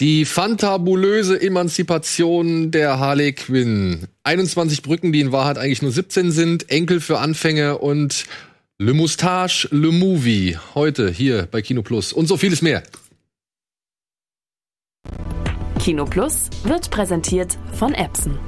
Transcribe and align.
Die 0.00 0.24
fantabulöse 0.24 1.40
Emanzipation 1.40 2.70
der 2.70 2.98
Harley 2.98 3.32
Quinn. 3.34 4.08
21 4.24 4.82
Brücken, 4.82 5.12
die 5.12 5.20
in 5.20 5.32
Wahrheit 5.32 5.58
eigentlich 5.58 5.82
nur 5.82 5.92
17 5.92 6.32
sind. 6.32 6.70
Enkel 6.70 7.00
für 7.00 7.18
Anfänger 7.18 7.82
und 7.82 8.24
Le 8.78 8.94
Moustache, 8.94 9.68
Le 9.70 9.92
Movie. 9.92 10.56
Heute 10.74 11.10
hier 11.10 11.46
bei 11.50 11.62
Kino 11.62 11.82
Plus. 11.82 12.12
Und 12.12 12.26
so 12.26 12.36
vieles 12.36 12.62
mehr. 12.62 12.82
Kino 15.78 16.04
Plus 16.04 16.48
wird 16.64 16.90
präsentiert 16.90 17.58
von 17.74 17.92
Epson. 17.94 18.38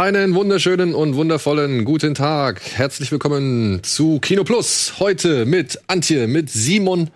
Einen 0.00 0.34
wunderschönen 0.34 0.94
und 0.94 1.14
wundervollen 1.14 1.84
guten 1.84 2.14
Tag. 2.14 2.62
Herzlich 2.72 3.12
willkommen 3.12 3.82
zu 3.82 4.18
Kino 4.18 4.44
Plus. 4.44 4.94
Heute 4.98 5.44
mit 5.44 5.78
Antje, 5.88 6.26
mit 6.26 6.48
Simon, 6.48 7.10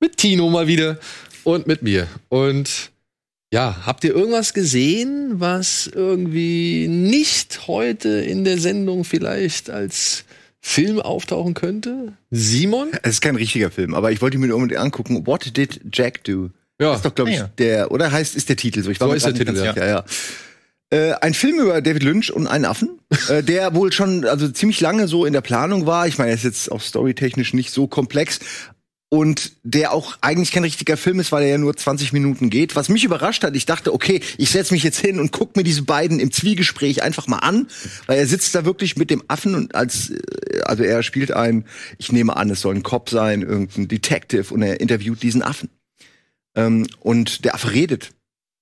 mit 0.00 0.16
Tino 0.16 0.48
mal 0.48 0.66
wieder 0.66 0.98
und 1.44 1.66
mit 1.66 1.82
mir. 1.82 2.06
Und 2.30 2.92
ja, 3.52 3.82
habt 3.84 4.04
ihr 4.04 4.14
irgendwas 4.16 4.54
gesehen, 4.54 5.32
was 5.34 5.86
irgendwie 5.94 6.88
nicht 6.88 7.66
heute 7.68 8.08
in 8.08 8.44
der 8.44 8.56
Sendung 8.56 9.04
vielleicht 9.04 9.68
als 9.68 10.24
Film 10.62 10.98
auftauchen 10.98 11.52
könnte? 11.52 12.14
Simon? 12.30 12.88
Es 13.02 13.16
ist 13.16 13.20
kein 13.20 13.36
richtiger 13.36 13.70
Film, 13.70 13.92
aber 13.92 14.12
ich 14.12 14.22
wollte 14.22 14.38
mir 14.38 14.46
nur 14.46 14.56
unbedingt 14.56 14.80
angucken. 14.80 15.26
What 15.26 15.54
did 15.54 15.78
Jack 15.92 16.24
do? 16.24 16.48
Ja. 16.80 16.88
Das 16.88 16.96
ist 17.00 17.04
doch, 17.04 17.14
glaube 17.14 17.32
ich, 17.32 17.36
Ah, 17.36 17.42
ja. 17.42 17.50
der, 17.58 17.90
oder 17.90 18.10
heißt, 18.10 18.34
ist 18.34 18.48
der 18.48 18.56
Titel 18.56 18.82
so? 18.82 18.90
Ich 18.90 18.98
So 18.98 19.08
mir 19.08 19.16
ist 19.16 19.26
der 19.26 19.34
Titel, 19.34 19.52
ganz 19.52 19.58
sicher, 19.58 19.86
ja. 19.86 20.04
Äh, 20.90 21.12
ein 21.20 21.34
Film 21.34 21.60
über 21.60 21.80
David 21.80 22.02
Lynch 22.02 22.32
und 22.32 22.48
einen 22.48 22.64
Affen, 22.64 22.98
äh, 23.28 23.42
der 23.42 23.74
wohl 23.74 23.92
schon 23.92 24.24
also 24.24 24.48
ziemlich 24.48 24.80
lange 24.80 25.06
so 25.06 25.24
in 25.24 25.32
der 25.32 25.40
Planung 25.40 25.86
war. 25.86 26.08
Ich 26.08 26.18
meine, 26.18 26.30
er 26.30 26.34
ist 26.34 26.44
jetzt 26.44 26.70
auch 26.72 26.80
storytechnisch 26.80 27.54
nicht 27.54 27.70
so 27.70 27.86
komplex 27.86 28.40
und 29.08 29.52
der 29.64 29.92
auch 29.92 30.16
eigentlich 30.20 30.52
kein 30.52 30.62
richtiger 30.62 30.96
Film 30.96 31.18
ist, 31.18 31.32
weil 31.32 31.42
er 31.42 31.50
ja 31.50 31.58
nur 31.58 31.76
20 31.76 32.12
Minuten 32.12 32.48
geht. 32.48 32.76
Was 32.76 32.88
mich 32.88 33.04
überrascht 33.04 33.42
hat, 33.42 33.56
ich 33.56 33.66
dachte, 33.66 33.92
okay, 33.92 34.20
ich 34.38 34.50
setze 34.50 34.72
mich 34.72 34.84
jetzt 34.84 35.00
hin 35.00 35.18
und 35.18 35.32
guck 35.32 35.56
mir 35.56 35.64
diese 35.64 35.82
beiden 35.82 36.20
im 36.20 36.30
Zwiegespräch 36.30 37.02
einfach 37.02 37.26
mal 37.26 37.38
an, 37.38 37.66
weil 38.06 38.18
er 38.18 38.26
sitzt 38.26 38.54
da 38.54 38.64
wirklich 38.64 38.96
mit 38.96 39.10
dem 39.10 39.24
Affen 39.26 39.54
und 39.56 39.74
als 39.74 40.10
äh, 40.10 40.60
also 40.64 40.84
er 40.84 41.02
spielt 41.02 41.32
ein, 41.32 41.66
ich 41.98 42.12
nehme 42.12 42.36
an, 42.36 42.50
es 42.50 42.60
soll 42.60 42.74
ein 42.74 42.84
Cop 42.84 43.10
sein, 43.10 43.42
irgendein 43.42 43.88
Detective 43.88 44.54
und 44.54 44.62
er 44.62 44.80
interviewt 44.80 45.22
diesen 45.22 45.42
Affen. 45.42 45.68
Ähm, 46.54 46.86
und 47.00 47.44
der 47.44 47.54
Affe 47.54 47.72
redet. 47.72 48.10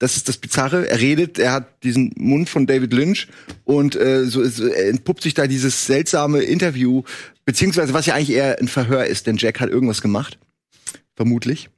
Das 0.00 0.16
ist 0.16 0.28
das 0.28 0.36
Bizarre. 0.36 0.88
Er 0.88 1.00
redet, 1.00 1.38
er 1.38 1.52
hat 1.52 1.82
diesen 1.82 2.12
Mund 2.16 2.48
von 2.48 2.66
David 2.66 2.92
Lynch 2.92 3.26
und 3.64 3.96
äh, 3.96 4.26
so 4.26 4.42
äh, 4.42 4.88
entpuppt 4.88 5.22
sich 5.22 5.34
da 5.34 5.46
dieses 5.48 5.86
seltsame 5.86 6.42
Interview, 6.42 7.02
beziehungsweise 7.44 7.92
was 7.94 8.06
ja 8.06 8.14
eigentlich 8.14 8.36
eher 8.36 8.58
ein 8.60 8.68
Verhör 8.68 9.06
ist, 9.06 9.26
denn 9.26 9.36
Jack 9.38 9.58
hat 9.60 9.70
irgendwas 9.70 10.00
gemacht. 10.00 10.38
Vermutlich. 11.16 11.68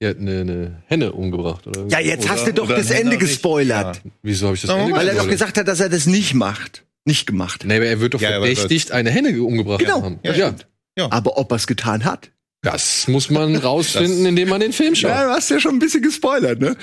Ihr 0.00 0.08
habt 0.08 0.20
eine, 0.20 0.40
eine 0.40 0.82
Henne 0.86 1.12
umgebracht, 1.12 1.66
oder? 1.66 1.86
Ja, 1.88 2.00
jetzt 2.00 2.24
Oder- 2.24 2.34
hast 2.34 2.46
du 2.46 2.52
doch 2.54 2.68
das 2.68 2.90
Ende 2.90 3.18
gespoilert. 3.18 4.02
Wieso 4.22 4.46
habe 4.46 4.56
ich 4.56 4.62
das 4.62 4.70
mal, 4.70 4.80
Ende 4.80 4.96
Weil 4.96 5.08
er 5.08 5.14
doch 5.14 5.28
gesagt 5.28 5.58
hat, 5.58 5.68
dass 5.68 5.80
er 5.80 5.88
das 5.88 6.06
nicht 6.06 6.34
macht. 6.34 6.84
Nicht 7.04 7.26
gemacht. 7.26 7.64
Nee, 7.66 7.76
aber 7.76 7.86
er 7.86 8.00
wird 8.00 8.14
doch 8.14 8.20
Ja, 8.20 8.30
verdächtigt, 8.30 8.90
eine 8.92 9.10
Henne 9.10 9.40
umgebracht 9.42 9.80
Genau. 9.80 9.98
zu 9.98 10.04
haben. 10.04 10.18
Ja, 10.22 10.32
ja, 10.34 10.46
stimmt. 10.48 10.66
Aber 11.12 11.36
ob 11.38 11.52
er 11.52 11.56
es 11.56 11.66
getan 11.66 12.04
hat? 12.04 12.30
das 12.62 13.08
muss 13.08 13.28
man 13.28 13.56
rausfinden, 13.56 14.24
indem 14.24 14.48
man 14.48 14.58
den 14.60 14.72
Film 14.72 14.94
schaut. 14.94 15.10
Ja, 15.10 15.24
du 15.26 15.30
hast 15.32 15.50
ja 15.50 15.60
schon 15.60 15.74
ein 15.74 15.78
bisschen 15.80 16.00
gespoilert, 16.02 16.60
ne? 16.60 16.76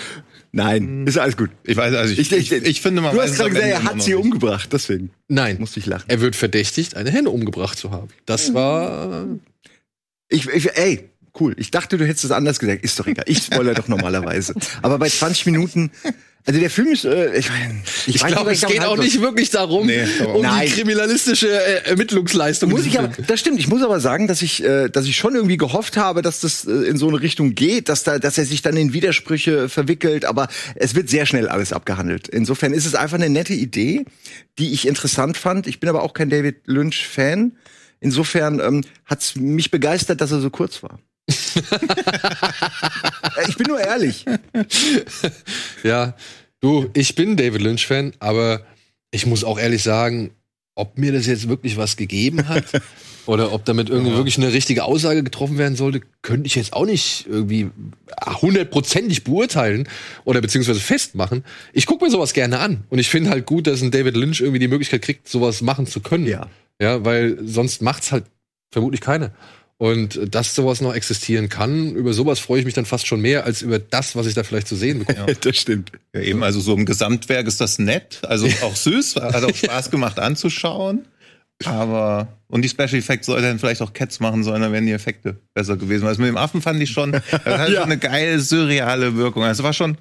Nein, 0.54 1.08
ist 1.08 1.18
alles 1.18 1.38
gut. 1.38 1.50
Ich 1.64 1.78
weiß, 1.78 1.94
also 1.96 2.14
ich, 2.14 2.32
ich, 2.32 2.52
ich, 2.52 2.82
finde 2.82 3.02
man 3.02 3.16
Du 3.16 3.22
hast 3.22 3.36
gerade 3.36 3.52
gesagt, 3.52 3.68
er 3.68 3.84
hat 3.84 4.02
sie 4.02 4.16
umgebracht, 4.16 4.70
deswegen 4.74 5.12
Nein, 5.30 5.58
musste 5.60 5.80
ich 5.80 5.86
lachen. 5.86 6.10
er 6.10 6.20
wird 6.20 6.36
verdächtigt, 6.36 6.96
eine 6.96 7.10
Henne 7.10 7.30
umgebracht 7.30 7.78
zu 7.78 7.92
haben. 7.92 8.10
Das 8.26 8.54
war 8.54 9.28
Ich, 10.28 10.48
ich, 10.50 10.76
ey, 10.78 11.10
cool. 11.40 11.56
Ich 11.58 11.72
dachte, 11.72 11.98
du 11.98 12.06
hättest 12.06 12.26
es 12.26 12.32
anders 12.32 12.60
gesagt. 12.60 12.84
Ist 12.84 13.00
doch 13.00 13.08
egal. 13.08 13.26
Ich 13.28 13.44
spoilere 13.44 13.76
doch 13.76 13.88
normalerweise. 13.88 14.54
Aber 14.82 15.00
bei 15.00 15.08
20 15.10 15.46
Minuten, 15.46 15.92
also 16.46 16.60
der 16.60 16.70
Film 16.70 16.88
ist, 16.88 17.06
äh, 17.06 17.38
ich, 17.38 17.50
mein, 17.50 17.84
Ich 18.08 18.22
weiß 18.22 18.32
glaube, 18.32 18.52
es 18.52 18.64
ich 18.64 18.68
geht 18.68 18.84
auch 18.84 18.98
nicht 18.98 19.22
wirklich 19.22 19.50
darum, 19.52 19.86
Nee, 19.86 20.04
um 20.34 20.42
Nein. 20.42 20.66
die 20.66 20.72
kriminalistische 20.74 21.48
äh, 21.50 21.90
Ermittlungsleistung. 21.90 22.70
Muss 22.72 22.86
ich 22.86 22.98
aber, 22.98 23.10
das 23.28 23.40
stimmt. 23.40 23.60
Ich 23.60 23.68
muss 23.68 23.84
aber 23.84 24.00
sagen, 24.00 24.28
dass 24.28 24.42
ich, 24.42 24.64
äh, 24.64 24.90
dass 24.90 25.06
ich 25.06 25.16
schon 25.16 25.36
irgendwie 25.36 25.58
gehofft 25.58 25.98
habe, 25.98 26.22
dass 26.22 26.40
das 26.40 26.66
äh, 26.66 26.72
in 26.72 26.98
so 26.98 27.08
eine 27.08 27.22
Richtung 27.22 27.54
geht, 27.54 27.90
dass 27.90 28.04
da, 28.04 28.18
dass 28.20 28.38
er 28.38 28.46
sich 28.46 28.62
dann 28.62 28.76
in 28.78 28.94
Widersprüche 28.94 29.70
verwickelt. 29.70 30.26
Aber 30.26 30.48
es 30.76 30.96
wird 30.96 31.10
sehr 31.10 31.26
schnell 31.26 31.48
alles 31.48 31.74
abgehandelt. 31.74 32.28
Insofern 32.28 32.74
ist 32.74 32.86
es 32.86 32.96
einfach 32.96 33.18
eine 33.18 33.30
nette 33.30 33.54
Idee, 33.54 34.06
die 34.58 34.74
ich 34.74 34.88
interessant 34.88 35.38
fand. 35.38 35.68
Ich 35.68 35.80
bin 35.80 35.90
aber 35.90 36.02
auch 36.02 36.14
kein 36.14 36.30
David 36.30 36.62
Lynch 36.66 37.08
Fan. 37.08 37.54
Insofern 38.00 38.60
ähm, 38.60 38.84
hat's 39.06 39.36
mich 39.36 39.70
begeistert, 39.70 40.22
dass 40.22 40.32
er 40.32 40.40
so 40.42 40.50
kurz 40.50 40.82
war. 40.82 41.00
Äh, 43.38 43.50
ich 43.50 43.58
bin 43.58 43.68
nur 43.68 43.80
ehrlich. 43.80 44.26
Ja, 45.84 46.16
du, 46.60 46.90
ich 46.94 47.16
bin 47.16 47.38
David 47.38 47.62
Lynch-Fan, 47.62 48.14
aber 48.20 48.66
ich 49.12 49.26
muss 49.26 49.44
auch 49.44 49.60
ehrlich 49.60 49.84
sagen, 49.84 50.32
ob 50.76 50.98
mir 50.98 51.12
das 51.12 51.28
jetzt 51.28 51.50
wirklich 51.50 51.78
was 51.78 51.98
gegeben 51.98 52.48
hat 52.48 52.66
oder 53.26 53.52
ob 53.52 53.66
damit 53.66 53.90
irgendwie 53.90 54.16
wirklich 54.16 54.38
eine 54.38 54.54
richtige 54.54 54.84
Aussage 54.84 55.24
getroffen 55.24 55.58
werden 55.58 55.76
sollte, 55.76 56.02
könnte 56.22 56.48
ich 56.48 56.56
jetzt 56.56 56.74
auch 56.74 56.86
nicht 56.86 57.28
irgendwie 57.28 57.70
hundertprozentig 58.42 59.24
beurteilen 59.24 59.88
oder 60.24 60.42
beziehungsweise 60.42 60.80
festmachen. 60.80 61.44
Ich 61.74 61.86
gucke 61.86 62.06
mir 62.06 62.12
sowas 62.12 62.34
gerne 62.34 62.60
an 62.60 62.84
und 62.90 63.00
ich 63.00 63.10
finde 63.10 63.30
halt 63.30 63.46
gut, 63.46 63.68
dass 63.68 63.82
ein 63.82 63.92
David 63.92 64.16
Lynch 64.16 64.42
irgendwie 64.42 64.60
die 64.60 64.68
Möglichkeit 64.68 65.02
kriegt, 65.02 65.28
sowas 65.28 65.62
machen 65.62 65.88
zu 65.88 66.00
können. 66.00 66.26
Ja. 66.26 66.48
Ja, 66.82 67.06
weil 67.06 67.38
sonst 67.46 67.82
macht's 67.82 68.12
halt 68.12 68.26
vermutlich 68.72 69.02
keiner. 69.02 69.32
Und 69.82 70.20
dass 70.36 70.54
sowas 70.54 70.80
noch 70.82 70.94
existieren 70.94 71.50
kann, 71.50 71.96
über 71.96 72.14
sowas 72.14 72.38
freue 72.40 72.60
ich 72.60 72.66
mich 72.66 72.76
dann 72.76 72.86
fast 72.86 73.08
schon 73.08 73.20
mehr 73.20 73.46
als 73.46 73.64
über 73.64 73.80
das, 73.80 74.16
was 74.16 74.28
ich 74.28 74.36
da 74.36 74.44
vielleicht 74.44 74.68
zu 74.68 74.76
sehen 74.76 75.00
bekomme. 75.00 75.34
Das 75.42 75.58
stimmt. 75.58 75.92
Ja, 76.14 76.22
eben, 76.22 76.44
also 76.44 76.60
so 76.60 76.76
im 76.76 76.86
Gesamtwerk 76.86 77.48
ist 77.48 77.60
das 77.60 77.80
nett, 77.80 78.20
also 78.28 78.46
auch 78.62 78.76
süß, 78.76 79.16
hat 79.16 79.44
auch 79.44 79.56
Spaß 79.56 79.90
gemacht 79.90 80.20
anzuschauen. 80.20 81.08
Aber, 81.66 82.28
und 82.48 82.62
die 82.62 82.70
Special 82.70 82.94
Effects 82.94 83.26
sollte 83.26 83.42
dann 83.48 83.58
vielleicht 83.58 83.82
auch 83.82 83.92
Cats 83.94 84.20
machen 84.20 84.44
sollen, 84.44 84.62
dann 84.62 84.72
wären 84.72 84.86
die 84.86 84.92
Effekte 84.92 85.38
besser 85.56 85.78
gewesen. 85.78 86.06
Also 86.06 86.22
mit 86.22 86.30
dem 86.30 86.38
Affen 86.38 86.62
fand 86.62 86.80
ich 86.80 86.92
schon, 86.92 87.12
das 87.32 87.32
hatte 87.32 87.74
Ja. 87.74 87.84
eine 87.84 87.98
geile, 87.98 88.40
surreale 88.40 89.16
Wirkung. 89.16 89.42
Also 89.44 89.64
war 89.64 89.74
schon, 89.74 89.98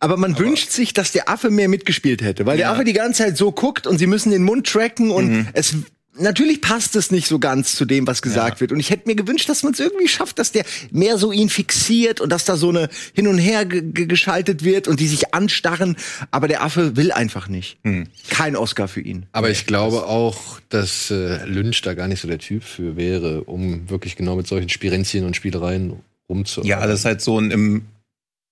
Aber 0.00 0.16
man 0.16 0.38
wünscht 0.38 0.70
sich, 0.70 0.94
dass 0.94 1.12
der 1.12 1.28
Affe 1.28 1.50
mehr 1.50 1.68
mitgespielt 1.68 2.22
hätte, 2.22 2.46
weil 2.46 2.56
der 2.56 2.68
Ja. 2.68 2.72
Affe 2.72 2.84
die 2.84 2.94
ganze 2.94 3.24
Zeit 3.24 3.36
so 3.36 3.52
guckt 3.52 3.86
und 3.86 3.98
sie 3.98 4.06
müssen 4.06 4.30
den 4.30 4.42
Mund 4.42 4.66
tracken 4.66 5.10
und 5.10 5.28
Mhm. 5.30 5.48
es 5.52 5.74
natürlich 6.18 6.60
passt 6.60 6.96
es 6.96 7.10
nicht 7.10 7.26
so 7.28 7.38
ganz 7.38 7.74
zu 7.74 7.84
dem, 7.84 8.06
was 8.06 8.22
gesagt 8.22 8.56
Ja. 8.56 8.60
wird. 8.60 8.72
Und 8.72 8.80
ich 8.80 8.90
hätte 8.90 9.08
mir 9.08 9.14
gewünscht, 9.14 9.48
dass 9.48 9.62
man 9.62 9.72
es 9.72 9.80
irgendwie 9.80 10.08
schafft, 10.08 10.38
dass 10.38 10.52
der 10.52 10.64
mehr 10.90 11.18
so 11.18 11.32
ihn 11.32 11.48
fixiert 11.48 12.20
und 12.20 12.30
dass 12.30 12.44
da 12.44 12.56
so 12.56 12.68
eine 12.70 12.88
hin 13.14 13.26
und 13.28 13.38
her 13.38 13.64
ge 13.64 13.82
ge 13.82 14.06
geschaltet 14.06 14.64
wird 14.64 14.88
und 14.88 15.00
die 15.00 15.08
sich 15.08 15.34
anstarren. 15.34 15.96
Aber 16.30 16.48
der 16.48 16.62
Affe 16.62 16.96
will 16.96 17.12
einfach 17.12 17.48
nicht. 17.48 17.78
Mhm. 17.84 18.08
Kein 18.30 18.56
Oscar 18.56 18.88
für 18.88 19.00
ihn. 19.00 19.26
Aber 19.32 19.50
ich 19.50 19.66
glaube 19.66 20.06
auch, 20.06 20.60
dass 20.68 21.10
äh, 21.10 21.44
Lynch 21.46 21.82
da 21.82 21.94
gar 21.94 22.08
nicht 22.08 22.20
so 22.20 22.28
der 22.28 22.38
Typ 22.38 22.62
für 22.64 22.96
wäre, 22.96 23.44
um 23.44 23.88
wirklich 23.90 24.16
genau 24.16 24.36
mit 24.36 24.46
solchen 24.46 24.68
Spirenzien 24.68 25.24
und 25.24 25.36
Spielereien 25.36 25.94
rumzuarbeiten. 26.28 26.68
ja, 26.80 26.86
das 26.86 27.00
ist 27.00 27.04
halt 27.06 27.20
so 27.22 27.38
ein 27.38 27.50
im 27.50 27.86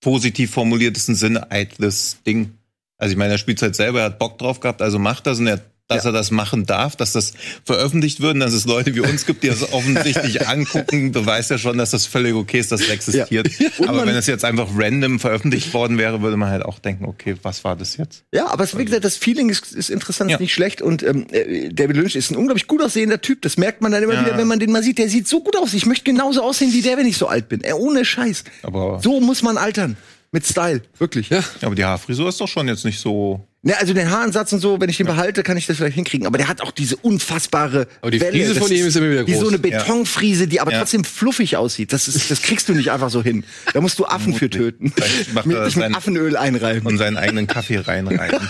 positiv 0.01 0.51
formuliertesten 0.51 1.15
Sinne 1.15 1.51
eitles 1.51 2.17
Ding. 2.25 2.51
Also 2.97 3.11
ich 3.11 3.17
meine, 3.17 3.33
er 3.33 3.37
spielt 3.37 3.61
halt 3.61 3.75
selber, 3.75 3.99
er 3.99 4.05
hat 4.05 4.19
Bock 4.19 4.37
drauf 4.37 4.59
gehabt, 4.59 4.81
also 4.81 4.97
macht 4.99 5.27
das 5.27 5.39
und 5.39 5.47
er 5.47 5.61
dass 5.87 6.03
er 6.03 6.11
das 6.11 6.31
machen 6.31 6.65
darf, 6.65 6.95
dass 6.97 7.13
das 7.13 7.33
veröffentlicht 7.63 8.19
wird 8.21 8.33
und 8.33 8.41
dass 8.41 8.53
es 8.53 8.65
Leute 8.65 8.93
wie 8.95 8.99
uns 8.99 9.25
gibt, 9.25 9.43
die 9.43 9.47
das 9.47 9.71
offensichtlich 9.71 10.45
angucken, 10.47 11.11
beweist 11.13 11.49
ja 11.49 11.57
schon, 11.57 11.77
dass 11.77 11.91
das 11.91 12.05
völlig 12.05 12.33
okay 12.33 12.59
ist, 12.59 12.71
dass 12.71 12.81
es 12.81 12.89
existiert. 12.89 13.49
Und 13.77 13.87
Aber 13.87 14.05
wenn 14.05 14.15
es 14.15 14.27
jetzt 14.27 14.43
einfach 14.43 14.67
random 14.75 15.19
veröffentlicht 15.19 15.73
worden 15.73 15.97
wäre, 15.97 16.21
würde 16.21 16.35
man 16.35 16.49
halt 16.49 16.63
auch 16.65 16.79
denken, 16.79 17.05
okay, 17.05 17.35
was 17.41 17.63
war 17.63 17.75
das 17.77 17.95
jetzt? 17.95 18.23
Ja, 18.33 18.47
aber 18.47 18.65
es, 18.65 18.77
wie 18.77 18.83
gesagt, 18.83 19.05
das 19.05 19.15
Feeling 19.15 19.49
ist, 19.49 19.71
ist 19.73 19.89
interessant, 19.89 20.29
Ja. 20.29 20.35
ist 20.35 20.41
nicht 20.41 20.53
schlecht. 20.53 20.81
Und 20.81 21.03
ähm, 21.03 21.25
äh, 21.31 21.69
David 21.69 21.95
Lynch 21.95 22.15
ist 22.17 22.31
ein 22.31 22.35
unglaublich 22.35 22.67
gut 22.67 22.81
aussehender 22.81 23.21
Typ. 23.21 23.41
Das 23.41 23.57
merkt 23.57 23.81
man 23.81 23.91
dann 23.93 24.03
immer 24.03 24.13
Ja. 24.15 24.25
wieder, 24.25 24.37
wenn 24.37 24.47
man 24.47 24.59
den 24.59 24.71
mal 24.71 24.83
sieht. 24.83 24.97
Der 24.97 25.07
sieht 25.09 25.27
so 25.27 25.41
gut 25.41 25.55
aus. 25.57 25.73
Ich 25.73 25.85
möchte 25.85 26.03
genauso 26.03 26.43
aussehen 26.43 26.73
wie 26.73 26.81
der, 26.81 26.97
wenn 26.97 27.07
ich 27.07 27.17
so 27.17 27.27
alt 27.27 27.47
bin. 27.47 27.63
Äh, 27.63 27.71
ohne 27.73 28.03
Scheiß. 28.03 28.43
Aber 28.63 28.99
So 29.01 29.21
muss 29.21 29.41
man 29.41 29.57
altern. 29.57 29.95
Mit 30.31 30.45
Style, 30.45 30.81
wirklich. 30.97 31.29
Ja. 31.29 31.43
Aber 31.61 31.75
die 31.75 31.85
Haarfrisur 31.85 32.29
ist 32.29 32.39
doch 32.41 32.47
schon 32.47 32.67
jetzt 32.67 32.85
nicht 32.85 32.99
so. 32.99 33.47
Ne, 33.63 33.75
also 33.79 33.93
den 33.93 34.09
Haaransatz 34.09 34.53
und 34.53 34.59
so, 34.59 34.79
wenn 34.79 34.89
ich 34.89 34.97
den 34.97 35.07
behalte, 35.07 35.41
kann 35.43 35.57
ich 35.57 35.65
das 35.65 35.77
vielleicht 35.77 35.95
hinkriegen. 35.95 36.27
Aber 36.27 36.37
der 36.37 36.47
hat 36.47 36.61
auch 36.61 36.71
diese 36.71 36.95
unfassbare 36.97 37.87
Aber 38.01 38.11
die 38.11 38.21
Welle. 38.21 38.31
Frise 38.31 38.53
Das 38.53 38.63
von 38.63 38.71
ihm 38.71 38.85
ist 38.85 38.95
immer 38.95 39.09
wieder 39.09 39.25
Wie 39.27 39.33
so 39.33 39.39
groß. 39.41 39.49
eine 39.49 39.59
Betonfriese, 39.59 40.47
die 40.47 40.61
aber 40.61 40.71
Ja. 40.71 40.79
trotzdem 40.79 41.03
fluffig 41.03 41.57
aussieht. 41.57 41.91
Das, 41.91 42.07
ist, 42.07 42.29
das 42.29 42.41
kriegst 42.43 42.69
du 42.69 42.73
nicht 42.73 42.91
einfach 42.91 43.09
so 43.09 43.23
hin. 43.23 43.43
Da 43.73 43.81
musst 43.81 43.97
du 43.99 44.05
Affen 44.07 44.33
für 44.35 44.49
töten. 44.49 44.93
Vielleicht 44.95 45.33
macht 45.33 45.47
mit, 45.47 45.57
er 45.57 45.63
mit 45.63 45.73
sein- 45.73 45.95
Affenöl 45.95 46.37
einreiben. 46.37 46.85
Und 46.87 46.97
seinen 46.97 47.17
eigenen 47.17 47.47
Kaffee 47.47 47.79
reinreiben. 47.79 48.39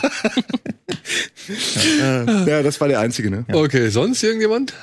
Ja, 2.45 2.62
das 2.63 2.80
war 2.81 2.88
der 2.89 3.00
einzige, 3.00 3.30
ne? 3.30 3.45
Okay, 3.51 3.89
sonst 3.89 4.21
irgendjemand? 4.23 4.73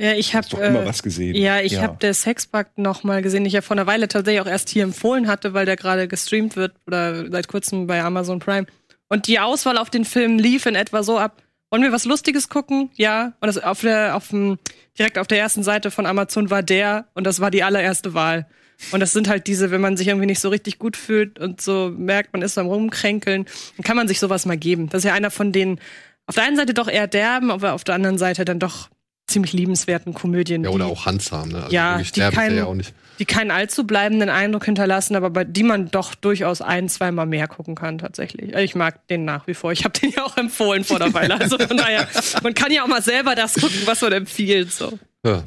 Ja, 0.00 0.12
ich 0.12 0.34
habe 0.34 0.46
Doch 0.48 0.60
immer 0.60 0.86
was 0.86 1.02
gesehen. 1.02 1.34
Ja, 1.34 1.60
ich 1.60 1.72
Ja. 1.72 1.82
habe 1.82 1.96
der 2.00 2.14
Sexpakt 2.14 2.78
noch 2.78 3.02
mal 3.02 3.20
gesehen, 3.20 3.40
den 3.42 3.46
ich 3.48 3.52
ja 3.54 3.62
vor 3.62 3.76
einer 3.76 3.86
Weile 3.88 4.06
tatsächlich 4.06 4.40
auch 4.40 4.46
erst 4.46 4.68
hier 4.68 4.84
empfohlen 4.84 5.26
hatte, 5.26 5.54
weil 5.54 5.66
der 5.66 5.74
gerade 5.76 6.06
gestreamt 6.06 6.54
wird 6.56 6.72
oder 6.86 7.28
seit 7.30 7.48
kurzem 7.48 7.86
bei 7.88 8.02
Amazon 8.02 8.38
Prime. 8.38 8.66
Und 9.08 9.26
die 9.26 9.40
Auswahl 9.40 9.76
auf 9.76 9.90
den 9.90 10.04
Film 10.04 10.38
lief 10.38 10.66
in 10.66 10.76
etwa 10.76 11.02
so 11.02 11.18
ab: 11.18 11.42
Wollen 11.70 11.82
wir 11.82 11.90
was 11.92 12.04
Lustiges 12.04 12.48
gucken? 12.48 12.90
Ja. 12.94 13.32
Und 13.40 13.48
das 13.48 13.58
auf 13.58 13.80
der 13.80 14.14
auf 14.14 14.28
dem 14.28 14.58
direkt 14.96 15.18
auf 15.18 15.26
der 15.26 15.38
ersten 15.38 15.62
Seite 15.64 15.90
von 15.90 16.06
Amazon 16.06 16.48
war 16.50 16.62
der 16.62 17.08
und 17.14 17.24
das 17.24 17.40
war 17.40 17.50
die 17.50 17.64
allererste 17.64 18.14
Wahl. 18.14 18.46
Und 18.92 19.00
das 19.00 19.12
sind 19.12 19.28
halt 19.28 19.48
diese, 19.48 19.72
wenn 19.72 19.80
man 19.80 19.96
sich 19.96 20.06
irgendwie 20.06 20.26
nicht 20.26 20.38
so 20.38 20.48
richtig 20.50 20.78
gut 20.78 20.96
fühlt 20.96 21.40
und 21.40 21.60
so 21.60 21.92
merkt, 21.96 22.32
man 22.32 22.42
ist 22.42 22.56
am 22.58 22.68
Rumkränkeln, 22.68 23.46
dann 23.76 23.84
kann 23.84 23.96
man 23.96 24.06
sich 24.06 24.20
sowas 24.20 24.46
mal 24.46 24.56
geben. 24.56 24.88
Das 24.88 25.00
ist 25.00 25.08
ja 25.08 25.14
einer 25.14 25.32
von 25.32 25.50
den 25.50 25.80
auf 26.26 26.36
der 26.36 26.44
einen 26.44 26.56
Seite 26.56 26.74
doch 26.74 26.86
eher 26.88 27.08
derben, 27.08 27.50
aber 27.50 27.72
auf 27.72 27.82
der 27.82 27.96
anderen 27.96 28.18
Seite 28.18 28.44
dann 28.44 28.60
doch 28.60 28.88
ziemlich 29.28 29.52
liebenswerten 29.52 30.14
Komödien. 30.14 30.64
Ja, 30.64 30.70
oder 30.70 30.86
die- 30.86 30.90
auch 30.92 31.06
Handsam, 31.06 31.50
ne? 31.50 31.62
Also 31.62 31.74
Ja, 31.74 31.98
die 31.98 32.20
keinen- 32.20 32.56
ja 32.58 32.64
auch 32.64 32.74
nicht. 32.74 32.92
die 33.18 33.24
keinen 33.24 33.50
allzu 33.50 33.84
bleibenden 33.86 34.28
Eindruck 34.30 34.64
hinterlassen, 34.64 35.14
aber 35.16 35.30
bei 35.30 35.44
die 35.44 35.62
man 35.62 35.90
doch 35.90 36.14
durchaus 36.14 36.60
ein, 36.62 36.88
zweimal 36.88 37.26
mehr 37.26 37.46
gucken 37.48 37.74
kann 37.74 37.98
tatsächlich. 37.98 38.54
Also 38.54 38.64
Ich 38.64 38.74
mag 38.74 39.06
den 39.08 39.24
nach 39.24 39.46
wie 39.46 39.54
vor. 39.54 39.70
Ich 39.72 39.84
habe 39.84 39.98
den 39.98 40.10
ja 40.10 40.24
auch 40.24 40.36
empfohlen 40.36 40.82
vor 40.84 40.98
der 40.98 41.12
Weile. 41.14 41.40
Also 41.40 41.58
von 41.58 41.76
daher, 41.76 42.08
man 42.42 42.54
kann 42.54 42.72
ja 42.72 42.82
auch 42.82 42.88
mal 42.88 43.02
selber 43.02 43.34
das 43.34 43.54
gucken, 43.54 43.80
was 43.84 44.00
man 44.00 44.12
empfiehlt. 44.12 44.72
So. 44.72 44.98
Ja. 45.24 45.42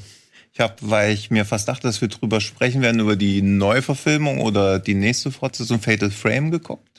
Ich 0.54 0.60
habe, 0.60 0.76
weil 0.82 1.14
ich 1.14 1.32
mir 1.32 1.46
fast 1.46 1.68
dachte, 1.70 1.84
dass 1.88 2.02
wir 2.02 2.10
drüber 2.10 2.42
sprechen 2.42 2.82
werden, 2.82 3.00
über 3.00 3.16
die 3.16 3.42
Neuverfilmung 3.42 4.42
oder 4.42 4.80
die 4.80 4.96
nächste 4.96 5.32
Fortsetzung 5.32 5.80
Fatal 5.80 6.12
Frame 6.12 6.52
geguckt. 6.52 6.91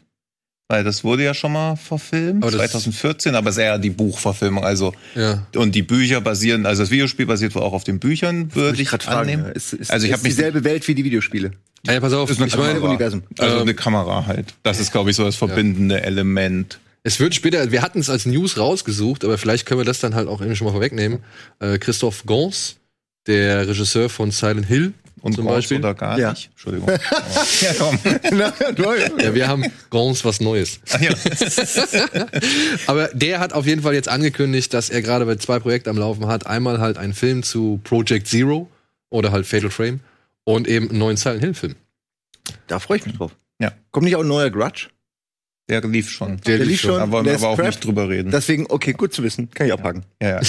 Weil 0.72 0.84
das 0.84 1.04
wurde 1.04 1.22
ja 1.22 1.34
schon 1.34 1.52
mal 1.52 1.76
verfilmt, 1.76 2.42
Aber 2.42 2.50
das- 2.50 2.70
2014, 2.70 3.34
aber 3.34 3.50
es 3.50 3.56
ist 3.58 3.62
eher 3.62 3.78
die 3.78 3.90
Buchverfilmung. 3.90 4.64
Also 4.64 4.94
Ja. 5.14 5.46
und 5.54 5.74
die 5.74 5.82
Bücher 5.82 6.22
basieren, 6.22 6.64
also 6.64 6.82
das 6.82 6.90
Videospiel 6.90 7.26
basiert 7.26 7.54
wohl 7.54 7.60
auch 7.60 7.74
auf 7.74 7.84
den 7.84 7.98
Büchern, 7.98 8.54
würde 8.54 8.80
ich 8.80 8.88
grad 8.88 9.06
annehmen. 9.06 9.44
ja. 9.44 9.50
Ist, 9.50 9.74
ist, 9.74 9.90
also 9.90 10.06
ich 10.06 10.12
ist 10.12 10.16
habe 10.18 10.22
mich 10.26 10.34
dieselbe 10.34 10.64
Welt 10.64 10.88
wie 10.88 10.94
die 10.94 11.04
Videospiele. 11.04 11.50
Ja, 11.86 12.00
pass 12.00 12.14
auf, 12.14 12.30
ist 12.30 12.38
eine 12.38 12.46
ich 12.46 12.56
meine. 12.56 12.80
Universum. 12.80 13.22
Also 13.36 13.56
Ähm, 13.56 13.62
eine 13.62 13.74
Kamera 13.74 14.24
halt. 14.26 14.54
Das 14.62 14.80
ist, 14.80 14.92
glaube 14.92 15.10
ich, 15.10 15.16
so 15.16 15.24
das 15.24 15.36
verbindende 15.36 16.02
Element. 16.02 16.78
Es 17.02 17.20
wird 17.20 17.34
später, 17.34 17.70
wir 17.70 17.82
hatten 17.82 17.98
es 18.00 18.08
als 18.08 18.24
News 18.24 18.56
rausgesucht, 18.56 19.24
aber 19.26 19.36
vielleicht 19.36 19.66
können 19.66 19.80
wir 19.80 19.84
das 19.84 20.00
dann 20.00 20.14
halt 20.14 20.26
auch 20.26 20.40
irgendwie 20.40 20.56
schon 20.56 20.64
mal 20.68 20.72
vorwegnehmen. 20.72 21.18
Äh, 21.60 21.76
Christoph 21.76 22.24
Gans, 22.24 22.76
der 23.26 23.68
Regisseur 23.68 24.08
von 24.08 24.30
Silent 24.30 24.64
Hill 24.66 24.94
Und 25.22 25.34
zum 25.34 25.44
groß 25.46 25.54
Beispiel. 25.54 25.78
oder 25.78 25.94
gar 25.94 26.18
Ja. 26.18 26.30
nicht. 26.32 26.50
Entschuldigung. 26.50 26.88
ja, 27.60 27.74
komm. 27.78 27.98
Ja, 29.22 29.34
wir 29.34 29.48
haben 29.48 29.64
Gans 29.90 30.24
was 30.24 30.40
Neues. 30.40 30.80
Ach 30.92 31.00
ja. 31.00 31.14
Aber 32.86 33.08
der 33.12 33.38
hat 33.40 33.52
auf 33.52 33.66
jeden 33.66 33.82
Fall 33.82 33.94
jetzt 33.94 34.08
angekündigt, 34.08 34.74
dass 34.74 34.90
er 34.90 35.02
gerade 35.02 35.24
bei 35.26 35.36
zwei 35.36 35.58
Projekten 35.60 35.88
am 35.90 35.96
Laufen 35.98 36.26
hat. 36.26 36.46
Einmal 36.46 36.80
halt 36.80 36.98
einen 36.98 37.14
Film 37.14 37.42
zu 37.42 37.80
Project 37.84 38.26
Zero 38.26 38.68
oder 39.10 39.30
halt 39.32 39.46
Fatal 39.46 39.70
Frame 39.70 40.00
und 40.44 40.66
eben 40.68 40.90
einen 40.90 40.98
neuen 40.98 41.16
Silent 41.16 41.42
Hill 41.42 41.54
Film. 41.54 41.74
Da 42.66 42.78
freue 42.80 42.98
ich 42.98 43.06
mich 43.06 43.16
drauf. 43.16 43.32
Ja. 43.60 43.72
Kommt 43.92 44.04
nicht 44.06 44.16
auch 44.16 44.22
ein 44.22 44.28
neuer 44.28 44.50
Grudge? 44.50 44.88
Der 45.68 45.80
lief 45.82 46.10
schon. 46.10 46.38
Der 46.38 46.58
Der 46.58 46.66
lief 46.66 46.80
schon. 46.80 46.98
Da 46.98 47.10
wollen 47.10 47.24
wir 47.24 47.34
aber 47.34 47.48
auch 47.50 47.56
crap. 47.56 47.66
nicht 47.68 47.84
drüber 47.84 48.08
reden. 48.08 48.32
Deswegen, 48.32 48.66
okay, 48.68 48.92
gut 48.92 49.14
zu 49.14 49.22
wissen. 49.22 49.48
Kann 49.50 49.66
ich 49.68 49.72
abhaken. 49.72 50.04
ja, 50.20 50.30
ja. 50.30 50.40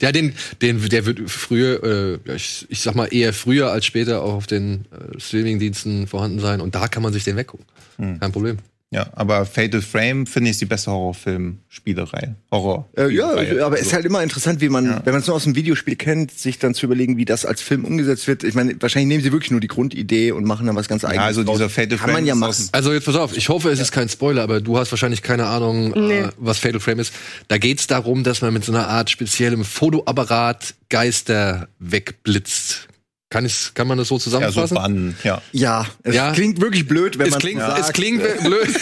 Ja, 0.00 0.12
den, 0.12 0.34
den, 0.62 0.88
der 0.88 1.06
wird 1.06 1.30
früher, 1.30 2.18
äh, 2.26 2.34
ich, 2.34 2.66
ich 2.68 2.80
sag 2.80 2.94
mal 2.94 3.06
eher 3.06 3.32
früher 3.32 3.70
als 3.70 3.86
später 3.86 4.22
auch 4.22 4.34
auf 4.34 4.46
den 4.46 4.86
äh, 4.90 5.18
Streamingdiensten 5.20 6.06
vorhanden 6.06 6.40
sein 6.40 6.60
und 6.60 6.74
da 6.74 6.88
kann 6.88 7.02
man 7.02 7.12
sich 7.12 7.24
den 7.24 7.36
weggucken. 7.36 7.66
Hm. 7.96 8.20
Kein 8.20 8.32
Problem. 8.32 8.58
Ja, 8.92 9.06
aber 9.12 9.46
Fatal 9.46 9.82
Frame 9.82 10.26
finde 10.26 10.50
ich 10.50 10.58
die 10.58 10.64
beste 10.64 10.90
Horrorfilm-Spielerei. 10.90 12.34
Horror. 12.50 12.88
Äh, 12.96 13.08
ja, 13.14 13.30
Reihe. 13.30 13.64
aber 13.64 13.76
es 13.78 13.86
ist 13.86 13.92
halt 13.92 14.04
immer 14.04 14.20
interessant, 14.20 14.60
wie 14.60 14.68
man, 14.68 14.84
Ja. 14.84 15.00
wenn 15.04 15.12
man 15.12 15.20
es 15.20 15.28
nur 15.28 15.36
aus 15.36 15.44
dem 15.44 15.54
Videospiel 15.54 15.94
kennt, 15.94 16.32
sich 16.32 16.58
dann 16.58 16.74
zu 16.74 16.86
überlegen, 16.86 17.16
wie 17.16 17.24
das 17.24 17.46
als 17.46 17.62
Film 17.62 17.84
umgesetzt 17.84 18.26
wird. 18.26 18.42
Ich 18.42 18.54
meine, 18.54 18.74
wahrscheinlich 18.82 19.06
nehmen 19.06 19.22
sie 19.22 19.30
wirklich 19.30 19.52
nur 19.52 19.60
die 19.60 19.68
Grundidee 19.68 20.32
und 20.32 20.44
machen 20.44 20.66
dann 20.66 20.74
was 20.74 20.88
ganz 20.88 21.04
eigenes. 21.04 21.24
also 21.24 21.44
draus. 21.44 21.58
dieser 21.58 21.70
Fatal 21.70 21.98
Kann 21.98 22.08
man 22.08 22.16
Frame 22.16 22.26
ja 22.26 22.34
machen. 22.34 22.68
Also 22.72 22.92
jetzt 22.92 23.04
pass 23.04 23.14
auf, 23.14 23.36
ich 23.36 23.48
hoffe, 23.48 23.70
es 23.70 23.78
ist 23.78 23.92
kein 23.92 24.08
Spoiler, 24.08 24.42
aber 24.42 24.60
du 24.60 24.76
hast 24.76 24.90
wahrscheinlich 24.90 25.22
keine 25.22 25.46
Ahnung, 25.46 25.90
Nee. 26.08 26.18
äh, 26.22 26.28
was 26.38 26.58
Fatal 26.58 26.80
Frame 26.80 26.98
ist. 26.98 27.12
Da 27.46 27.58
geht's 27.58 27.86
darum, 27.86 28.24
dass 28.24 28.42
man 28.42 28.52
mit 28.52 28.64
so 28.64 28.72
einer 28.72 28.88
Art 28.88 29.08
speziellem 29.08 29.64
Fotoapparat 29.64 30.74
Geister 30.88 31.68
wegblitzt. 31.78 32.88
Kann, 33.30 33.46
ich, 33.46 33.70
kann 33.74 33.86
man 33.86 33.96
das 33.96 34.08
so 34.08 34.16
ja, 34.16 34.18
so 34.18 34.24
zusammenfassen? 34.30 34.74
Bannen, 34.74 35.16
ja. 35.22 35.40
Ja, 35.52 35.86
es 36.02 36.16
Ja. 36.16 36.32
klingt 36.32 36.60
wirklich 36.60 36.86
blöd, 36.88 37.16
wenn 37.18 37.26
es, 37.26 37.30
man 37.30 37.40
klingt, 37.40 37.60
sagt, 37.60 37.78
es 37.80 37.92
klingt 37.92 38.22
blöd. 38.44 38.68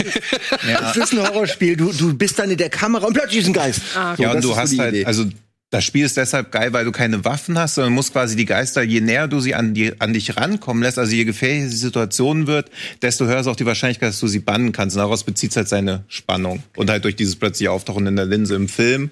Es 0.90 0.96
ist 0.96 1.12
ein 1.12 1.20
Horrorspiel. 1.20 1.76
Du, 1.76 1.92
du 1.92 2.14
bist 2.14 2.38
dann 2.38 2.50
in 2.50 2.56
der 2.56 2.70
Kamera 2.70 3.06
und 3.06 3.12
plötzlich 3.12 3.40
ist 3.42 3.46
ein 3.48 3.52
Geist. 3.52 3.80
Ah, 3.94 4.16
So, 4.16 4.22
ja, 4.22 4.32
und 4.32 4.42
du 4.42 4.56
hast 4.56 4.76
halt, 4.78 4.94
Idee. 4.94 5.04
also 5.04 5.26
das 5.70 5.84
Spiel 5.84 6.06
ist 6.06 6.16
deshalb 6.16 6.50
geil, 6.50 6.72
weil 6.72 6.86
du 6.86 6.92
keine 6.92 7.26
Waffen 7.26 7.58
hast, 7.58 7.74
sondern 7.74 7.92
musst 7.92 8.12
quasi 8.12 8.36
die 8.36 8.46
Geister, 8.46 8.82
je 8.82 9.02
näher 9.02 9.28
du 9.28 9.38
sie 9.40 9.54
an, 9.54 9.74
die, 9.74 10.00
an 10.00 10.14
dich 10.14 10.34
rankommen 10.38 10.82
lässt, 10.82 10.98
also 10.98 11.12
je 11.14 11.24
gefährlicher 11.26 11.68
die 11.68 11.76
Situation 11.76 12.46
wird, 12.46 12.70
desto 13.02 13.26
höher 13.26 13.40
ist 13.40 13.48
auch 13.48 13.56
die 13.56 13.66
Wahrscheinlichkeit, 13.66 14.08
dass 14.08 14.20
du 14.20 14.28
sie 14.28 14.38
bannen 14.38 14.72
kannst. 14.72 14.96
Und 14.96 15.00
daraus 15.02 15.24
bezieht 15.24 15.54
halt 15.56 15.68
seine 15.68 16.04
Spannung. 16.08 16.62
Und 16.74 16.88
halt 16.88 17.04
durch 17.04 17.16
dieses 17.16 17.36
plötzliche 17.36 17.70
Auftauchen 17.70 18.06
in 18.06 18.16
der 18.16 18.24
Linse 18.24 18.54
im 18.54 18.70
Film. 18.70 19.10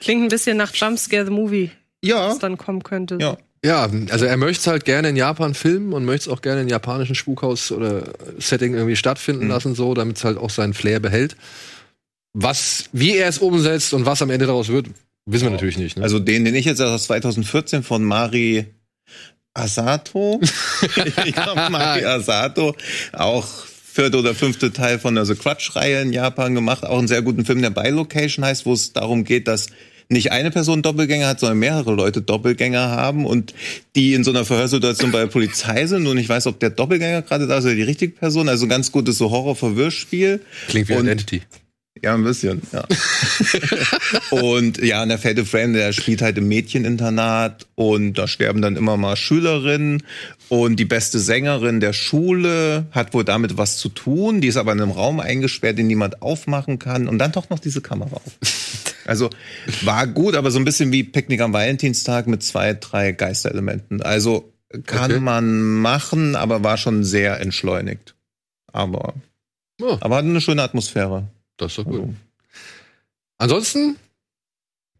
Klingt 0.00 0.22
ein 0.22 0.28
bisschen 0.28 0.56
nach 0.56 0.72
Jumpscare 0.72 1.24
the 1.24 1.32
Movie, 1.32 1.72
Ja. 2.00 2.28
was 2.28 2.38
dann 2.38 2.56
kommen 2.58 2.84
könnte. 2.84 3.18
Ja. 3.20 3.36
Ja, 3.64 3.88
also 4.10 4.24
er 4.24 4.36
möchte 4.36 4.60
es 4.60 4.66
halt 4.68 4.84
gerne 4.84 5.08
in 5.08 5.16
Japan 5.16 5.52
filmen 5.54 5.92
und 5.92 6.04
möchte 6.04 6.30
es 6.30 6.36
auch 6.36 6.42
gerne 6.42 6.60
in 6.62 6.68
japanischen 6.68 7.14
Spukhaus 7.16 7.72
oder 7.72 8.04
Setting 8.38 8.74
irgendwie 8.74 8.94
stattfinden 8.96 9.44
Mhm. 9.44 9.50
lassen, 9.50 9.74
so, 9.74 9.94
damit 9.94 10.16
es 10.16 10.24
halt 10.24 10.38
auch 10.38 10.50
seinen 10.50 10.74
Flair 10.74 11.00
behält. 11.00 11.36
Was, 12.34 12.84
wie 12.92 13.16
er 13.16 13.28
es 13.28 13.38
umsetzt 13.38 13.94
und 13.94 14.06
was 14.06 14.22
am 14.22 14.30
Ende 14.30 14.46
daraus 14.46 14.68
wird, 14.68 14.86
wissen 15.26 15.44
wir 15.46 15.50
natürlich 15.50 15.78
nicht. 15.78 15.96
Ne? 15.96 16.04
Also 16.04 16.18
den, 16.20 16.44
den 16.44 16.54
ich 16.54 16.66
jetzt 16.66 16.80
aus 16.80 17.04
2014 17.04 17.82
von 17.82 18.04
Mari 18.04 18.66
Asato, 19.54 20.40
ich 21.24 21.34
glaube 21.34 21.68
Mari 21.70 22.04
Asato, 22.04 22.76
auch 23.12 23.46
vierte 23.92 24.18
oder 24.18 24.34
fünfte 24.34 24.72
Teil 24.72 25.00
von 25.00 25.16
der 25.16 25.24
The 25.26 25.34
Crutch-Reihe 25.34 26.02
in 26.02 26.12
Japan 26.12 26.54
gemacht, 26.54 26.84
auch 26.84 26.98
einen 26.98 27.08
sehr 27.08 27.22
guten 27.22 27.44
Film, 27.44 27.60
der 27.62 27.70
Bi-Location 27.70 28.44
heißt, 28.44 28.66
wo 28.66 28.72
es 28.72 28.92
darum 28.92 29.24
geht, 29.24 29.48
dass 29.48 29.66
nicht 30.08 30.32
eine 30.32 30.50
Person 30.50 30.82
Doppelgänger 30.82 31.26
hat, 31.26 31.40
sondern 31.40 31.58
mehrere 31.58 31.92
Leute 31.92 32.22
Doppelgänger 32.22 32.88
haben 32.90 33.26
und 33.26 33.54
die 33.94 34.14
in 34.14 34.24
so 34.24 34.30
einer 34.30 34.44
Verhörsituation 34.44 35.12
bei 35.12 35.20
der 35.20 35.26
Polizei 35.26 35.86
sind 35.86 36.06
und 36.06 36.16
ich 36.18 36.28
weiß, 36.28 36.46
ob 36.46 36.60
der 36.60 36.70
Doppelgänger 36.70 37.22
gerade 37.22 37.46
da 37.46 37.58
ist 37.58 37.64
oder 37.64 37.74
die 37.74 37.82
richtige 37.82 38.14
Person, 38.14 38.48
also 38.48 38.66
ein 38.66 38.70
ganz 38.70 38.90
gutes 38.90 39.18
so 39.18 39.30
Horror-Verwirrspiel. 39.30 40.40
Klingt 40.68 40.88
wie 40.88 40.94
und- 40.94 41.06
Identity. 41.06 41.42
Ja, 42.02 42.14
ein 42.14 42.24
bisschen, 42.24 42.62
ja. 42.72 42.84
und 44.30 44.78
ja, 44.78 45.02
und 45.02 45.08
der 45.08 45.18
Fatal 45.18 45.44
Frame, 45.44 45.72
der 45.74 45.92
spielt 45.92 46.22
halt 46.22 46.38
im 46.38 46.48
Mädcheninternat 46.48 47.66
und 47.74 48.14
da 48.14 48.26
sterben 48.28 48.62
dann 48.62 48.76
immer 48.76 48.96
mal 48.96 49.16
Schülerinnen 49.16 50.02
und 50.48 50.76
die 50.76 50.84
beste 50.84 51.18
Sängerin 51.18 51.80
der 51.80 51.92
Schule 51.92 52.86
hat 52.92 53.14
wohl 53.14 53.24
damit 53.24 53.56
was 53.56 53.78
zu 53.78 53.88
tun, 53.88 54.40
die 54.40 54.48
ist 54.48 54.56
aber 54.56 54.72
in 54.72 54.80
einem 54.80 54.90
Raum 54.92 55.20
eingesperrt, 55.20 55.78
den 55.78 55.86
niemand 55.88 56.22
aufmachen 56.22 56.78
kann 56.78 57.08
und 57.08 57.18
dann 57.18 57.32
taucht 57.32 57.50
noch 57.50 57.58
diese 57.58 57.80
Kamera 57.80 58.16
auf. 58.16 58.38
Also 59.06 59.30
war 59.82 60.06
gut, 60.06 60.34
aber 60.34 60.50
so 60.50 60.58
ein 60.58 60.64
bisschen 60.64 60.92
wie 60.92 61.02
Picknick 61.02 61.40
am 61.40 61.52
Valentinstag 61.52 62.26
mit 62.26 62.42
zwei, 62.42 62.74
drei 62.74 63.12
Geisterelementen. 63.12 64.02
Also 64.02 64.52
kann 64.86 65.10
Okay. 65.12 65.20
man 65.20 65.62
machen, 65.80 66.36
aber 66.36 66.62
war 66.62 66.76
schon 66.76 67.02
sehr 67.04 67.40
entschleunigt. 67.40 68.14
Aber, 68.70 69.14
Ja, 69.80 69.96
aber 70.00 70.16
hat 70.16 70.24
eine 70.24 70.42
schöne 70.42 70.62
Atmosphäre. 70.62 71.28
Das 71.58 71.72
ist 71.72 71.78
doch 71.78 71.84
gut. 71.84 72.00
Also, 72.00 72.14
Ansonsten? 73.56 73.96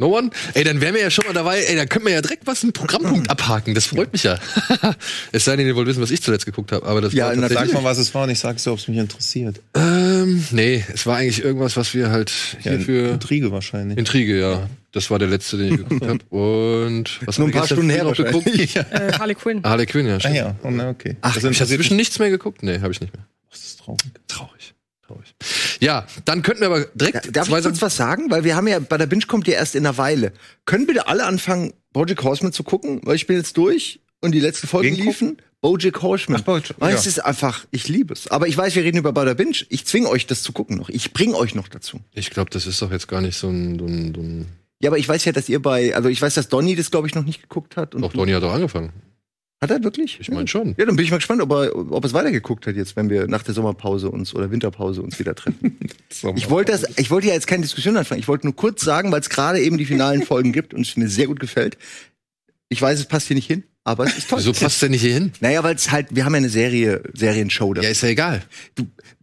No 0.00 0.16
one? 0.16 0.30
Ey, 0.54 0.62
dann 0.62 0.80
wären 0.80 0.94
wir 0.94 1.02
ja 1.02 1.10
schon 1.10 1.26
mal 1.26 1.32
dabei. 1.32 1.60
Ey, 1.60 1.74
da 1.74 1.84
können 1.84 2.04
wir 2.06 2.12
ja 2.12 2.20
direkt 2.22 2.46
was 2.46 2.62
einen 2.62 2.72
Programmpunkt 2.72 3.28
abhaken. 3.30 3.74
Das 3.74 3.86
freut 3.86 4.12
mich 4.12 4.22
ja. 4.22 4.38
es 5.32 5.44
sei 5.44 5.56
denn, 5.56 5.66
ihr 5.66 5.74
wollt 5.74 5.88
wissen, 5.88 6.00
was 6.00 6.12
ich 6.12 6.22
zuletzt 6.22 6.46
geguckt 6.46 6.70
habe. 6.70 6.86
Aber 6.86 7.00
das 7.00 7.12
Ja, 7.14 7.26
war 7.30 7.34
na, 7.34 7.48
Sag 7.48 7.72
mal, 7.72 7.82
was 7.82 7.98
es 7.98 8.14
war 8.14 8.22
und 8.22 8.30
ich 8.30 8.38
sag's 8.38 8.62
dir, 8.62 8.70
ob 8.70 8.78
es 8.78 8.86
mich 8.86 8.96
interessiert. 8.96 9.60
Ähm, 9.74 10.44
nee, 10.52 10.84
es 10.94 11.04
war 11.06 11.16
eigentlich 11.16 11.42
irgendwas, 11.42 11.76
was 11.76 11.94
wir 11.94 12.10
halt 12.10 12.30
Ja, 12.62 12.70
hier 12.72 12.80
für 12.80 13.08
Intrige 13.14 13.50
wahrscheinlich. 13.50 13.98
Intrige, 13.98 14.38
ja. 14.38 14.70
Das 14.92 15.10
war 15.10 15.18
der 15.18 15.26
letzte, 15.28 15.56
den 15.56 15.72
ich 15.74 15.78
geguckt 15.78 16.06
habe. 16.06 16.24
Und 16.30 17.18
was 17.26 17.38
Nur 17.38 17.48
ein 17.48 17.50
paar 17.50 17.62
gestern 17.62 17.78
Stunden 17.78 17.90
her 17.90 18.04
noch 18.04 18.16
geguckt? 18.16 18.46
wahrscheinlich. 18.46 18.76
Äh, 18.76 19.12
Harley 19.18 19.34
Quinn. 19.34 19.62
Harley 19.64 19.86
Quinn, 19.86 20.06
ja. 20.06 20.14
ah 20.16 20.20
Stimmt. 20.20 20.36
ja, 20.36 20.54
oh, 20.62 20.70
na, 20.70 20.90
okay. 20.90 21.16
Ach, 21.22 21.34
das 21.34 21.38
Ich 21.38 21.42
habe 21.42 21.48
interessiert 21.54 21.78
zwischen 21.80 21.96
mich. 21.96 22.02
nichts 22.06 22.18
mehr 22.20 22.30
geguckt. 22.30 22.62
Nee, 22.62 22.78
habe 22.78 22.92
ich 22.92 23.00
nicht 23.00 23.12
mehr. 23.12 23.26
Das 23.50 23.60
ist 23.64 23.80
traurig. 23.80 24.00
Traurig. 24.28 24.52
Ja, 25.80 26.07
dann 26.25 26.42
könnten 26.42 26.62
wir 26.62 26.66
aber 26.66 26.85
direkt 26.95 27.37
Darf 27.37 27.49
ich 27.49 27.62
kurz 27.62 27.80
was 27.80 27.97
sagen? 27.97 28.30
Weil 28.30 28.45
wir 28.45 28.57
haben 28.57 28.66
ja, 28.66 28.80
bei 28.80 28.99
der 28.99 29.07
Binge 29.07 29.26
kommt 29.26 29.47
ja 29.47 29.54
erst 29.54 29.75
in 29.75 29.87
einer 29.87 29.97
Weile. 29.97 30.33
Können 30.64 30.87
bitte 30.87 31.07
alle 31.07 31.25
anfangen, 31.25 31.73
Bojack 31.92 32.23
Horseman 32.25 32.52
zu 32.52 32.64
gucken? 32.64 33.00
Weil 33.04 33.16
ich 33.16 33.26
bin 33.26 33.37
jetzt 33.37 33.57
durch. 33.57 34.00
und 34.21 34.33
die 34.33 34.40
letzten 34.40 34.66
Folgen 34.66 34.97
Wen 34.97 35.04
liefen. 35.04 35.37
Bojack 35.61 36.02
Horseman. 36.02 36.40
Ach, 36.40 36.45
Bojack, 36.45 36.75
Weil 36.78 36.92
ja. 36.92 36.97
Es 36.97 37.07
ist 37.07 37.25
einfach, 37.25 37.66
ich 37.71 37.88
liebe 37.88 38.14
es. 38.14 38.28
Aber 38.28 38.47
ich 38.47 38.57
weiß, 38.57 38.75
wir 38.75 38.85
reden 38.85 38.99
über 38.99 39.12
Bader 39.12 39.35
Binge. 39.35 39.57
Ich 39.68 39.85
zwinge 39.87 40.09
euch, 40.09 40.26
das 40.26 40.42
zu 40.42 40.52
gucken 40.52 40.76
noch. 40.76 40.88
Ich 40.88 41.12
bringe 41.12 41.37
euch 41.37 41.54
noch 41.54 41.68
dazu. 41.68 42.00
Ich 42.12 42.30
glaube, 42.30 42.50
das 42.50 42.66
ist 42.66 42.80
doch 42.83 42.90
jetzt 42.92 43.09
gar 43.09 43.21
nicht 43.21 43.37
so 43.37 43.49
ein. 43.49 43.78
So 43.78 43.87
ein, 43.87 44.14
so 44.14 44.21
ein 44.21 44.47
Ja, 44.80 44.90
aber 44.90 44.99
ich 44.99 45.09
weiß 45.09 45.25
ja, 45.25 45.33
dass 45.33 45.49
ihr 45.49 45.61
bei, 45.61 45.95
also 45.95 46.09
ich 46.09 46.21
weiß, 46.21 46.35
dass 46.35 46.49
Donny 46.49 46.76
das, 46.76 46.90
glaube 46.90 47.09
ich, 47.09 47.14
noch 47.14 47.25
nicht 47.25 47.42
geguckt 47.42 47.76
hat. 47.76 47.95
Und 47.95 48.02
doch, 48.02 48.12
Donny 48.12 48.33
hat 48.33 48.42
doch 48.42 48.52
angefangen. 48.52 48.92
Hat 49.60 49.70
er 49.72 49.82
wirklich? 49.82 50.18
Ich 50.20 50.30
meine 50.30 50.46
schon. 50.46 50.74
Ja, 50.78 50.86
dann 50.86 50.94
bin 50.94 51.04
ich 51.04 51.10
mal 51.10 51.16
gespannt, 51.16 51.42
ob 51.42 51.50
er, 51.50 51.74
ob 51.74 52.04
er 52.04 52.06
es 52.06 52.12
weitergeguckt 52.14 52.66
hat 52.68 52.76
jetzt, 52.76 52.94
wenn 52.94 53.10
wir 53.10 53.26
nach 53.26 53.42
der 53.42 53.54
Sommerpause 53.54 54.08
uns 54.08 54.32
oder 54.34 54.50
Winterpause 54.52 55.02
uns 55.02 55.18
wieder 55.18 55.34
treffen. 55.34 55.78
Ich 56.34 56.48
wollte 56.50 56.72
das, 56.72 56.84
ich 56.98 57.10
wollte 57.10 57.28
ja 57.28 57.34
jetzt 57.34 57.46
keine 57.46 57.62
Diskussion 57.62 57.96
anfangen. 57.96 58.18
Ich 58.20 58.26
wollte 58.28 58.46
nur 58.46 58.56
kurz 58.56 58.82
sagen, 58.82 59.12
weil 59.12 59.20
es 59.20 59.28
gerade 59.28 59.60
eben 59.60 59.76
die 59.78 59.84
finalen 59.84 60.22
Folgen 60.22 60.52
gibt 60.52 60.72
und 60.74 60.80
es 60.80 60.96
mir 60.96 61.06
sehr 61.08 61.26
gut 61.26 61.38
gefällt. 61.38 61.76
Ich 62.70 62.80
weiß, 62.82 62.98
es 62.98 63.04
passt 63.06 63.26
hier 63.28 63.36
nicht 63.36 63.46
hin, 63.46 63.62
aber 63.84 64.04
es 64.06 64.16
ist 64.18 64.28
toll. 64.30 64.38
Wieso 64.38 64.52
passt 64.54 64.80
der 64.82 64.88
nicht 64.88 65.02
hier 65.02 65.12
hin? 65.12 65.32
Naja, 65.40 65.62
weil 65.62 65.74
es 65.76 65.90
halt, 65.92 66.08
wir 66.10 66.24
haben 66.24 66.32
ja 66.32 66.38
eine 66.38 66.48
Serie, 66.48 67.02
Serienshow 67.14 67.72
da. 67.74 67.82
Ja, 67.82 67.90
ist 67.90 68.02
ja 68.02 68.08
egal. 68.08 68.42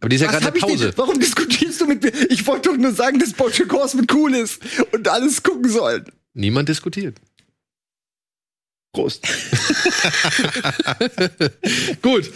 aber 0.00 0.08
die 0.08 0.16
ist 0.16 0.22
ja 0.22 0.28
gerade 0.30 0.44
eine 0.46 0.52
denn- 0.52 0.60
Pause. 0.60 0.92
warum 0.96 1.18
diskutierst 1.20 1.80
du 1.80 1.86
mit 1.86 2.02
mir? 2.02 2.12
Ich 2.30 2.46
wollte 2.46 2.70
doch 2.70 2.76
nur 2.78 2.92
sagen, 2.92 3.18
dass 3.18 3.32
Bojack 3.32 3.70
Horseman 3.72 4.06
cool 4.14 4.34
ist 4.34 4.60
und 4.92 5.06
alles 5.08 5.42
gucken 5.42 5.68
sollen. 5.70 6.04
Niemand 6.34 6.68
diskutiert. 6.68 7.16
Prost. 8.96 9.22
Gut. 12.02 12.32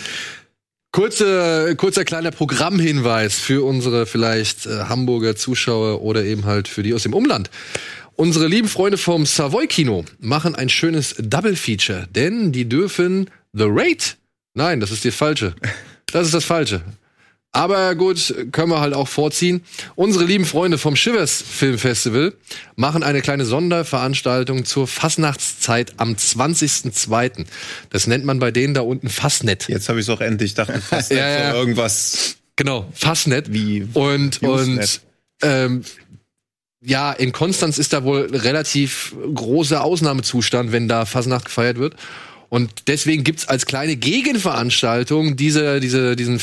Kurze, 0.92 1.74
kurzer 1.76 2.04
kleiner 2.04 2.32
Programmhinweis 2.32 3.38
für 3.38 3.64
unsere 3.64 4.04
vielleicht 4.04 4.66
äh, 4.66 4.80
Hamburger 4.80 5.36
Zuschauer 5.36 6.02
oder 6.02 6.22
eben 6.22 6.44
halt 6.44 6.68
für 6.68 6.82
die 6.82 6.92
aus 6.92 7.04
dem 7.04 7.14
Umland. 7.14 7.48
Unsere 8.14 8.46
lieben 8.46 8.68
Freunde 8.68 8.98
vom 8.98 9.24
Savoy 9.24 9.68
Kino 9.68 10.04
machen 10.18 10.54
ein 10.54 10.68
schönes 10.68 11.14
Double 11.18 11.56
Feature, 11.56 12.08
denn 12.14 12.52
die 12.52 12.68
dürfen 12.68 13.30
The 13.54 13.64
Raid. 13.66 14.18
Nein, 14.52 14.80
das 14.80 14.90
ist 14.90 15.04
die 15.04 15.12
falsche. 15.12 15.54
Das 16.12 16.26
ist 16.26 16.34
das 16.34 16.44
falsche. 16.44 16.82
Aber 17.52 17.96
gut, 17.96 18.32
können 18.52 18.70
wir 18.70 18.80
halt 18.80 18.94
auch 18.94 19.08
vorziehen. 19.08 19.62
Unsere 19.96 20.24
lieben 20.24 20.44
Freunde 20.44 20.78
vom 20.78 20.94
Shivers 20.94 21.42
Film 21.42 21.78
Festival 21.78 22.32
machen 22.76 23.02
eine 23.02 23.22
kleine 23.22 23.44
Sonderveranstaltung 23.44 24.64
zur 24.64 24.86
Fastnachtszeit 24.86 25.94
am 25.96 26.12
20.02. 26.14 27.46
Das 27.90 28.06
nennt 28.06 28.24
man 28.24 28.38
bei 28.38 28.52
denen 28.52 28.74
da 28.74 28.82
unten 28.82 29.08
Fastnet. 29.08 29.68
Jetzt 29.68 29.88
habe 29.88 29.98
ich 29.98 30.06
es 30.06 30.10
auch 30.10 30.20
endlich. 30.20 30.52
Ich 30.52 30.54
dachte 30.54 30.80
fast 30.88 31.10
Ja, 31.10 31.28
ja. 31.28 31.54
irgendwas. 31.54 32.36
Genau, 32.54 32.88
Fastnet. 32.94 33.52
Wie 33.52 33.88
und 33.94 34.42
und 34.42 35.00
ähm, 35.42 35.82
ja, 36.82 37.12
in 37.12 37.32
Konstanz 37.32 37.78
ist 37.78 37.92
da 37.92 38.04
wohl 38.04 38.28
relativ 38.32 39.14
großer 39.34 39.82
Ausnahmezustand, 39.82 40.70
wenn 40.70 40.88
da 40.88 41.04
Fasnacht 41.04 41.46
gefeiert 41.46 41.78
wird. 41.78 41.96
Und 42.48 42.70
deswegen 42.86 43.24
gibt's 43.24 43.46
als 43.46 43.66
kleine 43.66 43.96
Gegenveranstaltung 43.96 45.36
diese, 45.36 45.80
diese, 45.80 46.16
diesen 46.16 46.38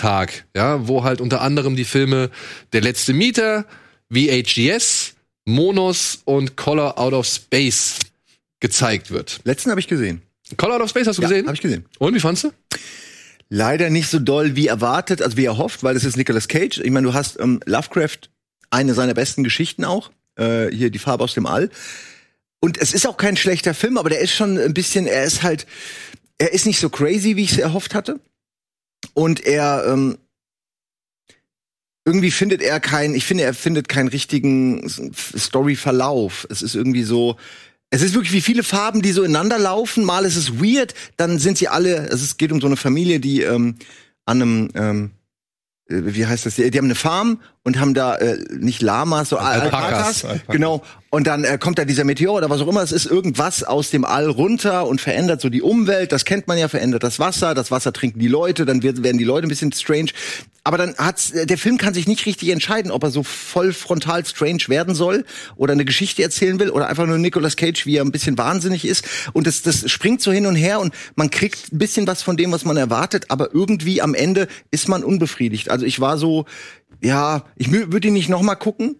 Filmtag, 0.00 0.44
ja, 0.54 0.86
wo 0.88 1.04
halt 1.04 1.20
unter 1.22 1.40
anderem 1.40 1.74
die 1.74 1.84
Filme 1.84 2.30
Der 2.72 2.82
letzte 2.82 3.14
Mieter, 3.14 3.64
VHGS, 4.12 5.14
Monos 5.46 6.20
und 6.24 6.56
Color 6.56 6.98
Out 6.98 7.14
of 7.14 7.26
Space 7.26 7.98
gezeigt 8.60 9.10
wird. 9.10 9.40
Letzten 9.44 9.70
habe 9.70 9.80
ich 9.80 9.88
gesehen. 9.88 10.20
Color 10.58 10.76
Out 10.76 10.82
of 10.82 10.90
Space 10.90 11.06
hast 11.06 11.16
du 11.16 11.22
Ja, 11.22 11.28
gesehen? 11.28 11.46
habe 11.46 11.54
ich 11.54 11.62
gesehen. 11.62 11.86
Und 11.98 12.14
wie 12.14 12.20
fandst 12.20 12.44
du? 12.44 12.52
Leider 13.48 13.88
nicht 13.90 14.08
so 14.08 14.18
doll 14.18 14.54
wie 14.54 14.66
erwartet, 14.66 15.22
also 15.22 15.36
wie 15.38 15.44
erhofft, 15.46 15.82
weil 15.82 15.96
es 15.96 16.04
ist 16.04 16.16
Nicolas 16.16 16.48
Cage. 16.48 16.78
Ich 16.78 16.90
meine, 16.90 17.06
du 17.06 17.14
hast 17.14 17.38
ähm, 17.40 17.60
Lovecraft, 17.64 18.28
eine 18.70 18.92
seiner 18.92 19.14
besten 19.14 19.44
Geschichten 19.44 19.84
auch. 19.84 20.10
Äh, 20.36 20.68
hier 20.74 20.90
die 20.90 20.98
Farbe 20.98 21.24
aus 21.24 21.32
dem 21.34 21.46
All. 21.46 21.70
Und 22.60 22.76
es 22.76 22.92
ist 22.92 23.06
auch 23.06 23.16
kein 23.16 23.36
schlechter 23.38 23.72
Film, 23.72 23.96
aber 23.96 24.10
der 24.10 24.20
ist 24.20 24.32
schon 24.34 24.58
ein 24.58 24.74
bisschen, 24.74 25.06
er 25.06 25.24
ist 25.24 25.42
halt, 25.42 25.66
er 26.38 26.52
ist 26.52 26.66
nicht 26.66 26.80
so 26.80 26.90
crazy, 26.90 27.36
wie 27.36 27.44
ich 27.44 27.52
es 27.52 27.58
erhofft 27.58 27.94
hatte. 27.94 28.20
Und 29.14 29.44
er, 29.44 29.84
ähm, 29.88 30.18
irgendwie 32.04 32.30
findet 32.30 32.62
er 32.62 32.80
kein, 32.80 33.14
ich 33.14 33.24
finde, 33.24 33.44
er 33.44 33.54
findet 33.54 33.88
keinen 33.88 34.08
richtigen 34.08 34.88
Story-Verlauf. 34.88 36.46
Es 36.50 36.62
ist 36.62 36.74
irgendwie 36.74 37.02
so, 37.02 37.36
es 37.90 38.02
ist 38.02 38.14
wirklich 38.14 38.32
wie 38.32 38.40
viele 38.40 38.62
Farben, 38.62 39.02
die 39.02 39.12
so 39.12 39.22
ineinander 39.22 39.58
laufen. 39.58 40.04
Mal 40.04 40.24
ist 40.24 40.36
es 40.36 40.60
weird, 40.60 40.94
dann 41.16 41.38
sind 41.38 41.58
sie 41.58 41.68
alle, 41.68 42.06
es 42.08 42.36
geht 42.36 42.52
um 42.52 42.60
so 42.60 42.66
eine 42.66 42.76
Familie, 42.76 43.20
die 43.20 43.42
ähm, 43.42 43.76
an 44.24 44.42
einem, 44.42 44.68
ähm, 44.74 45.10
äh, 45.88 46.14
wie 46.14 46.26
heißt 46.26 46.46
das, 46.46 46.56
die, 46.56 46.70
die 46.70 46.78
haben 46.78 46.86
eine 46.86 46.94
Farm 46.94 47.40
und 47.66 47.80
haben 47.80 47.94
da 47.94 48.14
äh, 48.14 48.38
nicht 48.58 48.80
Lamas, 48.80 49.28
so 49.28 49.38
Al- 49.38 49.60
Alpakas. 49.62 50.24
Alpakas. 50.24 50.46
Genau. 50.54 50.82
Und 51.10 51.26
dann 51.26 51.44
äh, 51.44 51.58
kommt 51.58 51.78
da 51.78 51.84
dieser 51.84 52.04
Meteor 52.04 52.34
oder 52.34 52.48
was 52.48 52.60
auch 52.60 52.68
immer, 52.68 52.82
es 52.82 52.92
ist 52.92 53.06
irgendwas 53.06 53.64
aus 53.64 53.90
dem 53.90 54.04
All 54.04 54.28
runter 54.28 54.86
und 54.86 55.00
verändert 55.00 55.40
so 55.40 55.48
die 55.48 55.62
Umwelt. 55.62 56.12
Das 56.12 56.24
kennt 56.24 56.46
man 56.46 56.58
ja, 56.58 56.68
verändert 56.68 57.02
das 57.02 57.18
Wasser. 57.18 57.54
Das 57.54 57.70
Wasser 57.72 57.92
trinken 57.92 58.20
die 58.20 58.28
Leute, 58.28 58.66
dann 58.66 58.84
wird, 58.84 59.02
werden 59.02 59.18
die 59.18 59.24
Leute 59.24 59.46
ein 59.46 59.48
bisschen 59.48 59.72
strange. 59.72 60.10
Aber 60.62 60.78
dann 60.78 60.94
hat's, 60.96 61.32
äh, 61.32 61.46
der 61.46 61.58
Film 61.58 61.76
kann 61.76 61.92
sich 61.92 62.06
nicht 62.06 62.24
richtig 62.26 62.50
entscheiden, 62.50 62.92
ob 62.92 63.02
er 63.02 63.10
so 63.10 63.24
voll 63.24 63.72
frontal 63.72 64.24
strange 64.24 64.62
werden 64.68 64.94
soll 64.94 65.24
oder 65.56 65.72
eine 65.72 65.84
Geschichte 65.84 66.22
erzählen 66.22 66.60
will 66.60 66.70
oder 66.70 66.86
einfach 66.88 67.06
nur 67.06 67.18
Nicolas 67.18 67.56
Cage, 67.56 67.84
wie 67.86 67.96
er 67.96 68.04
ein 68.04 68.12
bisschen 68.12 68.38
wahnsinnig 68.38 68.84
ist. 68.84 69.04
Und 69.32 69.48
das, 69.48 69.62
das 69.62 69.90
springt 69.90 70.22
so 70.22 70.30
hin 70.30 70.46
und 70.46 70.54
her 70.54 70.78
und 70.78 70.94
man 71.16 71.30
kriegt 71.30 71.72
ein 71.72 71.78
bisschen 71.78 72.06
was 72.06 72.22
von 72.22 72.36
dem, 72.36 72.52
was 72.52 72.64
man 72.64 72.76
erwartet, 72.76 73.26
aber 73.28 73.52
irgendwie 73.52 74.02
am 74.02 74.14
Ende 74.14 74.46
ist 74.70 74.88
man 74.88 75.02
unbefriedigt. 75.02 75.70
Also 75.70 75.84
ich 75.84 75.98
war 76.00 76.18
so, 76.18 76.46
ja, 77.02 77.44
ich 77.56 77.70
würde 77.70 78.08
ihn 78.08 78.14
nicht 78.14 78.28
noch 78.28 78.42
mal 78.42 78.54
gucken, 78.56 78.96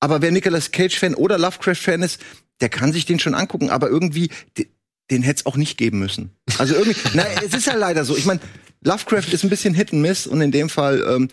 aber 0.00 0.22
wer 0.22 0.30
Nicolas 0.30 0.70
Cage-Fan 0.72 1.14
oder 1.14 1.38
Lovecraft-Fan 1.38 2.02
ist, 2.02 2.20
der 2.60 2.68
kann 2.68 2.92
sich 2.92 3.06
den 3.06 3.18
schon 3.18 3.34
angucken, 3.34 3.70
aber 3.70 3.88
irgendwie, 3.88 4.30
de- 4.56 4.68
den 5.10 5.22
hätte 5.22 5.40
es 5.40 5.46
auch 5.46 5.56
nicht 5.56 5.76
geben 5.78 5.98
müssen. 5.98 6.30
Also 6.58 6.74
irgendwie, 6.74 6.96
na, 7.14 7.24
es 7.44 7.54
ist 7.54 7.66
ja 7.66 7.74
leider 7.74 8.04
so. 8.04 8.16
Ich 8.16 8.24
meine, 8.26 8.40
Lovecraft 8.82 9.32
ist 9.32 9.44
ein 9.44 9.50
bisschen 9.50 9.74
Hit 9.74 9.92
and 9.92 10.02
Miss 10.02 10.26
und 10.26 10.40
in 10.40 10.50
dem 10.52 10.68
Fall 10.68 11.04
ähm, 11.08 11.28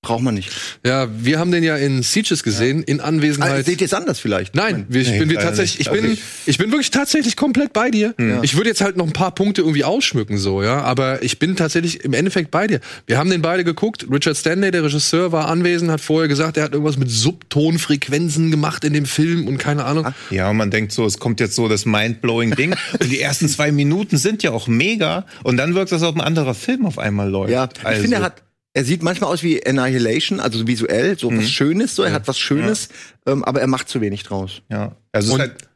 braucht 0.00 0.22
man 0.22 0.34
nicht. 0.34 0.50
Ja, 0.86 1.08
wir 1.18 1.40
haben 1.40 1.50
den 1.50 1.64
ja 1.64 1.76
in 1.76 2.04
Sieges 2.04 2.44
gesehen, 2.44 2.84
in 2.84 3.00
Ah, 3.00 3.04
Anwesenheit. 3.04 3.66
seht 3.66 3.80
ihr 3.80 3.86
es 3.86 3.92
anders 3.94 4.20
vielleicht? 4.20 4.54
Nein, 4.54 4.86
wir- 4.88 5.00
ich 5.02 5.10
Nee, 5.10 5.18
bin 5.24 5.30
tatsächlich, 5.34 5.80
ich 5.80 5.90
bin, 5.90 6.04
Also 6.10 6.16
ich 6.46 6.56
bin 6.56 6.70
wirklich 6.70 6.92
tatsächlich 6.92 7.34
komplett 7.36 7.72
bei 7.72 7.90
dir. 7.90 8.14
Ja. 8.18 8.40
Ich 8.42 8.56
würde 8.56 8.70
jetzt 8.70 8.80
halt 8.80 8.96
noch 8.96 9.06
ein 9.06 9.12
paar 9.12 9.34
Punkte 9.34 9.62
irgendwie 9.62 9.82
ausschmücken, 9.82 10.38
so, 10.38 10.62
ja, 10.62 10.82
aber 10.82 11.22
ich 11.24 11.40
bin 11.40 11.56
tatsächlich 11.56 12.04
im 12.04 12.12
Endeffekt 12.14 12.52
bei 12.52 12.68
dir. 12.68 12.78
Wir 13.06 13.18
haben 13.18 13.28
den 13.28 13.42
beide 13.42 13.64
geguckt. 13.64 14.06
Richard 14.10 14.36
Stanley, 14.36 14.70
der 14.70 14.84
Regisseur, 14.84 15.32
war 15.32 15.48
anwesend, 15.48 15.90
hat 15.90 16.00
vorher 16.00 16.28
gesagt, 16.28 16.56
er 16.58 16.62
hat 16.64 16.72
irgendwas 16.74 16.96
mit 16.96 17.10
Subtonfrequenzen 17.10 18.50
gemacht 18.52 18.84
in 18.84 18.92
dem 18.92 19.04
Film 19.04 19.48
und 19.48 19.58
keine 19.58 19.84
Ahnung. 19.84 20.06
Ja, 20.30 20.48
und 20.50 20.56
man 20.58 20.70
denkt 20.70 20.92
so, 20.92 21.04
es 21.06 21.18
kommt 21.18 21.40
jetzt 21.40 21.56
so 21.56 21.68
das 21.68 21.86
mindblowing 21.86 22.52
Ding. 22.54 22.74
und 23.00 23.10
die 23.10 23.20
ersten 23.20 23.48
zwei 23.48 23.72
Minuten 23.72 24.16
sind 24.16 24.44
ja 24.44 24.52
auch 24.52 24.68
mega. 24.68 25.26
Und 25.42 25.56
dann 25.56 25.74
wirkt 25.74 25.90
das, 25.92 26.02
als 26.02 26.10
ob 26.10 26.16
ein 26.16 26.20
anderer 26.22 26.54
Film 26.54 26.86
auf 26.86 26.98
einmal 26.98 27.28
läuft. 27.28 27.50
Ja, 27.52 27.68
ich 27.80 27.84
Also, 27.84 28.00
finde, 28.02 28.16
er 28.18 28.22
hat, 28.22 28.42
er 28.74 28.84
sieht 28.84 29.02
manchmal 29.02 29.32
aus 29.32 29.42
wie 29.42 29.64
Annihilation, 29.66 30.40
also 30.40 30.66
visuell, 30.66 31.18
so 31.18 31.30
Mhm. 31.30 31.38
was 31.38 31.50
Schönes, 31.50 31.94
so, 31.96 32.02
er 32.02 32.12
hat 32.12 32.28
was 32.28 32.38
Schönes, 32.38 32.88
ähm, 33.26 33.44
aber 33.44 33.60
er 33.60 33.66
macht 33.66 33.88
zu 33.88 34.00
wenig 34.00 34.22
draus. 34.22 34.62
Ja, 34.70 34.94
also 35.12 35.34
Und- 35.34 35.40
es 35.40 35.46
ist 35.46 35.52
halt 35.52 35.68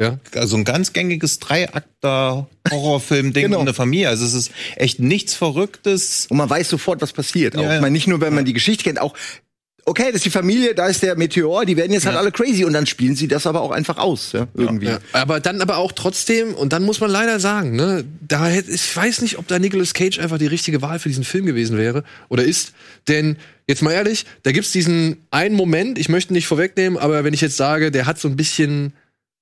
Ja. 0.00 0.18
also 0.40 0.56
ein 0.56 0.64
ganz 0.64 0.92
gängiges 0.94 1.38
Dreiakter-Horrorfilm-Ding 1.40 3.44
Genau. 3.44 3.56
um 3.58 3.62
eine 3.62 3.74
Familie. 3.74 4.08
Also 4.08 4.24
es 4.24 4.34
ist 4.34 4.50
echt 4.76 4.98
nichts 5.00 5.34
Verrücktes. 5.34 6.26
Und 6.30 6.36
man 6.38 6.48
weiß 6.48 6.68
sofort, 6.70 7.02
was 7.02 7.12
passiert. 7.12 7.56
Auch. 7.56 7.62
Ja, 7.62 7.68
ja. 7.68 7.74
Ich 7.76 7.80
meine, 7.80 7.92
nicht 7.92 8.06
nur, 8.06 8.20
wenn 8.20 8.34
man 8.34 8.44
die 8.44 8.52
Geschichte 8.52 8.84
kennt, 8.84 9.00
auch, 9.00 9.14
okay, 9.90 10.06
das 10.06 10.16
ist 10.16 10.24
die 10.24 10.30
Familie, 10.30 10.74
da 10.74 10.86
ist 10.86 11.02
der 11.02 11.16
Meteor, 11.16 11.66
die 11.66 11.76
werden 11.76 11.92
jetzt 11.92 12.06
halt 12.06 12.16
alle 12.16 12.30
crazy 12.30 12.64
und 12.64 12.72
dann 12.72 12.86
spielen 12.86 13.16
sie 13.16 13.26
das 13.26 13.44
aber 13.46 13.60
auch 13.60 13.72
einfach 13.72 13.98
aus, 13.98 14.30
ja, 14.32 14.46
irgendwie. 14.54 14.86
Ja, 14.86 15.00
aber 15.12 15.40
dann 15.40 15.60
aber 15.60 15.78
auch 15.78 15.90
trotzdem, 15.90 16.54
und 16.54 16.72
dann 16.72 16.84
muss 16.84 17.00
man 17.00 17.10
leider 17.10 17.40
sagen, 17.40 17.74
ne, 17.74 18.04
da 18.26 18.46
hätte, 18.46 18.70
ich 18.70 18.96
weiß 18.96 19.20
nicht, 19.22 19.36
ob 19.38 19.48
da 19.48 19.58
Nicolas 19.58 19.92
Cage 19.92 20.20
einfach 20.20 20.38
die 20.38 20.46
richtige 20.46 20.80
Wahl 20.80 21.00
für 21.00 21.08
diesen 21.08 21.24
Film 21.24 21.44
gewesen 21.44 21.76
wäre 21.76 22.04
oder 22.28 22.44
ist. 22.44 22.72
Denn, 23.08 23.36
jetzt 23.66 23.82
mal 23.82 23.90
ehrlich, 23.92 24.26
da 24.44 24.52
gibt's 24.52 24.70
diesen 24.70 25.26
einen 25.32 25.56
Moment, 25.56 25.98
ich 25.98 26.08
möchte 26.08 26.32
nicht 26.32 26.46
vorwegnehmen, 26.46 26.96
aber 26.96 27.24
wenn 27.24 27.34
ich 27.34 27.40
jetzt 27.40 27.56
sage, 27.56 27.90
der 27.90 28.06
hat 28.06 28.20
so 28.20 28.28
ein 28.28 28.36
bisschen 28.36 28.92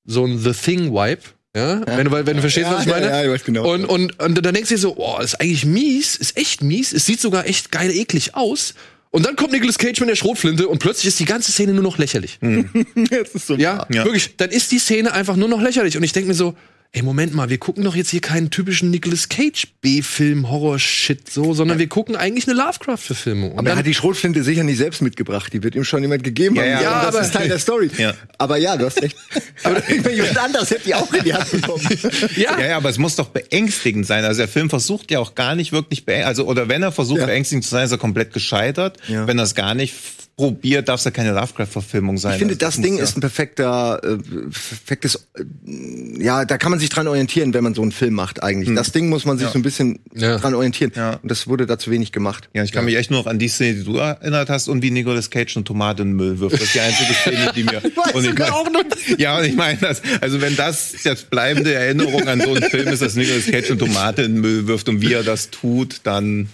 so 0.06 0.24
ein 0.24 0.38
The 0.38 0.52
Thing-Vibe, 0.52 1.20
ja, 1.54 1.82
wenn 1.86 2.06
du, 2.06 2.12
wenn 2.12 2.36
du 2.36 2.40
verstehst, 2.40 2.68
Ja, 2.70 2.76
was 2.76 2.86
ich 2.86 2.90
meine. 2.90 3.06
ja, 3.06 3.18
ja, 3.18 3.24
ich 3.24 3.30
weiß 3.30 3.44
genau. 3.44 3.70
Und, 3.70 3.84
und, 3.84 4.18
und 4.22 4.44
dann 4.44 4.54
denkst 4.54 4.70
du 4.70 4.74
dir 4.76 4.80
so, 4.80 4.96
oh, 4.96 5.18
ist 5.20 5.40
eigentlich 5.40 5.66
mies, 5.66 6.16
ist 6.16 6.38
echt 6.38 6.62
mies, 6.62 6.92
es 6.94 7.04
sieht 7.04 7.20
sogar 7.20 7.46
echt 7.46 7.70
geil 7.70 7.90
eklig 7.90 8.34
aus. 8.34 8.74
Und 9.10 9.24
dann 9.24 9.36
kommt 9.36 9.52
Nicolas 9.52 9.78
Cage 9.78 10.00
mit 10.00 10.08
der 10.10 10.16
Schrotflinte 10.16 10.68
und 10.68 10.78
plötzlich 10.80 11.06
ist 11.06 11.18
die 11.20 11.24
ganze 11.24 11.50
Szene 11.52 11.72
nur 11.72 11.82
noch 11.82 11.96
lächerlich. 11.98 12.38
das 13.10 13.30
ist 13.34 13.46
so 13.46 13.54
Ja, 13.56 13.86
Ja. 13.90 14.04
wirklich. 14.04 14.36
Dann 14.36 14.50
ist 14.50 14.70
die 14.70 14.78
Szene 14.78 15.12
einfach 15.12 15.36
nur 15.36 15.48
noch 15.48 15.62
lächerlich. 15.62 15.96
Und 15.96 16.02
ich 16.02 16.12
denke 16.12 16.28
mir 16.28 16.34
so, 16.34 16.54
ey, 16.92 17.02
Moment 17.02 17.34
mal, 17.34 17.50
wir 17.50 17.58
gucken 17.58 17.84
doch 17.84 17.94
jetzt 17.94 18.08
hier 18.10 18.20
keinen 18.22 18.50
typischen 18.50 18.90
Nicolas 18.90 19.28
Cage 19.28 19.66
B-Film 19.82 20.48
Horror-Shit 20.50 21.30
so, 21.30 21.52
sondern 21.52 21.78
wir 21.78 21.86
gucken 21.86 22.16
eigentlich 22.16 22.48
eine 22.48 22.56
Lovecraft-Verfilmung. 22.58 23.52
Aber 23.52 23.60
er 23.60 23.64
dann, 23.64 23.78
hat 23.78 23.86
die 23.86 23.92
Schrotflinte 23.94 24.42
sicher 24.42 24.64
nicht 24.64 24.78
selbst 24.78 25.02
mitgebracht. 25.02 25.52
Die 25.52 25.62
wird 25.62 25.74
ihm 25.74 25.84
schon 25.84 26.00
jemand 26.02 26.24
gegeben 26.24 26.56
Ja, 26.56 26.62
haben. 26.62 26.70
ja. 26.70 26.76
und 26.78 26.82
Ja, 26.84 27.04
das 27.04 27.14
aber- 27.14 27.24
ist 27.24 27.32
Teil 27.34 27.48
der 27.48 27.58
Story. 27.58 27.90
Ja. 27.98 28.14
Aber 28.38 28.56
ja, 28.56 28.76
du 28.76 28.86
hast 28.86 29.02
recht. 29.02 29.16
aber 29.64 29.82
jemand 30.10 30.38
anders 30.38 30.70
hätte 30.70 30.84
die 30.86 30.94
auch 30.94 31.12
in 31.12 31.24
die 31.24 31.34
Hand 31.34 31.50
bekommen. 31.50 31.86
ja, 32.36 32.58
Ja, 32.58 32.66
ja, 32.68 32.76
aber 32.78 32.88
es 32.88 32.98
muss 32.98 33.16
doch 33.16 33.28
beängstigend 33.28 34.06
sein. 34.06 34.24
Also 34.24 34.38
der 34.38 34.48
Film 34.48 34.70
versucht 34.70 35.10
ja 35.10 35.18
auch 35.20 35.34
gar 35.34 35.54
nicht 35.54 35.72
wirklich, 35.72 36.04
also 36.08 36.46
oder 36.46 36.68
wenn 36.68 36.82
er 36.82 36.90
versucht 36.92 37.20
Ja. 37.20 37.26
beängstigend 37.26 37.64
zu 37.64 37.70
sein, 37.70 37.84
ist 37.84 37.92
er 37.92 37.98
komplett 37.98 38.32
gescheitert. 38.32 38.96
Ja. 39.08 39.26
Wenn 39.26 39.38
er 39.38 39.44
es 39.44 39.54
gar 39.54 39.74
nicht 39.74 39.94
probiert, 40.36 40.88
darf 40.88 41.00
es 41.00 41.04
ja 41.04 41.10
keine 41.10 41.32
Lovecraft-Verfilmung 41.32 42.16
sein. 42.16 42.34
Ich 42.34 42.38
finde, 42.38 42.54
Also 42.54 42.60
das 42.64 42.76
muss 42.78 42.84
Ding 42.86 42.96
ja- 42.98 43.02
ist 43.02 43.16
ein 43.16 43.20
perfekter, 43.20 44.00
äh, 44.04 44.16
perfektes, 44.18 45.26
äh, 45.36 46.22
ja, 46.22 46.44
da 46.44 46.58
kann 46.58 46.70
man 46.70 46.77
sich 46.78 46.90
dran 46.90 47.06
orientieren, 47.08 47.54
wenn 47.54 47.64
man 47.64 47.74
so 47.74 47.82
einen 47.82 47.92
Film 47.92 48.14
macht 48.14 48.42
eigentlich. 48.42 48.74
Das 48.76 48.92
Ding 48.92 49.08
muss 49.08 49.24
man 49.24 49.38
sich 49.38 49.46
Ja. 49.46 49.52
so 49.52 49.58
ein 49.58 49.62
bisschen 49.62 49.98
Ja. 50.14 50.38
dran 50.38 50.54
orientieren. 50.54 50.92
Ja. 50.94 51.14
Und 51.22 51.30
das 51.30 51.46
wurde 51.46 51.66
da 51.66 51.78
zu 51.78 51.90
wenig 51.90 52.12
gemacht. 52.12 52.48
Ja, 52.54 52.62
ich 52.64 52.72
kann 52.72 52.84
mich 52.84 52.96
echt 52.96 53.10
nur 53.10 53.20
noch 53.20 53.26
an 53.26 53.38
die 53.38 53.48
Szene, 53.48 53.78
die 53.78 53.84
du 53.84 53.96
erinnert 53.96 54.48
hast 54.50 54.68
und 54.68 54.82
wie 54.82 54.90
Nicolas 54.90 55.30
Cage 55.30 55.56
eine 55.56 55.64
Tomate 55.64 56.02
in 56.02 56.08
den 56.10 56.16
Müll 56.16 56.38
wirft. 56.40 56.54
Das 56.54 56.62
ist 56.62 56.74
die 56.74 56.80
einzige 56.80 57.12
Szene, 57.14 57.52
die 57.54 57.64
mir. 57.64 57.82
und 58.14 58.24
ich 58.24 58.38
mein, 58.38 58.52
ja, 59.18 59.38
und 59.38 59.44
ich 59.44 59.54
meine 59.56 59.78
das, 59.78 60.02
also 60.20 60.40
wenn 60.40 60.56
das 60.56 61.02
jetzt 61.04 61.30
bleibende 61.30 61.72
Erinnerung 61.74 62.26
an 62.28 62.40
so 62.40 62.54
einen 62.54 62.62
Film 62.70 62.88
ist, 62.88 63.02
dass 63.02 63.14
Nicolas 63.14 63.46
Cage 63.46 63.70
eine 63.70 63.78
Tomate 63.78 64.22
in 64.22 64.34
den 64.34 64.40
Müll 64.40 64.66
wirft 64.66 64.88
und 64.88 65.00
wie 65.00 65.12
er 65.12 65.22
das 65.22 65.50
tut, 65.50 66.00
dann. 66.04 66.48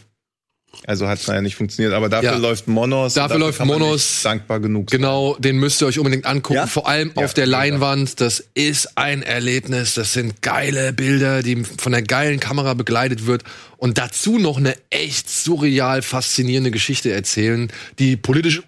Also 0.87 1.09
hat 1.09 1.19
es 1.21 1.27
ja 1.27 1.41
nicht 1.41 1.57
funktioniert, 1.57 1.95
aber 1.95 2.09
dafür 2.09 2.33
Ja. 2.33 2.37
läuft 2.37 2.67
Monos. 2.69 3.15
Dafür 3.15 3.37
und 3.37 3.41
läuft 3.43 3.65
Monos. 3.65 4.23
dankbar 4.23 4.61
genug. 4.61 4.91
sein. 4.91 4.99
Genau, 5.01 5.37
den 5.39 5.57
müsst 5.59 5.81
ihr 5.83 5.87
euch 5.87 5.99
unbedingt 5.99 6.27
angucken. 6.27 6.55
Ja? 6.57 6.67
Vor 6.67 6.89
allem 6.89 7.13
auf 7.17 7.33
der. 7.35 7.47
Leinwand. 7.47 8.21
Das 8.21 8.45
ist 8.55 8.97
ein 8.99 9.23
Erlebnis. 9.23 9.95
Das 9.95 10.13
sind 10.13 10.43
geile 10.43 10.93
Bilder, 10.93 11.43
die 11.43 11.63
von 11.65 11.95
einer 11.95 12.03
geilen 12.03 12.41
Kamera 12.41 12.75
begleitet 12.75 13.27
wird. 13.27 13.45
Und 13.77 13.99
dazu 13.99 14.39
noch 14.39 14.57
eine 14.59 14.75
echt 14.91 15.29
surreal 15.31 16.03
faszinierende 16.03 16.71
Geschichte 16.71 17.13
erzählen, 17.13 17.71
die 17.99 18.17
politisch 18.17 18.63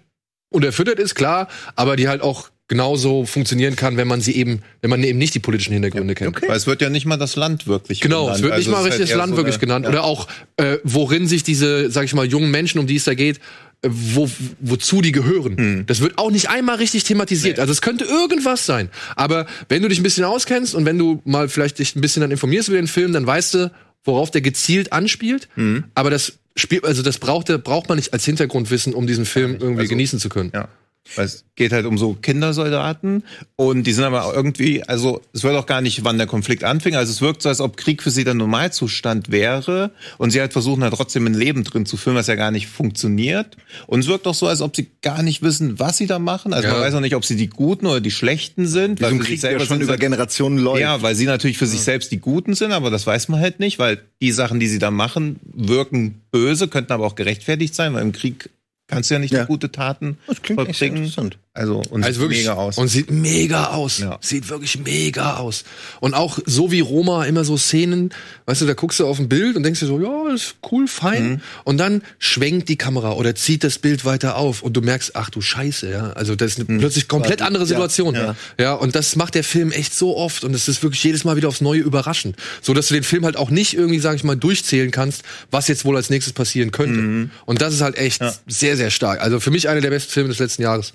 unterfüttert 0.49 0.99
ist, 0.99 1.15
klar, 1.15 1.47
aber 1.75 1.95
die 1.95 2.07
halt 2.07 2.21
auch 2.21 2.49
genauso 2.67 3.25
funktionieren 3.25 3.75
kann, 3.75 3.95
wenn 3.97 4.07
man 4.07 4.19
sie 4.21 4.35
eben, 4.35 4.61
wenn 4.81 4.89
man 4.89 5.01
eben 5.03 5.17
nicht 5.17 5.33
die 5.33 5.39
politischen 5.39 5.73
Hintergründe 5.73 6.15
kennt. 6.15 6.41
Weil 6.41 6.57
es 6.57 6.67
wird 6.67 6.81
ja 6.81 6.89
nicht 6.89 7.05
mal 7.05 7.15
das 7.17 7.35
Land 7.37 7.65
wirklich 7.67 8.01
Genau, 8.01 8.23
genannt. 8.25 8.37
es 8.37 8.43
wird 8.43 8.57
nicht 8.57 8.67
Also 8.67 8.71
mal 8.71 8.83
richtig 8.83 8.99
halt 8.99 9.09
das 9.11 9.17
Land 9.17 9.31
so 9.31 9.37
wirklich 9.37 9.55
eine- 9.55 9.59
genannt. 9.61 9.87
Oder 9.87 10.03
auch, 10.03 10.27
äh, 10.57 10.77
worin 10.83 11.27
sich 11.27 11.43
diese, 11.43 11.89
sag 11.91 12.03
ich 12.03 12.13
mal, 12.13 12.25
jungen 12.25 12.51
Menschen, 12.51 12.79
um 12.79 12.87
die 12.87 12.97
es 12.97 13.05
da 13.05 13.13
geht, 13.13 13.37
äh, 13.83 13.89
wo, 13.89 14.29
wozu 14.59 15.01
die 15.01 15.13
gehören. 15.13 15.55
Hm. 15.57 15.85
Das 15.85 16.01
wird 16.01 16.17
auch 16.17 16.29
nicht 16.29 16.49
einmal 16.49 16.75
richtig 16.75 17.05
thematisiert. 17.05 17.59
Also 17.59 17.71
es 17.71 17.81
könnte 17.81 18.03
irgendwas 18.03 18.65
sein. 18.65 18.89
Aber 19.15 19.45
wenn 19.69 19.81
du 19.81 19.87
dich 19.87 19.99
ein 19.99 20.03
bisschen 20.03 20.25
auskennst 20.25 20.75
und 20.75 20.83
wenn 20.85 20.97
du 20.97 21.21
mal 21.23 21.47
vielleicht 21.47 21.79
dich 21.79 21.95
ein 21.95 22.01
bisschen 22.01 22.19
dann 22.21 22.31
informierst 22.31 22.67
über 22.67 22.77
den 22.77 22.87
Film, 22.87 23.13
dann 23.13 23.25
weißt 23.25 23.53
du, 23.53 23.71
worauf 24.03 24.29
der 24.31 24.41
gezielt 24.41 24.91
anspielt. 24.91 25.47
Hm. 25.55 25.85
Aber 25.95 26.09
das 26.09 26.33
Spiel, 26.57 26.81
also 26.83 27.01
das 27.01 27.17
braucht, 27.19 27.47
braucht 27.63 27.87
man 27.87 27.97
nicht 27.97 28.11
als 28.13 28.25
Hintergrundwissen, 28.25 28.93
um 28.93 29.07
diesen 29.07 29.25
Film 29.25 29.53
irgendwie 29.59 29.81
Also- 29.81 29.89
genießen 29.89 30.19
zu 30.19 30.27
können. 30.27 30.51
Ja. 30.53 30.67
Weil 31.15 31.25
es 31.25 31.45
geht 31.55 31.71
halt 31.71 31.85
um 31.85 31.97
so 31.97 32.13
Kindersoldaten 32.13 33.23
und 33.55 33.83
die 33.87 33.93
sind 33.93 34.03
aber 34.03 34.31
irgendwie, 34.35 34.83
also 34.83 35.21
es 35.33 35.43
wird 35.43 35.55
auch 35.55 35.65
gar 35.65 35.81
nicht, 35.81 36.03
wann 36.03 36.17
der 36.17 36.27
Konflikt 36.27 36.63
anfing. 36.63 36.95
Also 36.95 37.11
es 37.11 37.21
wirkt 37.21 37.41
so, 37.41 37.49
als 37.49 37.61
ob 37.61 37.77
Krieg 37.77 38.03
für 38.03 38.11
sie 38.11 38.23
der 38.23 38.33
Normalzustand 38.35 39.31
wäre 39.31 39.91
und 40.17 40.31
sie 40.31 40.39
halt 40.39 40.53
versuchen 40.53 40.83
halt 40.83 40.93
trotzdem 40.93 41.25
ein 41.25 41.33
Leben 41.33 41.63
drin 41.63 41.85
zu 41.85 41.97
führen, 41.97 42.15
was 42.15 42.27
ja 42.27 42.35
gar 42.35 42.51
nicht 42.51 42.67
funktioniert. 42.67 43.57
Und 43.87 44.01
es 44.01 44.07
wirkt 44.07 44.27
auch 44.27 44.33
so, 44.35 44.47
als 44.47 44.61
ob 44.61 44.75
sie 44.75 44.87
gar 45.01 45.23
nicht 45.23 45.41
wissen, 45.41 45.79
was 45.79 45.97
sie 45.97 46.05
da 46.07 46.19
machen. 46.19 46.53
Also 46.53 46.67
Ja. 46.67 46.73
man 46.75 46.83
weiß 46.83 46.93
auch 46.93 46.99
nicht, 47.01 47.15
ob 47.15 47.25
sie 47.25 47.35
die 47.35 47.47
Guten 47.49 47.85
oder 47.87 48.01
die 48.01 48.11
Schlechten 48.11 48.67
sind. 48.67 49.03
Ein 49.03 49.17
für 49.19 49.23
Krieg, 49.25 49.39
selber 49.39 49.59
schon 49.61 49.77
sind 49.77 49.83
über 49.83 49.93
sie- 49.93 49.99
Generationen 49.99 50.57
läuft. 50.59 50.81
ja, 50.81 51.01
weil 51.01 51.15
sie 51.15 51.25
natürlich 51.25 51.57
für 51.57 51.67
sich 51.67 51.81
selbst 51.81 52.11
die 52.11 52.19
Guten 52.19 52.53
sind, 52.53 52.71
aber 52.71 52.89
das 52.91 53.07
weiß 53.07 53.29
man 53.29 53.39
halt 53.39 53.59
nicht, 53.59 53.79
weil 53.79 54.01
die 54.21 54.31
Sachen, 54.31 54.59
die 54.59 54.67
sie 54.67 54.79
da 54.79 54.91
machen, 54.91 55.39
wirken 55.43 56.21
böse, 56.31 56.67
könnten 56.67 56.91
aber 56.93 57.05
auch 57.05 57.15
gerechtfertigt 57.15 57.73
sein, 57.75 57.93
weil 57.93 58.01
im 58.03 58.11
Krieg 58.11 58.49
kannst 58.87 59.09
du 59.09 59.15
ja 59.15 59.19
nicht 59.19 59.31
Ja. 59.31 59.39
nur 59.39 59.47
gute 59.47 59.71
Taten 59.71 60.17
Das 60.27 60.41
klingt 60.41 60.59
echt 60.67 60.77
vollbringen. 60.79 60.97
interessant. 61.05 61.37
Also, 61.57 61.81
und 61.89 62.03
Also 62.03 62.19
sieht 62.19 62.21
wirklich 62.21 62.39
mega 62.45 62.53
aus. 62.53 62.77
Und 62.77 62.87
sieht 62.87 63.09
mega 63.09 63.65
aus. 63.71 63.97
Ja. 63.97 64.19
Sieht 64.21 64.49
wirklich 64.49 64.79
mega 64.79 65.37
aus. 65.37 65.63
Und 65.99 66.13
auch 66.13 66.37
so 66.45 66.71
wie 66.71 66.81
Roma 66.81 67.25
immer 67.25 67.43
so 67.43 67.57
Szenen, 67.57 68.11
weißt 68.45 68.61
du, 68.61 68.65
da 68.67 68.73
guckst 68.75 68.99
du 68.99 69.07
auf 69.07 69.17
ein 69.17 69.27
Bild 69.27 69.55
und 69.55 69.63
denkst 69.63 69.79
dir 69.79 69.87
so, 69.87 69.99
ja, 69.99 70.33
ist 70.33 70.55
cool, 70.71 70.87
fein. 70.87 71.29
Mhm. 71.29 71.41
Und 71.63 71.77
dann 71.77 72.03
schwenkt 72.19 72.69
die 72.69 72.75
Kamera 72.75 73.13
oder 73.13 73.33
zieht 73.33 73.63
das 73.63 73.79
Bild 73.79 74.05
weiter 74.05 74.37
auf 74.37 74.61
und 74.61 74.77
du 74.77 74.81
merkst, 74.81 75.15
ach 75.15 75.31
du 75.31 75.41
Scheiße, 75.41 75.89
ja. 75.89 76.11
Also 76.11 76.35
das 76.35 76.57
ist 76.57 76.69
eine 76.69 76.77
plötzlich 76.79 77.07
komplett 77.07 77.41
andere 77.41 77.65
Situation. 77.65 78.13
Ja. 78.13 78.21
Mhm. 78.21 78.37
ja. 78.59 78.63
ja. 78.65 78.73
und 78.73 78.93
das 78.95 79.15
macht 79.15 79.33
der 79.33 79.43
Film 79.43 79.71
echt 79.71 79.95
so 79.95 80.15
oft 80.15 80.43
und 80.43 80.53
es 80.53 80.67
ist 80.67 80.83
wirklich 80.83 81.03
jedes 81.03 81.23
Mal 81.23 81.35
wieder 81.37 81.47
aufs 81.47 81.61
Neue 81.61 81.81
überraschend. 81.81 82.35
So 82.61 82.75
dass 82.75 82.87
du 82.87 82.93
den 82.93 83.03
Film 83.03 83.25
halt 83.25 83.35
auch 83.35 83.49
nicht 83.49 83.73
irgendwie, 83.73 83.99
sag 83.99 84.15
ich 84.15 84.23
mal, 84.23 84.35
durchzählen 84.35 84.91
kannst, 84.91 85.23
was 85.49 85.67
jetzt 85.67 85.85
wohl 85.85 85.95
als 85.95 86.11
nächstes 86.11 86.33
passieren 86.33 86.69
könnte. 86.71 86.99
Mhm. 86.99 87.31
Und 87.45 87.61
das 87.61 87.73
ist 87.73 87.81
halt 87.81 87.97
echt 87.97 88.21
sehr, 88.45 88.77
sehr 88.77 88.91
stark. 88.91 89.21
Also 89.21 89.39
für 89.39 89.49
mich 89.49 89.69
einer 89.69 89.81
der 89.81 89.89
besten 89.89 90.11
Filme 90.11 90.29
des 90.29 90.39
letzten 90.39 90.61
Jahres. 90.61 90.93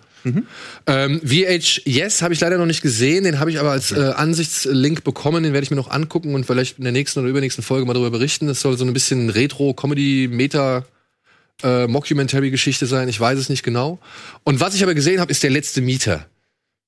Ähm, 0.86 1.20
VH 1.24 1.82
Yes 1.84 2.22
habe 2.22 2.34
ich 2.34 2.40
leider 2.40 2.58
noch 2.58 2.66
nicht 2.66 2.82
gesehen, 2.82 3.24
den 3.24 3.38
habe 3.38 3.50
ich 3.50 3.58
aber 3.58 3.70
als 3.70 3.92
äh, 3.92 4.12
Ansichtslink 4.16 5.04
bekommen, 5.04 5.42
den 5.42 5.52
werde 5.52 5.64
ich 5.64 5.70
mir 5.70 5.76
noch 5.76 5.90
angucken 5.90 6.34
und 6.34 6.44
vielleicht 6.44 6.78
in 6.78 6.84
der 6.84 6.92
nächsten 6.92 7.20
oder 7.20 7.28
übernächsten 7.28 7.62
Folge 7.62 7.86
mal 7.86 7.94
darüber 7.94 8.10
berichten. 8.10 8.46
Das 8.46 8.60
soll 8.60 8.76
so 8.76 8.84
ein 8.84 8.92
bisschen 8.92 9.30
Retro-Comedy, 9.30 10.28
Meta 10.30 10.84
äh, 11.62 11.86
Mockumentary-Geschichte 11.86 12.86
sein, 12.86 13.08
ich 13.08 13.20
weiß 13.20 13.38
es 13.38 13.48
nicht 13.48 13.62
genau. 13.62 13.98
Und 14.44 14.60
was 14.60 14.74
ich 14.74 14.82
aber 14.82 14.94
gesehen 14.94 15.20
habe, 15.20 15.30
ist 15.30 15.42
der 15.42 15.50
letzte 15.50 15.80
Mieter. 15.80 16.26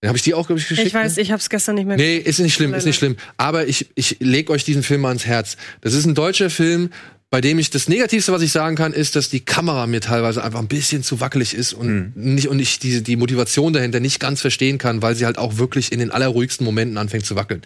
Den 0.03 0.09
habe 0.09 0.19
ich 0.19 0.23
dir 0.23 0.37
auch, 0.37 0.47
glaube 0.47 0.61
ich, 0.61 0.69
geschickt. 0.69 0.89
Ich 0.89 0.95
weiß, 0.95 1.17
ne? 1.17 1.23
ich 1.23 1.33
hab's 1.33 1.49
gestern 1.49 1.77
nicht 1.77 1.87
mehr 1.87 1.97
Nee, 1.97 2.19
ist 2.19 2.39
nicht 2.39 2.55
schlimm, 2.55 2.75
ist 2.75 2.85
nicht 2.85 2.97
schlimm. 2.97 3.17
Aber 3.37 3.67
ich, 3.67 3.89
ich 3.95 4.19
leg 4.21 4.51
euch 4.51 4.65
diesen 4.65 4.83
Film 4.83 5.01
mal 5.03 5.09
ans 5.09 5.25
Herz. 5.25 5.57
Das 5.81 5.95
ist 5.95 6.05
ein 6.05 6.15
deutscher 6.15 6.51
Film, 6.51 6.91
bei 7.35 7.41
dem 7.41 7.59
ich 7.59 7.69
das 7.69 7.89
Negativste, 7.89 8.31
was 8.31 8.43
ich 8.43 8.53
sagen 8.53 8.77
kann, 8.77 8.93
ist, 8.93 9.17
dass 9.17 9.29
die 9.29 9.41
Kamera 9.41 9.89
mir 9.89 10.01
teilweise 10.01 10.45
einfach 10.45 10.61
ein 10.61 10.69
bisschen 10.69 11.03
zu 11.03 11.19
wackelig 11.19 11.53
ist 11.53 11.73
und 11.73 12.13
nicht 12.15 12.47
und 12.47 12.61
ich 12.61 12.79
diese 12.79 13.03
die 13.03 13.17
Motivation 13.17 13.73
dahinter 13.73 13.99
nicht 13.99 14.21
ganz 14.21 14.41
verstehen 14.41 14.79
kann, 14.79 15.03
weil 15.03 15.17
sie 15.17 15.27
halt 15.27 15.37
auch 15.37 15.59
wirklich 15.59 15.91
in 15.91 15.99
den 15.99 16.13
allerruhigsten 16.13 16.65
Momenten 16.65 16.97
anfängt 16.97 17.27
zu 17.27 17.35
wackeln. 17.35 17.63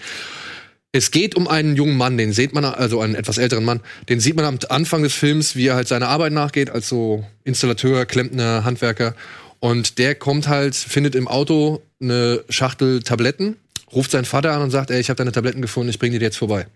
Es 0.92 1.10
geht 1.10 1.34
um 1.34 1.46
einen 1.46 1.76
jungen 1.76 1.98
Mann, 1.98 2.16
den 2.16 2.32
sieht 2.32 2.54
man, 2.54 2.64
also 2.64 3.02
einen 3.02 3.14
etwas 3.14 3.36
älteren 3.36 3.62
Mann, 3.66 3.80
den 4.08 4.20
sieht 4.20 4.36
man 4.36 4.46
am 4.46 4.58
Anfang 4.70 5.02
des 5.02 5.12
Films, 5.12 5.54
wie 5.54 5.66
er 5.66 5.74
halt 5.74 5.86
seiner 5.86 6.08
Arbeit 6.08 6.32
nachgeht, 6.32 6.70
als 6.70 6.88
so 6.88 7.26
Installateur, 7.44 8.06
Klempner, 8.06 8.64
Handwerker. 8.64 9.14
Und 9.60 9.98
der 9.98 10.14
kommt 10.14 10.48
halt, 10.48 10.76
findet 10.76 11.14
im 11.14 11.28
Auto 11.28 11.82
eine 12.00 12.42
Schachtel 12.48 13.02
Tabletten, 13.02 13.56
ruft 13.92 14.12
seinen 14.12 14.24
Vater 14.24 14.54
an 14.54 14.62
und 14.62 14.70
sagt, 14.70 14.90
ey, 14.90 14.98
ich 14.98 15.10
habe 15.10 15.18
deine 15.18 15.32
Tabletten 15.32 15.60
gefunden, 15.60 15.90
ich 15.90 15.98
bring 15.98 16.12
die 16.12 16.18
dir 16.18 16.24
jetzt 16.24 16.38
vorbei. 16.38 16.68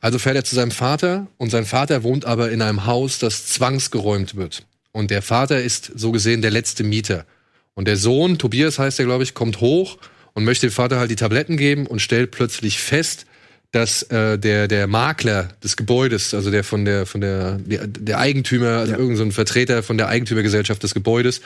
Also 0.00 0.18
fährt 0.18 0.36
er 0.36 0.44
zu 0.44 0.54
seinem 0.54 0.70
Vater 0.70 1.26
und 1.36 1.50
sein 1.50 1.66
Vater 1.66 2.02
wohnt 2.02 2.24
aber 2.24 2.50
in 2.50 2.62
einem 2.62 2.86
Haus, 2.86 3.18
das 3.18 3.46
zwangsgeräumt 3.46 4.34
wird. 4.36 4.66
Und 4.92 5.10
der 5.10 5.22
Vater 5.22 5.62
ist 5.62 5.92
so 5.94 6.10
gesehen 6.10 6.42
der 6.42 6.50
letzte 6.50 6.84
Mieter. 6.84 7.26
Und 7.74 7.86
der 7.86 7.96
Sohn, 7.96 8.38
Tobias 8.38 8.78
heißt 8.78 8.98
er, 8.98 9.04
glaube 9.04 9.22
ich, 9.22 9.34
kommt 9.34 9.60
hoch 9.60 9.98
und 10.32 10.44
möchte 10.44 10.66
dem 10.66 10.72
Vater 10.72 10.98
halt 10.98 11.10
die 11.10 11.16
Tabletten 11.16 11.56
geben 11.56 11.86
und 11.86 12.00
stellt 12.00 12.30
plötzlich 12.30 12.78
fest, 12.78 13.26
dass 13.72 14.02
äh, 14.04 14.36
der 14.36 14.66
der 14.66 14.86
Makler 14.88 15.50
des 15.62 15.76
Gebäudes, 15.76 16.34
also 16.34 16.50
der 16.50 16.64
von 16.64 16.84
der 16.84 17.06
von 17.06 17.20
der 17.20 17.58
der, 17.58 17.86
der 17.86 18.18
Eigentümer, 18.18 18.78
also 18.78 18.92
irgendein 18.92 19.16
so 19.16 19.22
ein 19.24 19.32
Vertreter 19.32 19.82
von 19.82 19.96
der 19.96 20.08
Eigentümergesellschaft 20.08 20.82
des 20.82 20.92
Gebäudes, 20.92 21.40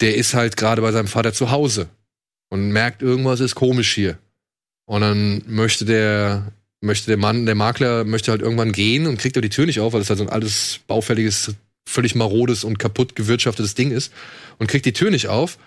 der 0.00 0.16
ist 0.16 0.34
halt 0.34 0.56
gerade 0.56 0.82
bei 0.82 0.90
seinem 0.90 1.06
Vater 1.06 1.32
zu 1.32 1.52
Hause 1.52 1.88
und 2.48 2.70
merkt 2.70 3.00
irgendwas 3.00 3.38
ist 3.38 3.54
komisch 3.54 3.94
hier. 3.94 4.18
Und 4.86 5.02
dann 5.02 5.42
möchte 5.46 5.84
der 5.84 6.52
möchte 6.82 7.06
der 7.06 7.16
Mann, 7.16 7.46
der 7.46 7.54
Makler 7.54 8.04
möchte 8.04 8.30
halt 8.30 8.42
irgendwann 8.42 8.72
gehen 8.72 9.06
und 9.06 9.18
kriegt 9.18 9.36
aber 9.36 9.42
die 9.42 9.50
Tür 9.50 9.66
nicht 9.66 9.80
auf, 9.80 9.92
weil 9.92 10.00
das 10.00 10.10
halt 10.10 10.18
so 10.18 10.24
ein 10.24 10.30
altes 10.30 10.80
baufälliges, 10.86 11.54
völlig 11.86 12.14
marodes 12.14 12.64
und 12.64 12.78
kaputt 12.78 13.16
gewirtschaftetes 13.16 13.74
Ding 13.74 13.90
ist 13.90 14.12
und 14.58 14.66
kriegt 14.66 14.84
die 14.84 14.92
Tür 14.92 15.10
nicht 15.10 15.28
auf. 15.28 15.58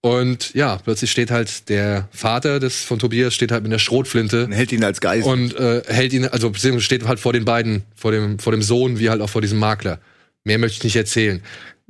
Und 0.00 0.54
ja, 0.54 0.76
plötzlich 0.76 1.10
steht 1.10 1.30
halt 1.30 1.68
der 1.68 2.08
Vater 2.12 2.60
des 2.60 2.84
von 2.84 3.00
Tobias 3.00 3.34
steht 3.34 3.50
halt 3.50 3.64
mit 3.64 3.72
der 3.72 3.80
Schrotflinte 3.80 4.44
Und 4.44 4.52
hält 4.52 4.70
ihn 4.70 4.84
als 4.84 5.00
Geist. 5.00 5.26
und 5.26 5.56
äh, 5.56 5.82
hält 5.88 6.12
ihn, 6.12 6.26
also 6.26 6.50
beziehungsweise 6.50 6.84
steht 6.84 7.04
halt 7.08 7.18
vor 7.18 7.32
den 7.32 7.44
beiden, 7.44 7.82
vor 7.96 8.12
dem, 8.12 8.38
vor 8.38 8.52
dem 8.52 8.62
Sohn, 8.62 9.00
wie 9.00 9.10
halt 9.10 9.20
auch 9.20 9.30
vor 9.30 9.40
diesem 9.40 9.58
Makler. 9.58 9.98
Mehr 10.44 10.58
möchte 10.58 10.76
ich 10.78 10.84
nicht 10.84 10.96
erzählen. 10.96 11.42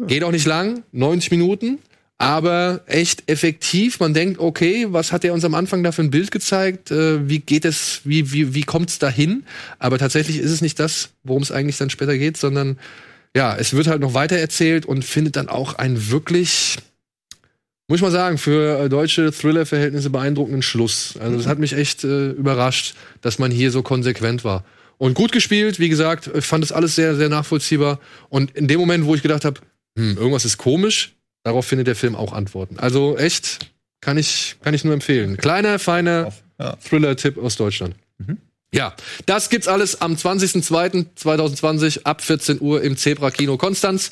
Geht 0.07 0.25
auch 0.25 0.31
nicht 0.31 0.47
lang, 0.47 0.85
90 0.93 1.33
Minuten, 1.33 1.81
aber 2.19 2.81
echt 2.87 3.31
effektiv. 3.31 4.01
Man 4.01 4.13
denkt, 4.13 4.41
okay, 4.41 4.89
was 4.91 5.13
hat 5.13 5.25
er 5.25 5.33
uns 5.33 5.45
am 5.45 5.55
Anfang 5.55 5.85
da 5.85 5.93
für 5.93 6.03
ein 6.03 6.11
Bild 6.11 6.33
gezeigt? 6.33 6.91
Äh, 6.91 7.29
wie 7.29 7.39
geht 7.39 7.65
es, 7.65 8.01
wie, 8.05 8.33
wie, 8.33 8.55
wie 8.55 8.65
kommt 8.65 8.91
es 8.91 8.99
dahin? 8.99 9.45
Aber 9.79 9.99
tatsächlich 9.99 10.39
ist 10.39 10.51
es 10.51 10.61
nicht 10.61 10.81
das, 10.81 11.11
worum 11.23 11.43
es 11.43 11.53
eigentlich 11.53 11.79
dann 11.79 11.91
später 11.91 12.19
geht, 12.19 12.37
sondern 12.37 12.79
ja, 13.37 13.55
es 13.57 13.73
wird 13.73 13.87
halt 13.87 14.01
noch 14.01 14.15
weiter 14.15 14.37
erzählt 14.37 14.85
und 14.85 15.05
findet 15.05 15.37
dann 15.37 15.49
auch 15.49 15.75
einen 15.75 16.11
wirklich, 16.11 16.79
muss 17.87 17.99
ich 17.99 18.03
mal 18.03 18.11
sagen, 18.11 18.37
für 18.37 18.81
äh, 18.81 18.89
deutsche 18.89 19.31
Thriller-Verhältnisse 19.31 20.11
beeindruckenden 20.11 20.63
Schluss. 20.63 21.15
Also 21.21 21.37
das 21.37 21.47
hat 21.47 21.61
mich 21.61 21.73
echt 21.73 22.03
äh, 22.03 22.31
überrascht, 22.31 22.97
dass 23.21 23.39
man 23.39 23.53
hier 23.53 23.71
so 23.71 23.83
konsequent 23.83 24.43
war. 24.43 24.65
Und 24.97 25.15
gut 25.15 25.31
gespielt, 25.31 25.79
wie 25.79 25.89
gesagt, 25.89 26.29
ich 26.35 26.45
fand 26.45 26.65
das 26.65 26.73
alles 26.73 26.97
sehr, 26.97 27.15
sehr 27.15 27.29
nachvollziehbar. 27.29 28.01
Und 28.29 28.57
in 28.57 28.67
dem 28.67 28.81
Moment, 28.81 29.05
wo 29.05 29.15
ich 29.15 29.23
gedacht 29.23 29.45
habe, 29.45 29.61
hm, 29.97 30.17
irgendwas 30.17 30.45
ist 30.45 30.59
komisch, 30.59 31.15
darauf 31.49 31.67
findet 31.67 31.87
der 31.87 31.97
Film 31.97 32.15
auch 32.15 32.33
Antworten. 32.33 32.79
Also 32.79 33.17
echt, 33.19 33.71
kann 34.01 34.17
ich, 34.19 34.57
kann 34.63 34.75
ich 34.75 34.85
nur 34.85 34.95
empfehlen. 34.95 35.37
Kleiner, 35.37 35.79
feiner 35.79 36.33
Ja. 36.61 36.77
Thriller-Tipp 36.77 37.39
aus 37.39 37.57
Deutschland. 37.57 37.95
Ja, 38.73 38.95
das 39.27 39.49
gibt's 39.49 39.67
alles 39.67 40.01
am 40.03 40.17
20.02.2020 40.17 42.01
ab 42.05 42.21
14 42.23 42.61
Uhr 42.61 42.83
im 42.83 42.97
Zebra 42.97 43.31
Kino 43.31 43.57
Konstanz. 43.57 44.11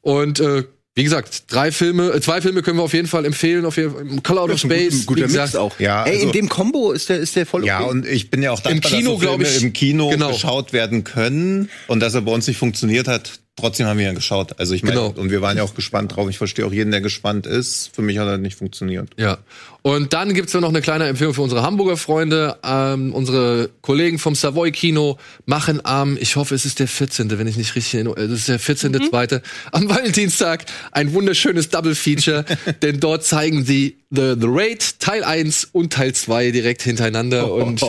Und 0.00 0.40
äh, 0.40 0.64
wie 0.94 1.04
gesagt, 1.04 1.44
drei 1.52 1.72
Filme, 1.72 2.10
äh, 2.12 2.20
zwei 2.20 2.40
Filme 2.42 2.62
können 2.62 2.76
wir 2.78 2.82
auf 2.82 2.92
jeden 2.92 3.08
Fall 3.08 3.24
empfehlen. 3.24 3.64
Auf 3.64 3.76
jeden 3.76 3.92
Fall, 3.92 4.04
Color 4.22 4.42
Out 4.42 4.50
of 4.50 4.60
Space, 4.60 5.06
guter- 5.06 5.06
guter 5.06 5.20
wie 5.22 5.26
gesagt, 5.32 5.48
Mix 5.54 5.56
auch. 5.56 5.78
Ja, 5.80 6.04
Ey, 6.04 6.12
also- 6.14 6.26
in 6.26 6.32
dem 6.32 6.48
Combo 6.48 6.92
ist 6.92 7.08
der, 7.08 7.18
ist 7.18 7.34
der 7.34 7.46
voll 7.46 7.62
okay. 7.62 7.68
Ja, 7.68 7.80
und 7.80 8.06
ich 8.06 8.30
bin 8.30 8.42
ja 8.42 8.52
auch 8.52 8.60
dankbar, 8.60 8.90
Kino, 8.92 9.12
dass 9.14 9.20
so 9.22 9.28
Filme 9.28 9.44
ich, 9.48 9.62
im 9.62 9.72
Kino 9.72 10.10
genau. 10.10 10.28
geschaut 10.32 10.72
werden 10.72 11.02
können 11.04 11.68
und 11.88 12.00
dass 12.00 12.14
er 12.14 12.20
bei 12.22 12.32
uns 12.32 12.46
nicht 12.46 12.58
funktioniert 12.58 13.08
hat. 13.08 13.40
Trotzdem 13.56 13.86
haben 13.86 13.98
wir 13.98 14.06
ja 14.06 14.12
geschaut. 14.12 14.58
Also 14.58 14.74
ich 14.74 14.82
meine, 14.82 14.96
Genau. 14.96 15.08
und 15.20 15.30
wir 15.30 15.42
waren 15.42 15.56
ja 15.56 15.62
auch 15.62 15.74
gespannt 15.74 16.16
drauf. 16.16 16.28
Ich 16.28 16.38
verstehe 16.38 16.66
auch 16.66 16.72
jeden, 16.72 16.90
der 16.90 17.00
gespannt 17.00 17.46
ist. 17.46 17.90
Für 17.94 18.02
mich 18.02 18.18
hat 18.18 18.26
er 18.28 18.38
nicht 18.38 18.56
funktioniert. 18.56 19.10
Ja. 19.18 19.38
Und 19.82 20.12
dann 20.12 20.32
gibt's 20.32 20.54
noch 20.54 20.68
eine 20.68 20.80
kleine 20.80 21.06
Empfehlung 21.08 21.34
für 21.34 21.42
unsere 21.42 21.62
Hamburger 21.62 21.96
Freunde. 21.96 22.56
Ähm, 22.64 23.12
unsere 23.12 23.68
Kollegen 23.80 24.20
vom 24.20 24.36
Savoy 24.36 24.70
Kino 24.70 25.18
machen 25.44 25.84
am, 25.84 26.16
ich 26.20 26.36
hoffe, 26.36 26.54
es 26.54 26.64
ist 26.64 26.78
der 26.78 26.86
14., 26.86 27.36
wenn 27.36 27.48
ich 27.48 27.56
nicht 27.56 27.74
richtig 27.74 27.94
erinnere, 27.94 28.20
es 28.20 28.30
ist 28.30 28.48
der 28.48 28.60
14.2., 28.60 29.42
am 29.72 29.88
Valentinstag 29.88 30.66
ein 30.92 31.12
wunderschönes 31.12 31.68
Double 31.68 31.96
Feature, 31.96 32.44
denn 32.82 33.00
dort 33.00 33.24
zeigen 33.24 33.64
sie 33.64 33.96
The, 34.10 34.34
The 34.38 34.46
Raid 34.48 35.00
Teil 35.00 35.24
1 35.24 35.70
und 35.72 35.92
Teil 35.92 36.14
2 36.14 36.52
direkt 36.52 36.82
hintereinander. 36.82 37.52
Und 37.52 37.82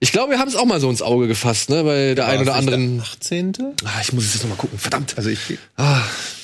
ich 0.00 0.12
glaube, 0.12 0.32
wir 0.32 0.38
haben 0.38 0.48
es 0.48 0.56
auch 0.56 0.64
mal 0.64 0.80
so 0.80 0.88
ins 0.88 1.02
Auge 1.02 1.26
gefasst, 1.26 1.68
ne, 1.68 1.84
bei 1.84 2.14
der 2.14 2.28
ein 2.28 2.40
oder 2.40 2.52
War 2.52 2.58
es 2.60 2.64
nicht 2.64 2.74
anderen. 2.74 2.96
Der 2.96 3.04
18. 3.04 3.52
Ah, 3.84 4.00
ich 4.00 4.12
muss 4.12 4.24
es 4.24 4.34
jetzt 4.34 4.42
noch 4.44 4.50
mal 4.50 4.56
gucken, 4.56 4.78
verdammt. 4.78 5.14
Also 5.16 5.28
ich, 5.28 5.58
Ah, 5.76 6.00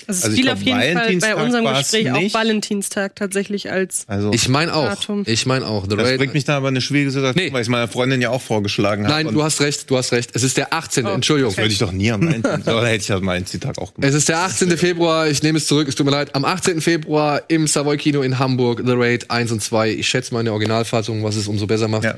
Also 0.09 0.19
es 0.19 0.25
Also 0.25 0.29
ich 0.29 0.35
fiel 0.41 0.45
glaub, 0.45 0.57
auf 0.57 0.63
jeden 0.63 1.21
Fall 1.21 1.35
bei 1.37 1.43
unserem 1.45 1.65
Gespräch 1.65 2.11
auch 2.11 2.19
nicht. 2.19 2.35
Valentinstag 2.35 3.17
tatsächlich 3.17 3.71
als 3.71 4.05
also 4.09 4.33
ich 4.33 4.49
meine 4.49 4.75
auch. 4.75 4.89
Datum. 4.89 5.23
Ich 5.27 5.47
meine 5.47 5.67
auch. 5.67 5.85
The 5.89 5.97
das 5.97 6.07
Raid. 6.07 6.19
bringt 6.19 6.35
mich 6.35 6.45
dann 6.45 6.57
aber 6.57 6.69
in 6.69 6.75
eine 6.75 6.81
schwierige 6.81 7.11
Situation, 7.11 7.45
Nee. 7.45 7.53
weil 7.53 7.61
ich 7.63 7.67
es 7.67 7.71
meiner 7.71 7.89
Freundin 7.89 8.21
ja 8.21 8.31
auch 8.31 8.43
vorgeschlagen 8.43 9.05
habe. 9.07 9.25
Nein, 9.25 9.35
du 9.35 9.43
hast 9.43 9.61
recht, 9.61 9.91
du 9.91 9.97
hast 9.97 10.13
recht. 10.13 10.31
Es 10.35 10.43
ist 10.43 10.57
der 10.57 10.73
18. 10.73 11.07
Entschuldigung. 11.07 11.51
Das 11.53 11.59
würde 11.59 11.73
ich 11.73 11.79
doch 11.79 11.93
nie 11.93 12.11
am 12.13 12.21
Valentinstag. 12.23 12.75
Oder 12.75 12.87
hätte 12.87 13.03
ich 13.03 13.09
ja 13.09 13.21
meinen 13.21 13.45
Tag 13.47 13.79
auch 13.79 13.95
gemacht. 13.95 14.09
Es 14.09 14.15
ist 14.15 14.29
der 14.29 14.39
18. 14.41 14.77
Februar, 14.77 15.29
ich 15.29 15.43
nehme 15.43 15.59
es 15.59 15.67
zurück, 15.67 15.89
es 15.89 15.95
tut 15.95 16.07
mir 16.07 16.13
leid. 16.13 16.35
Am 16.35 16.45
18. 16.45 16.81
Februar 16.81 17.43
im 17.49 17.67
Savoy 17.67 17.97
Kino 17.97 18.23
in 18.23 18.39
Hamburg, 18.39 18.83
The 18.85 18.93
Raid 18.95 19.31
1 19.31 19.53
und 19.53 19.63
2. 19.63 19.91
Ich 19.91 20.09
schätze 20.09 20.33
mal 20.35 20.41
in 20.41 20.47
der 20.47 20.53
Originalfassung, 20.55 21.23
was 21.23 21.37
es 21.37 21.49
umso 21.49 21.67
besser 21.67 21.89
macht. 21.89 22.05
Ja. 22.05 22.17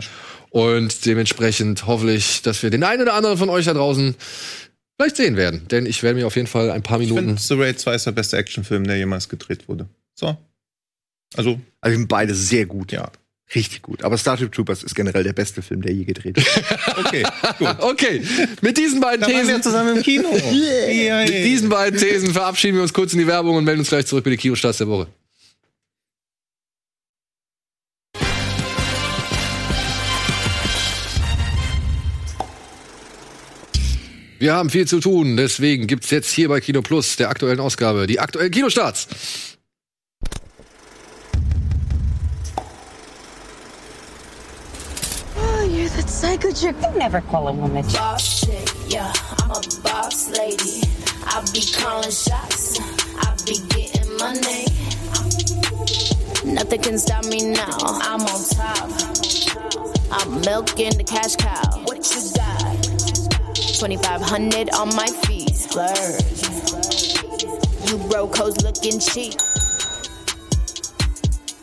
Und 0.51 1.05
dementsprechend 1.05 1.87
hoffe 1.89 2.13
ich, 2.13 2.43
dass 2.43 2.63
wir 2.63 2.71
den 2.71 2.85
einen 2.85 3.03
oder 3.03 3.15
anderen 3.15 3.37
von 3.39 3.49
euch 3.49 3.65
da 3.65 3.75
draußen 3.75 4.15
vielleicht 4.97 5.17
sehen 5.17 5.37
werden. 5.37 5.67
Denn 5.69 5.87
ich 5.87 6.03
werde 6.03 6.19
mir 6.19 6.27
auf 6.27 6.37
jeden 6.37 6.49
Fall 6.49 6.71
ein 6.71 6.83
paar 6.83 7.01
Ich 7.01 7.09
Minuten. 7.09 7.37
finde, 7.37 7.43
The 7.43 7.55
Raid 7.55 7.79
2 7.81 7.95
ist 7.95 8.07
der 8.07 8.13
beste 8.13 8.37
Actionfilm, 8.37 8.85
der 8.87 8.97
jemals 8.97 9.29
gedreht 9.29 9.69
wurde. 9.69 9.89
So. 10.15 10.37
Also, 11.37 11.59
Also 11.81 11.95
die 11.95 11.99
sind 12.01 12.09
beide 12.09 12.35
sehr 12.35 12.67
gut. 12.67 12.93
ja. 12.93 13.11
Richtig 13.55 13.83
gut. 13.83 14.03
Aber 14.03 14.17
Starship 14.17 14.51
Troopers 14.53 14.83
ist 14.83 14.95
generell 14.95 15.23
der 15.23 15.35
beste 15.35 15.61
Film, 15.61 15.83
der 15.83 15.93
je 15.93 16.05
gedreht 16.05 16.39
ist. 16.39 16.47
Okay, 16.97 17.23
gut. 17.59 17.77
Okay, 17.79 18.23
mit 18.63 18.79
diesen 18.79 19.01
beiden 19.01 19.21
Da 19.21 19.27
waren 19.27 19.35
wir 19.37 19.57
Thesen. 19.57 19.63
zusammen 19.63 19.97
im 19.99 20.03
Kino. 20.03 20.29
Yeah. 20.51 21.25
Mit 21.25 21.35
diesen 21.45 21.69
beiden 21.69 21.99
Thesen 22.01 22.33
verabschieden 22.33 22.77
wir 22.77 22.83
uns 22.83 22.95
kurz 22.95 23.13
in 23.13 23.19
die 23.19 23.27
Werbung 23.27 23.57
und 23.57 23.65
melden 23.65 23.81
uns 23.81 23.89
gleich 23.91 24.07
zurück 24.07 24.25
mit 24.25 24.33
den 24.33 24.39
Kinostarts 24.41 24.79
der 24.79 24.89
Woche. 24.89 25.09
Wir 34.45 34.53
haben 34.53 34.69
viel 34.69 34.87
zu 34.87 35.01
tun, 35.01 35.39
deswegen 35.39 35.87
gibt's 35.87 36.11
jetzt 36.11 36.31
hier 36.31 36.51
bei 36.51 36.61
Kino 36.61 36.83
Plus, 36.83 37.17
der 37.17 37.31
aktuellen 37.31 37.61
Ausgabe, 37.61 38.07
die 38.07 38.21
aktuellen 38.21 38.51
Kinostarts. 38.51 39.09
Oh, 45.35 45.65
you're 45.65 45.89
that 45.89 46.11
psycho 46.11 46.53
chick. 46.53 46.75
I 46.83 46.95
never 46.99 47.23
call 47.23 47.49
a 47.49 47.53
woman. 47.53 47.87
boss 47.95 48.43
chick, 48.43 48.69
yeah, 48.87 49.11
I'm 49.39 49.51
a 49.51 49.63
boss 49.83 50.29
lady. 50.37 50.83
I 51.25 51.41
be 51.55 51.63
calling 51.73 52.11
shots, 52.11 52.79
I 53.17 53.35
be 53.47 53.57
getting 53.71 54.15
money. 54.19 54.67
Nothing 56.45 56.83
can 56.83 56.99
stop 56.99 57.25
me 57.25 57.51
now, 57.51 57.79
I'm 57.81 58.21
on 58.21 58.45
top. 58.51 58.91
I'm 60.13 60.43
milking 60.43 60.99
the 60.99 61.05
cash 61.05 61.35
cow. 61.37 61.81
What 61.87 62.05
you 62.15 62.31
got? 62.37 62.94
2500 63.85 64.71
on 64.73 64.89
my 64.97 65.07
feet, 65.27 65.55
splurge. 65.55 65.93
You 67.87 67.99
broke 68.09 68.35
hoes 68.35 68.57
looking 68.65 68.99
cheap. 68.99 69.35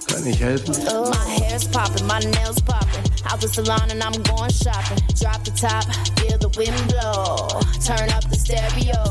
Kann 0.05 0.27
ich 0.27 0.39
helfen? 0.39 0.75
Oh. 0.87 1.09
My 1.09 1.17
hair's 1.17 1.67
popping, 1.67 2.05
my 2.05 2.19
nails 2.19 2.61
popping. 2.61 3.09
Out 3.25 3.41
the 3.41 3.47
salon 3.47 3.89
and 3.89 4.03
I'm 4.03 4.13
going 4.21 4.51
shopping. 4.51 5.01
Drop 5.19 5.43
the 5.43 5.49
top, 5.57 5.83
feel 6.19 6.37
the 6.37 6.53
wind 6.59 6.77
blow. 6.93 7.57
Turn 7.81 8.07
up 8.11 8.29
the 8.29 8.37
stereo. 8.37 9.01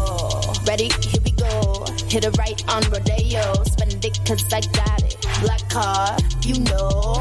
Ready? 0.64 0.88
Here 1.02 1.22
we 1.24 1.32
go. 1.32 1.84
Hit 2.06 2.24
it 2.24 2.38
right 2.38 2.62
on 2.70 2.84
Rodeo. 2.92 3.64
Spend 3.64 4.04
it 4.04 4.20
cause 4.24 4.46
I 4.54 4.60
got 4.70 5.02
it. 5.02 5.16
Black 5.40 5.68
card, 5.68 6.22
you 6.46 6.60
know. 6.60 7.18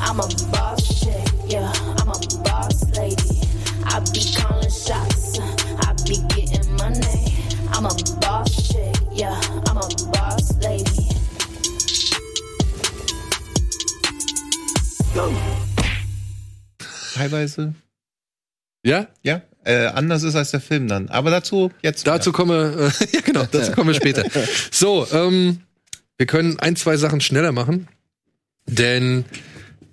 I'm 0.00 0.18
a 0.18 0.26
boss 0.50 0.82
chick, 0.98 1.28
yeah. 1.46 1.70
I'm 1.98 2.08
a 2.08 2.18
boss 2.42 2.82
lady. 2.98 3.25
I 3.88 4.00
be 4.12 4.22
calling 4.34 4.70
shots. 4.70 5.38
I 5.38 5.92
be 6.04 6.16
getting 6.34 6.76
money. 6.76 7.34
I'm 7.72 7.86
a 7.86 7.94
boss 8.20 8.68
chick, 8.68 8.96
yeah. 9.12 9.40
I'm 9.68 9.76
a 9.78 9.88
boss 10.12 10.52
lady. 10.62 11.06
Teilweise, 17.14 17.74
Ja? 18.84 19.06
ja, 19.22 19.42
äh, 19.64 19.86
anders 19.86 20.22
ist 20.22 20.36
als 20.36 20.50
der 20.50 20.60
Film 20.60 20.86
dann. 20.88 21.08
Aber 21.08 21.30
dazu 21.30 21.70
jetzt. 21.82 22.06
Dazu 22.06 22.30
kommen 22.32 22.50
wir, 22.50 22.86
äh, 22.86 22.90
ja 23.12 23.20
genau, 23.20 23.44
dazu 23.50 23.72
kommen 23.72 23.88
wir 23.88 23.94
später. 23.94 24.24
So, 24.70 25.06
ähm, 25.10 25.62
wir 26.18 26.26
können 26.26 26.58
ein, 26.60 26.76
zwei 26.76 26.96
Sachen 26.96 27.20
schneller 27.20 27.52
machen, 27.52 27.88
denn 28.66 29.24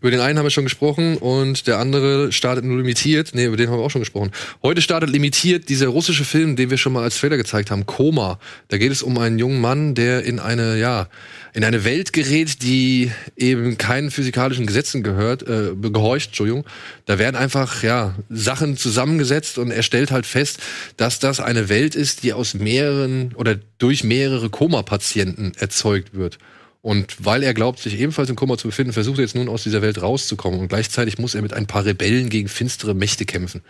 über 0.04 0.12
den 0.12 0.20
einen 0.20 0.38
haben 0.38 0.46
wir 0.46 0.50
schon 0.50 0.66
gesprochen 0.66 1.16
und 1.16 1.66
der 1.66 1.80
andere 1.80 2.34
startet 2.34 2.66
nur 2.66 2.76
limitiert. 2.76 3.32
Nee, 3.34 3.46
über 3.46 3.56
den 3.56 3.70
haben 3.70 3.78
wir 3.78 3.86
auch 3.86 3.90
schon 3.90 4.02
gesprochen. 4.02 4.32
Heute 4.62 4.82
startet 4.82 5.10
limitiert 5.10 5.70
dieser 5.70 5.88
russische 5.88 6.26
Film, 6.26 6.58
den 6.58 6.70
wir 6.70 6.78
schon 6.78 6.92
mal 6.92 7.04
als 7.04 7.18
Trailer 7.18 7.38
gezeigt 7.38 7.72
haben, 7.72 7.86
Koma. 7.86 8.38
Da 8.68 8.78
geht 8.78 8.92
es 8.92 9.02
um 9.02 9.18
einen 9.18 9.40
jungen 9.40 9.62
Mann, 9.62 9.96
der 9.96 10.26
in 10.26 10.42
eine, 10.42 10.78
ja, 10.78 11.08
in 11.54 11.64
eine 11.64 11.86
Welt 11.86 12.12
gerät, 12.12 12.64
die 12.64 13.14
eben 13.38 13.78
keinen 13.78 14.12
physikalischen 14.12 14.66
Gesetzen 14.66 15.04
gehört, 15.04 15.44
äh, 15.44 15.72
gehorcht, 15.74 16.28
Entschuldigung. 16.28 16.66
Da 17.06 17.18
werden 17.18 17.38
einfach, 17.38 17.82
ja, 17.82 18.14
Sachen 18.28 18.76
zusammengesetzt 18.76 19.58
und 19.58 19.72
er 19.72 19.84
stellt 19.84 20.12
halt 20.12 20.26
fest, 20.26 20.60
dass 20.98 21.20
das 21.20 21.40
eine 21.40 21.70
Welt 21.70 21.96
ist, 21.96 22.24
die 22.24 22.34
aus 22.34 22.56
mehreren 22.56 23.32
oder 23.36 23.56
durch 23.78 24.04
mehrere 24.04 24.50
Koma-Patienten 24.50 25.54
erzeugt 25.58 26.14
wird. 26.14 26.40
Und 26.84 27.24
weil 27.24 27.44
er 27.44 27.54
glaubt, 27.54 27.80
sich 27.80 27.98
ebenfalls 27.98 28.30
im 28.30 28.36
Koma 28.36 28.58
zu 28.58 28.68
befinden, 28.68 28.92
versucht 28.92 29.18
er 29.18 29.24
jetzt 29.24 29.36
nun 29.36 29.48
aus 29.48 29.64
dieser 29.64 29.82
Welt 29.82 30.02
rauszukommen. 30.02 30.60
Und 30.60 30.68
gleichzeitig 30.68 31.18
muss 31.18 31.34
er 31.34 31.42
mit 31.42 31.54
ein 31.54 31.66
paar 31.66 31.86
Rebellen 31.86 32.30
gegen 32.30 32.50
finstere 32.50 32.94
Mächte 32.94 33.24
kämpfen. 33.24 33.62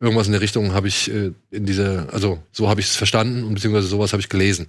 Irgendwas 0.00 0.26
in 0.26 0.32
der 0.32 0.42
Richtung 0.42 0.74
habe 0.74 0.86
ich 0.86 1.10
äh, 1.10 1.30
in 1.50 1.64
dieser, 1.64 2.12
also 2.12 2.42
so 2.52 2.68
habe 2.68 2.80
ich 2.80 2.88
es 2.88 2.96
verstanden 2.96 3.44
und 3.44 3.54
beziehungsweise 3.54 3.86
sowas 3.86 4.12
habe 4.12 4.20
ich 4.20 4.28
gelesen. 4.28 4.66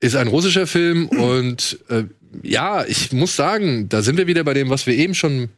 Ist 0.00 0.16
ein 0.16 0.26
russischer 0.26 0.66
Film 0.66 1.06
und 1.06 1.78
äh, 1.88 2.02
ja, 2.42 2.84
ich 2.84 3.12
muss 3.12 3.36
sagen, 3.36 3.88
da 3.88 4.02
sind 4.02 4.16
wir 4.16 4.26
wieder 4.26 4.42
bei 4.42 4.52
dem, 4.52 4.68
was 4.68 4.84
wir 4.88 4.96
eben 4.96 5.14
schon 5.14 5.50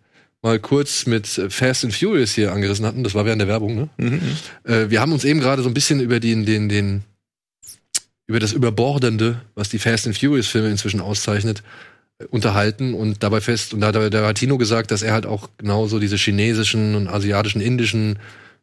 mal 0.42 0.58
kurz 0.58 1.06
mit 1.06 1.38
äh, 1.38 1.48
Fast 1.48 1.86
and 1.86 1.94
Furious 1.94 2.34
hier 2.34 2.52
angerissen 2.52 2.84
hatten. 2.84 3.02
Das 3.02 3.14
war 3.14 3.24
während 3.24 3.40
der 3.40 3.48
Werbung, 3.48 3.74
ne? 3.76 3.88
Mhm. 3.96 4.20
Äh, 4.64 4.90
wir 4.90 5.00
haben 5.00 5.12
uns 5.12 5.24
eben 5.24 5.40
gerade 5.40 5.62
so 5.62 5.70
ein 5.70 5.74
bisschen 5.74 6.00
über 6.00 6.20
den, 6.20 6.44
den, 6.44 6.68
den, 6.68 7.04
über 8.26 8.40
das 8.40 8.52
Überbordende, 8.52 9.40
was 9.54 9.68
die 9.68 9.78
Fast 9.78 10.06
and 10.06 10.16
Furious 10.16 10.46
Filme 10.46 10.70
inzwischen 10.70 11.00
auszeichnet, 11.00 11.62
äh, 12.18 12.24
unterhalten 12.26 12.94
und 12.94 13.22
dabei 13.22 13.40
fest, 13.40 13.74
und 13.74 13.80
da 13.80 13.88
hat 13.88 14.12
der 14.12 14.34
Tino 14.34 14.58
gesagt, 14.58 14.90
dass 14.90 15.02
er 15.02 15.12
halt 15.12 15.26
auch 15.26 15.50
genauso 15.58 15.98
diese 15.98 16.16
chinesischen 16.16 16.94
und 16.94 17.08
asiatischen, 17.08 17.60
indischen, 17.60 18.18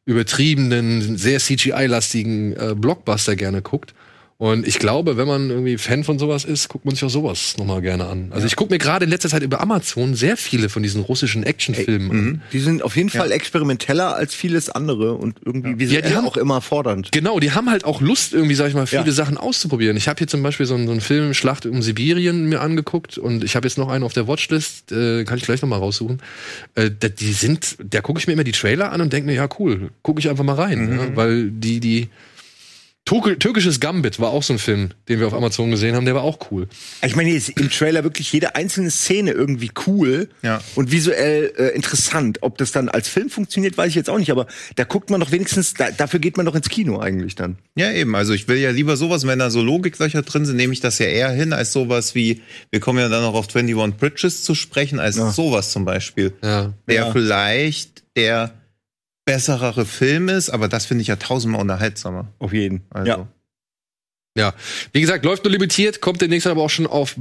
übertriebenen, 0.05 1.17
sehr 1.17 1.39
CGI-lastigen 1.39 2.53
äh, 2.53 2.75
Blockbuster 2.75 3.35
gerne 3.35 3.61
guckt. 3.61 3.93
Und 4.41 4.67
ich 4.67 4.79
glaube, 4.79 5.17
wenn 5.17 5.27
man 5.27 5.51
irgendwie 5.51 5.77
Fan 5.77 6.03
von 6.03 6.17
sowas 6.17 6.45
ist, 6.45 6.67
guckt 6.67 6.83
man 6.83 6.95
sich 6.95 7.03
auch 7.03 7.11
sowas 7.11 7.57
nochmal 7.59 7.79
gerne 7.79 8.07
an. 8.07 8.29
Also 8.31 8.47
ich 8.47 8.55
gucke 8.55 8.73
mir 8.73 8.79
gerade 8.79 9.05
in 9.05 9.11
letzter 9.11 9.29
Zeit 9.29 9.43
über 9.43 9.61
Amazon 9.61 10.15
sehr 10.15 10.35
viele 10.35 10.67
von 10.67 10.81
diesen 10.81 11.03
russischen 11.03 11.43
Actionfilmen 11.43 12.09
an. 12.11 12.41
Die 12.51 12.57
sind 12.59 12.81
auf 12.81 12.95
jeden 12.95 13.11
Fall 13.11 13.31
experimenteller 13.31 14.15
als 14.15 14.33
vieles 14.33 14.71
andere 14.71 15.13
und 15.13 15.37
irgendwie 15.45 15.77
visuell 15.77 16.01
Ja, 16.01 16.09
die 16.09 16.15
haben- 16.15 16.25
auch 16.25 16.37
immer 16.37 16.59
fordernd. 16.59 17.11
Genau, 17.11 17.39
die 17.39 17.51
haben 17.51 17.69
halt 17.69 17.85
auch 17.85 18.01
Lust, 18.01 18.33
irgendwie, 18.33 18.55
sag 18.55 18.67
ich 18.69 18.73
mal, 18.73 18.87
viele 18.87 19.05
Ja. 19.05 19.11
Sachen 19.11 19.37
auszuprobieren. 19.37 19.95
Ich 19.95 20.07
habe 20.07 20.17
hier 20.17 20.27
zum 20.27 20.41
Beispiel 20.41 20.65
so 20.65 20.73
einen, 20.73 20.87
so 20.87 20.91
einen 20.91 21.01
Film 21.01 21.35
Schlacht 21.35 21.67
um 21.67 21.83
Sibirien 21.83 22.49
mir 22.49 22.61
angeguckt 22.61 23.19
und 23.19 23.43
ich 23.43 23.55
habe 23.55 23.67
jetzt 23.67 23.77
noch 23.77 23.89
einen 23.89 24.03
auf 24.03 24.13
der 24.13 24.27
Watchlist, 24.27 24.91
äh, 24.91 25.23
kann 25.23 25.37
ich 25.37 25.43
gleich 25.43 25.61
noch 25.61 25.69
mal 25.69 25.77
raussuchen. 25.77 26.19
Äh, 26.73 26.89
da, 26.99 27.09
die 27.09 27.33
sind, 27.33 27.75
da 27.87 28.01
gucke 28.01 28.19
ich 28.19 28.25
mir 28.25 28.33
immer 28.33 28.43
die 28.43 28.53
Trailer 28.53 28.91
an 28.91 29.01
und 29.01 29.13
denke 29.13 29.27
mir, 29.27 29.35
ja 29.35 29.47
cool, 29.59 29.91
gucke 30.01 30.19
ich 30.19 30.27
einfach 30.31 30.43
mal 30.43 30.55
rein, 30.55 30.97
ja, 30.99 31.15
weil 31.15 31.51
die 31.51 31.79
die 31.79 32.07
Türkisches 33.05 33.79
Gambit 33.81 34.19
war 34.19 34.29
auch 34.29 34.43
so 34.43 34.53
ein 34.53 34.59
Film, 34.59 34.91
den 35.09 35.19
wir 35.19 35.27
auf 35.27 35.33
Amazon 35.33 35.69
gesehen 35.71 35.95
haben, 35.95 36.05
der 36.05 36.15
war 36.15 36.21
auch 36.23 36.37
cool. 36.51 36.67
Ich 37.03 37.15
meine, 37.15 37.29
hier 37.29 37.37
ist 37.37 37.49
im 37.49 37.69
Trailer 37.69 38.03
wirklich 38.03 38.31
jede 38.31 38.55
einzelne 38.55 38.89
Szene 38.91 39.31
irgendwie 39.31 39.71
cool 39.87 40.29
Ja. 40.43 40.61
und 40.75 40.91
visuell 40.91 41.51
äh, 41.57 41.67
interessant. 41.75 42.37
Ob 42.41 42.57
das 42.57 42.71
dann 42.71 42.87
als 42.89 43.09
Film 43.09 43.29
funktioniert, 43.29 43.75
weiß 43.77 43.89
ich 43.89 43.95
jetzt 43.95 44.09
auch 44.09 44.19
nicht, 44.19 44.31
aber 44.31 44.45
da 44.75 44.83
guckt 44.85 45.09
man 45.09 45.19
doch 45.19 45.31
wenigstens, 45.31 45.73
da, 45.73 45.91
dafür 45.91 46.19
geht 46.19 46.37
man 46.37 46.45
doch 46.45 46.55
ins 46.55 46.69
Kino 46.69 46.99
eigentlich 46.99 47.35
dann. 47.35 47.57
Ja, 47.75 47.91
eben. 47.91 48.15
Also 48.15 48.33
ich 48.33 48.47
will 48.47 48.57
ja 48.57 48.69
lieber 48.71 48.95
sowas, 48.95 49.25
wenn 49.27 49.39
da 49.39 49.49
so 49.49 49.61
Logiklöcher 49.61 50.21
drin 50.21 50.45
sind, 50.45 50.55
nehme 50.55 50.71
ich 50.71 50.79
das 50.79 50.99
ja 50.99 51.07
eher 51.07 51.31
hin, 51.31 51.51
als 51.53 51.73
sowas 51.73 52.15
wie, 52.15 52.41
wir 52.69 52.79
kommen 52.79 52.99
ja 52.99 53.09
dann 53.09 53.23
noch 53.23 53.33
auf 53.33 53.53
21 53.53 53.97
Bridges 53.99 54.43
zu 54.43 54.55
sprechen, 54.55 54.99
als 54.99 55.15
sowas 55.15 55.71
zum 55.71 55.83
Beispiel. 55.85 56.33
Ja. 56.43 56.73
Der 56.87 56.95
Ja. 56.95 57.11
vielleicht 57.11 58.03
der 58.15 58.53
besserere 59.31 59.85
Film 59.85 60.27
ist, 60.27 60.49
aber 60.49 60.67
das 60.67 60.85
finde 60.85 61.03
ich 61.03 61.07
ja 61.07 61.15
tausendmal 61.15 61.61
unterhaltsamer. 61.61 62.27
Auf 62.39 62.51
jeden. 62.51 62.81
Also. 62.89 63.07
Ja. 63.07 63.27
Ja, 64.37 64.53
wie 64.93 65.01
gesagt, 65.01 65.25
läuft 65.25 65.43
nur 65.43 65.51
limitiert, 65.51 65.99
kommt 65.99 66.21
demnächst 66.21 66.47
aber 66.47 66.61
auch 66.61 66.69
schon 66.69 66.87
auf 66.87 67.15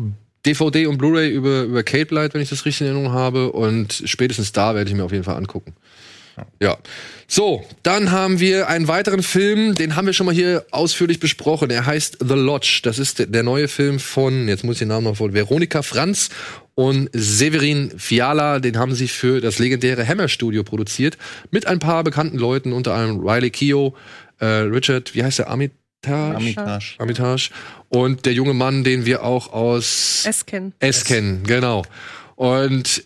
DVD 0.46 0.86
und 0.86 0.98
Blu-ray 0.98 1.28
über, 1.28 1.62
über 1.62 1.82
Kate 1.82 2.14
Light, 2.14 2.34
wenn 2.34 2.40
ich 2.40 2.48
das 2.48 2.64
richtig 2.64 2.82
in 2.82 2.86
Erinnerung 2.88 3.12
habe. 3.12 3.52
Und 3.52 4.02
spätestens 4.04 4.52
da 4.52 4.74
werde 4.74 4.90
ich 4.90 4.96
mir 4.96 5.04
auf 5.04 5.12
jeden 5.12 5.24
Fall 5.24 5.36
angucken. 5.36 5.74
Ja. 6.60 6.78
So, 7.26 7.64
dann 7.82 8.10
haben 8.10 8.40
wir 8.40 8.68
einen 8.68 8.88
weiteren 8.88 9.22
Film, 9.22 9.74
den 9.74 9.96
haben 9.96 10.06
wir 10.06 10.12
schon 10.12 10.26
mal 10.26 10.34
hier 10.34 10.64
ausführlich 10.70 11.20
besprochen. 11.20 11.70
Er 11.70 11.86
heißt 11.86 12.18
The 12.20 12.34
Lodge. 12.34 12.80
Das 12.82 12.98
ist 12.98 13.18
der, 13.18 13.26
der 13.26 13.42
neue 13.42 13.68
Film 13.68 13.98
von, 13.98 14.48
jetzt 14.48 14.64
muss 14.64 14.76
ich 14.76 14.78
den 14.80 14.88
Namen 14.88 15.04
noch 15.04 15.16
vor, 15.16 15.32
Veronika 15.32 15.82
Franz 15.82 16.30
und 16.80 17.10
Severin 17.12 17.92
Fiala. 17.98 18.58
Den 18.58 18.78
haben 18.78 18.94
sie 18.94 19.06
für 19.06 19.42
das 19.42 19.58
legendäre 19.58 20.08
Hammer 20.08 20.28
Studio 20.28 20.62
produziert. 20.62 21.18
Mit 21.50 21.66
ein 21.66 21.78
paar 21.78 22.02
bekannten 22.04 22.38
Leuten, 22.38 22.72
unter 22.72 22.94
anderem 22.94 23.20
Riley 23.20 23.50
Keough, 23.50 23.92
äh, 24.38 24.46
Richard, 24.46 25.14
wie 25.14 25.22
heißt 25.22 25.40
der, 25.40 25.50
Armitage? 25.50 25.76
Armitage. 26.08 26.94
Armitage. 26.96 27.50
Und 27.90 28.24
der 28.24 28.32
junge 28.32 28.54
Mann, 28.54 28.82
den 28.82 29.04
wir 29.04 29.24
auch 29.24 29.52
aus 29.52 30.24
Es 30.26 30.46
kennen. 30.46 30.72
es 30.78 31.04
kennen, 31.04 31.42
genau. 31.44 31.84
Und 32.36 33.04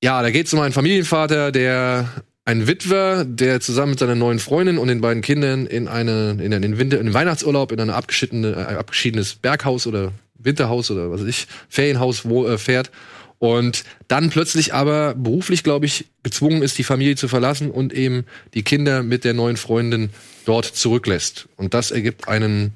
ja, 0.00 0.22
da 0.22 0.30
geht 0.30 0.46
es 0.46 0.54
um 0.54 0.60
einen 0.60 0.72
Familienvater, 0.72 1.50
der 1.50 2.08
ein 2.44 2.68
Witwer, 2.68 3.24
der 3.24 3.60
zusammen 3.60 3.90
mit 3.90 3.98
seiner 3.98 4.14
neuen 4.14 4.38
Freundin 4.38 4.78
und 4.78 4.86
den 4.86 5.00
beiden 5.00 5.20
Kindern 5.20 5.66
in 5.66 5.88
eine 5.88 6.38
in 6.40 6.52
den 6.52 6.78
Winter 6.78 7.00
in 7.00 7.06
den 7.06 7.14
Weihnachtsurlaub 7.14 7.72
in 7.72 7.80
ein 7.80 7.90
abgeschiedene, 7.90 8.52
äh, 8.52 8.74
abgeschiedenes 8.76 9.34
Berghaus 9.34 9.84
oder 9.88 10.12
Winterhaus 10.38 10.92
oder 10.92 11.10
was 11.10 11.22
weiß 11.22 11.28
ich 11.28 11.48
Ferienhaus 11.68 12.24
wo 12.24 12.46
äh, 12.46 12.56
fährt 12.56 12.92
und 13.38 13.84
dann 14.08 14.30
plötzlich 14.30 14.72
aber 14.72 15.14
beruflich, 15.14 15.62
glaube 15.62 15.86
ich, 15.86 16.06
gezwungen 16.22 16.62
ist, 16.62 16.78
die 16.78 16.84
Familie 16.84 17.16
zu 17.16 17.28
verlassen 17.28 17.70
und 17.70 17.92
eben 17.92 18.24
die 18.54 18.62
Kinder 18.62 19.02
mit 19.02 19.24
der 19.24 19.34
neuen 19.34 19.56
Freundin 19.56 20.10
dort 20.44 20.64
zurücklässt. 20.64 21.48
Und 21.56 21.74
das 21.74 21.90
ergibt 21.90 22.28
einen 22.28 22.72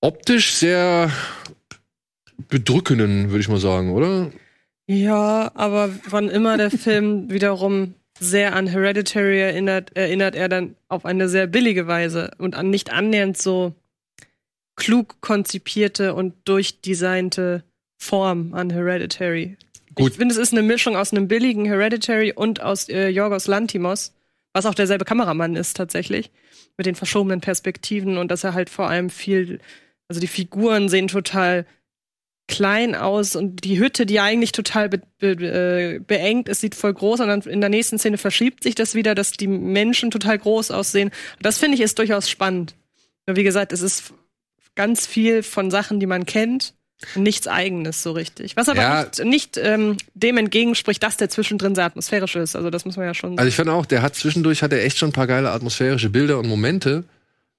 optisch 0.00 0.52
sehr 0.52 1.10
bedrückenden, 2.48 3.30
würde 3.30 3.40
ich 3.40 3.48
mal 3.48 3.58
sagen, 3.58 3.92
oder? 3.92 4.30
Ja, 4.86 5.50
aber 5.54 5.90
wann 6.08 6.28
immer 6.28 6.56
der 6.56 6.70
Film 6.70 7.30
wiederum 7.30 7.94
sehr 8.18 8.54
an 8.54 8.66
Hereditary 8.66 9.40
erinnert, 9.40 9.96
erinnert 9.96 10.34
er 10.34 10.48
dann 10.48 10.76
auf 10.88 11.04
eine 11.04 11.28
sehr 11.28 11.46
billige 11.46 11.86
Weise 11.86 12.30
und 12.38 12.54
an 12.54 12.70
nicht 12.70 12.92
annähernd 12.92 13.36
so 13.36 13.74
klug 14.76 15.20
konzipierte 15.20 16.14
und 16.14 16.34
durchdesignte 16.44 17.64
Form 17.98 18.54
an 18.54 18.70
Hereditary. 18.70 19.56
Gut. 19.94 20.12
Ich 20.12 20.18
finde, 20.18 20.34
es 20.34 20.38
ist 20.38 20.52
eine 20.52 20.62
Mischung 20.62 20.96
aus 20.96 21.12
einem 21.12 21.26
billigen 21.28 21.64
Hereditary 21.64 22.32
und 22.32 22.60
aus 22.60 22.88
äh, 22.88 23.08
Yorgos 23.08 23.46
Lantimos, 23.46 24.12
was 24.52 24.66
auch 24.66 24.74
derselbe 24.74 25.04
Kameramann 25.04 25.56
ist 25.56 25.76
tatsächlich, 25.76 26.30
mit 26.76 26.86
den 26.86 26.94
verschobenen 26.94 27.40
Perspektiven 27.40 28.18
und 28.18 28.30
dass 28.30 28.44
er 28.44 28.54
halt 28.54 28.68
vor 28.68 28.88
allem 28.88 29.08
viel, 29.08 29.58
also 30.08 30.20
die 30.20 30.26
Figuren 30.26 30.88
sehen 30.88 31.08
total 31.08 31.66
klein 32.48 32.94
aus 32.94 33.34
und 33.36 33.64
die 33.64 33.78
Hütte, 33.78 34.06
die 34.06 34.20
eigentlich 34.20 34.52
total 34.52 34.88
be 34.88 35.02
be 35.18 35.32
äh, 35.32 35.98
beengt 35.98 36.48
ist, 36.48 36.60
sieht 36.60 36.74
voll 36.74 36.94
groß 36.94 37.20
und 37.20 37.28
dann 37.28 37.40
in 37.40 37.60
der 37.60 37.70
nächsten 37.70 37.98
Szene 37.98 38.18
verschiebt 38.18 38.62
sich 38.62 38.74
das 38.74 38.94
wieder, 38.94 39.14
dass 39.14 39.32
die 39.32 39.48
Menschen 39.48 40.10
total 40.10 40.38
groß 40.38 40.70
aussehen. 40.70 41.10
Das 41.40 41.58
finde 41.58 41.76
ich 41.76 41.80
ist 41.80 41.98
durchaus 41.98 42.30
spannend. 42.30 42.76
Nur 43.26 43.36
wie 43.36 43.42
gesagt, 43.42 43.72
es 43.72 43.82
ist 43.82 44.14
ganz 44.76 45.06
viel 45.06 45.42
von 45.42 45.70
Sachen, 45.70 45.98
die 45.98 46.06
man 46.06 46.26
kennt. 46.26 46.74
Nichts 47.14 47.46
eigenes 47.46 48.02
so 48.02 48.12
richtig. 48.12 48.56
Was 48.56 48.68
aber 48.68 48.80
Ja. 48.80 49.02
nicht, 49.04 49.24
nicht 49.24 49.56
ähm, 49.58 49.96
dem 50.14 50.38
entgegenspricht, 50.38 51.02
dass 51.02 51.16
der 51.18 51.28
zwischendrin 51.28 51.74
sehr 51.74 51.84
atmosphärisch 51.84 52.36
ist. 52.36 52.56
Also 52.56 52.70
das 52.70 52.84
muss 52.86 52.96
man 52.96 53.06
ja 53.06 53.14
schon 53.14 53.38
Also 53.38 53.48
ich 53.48 53.54
fand 53.56 53.68
auch, 53.68 53.84
der 53.84 54.00
hat 54.02 54.14
zwischendurch 54.14 54.62
hat 54.62 54.72
er 54.72 54.82
echt 54.82 54.96
schon 54.98 55.10
ein 55.10 55.12
paar 55.12 55.26
geile 55.26 55.50
atmosphärische 55.50 56.08
Bilder 56.08 56.38
und 56.38 56.48
Momente. 56.48 57.04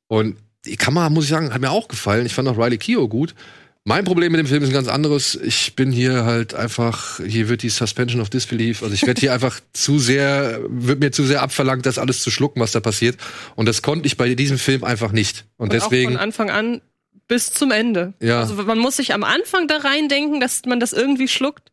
Und 0.08 0.38
die 0.66 0.76
Kamera, 0.76 1.10
muss 1.10 1.26
ich 1.26 1.30
sagen, 1.30 1.54
hat 1.54 1.62
mir 1.62 1.70
auch 1.72 1.88
gefallen. 1.88 2.26
Ich 2.26 2.34
fand 2.34 2.48
auch 2.48 2.58
Riley 2.58 2.78
Keough 2.78 3.10
gut. 3.10 3.36
Mein 3.84 4.04
Problem 4.04 4.34
mit 4.34 4.40
dem 4.40 4.48
Film 4.48 4.64
ist 4.64 4.70
ein 4.70 4.74
ganz 4.74 4.90
anderes. 4.90 5.36
Ich 5.42 5.76
bin 5.76 5.94
hier 5.94 6.26
halt 6.26 6.54
einfach, 6.54 7.22
hier 7.26 7.48
wird 7.48 7.64
die 7.64 7.70
Suspension 7.70 8.20
of 8.20 8.30
Disbelief, 8.30 8.84
also 8.84 8.94
ich 8.94 9.08
werde 9.08 9.22
hier 9.22 9.32
einfach 9.34 9.62
zu 9.72 9.98
sehr, 9.98 10.60
wird 10.68 11.00
mir 11.00 11.12
zu 11.12 11.24
sehr 11.24 11.42
abverlangt, 11.42 11.86
das 11.86 11.98
alles 11.98 12.22
zu 12.22 12.30
schlucken, 12.30 12.60
was 12.60 12.74
da 12.74 12.82
passiert. 12.82 13.18
Und 13.56 13.66
das 13.66 13.82
konnte 13.82 14.06
ich 14.08 14.18
bei 14.18 14.36
diesem 14.36 14.58
Film 14.58 14.84
einfach 14.84 15.14
nicht. 15.14 15.46
Und, 15.56 15.68
Und 15.68 15.74
deswegen, 15.74 16.10
auch 16.10 16.14
von 16.16 16.22
Anfang 16.22 16.50
an 16.50 16.82
bis 17.28 17.52
zum 17.52 17.72
Ende. 17.72 18.14
Ja. 18.22 18.40
Also 18.40 18.56
man 18.56 18.78
muss 18.80 18.98
sich 18.98 19.14
am 19.14 19.24
Anfang 19.24 19.68
da 19.68 19.78
reindenken, 19.78 20.40
dass 20.40 20.64
man 20.66 20.80
das 20.80 20.94
irgendwie 20.94 21.28
schluckt. 21.28 21.72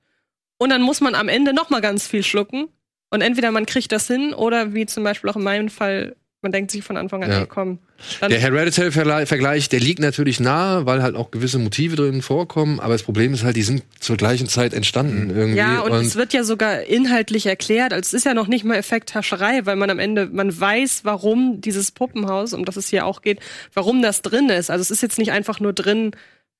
Und 0.58 0.70
dann 0.70 0.82
muss 0.82 1.00
man 1.00 1.14
am 1.14 1.28
Ende 1.28 1.52
noch 1.52 1.70
mal 1.70 1.80
ganz 1.80 2.06
viel 2.06 2.22
schlucken. 2.22 2.68
Und 3.10 3.20
entweder 3.20 3.50
man 3.50 3.66
kriegt 3.66 3.92
das 3.92 4.06
hin 4.06 4.34
oder 4.34 4.74
wie 4.74 4.86
zum 4.86 5.04
Beispiel 5.04 5.30
auch 5.30 5.36
in 5.36 5.42
meinem 5.42 5.68
Fall, 5.68 6.16
man 6.42 6.52
denkt 6.52 6.70
sich 6.70 6.82
von 6.84 6.96
Anfang 6.96 7.22
an, 7.24 7.30
Ja. 7.30 7.40
ey, 7.40 7.46
komm. 7.46 7.78
Dann, 8.20 8.30
Der 8.30 8.38
Hereditary-Vergleich, 8.38 9.68
der 9.68 9.80
liegt 9.80 10.00
natürlich 10.00 10.40
nahe, 10.40 10.86
weil 10.86 11.02
halt 11.02 11.16
auch 11.16 11.30
gewisse 11.30 11.58
Motive 11.58 11.96
drin 11.96 12.22
vorkommen. 12.22 12.80
Aber 12.80 12.92
das 12.92 13.02
Problem 13.02 13.32
ist 13.32 13.44
halt, 13.44 13.56
die 13.56 13.62
sind 13.62 13.82
zur 13.98 14.16
gleichen 14.16 14.46
Zeit 14.46 14.74
entstanden 14.74 15.30
irgendwie. 15.34 15.58
ja, 15.58 15.80
und, 15.80 15.92
es 15.92 16.16
wird 16.16 16.32
ja 16.32 16.44
sogar 16.44 16.82
inhaltlich 16.82 17.46
erklärt. 17.46 17.92
Also 17.92 18.08
es 18.08 18.12
ist 18.12 18.26
ja 18.26 18.34
noch 18.34 18.46
nicht 18.46 18.64
mal 18.64 18.76
Effekthascherei, 18.76 19.64
weil 19.64 19.76
man 19.76 19.90
am 19.90 19.98
Ende, 19.98 20.26
man 20.26 20.58
weiß, 20.58 21.00
warum 21.04 21.60
dieses 21.60 21.92
Puppenhaus, 21.92 22.52
um 22.52 22.64
das 22.64 22.76
es 22.76 22.88
hier 22.88 23.06
auch 23.06 23.22
geht, 23.22 23.40
warum 23.72 24.02
das 24.02 24.22
drin 24.22 24.48
ist. 24.48 24.70
Also 24.70 24.82
es 24.82 24.90
ist 24.90 25.02
jetzt 25.02 25.18
nicht 25.18 25.32
einfach 25.32 25.60
nur 25.60 25.72
drin, 25.72 26.12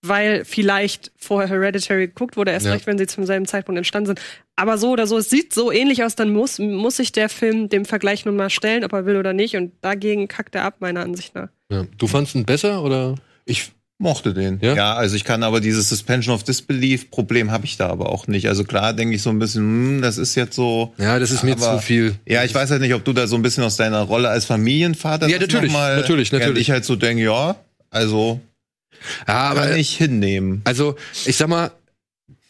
weil 0.07 0.45
vielleicht 0.45 1.13
vorher 1.17 1.49
Hereditary 1.49 2.07
geguckt 2.09 2.37
wurde, 2.37 2.51
erst 2.53 2.67
Ja. 2.67 2.73
recht, 2.73 2.87
wenn 2.87 2.99
sie 2.99 3.07
zum 3.07 3.25
selben 3.27 3.47
Zeitpunkt 3.47 3.79
entstanden 3.79 4.07
sind. 4.09 4.21
Aber 4.57 4.79
so 4.79 4.91
oder 4.91 5.07
so, 5.07 5.17
es 5.19 5.31
sieht 5.31 5.53
so 5.55 5.73
ähnlich 5.73 6.05
aus, 6.05 6.15
dann 6.15 6.33
muss, 6.33 6.59
muss 6.59 6.97
sich 6.97 7.13
der 7.13 7.29
Film 7.29 7.69
dem 7.69 7.85
Vergleich 7.85 8.25
nun 8.25 8.37
mal 8.37 8.51
stellen, 8.51 8.85
ob 8.85 8.93
er 8.93 9.07
will 9.07 9.17
oder 9.17 9.33
nicht. 9.33 9.57
Und 9.57 9.73
dagegen 9.81 10.29
kackt 10.29 10.55
er 10.55 10.65
ab, 10.65 10.77
meiner 10.81 11.01
Ansicht 11.01 11.35
nach. 11.35 11.49
ja. 11.71 11.87
Du 11.99 12.07
fandst 12.07 12.35
ihn 12.35 12.45
besser 12.45 12.83
oder? 12.83 13.15
Ich 13.47 13.73
mochte 13.99 14.35
den. 14.35 14.59
Ja? 14.61 14.75
Ja? 14.75 14.95
also 14.95 15.17
ich 15.17 15.25
kann 15.25 15.43
aber 15.43 15.61
dieses 15.61 15.89
Suspension 15.89 16.35
of 16.35 16.43
Disbelief 16.43 17.11
Problem 17.11 17.51
habe 17.51 17.65
ich 17.65 17.77
da 17.77 17.89
aber 17.89 18.11
auch 18.11 18.27
nicht. 18.27 18.49
Also 18.49 18.65
klar 18.65 18.93
denke 18.93 19.15
ich 19.15 19.23
so 19.23 19.31
ein 19.31 19.39
bisschen, 19.39 19.63
hm, 19.63 20.03
das 20.03 20.19
ist 20.19 20.35
jetzt 20.35 20.55
so. 20.57 20.93
Ja, 20.99 21.19
das 21.19 21.31
ist 21.31 21.43
mir 21.45 21.53
Aber- 21.53 21.79
zu 21.79 21.83
viel. 21.83 22.15
Ja, 22.27 22.45
ich 22.45 22.55
weiß 22.55 22.71
halt 22.71 22.81
nicht, 22.83 22.93
ob 22.95 23.05
du 23.05 23.13
da 23.13 23.27
so 23.27 23.37
ein 23.37 23.43
bisschen 23.43 23.65
aus 23.65 23.77
deiner 23.77 24.03
Rolle 24.03 24.29
als 24.29 24.45
Familienvater 24.45 25.29
Ja, 25.29 25.39
natürlich, 25.39 25.73
noch 25.73 25.79
mal, 25.79 25.97
natürlich, 25.97 26.31
natürlich. 26.33 26.63
Ich 26.63 26.71
halt 26.71 26.85
so 26.85 26.97
denke, 26.97 27.23
ja, 27.25 27.57
also 27.91 28.41
Ja, 29.27 29.35
aber 29.51 29.69
kann 29.69 29.77
ich 29.77 29.97
hinnehmen. 29.97 30.63
Also, 30.65 30.97
ich 31.25 31.37
sag 31.37 31.49
mal, 31.49 31.73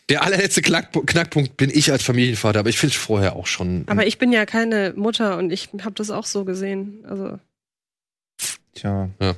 der 0.09 0.23
allerletzte 0.23 0.63
Knackpunkt, 0.63 1.09
Knackpunkt 1.11 1.57
bin 1.57 1.71
ich 1.71 1.91
als 1.91 2.03
Familienvater, 2.03 2.61
aber 2.61 2.69
ich 2.69 2.79
finde 2.79 2.95
es 2.95 3.01
vorher 3.01 3.37
auch 3.37 3.47
schon. 3.47 3.85
Aber 3.87 4.07
ich 4.07 4.19
bin 4.19 4.33
ja 4.33 4.45
keine 4.45 4.93
Mutter 4.97 5.39
und 5.39 5.51
ich 5.51 5.71
habe 5.83 5.95
das 5.95 6.11
auch 6.11 6.27
so 6.27 6.45
gesehen. 6.45 7.05
Also 7.09 7.39
Tja. 8.75 9.09
Ja. 9.21 9.37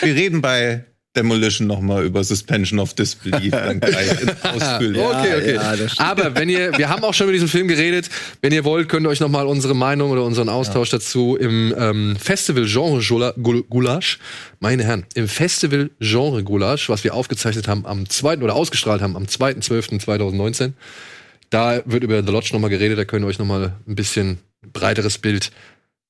Wir 0.00 0.14
reden 0.14 0.40
bei 0.40 0.84
Demolition 1.16 1.66
noch 1.68 1.80
mal 1.80 2.04
über 2.04 2.24
Suspension 2.24 2.78
of 2.80 2.94
Disbelief 2.94 3.50
dann 3.52 3.78
gleich 3.80 4.10
ausführlich. 4.42 5.00
Okay, 5.02 5.34
okay. 5.36 5.54
ja. 5.54 5.74
Aber 5.98 6.34
wenn 6.34 6.48
ihr, 6.48 6.76
wir 6.76 6.88
haben 6.88 7.04
auch 7.04 7.14
schon 7.14 7.24
über 7.26 7.32
diesen 7.32 7.48
Film 7.48 7.68
geredet. 7.68 8.08
Wenn 8.42 8.52
ihr 8.52 8.64
wollt, 8.64 8.88
könnt 8.88 9.06
ihr 9.06 9.10
euch 9.10 9.20
nochmal 9.20 9.46
unsere 9.46 9.74
Meinung 9.74 10.10
oder 10.10 10.24
unseren 10.24 10.48
Austausch 10.48 10.90
dazu 10.90 11.36
im 11.36 11.74
ähm, 11.78 12.16
Festival 12.16 12.64
Genre 12.66 13.00
Gula- 13.00 13.34
Gul- 13.40 13.62
Gulasch, 13.70 14.18
meine 14.60 14.82
Herren, 14.84 15.04
im 15.14 15.28
Festival 15.28 15.90
Genre 16.00 16.42
Gulasch, 16.42 16.88
was 16.88 17.04
wir 17.04 17.14
aufgezeichnet 17.14 17.68
haben 17.68 17.86
am 17.86 18.08
2. 18.08 18.38
oder 18.38 18.54
ausgestrahlt 18.54 19.00
haben 19.02 19.16
am 19.16 19.24
2.12.2019. 19.24 20.72
Da 21.50 21.82
wird 21.84 22.02
über 22.02 22.22
The 22.24 22.32
Lodge 22.32 22.50
nochmal 22.52 22.70
geredet, 22.70 22.98
da 22.98 23.04
könnt 23.04 23.24
ihr 23.24 23.28
euch 23.28 23.38
nochmal 23.38 23.74
ein 23.86 23.94
bisschen 23.94 24.38
breiteres 24.72 25.18
Bild 25.18 25.52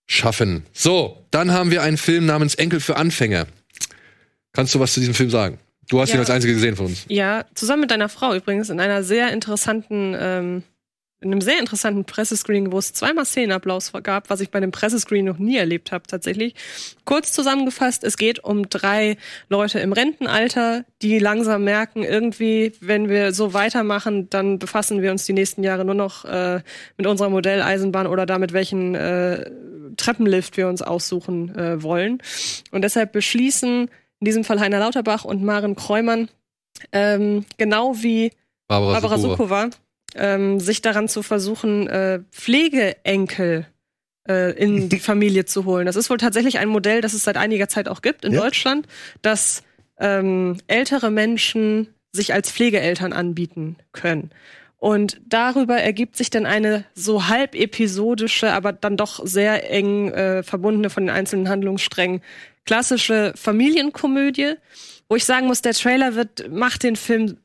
schaffen. 0.06 0.64
So, 0.72 1.24
dann 1.30 1.52
haben 1.52 1.70
wir 1.70 1.82
einen 1.82 1.96
Film 1.96 2.24
namens 2.26 2.54
Enkel 2.54 2.80
für 2.80 2.96
Anfänger. 2.96 3.46
Kannst 4.54 4.74
du 4.74 4.80
was 4.80 4.94
zu 4.94 5.00
diesem 5.00 5.14
Film 5.14 5.30
sagen? 5.30 5.58
Du 5.88 6.00
hast 6.00 6.08
Ja. 6.08 6.14
ihn 6.16 6.20
als 6.20 6.30
einzige 6.30 6.54
gesehen 6.54 6.76
von 6.76 6.86
uns. 6.86 7.04
Ja, 7.08 7.44
zusammen 7.54 7.82
mit 7.82 7.90
deiner 7.90 8.08
Frau 8.08 8.34
übrigens 8.34 8.70
in 8.70 8.80
einer 8.80 9.02
sehr 9.02 9.30
interessanten, 9.32 10.16
ähm, 10.18 10.62
in 11.20 11.30
einem 11.32 11.40
sehr 11.40 11.58
interessanten 11.58 12.04
Pressescreening, 12.04 12.70
wo 12.72 12.78
es 12.78 12.92
zweimal 12.92 13.24
Szenenapplaus 13.24 13.92
gab, 14.02 14.28
was 14.30 14.40
ich 14.40 14.50
bei 14.50 14.60
dem 14.60 14.72
Pressescreening 14.72 15.24
noch 15.26 15.38
nie 15.38 15.56
erlebt 15.56 15.90
habe 15.92 16.06
tatsächlich. 16.06 16.54
Kurz 17.04 17.32
zusammengefasst, 17.32 18.04
es 18.04 18.16
geht 18.16 18.44
um 18.44 18.68
drei 18.68 19.16
Leute 19.48 19.78
im 19.80 19.92
Rentenalter, 19.92 20.84
die 21.02 21.18
langsam 21.18 21.64
merken, 21.64 22.02
irgendwie, 22.02 22.72
wenn 22.80 23.08
wir 23.08 23.32
so 23.32 23.54
weitermachen, 23.54 24.28
dann 24.30 24.58
befassen 24.58 25.02
wir 25.02 25.10
uns 25.10 25.24
die 25.24 25.32
nächsten 25.32 25.62
Jahre 25.64 25.84
nur 25.84 25.94
noch 25.94 26.24
äh, 26.26 26.60
mit 26.96 27.06
unserer 27.06 27.30
Modelleisenbahn 27.30 28.06
oder 28.06 28.26
damit, 28.26 28.52
welchen 28.52 28.94
äh, 28.94 29.50
Treppenlift 29.96 30.56
wir 30.56 30.68
uns 30.68 30.82
aussuchen 30.82 31.54
äh, 31.56 31.82
wollen. 31.82 32.22
Und 32.70 32.82
deshalb 32.82 33.12
beschließen 33.12 33.88
in 34.20 34.24
diesem 34.26 34.44
Fall 34.44 34.60
Heiner 34.60 34.78
Lauterbach 34.78 35.24
und 35.24 35.42
Maren 35.42 35.76
Kreumann, 35.76 36.28
ähm, 36.92 37.44
genau 37.56 37.94
wie 38.02 38.32
Barbara, 38.68 38.92
Barbara 38.92 39.18
Sukowa. 39.18 39.62
Sukowa, 39.64 39.70
ähm, 40.16 40.60
sich 40.60 40.82
daran 40.82 41.08
zu 41.08 41.22
versuchen, 41.22 41.88
äh, 41.88 42.20
Pflegeenkel 42.30 43.66
äh, 44.28 44.52
in 44.56 44.88
die 44.88 44.98
Familie 45.00 45.44
zu 45.44 45.64
holen. 45.64 45.86
Das 45.86 45.96
ist 45.96 46.10
wohl 46.10 46.18
tatsächlich 46.18 46.58
ein 46.58 46.68
Modell, 46.68 47.00
das 47.00 47.12
es 47.14 47.24
seit 47.24 47.36
einiger 47.36 47.68
Zeit 47.68 47.88
auch 47.88 48.02
gibt 48.02 48.24
in 48.24 48.32
Ja. 48.32 48.40
Deutschland, 48.40 48.86
dass 49.22 49.62
ähm, 49.98 50.58
ältere 50.66 51.10
Menschen 51.10 51.88
sich 52.12 52.32
als 52.32 52.50
Pflegeeltern 52.50 53.12
anbieten 53.12 53.76
können. 53.92 54.30
Und 54.78 55.20
darüber 55.26 55.76
ergibt 55.78 56.16
sich 56.16 56.30
dann 56.30 56.44
eine 56.46 56.84
so 56.94 57.28
halb 57.28 57.54
episodische, 57.54 58.52
aber 58.52 58.72
dann 58.72 58.96
doch 58.96 59.24
sehr 59.24 59.70
eng 59.70 60.10
äh, 60.10 60.42
verbundene 60.42 60.90
von 60.90 61.06
den 61.06 61.14
einzelnen 61.14 61.48
Handlungssträngen 61.48 62.20
klassische 62.64 63.32
Familienkomödie, 63.36 64.54
wo 65.08 65.16
ich 65.16 65.24
sagen 65.24 65.46
muss, 65.46 65.62
der 65.62 65.74
Trailer 65.74 66.14
wird, 66.14 66.50
macht 66.50 66.82
den 66.82 66.96
Film 66.96 67.36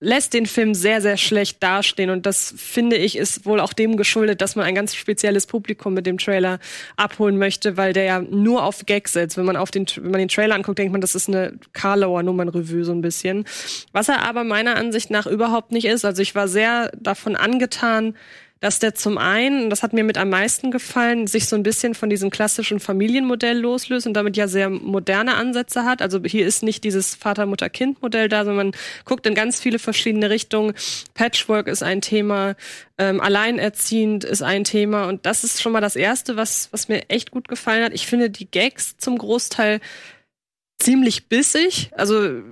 lässt 0.00 0.32
den 0.32 0.46
Film 0.46 0.74
sehr, 0.74 1.02
sehr 1.02 1.18
schlecht 1.18 1.62
dastehen. 1.62 2.08
Und 2.08 2.24
das 2.24 2.54
finde 2.56 2.96
ich 2.96 3.16
ist 3.16 3.44
wohl 3.44 3.60
auch 3.60 3.74
dem 3.74 3.98
geschuldet, 3.98 4.40
dass 4.40 4.56
man 4.56 4.64
ein 4.64 4.74
ganz 4.74 4.94
spezielles 4.94 5.46
Publikum 5.46 5.92
mit 5.92 6.06
dem 6.06 6.16
Trailer 6.16 6.58
abholen 6.96 7.36
möchte, 7.36 7.76
weil 7.76 7.92
der 7.92 8.04
ja 8.04 8.20
nur 8.20 8.64
auf 8.64 8.86
Gags 8.86 9.12
setzt. 9.12 9.36
Wenn 9.36 9.44
man 9.44 9.56
auf 9.56 9.70
den, 9.70 9.86
wenn 9.96 10.10
man 10.10 10.18
den 10.18 10.28
Trailer 10.28 10.54
anguckt, 10.54 10.78
denkt 10.78 10.92
man, 10.92 11.02
das 11.02 11.14
ist 11.14 11.28
eine 11.28 11.52
Karlauer 11.74 12.22
Nummernrevue 12.22 12.84
so 12.84 12.92
ein 12.92 13.02
bisschen. 13.02 13.44
Was 13.92 14.08
er 14.08 14.22
aber 14.22 14.42
meiner 14.42 14.76
Ansicht 14.76 15.10
nach 15.10 15.26
überhaupt 15.26 15.70
nicht 15.70 15.84
ist. 15.84 16.06
Also 16.06 16.22
ich 16.22 16.34
war 16.34 16.48
sehr 16.48 16.90
davon 16.98 17.36
angetan, 17.36 18.16
dass 18.60 18.78
der 18.78 18.94
zum 18.94 19.16
einen, 19.16 19.70
das 19.70 19.82
hat 19.82 19.94
mir 19.94 20.04
mit 20.04 20.18
am 20.18 20.28
meisten 20.28 20.70
gefallen, 20.70 21.26
sich 21.26 21.46
so 21.46 21.56
ein 21.56 21.62
bisschen 21.62 21.94
von 21.94 22.10
diesem 22.10 22.28
klassischen 22.30 22.78
Familienmodell 22.78 23.58
loslöst 23.58 24.06
und 24.06 24.12
damit 24.12 24.36
ja 24.36 24.48
sehr 24.48 24.68
moderne 24.68 25.34
Ansätze 25.34 25.84
hat. 25.84 26.02
Also 26.02 26.20
hier 26.22 26.46
ist 26.46 26.62
nicht 26.62 26.84
dieses 26.84 27.14
Vater-Mutter-Kind-Modell 27.14 28.28
da, 28.28 28.44
sondern 28.44 28.66
man 28.68 28.80
guckt 29.06 29.26
in 29.26 29.34
ganz 29.34 29.60
viele 29.60 29.78
verschiedene 29.78 30.28
Richtungen. 30.28 30.74
Patchwork 31.14 31.68
ist 31.68 31.82
ein 31.82 32.02
Thema, 32.02 32.54
ähm, 32.98 33.22
alleinerziehend 33.22 34.24
ist 34.24 34.42
ein 34.42 34.64
Thema 34.64 35.08
und 35.08 35.24
das 35.24 35.42
ist 35.42 35.62
schon 35.62 35.72
mal 35.72 35.80
das 35.80 35.96
Erste, 35.96 36.36
was, 36.36 36.68
was 36.70 36.88
mir 36.88 37.08
echt 37.08 37.30
gut 37.30 37.48
gefallen 37.48 37.84
hat. 37.84 37.94
Ich 37.94 38.06
finde 38.06 38.28
die 38.28 38.50
Gags 38.50 38.98
zum 38.98 39.16
Großteil 39.16 39.80
ziemlich 40.78 41.28
bissig. 41.28 41.90
Also 41.96 42.42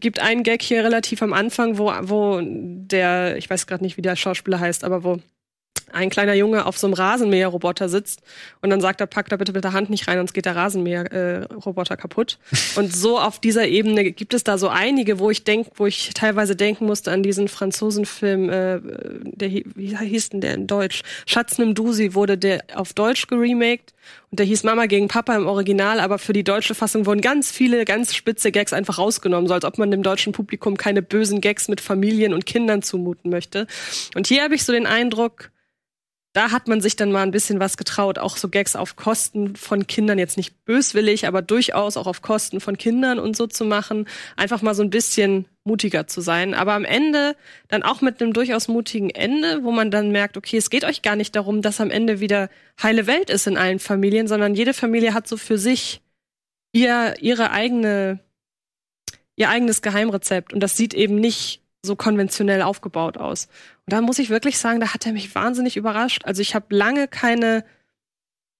gibt 0.00 0.20
einen 0.20 0.42
Gag 0.42 0.62
hier 0.62 0.84
relativ 0.84 1.22
am 1.22 1.32
Anfang, 1.32 1.78
wo, 1.78 1.92
wo 2.02 2.40
der, 2.42 3.36
ich 3.36 3.48
weiß 3.48 3.66
gerade 3.66 3.84
nicht, 3.84 3.96
wie 3.96 4.02
der 4.02 4.16
Schauspieler 4.16 4.60
heißt, 4.60 4.84
aber 4.84 5.04
wo 5.04 5.18
ein 5.92 6.10
kleiner 6.10 6.34
Junge 6.34 6.66
auf 6.66 6.78
so 6.78 6.86
einem 6.86 6.94
Rasenmäherroboter 6.94 7.88
sitzt 7.88 8.22
und 8.62 8.70
dann 8.70 8.80
sagt 8.80 9.00
er, 9.00 9.06
pack 9.06 9.28
da 9.28 9.36
bitte 9.36 9.52
mit 9.52 9.64
der 9.64 9.72
Hand 9.72 9.90
nicht 9.90 10.08
rein, 10.08 10.18
sonst 10.18 10.32
geht 10.32 10.46
der 10.46 10.56
Rasenmäherroboter 10.56 11.94
äh, 11.94 11.96
kaputt. 11.96 12.38
Und 12.76 12.94
so 12.94 13.18
auf 13.18 13.40
dieser 13.40 13.66
Ebene 13.66 14.12
gibt 14.12 14.34
es 14.34 14.44
da 14.44 14.58
so 14.58 14.68
einige, 14.68 15.18
wo 15.18 15.30
ich 15.30 15.44
denk, 15.44 15.68
wo 15.76 15.86
ich 15.86 16.10
teilweise 16.14 16.54
denken 16.54 16.86
musste 16.86 17.10
an 17.10 17.22
diesen 17.22 17.48
Franzosenfilm, 17.48 18.48
äh, 18.48 18.80
der 19.22 19.50
wie 19.50 19.96
hieß 19.96 20.30
denn 20.30 20.40
der 20.40 20.54
in 20.54 20.66
Deutsch? 20.66 21.02
Schatz 21.26 21.58
nimm 21.58 21.74
Dusi 21.74 22.14
wurde 22.14 22.38
der 22.38 22.64
auf 22.74 22.92
Deutsch 22.92 23.26
geremaked 23.26 23.94
und 24.30 24.38
der 24.38 24.46
hieß 24.46 24.64
Mama 24.64 24.86
gegen 24.86 25.08
Papa 25.08 25.34
im 25.36 25.46
Original, 25.46 26.00
aber 26.00 26.18
für 26.18 26.32
die 26.32 26.44
deutsche 26.44 26.74
Fassung 26.74 27.06
wurden 27.06 27.20
ganz 27.20 27.50
viele 27.50 27.84
ganz 27.84 28.14
spitze 28.14 28.52
Gags 28.52 28.72
einfach 28.72 28.98
rausgenommen, 28.98 29.48
so 29.48 29.54
als 29.54 29.64
ob 29.64 29.78
man 29.78 29.90
dem 29.90 30.02
deutschen 30.02 30.32
Publikum 30.32 30.76
keine 30.76 31.02
bösen 31.02 31.40
Gags 31.40 31.68
mit 31.68 31.80
Familien 31.80 32.34
und 32.34 32.46
Kindern 32.46 32.82
zumuten 32.82 33.30
möchte. 33.30 33.66
Und 34.14 34.26
hier 34.26 34.42
habe 34.42 34.54
ich 34.54 34.64
so 34.64 34.72
den 34.72 34.86
Eindruck, 34.86 35.50
da 36.38 36.52
hat 36.52 36.68
man 36.68 36.80
sich 36.80 36.94
dann 36.94 37.10
mal 37.10 37.24
ein 37.24 37.32
bisschen 37.32 37.58
was 37.58 37.76
getraut, 37.76 38.16
auch 38.16 38.36
so 38.36 38.48
Gags 38.48 38.76
auf 38.76 38.94
Kosten 38.94 39.56
von 39.56 39.88
Kindern, 39.88 40.20
jetzt 40.20 40.36
nicht 40.36 40.64
böswillig, 40.64 41.26
aber 41.26 41.42
durchaus 41.42 41.96
auch 41.96 42.06
auf 42.06 42.22
Kosten 42.22 42.60
von 42.60 42.78
Kindern 42.78 43.18
und 43.18 43.36
so 43.36 43.48
zu 43.48 43.64
machen, 43.64 44.06
einfach 44.36 44.62
mal 44.62 44.76
so 44.76 44.84
ein 44.84 44.90
bisschen 44.90 45.46
mutiger 45.64 46.06
zu 46.06 46.20
sein. 46.20 46.54
Aber 46.54 46.74
am 46.74 46.84
Ende 46.84 47.34
dann 47.66 47.82
auch 47.82 48.02
mit 48.02 48.22
einem 48.22 48.34
durchaus 48.34 48.68
mutigen 48.68 49.10
Ende, 49.10 49.64
wo 49.64 49.72
man 49.72 49.90
dann 49.90 50.12
merkt, 50.12 50.36
okay, 50.36 50.58
es 50.58 50.70
geht 50.70 50.84
euch 50.84 51.02
gar 51.02 51.16
nicht 51.16 51.34
darum, 51.34 51.60
dass 51.60 51.80
am 51.80 51.90
Ende 51.90 52.20
wieder 52.20 52.50
heile 52.80 53.08
Welt 53.08 53.30
ist 53.30 53.48
in 53.48 53.58
allen 53.58 53.80
Familien, 53.80 54.28
sondern 54.28 54.54
jede 54.54 54.74
Familie 54.74 55.14
hat 55.14 55.26
so 55.26 55.36
für 55.36 55.58
sich 55.58 56.02
ihr, 56.70 57.16
ihre 57.20 57.50
eigene, 57.50 58.20
ihr 59.34 59.48
eigenes 59.50 59.82
Geheimrezept. 59.82 60.52
Und 60.52 60.60
das 60.60 60.76
sieht 60.76 60.94
eben 60.94 61.16
nicht 61.16 61.62
so 61.82 61.96
konventionell 61.96 62.62
aufgebaut 62.62 63.16
aus. 63.18 63.48
Und 63.88 63.94
da 63.94 64.02
muss 64.02 64.18
ich 64.18 64.28
wirklich 64.28 64.58
sagen, 64.58 64.80
da 64.80 64.92
hat 64.92 65.06
er 65.06 65.14
mich 65.14 65.34
wahnsinnig 65.34 65.78
überrascht. 65.78 66.26
Also 66.26 66.42
ich 66.42 66.54
habe 66.54 66.76
lange 66.76 67.08
keine 67.08 67.64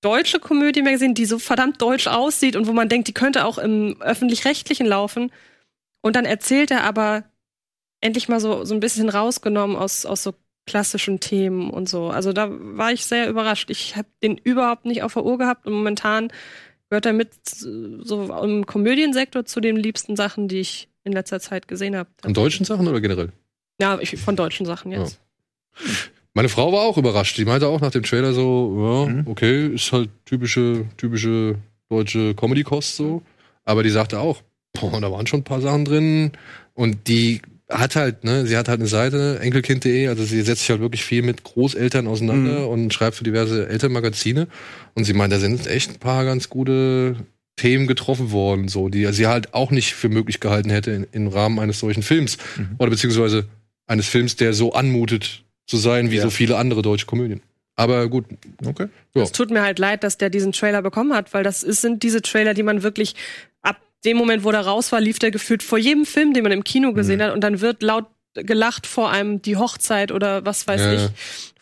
deutsche 0.00 0.40
Komödie 0.40 0.80
mehr 0.80 0.94
gesehen, 0.94 1.12
die 1.12 1.26
so 1.26 1.38
verdammt 1.38 1.82
deutsch 1.82 2.06
aussieht 2.06 2.56
und 2.56 2.66
wo 2.66 2.72
man 2.72 2.88
denkt, 2.88 3.08
die 3.08 3.12
könnte 3.12 3.44
auch 3.44 3.58
im 3.58 4.00
öffentlich-rechtlichen 4.00 4.86
laufen. 4.86 5.30
Und 6.00 6.16
dann 6.16 6.24
erzählt 6.24 6.70
er 6.70 6.82
aber 6.84 7.24
endlich 8.00 8.30
mal 8.30 8.40
so, 8.40 8.64
so 8.64 8.72
ein 8.72 8.80
bisschen 8.80 9.10
rausgenommen 9.10 9.76
aus, 9.76 10.06
aus 10.06 10.22
so 10.22 10.32
klassischen 10.64 11.20
Themen 11.20 11.68
und 11.68 11.90
so. 11.90 12.08
Also 12.08 12.32
da 12.32 12.48
war 12.50 12.92
ich 12.92 13.04
sehr 13.04 13.28
überrascht. 13.28 13.68
Ich 13.68 13.96
habe 13.96 14.08
den 14.22 14.38
überhaupt 14.38 14.86
nicht 14.86 15.02
auf 15.02 15.12
der 15.12 15.26
Uhr 15.26 15.36
gehabt 15.36 15.66
und 15.66 15.74
momentan 15.74 16.32
gehört 16.88 17.04
er 17.04 17.12
mit 17.12 17.34
so 17.44 18.32
im 18.42 18.64
Komödiensektor 18.64 19.44
zu 19.44 19.60
den 19.60 19.76
liebsten 19.76 20.16
Sachen, 20.16 20.48
die 20.48 20.60
ich 20.60 20.88
in 21.04 21.12
letzter 21.12 21.38
Zeit 21.38 21.68
gesehen 21.68 21.96
habe. 21.96 22.08
An 22.22 22.32
deutschen 22.32 22.64
Sachen 22.64 22.88
oder 22.88 23.02
generell? 23.02 23.30
Ja, 23.80 23.98
ich, 24.00 24.16
von 24.16 24.36
deutschen 24.36 24.66
Sachen 24.66 24.92
jetzt. 24.92 25.20
Ja. 25.78 25.86
Meine 26.34 26.48
Frau 26.48 26.72
war 26.72 26.82
auch 26.82 26.96
überrascht. 26.96 27.36
Die 27.38 27.44
meinte 27.44 27.66
auch 27.66 27.80
nach 27.80 27.90
dem 27.90 28.02
Trailer 28.02 28.32
so, 28.32 29.06
ja, 29.06 29.12
mhm. 29.12 29.26
okay, 29.26 29.68
ist 29.68 29.92
halt 29.92 30.10
typische, 30.24 30.84
typische 30.96 31.56
deutsche 31.88 32.34
Comedy-Kost 32.34 32.96
so. 32.96 33.22
Aber 33.64 33.82
die 33.82 33.90
sagte 33.90 34.20
auch, 34.20 34.42
boah, 34.72 35.00
da 35.00 35.10
waren 35.10 35.26
schon 35.26 35.40
ein 35.40 35.44
paar 35.44 35.60
Sachen 35.60 35.84
drin. 35.84 36.32
Und 36.74 37.08
die 37.08 37.40
hat 37.68 37.96
halt, 37.96 38.24
ne, 38.24 38.46
sie 38.46 38.56
hat 38.56 38.68
halt 38.68 38.80
eine 38.80 38.88
Seite, 38.88 39.40
enkelkind.de, 39.40 40.08
also 40.08 40.24
sie 40.24 40.40
setzt 40.42 40.60
sich 40.60 40.70
halt 40.70 40.80
wirklich 40.80 41.04
viel 41.04 41.22
mit 41.22 41.44
Großeltern 41.44 42.06
auseinander 42.06 42.60
mhm. 42.60 42.68
und 42.68 42.94
schreibt 42.94 43.16
für 43.16 43.24
diverse 43.24 43.68
Elternmagazine. 43.68 44.48
Und 44.94 45.04
sie 45.04 45.12
meint, 45.12 45.32
da 45.32 45.38
sind 45.38 45.66
echt 45.66 45.90
ein 45.90 45.98
paar 45.98 46.24
ganz 46.24 46.48
gute 46.48 47.16
Themen 47.56 47.86
getroffen 47.86 48.30
worden, 48.30 48.68
so, 48.68 48.88
die 48.88 49.04
sie 49.12 49.26
halt 49.26 49.52
auch 49.52 49.70
nicht 49.70 49.94
für 49.94 50.08
möglich 50.08 50.40
gehalten 50.40 50.70
hätte 50.70 50.92
in, 50.92 51.06
im 51.12 51.28
Rahmen 51.28 51.58
eines 51.58 51.80
solchen 51.80 52.02
Films. 52.02 52.38
Mhm. 52.56 52.76
Oder 52.78 52.90
beziehungsweise 52.90 53.46
eines 53.88 54.08
Films, 54.08 54.36
der 54.36 54.52
so 54.52 54.72
anmutet 54.72 55.42
zu 55.66 55.76
sein 55.76 56.10
wie 56.10 56.16
ja. 56.16 56.22
so 56.22 56.30
viele 56.30 56.56
andere 56.56 56.82
deutsche 56.82 57.06
Komödien. 57.06 57.42
Aber 57.74 58.08
gut, 58.08 58.24
okay. 58.66 58.88
Ja. 59.14 59.22
Es 59.22 59.32
tut 59.32 59.50
mir 59.50 59.62
halt 59.62 59.78
leid, 59.78 60.02
dass 60.02 60.18
der 60.18 60.30
diesen 60.30 60.52
Trailer 60.52 60.82
bekommen 60.82 61.14
hat, 61.14 61.32
weil 61.32 61.44
das 61.44 61.62
ist, 61.62 61.80
sind 61.80 62.02
diese 62.02 62.22
Trailer, 62.22 62.54
die 62.54 62.64
man 62.64 62.82
wirklich 62.82 63.14
ab 63.62 63.80
dem 64.04 64.16
Moment, 64.16 64.44
wo 64.44 64.50
der 64.50 64.62
raus 64.62 64.90
war, 64.90 65.00
lief 65.00 65.18
der 65.18 65.30
gefühlt 65.30 65.62
vor 65.62 65.78
jedem 65.78 66.04
Film, 66.04 66.32
den 66.32 66.42
man 66.42 66.52
im 66.52 66.64
Kino 66.64 66.92
gesehen 66.92 67.18
mhm. 67.18 67.22
hat 67.22 67.34
und 67.34 67.40
dann 67.42 67.60
wird 67.60 67.82
laut 67.82 68.06
gelacht 68.34 68.86
vor 68.86 69.10
einem 69.10 69.42
die 69.42 69.56
Hochzeit 69.56 70.12
oder 70.12 70.44
was 70.44 70.66
weiß 70.66 70.80
ja. 70.80 70.92
ich, 70.94 71.10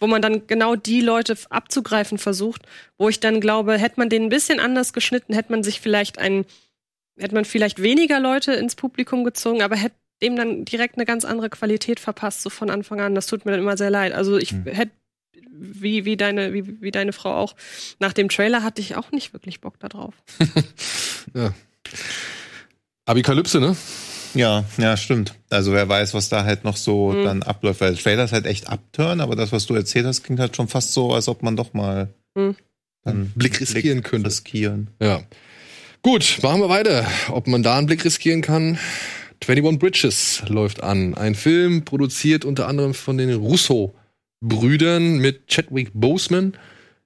wo 0.01 0.07
man 0.07 0.21
dann 0.21 0.47
genau 0.47 0.77
die 0.77 1.01
Leute 1.01 1.37
abzugreifen 1.51 2.19
versucht, 2.19 2.63
wo 2.99 3.09
ich 3.09 3.21
dann 3.21 3.41
glaube, 3.41 3.79
hätte 3.79 3.99
man 3.99 4.09
den 4.09 4.25
ein 4.25 4.29
bisschen 4.29 4.61
anders 4.61 4.93
geschnitten, 4.93 5.35
hätte 5.35 5.53
man 5.53 5.63
sich 5.63 5.81
vielleicht 5.81 6.19
ein, 6.19 6.45
hätte 7.19 7.35
man 7.35 7.45
vielleicht 7.45 7.83
weniger 7.83 8.21
Leute 8.21 8.53
ins 8.53 8.75
Publikum 8.75 9.25
gezogen, 9.25 9.63
aber 9.63 9.77
hätte 9.77 9.97
dem 10.23 10.37
dann 10.37 10.65
direkt 10.65 10.97
eine 10.97 11.05
ganz 11.05 11.25
andere 11.25 11.51
Qualität 11.51 12.01
verpasst, 12.01 12.43
so 12.43 12.51
von 12.51 12.71
Anfang 12.71 13.01
an. 13.01 13.15
Das 13.15 13.27
tut 13.27 13.45
mir 13.45 13.53
dann 13.53 13.61
immer 13.61 13.77
sehr 13.77 13.91
leid. 13.91 14.13
Also 14.13 14.39
ich 14.39 14.53
mhm. 14.53 14.65
hätte, 14.67 14.93
wie, 15.51 16.05
wie, 16.05 16.17
deine, 16.17 16.53
wie, 16.53 16.81
wie 16.81 16.91
deine 16.91 17.13
Frau 17.13 17.35
auch, 17.35 17.55
nach 17.99 18.13
dem 18.13 18.29
Trailer 18.29 18.63
hatte 18.63 18.81
ich 18.81 18.97
auch 18.97 19.13
nicht 19.13 19.33
wirklich 19.33 19.61
Bock 19.61 19.79
darauf. 19.79 20.15
ja. 21.35 21.53
Abikalypse, 23.05 23.61
ne? 23.61 23.77
Ja, 24.35 24.65
ja, 24.77 24.97
stimmt. 24.97 25.35
Also 25.49 25.73
wer 25.73 25.89
weiß, 25.89 26.13
was 26.13 26.29
da 26.29 26.45
halt 26.45 26.65
noch 26.65 26.77
so 26.77 27.13
mhm. 27.13 27.25
dann 27.25 27.43
abläuft. 27.43 27.81
Weil 27.81 27.95
der 27.95 28.03
Trailer 28.03 28.25
ist 28.25 28.33
halt 28.33 28.47
echt 28.47 28.69
abturn, 28.69 29.21
aber 29.21 29.37
das, 29.37 29.53
was 29.53 29.67
du 29.67 29.75
erzählt 29.75 30.07
hast, 30.07 30.25
klingt 30.25 30.41
halt 30.41 30.57
schon 30.57 30.69
fast 30.69 30.93
so, 30.93 31.15
als 31.15 31.29
ob 31.29 31.43
man 31.43 31.57
doch 31.57 31.73
mal 31.73 32.09
mhm. 32.35 32.57
einen 33.05 33.33
Blick 33.35 33.61
riskieren 33.61 33.99
Blick 33.99 34.11
könnte. 34.11 34.29
Riskieren. 34.29 34.89
Ja. 35.01 35.23
Gut, 36.03 36.39
machen 36.43 36.61
wir 36.61 36.69
weiter. 36.69 37.07
Ob 37.31 37.47
man 37.47 37.63
da 37.63 37.79
einen 37.79 37.87
Blick 37.87 38.05
riskieren 38.05 38.43
kann. 38.43 38.79
21 39.41 39.79
Bridges 39.79 40.43
läuft 40.49 40.83
an. 40.83 41.15
Ein 41.15 41.35
Film 41.35 41.85
produziert 41.85 42.45
unter 42.45 42.69
anderem 42.69 42.95
von 42.95 43.19
den 43.19 43.33
Russo-Brüdern 43.35 45.19
mit 45.19 45.49
Chadwick 45.49 45.91
Boseman 45.95 46.57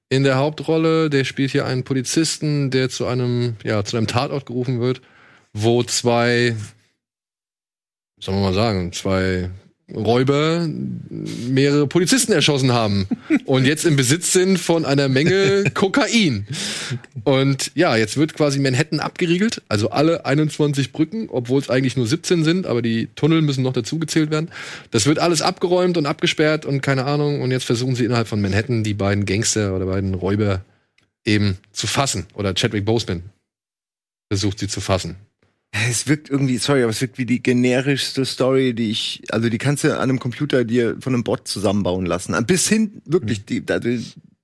in 0.09 0.25
der 0.25 0.37
Hauptrolle. 0.37 1.11
Der 1.11 1.25
spielt 1.25 1.51
hier 1.51 1.67
einen 1.67 1.85
Polizisten, 1.85 2.71
der 2.71 2.89
zu 2.89 3.07
einem, 3.07 3.57
ja, 3.65 3.85
zu 3.85 3.97
einem 3.97 4.07
Tatort 4.07 4.47
gerufen 4.47 4.81
wird, 4.81 5.03
wo 5.53 5.83
zwei 5.83 6.57
soll 8.21 8.35
man 8.35 8.45
mal 8.45 8.55
sagen, 8.55 8.93
zwei 8.93 9.51
Räuber 9.95 10.69
mehrere 11.49 11.87
Polizisten 11.87 12.33
erschossen 12.33 12.73
haben 12.73 13.07
und 13.45 13.65
jetzt 13.65 13.85
im 13.85 13.97
Besitz 13.97 14.33
sind 14.33 14.59
von 14.59 14.85
einer 14.85 15.09
Menge 15.09 15.65
Kokain. 15.75 16.47
Und 17.25 17.73
ja, 17.75 17.97
jetzt 17.97 18.17
wird 18.17 18.35
quasi 18.35 18.59
Manhattan 18.59 19.01
abgeriegelt, 19.01 19.63
also 19.69 19.91
alle 19.91 20.27
21 20.27 20.93
Brücken, 20.93 21.29
obwohl 21.31 21.61
es 21.61 21.71
eigentlich 21.71 21.97
nur 21.97 22.07
17 22.07 22.45
sind, 22.45 22.67
aber 22.67 22.83
die 22.83 23.09
Tunnel 23.15 23.43
müssen 23.43 23.63
noch 23.63 23.73
dazugezählt 23.73 24.31
werden. 24.31 24.51
Das 24.91 25.07
wird 25.07 25.19
alles 25.19 25.43
abgeräumt 25.43 25.97
und 25.97 26.07
abgesperrt 26.07 26.65
und 26.67 26.81
keine 26.81 27.05
Ahnung. 27.05 27.41
Und 27.41 27.51
jetzt 27.51 27.65
versuchen 27.65 27.95
sie 27.95 28.05
innerhalb 28.05 28.29
von 28.29 28.41
Manhattan 28.41 28.85
die 28.85 28.95
beiden 28.95 29.27
Gangster 29.27 29.75
oder 29.75 29.87
beiden 29.87 30.15
Räuber 30.15 30.65
eben 31.25 31.59
zu 31.73 31.87
fassen. 31.87 32.27
Oder 32.35 32.55
Chadwick 32.55 32.85
Boseman 32.85 33.23
versucht 34.31 34.59
sie 34.59 34.69
zu 34.69 34.81
fassen. 34.81 35.17
Es 35.73 36.09
wirkt 36.09 36.29
irgendwie, 36.29 36.59
sorry, 36.59 36.83
aber 36.83 36.91
es 36.91 37.01
wirkt 37.01 37.19
wie 37.19 37.27
die 37.27 37.43
generischste 37.43 38.25
Story, 38.25 38.75
die 38.75 38.91
ich, 38.91 39.23
also 39.31 39.49
die 39.49 39.59
kannst 39.59 39.85
du 39.85 39.95
an 39.95 40.01
einem 40.01 40.19
Computer 40.19 40.65
dir 40.65 40.97
von 41.01 41.15
einem 41.15 41.23
Bot 41.23 41.47
zusammenbauen 41.47 42.07
lassen. 42.07 42.35
Bis 42.45 42.69
hin, 42.69 43.01
wirklich, 43.05 43.45
die, 43.45 43.65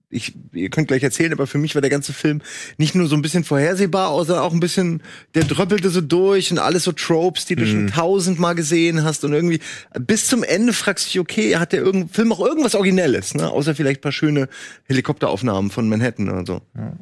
ich, 0.08 0.34
ihr 0.52 0.70
könnt 0.70 0.88
gleich 0.88 1.02
erzählen, 1.02 1.32
aber 1.32 1.46
für 1.46 1.58
mich 1.58 1.74
war 1.74 1.82
der 1.82 1.90
ganze 1.90 2.12
Film 2.12 2.40
nicht 2.78 2.94
nur 2.94 3.08
so 3.08 3.16
ein 3.16 3.22
bisschen 3.22 3.44
vorhersehbar, 3.44 4.16
sondern 4.24 4.44
auch 4.44 4.52
ein 4.52 4.60
bisschen, 4.60 5.02
der 5.34 5.44
dröppelte 5.44 5.90
so 5.90 6.00
durch 6.00 6.52
und 6.52 6.58
alles 6.58 6.84
so 6.84 6.92
Tropes, 6.92 7.44
die 7.44 7.56
du 7.56 7.64
mhm. 7.64 7.70
schon 7.70 7.86
tausendmal 7.88 8.54
gesehen 8.54 9.02
hast 9.02 9.24
und 9.24 9.32
irgendwie 9.32 9.60
bis 9.98 10.26
zum 10.28 10.44
Ende 10.44 10.72
fragst 10.72 11.06
du 11.06 11.08
dich, 11.08 11.20
okay, 11.20 11.56
hat 11.56 11.72
der 11.72 11.84
Film 12.10 12.32
auch 12.32 12.40
irgendwas 12.40 12.74
Originelles, 12.74 13.34
ne? 13.34 13.50
Außer 13.50 13.74
vielleicht 13.74 14.00
paar 14.00 14.12
schöne 14.12 14.48
Helikopteraufnahmen 14.84 15.70
von 15.70 15.88
Manhattan 15.88 16.28
oder 16.28 16.46
so. 16.46 16.62
Ja. 16.76 16.92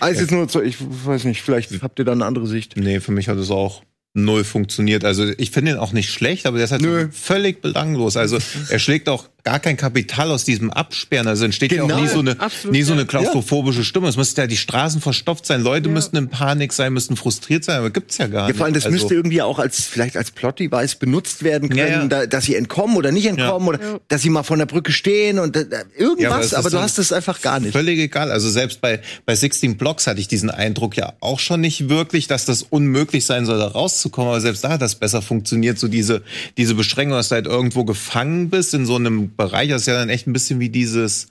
Also 0.00 0.20
jetzt 0.20 0.30
nur, 0.30 0.48
so, 0.48 0.62
ich 0.62 0.76
weiß 0.80 1.24
nicht, 1.24 1.42
vielleicht 1.42 1.82
habt 1.82 1.98
ihr 1.98 2.04
da 2.04 2.12
eine 2.12 2.24
andere 2.24 2.46
Sicht. 2.46 2.76
Nee, 2.76 3.00
für 3.00 3.12
mich 3.12 3.28
hat 3.28 3.38
es 3.38 3.50
auch 3.50 3.82
null 4.14 4.44
funktioniert. 4.44 5.04
Also 5.04 5.26
ich 5.38 5.50
finde 5.50 5.72
ihn 5.72 5.76
auch 5.78 5.92
nicht 5.92 6.10
schlecht, 6.10 6.46
aber 6.46 6.58
der 6.58 6.64
ist 6.64 6.72
halt 6.72 6.82
Nö. 6.82 7.08
völlig 7.12 7.62
belanglos. 7.62 8.16
Also 8.16 8.38
er 8.68 8.78
schlägt 8.78 9.08
auch 9.08 9.28
gar 9.44 9.58
kein 9.58 9.76
Kapital 9.76 10.30
aus 10.30 10.44
diesem 10.44 10.70
Absperren. 10.70 11.26
Also 11.26 11.44
entsteht 11.44 11.72
ja 11.72 11.82
Genau. 11.82 11.96
auch 11.96 12.00
nie 12.00 12.06
so 12.08 12.20
eine, 12.20 12.38
Absolut, 12.38 12.72
nie 12.76 12.82
so 12.82 12.92
eine 12.92 13.02
ja. 13.02 13.06
klaustrophobische 13.08 13.82
Stimme. 13.82 14.08
Es 14.08 14.16
müsste 14.16 14.42
ja 14.42 14.46
die 14.46 14.56
Straßen 14.56 15.00
verstopft 15.00 15.46
sein, 15.46 15.62
Leute 15.62 15.88
Ja. 15.88 15.94
müssten 15.94 16.16
in 16.16 16.28
Panik 16.28 16.72
sein, 16.72 16.92
müssten 16.92 17.16
frustriert 17.16 17.64
sein, 17.64 17.78
aber 17.78 17.90
gibt's 17.90 18.18
ja 18.18 18.28
gar 18.28 18.42
Ja, 18.42 18.46
nicht. 18.48 18.56
vor 18.56 18.66
allem, 18.66 18.74
das 18.74 18.84
also, 18.84 18.94
müsste 18.94 19.14
irgendwie 19.14 19.42
auch 19.42 19.58
als, 19.58 19.80
vielleicht 19.84 20.16
als 20.16 20.30
Plot-Device 20.30 20.94
benutzt 20.96 21.42
werden 21.42 21.68
können, 21.70 21.78
Ja, 21.80 21.86
ja. 21.88 22.06
Da, 22.06 22.26
dass 22.26 22.44
sie 22.44 22.54
entkommen 22.54 22.96
oder 22.96 23.10
nicht 23.10 23.26
entkommen 23.26 23.66
oder 23.68 23.80
Ja. 23.82 24.00
dass 24.08 24.22
sie 24.22 24.30
mal 24.30 24.44
von 24.44 24.60
der 24.60 24.66
Brücke 24.66 24.92
stehen 24.92 25.40
und 25.40 25.56
äh, 25.56 25.66
Ja, 25.70 25.78
aber 25.80 25.98
irgendwas, 25.98 26.54
aber, 26.54 26.66
ist 26.68 26.72
du 26.74 26.78
hast 26.80 26.98
es 27.00 27.12
einfach 27.12 27.40
gar 27.40 27.58
nicht. 27.58 27.72
Völlig 27.72 27.98
egal. 27.98 28.30
Also 28.30 28.48
selbst 28.48 28.80
bei, 28.80 29.00
bei 29.26 29.34
16 29.34 29.76
Blocks 29.76 30.06
hatte 30.06 30.20
ich 30.20 30.28
diesen 30.28 30.50
Eindruck 30.50 30.96
ja 30.96 31.14
auch 31.18 31.40
schon 31.40 31.60
nicht 31.60 31.88
wirklich, 31.88 32.28
dass 32.28 32.44
das 32.44 32.62
unmöglich 32.62 33.26
sein 33.26 33.44
soll, 33.44 33.58
da 33.58 33.66
rauszukommen. 33.66 34.30
Aber 34.30 34.40
selbst 34.40 34.62
da 34.62 34.68
hat 34.70 34.82
das 34.82 34.94
besser 34.94 35.20
funktioniert. 35.20 35.78
So 35.80 35.88
diese, 35.88 36.22
diese 36.56 36.74
Beschränkung, 36.76 37.16
dass 37.16 37.30
du 37.30 37.34
halt 37.34 37.46
irgendwo 37.46 37.84
gefangen 37.84 38.48
bist 38.48 38.72
in 38.74 38.86
so 38.86 38.94
einem 38.94 39.31
Bereich, 39.36 39.68
das 39.68 39.82
ist 39.82 39.86
ja 39.86 39.94
dann 39.94 40.08
echt 40.08 40.26
ein 40.26 40.32
bisschen 40.32 40.60
wie 40.60 40.68
dieses, 40.68 41.28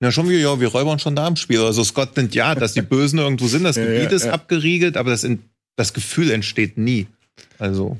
na 0.00 0.10
schon 0.10 0.28
wie, 0.28 0.36
ja, 0.36 0.60
wir 0.60 0.68
räubern 0.68 0.98
schon 0.98 1.14
da 1.16 1.28
im 1.28 1.36
Spiel. 1.36 1.60
Also 1.60 1.84
Scotland 1.84 2.34
Yard, 2.34 2.60
dass 2.60 2.72
die 2.72 2.82
Bösen 2.82 3.18
irgendwo 3.18 3.46
sind, 3.46 3.64
das 3.64 3.76
Ja, 3.76 3.84
Gebiet 3.84 4.10
ja, 4.10 4.16
ist 4.16 4.24
ja. 4.24 4.32
abgeriegelt, 4.32 4.96
aber 4.96 5.10
das, 5.10 5.24
in, 5.24 5.42
das 5.76 5.92
Gefühl 5.92 6.30
entsteht 6.30 6.78
nie. 6.78 7.06
Also, 7.58 7.98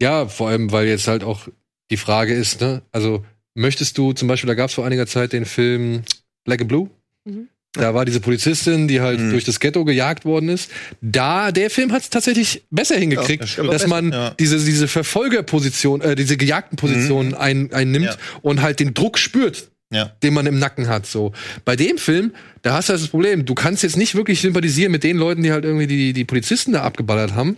Ja, 0.00 0.26
vor 0.26 0.48
allem, 0.48 0.72
weil 0.72 0.86
jetzt 0.86 1.08
halt 1.08 1.24
auch 1.24 1.48
die 1.90 1.96
Frage 1.96 2.34
ist, 2.34 2.60
ne, 2.60 2.82
also 2.90 3.24
möchtest 3.54 3.96
du 3.98 4.12
zum 4.12 4.28
Beispiel, 4.28 4.48
da 4.48 4.54
gab 4.54 4.70
es 4.70 4.74
vor 4.74 4.86
einiger 4.86 5.06
Zeit 5.06 5.32
den 5.32 5.44
Film 5.44 6.02
Black 6.44 6.60
and 6.60 6.68
Blue. 6.68 6.90
Mhm. 7.24 7.48
Da 7.74 7.94
war 7.94 8.04
diese 8.04 8.20
Polizistin, 8.20 8.86
die 8.86 9.00
halt 9.00 9.18
Mhm. 9.18 9.30
durch 9.30 9.44
das 9.44 9.58
Ghetto 9.58 9.84
gejagt 9.86 10.24
worden 10.26 10.50
ist. 10.50 10.70
Da, 11.00 11.52
der 11.52 11.70
Film 11.70 11.90
hat 11.92 12.02
es 12.02 12.10
tatsächlich 12.10 12.62
besser 12.70 12.96
hingekriegt, 12.96 13.42
das 13.44 13.50
stimmt. 13.50 13.72
dass 13.72 13.86
man 13.86 14.12
Ja. 14.12 14.30
diese, 14.38 14.62
diese 14.62 14.88
Verfolgerposition, 14.88 16.02
äh, 16.02 16.14
diese 16.14 16.36
gejagten 16.36 16.76
Positionen 16.76 17.32
ein, 17.34 17.72
einnimmt 17.72 18.04
Ja. 18.06 18.16
und 18.42 18.60
halt 18.60 18.78
den 18.80 18.92
Druck 18.92 19.16
spürt, 19.18 19.68
ja. 19.90 20.12
den 20.22 20.34
man 20.34 20.44
im 20.44 20.58
Nacken 20.58 20.88
hat. 20.88 21.06
So 21.06 21.32
bei 21.64 21.74
dem 21.74 21.96
Film, 21.96 22.32
da 22.60 22.74
hast 22.74 22.90
du 22.90 22.92
das 22.92 23.08
Problem. 23.08 23.46
Du 23.46 23.54
kannst 23.54 23.82
jetzt 23.82 23.96
nicht 23.96 24.14
wirklich 24.14 24.40
sympathisieren 24.42 24.92
mit 24.92 25.02
den 25.02 25.16
Leuten, 25.16 25.42
die 25.42 25.50
halt 25.52 25.64
irgendwie 25.64 25.86
die, 25.86 26.12
die 26.12 26.24
Polizisten 26.26 26.72
da 26.72 26.82
abgeballert 26.82 27.34
haben, 27.34 27.56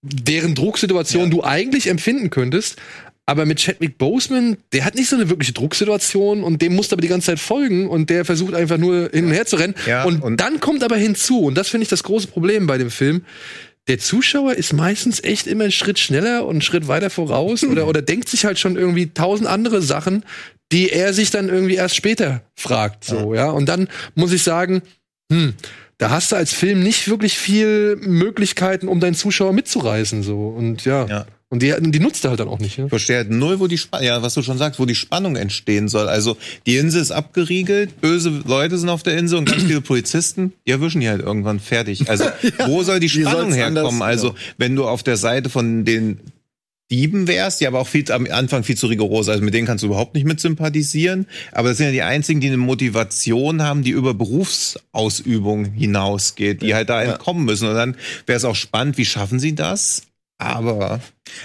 deren 0.00 0.54
Drucksituation 0.54 1.24
Ja. 1.24 1.28
du 1.30 1.44
eigentlich 1.44 1.88
empfinden 1.88 2.30
könntest. 2.30 2.76
Aber 3.26 3.46
mit 3.46 3.60
Chadwick 3.60 3.98
Boseman, 3.98 4.56
der 4.72 4.84
hat 4.84 4.96
nicht 4.96 5.08
so 5.08 5.14
eine 5.16 5.30
wirkliche 5.30 5.52
Drucksituation 5.52 6.42
und 6.42 6.60
dem 6.60 6.74
musst 6.74 6.90
du 6.90 6.94
aber 6.96 7.02
die 7.02 7.08
ganze 7.08 7.26
Zeit 7.26 7.38
folgen 7.38 7.88
und 7.88 8.10
der 8.10 8.24
versucht 8.24 8.54
einfach 8.54 8.78
nur 8.78 9.10
hin 9.12 9.26
und 9.26 9.30
her 9.32 9.46
zu 9.46 9.56
rennen. 9.56 9.74
Ja, 9.86 10.04
und, 10.04 10.22
und- 10.22 10.40
dann 10.40 10.58
kommt 10.60 10.82
aber 10.82 10.96
hinzu, 10.96 11.40
und 11.42 11.54
das 11.56 11.68
finde 11.68 11.82
ich 11.84 11.88
das 11.88 12.02
große 12.02 12.26
Problem 12.28 12.66
bei 12.66 12.78
dem 12.78 12.90
Film, 12.90 13.24
der 13.88 13.98
Zuschauer 13.98 14.54
ist 14.54 14.72
meistens 14.72 15.22
echt 15.24 15.46
immer 15.46 15.64
einen 15.64 15.72
Schritt 15.72 15.98
schneller 15.98 16.44
und 16.46 16.50
einen 16.56 16.62
Schritt 16.62 16.88
weiter 16.88 17.10
voraus 17.10 17.62
oder, 17.70 17.86
oder 17.86 18.02
denkt 18.02 18.28
sich 18.28 18.44
halt 18.44 18.58
schon 18.58 18.76
irgendwie 18.76 19.10
tausend 19.14 19.48
andere 19.48 19.82
Sachen, 19.82 20.24
die 20.72 20.90
er 20.90 21.12
sich 21.12 21.30
dann 21.30 21.48
irgendwie 21.48 21.74
erst 21.74 21.94
später 21.96 22.42
fragt, 22.56 23.04
so, 23.04 23.34
ja. 23.34 23.50
Und 23.50 23.68
dann 23.68 23.88
muss 24.14 24.32
ich 24.32 24.42
sagen, 24.42 24.82
hm, 25.30 25.54
da 25.98 26.10
hast 26.10 26.32
du 26.32 26.36
als 26.36 26.52
Film 26.52 26.82
nicht 26.82 27.08
wirklich 27.08 27.36
viel 27.38 27.96
Möglichkeiten, 28.00 28.88
um 28.88 28.98
deinen 28.98 29.14
Zuschauer 29.14 29.52
mitzureißen, 29.52 30.22
so. 30.24 30.48
Und 30.48 30.84
ja. 30.84 31.06
Ja. 31.06 31.26
Und 31.52 31.62
die, 31.62 31.74
die 31.78 32.00
nutzt 32.00 32.24
er 32.24 32.30
halt 32.30 32.40
dann 32.40 32.48
auch 32.48 32.60
nicht, 32.60 32.78
ja. 32.78 32.84
Ich 32.84 32.88
verstehe 32.88 33.16
halt 33.18 33.30
null, 33.30 33.60
wo 33.60 33.66
die 33.66 33.76
Spannung, 33.76 34.06
ja, 34.06 34.22
was 34.22 34.32
du 34.32 34.42
schon 34.42 34.56
sagst, 34.56 34.80
wo 34.80 34.86
die 34.86 34.94
Spannung 34.94 35.36
entstehen 35.36 35.86
soll. 35.86 36.08
Also, 36.08 36.38
die 36.64 36.78
Insel 36.78 37.02
ist 37.02 37.10
abgeriegelt, 37.10 38.00
böse 38.00 38.42
Leute 38.46 38.78
sind 38.78 38.88
auf 38.88 39.02
der 39.02 39.18
Insel 39.18 39.36
und 39.36 39.44
ganz 39.44 39.64
viele 39.64 39.82
Polizisten, 39.82 40.54
die 40.66 40.70
erwischen 40.70 41.02
die 41.02 41.10
halt 41.10 41.20
irgendwann 41.20 41.60
fertig. 41.60 42.08
Also, 42.08 42.24
wo 42.66 42.82
soll 42.84 43.00
die 43.00 43.10
Spannung 43.10 43.52
herkommen? 43.52 43.84
anders- 43.84 44.00
also, 44.00 44.28
ja. 44.28 44.34
wenn 44.56 44.74
du 44.74 44.88
auf 44.88 45.02
der 45.02 45.18
Seite 45.18 45.50
von 45.50 45.84
den 45.84 46.20
Dieben 46.90 47.28
wärst, 47.28 47.60
die 47.60 47.66
aber 47.66 47.80
auch 47.80 47.86
viel, 47.86 48.10
am 48.12 48.26
Anfang 48.30 48.64
viel 48.64 48.78
zu 48.78 48.86
rigoros, 48.86 49.28
also 49.28 49.44
mit 49.44 49.52
denen 49.52 49.66
kannst 49.66 49.82
du 49.82 49.88
überhaupt 49.88 50.14
nicht 50.14 50.26
mit 50.26 50.40
sympathisieren. 50.40 51.26
Aber 51.52 51.68
das 51.68 51.76
sind 51.76 51.86
ja 51.88 51.92
die 51.92 52.02
einzigen, 52.02 52.40
die 52.40 52.46
eine 52.46 52.56
Motivation 52.56 53.60
haben, 53.60 53.82
die 53.82 53.90
über 53.90 54.14
Berufsausübung 54.14 55.66
hinausgeht, 55.66 56.62
die 56.62 56.74
halt 56.74 56.88
da 56.88 57.02
entkommen 57.02 57.44
müssen. 57.44 57.68
Und 57.68 57.74
dann 57.74 57.96
wäre 58.24 58.38
es 58.38 58.46
auch 58.46 58.56
spannend, 58.56 58.96
wie 58.96 59.04
schaffen 59.04 59.38
sie 59.38 59.54
das? 59.54 60.04
Aber 60.42 61.00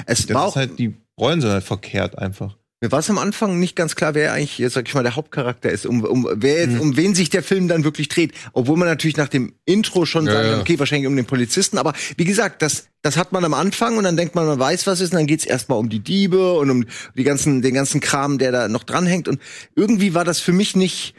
Es 0.06 0.28
war 0.30 0.48
ist 0.48 0.52
auch, 0.52 0.56
halt, 0.56 0.80
die 0.80 0.95
Rollen 1.20 1.41
sind 1.41 1.52
halt 1.52 1.64
verkehrt 1.64 2.18
einfach. 2.18 2.56
mir 2.82 2.91
war 2.91 3.00
es 3.00 3.10
am 3.10 3.18
Anfang 3.18 3.60
nicht 3.60 3.76
ganz 3.76 3.95
klar, 3.95 4.14
wer 4.14 4.34
eigentlich, 4.34 4.60
jetzt 4.60 4.74
sag 4.74 4.88
ich 4.88 4.93
mal, 4.93 5.02
der 5.04 5.16
Hauptcharakter 5.16 5.70
ist, 5.72 5.86
um, 5.88 6.04
um, 6.04 6.28
wer 6.36 6.66
jetzt, 6.66 6.80
um 6.80 6.95
wen 6.95 7.16
sich 7.16 7.30
der 7.32 7.41
Film 7.41 7.68
dann 7.68 7.84
wirklich 7.84 8.08
dreht. 8.08 8.34
Obwohl 8.54 8.78
man 8.78 8.88
natürlich 8.88 9.18
nach 9.18 9.30
dem 9.30 9.54
Intro 9.66 10.06
schon 10.06 10.28
Ja, 10.28 10.34
kann, 10.34 10.45
ja. 10.45 10.60
okay, 10.60 10.78
wahrscheinlich 10.78 11.08
um 11.08 11.16
den 11.16 11.26
Polizisten. 11.26 11.80
Aber 11.80 11.93
wie 12.18 12.26
gesagt, 12.26 12.62
das, 12.62 12.88
das 13.02 13.18
hat 13.18 13.32
man 13.32 13.43
am 13.45 13.56
Anfang 13.56 13.98
und 13.98 14.04
dann 14.04 14.16
denkt 14.16 14.36
man, 14.36 14.45
man 14.45 14.60
weiß, 14.60 14.86
was 14.86 15.02
ist, 15.02 15.12
und 15.12 15.18
dann 15.18 15.26
geht's 15.28 15.45
erstmal 15.45 15.80
um 15.80 15.89
die 15.89 16.02
Diebe 16.02 16.54
und 16.54 16.70
um 16.70 16.86
die 17.16 17.24
ganzen, 17.24 17.64
den 17.64 17.74
ganzen 17.74 18.00
Kram, 18.00 18.38
der 18.38 18.52
da 18.52 18.68
noch 18.68 18.84
dranhängt. 18.84 19.28
Und 19.28 19.41
irgendwie 19.76 20.14
war 20.14 20.24
das 20.24 20.39
für 20.39 20.54
mich 20.54 20.76
nicht, 20.76 21.16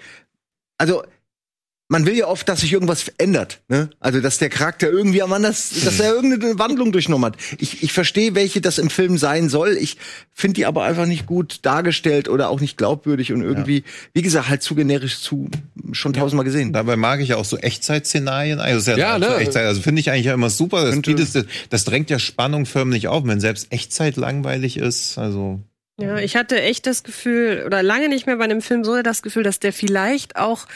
also, 0.78 1.02
man 1.90 2.04
will 2.04 2.14
ja 2.14 2.26
oft, 2.26 2.46
dass 2.48 2.60
sich 2.60 2.72
irgendwas 2.72 3.08
ändert, 3.16 3.60
ne? 3.68 3.88
Also, 3.98 4.20
dass 4.20 4.36
der 4.36 4.50
Charakter 4.50 4.90
irgendwie 4.90 5.22
am 5.22 5.32
anders, 5.32 5.70
dass 5.84 5.98
er 5.98 6.12
irgendeine 6.14 6.58
Wandlung 6.58 6.92
durchgenommen 6.92 7.24
hat. 7.32 7.36
Ich, 7.58 7.82
ich 7.82 7.92
verstehe, 7.94 8.34
welche 8.34 8.60
das 8.60 8.76
im 8.76 8.90
Film 8.90 9.16
sein 9.16 9.48
soll. 9.48 9.76
Ich 9.80 9.96
finde 10.34 10.54
die 10.56 10.66
aber 10.66 10.84
einfach 10.84 11.06
nicht 11.06 11.24
gut 11.24 11.60
dargestellt 11.62 12.28
oder 12.28 12.50
auch 12.50 12.60
nicht 12.60 12.76
glaubwürdig 12.76 13.32
und 13.32 13.40
irgendwie, 13.40 13.84
wie 14.12 14.20
gesagt, 14.20 14.50
halt 14.50 14.62
zu 14.62 14.74
generisch 14.74 15.20
zu, 15.20 15.48
schon 15.92 16.12
tausendmal 16.12 16.44
gesehen. 16.44 16.74
Dabei 16.74 16.96
mag 16.96 17.20
ich 17.20 17.30
ja 17.30 17.36
auch 17.36 17.46
so 17.46 17.56
Echtzeit-Szenarien. 17.56 18.60
Also, 18.60 18.76
das 18.76 18.88
ist 18.88 19.00
Ja, 19.00 19.12
ja, 19.14 19.18
ne? 19.18 19.26
so 19.26 19.34
Echtzeit. 19.36 19.64
also 19.64 19.80
finde 19.80 20.00
ich 20.00 20.10
eigentlich 20.10 20.26
ja 20.26 20.34
immer 20.34 20.50
super. 20.50 20.84
Das, 20.84 21.00
bietet, 21.00 21.46
das 21.70 21.84
drängt 21.84 22.10
ja 22.10 22.18
Spannung 22.18 22.66
förmlich 22.66 23.08
auf, 23.08 23.26
wenn 23.26 23.40
selbst 23.40 23.72
Echtzeit 23.72 24.16
langweilig 24.16 24.76
ist. 24.76 25.16
Also 25.16 25.60
Ja, 25.98 26.18
ich 26.18 26.36
hatte 26.36 26.60
echt 26.60 26.86
das 26.86 27.02
Gefühl, 27.02 27.62
oder 27.64 27.82
lange 27.82 28.10
nicht 28.10 28.26
mehr 28.26 28.36
bei 28.36 28.44
einem 28.44 28.60
Film 28.60 28.84
so 28.84 29.00
das 29.00 29.22
Gefühl, 29.22 29.42
dass 29.42 29.58
der 29.58 29.72
vielleicht 29.72 30.36
auch 30.36 30.66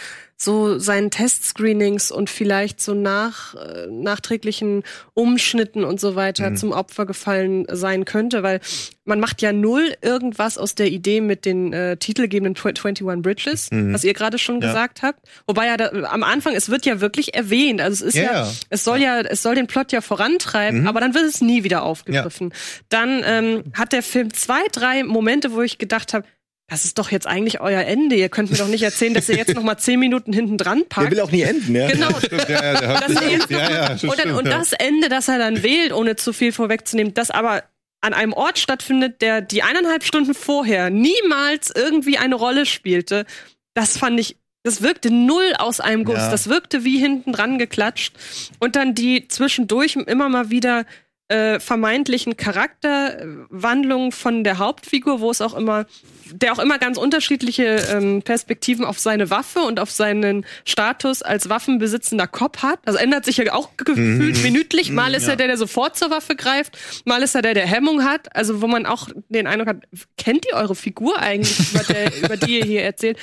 so 0.43 0.79
seinen 0.79 1.11
Testscreenings 1.11 2.11
und 2.11 2.29
vielleicht 2.31 2.81
so 2.81 2.95
nach, 2.95 3.55
äh, 3.55 3.87
nachträglichen 3.91 4.83
Umschnitten 5.15 5.85
und 5.85 6.01
so 6.01 6.15
weiter 6.17 6.51
Mhm. 6.51 6.57
zum 6.57 6.73
Opfer 6.73 7.07
gefallen 7.07 7.65
sein 7.71 8.05
könnte, 8.05 8.43
weil 8.43 8.61
man 9.05 9.21
macht 9.21 9.43
ja 9.43 9.53
null 9.53 9.95
irgendwas 10.01 10.59
aus 10.59 10.75
der 10.75 10.89
Idee 10.89 11.21
mit 11.21 11.45
den 11.45 11.73
äh, 11.73 11.97
titelgebenden 11.97 12.55
Tw 12.55 12.69
21 12.69 13.23
Bridges, 13.23 13.71
Mhm. 13.71 13.95
was 13.95 14.05
ihr 14.05 14.15
gerade 14.15 14.39
schon 14.39 14.61
Ja. 14.61 14.69
gesagt 14.69 15.03
habt. 15.03 15.21
Wobei 15.47 15.67
ja 15.67 15.77
da, 15.77 15.89
am 16.11 16.23
Anfang, 16.23 16.55
es 16.55 16.69
wird 16.71 16.87
ja 16.87 17.01
wirklich 17.01 17.35
erwähnt. 17.35 17.81
Also 17.81 18.05
es 18.07 18.15
ist 18.15 18.21
Ja, 18.21 18.23
ja, 18.23 18.33
ja. 18.45 18.53
es 18.71 18.85
soll 18.85 18.99
ja, 19.01 19.21
es 19.21 19.43
soll 19.43 19.55
den 19.55 19.67
Plot 19.67 19.93
ja 19.93 20.01
vorantreiben, 20.01 20.83
Mhm. 20.83 20.87
aber 20.89 21.01
dann 21.01 21.15
wird 21.15 21.25
es 21.25 21.41
nie 21.41 21.65
wieder 21.65 21.83
aufgegriffen. 21.83 22.53
Dann 22.89 23.23
ähm, 23.25 23.65
hat 23.75 23.93
der 23.93 24.03
Film 24.03 24.33
zwei, 24.35 24.61
drei 24.73 25.03
Momente, 25.05 25.53
wo 25.53 25.63
ich 25.63 25.79
gedacht 25.79 26.15
habe, 26.15 26.25
das 26.73 26.87
ist 26.87 26.99
doch 26.99 27.11
jetzt 27.11 27.27
eigentlich 27.27 27.61
euer 27.61 27.83
Ende. 27.83 28.17
Ihr 28.17 28.31
könnt 28.31 28.51
mir 28.51 28.57
doch 28.57 28.67
nicht 28.67 28.83
erzählen, 28.83 29.13
dass 29.13 29.29
ihr 29.29 29.37
jetzt 29.37 29.55
noch 29.55 29.63
mal 29.63 29.77
zehn 29.77 30.01
Minuten 30.01 30.33
hinten 30.33 30.57
dran 30.57 30.79
Der 30.79 30.85
packt. 30.87 31.11
will 31.11 31.21
auch 31.21 31.31
nie 31.31 31.43
enden, 31.43 31.77
ja. 31.77 31.87
Genau. 31.87 32.09
Der 32.19 34.35
und, 34.35 34.47
das 34.47 34.73
Ende, 34.73 35.11
das 35.11 35.29
er 35.29 35.39
dann 35.39 35.63
wählt, 35.63 35.93
ohne 35.93 36.17
zu 36.17 36.33
viel 36.33 36.51
vorwegzunehmen, 36.51 37.13
das 37.13 37.31
aber 37.31 37.63
an 38.01 38.15
einem 38.15 38.33
Ort 38.33 38.59
stattfindet, 38.59 39.21
der 39.21 39.43
die 39.43 39.63
eineinhalb 39.63 40.03
Stunden 40.03 40.33
vorher 40.33 40.89
niemals 40.89 41.71
irgendwie 41.77 42.17
eine 42.17 42.37
Rolle 42.37 42.65
spielte, 42.65 43.27
das 43.75 43.99
fand 43.99 44.19
ich, 44.19 44.39
das 44.63 44.81
wirkte 44.81 45.11
null 45.11 45.53
aus 45.59 45.81
einem 45.81 46.05
Guss. 46.05 46.17
Ja. 46.17 46.31
Das 46.31 46.49
wirkte 46.49 46.85
wie 46.85 46.99
hinten 46.99 47.35
dran 47.35 47.59
geklatscht. 47.59 48.15
Und 48.61 48.77
dann 48.77 48.95
die 48.95 49.29
zwischendurch 49.29 49.97
immer 49.97 50.31
mal 50.31 50.49
wieder 50.49 50.87
äh, 51.29 51.61
vermeintlichen 51.61 52.37
Charakterwandlungen 52.37 54.13
von 54.13 54.45
der 54.45 54.59
Hauptfigur, 54.59 55.21
wo 55.21 55.31
es 55.31 55.41
auch 55.41 55.55
immer, 55.55 55.87
der 56.31 56.53
auch 56.53 56.59
immer 56.59 56.79
ganz 56.79 56.99
unterschiedliche 56.99 57.87
ähm, 57.91 58.23
Perspektiven 58.23 58.85
auf 58.85 58.99
seine 58.99 59.31
Waffe 59.31 59.61
und 59.61 59.81
auf 59.81 59.91
seinen 59.91 60.45
Status 60.65 61.23
als 61.23 61.49
waffenbesitzender 61.49 62.27
Cop 62.27 62.63
hat. 62.63 62.81
Das 62.85 62.97
ändert 62.97 63.25
sich 63.25 63.39
ja 63.39 63.53
auch 63.55 63.71
gefühlt 63.77 64.43
minütlich. 64.43 64.91
Mal 64.91 65.15
ist 65.15 65.29
er 65.29 65.37
der, 65.37 65.47
der 65.47 65.57
sofort 65.57 65.97
zur 65.97 66.11
Waffe 66.11 66.37
greift, 66.37 66.77
mal 67.07 67.23
ist 67.23 67.35
er 67.35 67.43
der, 67.43 67.55
der 67.55 67.67
Hemmung 67.67 68.05
hat. 68.05 68.35
Also 68.37 68.61
wo 68.61 68.67
man 68.67 68.85
auch 68.85 69.09
den 69.29 69.47
Eindruck 69.47 69.69
hat, 69.69 69.83
kennt 70.19 70.45
ihr 70.47 70.57
eure 70.57 70.75
Figur 70.75 71.19
eigentlich, 71.19 71.73
über, 71.73 71.85
der, 71.85 72.17
über 72.25 72.37
die 72.37 72.59
ihr 72.59 72.65
hier 72.65 72.83
erzählt? 72.83 73.19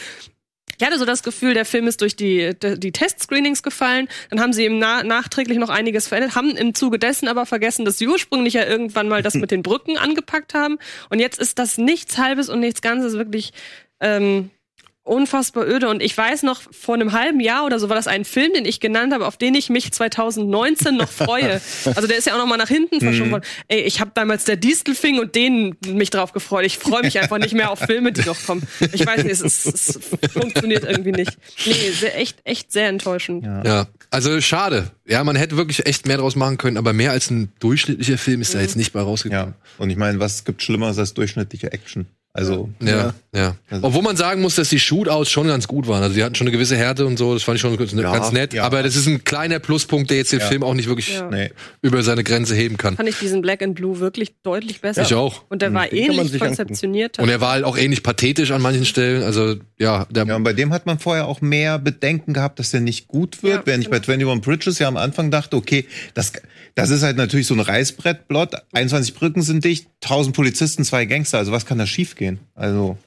Ich 0.79 0.85
hatte 0.85 0.97
so 0.97 1.05
das 1.05 1.23
Gefühl, 1.23 1.53
der 1.53 1.65
Film 1.65 1.87
ist 1.87 1.99
durch 1.99 2.15
die, 2.15 2.55
die, 2.57 2.91
Testscreenings 2.93 3.63
gefallen. 3.63 4.07
Dann 4.29 4.39
haben 4.39 4.53
sie 4.53 4.63
ihm 4.63 4.79
na, 4.79 5.03
nachträglich 5.03 5.57
noch 5.57 5.69
einiges 5.69 6.07
verändert, 6.07 6.35
haben 6.35 6.55
im 6.55 6.73
Zuge 6.73 6.97
dessen 6.97 7.27
aber 7.27 7.45
vergessen, 7.45 7.83
dass 7.83 7.97
sie 7.97 8.07
ursprünglich 8.07 8.53
ja 8.53 8.65
irgendwann 8.65 9.09
mal 9.09 9.21
das 9.21 9.33
mit 9.35 9.51
den 9.51 9.61
Brücken 9.61 9.97
angepackt 9.97 10.53
haben. 10.53 10.77
Und 11.09 11.19
jetzt 11.19 11.37
ist 11.37 11.59
das 11.59 11.77
nichts 11.77 12.17
Halbes 12.17 12.47
und 12.47 12.61
nichts 12.61 12.81
Ganzes 12.81 13.13
wirklich 13.13 13.51
ähm, 13.99 14.51
unfassbar 15.09 15.67
öde. 15.67 15.89
Und 15.89 16.01
ich 16.01 16.15
weiß 16.17 16.43
noch, 16.43 16.61
vor 16.71 16.95
einem 16.95 17.11
halben 17.11 17.39
Jahr 17.39 17.65
oder 17.65 17.79
so 17.79 17.89
war 17.89 17.95
das 17.95 18.07
ein 18.07 18.25
Film, 18.25 18.53
den 18.53 18.65
ich 18.65 18.79
genannt 18.79 19.13
habe, 19.13 19.25
auf 19.25 19.37
den 19.37 19.55
ich 19.55 19.69
mich 19.69 19.91
2019 19.91 20.95
noch 20.95 21.09
freue. 21.09 21.61
Also 21.95 22.07
der 22.07 22.17
ist 22.17 22.27
ja 22.27 22.33
auch 22.33 22.37
noch 22.37 22.45
mal 22.45 22.57
nach 22.57 22.67
hinten 22.67 22.99
verschoben 22.99 23.31
worden. 23.31 23.43
Ey, 23.67 23.81
ich 23.81 23.99
habe 23.99 24.11
damals 24.13 24.43
der 24.45 24.57
Distelfing 24.57 25.19
und 25.19 25.33
den 25.35 25.75
mich 25.87 26.09
drauf 26.09 26.33
gefreut. 26.33 26.65
Ich 26.65 26.77
freue 26.77 27.01
mich 27.01 27.19
einfach 27.19 27.37
nicht 27.37 27.53
mehr 27.53 27.71
auf 27.71 27.79
Filme, 27.79 28.11
die 28.11 28.21
noch 28.21 28.37
kommen. 28.45 28.63
Ich 28.93 29.05
weiß 29.05 29.23
nicht, 29.23 29.31
es, 29.31 29.41
ist, 29.41 29.65
es 29.65 29.99
funktioniert 30.31 30.83
irgendwie 30.83 31.11
nicht. 31.11 31.37
Nee, 31.65 31.91
sehr, 31.91 32.17
echt, 32.17 32.37
echt 32.43 32.71
sehr 32.71 32.87
enttäuschend. 32.87 33.43
Ja, 33.43 33.87
also 34.11 34.39
schade. 34.41 34.91
Ja, 35.07 35.23
man 35.23 35.35
hätte 35.35 35.57
wirklich 35.57 35.85
echt 35.85 36.07
mehr 36.07 36.17
draus 36.17 36.35
machen 36.35 36.57
können, 36.57 36.77
aber 36.77 36.93
mehr 36.93 37.11
als 37.11 37.29
ein 37.31 37.51
durchschnittlicher 37.59 38.17
Film 38.17 38.41
ist 38.41 38.53
da 38.53 38.61
jetzt 38.61 38.75
nicht 38.75 38.93
bei 38.93 39.01
rausgekommen. 39.01 39.53
Ja. 39.57 39.73
Und 39.77 39.89
ich 39.89 39.97
meine, 39.97 40.19
was 40.19 40.45
gibt 40.45 40.61
Schlimmeres 40.61 40.97
als 40.99 41.13
durchschnittliche 41.13 41.71
Action? 41.71 42.07
Also, 42.31 42.69
Ja, 42.79 43.13
ja. 43.35 43.55
Also- 43.71 43.87
Obwohl 43.87 44.03
man 44.03 44.15
sagen 44.15 44.41
muss, 44.41 44.55
dass 44.55 44.69
die 44.69 44.79
Shootouts 44.79 45.31
schon 45.31 45.47
ganz 45.47 45.67
gut 45.67 45.87
waren. 45.87 46.03
Also 46.03 46.13
die 46.15 46.23
hatten 46.23 46.35
schon 46.35 46.45
eine 46.47 46.51
gewisse 46.55 46.77
Härte 46.77 47.05
und 47.07 47.17
so, 47.17 47.33
das 47.33 47.41
fand 47.41 47.55
ich 47.55 47.61
schon 47.61 47.75
ganz, 47.75 47.95
ganz 47.95 48.31
nett. 48.31 48.53
ja. 48.53 48.63
Aber 48.63 48.83
das 48.83 48.95
ist 48.95 49.07
ein 49.07 49.23
kleiner 49.23 49.57
Pluspunkt, 49.59 50.11
der 50.11 50.17
jetzt 50.17 50.31
den 50.31 50.39
Ja. 50.39 50.45
Film 50.45 50.61
auch 50.63 50.75
nicht 50.75 50.87
wirklich 50.87 51.15
Ja. 51.15 51.27
nee. 51.29 51.49
über 51.81 52.03
seine 52.03 52.23
Grenze 52.23 52.53
heben 52.53 52.77
kann. 52.77 52.95
Fand 52.97 53.09
ich 53.09 53.17
diesen 53.17 53.41
Black 53.41 53.63
and 53.63 53.73
Blue 53.75 53.99
wirklich 53.99 54.35
deutlich 54.43 54.79
besser. 54.79 55.01
Ich 55.01 55.13
auch. 55.15 55.43
Und 55.49 55.63
der 55.63 55.73
war 55.73 55.87
Den 55.87 56.11
ähnlich 56.11 56.39
konzeptioniert. 56.39 57.17
Und 57.17 57.29
er 57.29 57.41
war 57.41 57.53
halt 57.53 57.65
auch 57.65 57.77
ähnlich 57.77 58.03
pathetisch 58.03 58.51
an 58.51 58.61
manchen 58.61 58.85
Stellen. 58.85 59.23
Also 59.23 59.55
ja, 59.79 60.05
der, 60.11 60.25
Ja, 60.27 60.35
und 60.35 60.43
bei 60.43 60.53
dem 60.53 60.71
hat 60.71 60.85
man 60.85 60.99
vorher 60.99 61.27
auch 61.27 61.41
mehr 61.41 61.79
Bedenken 61.79 62.33
gehabt, 62.33 62.59
dass 62.59 62.69
der 62.69 62.81
nicht 62.81 63.07
gut 63.07 63.41
wird. 63.41 63.53
Ja, 63.55 63.61
Während 63.65 63.83
ich 63.83 63.89
bei 63.89 63.97
21 63.97 64.41
Bridges 64.41 64.77
ja 64.79 64.87
am 64.87 64.97
Anfang 64.97 65.31
dachte, 65.31 65.57
okay, 65.57 65.87
das, 66.13 66.31
das 66.75 66.89
ist 66.89 67.03
halt 67.03 67.17
natürlich 67.17 67.47
so 67.47 67.53
ein 67.53 67.59
Reißbrettplot. 67.59 68.55
21 68.73 69.13
Brücken 69.13 69.41
sind 69.41 69.65
dicht, 69.65 69.87
1000 70.03 70.35
Polizisten, 70.35 70.83
zwei 70.83 71.05
Gangster. 71.05 71.37
Also 71.37 71.51
was 71.51 71.65
kann 71.65 71.77
da 71.77 71.85
schiefgehen? 71.85 72.39
Also 72.55 72.97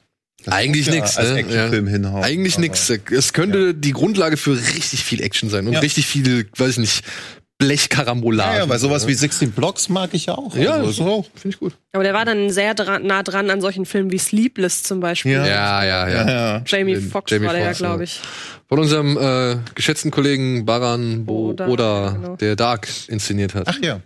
das 0.43 0.53
Eigentlich 0.53 0.87
ja 0.87 0.93
nix, 0.95 1.17
Als 1.17 1.29
ne? 1.31 1.37
Actionfilm 1.39 1.85
Ja. 1.85 1.91
hinhauen. 1.91 2.23
Eigentlich 2.23 2.57
nix. 2.57 2.89
Es 2.89 3.33
könnte 3.33 3.73
die 3.73 3.91
Grundlage 3.93 4.37
für 4.37 4.57
richtig 4.57 5.03
viel 5.03 5.21
Action 5.21 5.49
sein 5.49 5.67
und 5.67 5.73
Ja. 5.73 5.79
richtig 5.79 6.05
viel, 6.05 6.47
weiß 6.57 6.71
ich 6.71 6.77
nicht, 6.79 7.03
Blechkarambolage. 7.59 8.57
Ja, 8.57 8.63
ja, 8.63 8.69
weil 8.69 8.79
sowas 8.79 9.07
wie 9.07 9.13
16 9.13 9.51
Blocks 9.51 9.87
mag 9.87 10.09
ich 10.13 10.25
ja 10.25 10.35
auch. 10.35 10.55
Ja, 10.57 10.73
also, 10.73 10.89
ist 10.89 10.99
auch. 10.99 11.25
Finde 11.35 11.55
ich 11.55 11.59
gut. 11.59 11.73
Aber 11.93 12.03
der 12.03 12.13
war 12.13 12.25
dann 12.25 12.49
sehr 12.49 12.73
dran, 12.73 13.05
nah 13.05 13.23
dran 13.23 13.49
an 13.49 13.61
solchen 13.61 13.85
Filmen 13.85 14.11
wie 14.11 14.17
Sleepless 14.17 14.83
zum 14.83 14.99
Beispiel. 14.99 15.31
Ja. 15.33 15.45
Ja, 15.45 15.83
ja, 15.85 16.09
ja. 16.09 16.09
ja, 16.09 16.29
ja. 16.57 16.63
Jamie 16.65 16.97
Foxx 16.97 17.31
war 17.31 17.39
der 17.53 17.59
ja, 17.59 17.65
ja. 17.67 17.71
glaube 17.71 18.03
ich. 18.03 18.19
Von 18.67 18.79
unserem 18.79 19.17
äh, 19.17 19.57
geschätzten 19.75 20.11
Kollegen 20.11 20.65
Baran 20.65 21.25
Bo 21.25 21.49
Oda, 21.49 21.67
Oda, 21.67 22.03
ja, 22.05 22.11
genau. 22.11 22.35
der 22.37 22.55
Dark 22.55 22.87
inszeniert 23.07 23.55
hat. 23.55 23.67
Ach 23.67 23.79
ja. 23.81 24.01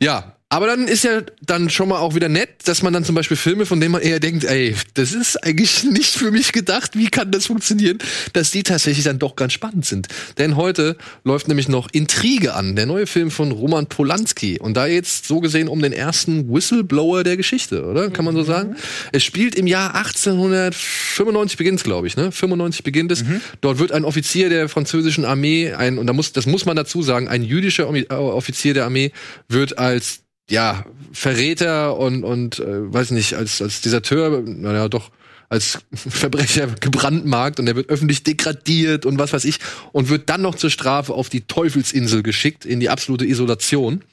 Ja, 0.00 0.37
aber 0.50 0.66
dann 0.66 0.88
ist 0.88 1.04
ja 1.04 1.20
dann 1.42 1.68
schon 1.68 1.90
mal 1.90 1.98
auch 1.98 2.14
wieder 2.14 2.30
nett, 2.30 2.48
dass 2.64 2.82
man 2.82 2.92
dann 2.92 3.04
zum 3.04 3.14
Beispiel 3.14 3.36
Filme, 3.36 3.66
von 3.66 3.80
denen 3.80 3.92
man 3.92 4.00
eher 4.00 4.18
denkt, 4.18 4.44
ey, 4.44 4.74
das 4.94 5.12
ist 5.12 5.36
eigentlich 5.44 5.84
nicht 5.90 6.14
für 6.14 6.30
mich 6.30 6.52
gedacht, 6.52 6.96
wie 6.96 7.08
kann 7.08 7.30
das 7.30 7.46
funktionieren, 7.46 7.98
dass 8.32 8.50
die 8.50 8.62
tatsächlich 8.62 9.04
dann 9.04 9.18
doch 9.18 9.36
ganz 9.36 9.52
spannend 9.52 9.84
sind. 9.84 10.08
Denn 10.38 10.56
heute 10.56 10.96
läuft 11.22 11.48
nämlich 11.48 11.68
noch 11.68 11.88
Intrige 11.92 12.54
an, 12.54 12.76
der 12.76 12.86
neue 12.86 13.06
Film 13.06 13.30
von 13.30 13.52
Roman 13.52 13.86
Polanski. 13.88 14.58
Und 14.58 14.74
da 14.76 14.86
jetzt 14.86 15.26
so 15.26 15.40
gesehen 15.40 15.68
um 15.68 15.82
den 15.82 15.92
ersten 15.92 16.52
Whistleblower 16.52 17.24
der 17.24 17.36
Geschichte, 17.36 17.84
oder? 17.84 18.08
Kann 18.08 18.24
man 18.24 18.34
so 18.34 18.42
sagen? 18.42 18.76
Es 19.12 19.24
spielt 19.24 19.54
im 19.54 19.66
Jahr 19.66 19.94
1895 19.94 21.58
beginnt 21.58 21.84
glaube 21.84 22.06
ich, 22.06 22.16
ne? 22.16 22.32
95 22.32 22.82
beginnt 22.82 23.12
es. 23.12 23.24
Dort 23.60 23.78
wird 23.78 23.92
ein 23.92 24.04
Offizier 24.04 24.48
der 24.48 24.68
französischen 24.68 25.24
Armee, 25.24 25.72
ein, 25.72 25.98
und 25.98 26.06
da 26.06 26.12
muss, 26.12 26.32
das 26.32 26.46
muss 26.46 26.64
man 26.64 26.76
dazu 26.76 27.02
sagen, 27.02 27.28
ein 27.28 27.44
jüdischer 27.44 27.92
äh, 27.94 28.14
Offizier 28.14 28.74
der 28.74 28.84
Armee 28.84 29.12
wird 29.48 29.78
als 29.78 30.22
ja, 30.50 30.84
Verräter 31.12 31.96
und, 31.96 32.24
und 32.24 32.58
äh, 32.58 32.92
weiß 32.92 33.10
nicht, 33.12 33.34
als, 33.34 33.60
als 33.60 33.80
Deserteur, 33.80 34.42
naja, 34.42 34.88
doch, 34.88 35.10
als 35.48 35.78
Verbrecher 35.94 36.66
gebrandmarkt 36.66 37.58
und 37.60 37.66
er 37.66 37.76
wird 37.76 37.88
öffentlich 37.88 38.22
degradiert 38.22 39.06
und 39.06 39.18
was 39.18 39.32
weiß 39.32 39.44
ich 39.44 39.58
und 39.92 40.08
wird 40.08 40.28
dann 40.28 40.42
noch 40.42 40.54
zur 40.54 40.70
Strafe 40.70 41.14
auf 41.14 41.28
die 41.28 41.42
Teufelsinsel 41.42 42.22
geschickt, 42.22 42.64
in 42.64 42.80
die 42.80 42.90
absolute 42.90 43.26
Isolation. 43.26 44.04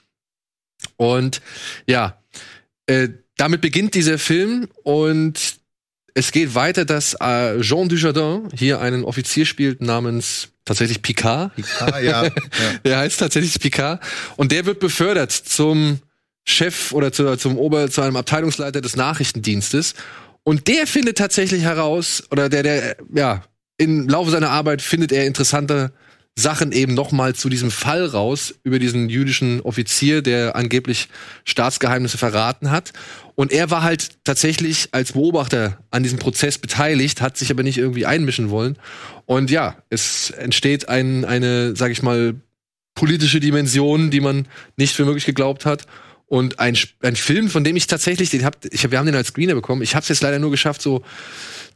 Und 0.98 1.42
ja, 1.88 2.22
äh, 2.88 3.10
damit 3.38 3.62
beginnt 3.62 3.96
dieser 3.96 4.18
Film 4.18 4.68
und 4.84 5.58
es 6.14 6.32
geht 6.32 6.56
weiter, 6.56 6.86
dass 6.86 7.16
äh, 7.20 7.60
Jean 7.60 7.90
Dujardin 7.90 8.50
hier 8.56 8.80
einen 8.80 9.04
Offizier 9.04 9.46
spielt 9.46 9.82
namens 9.82 10.50
tatsächlich 10.64 11.02
Picard. 11.02 11.52
Ah, 11.80 12.00
ja. 12.00 12.24
ja. 12.24 12.32
Der 12.86 12.98
heißt 13.00 13.20
tatsächlich 13.20 13.60
Picard. 13.60 14.02
Und 14.38 14.54
der 14.54 14.66
wird 14.66 14.80
befördert 14.80 15.32
zum 15.32 16.00
Chef 16.46 16.92
oder 16.92 17.12
zu, 17.12 17.36
zum 17.38 17.58
Ober, 17.58 17.90
zu 17.90 18.02
einem 18.02 18.16
Abteilungsleiter 18.16 18.82
des 18.82 18.96
Nachrichtendienstes. 18.96 19.96
Und 20.44 20.68
der 20.68 20.88
findet 20.88 21.18
tatsächlich 21.18 21.64
heraus, 21.64 22.24
oder 22.32 22.50
der, 22.50 22.64
der, 22.64 22.98
ja, 23.14 23.44
im 23.78 24.08
Laufe 24.08 24.32
seiner 24.32 24.52
Arbeit 24.52 24.82
findet 24.82 25.12
er 25.12 25.26
interessante 25.26 25.92
Sachen 26.38 26.74
eben 26.74 26.94
nochmal 26.94 27.34
zu 27.34 27.48
diesem 27.48 27.72
Fall 27.72 28.06
raus, 28.06 28.54
über 28.64 28.78
diesen 28.78 29.10
jüdischen 29.10 29.62
Offizier, 29.62 30.22
der 30.22 30.56
angeblich 30.56 31.08
Staatsgeheimnisse 31.46 32.18
verraten 32.18 32.72
hat. 32.72 32.92
Und 33.36 33.54
er 33.54 33.72
war 33.72 33.84
halt 33.84 34.24
tatsächlich 34.26 34.90
als 34.92 35.14
Beobachter 35.14 35.80
an 35.92 36.04
diesem 36.04 36.20
Prozess 36.20 36.58
beteiligt, 36.58 37.22
hat 37.22 37.38
sich 37.38 37.52
aber 37.52 37.64
nicht 37.64 37.78
irgendwie 37.78 38.06
einmischen 38.06 38.50
wollen. 38.50 38.78
Und 39.26 39.50
ja, 39.50 39.78
es 39.90 40.30
entsteht 40.30 40.90
ein, 40.90 41.24
eine, 41.24 41.76
sag 41.76 41.92
ich 41.92 42.04
mal, 42.04 42.36
politische 42.96 43.40
Dimension, 43.40 44.12
die 44.12 44.22
man 44.22 44.48
nicht 44.78 44.96
für 44.96 45.06
möglich 45.06 45.26
geglaubt 45.26 45.66
hat. 45.66 45.86
Und 46.28 46.60
ein, 46.60 46.76
ein 47.02 47.16
Film, 47.16 47.50
von 47.50 47.64
dem 47.64 47.76
ich 47.76 47.88
tatsächlich, 47.88 48.32
den 48.32 48.46
hab, 48.46 48.58
ich 48.66 48.84
hab, 48.84 48.92
wir 48.92 48.98
haben 48.98 49.06
den 49.06 49.16
als 49.16 49.28
Screener 49.28 49.54
bekommen. 49.56 49.82
Ich 49.84 49.96
habe 49.96 50.04
es 50.04 50.10
jetzt 50.10 50.24
leider 50.24 50.40
nur 50.40 50.52
geschafft, 50.52 50.82
so 50.82 51.04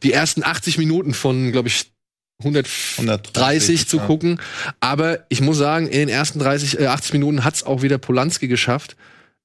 die 0.02 0.12
ersten 0.12 0.42
80 0.42 0.78
Minuten 0.78 1.14
von, 1.14 1.52
glaube 1.52 1.68
ich, 1.68 1.92
130 2.40 2.98
130, 2.98 3.86
zu 3.88 3.98
ja. 3.98 4.06
gucken. 4.06 4.40
Aber 4.80 5.24
ich 5.28 5.40
muss 5.40 5.58
sagen, 5.58 5.86
in 5.86 5.98
den 6.00 6.08
ersten 6.08 6.38
30, 6.38 6.80
äh, 6.80 6.86
80 6.86 7.12
Minuten 7.12 7.44
hat's 7.44 7.62
auch 7.62 7.82
wieder 7.82 7.98
Polanski 7.98 8.48
geschafft, 8.48 8.96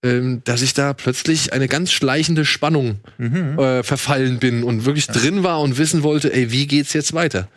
ähm, 0.03 0.41
dass 0.45 0.62
ich 0.62 0.74
da 0.74 0.93
plötzlich 0.93 1.51
eine 1.53 1.68
ganz 1.68 1.91
schleichende 1.91 2.45
Spannung 2.45 2.99
Mhm. 3.18 3.60
äh, 3.60 3.84
verfallen 3.84 4.39
bin 4.39 4.64
und 4.64 4.86
wirklich 4.86 5.08
drin 5.08 5.43
war 5.43 5.62
und 5.62 5.78
wissen 5.78 6.03
wollte, 6.03 6.34
ey, 6.34 6.51
wie 6.51 6.68
geht's 6.68 6.93
jetzt 6.93 7.14
weiter? 7.14 7.47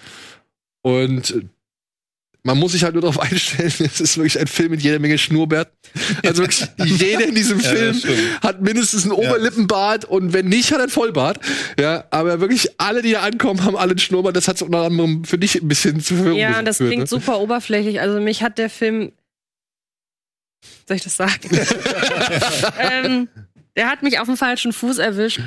Und 0.82 1.30
äh, 1.30 1.42
man 2.49 2.57
muss 2.59 2.72
sich 2.72 2.82
halt 2.82 2.94
nur 2.94 3.03
darauf 3.03 3.20
einstellen, 3.20 3.68
es 3.78 4.01
ist 4.01 4.16
wirklich 4.16 4.40
ein 4.40 4.46
Film 4.46 4.70
mit 4.70 4.80
jeder 4.80 4.99
Menge 4.99 5.18
Schnurrbart. 5.18 5.70
Also 6.24 6.42
wirklich 6.42 6.66
jeder 6.99 7.26
in 7.26 7.34
diesem 7.34 7.61
Ja, 7.61 7.68
Film 7.68 7.94
stimmt. 7.94 8.42
hat 8.42 8.62
mindestens 8.62 9.03
einen 9.05 9.12
Oberlippenbart 9.12 10.07
und 10.07 10.32
wenn 10.32 10.49
nicht, 10.49 10.72
hat 10.72 10.78
er 10.78 10.84
einen 10.84 10.90
Vollbart. 10.90 11.40
Ja, 11.78 12.05
aber 12.11 12.40
wirklich 12.40 12.80
alle, 12.80 13.03
die 13.03 13.12
da 13.12 13.20
ankommen, 13.20 13.64
haben 13.64 13.76
alle 13.76 13.90
einen 13.90 13.99
Schnurrbart. 13.99 14.34
Das 14.34 14.49
hat 14.49 14.62
unter 14.62 14.78
anderem 14.84 15.24
für 15.26 15.36
dich 15.36 15.57
ein 15.61 15.68
bisschen 15.68 16.01
zu 16.01 16.14
Verwirrung 16.16 16.38
Ja, 16.38 16.62
das 16.62 16.78
geführt, 16.78 16.88
klingt 16.92 17.03
ne? 17.03 17.07
super 17.07 17.38
oberflächlich. 17.38 18.01
Also 18.01 18.18
mich 18.18 18.42
hat 18.42 18.57
der 18.57 18.70
Film. 18.70 19.12
Soll 20.86 20.96
ich 20.96 21.05
das 21.05 21.16
sagen? 21.18 21.51
ähm, 22.78 23.28
der 23.76 23.90
hat 23.90 24.03
mich 24.03 24.20
auf 24.20 24.26
dem 24.26 24.38
falschen 24.38 24.72
Fuß 24.72 24.96
erwischt. 24.96 25.40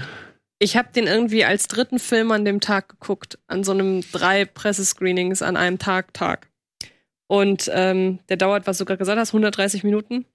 Ich 0.60 0.78
habe 0.78 0.90
den 0.96 1.08
irgendwie 1.08 1.46
als 1.46 1.68
dritten 1.68 1.98
Film 1.98 2.32
an 2.32 2.46
dem 2.46 2.60
Tag 2.62 2.90
geguckt, 2.90 3.40
an 3.48 3.64
so 3.64 3.72
einem 3.72 4.02
drei 4.12 4.46
Pressescreenings 4.46 5.42
an 5.42 5.58
einem 5.58 5.80
Tag 5.80 6.14
Tag. 6.14 6.51
Und 7.32 7.72
ähm, 7.74 8.20
der 8.28 8.36
dauert, 8.36 8.68
was 8.68 8.78
du 8.78 8.84
gerade 8.84 8.98
gesagt 8.98 9.18
hast, 9.18 9.30
130 9.30 9.86
Minuten. 9.86 10.26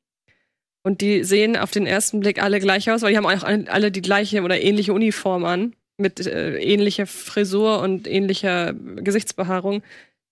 Und 0.83 1.03
die 1.03 1.25
sehen 1.25 1.55
auf 1.55 1.71
den 1.71 1.87
ersten 1.87 2.21
Blick 2.21 2.43
alle 2.43 2.59
gleich 2.59 2.91
aus, 2.91 3.03
weil 3.03 3.11
die 3.11 3.19
haben 3.19 3.27
auch 3.27 3.43
alle 3.43 3.91
die 3.91 4.01
gleiche 4.01 4.41
oder 4.43 4.59
ähnliche 4.59 4.95
Uniform 4.95 5.45
an, 5.45 5.75
mit 5.99 6.27
äh, 6.27 6.57
ähnlicher 6.57 7.07
Frisur 7.07 7.83
und 7.83 8.09
ähnlicher 8.09 8.73
Gesichtsbehaarung. 8.73 9.83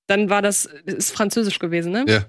Dann 0.06 0.30
war 0.30 0.40
das, 0.40 0.64
ist 0.86 1.10
französisch 1.10 1.58
gewesen, 1.58 1.92
ne? 1.92 2.06
Ja. 2.08 2.24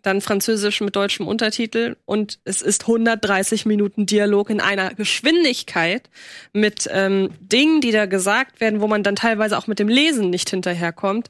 Dann 0.00 0.22
französisch 0.22 0.80
mit 0.80 0.96
deutschem 0.96 1.28
Untertitel 1.28 1.96
und 2.06 2.38
es 2.44 2.62
ist 2.62 2.84
130 2.84 3.66
Minuten 3.66 4.06
Dialog 4.06 4.48
in 4.48 4.60
einer 4.60 4.94
Geschwindigkeit 4.94 6.08
mit 6.54 6.88
ähm, 6.90 7.32
Dingen, 7.38 7.82
die 7.82 7.92
da 7.92 8.06
gesagt 8.06 8.62
werden, 8.62 8.80
wo 8.80 8.86
man 8.86 9.02
dann 9.02 9.16
teilweise 9.16 9.58
auch 9.58 9.66
mit 9.66 9.78
dem 9.78 9.88
Lesen 9.88 10.30
nicht 10.30 10.48
hinterherkommt, 10.48 11.28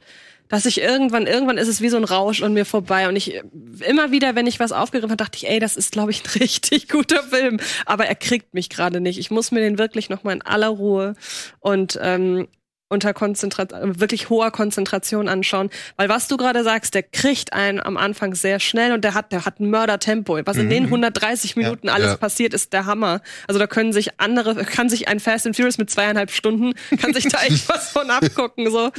dass 0.48 0.66
ich 0.66 0.80
irgendwann, 0.80 1.26
irgendwann 1.26 1.58
ist 1.58 1.68
es 1.68 1.80
wie 1.80 1.88
so 1.88 1.96
ein 1.96 2.04
Rausch 2.04 2.42
an 2.42 2.52
mir 2.52 2.64
vorbei. 2.64 3.08
Und 3.08 3.16
ich 3.16 3.40
immer 3.86 4.10
wieder, 4.10 4.34
wenn 4.34 4.46
ich 4.46 4.60
was 4.60 4.72
aufgegriffen 4.72 5.12
habe, 5.12 5.24
dachte 5.24 5.36
ich, 5.36 5.48
ey, 5.48 5.58
das 5.58 5.76
ist, 5.76 5.92
glaube 5.92 6.10
ich, 6.10 6.22
ein 6.24 6.30
richtig 6.40 6.88
guter 6.88 7.22
Film, 7.22 7.58
aber 7.86 8.06
er 8.06 8.14
kriegt 8.14 8.54
mich 8.54 8.68
gerade 8.68 9.00
nicht. 9.00 9.18
Ich 9.18 9.30
muss 9.30 9.50
mir 9.50 9.60
den 9.60 9.78
wirklich 9.78 10.10
noch 10.10 10.24
mal 10.24 10.32
in 10.32 10.42
aller 10.42 10.68
Ruhe. 10.68 11.14
Und 11.60 11.98
ähm, 12.02 12.48
unter 12.94 13.12
Konzentration, 13.12 14.00
wirklich 14.00 14.30
hoher 14.30 14.50
Konzentration 14.50 15.28
anschauen. 15.28 15.68
Weil 15.96 16.08
was 16.08 16.28
du 16.28 16.36
gerade 16.38 16.64
sagst, 16.64 16.94
der 16.94 17.02
kriegt 17.02 17.52
einen 17.52 17.78
am 17.80 17.98
Anfang 17.98 18.34
sehr 18.34 18.58
schnell 18.60 18.92
und 18.92 19.04
der 19.04 19.12
hat, 19.12 19.30
der 19.32 19.44
hat 19.44 19.60
ein 19.60 19.68
Mördertempo. 19.68 20.38
Was 20.46 20.56
in 20.56 20.70
den 20.70 20.84
130 20.84 21.56
Minuten 21.56 21.88
alles 21.90 22.12
Ja. 22.12 22.16
passiert, 22.16 22.54
ist 22.54 22.72
der 22.72 22.86
Hammer. 22.86 23.20
Also 23.46 23.58
da 23.58 23.66
können 23.66 23.92
sich 23.92 24.18
andere, 24.20 24.64
kann 24.64 24.88
sich 24.88 25.08
ein 25.08 25.20
Fast 25.20 25.46
and 25.46 25.54
Furious 25.56 25.76
mit 25.76 25.90
zweieinhalb 25.90 26.30
Stunden, 26.30 26.72
kann 27.00 27.12
sich 27.12 27.28
da 27.28 27.42
echt 27.42 27.68
was 27.68 27.90
von 27.90 28.08
abgucken, 28.08 28.70
so. 28.70 28.90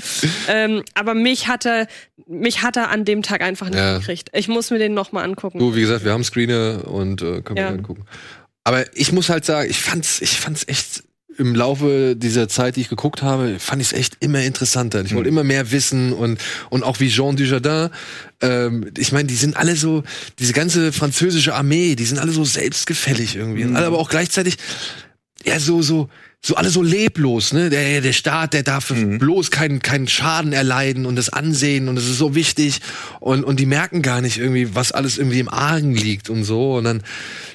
Ähm, 0.48 0.84
aber 0.94 1.14
mich 1.16 1.48
hat 1.48 1.66
er, 1.66 1.88
mich 2.28 2.62
hat 2.62 2.78
er 2.78 2.90
an 2.90 3.06
dem 3.06 3.24
Tag 3.24 3.42
einfach 3.42 3.68
nicht 3.70 3.78
Ja. 3.80 3.98
gekriegt. 3.98 4.30
Ich 4.34 4.48
muss 4.48 4.70
mir 4.70 4.78
den 4.80 4.94
noch 4.94 5.12
mal 5.14 5.24
angucken. 5.24 5.58
Du, 5.60 5.74
wie 5.76 5.82
gesagt, 5.82 6.04
wir 6.04 6.12
haben 6.12 6.24
Screener 6.24 6.88
und 6.88 7.22
äh, 7.22 7.42
können 7.42 7.58
Ja. 7.58 7.70
wir 7.70 7.78
angucken. 7.78 8.06
Aber 8.68 8.84
ich 8.98 9.12
muss 9.12 9.30
halt 9.30 9.46
sagen, 9.46 9.70
ich 9.70 9.80
fand's, 9.80 10.20
ich 10.22 10.40
fand's 10.40 10.68
echt 10.68 11.04
im 11.38 11.56
Laufe 11.56 12.16
dieser 12.16 12.48
Zeit, 12.48 12.76
die 12.76 12.82
ich 12.82 12.90
geguckt 12.90 13.22
habe, 13.22 13.60
fand 13.60 13.82
ich 13.82 13.92
es 13.92 13.94
echt 13.94 14.18
immer 14.20 14.42
interessanter. 14.42 15.04
Ich 15.04 15.14
wollte 15.14 15.30
immer 15.30 15.44
mehr 15.44 15.72
wissen 15.72 16.14
und 16.14 16.40
und 16.70 16.84
auch 16.84 17.00
wie 17.00 17.10
Jean 17.10 17.36
Dujardin. 17.36 17.90
Ähm, 18.42 18.92
ich 18.98 19.12
meine, 19.12 19.28
die 19.28 19.36
sind 19.36 19.58
alle 19.58 19.76
so 19.76 20.04
diese 20.40 20.54
ganze 20.54 20.92
französische 20.92 21.54
Armee, 21.54 21.96
die 21.96 22.06
sind 22.06 22.20
alle 22.20 22.32
so 22.32 22.46
selbstgefällig 22.46 23.36
irgendwie, 23.36 23.64
und 23.64 23.76
alle 23.76 23.88
aber 23.88 24.00
auch 24.00 24.10
gleichzeitig 24.10 24.58
ja 25.46 25.60
so 25.60 25.82
so 25.82 26.10
so 26.42 26.56
alle 26.56 26.70
so 26.70 26.84
leblos, 26.84 27.54
ne? 27.54 27.72
Der, 27.72 28.02
der 28.02 28.14
Staat, 28.14 28.54
der 28.54 28.62
darf 28.62 28.94
bloß 28.94 29.50
keinen 29.50 29.82
keinen 29.82 30.08
Schaden 30.08 30.54
erleiden 30.54 31.08
und 31.08 31.16
das 31.16 31.30
Ansehen 31.30 31.90
und 31.90 31.96
das 31.96 32.06
ist 32.06 32.20
so 32.20 32.36
wichtig 32.36 32.82
und 33.20 33.44
und 33.44 33.60
die 33.60 33.66
merken 33.66 34.04
gar 34.04 34.22
nicht 34.22 34.38
irgendwie, 34.38 34.76
was 34.76 34.92
alles 34.92 35.18
irgendwie 35.18 35.40
im 35.40 35.50
Argen 35.50 35.96
liegt 35.96 36.30
und 36.30 36.44
so 36.44 36.76
und 36.76 36.84
dann 36.84 37.04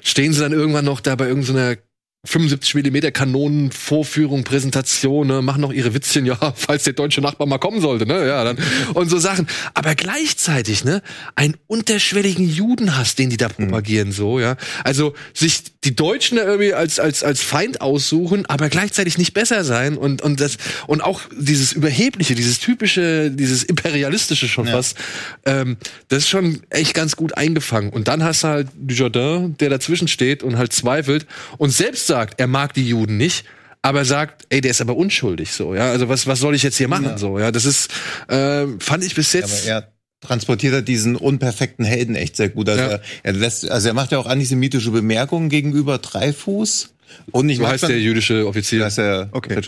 stehen 0.03 0.33
sie 0.33 0.41
dann 0.41 0.53
irgendwann 0.53 0.85
noch 0.85 1.01
da 1.01 1.15
bei 1.15 1.29
irgendeiner 1.29 1.77
75 2.25 2.75
Millimeter 2.75 3.11
Kanonen 3.11 3.73
Vorführung 3.73 4.45
Präsentation 4.45 5.27
ne, 5.27 5.41
machen 5.41 5.63
noch 5.63 5.73
ihre 5.73 5.95
Witzchen 5.95 6.27
ja 6.27 6.37
falls 6.55 6.85
der 6.85 6.93
deutsche 6.93 7.23
Nachbar 7.23 7.47
mal 7.47 7.59
kommen 7.59 7.81
sollte 7.81 8.07
ne 8.07 8.27
ja 8.27 8.45
dann 8.45 8.59
und 8.95 9.09
so 9.09 9.19
Sachen. 9.19 9.47
Aber 9.75 9.95
gleichzeitig 9.95 10.85
ne 10.85 11.03
einen 11.35 11.57
unterschwelligen 11.67 12.49
Judenhass 12.49 13.15
den 13.15 13.31
die 13.31 13.39
da 13.39 13.49
propagieren 13.49 14.13
so 14.13 14.39
ja. 14.39 14.57
Also 14.85 15.15
sich 15.33 15.63
die 15.85 15.97
Deutschen 15.97 16.37
da 16.37 16.45
irgendwie 16.45 16.75
als 16.75 17.01
als 17.01 17.25
als 17.25 17.43
Feind 17.43 17.81
aussuchen 17.81 18.45
aber 18.47 18.69
gleichzeitig 18.69 19.17
nicht 19.17 19.33
besser 19.33 19.65
sein 19.65 19.97
und 19.97 20.21
und 20.21 20.41
das 20.41 20.59
und 20.87 21.03
auch 21.03 21.23
dieses 21.35 21.73
überhebliche 21.73 22.35
dieses 22.35 22.59
typische 22.59 23.31
dieses 23.31 23.65
imperialistische 23.65 24.47
schon 24.47 24.67
fast 24.67 24.99
ähm, 25.47 25.79
das 26.09 26.25
ist 26.25 26.29
schon 26.29 26.61
echt 26.71 26.93
ganz 26.95 27.17
gut 27.17 27.37
eingefangen. 27.37 27.91
Und 27.91 28.09
dann 28.09 28.23
hast 28.23 28.45
du 28.45 28.49
halt 28.49 28.69
Dujardin 28.75 29.57
der 29.59 29.71
dazwischen 29.71 30.09
steht 30.09 30.43
und 30.43 30.59
halt 30.59 30.73
zweifelt. 30.73 31.27
Und 31.59 31.71
selbst 31.71 32.10
sagt 32.11 32.41
er 32.41 32.47
mag 32.47 32.75
die 32.75 32.87
Juden 32.89 33.17
nicht 33.17 33.45
aber 33.83 34.05
sagt, 34.05 34.45
ey, 34.51 34.61
der 34.61 34.73
ist 34.73 34.83
aber 34.83 34.95
unschuldig, 34.95 35.53
so, 35.53 35.75
ja. 35.75 35.91
Also 35.91 36.11
was, 36.11 36.27
was 36.27 36.39
soll 36.39 36.55
ich 36.55 36.63
jetzt 36.63 36.77
hier 36.77 36.87
machen, 36.89 37.17
so, 37.17 37.39
ja. 37.39 37.51
Das 37.51 37.65
ist, 37.65 37.89
äh, 38.29 38.67
fand 38.79 39.03
ich 39.05 39.15
bis 39.15 39.35
Aber 39.35 39.47
jetzt. 39.47 39.67
er 39.67 39.93
transportiert 40.21 40.75
er 40.75 40.83
diesen 40.83 41.17
unperfekten 41.17 41.87
Helden 41.87 42.15
echt 42.15 42.37
sehr 42.37 42.51
gut. 42.51 42.69
Also, 42.69 42.83
Ja. 42.83 42.89
er, 42.91 43.01
er 43.23 43.33
lässt, 43.33 43.71
also 43.71 43.89
er 43.89 43.95
macht 43.95 44.13
ja 44.13 44.19
auch 44.19 44.27
antisemitische 44.27 44.91
Bemerkungen 44.91 45.49
gegenüber 45.49 45.97
Dreifuß. 45.97 46.93
Und 47.33 47.49
ich 47.49 47.57
so 47.57 47.67
heißt 47.67 47.85
dann- 47.85 47.91
der 47.93 48.01
jüdische 48.01 48.47
Offizier. 48.47 48.81
dass 48.81 48.99
er 48.99 49.31
Okay. 49.33 49.59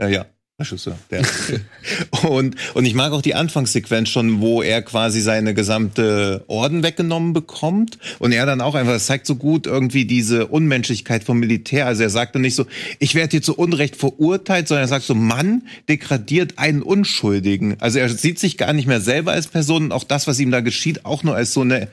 Äh, 0.00 0.14
ja 0.14 0.24
Regisseur 0.60 0.98
der. 1.10 1.22
und 2.28 2.56
und 2.74 2.84
ich 2.84 2.94
mag 2.94 3.12
auch 3.12 3.22
die 3.22 3.34
Anfangssequenz 3.36 4.08
schon 4.08 4.40
wo 4.40 4.60
er 4.60 4.82
quasi 4.82 5.20
seine 5.20 5.54
gesamte 5.54 6.44
Orden 6.48 6.82
weggenommen 6.82 7.32
bekommt 7.32 7.98
und 8.18 8.32
er 8.32 8.44
dann 8.44 8.60
auch 8.60 8.74
einfach 8.74 8.92
das 8.94 9.06
zeigt 9.06 9.26
so 9.26 9.36
gut 9.36 9.66
irgendwie 9.68 10.04
diese 10.04 10.48
Unmenschlichkeit 10.48 11.22
vom 11.22 11.38
Militär 11.38 11.86
also 11.86 12.02
er 12.02 12.10
sagte 12.10 12.40
nicht 12.40 12.56
so 12.56 12.66
ich 12.98 13.14
werde 13.14 13.30
hier 13.32 13.42
zu 13.42 13.56
Unrecht 13.56 13.94
verurteilt 13.94 14.66
sondern 14.66 14.84
er 14.84 14.88
sagt 14.88 15.04
so 15.04 15.14
Mann 15.14 15.62
degradiert 15.88 16.54
einen 16.58 16.82
Unschuldigen 16.82 17.76
also 17.80 18.00
er 18.00 18.08
sieht 18.08 18.40
sich 18.40 18.56
gar 18.56 18.72
nicht 18.72 18.86
mehr 18.88 19.00
selber 19.00 19.32
als 19.32 19.46
Person 19.46 19.84
und 19.84 19.92
auch 19.92 20.04
das 20.04 20.26
was 20.26 20.40
ihm 20.40 20.50
da 20.50 20.60
geschieht 20.60 21.04
auch 21.04 21.22
nur 21.22 21.36
als 21.36 21.52
so 21.52 21.60
eine 21.60 21.86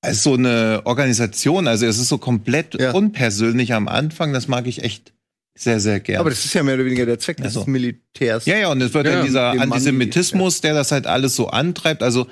als 0.00 0.22
so 0.22 0.34
eine 0.34 0.82
Organisation 0.84 1.66
also 1.66 1.86
es 1.86 1.98
ist 1.98 2.08
so 2.08 2.18
komplett 2.18 2.80
Ja. 2.80 2.92
unpersönlich 2.92 3.72
am 3.74 3.88
Anfang 3.88 4.32
das 4.32 4.46
mag 4.46 4.68
ich 4.68 4.84
echt 4.84 5.12
sehr 5.56 5.80
sehr 5.80 6.00
gerne 6.00 6.20
Aber 6.20 6.30
das 6.30 6.44
ist 6.44 6.54
ja 6.54 6.62
mehr 6.62 6.74
oder 6.74 6.84
weniger 6.84 7.06
der 7.06 7.18
Zweck 7.18 7.38
des 7.38 7.56
Ach 7.56 7.64
so. 7.64 7.70
Militärs. 7.70 8.46
ja, 8.46 8.56
ja, 8.58 8.68
und 8.70 8.80
es 8.80 8.94
wird 8.94 9.06
Ja, 9.06 9.12
dann 9.14 9.24
dieser 9.24 9.50
Antisemitismus, 9.60 10.60
der 10.60 10.74
das 10.74 10.92
halt 10.92 11.06
alles 11.06 11.34
so 11.34 11.48
antreibt. 11.48 12.02
Also 12.02 12.26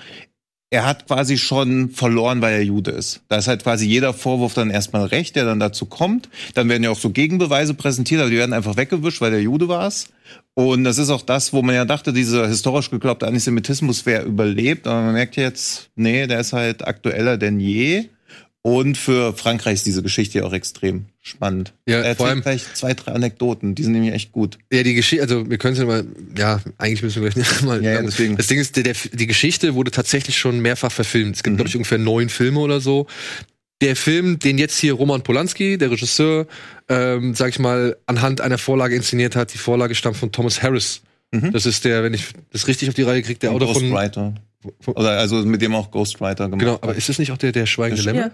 er 0.70 0.85
hat 0.85 1.07
quasi 1.07 1.39
schon 1.39 1.91
verloren, 1.91 2.41
weil 2.43 2.55
er 2.55 2.62
Jude 2.62 2.91
ist. 2.91 3.20
Da 3.29 3.37
ist 3.37 3.47
halt 3.47 3.62
quasi 3.62 3.87
jeder 3.87 4.12
Vorwurf 4.12 4.55
dann 4.55 4.70
erstmal 4.70 5.05
recht, 5.07 5.37
der 5.37 5.45
dann 5.45 5.61
dazu 5.61 5.87
kommt. 5.87 6.29
Dann 6.55 6.68
werden 6.68 6.83
ja 6.83 6.91
auch 6.91 6.99
so 6.99 7.11
Gegenbeweise 7.11 7.75
präsentiert, 7.75 8.20
aber 8.20 8.31
die 8.31 8.37
werden 8.39 8.53
einfach 8.53 8.77
weggewischt, 8.77 9.20
weil 9.20 9.31
der 9.31 9.41
Jude 9.43 9.68
war 9.68 9.87
es. 9.87 10.09
Und 10.55 10.83
das 10.85 10.99
ist 10.99 11.11
auch 11.11 11.22
das, 11.22 11.53
wo 11.53 11.62
man 11.62 11.77
ja 11.77 11.85
dachte, 11.85 12.12
dieser 12.12 12.49
historisch 12.49 12.91
geglaubte 12.91 13.27
Antisemitismus 13.27 14.05
wäre 14.05 14.25
überlebt. 14.25 14.87
Aber 14.89 15.03
man 15.03 15.12
merkt 15.14 15.37
jetzt, 15.37 15.91
nee, 15.95 16.27
der 16.27 16.41
ist 16.41 16.53
halt 16.53 16.87
aktueller 16.87 17.37
denn 17.39 17.61
je. 17.61 18.07
Und 18.67 18.97
für 18.97 19.35
Frankreich 19.35 19.75
ist 19.75 19.85
diese 19.87 20.03
Geschichte 20.03 20.39
ja 20.39 20.45
auch 20.47 20.53
extrem 20.55 21.05
spannend. 21.21 21.75
Ja, 21.87 21.99
er 21.99 22.17
vor 22.17 22.29
erzählt 22.29 22.31
allem- 22.31 22.41
gleich 22.43 22.65
zwei, 22.73 22.95
drei 22.95 23.12
Anekdoten, 23.12 23.75
die 23.75 23.83
sind 23.83 23.93
nämlich 23.93 24.15
echt 24.15 24.33
gut. 24.33 24.57
Ja, 24.73 24.83
die 24.83 24.95
Geschichte, 24.95 25.23
also 25.23 25.51
wir 25.51 25.59
können 25.59 25.75
es 25.75 25.81
ja 25.81 25.85
mal, 25.85 26.07
ja, 26.35 26.62
eigentlich 26.79 27.03
müssen 27.03 27.23
wir 27.23 27.29
gleich 27.29 27.37
nicht 27.51 27.62
mal. 27.62 27.85
Ja, 27.85 27.93
ja, 27.93 28.03
deswegen. 28.03 28.39
Das 28.39 28.47
Ding 28.47 28.59
ist, 28.59 28.75
der, 28.77 28.85
der, 28.85 28.95
die 29.12 29.27
Geschichte 29.27 29.75
wurde 29.75 29.91
tatsächlich 29.91 30.39
schon 30.39 30.61
mehrfach 30.61 30.91
verfilmt. 30.91 31.37
Es 31.37 31.43
gibt, 31.43 31.57
glaube 31.59 31.69
ich, 31.69 31.77
ungefähr 31.77 31.99
neun 31.99 32.31
Filme 32.31 32.59
oder 32.61 32.81
so. 32.81 33.07
Der 33.83 33.97
Film, 33.97 34.39
den 34.39 34.57
jetzt 34.57 34.79
hier 34.79 34.95
Roman 34.95 35.21
Polanski, 35.21 35.77
der 35.77 35.91
Regisseur, 35.91 36.47
ähm, 36.89 37.35
sag 37.35 37.51
ich 37.51 37.59
mal, 37.59 37.99
anhand 38.07 38.41
einer 38.41 38.57
Vorlage 38.57 38.97
inszeniert 38.97 39.37
hat, 39.37 39.53
die 39.53 39.59
Vorlage 39.59 39.95
stammt 39.95 40.17
von 40.17 40.33
Thomas 40.33 40.62
Harris. 40.62 41.03
Mhm. 41.33 41.53
Das 41.53 41.67
ist 41.67 41.85
der, 41.85 42.03
wenn 42.03 42.15
ich 42.15 42.29
das 42.51 42.67
richtig 42.67 42.89
auf 42.89 42.95
die 42.95 43.03
Reihe 43.03 43.21
kriege, 43.21 43.39
der 43.41 43.51
Autor 43.51 43.75
von. 43.75 43.93
Oder 44.87 45.19
also 45.19 45.45
mit 45.45 45.61
dem 45.61 45.75
auch 45.75 45.91
Ghostwriter 45.91 46.45
gemacht. 46.47 46.61
Genau, 46.61 46.79
aber 46.81 46.95
ist 46.95 47.11
das 47.11 47.19
nicht 47.19 47.31
auch 47.31 47.37
der, 47.37 47.53
der 47.53 47.67
Schweigende 47.67 48.03
Lämmer? 48.03 48.21
Ja. 48.21 48.31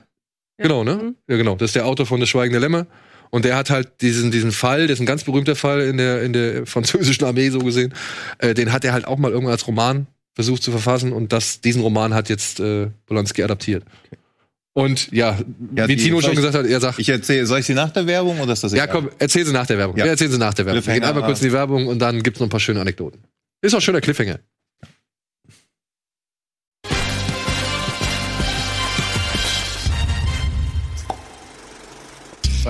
Genau, 0.60 0.84
ne? 0.84 0.94
Mhm. 0.96 1.16
Ja, 1.28 1.36
genau. 1.36 1.56
Das 1.56 1.70
ist 1.70 1.74
der 1.76 1.86
Autor 1.86 2.06
von 2.06 2.20
Das 2.20 2.28
Schweigende 2.28 2.58
Lämmer. 2.58 2.86
Und 3.30 3.44
der 3.44 3.56
hat 3.56 3.70
halt 3.70 4.00
diesen, 4.00 4.30
diesen 4.30 4.50
Fall, 4.52 4.88
das 4.88 4.94
ist 4.94 5.00
ein 5.00 5.06
ganz 5.06 5.22
berühmter 5.24 5.54
Fall 5.56 5.82
in 5.82 5.96
der, 5.98 6.22
in 6.22 6.32
der 6.32 6.66
französischen 6.66 7.24
Armee 7.24 7.50
so 7.50 7.60
gesehen, 7.60 7.94
äh, 8.38 8.54
den 8.54 8.72
hat 8.72 8.84
er 8.84 8.92
halt 8.92 9.06
auch 9.06 9.18
mal 9.18 9.30
irgendwann 9.30 9.52
als 9.52 9.66
Roman 9.66 10.06
versucht 10.34 10.62
zu 10.62 10.70
verfassen 10.72 11.12
und 11.12 11.32
das, 11.32 11.60
diesen 11.60 11.80
Roman 11.82 12.12
hat 12.14 12.28
jetzt 12.28 12.58
äh, 12.60 12.88
Polanski 13.06 13.42
adaptiert. 13.44 13.84
Und 14.72 15.10
ja, 15.12 15.38
Ja, 15.76 15.88
wie 15.88 15.96
die- 15.96 16.04
Tino 16.04 16.20
schon 16.20 16.30
ich- 16.30 16.36
gesagt 16.36 16.54
hat, 16.54 16.66
er 16.66 16.80
sagt, 16.80 16.98
Ich 16.98 17.08
erzähle, 17.08 17.46
soll 17.46 17.58
ich 17.60 17.66
sie 17.66 17.74
nach 17.74 17.90
der 17.90 18.06
Werbung 18.06 18.38
oder 18.40 18.52
ist 18.52 18.62
das 18.64 18.72
ja 18.72 18.84
egal? 18.84 18.96
komm, 19.02 19.10
erzähl 19.18 19.44
sie 19.44 19.52
nach 19.52 19.66
der 19.66 19.78
Werbung. 19.78 19.96
Ja. 19.96 20.04
Ja, 20.06 20.10
erzähl 20.12 20.30
sie 20.30 20.38
nach 20.38 20.54
der 20.54 20.66
Werbung. 20.66 20.84
Wir 20.84 20.94
gehen 20.94 21.04
einmal 21.04 21.24
kurz 21.24 21.40
in 21.40 21.48
die 21.48 21.52
Werbung 21.52 21.86
und 21.88 21.98
dann 21.98 22.22
gibt's 22.22 22.40
noch 22.40 22.46
ein 22.46 22.50
paar 22.50 22.60
schöne 22.60 22.80
Anekdoten. 22.80 23.20
Ist 23.62 23.74
auch 23.74 23.78
ein 23.78 23.82
schöner 23.82 24.00
Cliffhanger. 24.00 24.38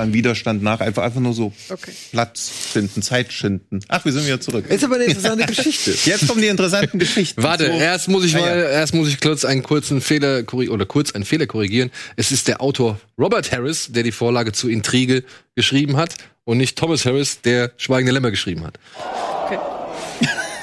Ein 0.01 0.13
Widerstand 0.13 0.63
nach, 0.63 0.81
einfach, 0.81 1.03
einfach 1.03 1.21
nur 1.21 1.33
so 1.35 1.53
Okay. 1.69 1.93
Platz 2.11 2.49
finden, 2.73 3.03
Zeit 3.03 3.33
schinden. 3.33 3.81
Ach, 3.89 4.05
wir 4.05 4.13
sind 4.13 4.27
wieder 4.27 4.41
zurück. 4.41 4.67
Ist 4.69 4.83
aber 4.85 4.97
eine 4.97 5.05
interessante 5.07 5.47
Geschichte. 5.47 5.95
Jetzt 6.05 6.27
kommen 6.27 6.41
die 6.43 6.49
interessanten 6.49 6.99
Geschichten. 6.99 7.43
Warte, 7.43 7.67
So. 7.67 7.73
erst 7.73 8.09
muss 8.09 8.25
ich 8.25 8.37
Ah, 8.37 8.41
mal, 8.41 8.59
ja. 8.59 8.69
erst 8.71 8.95
muss 8.95 9.09
ich 9.09 9.21
kurz 9.21 9.45
einen 9.45 9.63
kurzen 9.63 10.01
Fehler 10.01 10.43
korrigieren 10.43 10.75
oder 10.75 10.87
kurz 10.87 11.13
einen 11.13 11.25
Fehler 11.25 11.47
korrigieren. 11.47 11.91
Es 12.17 12.33
ist 12.33 12.49
der 12.49 12.61
Autor 12.61 12.99
Robert 13.19 13.53
Harris, 13.53 13.89
der 13.91 14.03
die 14.03 14.13
Vorlage 14.13 14.53
zu 14.53 14.69
Intrige 14.69 15.25
geschrieben 15.55 15.97
hat 15.97 16.15
und 16.45 16.59
nicht 16.59 16.77
Thomas 16.79 17.05
Harris, 17.07 17.41
der 17.43 17.73
Schweigende 17.77 18.13
Lämmer 18.13 18.31
geschrieben 18.31 18.65
hat. 18.65 18.79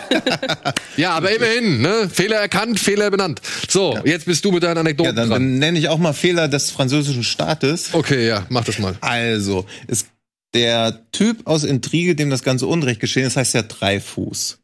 Ja, 0.97 1.11
aber 1.11 1.31
immerhin, 1.35 1.81
ne? 1.81 2.09
Fehler 2.11 2.37
erkannt, 2.37 2.79
Fehler 2.79 3.11
benannt. 3.11 3.41
So, 3.67 3.99
jetzt 4.03 4.25
bist 4.25 4.43
du 4.43 4.51
mit 4.51 4.63
deinen 4.63 4.75
Ja, 4.75 4.81
Anekdoten 4.81 5.15
dann, 5.15 5.29
dran. 5.29 5.41
dann 5.41 5.59
nenne 5.59 5.77
ich 5.79 5.89
auch 5.89 5.99
mal 5.99 6.13
Fehler 6.13 6.47
des 6.47 6.71
französischen 6.71 7.23
Staates. 7.23 7.93
Okay, 7.93 8.27
ja, 8.27 8.45
mach 8.49 8.63
das 8.65 8.79
mal. 8.79 8.95
Also, 9.01 9.65
ist 9.87 10.07
der 10.53 11.01
Typ 11.11 11.45
aus 11.45 11.63
Intrige, 11.63 12.15
dem 12.15 12.29
das 12.29 12.41
ganze 12.43 12.67
Unrecht 12.67 12.99
geschehen 12.99 13.27
ist, 13.27 13.37
heißt 13.37 13.53
ja 13.53 13.61
Dreifuß. 13.61 14.57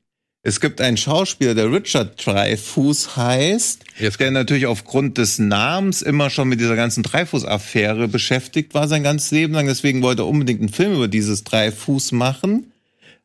Es 0.46 0.60
gibt 0.60 0.82
einen 0.82 0.98
Schauspieler, 0.98 1.56
der 1.56 1.72
Richard 1.72 2.26
Dreifuß 2.26 3.16
heißt, 3.16 3.84
Jetzt 3.98 4.20
der 4.20 4.32
natürlich 4.32 4.66
aufgrund 4.66 5.18
des 5.18 5.39
Namens 5.39 6.02
immer 6.02 6.30
schon 6.30 6.50
mit 6.50 6.60
dieser 6.60 6.76
ganzen 6.76 7.02
Dreifuß-Affäre 7.02 8.10
beschäftigt 8.10 8.74
war 8.74 8.89
sein 8.89 9.04
ganzes 9.04 9.32
Leben 9.32 9.54
lang. 9.54 9.68
Deswegen 9.68 10.02
wollte 10.02 10.24
er 10.24 10.28
unbedingt 10.28 10.60
einen 10.60 10.68
Film 10.68 10.96
über 10.96 11.08
dieses 11.08 11.46
Dreifuß 11.46 12.12
machen. 12.12 12.72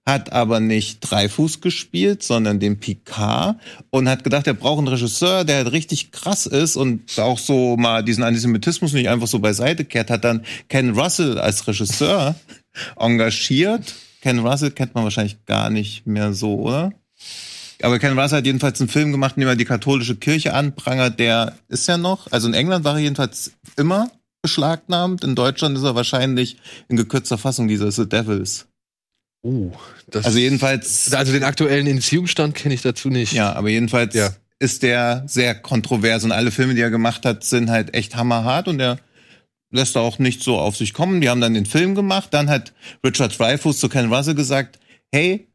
Hat 0.09 0.33
aber 0.33 0.59
nicht 0.59 1.01
Dreifuß 1.01 1.61
gespielt, 1.61 2.23
sondern 2.23 2.61
den 2.61 2.81
Picard 2.81 3.59
und 3.91 4.09
hat 4.09 4.25
gedacht, 4.25 4.47
er 4.47 4.55
braucht 4.55 4.79
einen 4.79 4.89
Regisseur, 4.89 5.45
der 5.45 5.57
halt 5.57 5.73
richtig 5.73 6.13
krass 6.13 6.47
ist 6.47 6.77
und 6.77 7.19
auch 7.19 7.39
so 7.39 7.77
mal 7.77 8.03
diesen 8.03 8.25
Antisemitismus 8.25 8.95
nicht 8.95 9.11
einfach 9.11 9.27
so 9.27 9.39
beiseite 9.39 9.85
kehrt, 9.85 10.09
hat 10.09 10.25
dann 10.25 10.47
Ken 10.71 10.99
Russell 10.99 11.39
als 11.39 11.69
Regisseur 11.69 12.35
engagiert. 12.97 13.95
Ken 14.23 14.39
Russell 14.39 14.71
kennt 14.71 14.95
man 14.95 15.05
wahrscheinlich 15.05 15.45
gar 15.45 15.69
nicht 15.69 16.07
mehr 16.07 16.33
so, 16.33 16.55
oder? 16.55 16.95
Aber 17.83 17.99
Ken 17.99 18.19
Russell 18.19 18.39
hat 18.39 18.47
jedenfalls 18.47 18.81
einen 18.81 18.89
Film 18.89 19.13
gemacht, 19.13 19.37
in 19.37 19.41
dem 19.41 19.49
er 19.51 19.57
die 19.57 19.67
katholische 19.67 20.17
Kirche 20.17 20.55
anprangert. 20.55 21.21
Der 21.21 21.59
ist 21.69 21.87
ja 21.87 21.99
noch, 21.99 22.33
also 22.33 22.49
in 22.49 22.55
England 22.55 22.83
war 22.83 22.95
er 22.95 23.03
jedenfalls 23.03 23.53
immer 23.77 24.11
beschlagnahmt. 24.41 25.23
In 25.23 25.35
Deutschland 25.35 25.77
ist 25.77 25.85
er 25.85 25.95
wahrscheinlich 25.95 26.57
in 26.89 26.97
gekürzter 26.97 27.37
Fassung 27.37 27.69
dieser 27.69 27.93
The 27.93 28.09
Devils. 28.09 28.68
Uh, 29.49 29.73
das 30.11 30.27
Also 30.27 30.39
jedenfalls, 30.39 31.13
also 31.13 31.33
den 31.33 31.45
aktuellen 31.45 31.87
Indizierungsstand 31.87 32.55
kenne 32.55 32.75
ich 32.75 32.83
dazu 32.83 33.09
nicht. 33.09 33.33
ja, 33.33 33.53
aber 33.55 33.69
jedenfalls 33.71 34.15
Ja. 34.15 34.31
ist 34.59 34.83
der 34.83 35.25
sehr 35.27 35.55
kontrovers 35.55 36.25
und 36.25 36.33
alle 36.33 36.51
Filme, 36.51 36.75
die 36.75 36.81
er 36.81 36.91
gemacht 36.91 37.25
hat, 37.25 37.45
sind 37.45 37.71
halt 37.71 37.95
echt 37.95 38.17
hammerhart 38.17 38.69
und 38.69 38.79
er 38.81 38.99
lässt 39.71 39.97
da 39.97 40.01
auch 40.01 40.19
nicht 40.19 40.43
so 40.43 40.59
auf 40.59 40.77
sich 40.77 40.93
kommen. 40.95 41.21
Die 41.21 41.29
haben 41.29 41.41
dann 41.41 41.55
den 41.55 41.67
Film 41.67 41.95
gemacht. 41.95 42.29
Dann 42.33 42.49
hat 42.49 42.73
Richard 43.05 43.39
Dreyfuss 43.39 43.79
zu 43.79 43.89
Ken 43.89 44.13
Russell 44.13 44.35
gesagt, 44.35 44.79
hey, 45.13 45.48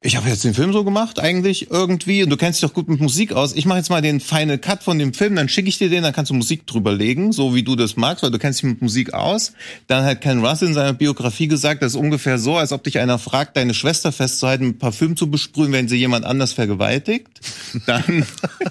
Ich 0.00 0.16
habe 0.16 0.28
jetzt 0.28 0.44
den 0.44 0.54
Film 0.54 0.72
so 0.72 0.84
gemacht, 0.84 1.18
eigentlich 1.18 1.72
irgendwie, 1.72 2.22
und 2.22 2.30
du 2.30 2.36
kennst 2.36 2.62
dich 2.62 2.68
doch 2.68 2.72
gut 2.72 2.88
mit 2.88 3.00
Musik 3.00 3.32
aus. 3.32 3.56
Ich 3.56 3.66
mache 3.66 3.78
jetzt 3.78 3.90
mal 3.90 4.00
den 4.00 4.20
Final 4.20 4.56
Cut 4.56 4.84
von 4.84 4.96
dem 4.96 5.12
Film, 5.12 5.34
dann 5.34 5.48
schicke 5.48 5.68
ich 5.68 5.76
dir 5.76 5.90
den, 5.90 6.04
dann 6.04 6.12
kannst 6.12 6.30
du 6.30 6.34
Musik 6.34 6.68
drüber 6.68 6.92
legen, 6.92 7.32
so 7.32 7.52
wie 7.56 7.64
du 7.64 7.74
das 7.74 7.96
magst, 7.96 8.22
weil 8.22 8.30
du 8.30 8.38
kennst 8.38 8.60
dich 8.60 8.68
mit 8.68 8.80
Musik 8.80 9.12
aus. 9.12 9.54
Dann 9.88 10.04
hat 10.04 10.20
Ken 10.20 10.44
Russell 10.44 10.68
in 10.68 10.74
seiner 10.74 10.92
Biografie 10.92 11.48
gesagt, 11.48 11.82
das 11.82 11.94
ist 11.94 11.98
ungefähr 11.98 12.38
so, 12.38 12.56
als 12.56 12.70
ob 12.70 12.84
dich 12.84 13.00
einer 13.00 13.18
fragt, 13.18 13.56
deine 13.56 13.74
Schwester 13.74 14.12
festzuhalten, 14.12 14.68
mit 14.68 14.78
Parfüm 14.78 15.16
zu 15.16 15.32
besprühen, 15.32 15.72
wenn 15.72 15.88
sie 15.88 15.96
jemand 15.96 16.24
anders 16.24 16.52
vergewaltigt. 16.52 17.40
Dann 17.86 18.24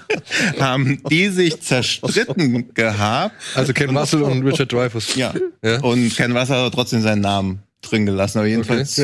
haben 0.61 1.03
die 1.09 1.27
sich 1.27 1.59
zerstritten 1.59 2.73
gehabt. 2.73 3.35
Also 3.53 3.73
Ken 3.73 3.97
Russell 3.97 4.21
und 4.21 4.43
Richard 4.43 4.71
Dreyfuss. 4.71 5.15
Ja. 5.15 5.33
Ja? 5.61 5.81
Und 5.81 6.15
Ken 6.15 6.37
Russell 6.37 6.63
hat 6.63 6.73
trotzdem 6.73 7.01
seinen 7.01 7.19
Namen 7.21 7.66
drin 7.81 8.05
gelassen. 8.05 8.39
Aber 8.39 8.47
jedenfalls, 8.47 9.01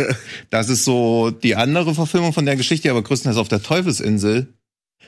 das 0.49 0.69
ist 0.69 0.86
so 0.86 1.32
die 1.32 1.55
andere 1.55 1.93
Verfilmung 1.93 2.34
von 2.34 2.45
der 2.45 2.55
Geschichte, 2.55 2.84
die 2.84 2.89
aber 2.89 3.03
größtenteils 3.03 3.38
auf 3.38 3.47
der 3.47 3.61
Teufelsinsel 3.61 4.53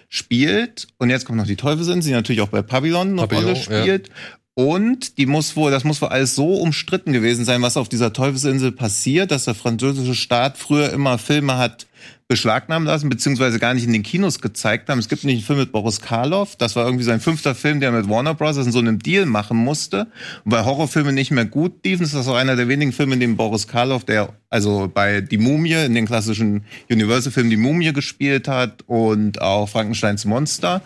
spielt. 0.09 0.87
Und 0.97 1.09
jetzt 1.09 1.25
kommt 1.25 1.37
noch 1.37 1.47
die 1.47 1.55
Teufelsinsel, 1.55 2.09
die 2.09 2.15
natürlich 2.15 2.41
auch 2.41 2.49
bei 2.49 2.61
Pavillon 2.61 3.19
eine 3.19 3.29
Rolle 3.29 3.55
spielt. 3.55 4.09
Und 4.53 5.17
die 5.17 5.25
muss 5.25 5.57
wohl, 5.57 5.69
das 5.69 5.83
muss 5.83 6.01
wohl 6.01 6.09
alles 6.09 6.33
so 6.33 6.55
umstritten 6.55 7.11
gewesen 7.11 7.43
sein, 7.43 7.61
was 7.61 7.75
auf 7.75 7.89
dieser 7.89 8.13
Teufelsinsel 8.13 8.71
passiert, 8.71 9.31
dass 9.31 9.45
der 9.45 9.55
französische 9.55 10.15
Staat 10.15 10.57
früher 10.57 10.93
immer 10.93 11.17
Filme 11.17 11.57
hat 11.57 11.87
beschlagnahmen 12.27 12.87
lassen, 12.87 13.09
beziehungsweise 13.09 13.59
gar 13.59 13.73
nicht 13.75 13.85
in 13.85 13.93
den 13.93 14.01
Kinos 14.01 14.41
gezeigt 14.41 14.89
haben. 14.89 14.97
Es 14.97 15.09
gibt 15.09 15.23
nicht 15.23 15.35
einen 15.35 15.43
Film 15.43 15.59
mit 15.59 15.71
Boris 15.71 16.01
Karloff, 16.01 16.55
das 16.55 16.75
war 16.75 16.85
irgendwie 16.85 17.03
sein 17.03 17.19
fünfter 17.19 17.53
Film, 17.53 17.79
der 17.79 17.91
mit 17.91 18.09
Warner 18.09 18.33
Bros. 18.33 18.57
in 18.57 18.71
so 18.71 18.79
einem 18.79 18.97
Deal 18.99 19.27
machen 19.27 19.57
musste. 19.57 20.07
Und 20.43 20.51
weil 20.51 20.65
Horrorfilme 20.65 21.13
nicht 21.13 21.31
mehr 21.31 21.45
gut 21.45 21.85
liefen, 21.85 22.03
ist 22.03 22.15
das 22.15 22.27
auch 22.27 22.35
einer 22.35 22.55
der 22.55 22.67
wenigen 22.67 22.93
Filme, 22.93 23.13
in 23.13 23.19
dem 23.19 23.37
Boris 23.37 23.67
Karloff, 23.67 24.05
der 24.05 24.29
also 24.49 24.89
bei 24.91 25.21
Die 25.21 25.37
Mumie, 25.37 25.85
in 25.85 25.93
den 25.93 26.07
klassischen 26.07 26.65
Universal-Filmen 26.89 27.51
Die 27.51 27.57
Mumie 27.57 27.93
gespielt 27.93 28.47
hat 28.47 28.83
und 28.87 29.41
auch 29.41 29.69
Frankensteins 29.69 30.25
Monster, 30.25 30.81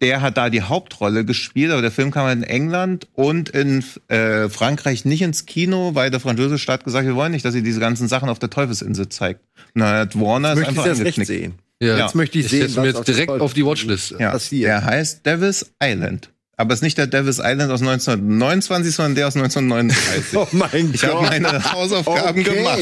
der 0.00 0.22
hat 0.22 0.38
da 0.38 0.48
die 0.48 0.62
Hauptrolle 0.62 1.24
gespielt, 1.24 1.72
aber 1.72 1.82
der 1.82 1.90
Film 1.90 2.10
kam 2.10 2.24
halt 2.24 2.38
in 2.38 2.44
England 2.44 3.06
und 3.14 3.50
in 3.50 3.84
äh, 4.08 4.48
Frankreich 4.48 5.04
nicht 5.04 5.20
ins 5.20 5.44
Kino, 5.44 5.94
weil 5.94 6.10
der 6.10 6.20
französische 6.20 6.62
Staat 6.62 6.84
gesagt 6.84 7.04
hat, 7.04 7.08
wir 7.08 7.16
wollen 7.16 7.32
nicht, 7.32 7.44
dass 7.44 7.54
ihr 7.54 7.62
diese 7.62 7.80
ganzen 7.80 8.08
Sachen 8.08 8.30
auf 8.30 8.38
der 8.38 8.48
Teufels'insel 8.48 9.10
zeigt. 9.10 9.40
Dann 9.74 9.84
hat 9.88 10.18
Warner 10.18 10.54
ich 10.54 10.66
einfach 10.66 10.84
das 10.84 11.00
recht 11.00 11.18
angeknickt. 11.18 11.26
sehen. 11.26 11.54
Ja. 11.82 11.98
Jetzt 11.98 12.14
möchte 12.14 12.38
ich 12.38 12.48
sehen, 12.48 12.68
setze 12.68 12.80
mir 12.80 12.88
jetzt 12.88 13.08
direkt 13.08 13.30
auf 13.30 13.54
die 13.54 13.64
Watchlist. 13.64 14.14
Ja, 14.18 14.32
passiert. 14.32 14.68
der 14.68 14.84
heißt 14.84 15.24
Devil's 15.24 15.72
Island. 15.82 16.30
Aber 16.60 16.74
es 16.74 16.80
ist 16.80 16.82
nicht 16.82 16.98
der 16.98 17.06
Devil's 17.06 17.38
Island 17.38 17.70
aus 17.72 17.80
1929, 17.80 18.94
sondern 18.94 19.14
der 19.14 19.28
aus 19.28 19.36
1939. 19.36 20.34
Oh 20.38 20.46
mein 20.52 20.90
Ich 20.92 21.02
habe 21.04 21.14
Gott. 21.14 21.30
meine 21.30 21.72
Hausaufgaben 21.72 22.40
Okay. 22.40 22.54
gemacht. 22.56 22.78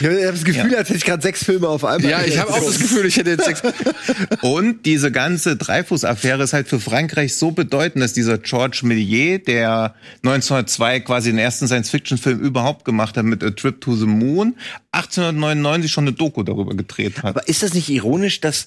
Ich 0.00 0.06
habe 0.06 0.32
das 0.32 0.42
Gefühl, 0.44 0.74
als 0.74 0.88
hätte 0.88 0.96
ich 0.98 1.04
gerade 1.04 1.22
sechs 1.22 1.44
Filme 1.44 1.68
auf 1.68 1.84
einmal. 1.84 2.10
Ja, 2.10 2.24
ich 2.24 2.36
habe 2.38 2.52
auch 2.52 2.64
das 2.64 2.80
Gefühl, 2.80 3.06
ich 3.06 3.16
hätte 3.16 3.30
jetzt 3.30 3.44
sechs. 3.44 3.62
Und 4.42 4.84
diese 4.86 5.12
ganze 5.12 5.56
Dreyfus-Affäre 5.56 6.42
ist 6.42 6.52
halt 6.52 6.66
für 6.68 6.80
Frankreich 6.80 7.36
so 7.36 7.52
bedeutend, 7.52 8.02
dass 8.02 8.12
dieser 8.12 8.38
Georges 8.38 8.82
Méliès, 8.82 9.44
der 9.44 9.94
1902 10.24 11.00
quasi 11.00 11.30
den 11.30 11.38
ersten 11.38 11.68
Science-Fiction-Film 11.68 12.40
überhaupt 12.40 12.84
gemacht 12.84 13.16
hat 13.16 13.24
mit 13.24 13.44
A 13.44 13.50
Trip 13.50 13.80
to 13.80 13.94
the 13.94 14.06
Moon, 14.06 14.56
1899 14.92 15.92
schon 15.92 16.04
eine 16.08 16.12
Doku 16.12 16.42
darüber 16.42 16.74
gedreht 16.74 17.18
hat. 17.18 17.26
Aber 17.36 17.46
ist 17.48 17.62
das 17.62 17.72
nicht 17.74 17.88
ironisch, 17.88 18.40
dass 18.40 18.66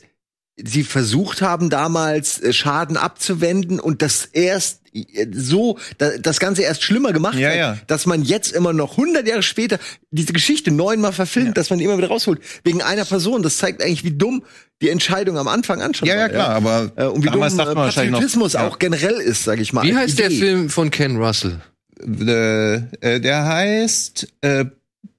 sie 0.66 0.84
versucht 0.84 1.42
haben, 1.42 1.70
damals 1.70 2.40
äh, 2.42 2.54
Schaden 2.54 2.98
abzuwenden 2.98 3.80
und 3.80 4.02
das 4.02 4.26
erst 4.26 4.82
äh, 4.94 5.28
so, 5.32 5.78
da- 5.98 6.18
das 6.18 6.40
Ganze 6.40 6.64
erst 6.64 6.84
schlimmer 6.84 7.14
gemacht 7.14 7.38
Ja, 7.38 7.50
hat, 7.50 7.56
ja. 7.58 7.78
dass 7.88 8.06
man 8.06 8.24
jetzt 8.24 8.52
immer 8.52 8.74
noch 8.74 8.92
100 8.98 9.28
Jahre 9.28 9.44
später 9.44 9.80
diese 10.12 10.34
Geschichte 10.34 10.72
neunmal 10.72 11.14
verfilmt, 11.14 11.58
dass 11.58 11.70
man 11.70 11.80
die 11.80 11.86
immer 11.86 11.98
wieder 11.98 12.08
rausholt, 12.10 12.42
wegen 12.64 12.82
einer 12.82 13.06
Person. 13.06 13.44
Das 13.44 13.58
zeigt 13.58 13.82
eigentlich, 13.84 14.04
wie 14.04 14.12
dumm 14.18 14.44
die 14.82 14.90
Entscheidung 14.90 15.38
am 15.38 15.48
Anfang 15.48 15.82
an 15.82 15.94
schon 15.94 16.08
Ja, 16.08 16.16
ja, 16.16 16.30
klar, 16.30 16.50
aber 16.50 16.92
Äh, 16.96 17.06
und 17.06 17.24
wie 17.24 17.30
dumm 17.30 17.44
äh, 17.44 17.50
noch- 17.50 17.74
Patriotismus 17.76 18.54
ja. 18.54 18.68
auch 18.68 18.80
generell 18.80 19.16
ist, 19.16 19.44
sage 19.44 19.62
ich 19.62 19.74
mal. 19.74 19.84
Wie 19.86 19.96
heißt 19.96 20.18
der 20.20 20.28
Idee. 20.28 20.40
Film 20.40 20.70
von 20.70 20.90
Ken 20.92 21.18
Russell? 21.18 21.60
Äh, 22.02 22.76
äh, 23.02 23.20
der 23.20 23.46
heißt 23.46 24.28
äh, 24.42 24.66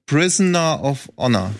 Prisoner 0.07 0.83
of 0.83 1.09
Honor. 1.17 1.51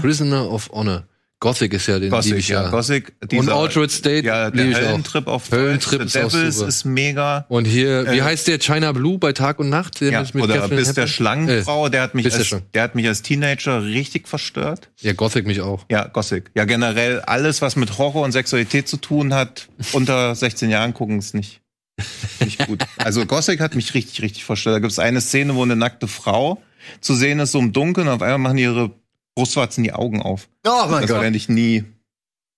Prisoner 0.00 0.50
of 0.50 0.70
Honor. 0.72 1.04
Gothic 1.46 1.72
ist 1.74 1.86
ja 1.86 1.94
den 1.94 2.02
lieb 2.04 2.10
Gothic, 2.10 2.36
ich 2.38 2.48
ja. 2.48 2.68
Gothic. 2.70 3.12
Und 3.32 3.48
Altered 3.50 3.90
State 3.92 4.26
Ja, 4.26 4.48
lieb 4.48 4.74
der. 4.74 4.88
Höllentrip 4.88 5.26
auf 5.28 5.50
Höllentrip 5.52 6.02
ist 6.02 6.14
Devils 6.16 6.56
super. 6.56 6.68
ist 6.68 6.84
mega. 6.84 7.46
Und 7.48 7.66
hier, 7.66 8.10
wie 8.10 8.18
Äh, 8.18 8.22
heißt 8.22 8.48
der 8.48 8.58
China 8.58 8.90
Blue 8.92 9.18
bei 9.18 9.32
Tag 9.32 9.58
und 9.60 9.68
Nacht? 9.68 10.00
Der 10.00 10.10
Ja, 10.10 10.20
mit 10.22 10.34
oder 10.42 10.54
Catherine 10.54 10.76
bis 10.76 10.92
der 10.94 11.04
Hepburn? 11.04 11.08
Schlangenfrau, 11.08 11.88
der 11.88 12.02
hat 12.02 12.14
mich 12.16 12.24
der 12.26 12.34
als, 12.34 12.46
Schlangen- 12.46 12.64
der 12.74 12.82
hat 12.82 12.94
mich 12.96 13.06
als 13.06 13.22
Teenager 13.22 13.84
richtig 13.84 14.26
verstört. 14.26 14.90
Äh, 15.02 15.06
ja, 15.08 15.12
Gothic 15.12 15.46
mich 15.46 15.60
auch. 15.60 15.84
Ja, 15.90 16.06
Gothic. 16.08 16.50
Ja, 16.56 16.64
generell 16.64 17.20
alles, 17.20 17.62
was 17.62 17.76
mit 17.76 17.96
Horror 17.98 18.24
und 18.24 18.32
Sexualität 18.32 18.88
zu 18.88 18.96
tun 18.96 19.32
hat, 19.32 19.68
unter 19.92 20.34
16 20.34 20.68
Jahren 20.70 20.94
gucken 20.94 21.18
ist 21.20 21.34
nicht, 21.34 21.60
nicht 22.40 22.66
gut. 22.66 22.82
Also 22.98 23.24
Gothic 23.24 23.60
hat 23.60 23.74
mich 23.76 23.94
richtig, 23.94 24.20
richtig 24.22 24.44
verstört. 24.44 24.74
Da 24.74 24.78
gibt 24.80 24.92
es 24.92 24.98
eine 24.98 25.20
Szene, 25.20 25.54
wo 25.54 25.62
eine 25.62 25.76
nackte 25.76 26.08
Frau 26.08 26.60
zu 27.00 27.14
sehen 27.14 27.40
ist, 27.40 27.52
so 27.52 27.58
im 27.58 27.72
Dunkeln, 27.72 28.06
und 28.08 28.14
auf 28.14 28.22
einmal 28.22 28.38
machen 28.38 28.58
ihre 28.58 28.90
Brustwarzen 29.36 29.84
die 29.84 29.92
Augen 29.92 30.20
auf. 30.22 30.48
Oh 30.66 30.86
mein 30.88 31.02
das 31.02 31.10
Gott. 31.10 31.20
werde 31.20 31.36
ich 31.36 31.48
nie, 31.48 31.84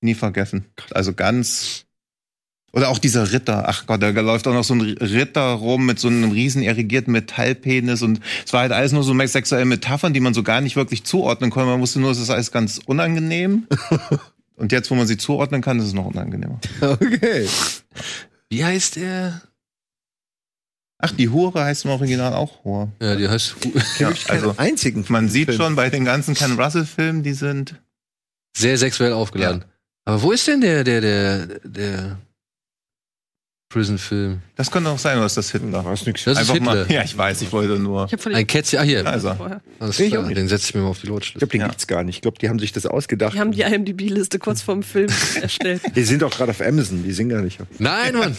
nie 0.00 0.14
vergessen. 0.14 0.64
Also 0.92 1.12
ganz. 1.12 1.84
Oder 2.72 2.88
auch 2.90 2.98
dieser 2.98 3.32
Ritter. 3.32 3.64
Ach 3.66 3.86
Gott, 3.86 4.02
da 4.02 4.10
läuft 4.10 4.46
auch 4.46 4.52
noch 4.52 4.62
so 4.62 4.74
ein 4.74 4.80
Ritter 4.80 5.52
rum 5.54 5.86
mit 5.86 5.98
so 5.98 6.08
einem 6.08 6.30
riesen 6.30 6.62
erigierten 6.62 7.12
Metallpenis 7.12 8.02
und 8.02 8.20
es 8.44 8.52
war 8.52 8.60
halt 8.60 8.72
alles 8.72 8.92
nur 8.92 9.02
so 9.02 9.18
sexuelle 9.26 9.64
Metaphern, 9.64 10.12
die 10.12 10.20
man 10.20 10.34
so 10.34 10.42
gar 10.42 10.60
nicht 10.60 10.76
wirklich 10.76 11.04
zuordnen 11.04 11.50
konnte. 11.50 11.70
Man 11.70 11.80
wusste 11.80 11.98
nur, 11.98 12.10
es 12.10 12.20
ist 12.20 12.30
alles 12.30 12.52
ganz 12.52 12.80
unangenehm. 12.86 13.66
und 14.56 14.70
jetzt, 14.70 14.90
wo 14.90 14.94
man 14.94 15.06
sie 15.06 15.16
zuordnen 15.16 15.62
kann, 15.62 15.78
ist 15.78 15.86
es 15.86 15.94
noch 15.94 16.06
unangenehmer. 16.06 16.60
Okay. 16.80 17.48
Wie 18.50 18.64
heißt 18.64 18.96
der? 18.96 19.42
Ach, 21.00 21.12
die 21.12 21.28
Hure 21.28 21.62
heißt 21.64 21.84
im 21.84 21.92
Original 21.92 22.34
auch 22.34 22.64
Hure. 22.64 22.90
Ja, 23.00 23.14
die 23.14 23.28
heißt. 23.28 23.54
Ja, 23.98 24.10
Also 24.28 24.54
einzigen. 24.56 25.04
man 25.08 25.28
sieht 25.28 25.46
Film. 25.48 25.56
schon 25.60 25.76
bei 25.76 25.90
den 25.90 26.04
ganzen 26.04 26.34
Ken 26.34 26.58
Russell-Filmen, 26.60 27.22
die 27.22 27.34
sind. 27.34 27.76
Sehr 28.56 28.76
sexuell 28.76 29.12
aufgeladen. 29.12 29.64
Aber 30.04 30.22
wo 30.22 30.32
ist 30.32 30.46
denn 30.48 30.60
der, 30.60 30.82
der, 30.84 31.00
der, 31.00 31.46
der 31.62 32.18
Prison-Film? 33.70 34.40
Das 34.56 34.70
könnte 34.70 34.88
auch 34.90 34.98
sein, 34.98 35.20
was 35.20 35.34
das 35.34 35.52
Hitler. 35.52 35.82
Das 35.82 36.00
ist. 36.02 36.06
Das 36.08 36.16
ist 36.26 36.38
Einfach 36.38 36.54
Hitler. 36.54 36.74
mal. 36.74 36.86
Ja, 36.90 37.02
ich 37.04 37.16
weiß, 37.16 37.42
ich 37.42 37.52
wollte 37.52 37.78
nur. 37.78 38.06
Ich 38.06 38.12
hab 38.14 38.20
von 38.22 38.34
Ein 38.34 38.46
Kätzchen. 38.46 38.78
Ah, 38.78 38.82
hier. 38.82 39.06
Also. 39.06 39.28
Alles 39.78 40.00
Ich 40.00 40.10
klar, 40.10 40.22
auch 40.22 40.26
nicht. 40.26 40.38
den 40.38 40.48
setze 40.48 40.68
ich 40.70 40.74
mir 40.74 40.80
mal 40.82 40.88
auf 40.88 41.00
die 41.00 41.06
Ich 41.06 41.12
Watchlist. 41.12 41.38
glaube, 41.38 41.50
den 41.52 41.60
Ja. 41.60 41.68
gibt's 41.68 41.86
gar 41.86 42.02
nicht. 42.02 42.16
Ich 42.16 42.22
glaube, 42.22 42.38
die 42.38 42.48
haben 42.48 42.58
sich 42.58 42.72
das 42.72 42.86
ausgedacht. 42.86 43.34
Die 43.34 43.38
haben 43.40 43.52
die 43.52 43.60
IMDb-Liste 43.62 44.38
kurz 44.38 44.62
vorm 44.62 44.82
Film 44.82 45.08
erstellt. 45.42 45.82
Die 45.94 46.02
sind 46.04 46.22
doch 46.22 46.30
gerade 46.30 46.50
auf 46.52 46.60
Amazon, 46.62 47.02
die 47.04 47.12
sind 47.12 47.28
gar 47.28 47.42
nicht. 47.42 47.60
auf- 47.60 47.66
Nein, 47.78 48.14
Mann. 48.14 48.34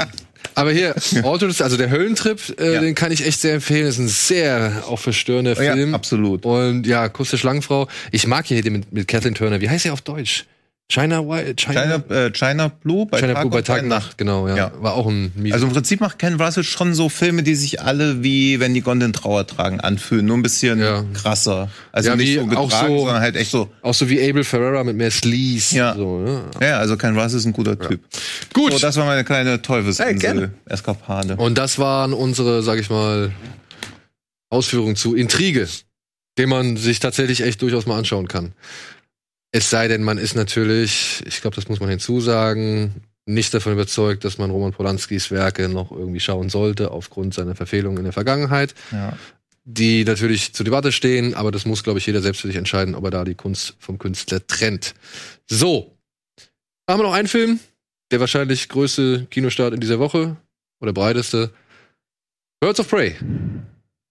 Aber 0.55 0.71
hier, 0.71 0.95
Altered, 1.23 1.61
also 1.61 1.77
der 1.77 1.89
Höllentrip, 1.91 2.59
äh, 2.59 2.73
Ja. 2.73 2.81
den 2.81 2.95
kann 2.95 3.11
ich 3.11 3.25
echt 3.25 3.39
sehr 3.41 3.53
empfehlen. 3.55 3.85
Das 3.85 3.95
ist 3.95 3.99
ein 3.99 4.07
sehr 4.07 4.83
auch 4.87 4.99
verstörender 4.99 5.61
Ja, 5.61 5.73
Film. 5.73 5.93
absolut. 5.93 6.43
Und 6.45 6.87
ja, 6.87 7.07
Kuss 7.07 7.29
der 7.29 7.37
Schlangenfrau. 7.37 7.87
Ich 8.11 8.25
mag 8.25 8.45
hier 8.47 8.61
den 8.61 8.73
mit, 8.73 8.91
mit 8.91 9.07
Kathleen 9.07 9.35
Turner. 9.35 9.61
Wie 9.61 9.69
heißt 9.69 9.85
er 9.85 9.93
auf 9.93 10.01
Deutsch? 10.01 10.45
China 10.91 11.19
White? 11.23 11.53
China, 11.55 12.03
äh, 12.09 12.31
China 12.31 12.67
Blue 12.69 13.05
bei 13.05 13.19
China 13.19 13.33
Tag, 13.35 13.41
Blue 13.43 13.51
bei 13.51 13.57
und 13.59 13.67
Tag 13.67 13.83
und 13.83 13.89
Nacht, 13.89 14.17
genau, 14.17 14.47
ja. 14.47 14.55
Ja. 14.57 14.71
War 14.79 14.95
auch 14.95 15.05
ein 15.07 15.31
mies. 15.35 15.53
Also 15.53 15.67
im 15.67 15.71
Prinzip 15.73 16.01
macht 16.01 16.17
Ken 16.17 16.41
Russell 16.41 16.63
schon 16.63 16.95
so 16.95 17.09
Filme, 17.09 17.43
die 17.43 17.53
sich 17.53 17.79
alle 17.79 18.23
wie 18.23 18.59
wenn 18.59 18.73
die 18.73 18.81
Gondeln 18.81 19.13
Trauer 19.13 19.45
tragen 19.45 19.79
anfühlen, 19.79 20.25
nur 20.25 20.35
ein 20.35 20.41
bisschen 20.41 20.79
Ja. 20.79 21.05
krasser. 21.13 21.69
Also 21.91 22.09
Ja, 22.09 22.15
nicht 22.15 22.33
so 22.33 22.41
auch 22.57 22.67
getragen, 22.69 22.87
so- 22.95 22.97
sondern 23.05 23.21
halt 23.21 23.35
echt 23.35 23.51
so. 23.51 23.69
auch 23.83 23.93
so 23.93 24.09
wie 24.09 24.19
Abel 24.27 24.43
Ferrara 24.43 24.83
mit 24.83 24.95
mehr 24.95 25.11
Sleaze. 25.11 25.75
Ja. 25.75 25.93
So, 25.95 26.21
ne? 26.21 26.41
Ja, 26.59 26.79
also 26.79 26.97
Ken 26.97 27.15
Russell 27.15 27.37
ist 27.37 27.45
ein 27.45 27.53
guter 27.53 27.77
Typ. 27.79 28.01
Gut. 28.55 28.73
So, 28.73 28.79
das 28.79 28.95
war 28.97 29.05
meine 29.05 29.23
kleine 29.23 29.51
Hey, 29.51 30.15
gerne. 30.15 30.51
Teufelsinsel-Eskapade. 30.65 31.35
Und 31.35 31.59
das 31.59 31.77
waren 31.77 32.13
unsere, 32.13 32.63
sag 32.63 32.79
ich 32.79 32.89
mal, 32.89 33.31
Ausführungen 34.49 34.95
zu 34.95 35.13
Intrige, 35.13 35.67
den 36.39 36.49
man 36.49 36.77
sich 36.77 36.99
tatsächlich 36.99 37.41
echt 37.41 37.61
durchaus 37.61 37.85
mal 37.85 37.99
anschauen 37.99 38.27
kann. 38.27 38.53
Es 39.51 39.69
sei 39.69 39.87
denn, 39.87 40.03
man 40.03 40.17
ist 40.17 40.35
natürlich, 40.35 41.23
ich 41.25 41.41
glaube, 41.41 41.55
das 41.55 41.67
muss 41.67 41.79
man 41.79 41.89
hinzusagen, 41.89 43.03
nicht 43.25 43.53
davon 43.53 43.73
überzeugt, 43.73 44.23
dass 44.23 44.37
man 44.37 44.51
Roman 44.51 44.73
Polanskis 44.73 45.31
Werke 45.31 45.69
noch 45.69 45.91
irgendwie 45.91 46.19
schauen 46.19 46.49
sollte, 46.49 46.91
aufgrund 46.91 47.33
seiner 47.33 47.55
Verfehlungen 47.55 47.97
in 47.99 48.03
der 48.05 48.13
Vergangenheit, 48.13 48.73
Ja. 48.91 49.17
die 49.63 50.03
natürlich 50.03 50.53
zur 50.53 50.63
Debatte 50.63 50.91
stehen, 50.91 51.33
aber 51.35 51.51
das 51.51 51.65
muss, 51.65 51.83
glaube 51.83 51.99
ich, 51.99 52.05
jeder 52.05 52.21
selbst 52.21 52.41
für 52.41 52.47
sich 52.47 52.55
entscheiden, 52.55 52.95
ob 52.95 53.03
er 53.05 53.11
da 53.11 53.23
die 53.25 53.35
Kunst 53.35 53.75
vom 53.79 53.97
Künstler 53.99 54.45
trennt. 54.45 54.93
So. 55.47 55.95
Haben 56.89 56.99
wir 57.01 57.03
noch 57.03 57.13
einen 57.13 57.27
Film, 57.27 57.59
der 58.11 58.19
wahrscheinlich 58.19 58.67
größte 58.69 59.27
Kinostart 59.29 59.73
in 59.75 59.79
dieser 59.79 59.99
Woche 59.99 60.37
oder 60.79 60.93
breiteste. 60.93 61.51
Birds 62.59 62.79
of 62.79 62.89
Prey. 62.89 63.15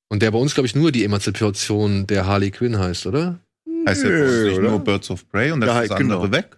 Und 0.09 0.23
der 0.23 0.31
bei 0.31 0.39
uns, 0.39 0.55
glaube 0.55 0.67
ich, 0.67 0.75
nur 0.77 0.93
die 0.93 1.05
Emanzipation 1.05 2.07
der 2.07 2.27
Harley 2.27 2.51
Quinn 2.53 2.79
heißt, 2.79 3.07
oder? 3.07 3.41
Heißt 3.87 4.05
ja 4.05 4.11
nicht 4.11 4.61
nur 4.61 4.79
Birds 4.81 5.11
of 5.11 5.29
Prey 5.29 5.51
und 5.53 5.61
das 5.61 5.69
Ja, 5.69 5.83
ist 5.83 5.91
das 5.91 5.99
andere 6.01 6.21
genau. 6.23 6.33
weg. 6.33 6.57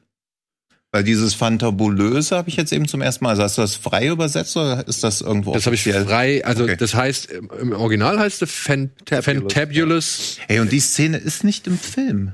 Weil 0.92 1.04
dieses 1.04 1.34
Fantabulöse 1.34 2.36
habe 2.36 2.48
ich 2.48 2.56
jetzt 2.56 2.72
eben 2.72 2.88
zum 2.88 3.00
ersten 3.00 3.22
Mal. 3.24 3.30
Also 3.30 3.42
hast 3.44 3.58
du 3.58 3.62
das 3.62 3.76
frei 3.76 4.08
übersetzt 4.08 4.56
oder 4.56 4.86
ist 4.88 5.04
das 5.04 5.20
irgendwo 5.20 5.52
Das 5.54 5.64
habe 5.66 5.76
ich 5.76 5.84
frei, 5.84 6.44
also 6.44 6.64
Okay. 6.64 6.76
das 6.76 6.94
heißt, 6.94 7.30
im 7.30 7.72
Original 7.72 8.18
heißt 8.18 8.42
es 8.42 8.50
Fan 8.50 8.90
Fantabulous. 9.06 9.52
Fantabulous. 9.54 10.36
Hey, 10.48 10.58
und 10.58 10.72
die 10.72 10.80
Szene 10.80 11.18
ist 11.18 11.44
nicht 11.44 11.66
im 11.68 11.78
Film. 11.78 12.32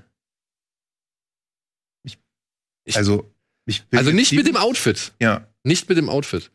Also, 2.95 3.31
ich 3.67 3.85
bin 3.87 3.99
Also 3.99 4.13
nicht 4.13 4.33
mit 4.33 4.47
dem 4.47 4.57
Outfit. 4.57 5.13
Ja. 5.21 5.47
Nicht 5.65 5.89
mit 5.89 5.99
dem 5.99 6.09
Outfit. 6.09 6.51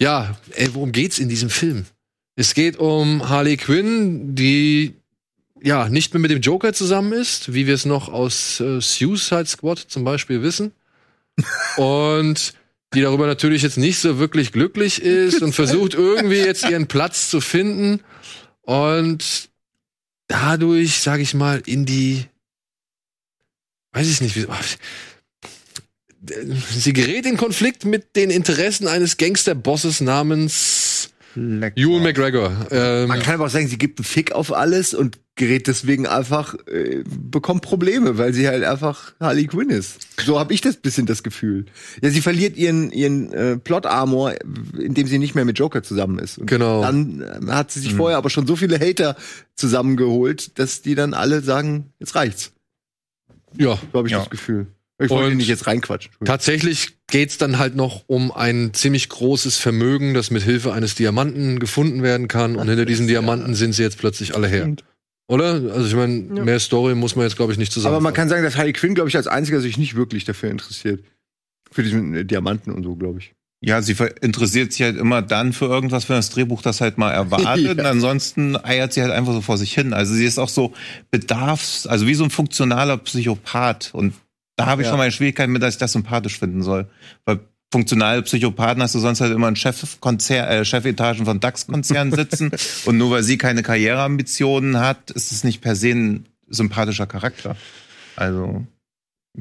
Ja, 0.00 0.36
ey, 0.56 0.74
worum 0.74 0.90
geht's 0.92 1.18
in 1.20 1.28
diesem 1.28 1.48
Film? 1.48 1.86
Es 2.34 2.54
geht 2.54 2.76
um 2.78 3.28
Harley 3.28 3.56
Quinn, 3.56 4.34
die 4.34 4.94
ja 5.66 5.88
nicht 5.88 6.14
mehr 6.14 6.20
mit 6.20 6.30
dem 6.30 6.40
Joker 6.40 6.72
zusammen 6.72 7.12
ist, 7.12 7.52
wie 7.52 7.66
wir 7.66 7.74
es 7.74 7.84
noch 7.84 8.08
aus 8.08 8.60
äh, 8.60 8.80
Suicide 8.80 9.46
Squad 9.46 9.78
zum 9.78 10.04
Beispiel 10.04 10.42
wissen. 10.42 10.72
Und 11.76 12.54
die 12.94 13.02
darüber 13.02 13.26
natürlich 13.26 13.62
jetzt 13.62 13.76
nicht 13.76 13.98
so 13.98 14.18
wirklich 14.18 14.52
glücklich 14.52 15.02
ist 15.02 15.42
und 15.42 15.52
versucht 15.52 15.94
irgendwie 15.94 16.38
jetzt 16.38 16.64
ihren 16.70 16.86
Platz 16.86 17.28
zu 17.28 17.40
finden 17.40 18.00
und 18.62 19.50
dadurch, 20.28 21.00
sage 21.00 21.22
ich 21.22 21.34
mal, 21.34 21.62
in 21.66 21.84
die, 21.84 22.24
weiß 23.92 24.08
ich 24.08 24.20
nicht, 24.20 24.36
wie, 24.36 24.46
sie 26.70 26.92
gerät 26.92 27.26
in 27.26 27.36
Konflikt 27.36 27.84
mit 27.84 28.16
den 28.16 28.30
Interessen 28.30 28.86
eines 28.86 29.16
Gangsterbosses 29.16 30.00
namens 30.00 30.95
Ewan 31.36 32.02
McGregor. 32.02 32.66
Ähm, 32.70 33.08
Man 33.08 33.20
kann 33.20 33.34
aber 33.34 33.44
auch 33.46 33.50
sagen, 33.50 33.68
sie 33.68 33.78
gibt 33.78 33.98
einen 33.98 34.04
Fick 34.04 34.32
auf 34.32 34.52
alles 34.52 34.94
und 34.94 35.18
gerät 35.36 35.66
deswegen 35.66 36.06
einfach, 36.06 36.54
äh, 36.66 37.04
bekommt 37.06 37.60
Probleme, 37.62 38.16
weil 38.16 38.32
sie 38.32 38.48
halt 38.48 38.64
einfach 38.64 39.12
Harley 39.20 39.46
Quinn 39.46 39.68
ist. 39.68 39.98
So 40.24 40.38
habe 40.40 40.54
ich 40.54 40.62
das 40.62 40.76
bisschen 40.76 41.04
das 41.04 41.22
Gefühl. 41.22 41.66
Ja, 42.00 42.08
sie 42.08 42.22
verliert 42.22 42.56
ihren, 42.56 42.90
ihren 42.90 43.32
äh, 43.34 43.56
Plot-Armor, 43.58 44.32
indem 44.78 45.06
sie 45.06 45.18
nicht 45.18 45.34
mehr 45.34 45.44
mit 45.44 45.58
Joker 45.58 45.82
zusammen 45.82 46.18
ist. 46.18 46.38
Und 46.38 46.46
Genau. 46.46 46.80
Dann 46.82 47.20
äh, 47.20 47.52
hat 47.52 47.70
sie 47.70 47.80
sich 47.80 47.94
vorher 47.94 48.16
aber 48.16 48.30
schon 48.30 48.46
so 48.46 48.56
viele 48.56 48.80
Hater 48.80 49.14
zusammengeholt, 49.54 50.58
dass 50.58 50.80
die 50.80 50.94
dann 50.94 51.12
alle 51.12 51.42
sagen, 51.42 51.92
jetzt 51.98 52.14
reicht's. 52.14 52.52
ja, 53.58 53.78
So 53.92 53.98
habe 53.98 54.08
ich 54.08 54.12
Ja. 54.12 54.20
das 54.20 54.30
Gefühl. 54.30 54.68
Ich 54.98 55.10
wollte 55.10 55.30
Und 55.32 55.36
nicht 55.36 55.48
jetzt 55.48 55.66
reinquatschen. 55.66 56.10
Tatsächlich 56.24 56.96
geht's 57.06 57.36
dann 57.36 57.58
halt 57.58 57.76
noch 57.76 58.04
um 58.06 58.32
ein 58.32 58.72
ziemlich 58.72 59.08
großes 59.10 59.58
Vermögen, 59.58 60.14
das 60.14 60.30
mit 60.30 60.42
Hilfe 60.42 60.72
eines 60.72 60.94
Diamanten 60.94 61.58
gefunden 61.58 62.02
werden 62.02 62.28
kann. 62.28 62.56
Und 62.56 62.68
hinter 62.68 62.86
diesen 62.86 63.06
Diamanten 63.06 63.54
sind 63.54 63.74
sie 63.74 63.82
jetzt 63.82 63.98
plötzlich 63.98 64.34
alle 64.34 64.48
her. 64.48 64.62
Stimmt. 64.62 64.84
Oder? 65.28 65.60
Also 65.74 65.86
ich 65.86 65.94
meine, 65.94 66.36
Ja. 66.36 66.44
mehr 66.44 66.60
Story 66.60 66.94
muss 66.94 67.14
man 67.14 67.26
jetzt, 67.26 67.36
glaube 67.36 67.52
ich, 67.52 67.58
nicht 67.58 67.72
zusammen. 67.72 67.94
Aber 67.94 68.02
man 68.02 68.14
kann 68.14 68.28
sagen, 68.28 68.42
dass 68.42 68.56
Harley 68.56 68.72
Quinn, 68.72 68.94
glaube 68.94 69.10
ich, 69.10 69.16
als 69.16 69.26
einziger 69.26 69.60
sich 69.60 69.76
nicht 69.76 69.96
wirklich 69.96 70.24
dafür 70.24 70.50
interessiert. 70.50 71.04
Für 71.70 71.82
diesen 71.82 72.14
äh, 72.14 72.24
Diamanten 72.24 72.72
und 72.72 72.84
so, 72.84 72.94
glaube 72.94 73.18
ich. 73.18 73.32
Ja, 73.60 73.82
sie 73.82 73.96
interessiert 74.20 74.72
sich 74.72 74.82
halt 74.82 74.96
immer 74.96 75.22
dann 75.22 75.52
für 75.52 75.64
irgendwas, 75.66 76.08
wenn 76.08 76.16
das 76.16 76.30
Drehbuch 76.30 76.62
das 76.62 76.80
halt 76.80 76.96
mal 76.96 77.10
erwartet. 77.10 77.46
Ja. 77.64 77.70
Und 77.72 77.80
ansonsten 77.80 78.56
eiert 78.56 78.92
sie 78.92 79.02
halt 79.02 79.12
einfach 79.12 79.32
so 79.32 79.40
vor 79.42 79.58
sich 79.58 79.74
hin. 79.74 79.92
Also 79.92 80.14
sie 80.14 80.24
ist 80.24 80.38
auch 80.38 80.48
so 80.48 80.72
bedarfs, 81.10 81.86
also 81.86 82.06
wie 82.06 82.14
so 82.14 82.24
ein 82.24 82.30
funktionaler 82.30 82.96
Psychopath. 82.98 83.90
Und 83.92 84.14
da 84.56 84.66
habe 84.66 84.82
ich 84.82 84.86
Ja. 84.86 84.92
schon 84.92 84.98
meine 84.98 85.12
Schwierigkeiten 85.12 85.52
mit, 85.52 85.62
dass 85.62 85.74
ich 85.74 85.78
das 85.78 85.92
sympathisch 85.92 86.38
finden 86.38 86.62
soll. 86.62 86.88
Weil 87.24 87.40
funktionale 87.72 88.22
Psychopathen 88.22 88.82
hast 88.82 88.94
du 88.94 88.98
sonst 88.98 89.20
halt 89.20 89.32
immer 89.32 89.48
in 89.48 89.56
Chefkonzer 89.56 90.48
äh, 90.48 90.64
Chefetagen 90.64 91.24
von 91.26 91.40
DAX-Konzernen 91.40 92.14
sitzen. 92.14 92.50
und 92.86 92.96
nur 92.96 93.10
weil 93.10 93.22
sie 93.22 93.38
keine 93.38 93.62
Karriereambitionen 93.62 94.78
hat, 94.80 95.10
ist 95.10 95.32
es 95.32 95.44
nicht 95.44 95.60
per 95.60 95.76
se 95.76 95.90
ein 95.90 96.26
sympathischer 96.48 97.06
Charakter. 97.06 97.56
Also 98.14 98.64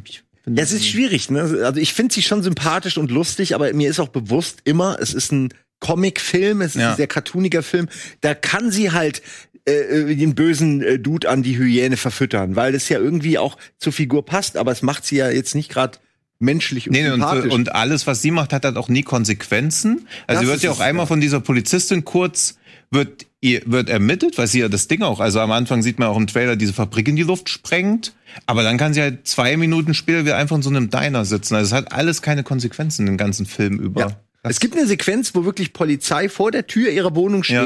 ich 0.04 0.24
Ja, 0.48 0.64
es 0.64 0.72
ist 0.72 0.86
schwierig, 0.88 1.30
ne? 1.30 1.42
Also 1.64 1.80
ich 1.80 1.94
finde 1.94 2.14
sie 2.14 2.22
schon 2.22 2.44
sympathisch 2.44 2.98
und 2.98 3.10
lustig, 3.12 3.56
aber 3.56 3.72
mir 3.74 3.90
ist 3.90 4.00
auch 4.00 4.10
bewusst 4.10 4.60
immer, 4.66 4.98
es 5.00 5.14
ist 5.14 5.32
ein 5.32 5.54
Comic-Film, 5.80 6.62
es 6.62 6.76
ist 6.76 6.82
Ja. 6.82 6.92
ein 6.92 6.98
sehr 6.98 7.08
cartooniger 7.08 7.62
Film. 7.64 7.88
Da 8.22 8.34
kann 8.34 8.72
sie 8.72 8.92
halt 8.92 9.22
äh, 9.66 10.16
den 10.16 10.36
bösen 10.36 10.82
äh, 10.82 11.00
Dude 11.00 11.30
an 11.30 11.44
die 11.44 11.58
Hyäne 11.58 11.98
verfüttern, 11.98 12.56
weil 12.56 12.72
das 12.72 12.90
ja 12.90 13.00
irgendwie 13.00 13.38
auch 13.38 13.58
zur 13.78 13.94
Figur 13.94 14.26
passt, 14.26 14.58
aber 14.58 14.72
es 14.72 14.82
macht 14.82 15.06
sie 15.06 15.18
ja 15.18 15.30
jetzt 15.30 15.56
nicht 15.56 15.70
gerade 15.70 15.98
menschlich 16.40 16.88
und 16.88 16.94
Nee, 16.94 17.10
und, 17.10 17.24
und 17.24 17.76
alles, 17.76 18.08
was 18.08 18.22
sie 18.22 18.32
macht, 18.32 18.54
hat 18.54 18.66
halt 18.66 18.78
auch 18.78 18.90
nie 18.90 19.04
Konsequenzen. 19.04 20.08
Also 20.28 20.42
Das 20.42 20.42
sie 20.42 20.48
wird 20.48 20.64
ja 20.64 20.72
auch 20.72 20.80
einmal 20.80 21.08
von 21.08 21.22
dieser 21.22 21.40
Polizistin 21.40 22.06
kurz 22.06 22.58
wird 22.92 23.26
ihr 23.42 23.62
wird 23.66 23.90
ermittelt, 23.90 24.38
weil 24.38 24.48
sie 24.48 24.60
ja 24.60 24.70
das 24.70 24.88
Ding 24.88 25.02
auch, 25.02 25.20
also 25.20 25.40
am 25.40 25.52
Anfang 25.52 25.82
sieht 25.84 26.00
man 26.00 26.08
auch 26.08 26.18
im 26.18 26.28
Trailer 26.28 26.56
diese 26.56 26.74
Fabrik 26.74 27.08
in 27.08 27.16
die 27.16 27.24
Luft 27.24 27.50
sprengt, 27.50 28.14
aber 28.46 28.64
dann 28.64 28.78
kann 28.78 28.94
sie 28.94 29.02
halt 29.02 29.28
zwei 29.28 29.56
Minuten 29.58 29.94
später 29.94 30.26
wieder 30.26 30.38
einfach 30.38 30.56
in 30.56 30.62
so 30.62 30.70
einem 30.70 30.90
Diner 30.90 31.26
sitzen. 31.26 31.56
Also 31.56 31.68
es 31.68 31.74
hat 31.74 31.92
alles 31.92 32.22
keine 32.22 32.44
Konsequenzen 32.44 33.06
den 33.06 33.18
ganzen 33.18 33.46
Film 33.46 33.80
über. 33.80 34.02
Ja. 34.02 34.20
Es 34.44 34.60
gibt 34.60 34.76
eine 34.76 34.86
Sequenz, 34.86 35.34
wo 35.34 35.46
wirklich 35.46 35.74
Polizei 35.74 36.30
vor 36.30 36.52
der 36.52 36.68
Tür 36.68 36.90
ihrer 36.90 37.16
Wohnung 37.16 37.44
Ja. 37.44 37.66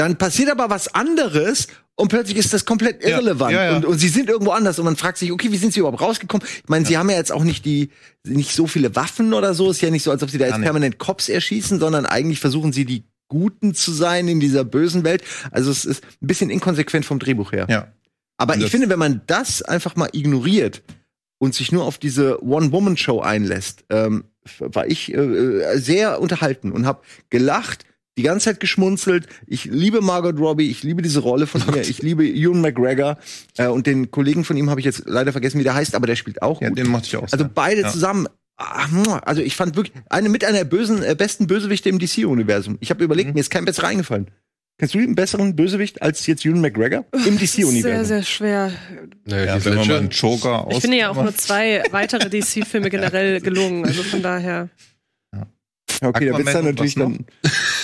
Dann 0.00 0.16
passiert 0.16 0.48
aber 0.50 0.70
was 0.70 0.94
anderes 0.94 1.68
und 1.94 2.08
plötzlich 2.08 2.38
ist 2.38 2.54
das 2.54 2.64
komplett 2.64 3.02
Ja, 3.02 3.10
irrelevant. 3.10 3.52
ja, 3.52 3.64
ja. 3.64 3.76
Und, 3.76 3.84
und 3.84 3.98
sie 3.98 4.08
sind 4.08 4.30
irgendwo 4.30 4.52
anders 4.52 4.78
und 4.78 4.86
man 4.86 4.96
fragt 4.96 5.18
sich, 5.18 5.30
okay, 5.30 5.52
wie 5.52 5.58
sind 5.58 5.74
sie 5.74 5.80
überhaupt 5.80 6.00
rausgekommen? 6.00 6.46
Ich 6.46 6.68
meine, 6.68 6.86
sie 6.86 6.96
haben 6.96 7.10
ja 7.10 7.16
jetzt 7.16 7.30
auch 7.30 7.44
nicht 7.44 7.66
die, 7.66 7.90
nicht 8.26 8.54
so 8.54 8.66
viele 8.66 8.96
Waffen 8.96 9.34
oder 9.34 9.52
so. 9.52 9.70
Ist 9.70 9.82
ja 9.82 9.90
nicht 9.90 10.02
so, 10.02 10.10
als 10.10 10.22
ob 10.22 10.30
sie 10.30 10.38
da 10.38 10.46
jetzt 10.46 10.62
permanent 10.62 10.96
Cops 10.96 11.28
erschießen, 11.28 11.78
sondern 11.78 12.06
eigentlich 12.06 12.40
versuchen 12.40 12.72
sie 12.72 12.86
die 12.86 13.04
Guten 13.28 13.74
zu 13.74 13.92
sein 13.92 14.26
in 14.26 14.40
dieser 14.40 14.64
bösen 14.64 15.04
Welt. 15.04 15.22
Also 15.50 15.70
es 15.70 15.84
ist 15.84 16.02
ein 16.22 16.26
bisschen 16.26 16.48
inkonsequent 16.48 17.04
vom 17.04 17.18
Drehbuch 17.18 17.52
her. 17.52 17.66
Ja. 17.68 17.88
Aber 18.38 18.56
ich 18.56 18.70
finde, 18.70 18.88
wenn 18.88 18.98
man 18.98 19.20
das 19.26 19.60
einfach 19.60 19.96
mal 19.96 20.08
ignoriert 20.14 20.82
und 21.36 21.54
sich 21.54 21.72
nur 21.72 21.84
auf 21.84 21.98
diese 21.98 22.42
One-Woman-Show 22.42 23.20
einlässt, 23.20 23.84
ähm, 23.90 24.24
war 24.58 24.86
ich 24.86 25.12
äh, 25.12 25.18
äh, 25.18 25.78
sehr 25.78 26.22
unterhalten 26.22 26.72
und 26.72 26.86
habe 26.86 27.02
gelacht, 27.28 27.84
die 28.18 28.22
ganze 28.22 28.46
Zeit 28.46 28.60
geschmunzelt. 28.60 29.26
Ich 29.46 29.64
liebe 29.66 30.00
Margot 30.00 30.38
Robbie, 30.38 30.70
ich 30.70 30.82
liebe 30.82 31.00
diese 31.02 31.20
Rolle 31.20 31.46
von 31.46 31.62
ihr, 31.74 31.82
ich 31.82 32.02
liebe 32.02 32.26
Ewan 32.26 32.60
McGregor 32.60 33.18
äh, 33.56 33.66
und 33.68 33.86
den 33.86 34.10
Kollegen 34.10 34.44
von 34.44 34.56
ihm 34.56 34.68
habe 34.70 34.80
ich 34.80 34.86
jetzt 34.86 35.04
leider 35.06 35.32
vergessen, 35.32 35.58
wie 35.58 35.64
der 35.64 35.74
heißt, 35.74 35.94
aber 35.94 36.06
der 36.06 36.16
spielt 36.16 36.42
auch 36.42 36.60
Ja, 36.60 36.68
gut. 36.68 36.78
den 36.78 36.88
mochte 36.88 37.06
ich 37.06 37.16
auch. 37.16 37.22
Also 37.24 37.38
sehr. 37.38 37.50
beide 37.54 37.82
Ja. 37.82 37.88
zusammen. 37.90 38.26
ah. 38.58 38.86
Also 39.24 39.40
ich 39.42 39.56
fand 39.56 39.76
wirklich 39.76 39.94
eine 40.10 40.28
mit 40.28 40.44
einer 40.44 40.64
bösen, 40.64 41.02
äh, 41.02 41.14
besten 41.14 41.46
Bösewichte 41.46 41.88
im 41.88 41.98
DC-Universum. 41.98 42.76
Ich 42.80 42.90
habe 42.90 43.02
überlegt, 43.04 43.28
Mhm. 43.30 43.34
mir 43.34 43.40
ist 43.40 43.50
kein 43.50 43.64
besserer 43.64 43.86
eingefallen. 43.88 44.26
Kennst 44.78 44.94
du 44.94 44.98
einen 44.98 45.14
besseren 45.14 45.56
Bösewicht 45.56 46.00
als 46.00 46.26
jetzt 46.26 46.44
Ewan 46.46 46.60
McGregor 46.62 47.04
im 47.12 47.20
Sehr, 47.22 47.32
DC-Universum? 47.32 48.04
sehr 48.06 48.22
schwer. 48.22 48.72
naja, 49.26 49.44
ja, 49.56 49.64
wenn 49.64 49.74
man 49.74 49.88
mal 49.88 49.98
einen 49.98 50.08
Joker 50.10 50.66
aus 50.66 50.74
Ich 50.76 50.80
finde 50.80 50.96
ja 50.96 51.10
auch 51.10 51.22
nur 51.22 51.34
zwei 51.34 51.82
weitere 51.90 52.30
DC-Filme 52.30 52.88
generell 52.90 53.40
gelungen. 53.42 53.84
Also 53.84 54.02
von 54.02 54.22
daher. 54.22 54.68
Okay, 56.02 56.30
da 56.30 56.36
Aquaman 56.36 56.56
und 56.56 56.64
natürlich 56.64 56.96
was 56.96 57.12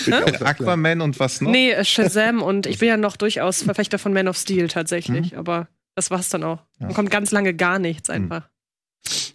dann. 0.07 0.45
Aquaman 0.45 1.01
und 1.01 1.19
was 1.19 1.41
noch? 1.41 1.51
Nee, 1.51 1.71
äh, 1.71 1.85
Shazam 1.85 2.41
und 2.41 2.65
ich 2.65 2.79
bin 2.79 2.89
ja 2.89 2.97
noch 2.97 3.17
durchaus 3.17 3.63
Verfechter 3.63 3.99
von 3.99 4.13
Man 4.13 4.27
of 4.27 4.37
Steel 4.37 4.67
tatsächlich, 4.67 5.37
aber 5.37 5.67
das 5.95 6.11
war's 6.11 6.29
dann 6.29 6.43
auch. 6.43 6.59
Ja. 6.79 6.87
Dann 6.87 6.93
kommt 6.93 7.11
ganz 7.11 7.31
lange 7.31 7.53
gar 7.53 7.79
nichts 7.79 8.09
einfach. 8.09 8.49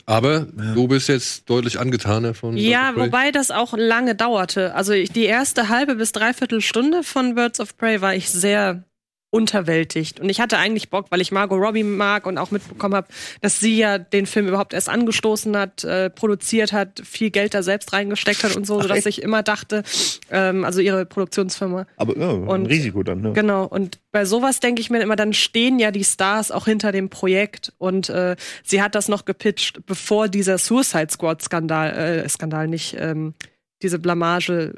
Aber 0.05 0.41
du 0.41 0.89
bist 0.89 1.09
jetzt 1.09 1.49
deutlich 1.49 1.79
angetaner 1.79 2.35
von. 2.35 2.57
Ja, 2.57 2.91
Birds 2.91 2.91
of 2.91 2.95
Prey. 2.95 3.07
wobei 3.07 3.31
das 3.31 3.51
auch 3.51 3.75
lange 3.77 4.15
dauerte. 4.15 4.75
Also 4.75 4.93
ich, 4.93 5.11
die 5.11 5.25
erste 5.25 5.69
halbe 5.69 5.95
bis 5.95 6.13
dreiviertel 6.13 6.61
Stunde 6.61 7.03
von 7.03 7.35
Birds 7.35 7.61
of 7.61 7.77
Prey 7.77 8.01
war 8.01 8.15
ich 8.15 8.29
sehr 8.29 8.85
unterwältigt. 9.33 10.21
Und 10.21 10.29
ich 10.29 10.41
hatte 10.43 10.59
eigentlich 10.59 10.91
Bock, 10.91 11.07
weil 11.09 11.23
ich 11.23 11.33
Margot 11.33 11.59
Robbie 11.59 11.85
mag 11.85 12.27
und 12.27 12.37
auch 12.37 12.51
mitbekommen 12.51 12.95
habe, 12.95 13.09
dass 13.41 13.59
sie 13.61 13.79
ja 13.79 13.97
den 13.99 14.27
Film 14.27 14.47
überhaupt 14.47 14.75
erst 14.75 14.91
angestoßen 14.91 15.57
hat, 15.57 15.85
äh, 15.85 16.11
produziert 16.11 16.73
hat, 16.75 17.01
viel 17.03 17.31
Geld 17.31 17.55
da 17.55 17.63
selbst 17.63 17.95
reingesteckt 17.95 18.45
hat 18.45 18.57
und 18.57 18.67
so, 18.67 18.81
sodass 18.83 19.07
ich 19.07 19.23
immer 19.23 19.43
dachte, 19.43 19.85
ähm, 20.31 20.65
also 20.65 20.81
ihre 20.83 21.07
Produktionsfirma, 21.07 21.87
Aber 21.97 22.17
ja, 22.19 22.31
ein 22.31 22.43
Und- 22.47 22.67
Risiko 22.67 23.03
dann, 23.03 23.23
ne? 23.23 23.33
Genau, 23.33 23.65
und 23.65 23.99
bei 24.13 24.27
sowas 24.27 24.61
denke 24.61 24.83
ich 24.83 24.91
mir 24.91 25.01
immer, 25.01 25.17
dann 25.17 25.33
stehen 25.33 25.79
ja 25.79 25.91
die 25.91 26.05
Stars 26.05 26.51
auch 26.51 26.67
hinter 26.67 26.93
dem 26.93 27.09
Projekt. 27.09 27.73
Und 27.79 28.11
äh, 28.11 28.37
sie 28.63 28.83
hat 28.83 28.95
das 28.95 29.09
noch 29.09 29.25
gepitcht, 29.25 29.87
bevor 29.87 30.29
dieser 30.29 30.59
Suicide 30.59 31.09
Squad-Skandal, 31.11 31.91
äh, 32.25 32.29
Skandal 32.29 32.69
nicht, 32.69 32.97
ähm, 32.99 33.33
diese 33.81 33.99
Blamage, 33.99 34.75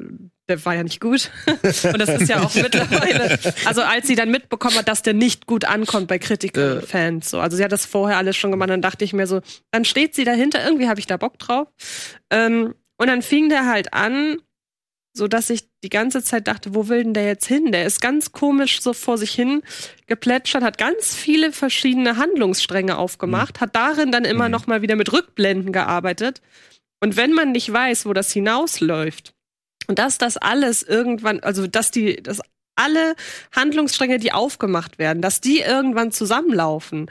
der 0.47 0.63
war 0.65 0.75
ja 0.75 0.83
nicht 0.83 0.99
gut. 1.01 1.31
und 1.47 1.99
das 1.99 2.09
ist 2.09 2.29
ja 2.29 2.43
auch 2.43 2.53
mittlerweile, 2.55 3.39
also 3.65 3.81
als 3.81 4.07
sie 4.07 4.15
dann 4.15 4.29
mitbekommen 4.31 4.77
hat, 4.77 4.87
dass 4.87 5.01
der 5.01 5.13
nicht 5.13 5.45
gut 5.47 5.65
ankommt 5.65 6.07
bei 6.07 6.19
Kritikern 6.19 6.77
und 6.79 6.85
Fans. 6.87 7.29
So. 7.29 7.39
Also 7.39 7.57
sie 7.57 7.63
hat 7.63 7.71
das 7.71 7.85
vorher 7.85 8.17
alles 8.17 8.35
schon 8.37 8.51
gemacht, 8.51 8.69
dann 8.69 8.81
dachte 8.81 9.03
ich 9.05 9.13
mir 9.13 9.27
so, 9.27 9.41
dann 9.71 9.85
steht 9.85 10.15
sie 10.15 10.23
dahinter, 10.23 10.63
irgendwie 10.63 10.87
habe 10.87 10.99
ich 10.99 11.07
da 11.07 11.17
Bock 11.17 11.39
drauf. 11.39 11.67
Ähm, 12.29 12.75
und 12.97 13.07
dann 13.07 13.21
fing 13.21 13.49
der 13.49 13.65
halt 13.65 13.93
an, 13.93 14.37
so 15.17 15.27
dass 15.27 15.49
ich 15.49 15.69
die 15.83 15.89
ganze 15.89 16.23
Zeit 16.23 16.47
dachte, 16.47 16.75
wo 16.75 16.89
will 16.89 17.03
denn 17.03 17.13
der 17.13 17.25
jetzt 17.25 17.47
hin? 17.47 17.71
Der 17.71 17.85
ist 17.85 18.01
ganz 18.01 18.31
komisch 18.33 18.81
so 18.81 18.93
vor 18.93 19.17
sich 19.17 19.31
hin 19.31 19.61
geplätschert, 20.07 20.63
hat 20.63 20.77
ganz 20.77 21.15
viele 21.15 21.51
verschiedene 21.51 22.17
Handlungsstränge 22.17 22.97
aufgemacht, 22.97 23.61
hat 23.61 23.75
darin 23.75 24.11
dann 24.11 24.25
immer 24.25 24.45
Mhm. 24.45 24.51
noch 24.51 24.67
mal 24.67 24.81
wieder 24.81 24.95
mit 24.95 25.11
Rückblenden 25.13 25.71
gearbeitet. 25.71 26.41
Und 27.01 27.17
wenn 27.17 27.31
man 27.33 27.51
nicht 27.51 27.71
weiß, 27.71 28.05
wo 28.05 28.13
das 28.13 28.31
hinausläuft 28.31 29.34
und 29.87 29.99
dass 29.99 30.17
das 30.17 30.37
alles 30.37 30.83
irgendwann, 30.83 31.39
also 31.41 31.67
dass 31.67 31.91
die, 31.91 32.21
dass 32.21 32.41
alle 32.75 33.15
Handlungsstränge, 33.55 34.19
die 34.19 34.31
aufgemacht 34.31 34.99
werden, 34.99 35.21
dass 35.21 35.41
die 35.41 35.59
irgendwann 35.59 36.11
zusammenlaufen, 36.11 37.09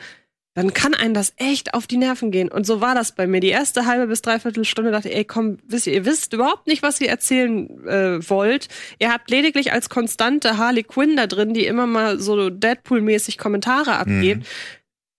dann 0.55 0.73
kann 0.73 0.95
einen 0.95 1.15
das 1.15 1.33
echt 1.37 1.75
auf 1.75 1.89
die 1.89 1.97
Nerven 1.97 2.31
gehen. 2.31 2.49
Und 2.49 2.65
so 2.65 2.81
war 2.81 2.95
das 2.95 3.13
bei 3.13 3.27
mir. 3.27 3.41
Die 3.41 3.49
erste 3.49 3.87
halbe 3.87 4.07
bis 4.07 4.23
dreiviertel 4.23 4.65
Stunde 4.65 4.93
dachte 4.93 5.09
ich, 5.09 5.17
ey, 5.17 5.25
komm, 5.25 5.59
wisst 5.67 5.89
ihr, 5.89 5.95
ihr 5.95 6.05
wisst 6.05 6.33
überhaupt 6.33 6.69
nicht, 6.69 6.83
was 6.83 7.01
ihr 7.01 7.09
erzählen 7.09 7.69
äh, 7.89 8.31
wollt. 8.31 8.69
Ihr 9.01 9.13
habt 9.13 9.31
lediglich 9.31 9.73
als 9.73 9.89
konstante 9.89 10.57
Harley 10.57 10.85
Quinn 10.85 11.17
da 11.17 11.27
drin, 11.27 11.55
die 11.55 11.67
immer 11.67 11.89
mal 11.89 12.21
so 12.21 12.51
Deadpool-mäßig 12.51 13.37
Kommentare 13.37 13.97
abgibt. 13.97 14.47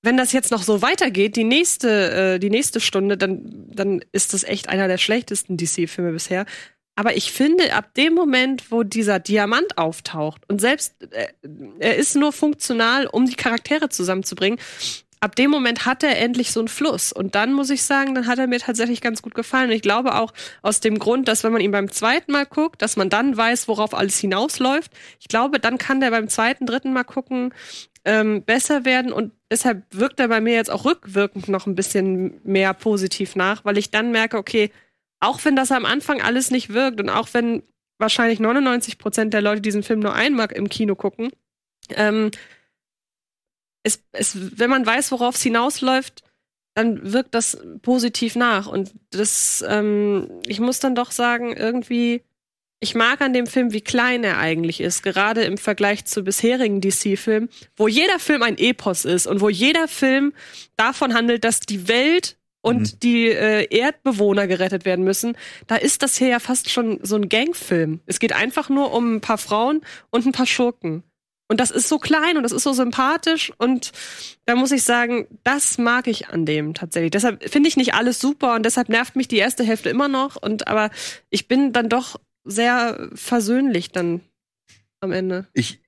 wenn 0.05 0.17
das 0.17 0.31
jetzt 0.31 0.51
noch 0.51 0.61
so 0.61 0.81
weitergeht, 0.81 1.35
die 1.35 1.43
nächste, 1.43 2.35
äh, 2.35 2.39
die 2.39 2.51
nächste 2.51 2.79
Stunde, 2.79 3.17
dann, 3.17 3.65
dann 3.73 4.05
ist 4.11 4.33
das 4.33 4.43
echt 4.43 4.69
einer 4.69 4.87
der 4.87 4.99
schlechtesten 4.99 5.57
DC-Filme 5.57 6.11
bisher. 6.11 6.45
Aber 6.95 7.17
ich 7.17 7.31
finde, 7.31 7.73
ab 7.73 7.93
dem 7.95 8.13
Moment, 8.13 8.71
wo 8.71 8.83
dieser 8.83 9.19
Diamant 9.19 9.77
auftaucht 9.77 10.41
und 10.47 10.61
selbst 10.61 10.95
äh, 11.11 11.27
er 11.79 11.95
ist 11.97 12.15
nur 12.15 12.31
funktional, 12.31 13.07
um 13.07 13.25
die 13.25 13.35
Charaktere 13.35 13.89
zusammenzubringen, 13.89 14.59
ab 15.19 15.35
dem 15.35 15.49
Moment 15.49 15.85
hat 15.85 16.03
er 16.03 16.19
endlich 16.19 16.51
so 16.51 16.59
einen 16.59 16.67
Fluss. 16.67 17.11
Und 17.11 17.35
dann 17.35 17.51
muss 17.51 17.69
ich 17.69 17.83
sagen, 17.83 18.13
dann 18.13 18.27
hat 18.27 18.37
er 18.37 18.47
mir 18.47 18.59
tatsächlich 18.59 19.01
ganz 19.01 19.21
gut 19.21 19.33
gefallen. 19.33 19.69
Und 19.69 19.75
ich 19.75 19.81
glaube 19.81 20.15
auch 20.15 20.33
aus 20.61 20.79
dem 20.79 20.99
Grund, 20.99 21.27
dass 21.27 21.43
wenn 21.43 21.51
man 21.51 21.61
ihn 21.61 21.71
beim 21.71 21.91
zweiten 21.91 22.31
Mal 22.31 22.45
guckt, 22.45 22.81
dass 22.81 22.95
man 22.95 23.09
dann 23.09 23.35
weiß, 23.35 23.67
worauf 23.67 23.93
alles 23.93 24.19
hinausläuft. 24.19 24.91
Ich 25.19 25.27
glaube, 25.27 25.59
dann 25.59 25.77
kann 25.77 25.99
der 25.99 26.11
beim 26.11 26.29
zweiten, 26.29 26.65
dritten 26.65 26.93
Mal 26.93 27.03
gucken 27.03 27.53
ähm, 28.05 28.43
besser 28.43 28.85
werden. 28.85 29.11
Und 29.11 29.33
deshalb 29.49 29.83
wirkt 29.91 30.19
er 30.19 30.27
bei 30.27 30.41
mir 30.41 30.53
jetzt 30.53 30.71
auch 30.71 30.85
rückwirkend 30.85 31.49
noch 31.49 31.65
ein 31.65 31.75
bisschen 31.75 32.39
mehr 32.43 32.73
positiv 32.73 33.35
nach, 33.35 33.65
weil 33.65 33.77
ich 33.77 33.89
dann 33.89 34.11
merke, 34.11 34.37
okay, 34.37 34.71
auch 35.25 35.43
wenn 35.43 35.55
das 35.55 35.71
am 35.71 35.85
Anfang 35.85 36.21
alles 36.21 36.51
nicht 36.51 36.73
wirkt 36.73 36.99
und 36.99 37.09
auch 37.09 37.29
wenn 37.33 37.63
wahrscheinlich 37.97 38.39
99 38.39 38.97
Prozent 38.97 39.33
der 39.33 39.41
Leute 39.41 39.61
diesen 39.61 39.83
Film 39.83 39.99
nur 39.99 40.13
einmal 40.13 40.51
im 40.51 40.69
Kino 40.69 40.95
gucken, 40.95 41.31
ähm, 41.89 42.31
es, 43.83 44.03
es, 44.11 44.59
wenn 44.59 44.69
man 44.69 44.85
weiß, 44.85 45.11
worauf 45.11 45.35
es 45.35 45.43
hinausläuft, 45.43 46.23
dann 46.73 47.13
wirkt 47.13 47.33
das 47.35 47.57
positiv 47.81 48.35
nach. 48.35 48.67
Und 48.67 48.91
das, 49.11 49.63
ähm, 49.67 50.29
ich 50.45 50.59
muss 50.59 50.79
dann 50.79 50.95
doch 50.95 51.11
sagen, 51.11 51.55
irgendwie, 51.55 52.23
ich 52.79 52.95
mag 52.95 53.21
an 53.21 53.31
dem 53.31 53.47
Film, 53.47 53.71
wie 53.71 53.81
klein 53.81 54.23
er 54.23 54.39
eigentlich 54.39 54.81
ist, 54.81 55.03
gerade 55.03 55.43
im 55.43 55.57
Vergleich 55.57 56.05
zu 56.05 56.23
bisherigen 56.23 56.81
DC-Filmen, 56.81 57.49
wo 57.77 57.87
jeder 57.87 58.19
Film 58.19 58.43
ein 58.43 58.57
Epos 58.57 59.05
ist 59.05 59.27
und 59.27 59.39
wo 59.39 59.49
jeder 59.49 59.87
Film 59.87 60.33
davon 60.75 61.13
handelt, 61.13 61.43
dass 61.43 61.61
die 61.61 61.87
Welt 61.87 62.37
und 62.65 62.93
Mhm. 62.93 62.99
die 63.03 63.27
äh, 63.27 63.67
Erdbewohner 63.69 64.47
gerettet 64.47 64.85
werden 64.85 65.05
müssen. 65.05 65.37
Da 65.67 65.75
ist 65.75 66.01
das 66.01 66.17
hier 66.17 66.29
ja 66.29 66.39
fast 66.39 66.71
schon 66.71 66.99
so 67.03 67.15
ein 67.15 67.29
Gangfilm. 67.29 67.99
Es 68.07 68.17
geht 68.19 68.33
einfach 68.33 68.69
nur 68.69 68.91
um 68.91 69.15
ein 69.15 69.21
paar 69.21 69.37
Frauen 69.37 69.81
und 70.09 70.25
ein 70.25 70.31
paar 70.31 70.47
Schurken. 70.47 71.03
Und 71.47 71.59
das 71.59 71.69
ist 71.69 71.87
so 71.87 71.99
klein 71.99 72.37
und 72.37 72.43
das 72.43 72.51
ist 72.51 72.63
so 72.63 72.73
sympathisch 72.73 73.53
und 73.59 73.91
da 74.45 74.55
muss 74.55 74.71
ich 74.71 74.81
sagen, 74.81 75.27
das 75.43 75.77
mag 75.77 76.07
ich 76.07 76.29
an 76.29 76.47
dem 76.47 76.73
tatsächlich. 76.73 77.11
Deshalb 77.11 77.47
finde 77.47 77.69
ich 77.69 77.77
nicht 77.77 77.93
alles 77.93 78.19
super 78.19 78.55
und 78.55 78.65
deshalb 78.65 78.89
nervt 78.89 79.15
mich 79.15 79.27
die 79.27 79.37
erste 79.37 79.63
Hälfte 79.63 79.91
immer 79.91 80.07
noch 80.07 80.35
und 80.41 80.67
aber 80.67 80.89
ich 81.29 81.47
bin 81.47 81.71
dann 81.71 81.87
doch 81.87 82.19
sehr 82.45 83.09
versöhnlich 83.13 83.91
dann 83.91 84.21
am 85.01 85.11
Ende. 85.11 85.47
Ich 85.53 85.84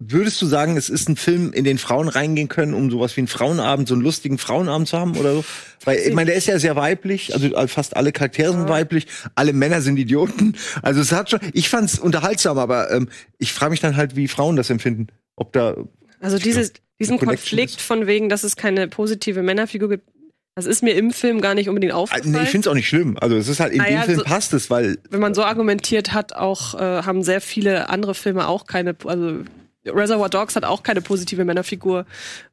würdest 0.00 0.40
du 0.40 0.46
sagen, 0.46 0.76
es 0.76 0.88
ist 0.88 1.08
ein 1.08 1.16
Film, 1.16 1.52
in 1.52 1.64
den 1.64 1.78
Frauen 1.78 2.08
reingehen 2.08 2.48
können, 2.48 2.72
um 2.74 2.90
sowas 2.90 3.16
wie 3.16 3.20
einen 3.22 3.28
Frauenabend, 3.28 3.88
so 3.88 3.94
einen 3.94 4.02
lustigen 4.02 4.38
Frauenabend 4.38 4.86
zu 4.88 4.96
haben 4.98 5.16
oder 5.16 5.34
so? 5.34 5.44
Weil 5.84 5.98
ich 5.98 6.14
meine, 6.14 6.26
der 6.30 6.36
ist 6.36 6.46
ja 6.46 6.58
sehr 6.58 6.76
weiblich, 6.76 7.34
also 7.34 7.48
fast 7.66 7.96
alle 7.96 8.12
Charaktere 8.12 8.52
sind 8.52 8.68
weiblich, 8.68 9.06
alle 9.34 9.52
Männer 9.52 9.80
sind 9.80 9.96
Idioten. 9.98 10.54
Also 10.82 11.00
es 11.00 11.10
hat 11.12 11.30
schon, 11.30 11.40
ich 11.52 11.68
fand's 11.68 11.98
unterhaltsam, 11.98 12.58
aber 12.58 12.90
ähm, 12.92 13.08
ich 13.38 13.52
frage 13.52 13.70
mich 13.70 13.80
dann 13.80 13.96
halt, 13.96 14.14
wie 14.14 14.28
Frauen 14.28 14.54
das 14.56 14.70
empfinden, 14.70 15.08
ob 15.36 15.52
da 15.52 15.76
Also 16.20 16.38
dieses, 16.38 16.72
diesen 17.00 17.18
Konflikt 17.18 17.70
ist. 17.76 17.80
von 17.80 18.06
wegen, 18.06 18.28
dass 18.28 18.44
es 18.44 18.54
keine 18.56 18.86
positive 18.88 19.42
Männerfigur 19.42 19.88
gibt, 19.88 20.08
das 20.54 20.66
ist 20.66 20.82
mir 20.82 20.94
im 20.94 21.12
Film 21.12 21.40
gar 21.40 21.54
nicht 21.54 21.68
unbedingt 21.68 21.92
Ah, 21.92 21.96
aufgefallen. 21.98 22.32
Nee, 22.32 22.42
ich 22.42 22.48
find's 22.50 22.66
auch 22.66 22.74
nicht 22.74 22.88
schlimm. 22.88 23.16
Also 23.20 23.36
es 23.36 23.46
ist 23.48 23.60
halt 23.60 23.72
in 23.72 23.80
Ah 23.80 23.84
dem 23.84 23.94
ja, 23.94 24.02
Film 24.02 24.18
so- 24.18 24.24
passt 24.24 24.52
es, 24.52 24.70
weil 24.70 24.98
wenn 25.10 25.20
man 25.20 25.34
so 25.34 25.44
argumentiert 25.44 26.12
hat, 26.12 26.32
auch 26.34 26.74
äh, 26.74 27.02
haben 27.02 27.22
sehr 27.22 27.40
viele 27.40 27.88
andere 27.90 28.14
Filme 28.14 28.46
auch 28.48 28.66
keine, 28.66 28.96
also 29.04 29.40
Reservoir 29.88 30.28
Dogs 30.28 30.56
hat 30.56 30.64
auch 30.64 30.82
keine 30.82 31.00
positive 31.00 31.44
Männerfigur. 31.44 32.06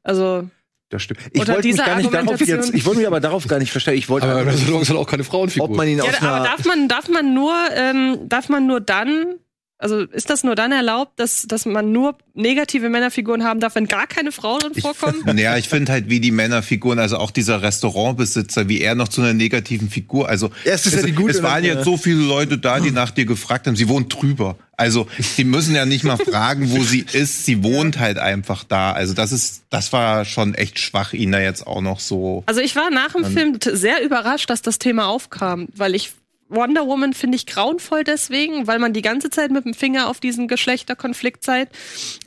Also 0.04 0.50
das 0.90 1.02
stimmt. 1.02 1.20
Ich 1.32 1.48
wollte 1.48 1.68
mich 1.68 1.78
gar 1.78 1.96
nicht 1.98 2.14
darauf 2.14 2.40
jetzt, 2.40 2.74
ich 2.74 2.86
wollte 2.86 3.00
mich 3.00 3.08
aber 3.08 3.20
darauf 3.20 3.48
gar 3.48 3.60
nicht 3.60 3.72
verstehen. 3.72 3.96
Ich 3.96 4.08
wollte 4.08 4.28
Aber 4.28 4.46
Reservoir 4.46 4.78
Dogs 4.78 4.90
hat 4.90 4.98
auch 4.98 5.08
keine 5.08 5.24
Frauenfigur. 5.24 5.70
ob 5.70 5.76
man 5.76 5.88
ihn 5.88 5.98
ja, 5.98 6.04
aus 6.04 6.22
aber 6.22 6.46
darf 6.46 6.66
man 6.66 6.88
darf 6.88 7.10
man 7.10 7.34
nur 7.34 7.54
ähm, 7.74 8.20
darf 8.30 8.50
man 8.50 8.68
nur 8.68 8.82
dann 8.82 9.36
also 9.78 10.02
ist 10.02 10.30
das 10.30 10.44
nur 10.44 10.56
dann 10.56 10.72
erlaubt, 10.72 11.20
dass, 11.20 11.44
dass 11.48 11.66
man 11.66 11.92
nur 11.92 12.18
negative 12.34 12.90
Männerfiguren 12.90 13.44
haben 13.44 13.60
darf, 13.60 13.76
wenn 13.76 13.88
gar 13.88 14.08
keine 14.08 14.32
Frauen 14.32 14.60
drin 14.60 14.74
vorkommen? 14.76 15.38
Ja, 15.46 15.58
ich 15.58 15.68
finde 15.68 15.92
halt, 15.92 16.10
wie 16.10 16.22
die 16.22 16.32
Männerfiguren, 16.32 16.98
also 16.98 17.18
auch 17.18 17.30
dieser 17.30 17.62
Restaurantbesitzer, 17.62 18.70
wie 18.70 18.80
er 18.80 18.96
noch 18.96 19.10
zu 19.10 19.22
einer 19.22 19.34
negativen 19.34 19.90
Figur, 19.90 20.30
also 20.30 20.50
ist 20.64 20.88
es, 20.88 21.04
die 21.04 21.12
Gute 21.12 21.32
es 21.32 21.44
waren 21.44 21.64
jetzt 21.64 21.84
so 21.84 21.98
viele 21.98 22.22
Leute 22.22 22.58
da, 22.58 22.80
die 22.80 22.92
nach 22.92 23.12
dir 23.12 23.26
gefragt 23.26 23.68
haben, 23.68 23.76
sie 23.76 23.90
wohnt 23.90 24.14
drüber. 24.14 24.58
Also, 24.78 25.08
die 25.38 25.44
müssen 25.44 25.76
ja 25.76 25.86
nicht 25.86 26.04
mal 26.04 26.18
fragen, 26.18 26.72
wo 26.72 26.84
sie 26.84 27.06
ist, 27.14 27.46
sie 27.46 27.64
wohnt 27.64 28.00
halt 28.00 28.18
einfach 28.18 28.64
da. 28.64 28.92
Also, 28.92 29.14
das 29.14 29.32
ist, 29.32 29.64
das 29.70 29.94
war 29.94 30.26
schon 30.26 30.54
echt 30.54 30.80
schwach, 30.80 31.14
ihn 31.14 31.32
da 31.32 31.40
jetzt 31.40 31.66
auch 31.66 31.82
noch 31.82 32.00
so. 32.00 32.44
Also 32.46 32.62
ich 32.62 32.76
war 32.76 32.90
nach 32.92 33.14
dem 33.14 33.26
Film 33.26 33.58
sehr 33.62 34.04
überrascht, 34.04 34.50
dass 34.50 34.62
das 34.62 34.80
Thema 34.80 35.08
aufkam, 35.08 35.68
weil 35.76 35.96
ich 35.96 36.12
Wonder 36.48 36.86
Woman 36.88 37.14
finde 37.14 37.36
ich 37.38 37.46
grauenvoll 37.48 38.04
deswegen, 38.04 38.68
weil 38.68 38.80
man 38.80 38.94
die 38.94 39.02
ganze 39.02 39.30
Zeit 39.30 39.52
mit 39.52 39.66
dem 39.66 39.74
Finger 39.74 40.08
auf 40.10 40.20
diesen 40.20 40.48
Geschlechterkonflikt 40.48 41.44
zeigt. 41.44 41.76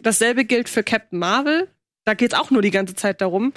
Dasselbe 0.03 0.45
gilt 0.45 0.69
für 0.69 0.83
Captain 0.83 1.19
Marvel. 1.19 1.69
Da 2.05 2.14
geht 2.14 2.33
es 2.33 2.39
auch 2.39 2.51
nur 2.51 2.62
die 2.62 2.71
ganze 2.71 2.95
Zeit 2.95 3.21
darum. 3.21 3.53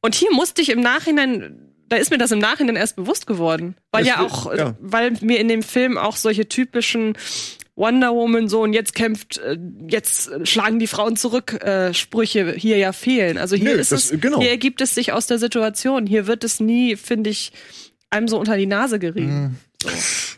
Und 0.00 0.14
hier 0.14 0.32
musste 0.32 0.62
ich 0.62 0.70
im 0.70 0.80
Nachhinein, 0.80 1.72
da 1.88 1.96
ist 1.96 2.10
mir 2.10 2.18
das 2.18 2.30
im 2.32 2.38
Nachhinein 2.38 2.76
erst 2.76 2.96
bewusst 2.96 3.26
geworden, 3.26 3.74
weil 3.90 4.02
Es 4.02 4.08
ja 4.08 4.20
auch, 4.20 4.54
ja. 4.56 4.74
weil 4.80 5.12
mir 5.20 5.38
in 5.38 5.48
dem 5.48 5.62
Film 5.62 5.98
auch 5.98 6.16
solche 6.16 6.48
typischen 6.48 7.18
Wonder 7.76 8.14
Woman 8.14 8.48
so 8.48 8.62
und 8.62 8.72
jetzt 8.72 8.94
kämpft, 8.94 9.38
äh, 9.38 9.58
jetzt 9.88 10.30
schlagen 10.46 10.78
die 10.78 10.86
Frauen 10.86 11.16
zurück 11.16 11.62
äh, 11.62 11.92
Sprüche 11.94 12.52
hier 12.52 12.76
ja 12.78 12.92
fehlen. 12.92 13.36
Also 13.38 13.56
hier 13.56 13.74
Nö, 13.74 13.80
ist 13.80 13.92
das- 13.92 14.12
es, 14.12 14.20
genau. 14.20 14.40
hier 14.40 14.50
ergibt 14.50 14.80
es 14.80 14.94
sich 14.94 15.12
aus 15.12 15.26
der 15.26 15.38
Situation. 15.38 16.06
Hier 16.06 16.26
wird 16.26 16.44
es 16.44 16.60
nie, 16.60 16.96
finde 16.96 17.30
ich, 17.30 17.52
einem 18.10 18.28
so 18.28 18.38
unter 18.38 18.56
die 18.56 18.66
Nase 18.66 18.98
gerieben. 18.98 19.58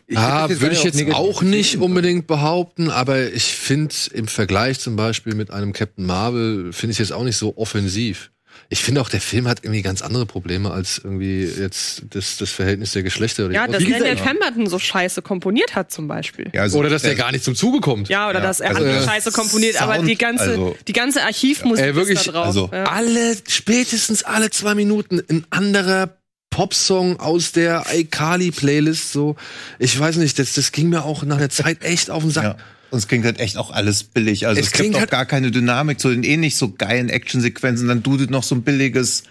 Ich 0.07 0.17
Ah, 0.17 0.47
würde 0.49 0.73
ich 0.75 0.83
jetzt 0.83 1.03
auch 1.13 1.41
nicht 1.41 1.77
unbedingt 1.77 2.27
behaupten, 2.27 2.89
aber 2.89 3.31
ich 3.33 3.43
finde 3.43 3.93
im 4.13 4.27
Vergleich 4.27 4.79
zum 4.79 4.95
Beispiel 4.95 5.35
mit 5.35 5.51
einem 5.51 5.73
Captain 5.73 6.05
Marvel, 6.05 6.71
finde 6.73 6.91
ich 6.91 6.99
es 6.99 7.09
jetzt 7.09 7.13
auch 7.13 7.23
nicht 7.23 7.37
so 7.37 7.57
offensiv. 7.57 8.29
Ich 8.69 8.79
finde 8.79 9.01
auch, 9.01 9.09
der 9.09 9.19
Film 9.21 9.47
hat 9.47 9.59
irgendwie 9.63 9.81
ganz 9.81 10.01
andere 10.01 10.25
Probleme 10.25 10.71
als 10.71 11.01
irgendwie 11.03 11.43
jetzt 11.43 12.03
das, 12.11 12.37
das 12.37 12.51
Verhältnis 12.51 12.91
der 12.93 13.03
Geschlechter. 13.03 13.45
Oder 13.45 13.53
Ja, 13.53 13.67
die 13.67 13.73
dass 13.73 13.83
Daniel 13.83 14.15
Pemberton 14.15 14.67
so 14.67 14.79
scheiße 14.79 15.21
komponiert 15.21 15.75
hat 15.75 15.91
zum 15.91 16.07
Beispiel. 16.07 16.49
Ja, 16.53 16.61
also, 16.61 16.77
oder 16.79 16.89
dass 16.89 17.01
der 17.01 17.11
äh, 17.13 17.15
gar 17.15 17.31
nicht 17.31 17.43
zum 17.43 17.55
Zuge 17.55 17.81
kommt. 17.81 18.09
Ja, 18.09 18.29
oder 18.29 18.39
Ja, 18.39 18.45
dass 18.45 18.59
er 18.61 18.69
also, 18.69 18.81
andere 18.83 18.99
äh, 18.99 19.03
Scheiße 19.05 19.31
komponiert, 19.31 19.81
aber 19.81 19.95
Sound, 19.95 20.07
die 20.07 20.15
ganze, 20.17 20.43
also- 20.43 20.75
die 20.87 20.93
ganze 20.93 21.23
Archivmusik 21.23 21.85
Ey, 21.85 21.95
wirklich, 21.95 22.19
ist 22.19 22.27
da 22.27 22.31
drauf. 22.31 22.45
also- 22.47 22.69
ja. 22.71 22.83
Alle, 22.85 23.35
spätestens 23.47 24.23
alle 24.23 24.49
zwei 24.49 24.75
Minuten 24.75 25.21
ein 25.29 25.45
anderer 25.49 26.15
Popsong 26.53 27.19
aus 27.19 27.51
der 27.51 27.85
iCarly-Playlist, 27.93 29.11
so. 29.11 29.35
Ich 29.79 29.99
weiß 29.99 30.17
nicht, 30.17 30.37
das, 30.37 30.53
das 30.53 30.71
ging 30.71 30.89
mir 30.89 31.03
auch 31.03 31.23
nach 31.23 31.37
einer 31.37 31.49
Zeit 31.49 31.83
echt 31.83 32.09
auf 32.11 32.21
den 32.21 32.31
Sack. 32.31 32.43
Ja. 32.43 32.55
Und 32.91 32.99
es 32.99 33.07
klingt 33.07 33.25
halt 33.25 33.39
echt 33.39 33.57
auch 33.57 33.71
alles 33.71 34.03
billig. 34.03 34.45
Also 34.45 34.59
Es 34.59 34.67
es, 34.67 34.71
gibt 34.71 34.81
klingt 34.81 34.95
auch 34.95 34.99
halt- 35.01 35.09
gar 35.09 35.25
keine 35.25 35.49
Dynamik 35.49 35.99
zu 35.99 36.09
den 36.09 36.23
eh 36.23 36.37
nicht 36.37 36.55
so 36.55 36.69
geilen 36.71 37.09
Actionsequenzen. 37.09 37.87
Dann 37.87 38.03
dudelt 38.03 38.29
noch 38.29 38.43
so 38.43 38.53
ein 38.53 38.61
billiges, 38.61 39.23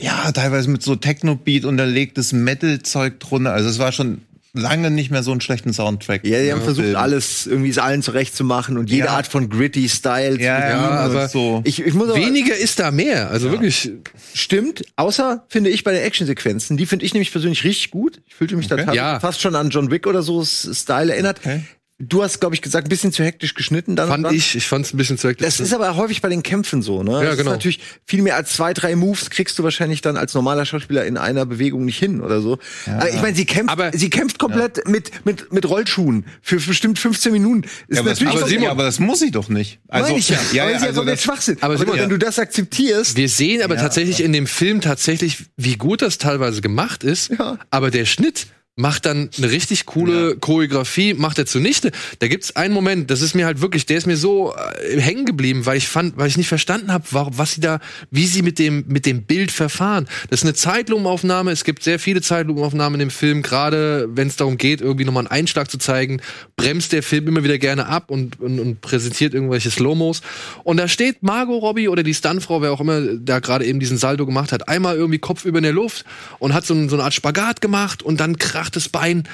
ja, 0.00 0.30
teilweise 0.30 0.70
mit 0.70 0.82
so 0.84 0.94
Techno-Beat 0.94 1.64
unterlegtes 1.64 2.32
Metal-Zeug 2.32 3.18
drunter. 3.18 3.52
Also 3.52 3.68
es 3.68 3.80
war 3.80 3.90
schon 3.90 4.22
lange 4.54 4.90
nicht 4.90 5.10
mehr 5.10 5.22
so 5.22 5.30
einen 5.32 5.40
schlechten 5.40 5.72
Soundtrack. 5.72 6.26
Ja, 6.26 6.42
die 6.42 6.52
haben 6.52 6.60
versucht, 6.62 6.84
Film. 6.84 6.96
alles 6.96 7.46
irgendwie 7.46 7.70
es 7.70 7.78
allen 7.78 8.02
zurechtzumachen 8.02 8.76
und 8.76 8.90
jede 8.90 9.06
Ja. 9.06 9.12
Art 9.12 9.26
von 9.26 9.48
gritty 9.48 9.88
Style. 9.88 10.36
zu 10.36 10.42
Ja, 10.42 10.56
bedienen. 10.60 10.70
ja, 10.82 10.88
aber 10.88 11.00
aber 11.00 11.28
so. 11.28 11.62
Ich, 11.64 11.80
ich 11.80 11.94
muss 11.94 12.08
aber, 12.10 12.18
Weniger 12.18 12.54
ist 12.56 12.78
da 12.78 12.90
mehr. 12.90 13.30
Also 13.30 13.50
wirklich. 13.50 13.90
Stimmt, 14.34 14.82
außer 14.96 15.44
finde 15.48 15.70
ich 15.70 15.84
bei 15.84 15.92
den 15.92 16.02
Actionsequenzen, 16.02 16.76
die 16.76 16.86
finde 16.86 17.04
ich 17.06 17.14
nämlich 17.14 17.32
persönlich 17.32 17.64
richtig 17.64 17.90
gut. 17.90 18.20
Ich 18.26 18.34
fühlte 18.34 18.56
mich 18.56 18.68
da 18.68 18.74
Okay. 18.76 18.84
tats- 18.86 18.94
Ja. 18.96 19.20
fast 19.20 19.40
schon 19.40 19.54
an 19.54 19.70
John 19.70 19.90
Wick 19.90 20.06
oder 20.06 20.22
so 20.22 20.44
Style 20.44 21.12
erinnert. 21.12 21.38
Okay. 21.40 21.62
Du 22.04 22.20
hast, 22.22 22.40
glaube 22.40 22.56
ich, 22.56 22.62
gesagt, 22.62 22.88
ein 22.88 22.88
bisschen 22.88 23.12
zu 23.12 23.22
hektisch 23.22 23.54
geschnitten 23.54 23.94
dann. 23.94 24.08
Fand 24.08 24.24
dann. 24.24 24.34
ich, 24.34 24.56
ich 24.56 24.66
fand 24.66 24.84
es 24.84 24.92
ein 24.92 24.96
bisschen 24.96 25.18
zu 25.18 25.28
hektisch. 25.28 25.44
Das 25.46 25.60
ist 25.60 25.72
aber 25.72 25.94
häufig 25.96 26.20
bei 26.20 26.28
den 26.28 26.42
Kämpfen 26.42 26.82
so, 26.82 27.04
ne? 27.04 27.12
Ja, 27.12 27.22
das 27.22 27.36
genau. 27.36 27.50
Ist 27.52 27.56
natürlich 27.58 27.80
viel 28.06 28.22
mehr 28.22 28.34
als 28.34 28.54
zwei, 28.54 28.72
drei 28.74 28.96
Moves 28.96 29.30
kriegst 29.30 29.56
du 29.58 29.62
wahrscheinlich 29.62 30.00
dann 30.00 30.16
als 30.16 30.34
normaler 30.34 30.64
Schauspieler 30.66 31.04
in 31.06 31.16
einer 31.16 31.46
Bewegung 31.46 31.84
nicht 31.84 31.98
hin 32.00 32.20
oder 32.20 32.40
so. 32.40 32.58
Aber 32.86 33.08
ich 33.08 33.22
meine, 33.22 33.36
sie 33.36 33.44
kämpft, 33.46 33.70
Aber- 33.70 33.92
sie 33.96 34.10
kämpft 34.10 34.40
komplett 34.40 34.88
mit, 34.88 35.24
mit, 35.24 35.52
mit 35.52 35.68
Rollschuhen 35.68 36.26
für 36.42 36.56
bestimmt 36.56 36.98
15 36.98 37.30
Minuten. 37.32 37.62
Ist 37.62 37.72
Ja, 37.96 38.00
aber, 38.00 38.10
das, 38.10 38.18
natürlich 38.18 38.34
aber, 38.34 38.44
auch- 38.46 38.48
Simon, 38.48 38.68
aber 38.70 38.82
das 38.82 38.98
muss 38.98 39.22
ich 39.22 39.30
doch 39.30 39.48
nicht. 39.48 39.78
Also, 39.86 40.08
Meine 40.08 40.18
ich 40.18 40.28
ja. 40.28 40.38
ja, 40.52 40.64
weil 40.64 40.72
ja 40.72 40.78
sie 40.80 40.86
also 40.88 41.04
das, 41.04 41.22
Schwachsinn. 41.22 41.56
aber 41.60 41.74
Aber, 41.74 41.78
Simon, 41.84 41.98
wenn 42.00 42.10
du 42.10 42.18
das 42.18 42.38
akzeptierst, 42.40 43.16
Wir 43.16 43.28
sehen 43.28 43.62
aber 43.62 43.76
tatsächlich 43.76 44.22
in 44.24 44.32
dem 44.32 44.48
Film 44.48 44.80
tatsächlich, 44.80 45.44
wie 45.56 45.76
gut 45.76 46.02
das 46.02 46.18
teilweise 46.18 46.62
gemacht 46.62 47.04
ist. 47.04 47.30
Ja. 47.38 47.58
Aber 47.70 47.92
der 47.92 48.06
Schnitt 48.06 48.48
macht 48.74 49.04
dann 49.04 49.28
eine 49.36 49.50
richtig 49.50 49.84
coole 49.84 50.36
Choreografie, 50.36 51.12
macht 51.12 51.38
er 51.38 51.44
zunichte. 51.44 51.92
Da 52.20 52.28
gibt's 52.28 52.56
einen 52.56 52.72
Moment, 52.72 53.10
das 53.10 53.20
ist 53.20 53.34
mir 53.34 53.44
halt 53.44 53.60
wirklich, 53.60 53.84
der 53.84 53.98
ist 53.98 54.06
mir 54.06 54.16
so 54.16 54.54
äh, 54.54 54.98
hängen 54.98 55.26
geblieben, 55.26 55.66
weil 55.66 55.76
ich 55.76 55.88
fand, 55.88 56.16
weil 56.16 56.28
ich 56.28 56.38
nicht 56.38 56.48
verstanden 56.48 56.90
habe, 56.90 57.04
was 57.10 57.52
sie 57.52 57.60
da, 57.60 57.80
wie 58.10 58.26
sie 58.26 58.40
mit 58.40 58.58
dem 58.58 58.84
mit 58.88 59.04
dem 59.04 59.24
Bild 59.24 59.52
verfahren. 59.52 60.08
Das 60.30 60.40
ist 60.40 60.44
eine 60.44 60.54
Zeitlupenaufnahme. 60.54 61.50
Es 61.50 61.64
gibt 61.64 61.82
sehr 61.82 61.98
viele 61.98 62.22
Zeitlupenaufnahmen 62.22 62.98
in 62.98 63.08
dem 63.08 63.10
Film, 63.10 63.42
gerade 63.42 64.08
wenn 64.14 64.28
es 64.28 64.36
darum 64.36 64.56
geht, 64.56 64.80
irgendwie 64.80 65.04
nochmal 65.04 65.26
einen 65.26 65.30
Einschlag 65.30 65.70
zu 65.70 65.76
zeigen, 65.76 66.22
bremst 66.56 66.92
der 66.92 67.02
Film 67.02 67.28
immer 67.28 67.44
wieder 67.44 67.58
gerne 67.58 67.86
ab 67.86 68.10
und, 68.10 68.40
und, 68.40 68.58
und 68.58 68.80
präsentiert 68.80 69.34
irgendwelche 69.34 69.70
Slow-Mos. 69.70 70.22
Und 70.64 70.78
da 70.78 70.88
steht 70.88 71.22
Margot 71.22 71.60
Robbie 71.60 71.88
oder 71.88 72.02
die 72.02 72.14
Stuntfrau, 72.14 72.62
wer 72.62 72.72
auch 72.72 72.80
immer 72.80 73.00
da 73.16 73.40
gerade 73.40 73.66
eben 73.66 73.80
diesen 73.80 73.98
Saldo 73.98 74.24
gemacht 74.24 74.50
hat, 74.50 74.68
einmal 74.68 74.96
irgendwie 74.96 75.18
Kopf 75.18 75.44
über 75.44 75.58
in 75.58 75.64
der 75.64 75.72
Luft 75.74 76.06
und 76.38 76.54
hat 76.54 76.64
so, 76.64 76.74
so 76.88 76.96
eine 76.96 77.04
Art 77.04 77.12
Spagat 77.12 77.60
gemacht 77.60 78.02
und 78.02 78.18
dann 78.18 78.38
kracht 78.62 78.76
das 78.76 78.88
Bein, 78.88 79.24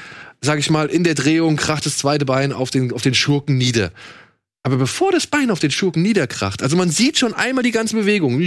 sag 0.40 0.58
ich 0.58 0.70
mal, 0.70 0.86
in 0.86 1.04
der 1.04 1.14
Drehung 1.14 1.56
kracht 1.56 1.84
das 1.84 1.98
zweite 1.98 2.24
Bein 2.24 2.52
auf 2.52 2.70
den, 2.70 2.92
auf 2.92 3.02
den 3.02 3.14
Schurken 3.14 3.58
nieder. 3.58 3.92
Aber 4.62 4.76
bevor 4.76 5.12
das 5.12 5.26
Bein 5.26 5.50
auf 5.50 5.58
den 5.60 5.70
Schurken 5.70 6.02
niederkracht, 6.02 6.62
also 6.62 6.76
man 6.76 6.90
sieht 6.90 7.18
schon 7.18 7.34
einmal 7.34 7.62
die 7.62 7.70
ganze 7.70 7.94
Bewegung, 7.94 8.40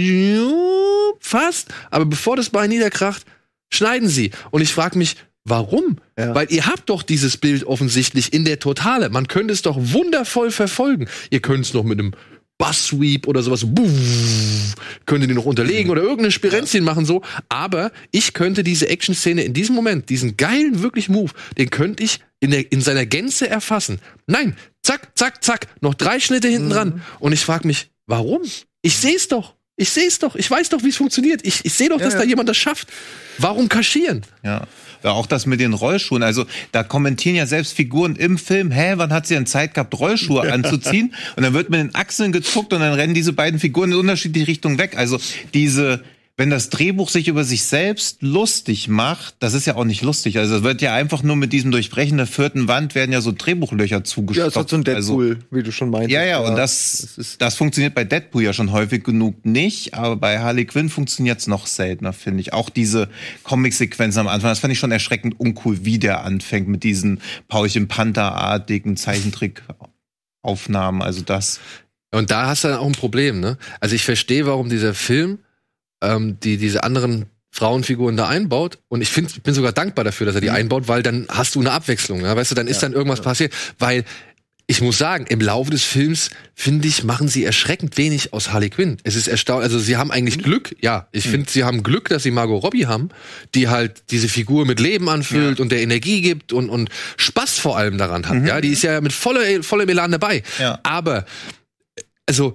fast, 1.20 1.68
aber 1.90 2.04
bevor 2.04 2.36
das 2.36 2.50
Bein 2.50 2.70
niederkracht, 2.70 3.24
schneiden 3.70 4.08
sie. 4.08 4.32
Und 4.50 4.60
ich 4.60 4.74
frage 4.74 4.98
mich, 4.98 5.16
warum? 5.44 5.98
Ja. 6.18 6.34
Weil 6.34 6.50
ihr 6.50 6.66
habt 6.66 6.90
doch 6.90 7.04
dieses 7.04 7.36
Bild 7.36 7.64
offensichtlich 7.64 8.32
in 8.32 8.44
der 8.44 8.58
Totale. 8.58 9.08
Man 9.08 9.28
könnte 9.28 9.52
es 9.52 9.62
doch 9.62 9.76
wundervoll 9.78 10.50
verfolgen. 10.50 11.08
Ihr 11.30 11.40
könnt 11.40 11.64
es 11.64 11.74
noch 11.74 11.84
mit 11.84 12.00
einem 12.00 12.12
Bass-Sweep 12.62 13.26
oder 13.26 13.42
sowas, 13.42 13.64
buff, 13.66 14.76
könnt 15.04 15.24
ihr 15.24 15.26
die 15.26 15.34
noch 15.34 15.46
unterlegen 15.46 15.90
oder 15.90 16.00
irgendeine 16.00 16.30
Spirenzchen 16.30 16.84
machen 16.84 17.04
so. 17.04 17.22
Aber 17.48 17.90
ich 18.12 18.34
könnte 18.34 18.62
diese 18.62 18.88
Action-Szene 18.88 19.42
in 19.42 19.52
diesem 19.52 19.74
Moment, 19.74 20.08
diesen 20.10 20.36
geilen 20.36 20.80
wirklich 20.80 21.08
Move, 21.08 21.32
den 21.58 21.70
könnte 21.70 22.04
ich 22.04 22.20
in, 22.38 22.52
der, 22.52 22.70
in 22.70 22.80
seiner 22.80 23.04
Gänze 23.04 23.50
erfassen. 23.50 23.98
Nein, 24.28 24.56
zack, 24.80 25.10
zack, 25.16 25.42
zack, 25.42 25.66
noch 25.80 25.94
drei 25.94 26.20
Schnitte 26.20 26.46
hinten 26.46 26.70
dran. 26.70 27.02
Und 27.18 27.32
ich 27.32 27.40
frage 27.40 27.66
mich, 27.66 27.90
warum? 28.06 28.42
Ich 28.80 28.96
sehe 28.96 29.16
es 29.16 29.26
doch. 29.26 29.56
Ich 29.74 29.90
sehe 29.90 30.06
es 30.06 30.20
doch. 30.20 30.36
Ich 30.36 30.48
weiß 30.48 30.68
doch, 30.68 30.84
wie 30.84 30.90
es 30.90 30.96
funktioniert. 30.96 31.44
Ich, 31.44 31.64
ich 31.64 31.74
sehe 31.74 31.88
doch, 31.88 31.98
dass 31.98 32.12
ja. 32.12 32.20
da 32.20 32.24
jemand 32.24 32.48
das 32.48 32.58
schafft. 32.58 32.92
Warum 33.38 33.68
kaschieren? 33.68 34.22
Ja. 34.44 34.68
Ja, 35.02 35.12
auch 35.12 35.26
das 35.26 35.46
mit 35.46 35.60
den 35.60 35.72
Rollschuhen. 35.72 36.22
Also 36.22 36.46
da 36.70 36.82
kommentieren 36.82 37.36
ja 37.36 37.46
selbst 37.46 37.74
Figuren 37.74 38.16
im 38.16 38.38
Film, 38.38 38.70
hä, 38.70 38.94
wann 38.96 39.12
hat 39.12 39.26
sie 39.26 39.34
denn 39.34 39.46
Zeit 39.46 39.74
gehabt, 39.74 39.98
Rollschuhe 39.98 40.42
anzuziehen? 40.52 41.14
Und 41.36 41.42
dann 41.42 41.54
wird 41.54 41.70
mit 41.70 41.80
den 41.80 41.94
Achseln 41.94 42.32
gezuckt 42.32 42.72
und 42.72 42.80
dann 42.80 42.94
rennen 42.94 43.14
diese 43.14 43.32
beiden 43.32 43.58
Figuren 43.60 43.92
in 43.92 43.98
unterschiedliche 43.98 44.46
Richtungen 44.46 44.78
weg. 44.78 44.96
Also 44.96 45.18
diese 45.54 46.02
wenn 46.42 46.50
das 46.50 46.70
Drehbuch 46.70 47.08
sich 47.08 47.28
über 47.28 47.44
sich 47.44 47.62
selbst 47.62 48.20
lustig 48.20 48.88
macht, 48.88 49.36
das 49.38 49.54
ist 49.54 49.64
ja 49.64 49.76
auch 49.76 49.84
nicht 49.84 50.02
lustig. 50.02 50.38
Also 50.38 50.56
es 50.56 50.62
wird 50.64 50.82
ja 50.82 50.92
einfach 50.92 51.22
nur 51.22 51.36
mit 51.36 51.52
diesem 51.52 51.70
Durchbrechen 51.70 52.16
der 52.16 52.26
vierten 52.26 52.66
Wand 52.66 52.96
werden 52.96 53.12
ja 53.12 53.20
so 53.20 53.30
Drehbuchlöcher 53.30 53.98
Ja, 53.98 54.02
zugestopft. 54.04 54.48
es 54.50 54.56
hat 54.56 54.68
so 54.68 54.74
ein 54.74 54.84
Also, 54.88 55.20
Deadpool, 55.22 55.38
wie 55.52 55.62
du 55.62 55.70
schon 55.70 55.90
meintest. 55.90 56.10
ja, 56.14 56.24
ja, 56.24 56.38
und 56.40 56.56
das 56.56 56.98
das, 57.02 57.18
ist- 57.18 57.40
das 57.40 57.54
funktioniert 57.54 57.94
bei 57.94 58.02
Deadpool 58.02 58.42
ja 58.42 58.52
schon 58.52 58.72
häufig 58.72 59.04
genug 59.04 59.46
nicht, 59.46 59.94
aber 59.94 60.16
bei 60.16 60.40
Harley 60.40 60.64
Quinn 60.64 60.88
funktioniert's 60.88 61.46
noch 61.46 61.68
seltener, 61.68 62.12
finde 62.12 62.40
ich. 62.40 62.52
Auch 62.52 62.70
diese 62.70 63.08
Comic-Sequenzen 63.44 64.18
am 64.22 64.26
Anfang, 64.26 64.50
das 64.50 64.58
fand 64.58 64.72
ich 64.72 64.80
schon 64.80 64.90
erschreckend 64.90 65.38
uncool, 65.38 65.84
wie 65.84 66.00
der 66.00 66.24
anfängt 66.24 66.66
mit 66.66 66.82
diesen 66.82 67.20
Paulchen 67.46 67.86
Panther-artigen 67.86 68.96
Zeichentrick-Aufnahmen. 68.96 71.02
Also 71.02 71.20
das. 71.22 71.60
Und 72.10 72.32
da 72.32 72.46
hast 72.48 72.64
du 72.64 72.68
dann 72.68 72.78
auch 72.78 72.86
ein 72.86 72.92
Problem, 72.92 73.38
ne? 73.38 73.58
Also 73.80 73.94
ich 73.94 74.04
verstehe, 74.04 74.44
warum 74.46 74.68
dieser 74.68 74.94
Film 74.94 75.38
ähm, 76.02 76.38
die 76.40 76.58
diese 76.58 76.84
anderen 76.84 77.26
Frauenfiguren 77.50 78.16
da 78.16 78.28
einbaut. 78.28 78.78
Und 78.88 79.02
ich 79.02 79.10
finde, 79.10 79.30
ich 79.34 79.42
bin 79.42 79.54
sogar 79.54 79.72
dankbar 79.72 80.04
dafür, 80.04 80.26
dass 80.26 80.34
er 80.34 80.40
die 80.40 80.50
einbaut, 80.50 80.88
weil 80.88 81.02
dann 81.02 81.26
hast 81.28 81.54
du 81.54 81.60
eine 81.60 81.72
Abwechslung. 81.72 82.22
Ja? 82.22 82.34
Weißt 82.34 82.50
du, 82.50 82.54
dann 82.54 82.66
ist 82.66 82.82
dann 82.82 82.92
irgendwas 82.94 83.20
passiert. 83.20 83.52
Weil 83.78 84.04
ich 84.66 84.80
muss 84.80 84.96
sagen, 84.96 85.26
im 85.28 85.40
Laufe 85.40 85.70
des 85.70 85.82
Films, 85.82 86.30
finde 86.54 86.88
ich, 86.88 87.04
machen 87.04 87.28
sie 87.28 87.44
erschreckend 87.44 87.98
wenig 87.98 88.32
aus 88.32 88.52
Harley 88.52 88.70
Quinn. 88.70 88.96
Es 89.02 89.16
ist 89.16 89.28
erstaunlich. 89.28 89.64
Also 89.64 89.78
sie 89.78 89.98
haben 89.98 90.10
eigentlich 90.10 90.42
Glück, 90.42 90.74
ja. 90.80 91.08
Ich 91.12 91.28
finde, 91.28 91.50
sie 91.50 91.64
haben 91.64 91.82
Glück, 91.82 92.08
dass 92.08 92.22
sie 92.22 92.30
Margot 92.30 92.62
Robbie 92.62 92.86
haben, 92.86 93.10
die 93.54 93.68
halt 93.68 94.04
diese 94.10 94.28
Figur 94.28 94.64
mit 94.64 94.80
Leben 94.80 95.10
anfüllt 95.10 95.60
und 95.60 95.72
der 95.72 95.82
Energie 95.82 96.22
gibt 96.22 96.54
und, 96.54 96.70
und 96.70 96.88
Spaß 97.18 97.58
vor 97.58 97.76
allem 97.76 97.98
daran 97.98 98.26
hat. 98.26 98.46
Ja, 98.46 98.62
die 98.62 98.70
ist 98.70 98.82
ja 98.82 98.98
mit 99.02 99.12
voller, 99.12 99.62
voller 99.62 99.86
Elan 99.86 100.12
dabei. 100.12 100.42
Ja. 100.58 100.80
Aber 100.84 101.26
also 102.26 102.54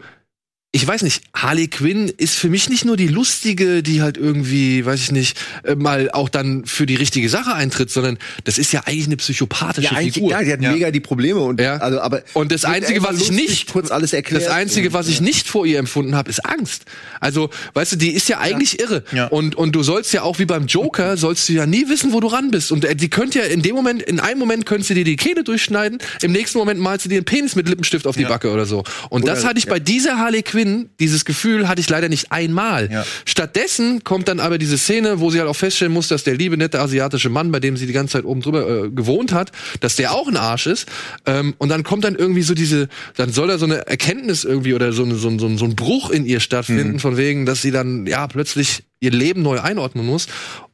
ich 0.74 0.86
weiß 0.86 1.02
nicht, 1.04 1.24
Harley 1.34 1.70
Quinn 1.70 2.10
ist 2.18 2.36
für 2.36 2.50
mich 2.50 2.70
nicht 2.70 2.84
nur 2.84 2.98
die 2.98 3.08
lustige, 3.08 3.82
die 3.82 4.02
halt 4.02 4.18
irgendwie, 4.18 4.86
weiß 4.86 5.00
ich 5.02 5.12
nicht, 5.12 5.38
äh, 5.64 5.76
mal 5.76 6.12
auch 6.12 6.28
dann 6.30 6.66
für 6.66 6.86
die 6.86 6.96
richtige 6.96 7.30
Sache 7.30 7.54
eintritt, 7.56 7.90
sondern 7.90 8.18
das 8.44 8.58
ist 8.58 8.74
ja 8.74 8.82
eigentlich 8.86 9.06
eine 9.08 9.16
psychopathische 9.18 9.94
Ja, 9.96 10.02
Figur. 10.02 10.30
ja, 10.30 10.44
die 10.44 10.52
hat 10.52 10.62
Ja. 10.62 10.72
mega 10.74 10.92
die 10.92 11.00
Probleme 11.00 11.40
und 11.40 11.60
Ja. 11.62 11.78
also 11.78 12.02
aber 12.02 12.22
Und 12.34 12.52
das 12.52 12.66
Einzige, 12.66 13.02
was 13.02 13.20
ich 13.22 13.32
nicht- 13.32 13.72
kurz 13.72 13.92
alles 13.92 14.12
erklärt. 14.14 14.44
Das 14.44 14.52
Einzige, 14.52 14.92
was 14.94 15.08
ich 15.08 15.22
nicht 15.22 15.48
vor 15.48 15.66
ihr 15.66 15.80
empfunden 15.80 16.16
habe, 16.16 16.30
ist 16.30 16.46
Angst. 16.46 16.84
Also, 17.22 17.50
weißt 17.74 17.94
du, 17.94 17.96
die 17.96 18.12
ist 18.12 18.28
ja 18.28 18.40
eigentlich 18.40 18.80
irre. 18.80 19.04
Und, 19.32 19.56
und 19.56 19.72
du 19.74 19.82
sollst 19.84 20.14
ja 20.14 20.22
auch 20.24 20.38
wie 20.38 20.46
beim 20.46 20.68
Joker, 20.68 21.16
sollst 21.18 21.48
du 21.50 21.54
ja 21.54 21.66
nie 21.66 21.88
wissen, 21.88 22.12
wo 22.12 22.20
du 22.20 22.28
ran 22.28 22.52
bist. 22.52 22.72
Und 22.74 22.84
äh, 22.86 22.94
die 22.96 23.10
könnte 23.10 23.40
ja 23.40 23.46
in 23.46 23.62
dem 23.62 23.74
Moment, 23.76 24.04
in 24.04 24.20
einem 24.20 24.38
Moment 24.38 24.66
könntest 24.66 24.90
du 24.92 24.94
dir 24.96 25.06
die 25.06 25.16
Kehle 25.16 25.44
durchschneiden, 25.46 25.98
im 26.22 26.34
nächsten 26.34 26.58
Moment 26.60 26.80
malst 26.82 27.06
du 27.06 27.10
dir 27.10 27.16
einen 27.16 27.26
Penis 27.26 27.56
mit 27.56 27.68
Lippenstift 27.70 28.06
auf 28.06 28.16
die. 28.16 28.26
Backe 28.26 28.52
oder 28.52 28.66
so. 28.66 28.84
Und 29.10 29.26
das 29.28 29.46
hatte 29.46 29.58
ich 29.58 29.68
bei 29.68 29.80
dieser 29.80 30.18
Harley 30.18 30.44
Quinn, 30.44 30.67
dieses 31.00 31.26
Gefühl 31.26 31.68
hatte 31.68 31.82
ich 31.82 31.90
leider 31.90 32.10
nicht 32.10 32.32
einmal. 32.32 32.90
Ja. 32.92 33.06
Stattdessen 33.26 34.04
kommt 34.04 34.28
dann 34.28 34.40
aber 34.40 34.58
diese 34.58 34.78
Szene, 34.78 35.20
wo 35.20 35.30
sie 35.30 35.40
halt 35.40 35.50
auch 35.50 35.56
feststellen 35.56 35.94
muss, 35.94 36.08
dass 36.08 36.24
der 36.24 36.36
liebe, 36.36 36.58
nette 36.58 36.80
asiatische 36.80 37.30
Mann, 37.30 37.52
bei 37.52 37.60
dem 37.60 37.78
sie 37.78 37.86
die 37.88 37.94
ganze 37.94 38.14
Zeit 38.14 38.26
oben 38.26 38.42
drüber 38.42 38.86
äh, 38.86 38.90
gewohnt 38.90 39.32
hat, 39.34 39.52
dass 39.82 39.96
der 39.96 40.14
auch 40.14 40.28
ein 40.28 40.38
Arsch 40.38 40.68
ist. 40.68 40.88
Ähm, 41.26 41.54
und 41.58 41.70
dann 41.70 41.84
kommt 41.84 42.04
dann 42.04 42.16
irgendwie 42.16 42.42
so 42.44 42.54
diese, 42.54 42.88
dann 43.16 43.32
soll 43.32 43.48
da 43.48 43.58
so 43.58 43.66
eine 43.66 43.86
Erkenntnis 43.88 44.44
irgendwie 44.44 44.74
oder 44.74 44.92
so, 44.94 45.04
so, 45.16 45.28
ein- 45.30 45.40
so, 45.40 45.58
so 45.58 45.66
ein 45.66 45.76
Bruch 45.76 46.10
in 46.10 46.26
ihr 46.26 46.40
stattfinden, 46.40 46.94
Mhm. 46.94 47.00
von 47.00 47.18
wegen, 47.18 47.46
dass 47.46 47.62
sie 47.62 47.72
dann 47.72 48.06
ja 48.08 48.26
plötzlich 48.28 48.84
ihr 49.00 49.12
Leben 49.12 49.44
neu 49.44 49.60
einordnen 49.60 50.06
muss. 50.06 50.28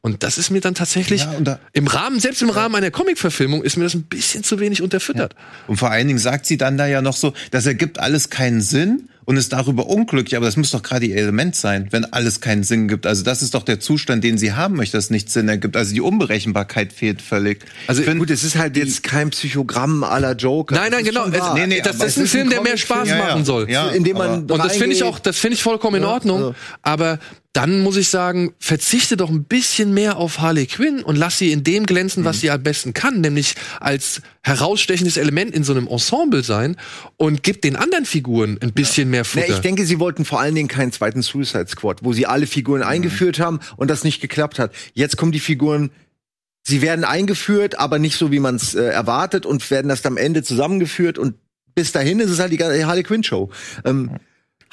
Und 0.06 0.22
das 0.22 0.38
ist 0.38 0.50
mir 0.50 0.60
dann 0.60 0.76
tatsächlich 0.76 1.22
Ja, 1.22 1.34
da- 1.40 1.60
im 1.72 1.88
Rahmen, 1.88 2.20
selbst 2.20 2.42
im 2.42 2.50
Rahmen 2.50 2.76
einer 2.76 2.92
Comic-Verfilmung, 2.92 3.64
ist 3.64 3.78
mir 3.78 3.86
das 3.86 3.94
ein 3.94 4.04
bisschen 4.04 4.44
zu 4.44 4.60
wenig 4.60 4.82
unterfüttert. 4.82 5.34
Und 5.66 5.78
vor 5.78 5.92
allen 5.92 6.08
Dingen 6.08 6.20
sagt 6.20 6.46
sie 6.46 6.58
dann 6.58 6.78
da 6.78 6.86
ja 6.88 7.02
noch 7.02 7.16
so, 7.16 7.34
das 7.52 7.66
ergibt 7.66 8.00
alles 8.00 8.30
keinen 8.30 8.60
Sinn 8.60 9.08
und 9.24 9.38
ist 9.38 9.54
darüber 9.54 9.88
unglücklich, 9.88 10.36
aber 10.36 10.46
das 10.46 10.58
muss 10.58 10.72
doch 10.72 10.84
gerade 10.84 11.06
ihr 11.06 11.16
Element 11.16 11.56
sein, 11.56 11.88
wenn 11.92 12.04
alles 12.12 12.42
keinen 12.42 12.64
Sinn 12.64 12.90
gibt. 12.90 13.06
Also 13.08 13.24
das 13.24 13.42
ist 13.42 13.54
doch 13.54 13.64
der 13.64 13.80
Zustand, 13.80 14.26
den 14.26 14.38
sie 14.38 14.52
haben 14.52 14.76
möchte, 14.76 14.98
dass 14.98 15.10
nichts 15.10 15.32
Sinn 15.32 15.48
ergibt. 15.48 15.78
Also 15.78 15.94
die 15.94 16.02
Unberechenbarkeit 16.02 16.92
fehlt 16.92 17.22
völlig. 17.22 17.64
Also 17.88 18.04
find- 18.04 18.20
Gut, 18.20 18.30
es 18.30 18.44
ist 18.44 18.58
halt 18.58 18.76
jetzt 18.76 19.04
kein 19.04 19.30
Psychogramm 19.30 20.04
aller 20.04 20.36
Joker. 20.36 20.76
Nein, 20.76 20.92
nein, 20.92 21.06
genau. 21.06 21.28
Es, 21.28 21.54
nee, 21.54 21.66
nee, 21.68 21.80
das, 21.82 21.98
das 21.98 22.08
ist 22.10 22.18
ein 22.18 22.28
Film, 22.28 22.50
der 22.50 22.62
mehr 22.62 22.76
Spaß 22.76 23.08
ja, 23.08 23.18
ja. 23.20 23.24
machen 23.24 23.46
soll. 23.46 23.72
Ja. 23.72 23.88
indem 23.88 24.18
man 24.18 24.42
Und 24.52 24.58
das 24.58 24.76
finde 24.76 24.98
ich 24.98 25.04
auch, 25.04 25.18
das 25.20 25.38
finde 25.40 25.54
ich 25.56 25.64
vollkommen 25.64 25.96
in 26.02 26.06
Ordnung. 26.06 26.38
also- 26.40 26.56
Aber 26.82 27.20
dann 27.54 27.82
muss 27.82 27.98
ich 27.98 28.10
sagen, 28.10 28.52
verzichte 28.60 29.16
doch 29.16 29.30
ein 29.30 29.44
bisschen 29.44 29.93
mehr 29.94 30.18
auf 30.18 30.40
Harley 30.40 30.66
Quinn 30.66 31.02
und 31.04 31.16
lass 31.16 31.38
sie 31.38 31.52
in 31.52 31.64
dem 31.64 31.86
glänzen, 31.86 32.26
was 32.26 32.42
sie 32.42 32.52
am 32.52 32.62
besten 32.64 32.94
kann, 32.94 33.22
nämlich 33.22 33.56
als 33.80 34.22
herausstechendes 34.42 35.18
Element 35.18 35.54
in 35.56 35.64
so 35.64 35.74
einem 35.74 35.88
Ensemble 35.88 36.44
sein 36.44 36.76
und 37.18 37.44
gib 37.44 37.62
den 37.62 37.76
anderen 37.76 38.06
Figuren 38.06 38.58
ein 38.62 38.74
bisschen 38.74 39.10
mehr 39.10 39.22
Nee, 39.22 39.42
Futter. 39.42 39.54
ich 39.56 39.60
denke, 39.60 39.86
sie 39.86 40.00
wollten 40.00 40.26
vor 40.26 40.40
allen 40.40 40.56
Dingen 40.56 40.68
keinen 40.68 40.92
zweiten 40.92 41.22
Suicide 41.22 41.68
Squad, 41.68 42.04
wo 42.04 42.14
sie 42.14 42.26
alle 42.26 42.48
Figuren 42.48 42.82
Mhm. 42.82 42.88
eingeführt 42.88 43.40
haben 43.40 43.60
und 43.78 43.90
das 43.90 44.04
nicht 44.04 44.22
geklappt 44.22 44.60
hat. 44.60 44.74
Jetzt 44.94 45.18
kommen 45.18 45.32
die 45.32 45.40
Figuren, 45.40 45.92
sie 46.66 46.82
werden 46.82 47.06
eingeführt, 47.06 47.80
aber 47.80 48.00
nicht 48.00 48.18
so, 48.18 48.32
wie 48.32 48.40
man 48.40 48.56
es 48.56 48.74
äh, 48.76 48.84
erwartet 48.84 49.46
und 49.46 49.70
werden 49.72 49.90
erst 49.90 50.06
am 50.06 50.18
Ende 50.18 50.44
zusammengeführt 50.44 51.18
und 51.18 51.36
bis 51.76 51.92
dahin 51.92 52.20
ist 52.20 52.30
es 52.30 52.40
halt 52.40 52.52
die 52.52 52.64
Harley 52.64 53.04
Quinn 53.04 53.24
Show. 53.24 53.50
Ähm, 53.86 54.12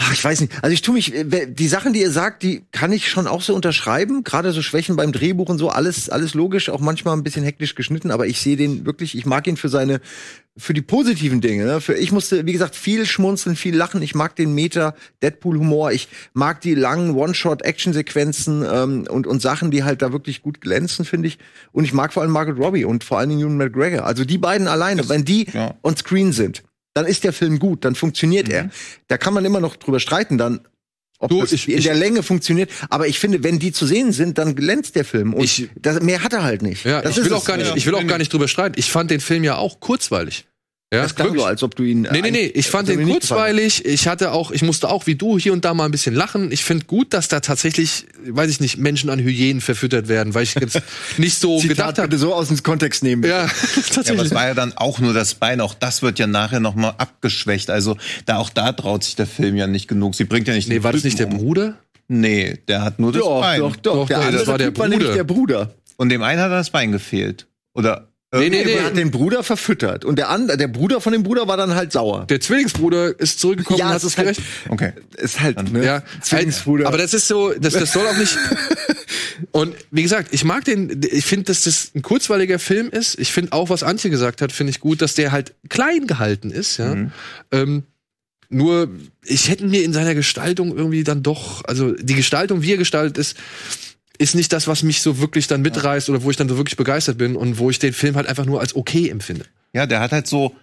Ach, 0.02 0.14
ich 0.14 0.24
weiß 0.24 0.40
nicht. 0.40 0.52
Also 0.62 0.72
ich 0.72 0.80
tue 0.80 0.94
mich, 0.94 1.14
äh, 1.14 1.46
die 1.46 1.68
Sachen, 1.68 1.92
die 1.92 2.00
ihr 2.00 2.10
sagt, 2.10 2.42
die 2.42 2.62
kann 2.72 2.90
ich 2.90 3.10
schon 3.10 3.26
auch 3.26 3.42
so 3.42 3.54
unterschreiben. 3.54 4.24
Gerade 4.24 4.50
so 4.52 4.62
Schwächen 4.62 4.96
beim 4.96 5.12
Drehbuch 5.12 5.50
und 5.50 5.58
so, 5.58 5.68
alles, 5.68 6.08
alles 6.08 6.32
logisch, 6.32 6.70
auch 6.70 6.80
manchmal 6.80 7.14
ein 7.18 7.22
bisschen 7.22 7.44
hektisch 7.44 7.74
geschnitten, 7.74 8.10
aber 8.10 8.26
ich 8.26 8.40
sehe 8.40 8.56
den 8.56 8.86
wirklich, 8.86 9.16
ich 9.16 9.26
mag 9.26 9.46
ihn 9.46 9.58
für 9.58 9.68
seine, 9.68 10.00
für 10.56 10.72
die 10.72 10.80
positiven 10.80 11.42
Dinge. 11.42 11.66
Ne? 11.66 11.80
Für, 11.82 11.94
ich 11.94 12.12
musste, 12.12 12.46
wie 12.46 12.52
gesagt, 12.52 12.76
viel 12.76 13.04
schmunzeln, 13.04 13.56
viel 13.56 13.76
lachen. 13.76 14.00
Ich 14.00 14.14
mag 14.14 14.34
den 14.36 14.54
Meta 14.54 14.94
Deadpool-Humor. 15.22 15.92
Ich 15.92 16.08
mag 16.32 16.62
die 16.62 16.74
langen 16.74 17.14
One-Shot-Action-Sequenzen 17.14 18.64
ähm, 18.72 19.06
und, 19.06 19.26
und 19.26 19.42
Sachen, 19.42 19.70
die 19.70 19.84
halt 19.84 20.00
da 20.00 20.12
wirklich 20.12 20.40
gut 20.40 20.62
glänzen, 20.62 21.04
finde 21.04 21.28
ich. 21.28 21.38
Und 21.72 21.84
ich 21.84 21.92
mag 21.92 22.14
vor 22.14 22.22
allem 22.22 22.32
Margaret 22.32 22.58
Robbie 22.58 22.86
und 22.86 23.04
vor 23.04 23.18
allen 23.18 23.28
Dingen 23.28 23.42
Ewan 23.42 23.58
McGregor. 23.58 24.06
Also 24.06 24.24
die 24.24 24.38
beiden 24.38 24.66
alleine, 24.66 25.10
wenn 25.10 25.26
die 25.26 25.46
ja. 25.52 25.74
on 25.82 25.94
Screen 25.94 26.32
sind, 26.32 26.62
dann 26.94 27.06
ist 27.06 27.24
der 27.24 27.32
Film 27.32 27.58
gut, 27.58 27.84
dann 27.84 27.94
funktioniert 27.94 28.48
er. 28.48 28.70
Da 29.08 29.16
kann 29.18 29.32
man 29.34 29.44
immer 29.44 29.60
noch 29.60 29.76
drüber 29.76 30.00
streiten, 30.00 30.38
dann 30.38 30.60
ob 31.22 31.28
Du, 31.28 31.40
das 31.42 31.52
ich- 31.52 31.68
in 31.68 31.76
ich- 31.78 31.84
der 31.84 31.94
Länge 31.94 32.22
funktioniert. 32.22 32.70
Aber 32.88 33.06
ich 33.06 33.18
finde, 33.18 33.44
wenn 33.44 33.58
die 33.58 33.72
zu 33.72 33.84
sehen 33.86 34.10
sind, 34.12 34.38
dann 34.38 34.56
glänzt 34.56 34.96
der 34.96 35.04
Film. 35.04 35.34
Und 35.34 35.44
Ich- 35.44 35.68
das, 35.76 36.00
mehr 36.00 36.22
hat 36.24 36.32
er 36.32 36.42
halt 36.42 36.62
nicht. 36.62 36.84
ja, 36.84 37.02
das 37.02 37.12
ich 37.12 37.18
ist 37.18 37.24
will 37.26 37.34
auch 37.34 37.44
gar 37.44 37.58
nicht, 37.58 37.68
ja. 37.68 37.76
ich 37.76 37.84
will 37.86 37.94
auch 37.94 38.06
gar 38.06 38.16
nicht 38.18 38.32
drüber 38.32 38.48
streiten. 38.48 38.76
Ich 38.78 38.90
fand 38.90 39.10
den 39.10 39.20
Film 39.20 39.44
ja 39.44 39.56
auch 39.56 39.80
kurzweilig. 39.80 40.46
Ja, 40.92 41.02
Das 41.02 41.14
klang 41.14 41.36
so, 41.38 41.44
als 41.44 41.62
ob 41.62 41.76
du 41.76 41.84
ihn. 41.84 42.08
Nee, 42.10 42.20
nee, 42.20 42.32
nee, 42.32 42.46
ich 42.46 42.66
fand 42.66 42.88
den 42.88 42.98
gefallen 42.98 43.12
kurzweilig. 43.12 43.84
Ich 43.84 44.08
hatte 44.08 44.32
auch, 44.32 44.50
ich 44.50 44.62
musste 44.62 44.88
auch 44.88 45.06
wie 45.06 45.14
du 45.14 45.38
hier 45.38 45.52
und 45.52 45.64
da 45.64 45.72
mal 45.72 45.84
ein 45.84 45.92
bisschen 45.92 46.16
lachen. 46.16 46.50
Ich 46.50 46.64
finde 46.64 46.86
gut, 46.86 47.14
dass 47.14 47.28
da 47.28 47.38
tatsächlich, 47.38 48.06
weiß 48.26 48.50
ich 48.50 48.58
nicht, 48.58 48.76
Menschen 48.76 49.08
an 49.08 49.20
Hyänen 49.20 49.60
verfüttert 49.60 50.08
werden, 50.08 50.34
weil 50.34 50.42
ich 50.42 50.56
jetzt 50.56 50.82
nicht 51.16 51.38
so. 51.38 51.60
Zitat 51.60 51.76
gedacht 51.94 51.98
habe. 52.00 52.18
so 52.18 52.34
aus 52.34 52.48
dem 52.48 52.60
Kontext 52.64 53.04
nehmen. 53.04 53.22
Ja, 53.22 53.30
Ja, 53.44 53.44
aber 53.44 53.82
tatsächlich. 53.94 54.26
es 54.26 54.34
war 54.34 54.48
ja 54.48 54.54
dann 54.54 54.76
auch 54.76 54.98
nur 54.98 55.14
das 55.14 55.34
Bein. 55.34 55.60
Auch 55.60 55.74
das 55.74 56.02
wird 56.02 56.18
ja 56.18 56.26
nachher 56.26 56.58
noch 56.58 56.74
mal 56.74 56.94
abgeschwächt. 56.98 57.70
Also 57.70 57.96
da 58.26 58.38
auch 58.38 58.50
da 58.50 58.72
traut 58.72 59.04
sich 59.04 59.14
der 59.14 59.28
Film 59.28 59.54
ja 59.54 59.68
nicht 59.68 59.86
genug. 59.86 60.16
Sie 60.16 60.24
bringt 60.24 60.48
ja 60.48 60.54
nicht. 60.54 60.66
nee, 60.68 60.74
den 60.74 60.82
war 60.82 60.92
das 60.92 61.04
nicht 61.04 61.20
der 61.20 61.28
um. 61.28 61.36
Bruder? 61.38 61.76
Nee, 62.08 62.58
der 62.66 62.82
hat 62.82 62.98
nur 62.98 63.12
das 63.12 63.22
Doch, 63.22 63.40
Bein. 63.40 63.60
doch, 63.60 63.76
doch, 63.76 63.94
Doch, 63.94 64.08
Der 64.08 64.16
doch, 64.18 64.24
andere 64.24 64.38
das 64.40 64.48
war 64.48 64.58
der 64.58 64.66
Typ 64.68 64.78
war 64.80 64.88
nämlich 64.88 65.06
Bruder. 65.06 65.16
der 65.16 65.24
Bruder. 65.24 65.74
Und 65.98 66.08
dem 66.08 66.22
einen 66.24 66.40
hat 66.40 66.50
das 66.50 66.70
Bein 66.70 66.90
gefehlt. 66.90 67.46
Oder 67.74 68.08
Nee, 68.32 68.48
nee, 68.48 68.62
Der 68.62 68.76
nee. 68.76 68.80
hat 68.82 68.96
den 68.96 69.10
Bruder 69.10 69.42
verfüttert. 69.42 70.04
Und 70.04 70.16
der 70.16 70.28
andere, 70.28 70.56
der 70.56 70.68
Bruder 70.68 71.00
von 71.00 71.12
dem 71.12 71.24
Bruder 71.24 71.48
war 71.48 71.56
dann 71.56 71.74
halt 71.74 71.90
sauer. 71.90 72.26
Der 72.26 72.40
Zwillingsbruder 72.40 73.18
ist 73.18 73.40
zurückgekommen 73.40 73.80
Ja, 73.80 73.88
und 73.88 73.94
hat 73.94 74.04
es 74.04 74.16
halt- 74.16 74.36
gerecht. 74.36 74.42
Okay. 74.68 74.92
Ist 75.16 75.40
halt, 75.40 75.72
ne? 75.72 75.84
Ja, 75.84 76.02
Zwillingsbruder. 76.22 76.86
aber 76.86 76.96
das 76.98 77.12
ist 77.12 77.26
so, 77.26 77.52
das, 77.54 77.72
das 77.74 77.92
soll 77.92 78.06
auch 78.06 78.16
nicht. 78.16 78.36
Und 79.52 79.74
wie 79.90 80.02
gesagt, 80.02 80.28
ich 80.32 80.44
mag 80.44 80.64
den, 80.64 81.00
ich 81.10 81.24
finde, 81.24 81.46
dass 81.46 81.62
das 81.64 81.90
ein 81.94 82.02
kurzweiliger 82.02 82.58
Film 82.58 82.90
ist. 82.90 83.18
Ich 83.18 83.32
finde 83.32 83.52
auch, 83.52 83.68
was 83.70 83.82
Antje 83.82 84.10
gesagt 84.10 84.42
hat, 84.42 84.52
finde 84.52 84.70
ich 84.70 84.80
gut, 84.80 85.00
dass 85.02 85.14
der 85.14 85.32
halt 85.32 85.54
klein 85.68 86.06
gehalten 86.06 86.50
ist, 86.50 86.76
ja. 86.76 86.94
Mhm. 86.94 87.12
Ähm, 87.50 87.82
nur, 88.48 88.90
ich 89.24 89.48
hätte 89.48 89.64
mir 89.66 89.82
in 89.82 89.92
seiner 89.92 90.14
Gestaltung 90.14 90.76
irgendwie 90.76 91.04
dann 91.04 91.22
doch, 91.22 91.64
also 91.64 91.92
die 91.92 92.14
Gestaltung, 92.14 92.62
wie 92.62 92.72
er 92.72 92.78
gestaltet 92.78 93.16
ist, 93.16 93.36
ist 94.20 94.34
nicht 94.34 94.52
das, 94.52 94.68
was 94.68 94.82
mich 94.82 95.00
so 95.00 95.18
wirklich 95.18 95.46
dann 95.46 95.62
mitreißt 95.62 96.10
oder 96.10 96.22
wo 96.22 96.30
ich 96.30 96.36
dann 96.36 96.48
so 96.48 96.58
wirklich 96.58 96.76
begeistert 96.76 97.16
bin 97.16 97.36
und 97.36 97.58
wo 97.58 97.70
ich 97.70 97.78
den 97.78 97.94
Film 97.94 98.16
halt 98.16 98.26
einfach 98.26 98.44
nur 98.44 98.60
als 98.60 98.76
okay 98.76 99.08
empfinde. 99.08 99.46
Ja, 99.72 99.86
der 99.86 100.00
hat 100.00 100.12
halt 100.12 100.26
so, 100.26 100.54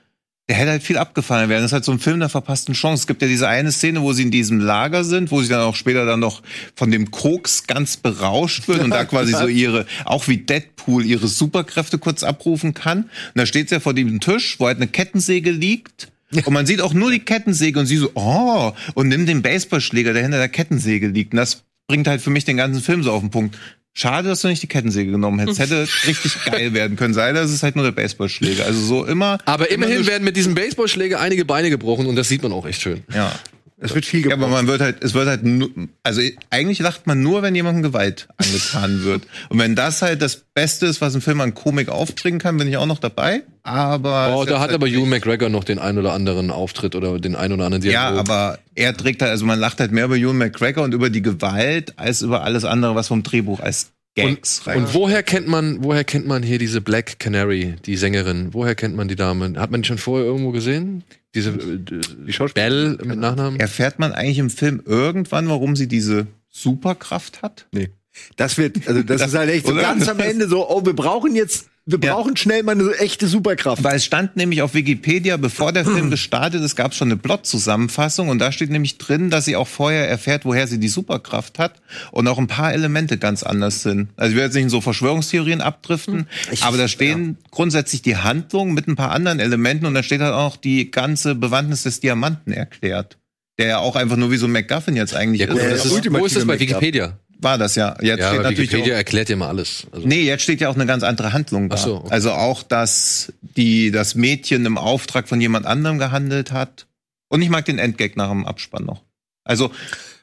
der 0.47 0.57
hätte 0.57 0.69
halt 0.69 0.83
viel 0.83 0.97
abgefallen 0.99 1.49
werden. 1.49 1.63
Das 1.63 1.69
ist 1.71 1.73
halt 1.73 1.83
so 1.83 1.91
ein 1.91 1.97
Film 1.97 2.19
der 2.19 2.29
verpassten 2.29 2.75
Chance. 2.75 3.01
Es 3.01 3.07
gibt 3.07 3.19
ja 3.23 3.27
diese 3.27 3.47
eine 3.47 3.71
Szene, 3.71 4.03
wo 4.03 4.13
sie 4.13 4.21
in 4.21 4.29
diesem 4.29 4.59
Lager 4.59 5.03
sind, 5.03 5.31
wo 5.31 5.41
sie 5.41 5.49
dann 5.49 5.61
auch 5.61 5.75
später 5.75 6.05
dann 6.05 6.19
noch 6.19 6.43
von 6.75 6.91
dem 6.91 7.09
Koks 7.09 7.65
ganz 7.65 7.97
berauscht 7.97 8.67
wird 8.67 8.81
und 8.81 8.91
da 8.91 9.05
quasi 9.05 9.31
so 9.33 9.47
ihre, 9.47 9.87
auch 10.05 10.27
wie 10.27 10.37
Deadpool, 10.37 11.03
ihre 11.03 11.27
Superkräfte 11.27 11.97
kurz 11.97 12.21
abrufen 12.21 12.75
kann. 12.75 13.05
Und 13.05 13.09
da 13.33 13.47
steht 13.47 13.69
sie 13.69 13.75
ja 13.75 13.79
vor 13.79 13.95
dem 13.95 14.19
Tisch, 14.19 14.59
wo 14.59 14.67
halt 14.67 14.77
eine 14.77 14.87
Kettensäge 14.87 15.49
liegt. 15.49 16.11
Und 16.31 16.51
man 16.51 16.67
sieht 16.67 16.81
auch 16.81 16.93
nur 16.93 17.09
die 17.09 17.21
Kettensäge 17.21 17.79
und 17.79 17.87
sie 17.87 17.97
so, 17.97 18.11
oh, 18.13 18.73
und 18.93 19.07
nimmt 19.07 19.27
den 19.27 19.41
Baseballschläger, 19.41 20.13
der 20.13 20.21
hinter 20.21 20.37
der 20.37 20.49
Kettensäge 20.49 21.07
liegt. 21.07 21.33
Und 21.33 21.37
das 21.37 21.63
bringt 21.87 22.07
halt 22.07 22.21
für 22.21 22.29
mich 22.29 22.45
den 22.45 22.57
ganzen 22.57 22.81
Film 22.81 23.03
so 23.03 23.11
auf 23.11 23.21
den 23.21 23.31
Punkt. 23.31 23.57
Schade, 23.93 24.27
dass 24.29 24.41
du 24.41 24.47
nicht 24.47 24.61
die 24.61 24.67
Kettensäge 24.67 25.09
genommen 25.09 25.39
hättest. 25.39 25.59
Hätte 25.59 25.87
richtig 26.05 26.45
geil 26.45 26.73
werden 26.73 26.97
können. 26.97 27.15
Sei 27.15 27.33
das 27.33 27.51
ist 27.51 27.63
halt 27.63 27.75
nur 27.75 27.85
der 27.85 27.93
Baseballschläger. 27.93 28.65
Also 28.65 28.79
so 28.79 29.05
immer. 29.05 29.39
Aber 29.45 29.71
immer 29.71 29.87
immerhin 29.87 30.05
werden 30.05 30.23
mit 30.23 30.37
diesem 30.37 30.53
Baseballschläger 30.53 31.19
einige 31.19 31.45
Beine 31.45 31.71
gebrochen 31.71 32.05
und 32.05 32.15
das 32.15 32.27
sieht 32.27 32.43
man 32.43 32.51
auch 32.51 32.67
echt 32.67 32.81
schön. 32.81 33.03
Ja. 33.11 33.31
Es 33.79 33.93
wird 33.93 34.05
viel 34.05 34.27
Ja, 34.27 34.35
aber 34.35 34.47
man 34.47 34.65
wird 34.67 34.81
halt, 34.81 35.03
es 35.03 35.13
wird 35.13 35.27
halt 35.27 35.43
nur, 35.43 35.69
also 36.03 36.21
eigentlich 36.49 36.79
lacht 36.79 37.05
man 37.05 37.21
nur, 37.21 37.43
wenn 37.43 37.53
jemandem 37.53 37.83
Gewalt 37.83 38.27
angetan 38.37 39.03
wird. 39.03 39.23
Und 39.49 39.59
wenn 39.59 39.75
das 39.75 40.01
halt 40.01 40.21
das 40.21 40.37
Beste 40.53 40.87
ist, 40.87 40.99
was 40.99 41.13
ein 41.13 41.21
Film 41.21 41.41
an 41.41 41.53
Komik 41.53 41.89
aufbringen 41.89 42.39
kann, 42.39 42.57
bin 42.57 42.67
ich 42.67 42.77
auch 42.77 42.87
noch 42.87 42.99
dabei. 42.99 43.43
Aber. 43.63 44.35
Oh, 44.35 44.45
da 44.45 44.55
hat 44.55 44.69
halt 44.69 44.73
aber 44.73 44.87
Ewan 44.87 45.09
McGregor 45.09 45.49
noch 45.49 45.63
den 45.63 45.77
ein 45.77 45.97
oder 45.97 46.13
anderen 46.13 46.49
Auftritt 46.51 46.95
oder 46.95 47.19
den 47.19 47.35
ein 47.35 47.51
oder 47.51 47.65
anderen 47.65 47.83
Ja, 47.83 48.09
Dialog. 48.11 48.19
aber 48.19 48.59
er 48.73 48.95
trägt 48.97 49.21
halt, 49.21 49.31
also 49.31 49.45
man 49.45 49.59
lacht 49.59 49.79
halt 49.79 49.91
mehr 49.91 50.05
über 50.05 50.15
Ewan 50.15 50.37
McGregor 50.37 50.83
und 50.83 50.93
über 50.93 51.09
die 51.09 51.21
Gewalt 51.21 51.93
als 51.99 52.21
über 52.23 52.43
alles 52.43 52.65
andere, 52.65 52.95
was 52.95 53.09
vom 53.09 53.21
Drehbuch 53.23 53.59
als 53.59 53.91
Gags 54.17 54.65
rein. 54.67 54.77
Und 54.79 54.93
woher 54.93 55.23
kennt 55.23 55.47
man, 55.47 55.83
woher 55.83 56.03
kennt 56.03 56.27
man 56.27 56.43
hier 56.43 56.57
diese 56.59 56.81
Black 56.81 57.19
Canary, 57.19 57.75
die 57.85 57.95
Sängerin? 57.97 58.53
Woher 58.53 58.75
kennt 58.75 58.95
man 58.95 59.07
die 59.07 59.15
Dame? 59.15 59.53
Hat 59.59 59.71
man 59.71 59.81
die 59.81 59.87
schon 59.87 59.97
vorher 59.97 60.25
irgendwo 60.25 60.51
gesehen? 60.51 61.03
Diese 61.35 61.51
äh, 61.51 61.77
die 61.79 62.53
Belle 62.53 62.97
mit 63.03 63.19
Nachnamen? 63.19 63.59
Erfährt 63.59 63.99
man 63.99 64.11
eigentlich 64.13 64.39
im 64.39 64.49
Film 64.49 64.81
irgendwann, 64.85 65.47
warum 65.49 65.75
sie 65.75 65.87
diese 65.87 66.27
Superkraft 66.49 67.41
hat? 67.41 67.67
Nee. 67.71 67.89
Das 68.35 68.57
wird, 68.57 68.87
also 68.87 69.03
das, 69.03 69.21
Das- 69.21 69.29
ist 69.33 69.37
halt 69.37 69.49
echt 69.51 69.67
so 69.67 69.75
ganz 69.75 70.07
am 70.09 70.19
Ende 70.19 70.47
so, 70.47 70.67
oh, 70.69 70.85
wir 70.85 70.93
brauchen 70.95 71.35
jetzt, 71.35 71.69
wir 71.89 71.99
Ja. 72.03 72.13
brauchen 72.15 72.35
schnell 72.35 72.63
mal 72.63 72.73
eine 72.73 72.91
echte 72.99 73.27
Superkraft. 73.27 73.83
Weil 73.83 73.95
es 73.95 74.03
stand 74.05 74.35
nämlich 74.35 74.61
auf 74.61 74.73
Wikipedia, 74.73 75.37
bevor 75.37 75.71
der 75.71 75.85
Film 75.85 76.09
gestartet 76.11 76.61
ist, 76.61 76.75
gab 76.75 76.91
es 76.91 76.97
schon 76.97 77.07
eine 77.07 77.15
Plot-Zusammenfassung 77.17 78.27
und 78.29 78.39
da 78.39 78.51
steht 78.51 78.69
nämlich 78.69 78.97
drin, 78.97 79.29
dass 79.29 79.45
sie 79.45 79.55
auch 79.55 79.67
vorher 79.67 80.07
erfährt, 80.09 80.43
woher 80.45 80.67
sie 80.67 80.79
die 80.79 80.89
Superkraft 80.89 81.59
hat 81.59 81.81
und 82.11 82.27
auch 82.27 82.37
ein 82.37 82.47
paar 82.47 82.73
Elemente 82.73 83.17
ganz 83.17 83.41
anders 83.43 83.83
sind. 83.83 84.09
Also 84.17 84.31
ich 84.31 84.35
will 84.35 84.43
jetzt 84.43 84.53
nicht 84.53 84.63
in 84.63 84.69
so 84.69 84.81
Verschwörungstheorien 84.81 85.61
abdriften, 85.61 86.27
aber 86.61 86.77
da 86.77 86.87
stehen 86.87 87.37
grundsätzlich 87.51 88.01
die 88.01 88.17
Handlungen 88.17 88.73
mit 88.73 88.87
ein 88.87 88.95
paar 88.97 89.11
anderen 89.11 89.39
Elementen 89.39 89.85
und 89.85 89.93
da 89.93 90.03
steht 90.03 90.19
halt 90.21 90.33
auch 90.33 90.57
die 90.57 90.91
ganze 90.91 91.35
Bewandtnis 91.35 91.83
des 91.83 92.01
Diamanten 92.01 92.51
erklärt. 92.51 93.17
Der 93.59 93.67
ja 93.67 93.77
auch 93.79 93.95
einfach 93.95 94.17
nur 94.17 94.29
wie 94.29 94.37
so 94.37 94.45
ein 94.45 94.51
MacGuffin 94.51 94.95
jetzt 94.95 95.15
eigentlich 95.15 95.41
Ja 95.41 95.47
gut, 95.47 95.55
ist. 95.57 95.63
das 95.85 95.89
der 95.89 95.99
ist, 96.03 96.11
wo 96.13 96.25
ist 96.25 96.35
das 96.35 96.45
bei. 96.45 96.59
Wikipedia? 96.59 97.17
War 97.39 97.57
das 97.57 97.75
ja. 97.75 97.95
Jetzt 98.01 98.19
Ja, 98.19 98.27
steht 98.27 98.39
aber 98.39 98.43
natürlich 98.43 98.71
Wikipedia 98.71 98.93
auch, 98.93 98.97
erklärt 98.97 99.29
dir 99.29 99.35
mal 99.35 99.47
alles. 99.47 99.87
Also, 99.91 100.07
Nee, 100.07 100.23
jetzt 100.23 100.43
steht 100.43 100.61
ja 100.61 100.69
auch 100.69 100.75
eine 100.75 100.85
ganz 100.85 101.03
andere 101.03 101.33
Handlung 101.33 101.69
da. 101.69 101.75
Ach 101.75 101.79
so, 101.79 101.95
okay. 101.97 102.07
Also 102.09 102.31
auch, 102.31 102.63
dass 102.63 103.31
die, 103.41 103.91
das 103.91 104.15
Mädchen 104.15 104.65
im 104.65 104.77
Auftrag 104.77 105.27
von 105.27 105.39
jemand 105.39 105.65
anderem 105.65 105.99
gehandelt 105.99 106.51
hat. 106.51 106.87
Und 107.29 107.41
ich 107.41 107.49
mag 107.49 107.65
den 107.65 107.77
Endgag 107.77 108.15
nach 108.15 108.29
dem 108.29 108.45
Abspann 108.45 108.85
noch. 108.85 109.03
Also 109.43 109.71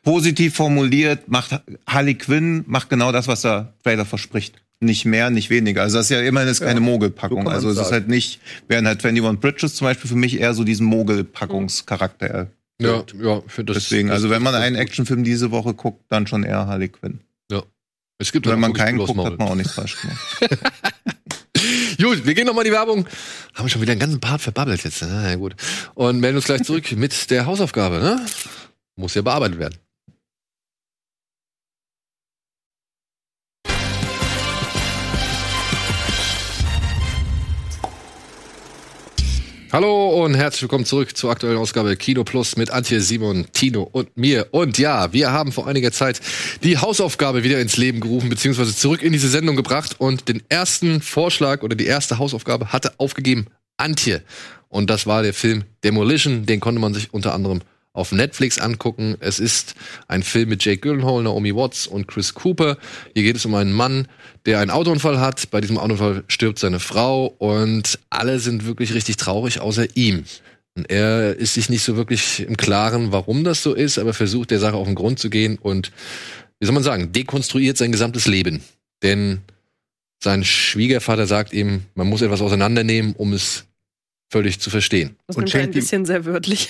positiv 0.03 0.55
formuliert, 0.55 1.29
macht 1.29 1.61
Harley 1.87 2.15
Quinn 2.15 2.65
macht 2.67 2.91
genau 2.91 3.13
das, 3.13 3.29
was 3.29 3.43
der 3.43 3.75
Trailer 3.83 4.05
verspricht. 4.05 4.61
Nicht 4.81 5.05
mehr, 5.05 5.31
nicht 5.31 5.51
weniger. 5.51 5.83
Also 5.83 5.99
das 5.99 6.07
ist 6.07 6.11
ja 6.11 6.21
immerhin 6.21 6.49
ist 6.49 6.61
keine 6.61 6.81
so 6.81 6.85
Mogelpackung. 6.85 7.49
also 7.49 7.71
es 7.71 7.79
ist 7.79 7.93
halt 7.93 8.09
nicht, 8.09 8.41
während 8.69 8.87
halt 8.87 9.05
21 9.05 9.41
Bridges 9.41 9.75
zum 9.77 9.87
Beispiel 9.87 10.11
für 10.11 10.17
mich 10.17 10.39
eher 10.41 10.53
so 10.53 10.65
diesen 10.65 10.87
Mogelpackungscharakter. 10.87 12.49
Ja, 12.81 13.05
ja, 13.21 13.43
für 13.47 13.65
das. 13.65 13.77
Deswegen, 13.77 14.09
das, 14.09 14.17
also 14.17 14.31
wenn 14.31 14.43
man 14.43 14.55
einen 14.55 14.77
Actionfilm 14.77 15.25
diese 15.25 15.51
Woche 15.51 15.75
guckt, 15.75 16.05
dann 16.09 16.27
schon 16.27 16.43
eher 16.45 16.67
Harley 16.67 16.89
Quinn. 16.89 17.21
es 18.19 18.33
gibt 18.33 18.47
Wenn 18.47 18.53
halt 18.53 18.61
man 18.61 18.73
keinen 18.73 18.99
guckt, 18.99 19.15
Maul. 19.15 19.27
hat 19.27 19.39
man 19.39 19.49
auch 19.49 19.55
nichts 19.55 19.73
falsch 19.73 20.01
gemacht. 20.01 20.19
Gut, 22.01 22.27
wir 22.27 22.35
gehen 22.35 22.47
nochmal 22.47 22.65
in 22.65 22.71
die 22.71 22.77
Werbung. 22.77 23.07
Haben 23.55 23.69
schon 23.69 23.81
wieder 23.81 23.93
einen 23.93 24.01
ganzen 24.01 24.21
Part 24.21 24.41
verbabbelt 24.41 24.85
jetzt. 24.85 25.03
Na 25.03 25.31
ja, 25.31 25.37
gut. 25.37 25.55
Und 25.95 26.21
melden 26.21 26.37
uns 26.37 26.45
gleich 26.45 26.63
zurück 26.63 26.93
mit 26.93 27.31
der 27.31 27.47
Hausaufgabe, 27.47 28.01
ne? 28.01 28.25
Muss 28.97 29.15
ja 29.15 29.23
bearbeitet 29.23 29.59
werden. 29.59 29.79
Hallo 39.75 40.25
und 40.25 40.37
herzlich 40.37 40.63
willkommen 40.63 40.85
zurück 40.85 41.17
zur 41.17 41.33
aktuellen 41.33 41.59
Ausgabe 41.59 41.97
Kino 41.97 42.23
Plus 42.23 42.57
mit 42.57 42.71
Antje, 42.71 43.01
Simon, 43.01 43.47
Tino 43.53 43.83
und 43.83 44.17
mir. 44.17 44.47
Und 44.53 44.79
ja, 44.79 45.13
wir 45.13 45.33
haben 45.33 45.51
vor 45.51 45.67
einiger 45.67 45.91
Zeit 45.91 46.21
die 46.63 46.79
Hausaufgabe 46.79 47.43
wieder 47.43 47.59
ins 47.59 47.77
Leben 47.77 47.99
gerufen, 47.99 48.29
beziehungsweise 48.29 48.77
zurück 48.77 49.03
in 49.03 49.13
diese 49.13 49.29
Sendung 49.29 49.57
gebracht. 49.57 49.97
Und 49.99 50.29
den 50.29 50.45
ersten 50.49 51.01
Vorschlag 51.01 51.65
oder 51.65 51.75
die 51.75 51.87
erste 51.87 52.19
Hausaufgabe 52.19 52.73
hatte 52.73 52.95
aufgegeben 52.99 53.47
Antje. 53.77 54.23
Und 54.69 54.91
das 54.91 55.09
war 55.09 55.25
der 55.25 55.35
Film 55.35 55.65
Demolition. 55.83 56.47
Den 56.47 56.61
konnte 56.61 56.81
man 56.81 56.95
sich 56.95 57.13
unter 57.13 57.35
anderem 57.35 57.61
auf 57.95 58.13
Netflix 58.13 58.59
angucken. 58.59 59.17
Es 59.21 59.39
ist 59.39 59.75
ein 60.09 60.23
Film 60.23 60.51
mit 60.51 60.65
Jake 60.65 60.79
Gyllenhaal, 60.81 61.23
Naomi 61.23 61.55
Watts 61.55 61.87
und 61.87 62.07
Chris 62.09 62.35
Cooper. 62.35 62.77
Hier 63.15 63.23
geht 63.23 63.37
es 63.37 63.47
um 63.47 63.55
einen 63.55 63.73
Mann, 63.73 64.09
der 64.45 64.59
einen 64.61 64.71
Autounfall 64.71 65.21
hat. 65.21 65.51
Bei 65.51 65.61
diesem 65.63 65.79
Autounfall 65.79 66.25
stirbt 66.29 66.59
seine 66.59 66.81
Frau 66.81 67.27
und 67.39 67.99
alle 68.11 68.41
sind 68.41 68.67
wirklich 68.67 68.93
richtig 68.95 69.17
traurig, 69.17 69.61
außer 69.61 69.87
ihm. 69.97 70.25
Und 70.77 70.91
er 70.91 71.37
ist 71.37 71.55
sich 71.55 71.69
nicht 71.71 71.85
so 71.85 71.97
wirklich 71.97 72.41
im 72.41 72.57
Klaren, 72.57 73.13
warum 73.13 73.45
das 73.45 73.63
so 73.63 73.75
ist, 73.75 73.97
aber 73.99 74.13
versucht 74.13 74.51
der 74.51 74.59
Sache 74.59 74.75
auf 74.75 74.89
den 74.89 74.97
Grund 74.97 75.21
zu 75.21 75.31
gehen 75.31 75.57
und, 75.57 75.93
wie 76.59 76.67
soll 76.67 76.75
man 76.75 76.83
sagen, 76.83 77.13
dekonstruiert 77.13 77.79
sein 77.79 77.93
gesamtes 77.93 78.27
Leben. 78.27 78.61
Denn 79.05 79.43
sein 80.21 80.43
Schwiegervater 80.43 81.29
sagt 81.29 81.53
ihm, 81.53 81.85
man 81.95 82.09
muss 82.09 82.23
etwas 82.23 82.41
auseinandernehmen, 82.41 83.13
um 83.15 83.33
es 83.33 83.67
völlig 84.33 84.59
zu 84.59 84.69
verstehen. 84.69 85.15
Das 85.29 85.37
Und 85.37 85.45
nimmt 85.45 85.55
er 85.55 85.61
ein 85.61 85.63
schenkt 85.63 85.77
ihm- 85.77 85.81
bisschen 85.81 86.05
sehr 86.07 86.25
wörtlich. 86.25 86.69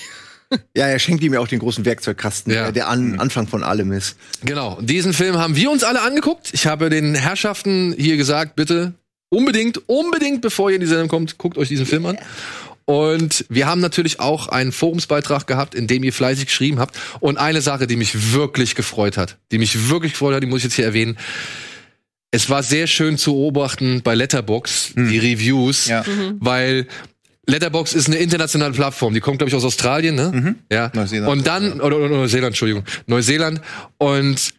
Ja, 0.77 0.87
er 0.87 0.99
schenkt 0.99 1.23
ihm 1.25 1.35
ja 1.35 1.41
auch 1.41 1.49
den 1.49 1.59
großen 1.59 1.85
Werkzeugkasten, 1.85 2.53
Ja. 2.53 2.71
der 2.73 2.89
an, 2.89 3.19
Anfang 3.19 3.47
von 3.49 3.63
allem 3.65 3.91
ist. 3.93 4.17
Genau, 4.45 4.79
diesen 4.81 5.13
Film 5.13 5.37
haben 5.39 5.57
wir 5.57 5.71
uns 5.71 5.83
alle 5.85 6.03
angeguckt. 6.03 6.51
Ich 6.53 6.67
habe 6.67 6.91
den 6.91 7.15
Herrschaften 7.15 7.95
hier 7.99 8.17
gesagt, 8.17 8.55
bitte 8.57 8.95
unbedingt, 9.31 9.89
unbedingt, 9.89 10.43
bevor 10.43 10.71
ihr 10.71 10.77
in 10.77 10.81
die 10.81 10.87
Sendung 10.87 11.09
kommt, 11.09 11.39
guckt 11.39 11.59
euch 11.59 11.69
diesen 11.69 11.87
Film 11.87 12.07
an. 12.07 12.19
Und 12.87 13.47
wir 13.49 13.67
haben 13.67 13.81
natürlich 13.81 14.21
auch 14.21 14.49
einen 14.49 14.71
Forumsbeitrag 14.71 15.47
gehabt, 15.47 15.75
in 15.75 15.87
dem 15.87 16.05
ihr 16.05 16.13
fleißig 16.13 16.47
geschrieben 16.47 16.79
habt. 16.79 16.97
Und 17.21 17.39
eine 17.39 17.63
Sache, 17.63 17.87
die 17.87 17.97
mich 17.97 18.33
wirklich 18.35 18.75
gefreut 18.75 19.17
hat, 19.17 19.39
die 19.51 19.59
mich 19.59 19.89
wirklich 19.89 20.13
gefreut 20.13 20.35
hat, 20.35 20.43
die 20.43 20.47
muss 20.47 20.59
ich 20.59 20.65
jetzt 20.65 20.75
hier 20.75 20.85
erwähnen. 20.85 21.17
Es 22.31 22.51
war 22.51 22.63
sehr 22.63 22.87
schön 22.87 23.17
zu 23.17 23.33
beobachten 23.33 24.03
bei 24.03 24.15
Letterbox 24.15 24.93
die 24.97 25.19
Reviews, 25.19 25.87
Ja. 25.87 26.05
weil 26.41 26.87
Letterbox 27.47 27.93
ist 27.95 28.07
eine 28.07 28.17
internationale 28.17 28.73
Plattform. 28.73 29.15
Die 29.15 29.21
kommt, 29.21 29.39
glaube 29.39 29.49
ich, 29.51 29.55
aus 29.55 29.65
Australien, 29.65 30.15
ne? 30.15 30.57
Ja. 30.71 30.91
Neuseeland. 30.95 31.31
Und 31.31 31.47
dann, 31.47 31.81
oder, 31.81 31.99
oder 31.99 32.09
Neuseeland, 32.09 32.49
Entschuldigung, 32.49 32.85
Neuseeland. 33.07 33.61
Und 33.99 34.55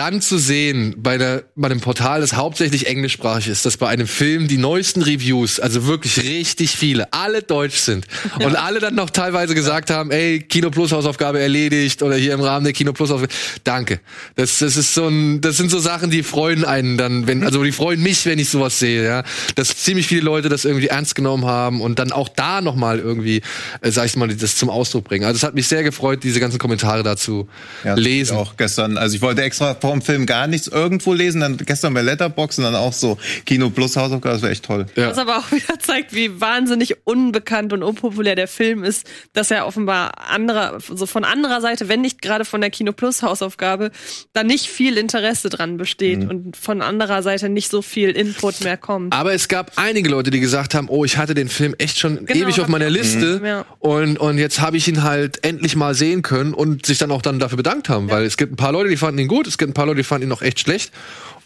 dann 0.00 0.22
zu 0.22 0.38
sehen 0.38 0.94
bei, 0.96 1.18
der, 1.18 1.44
bei 1.56 1.66
einem 1.68 1.80
Portal, 1.80 2.22
das 2.22 2.32
hauptsächlich 2.32 2.86
englischsprachig 2.86 3.48
ist, 3.48 3.66
dass 3.66 3.76
bei 3.76 3.86
einem 3.88 4.06
Film 4.06 4.48
die 4.48 4.56
neuesten 4.56 5.02
Reviews, 5.02 5.60
also 5.60 5.84
wirklich 5.84 6.16
richtig 6.22 6.70
viele, 6.70 7.12
alle 7.12 7.42
deutsch 7.42 7.76
sind 7.76 8.06
und 8.38 8.56
alle 8.56 8.80
dann 8.80 8.94
noch 8.94 9.10
teilweise 9.10 9.54
gesagt 9.54 9.90
haben, 9.90 10.10
ey, 10.10 10.40
Kino 10.40 10.70
Plus 10.70 10.92
Hausaufgabe 10.92 11.38
erledigt 11.38 12.02
oder 12.02 12.16
hier 12.16 12.32
im 12.32 12.40
Rahmen 12.40 12.64
der 12.64 12.72
Kino 12.72 12.94
Plus 12.94 13.10
Hausaufgabe. 13.10 13.34
Danke. 13.62 14.00
Das, 14.36 14.60
das 14.60 14.78
ist 14.78 14.94
so 14.94 15.06
ein, 15.06 15.42
das 15.42 15.58
sind 15.58 15.70
so 15.70 15.78
Sachen, 15.78 16.10
die 16.10 16.22
freuen 16.22 16.64
einen 16.64 16.96
dann, 16.96 17.26
wenn, 17.26 17.44
also 17.44 17.62
die 17.62 17.72
freuen 17.72 18.02
mich, 18.02 18.24
wenn 18.24 18.38
ich 18.38 18.48
sowas 18.48 18.78
sehe, 18.78 19.04
ja. 19.04 19.22
Dass 19.54 19.76
ziemlich 19.76 20.06
viele 20.06 20.22
Leute 20.22 20.48
das 20.48 20.64
irgendwie 20.64 20.86
ernst 20.86 21.14
genommen 21.14 21.44
haben 21.44 21.82
und 21.82 21.98
dann 21.98 22.10
auch 22.10 22.30
da 22.30 22.62
nochmal 22.62 23.00
irgendwie, 23.00 23.42
äh, 23.82 23.90
sag 23.90 24.06
ich 24.06 24.16
mal, 24.16 24.28
das 24.28 24.56
zum 24.56 24.70
Ausdruck 24.70 25.04
bringen. 25.04 25.26
Also 25.26 25.36
es 25.36 25.42
hat 25.42 25.54
mich 25.54 25.68
sehr 25.68 25.82
gefreut, 25.82 26.22
diese 26.22 26.40
ganzen 26.40 26.58
Kommentare 26.58 27.02
dazu 27.02 27.50
Ja, 27.84 27.92
lesen. 27.96 28.38
Auch 28.38 28.56
gestern. 28.56 28.96
Also 28.96 29.14
ich 29.14 29.20
wollte 29.20 29.42
extra 29.42 29.74
vor 29.90 29.98
dem 29.98 30.02
Film 30.02 30.26
gar 30.26 30.46
nichts 30.46 30.68
irgendwo 30.68 31.12
lesen, 31.12 31.40
dann 31.40 31.56
gestern 31.56 31.94
bei 31.94 32.02
Letterbox 32.02 32.58
und 32.58 32.64
dann 32.64 32.76
auch 32.76 32.92
so 32.92 33.18
Kino 33.44 33.70
Plus 33.70 33.96
Hausaufgabe, 33.96 34.34
das 34.34 34.42
wäre 34.42 34.52
echt 34.52 34.64
toll. 34.64 34.86
Ja. 34.94 35.10
Was 35.10 35.18
aber 35.18 35.38
auch 35.38 35.50
wieder 35.50 35.80
zeigt, 35.80 36.14
wie 36.14 36.40
wahnsinnig 36.40 36.94
unbekannt 37.04 37.72
und 37.72 37.82
unpopulär 37.82 38.36
der 38.36 38.46
Film 38.46 38.84
ist, 38.84 39.08
dass 39.32 39.50
er 39.50 39.66
offenbar 39.66 40.30
anderer, 40.30 40.78
so 40.78 41.06
von 41.06 41.24
anderer 41.24 41.60
Seite, 41.60 41.88
wenn 41.88 42.02
nicht 42.02 42.22
gerade 42.22 42.44
von 42.44 42.60
der 42.60 42.70
Kino 42.70 42.92
Plus 42.92 43.22
Hausaufgabe, 43.22 43.90
da 44.32 44.44
nicht 44.44 44.66
viel 44.66 44.96
Interesse 44.96 45.48
dran 45.48 45.76
besteht 45.76 46.28
und 46.28 46.56
von 46.56 46.82
anderer 46.82 47.24
Seite 47.24 47.48
nicht 47.48 47.68
so 47.68 47.82
viel 47.82 48.10
Input 48.10 48.60
mehr 48.60 48.76
kommt. 48.76 49.12
Aber 49.12 49.32
es 49.32 49.48
gab 49.48 49.72
einige 49.74 50.08
Leute, 50.08 50.30
die 50.30 50.38
gesagt 50.38 50.74
haben, 50.74 50.88
oh, 50.88 51.04
ich 51.04 51.16
hatte 51.16 51.34
den 51.34 51.48
Film 51.48 51.74
echt 51.78 51.98
schon 51.98 52.26
Genau, 52.26 52.46
ewig 52.46 52.60
auf 52.60 52.68
meiner 52.68 52.90
Liste 52.90 53.40
ja. 53.44 53.64
und, 53.80 54.18
und 54.18 54.38
jetzt 54.38 54.60
habe 54.60 54.76
ich 54.76 54.86
ihn 54.86 55.02
halt 55.02 55.44
endlich 55.44 55.74
mal 55.74 55.94
sehen 55.94 56.22
können 56.22 56.54
und 56.54 56.86
sich 56.86 56.98
dann 56.98 57.10
auch 57.10 57.22
dann 57.22 57.40
dafür 57.40 57.56
bedankt 57.56 57.88
haben, 57.88 58.08
weil 58.08 58.24
es 58.24 58.36
gibt 58.36 58.52
ein 58.52 58.56
paar 58.56 58.72
Leute, 58.72 58.88
die 58.88 58.96
fanden 58.96 59.18
ihn 59.18 59.28
gut, 59.28 59.46
es 59.46 59.58
gibt 59.58 59.70
ein 59.70 59.74
paar 59.74 59.79
Leute, 59.86 59.98
die 59.98 60.04
fanden 60.04 60.28
ihn 60.28 60.32
auch 60.32 60.42
echt 60.42 60.60
schlecht. 60.60 60.92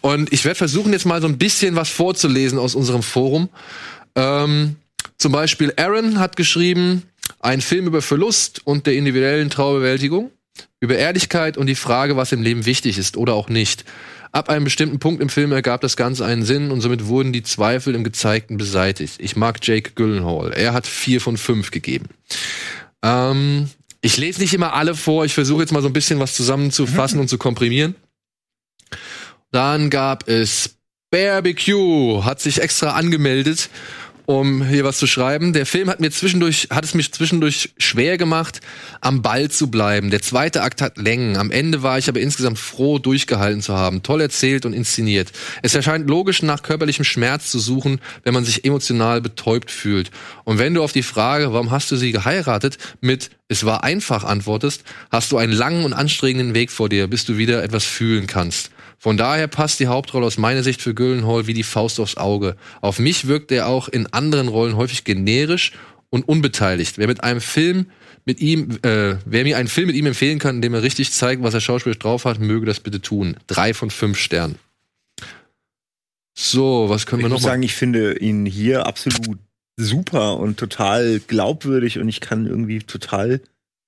Und 0.01 0.31
ich 0.31 0.45
werde 0.45 0.57
versuchen, 0.57 0.93
jetzt 0.93 1.05
mal 1.05 1.21
so 1.21 1.27
ein 1.27 1.37
bisschen 1.37 1.75
was 1.75 1.89
vorzulesen 1.89 2.59
aus 2.59 2.75
unserem 2.75 3.03
Forum. 3.03 3.49
Ähm, 4.15 4.75
zum 5.17 5.31
Beispiel 5.31 5.73
Aaron 5.77 6.19
hat 6.19 6.35
geschrieben, 6.35 7.03
ein 7.39 7.61
Film 7.61 7.87
über 7.87 8.01
Verlust 8.01 8.61
und 8.65 8.85
der 8.85 8.93
individuellen 8.93 9.49
Trauerbewältigung, 9.49 10.31
über 10.79 10.95
Ehrlichkeit 10.95 11.57
und 11.57 11.67
die 11.67 11.75
Frage, 11.75 12.17
was 12.17 12.31
im 12.31 12.41
Leben 12.41 12.65
wichtig 12.65 12.97
ist 12.97 13.17
oder 13.17 13.33
auch 13.33 13.49
nicht. 13.49 13.85
Ab 14.31 14.49
einem 14.49 14.65
bestimmten 14.65 14.99
Punkt 14.99 15.21
im 15.21 15.29
Film 15.29 15.53
ergab 15.53 15.79
das 15.79 15.95
Ganze 15.95 16.25
einen 16.25 16.43
Sinn 16.43 16.69
und 16.69 16.81
somit 16.81 17.07
wurden 17.07 17.31
die 17.31 17.43
Zweifel 17.43 17.95
im 17.95 18.03
Gezeigten 18.03 18.57
beseitigt. 18.57 19.15
Ich 19.19 19.37
mag 19.37 19.65
Jake 19.65 19.91
Gyllenhaal. 19.95 20.51
Er 20.51 20.73
hat 20.73 20.87
vier 20.87 21.21
von 21.21 21.37
fünf 21.37 21.71
gegeben. 21.71 22.09
Ähm, 23.01 23.69
ich 24.01 24.17
lese 24.17 24.41
nicht 24.41 24.53
immer 24.53 24.73
alle 24.73 24.93
vor. 24.93 25.23
Ich 25.23 25.33
versuche 25.33 25.61
jetzt 25.61 25.71
mal 25.71 25.81
so 25.81 25.87
ein 25.87 25.93
bisschen 25.93 26.19
was 26.19 26.35
zusammenzufassen 26.35 27.19
und 27.21 27.29
zu 27.29 27.37
komprimieren. 27.37 27.95
Dann 29.55 29.89
gab 29.89 30.27
es 30.27 30.71
Barbecue, 31.11 32.25
hat 32.25 32.41
sich 32.41 32.61
extra 32.61 32.89
angemeldet, 32.89 33.69
um 34.25 34.61
hier 34.65 34.83
was 34.83 34.97
zu 34.97 35.07
schreiben. 35.07 35.53
Der 35.53 35.65
Film 35.65 35.89
hat 35.89 36.01
mir 36.01 36.11
zwischendurch, 36.11 36.67
hat 36.71 36.83
es 36.83 36.93
mich 36.93 37.13
zwischendurch 37.13 37.73
schwer 37.77 38.17
gemacht, 38.17 38.59
am 38.99 39.21
Ball 39.21 39.49
zu 39.49 39.71
bleiben. 39.71 40.09
Der 40.09 40.21
zweite 40.21 40.61
Akt 40.61 40.81
hat 40.81 40.97
Längen. 40.97 41.37
Am 41.37 41.51
Ende 41.51 41.83
war 41.83 41.97
ich 41.97 42.09
aber 42.09 42.19
insgesamt 42.19 42.59
froh, 42.59 42.99
durchgehalten 42.99 43.61
zu 43.61 43.73
haben. 43.77 44.03
Toll 44.03 44.19
erzählt 44.19 44.65
und 44.65 44.73
inszeniert. 44.73 45.31
Es 45.61 45.73
erscheint 45.73 46.09
logisch, 46.09 46.43
nach 46.43 46.61
körperlichem 46.61 47.05
Schmerz 47.05 47.49
zu 47.49 47.59
suchen, 47.59 48.01
wenn 48.25 48.33
man 48.33 48.43
sich 48.43 48.65
emotional 48.65 49.21
betäubt 49.21 49.71
fühlt. 49.71 50.11
Und 50.43 50.57
wenn 50.57 50.73
du 50.73 50.83
auf 50.83 50.91
die 50.91 51.01
Frage, 51.01 51.53
warum 51.53 51.71
hast 51.71 51.89
du 51.91 51.95
sie 51.95 52.11
geheiratet, 52.11 52.77
mit 52.99 53.29
es 53.47 53.63
war 53.63 53.85
einfach 53.85 54.25
antwortest, 54.25 54.83
hast 55.11 55.31
du 55.31 55.37
einen 55.37 55.53
langen 55.53 55.85
und 55.85 55.93
anstrengenden 55.93 56.55
Weg 56.55 56.71
vor 56.71 56.89
dir, 56.89 57.07
bis 57.07 57.23
du 57.23 57.37
wieder 57.37 57.63
etwas 57.63 57.85
fühlen 57.85 58.27
kannst. 58.27 58.71
Von 58.97 59.17
daher 59.17 59.47
passt 59.47 59.79
die 59.79 59.87
Hauptrolle 59.87 60.25
aus 60.25 60.37
meiner 60.37 60.63
Sicht 60.63 60.81
für 60.81 60.93
Gyllenhaal 60.93 61.47
wie 61.47 61.53
die 61.53 61.63
Faust 61.63 61.99
aufs 61.99 62.17
Auge. 62.17 62.55
Auf 62.81 62.99
mich 62.99 63.27
wirkt 63.27 63.51
er 63.51 63.67
auch 63.67 63.87
in 63.87 64.07
anderen 64.07 64.47
Rollen 64.47 64.75
häufig 64.75 65.03
generisch 65.03 65.73
und 66.09 66.27
unbeteiligt. 66.27 66.97
Wer 66.97 67.07
mit 67.07 67.23
einem 67.23 67.41
Film 67.41 67.87
mit 68.25 68.39
ihm, 68.39 68.71
äh, 68.81 69.17
wer 69.25 69.43
mir 69.43 69.57
einen 69.57 69.67
Film 69.67 69.87
mit 69.87 69.95
ihm 69.95 70.07
empfehlen 70.07 70.39
kann, 70.39 70.55
in 70.55 70.61
dem 70.63 70.73
er 70.73 70.81
richtig 70.81 71.11
zeigt, 71.11 71.43
was 71.43 71.53
er 71.53 71.61
schauspielerisch 71.61 71.99
drauf 71.99 72.25
hat, 72.25 72.39
möge 72.39 72.65
das 72.65 72.79
bitte 72.79 72.99
tun. 73.01 73.37
Drei 73.45 73.73
von 73.75 73.91
fünf 73.91 74.17
Sternen. 74.17 74.55
So, 76.37 76.89
was 76.89 77.05
können 77.05 77.21
Ich 77.21 77.25
wir 77.25 77.29
noch 77.29 77.35
muss 77.35 77.43
mal? 77.43 77.49
sagen, 77.51 77.63
ich 77.63 77.75
finde 77.75 78.17
ihn 78.17 78.45
hier 78.45 78.85
absolut 78.87 79.37
super 79.77 80.37
und 80.37 80.57
total 80.57 81.19
glaubwürdig 81.19 81.99
und 81.99 82.09
ich 82.09 82.19
kann 82.21 82.45
irgendwie 82.45 82.79
total 82.79 83.41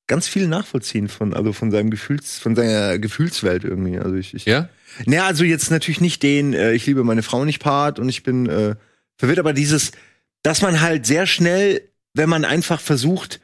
ganz 0.07 0.27
viel 0.27 0.47
nachvollziehen 0.47 1.09
von, 1.09 1.33
also 1.33 1.51
von 1.51 1.71
seinem 1.71 1.89
Gefühls, 1.89 2.39
von 2.39 2.55
seiner 2.55 2.97
Gefühlswelt 2.99 3.63
irgendwie. 3.63 3.97
Also 3.99 4.15
ich, 4.15 4.33
ich 4.33 4.45
Ja? 4.45 4.69
Naja, 5.05 5.25
also 5.25 5.43
jetzt 5.43 5.71
natürlich 5.71 6.01
nicht 6.01 6.23
den, 6.23 6.53
äh, 6.53 6.73
ich 6.73 6.85
liebe 6.85 7.03
meine 7.03 7.23
Frau 7.23 7.45
nicht 7.45 7.59
Part 7.59 7.99
und 7.99 8.09
ich 8.09 8.23
bin 8.23 8.47
äh, 8.47 8.75
verwirrt, 9.17 9.39
aber 9.39 9.53
dieses, 9.53 9.91
dass 10.43 10.61
man 10.61 10.81
halt 10.81 11.05
sehr 11.05 11.27
schnell, 11.27 11.89
wenn 12.13 12.29
man 12.29 12.45
einfach 12.45 12.79
versucht, 12.79 13.39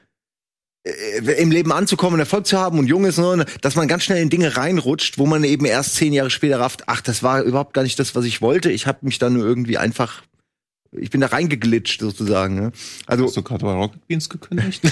äh, 0.86 1.42
im 1.42 1.52
Leben 1.52 1.72
anzukommen 1.72 2.20
Erfolg 2.20 2.46
zu 2.46 2.60
haben 2.60 2.80
und 2.80 2.88
jung 2.88 3.06
ist, 3.06 3.18
ne, 3.18 3.46
dass 3.62 3.76
man 3.76 3.88
ganz 3.88 4.04
schnell 4.04 4.22
in 4.22 4.30
Dinge 4.30 4.58
reinrutscht, 4.58 5.18
wo 5.18 5.26
man 5.26 5.44
eben 5.44 5.66
erst 5.66 5.96
zehn 5.96 6.14
Jahre 6.14 6.30
später 6.30 6.60
rafft, 6.60 6.84
ach, 6.88 7.02
das 7.02 7.24
war 7.24 7.42
überhaupt 7.44 7.74
gar 7.74 7.84
nicht 7.84 8.00
das, 8.00 8.16
was 8.16 8.26
ich 8.26 8.42
wollte. 8.42 8.72
Ich 8.72 8.88
habe 8.88 9.00
mich 9.02 9.20
da 9.20 9.30
nur 9.30 9.46
irgendwie 9.46 9.78
einfach, 9.78 10.24
ich 10.98 11.10
bin 11.10 11.22
da 11.22 11.28
reingeglitscht 11.28 12.00
sozusagen. 12.00 12.56
Ne? 12.56 12.72
Also 13.06 13.26
Hast 13.26 13.38
du 13.38 13.44
gerade 13.44 13.66
bei 13.66 13.74
Rocket 13.74 14.08
Beans 14.08 14.30
gekündigt? 14.30 14.82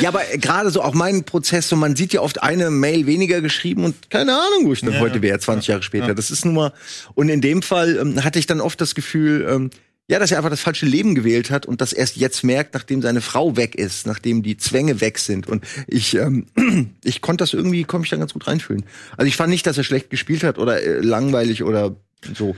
Ja, 0.00 0.08
aber 0.08 0.22
gerade 0.38 0.70
so 0.70 0.82
auch 0.82 0.94
mein 0.94 1.24
Prozess, 1.24 1.68
so 1.68 1.76
man 1.76 1.96
sieht 1.96 2.12
ja 2.12 2.20
oft 2.20 2.42
eine 2.42 2.70
Mail 2.70 3.06
weniger 3.06 3.40
geschrieben 3.40 3.84
und 3.84 4.10
keine 4.10 4.32
Ahnung, 4.32 4.66
wo 4.66 4.72
ich 4.72 4.80
dann 4.80 4.94
Ja, 4.94 5.00
heute 5.00 5.16
ja. 5.16 5.22
wäre, 5.22 5.38
20 5.38 5.68
Jahre 5.68 5.82
später. 5.82 6.14
Das 6.14 6.30
ist 6.30 6.44
nun 6.44 6.54
mal, 6.54 6.72
und 7.14 7.28
in 7.28 7.40
dem 7.40 7.62
Fall 7.62 7.98
ähm, 7.98 8.24
hatte 8.24 8.38
ich 8.38 8.46
dann 8.46 8.60
oft 8.60 8.80
das 8.80 8.94
Gefühl, 8.94 9.46
ähm, 9.48 9.70
ja, 10.08 10.18
dass 10.18 10.30
er 10.30 10.38
einfach 10.38 10.50
das 10.50 10.60
falsche 10.60 10.86
Leben 10.86 11.14
gewählt 11.14 11.50
hat 11.50 11.64
und 11.64 11.80
das 11.80 11.92
erst 11.92 12.16
jetzt 12.16 12.42
merkt, 12.42 12.74
nachdem 12.74 13.02
seine 13.02 13.20
Frau 13.20 13.56
weg 13.56 13.74
ist, 13.74 14.06
nachdem 14.06 14.42
die 14.42 14.56
Zwänge 14.56 15.00
weg 15.00 15.18
sind. 15.18 15.48
Und 15.48 15.64
ich, 15.86 16.14
ähm, 16.16 16.46
ich 17.04 17.20
konnte 17.20 17.42
das 17.42 17.54
irgendwie, 17.54 17.84
konnte 17.84 18.02
mich 18.02 18.10
dann 18.10 18.20
ganz 18.20 18.32
gut 18.32 18.46
reinfühlen. 18.46 18.84
Also 19.16 19.28
ich 19.28 19.36
fand 19.36 19.50
nicht, 19.50 19.66
dass 19.66 19.78
er 19.78 19.84
schlecht 19.84 20.10
gespielt 20.10 20.42
hat 20.42 20.58
oder 20.58 20.82
äh, 20.82 20.98
langweilig 21.00 21.62
oder 21.62 21.94
so. 22.36 22.56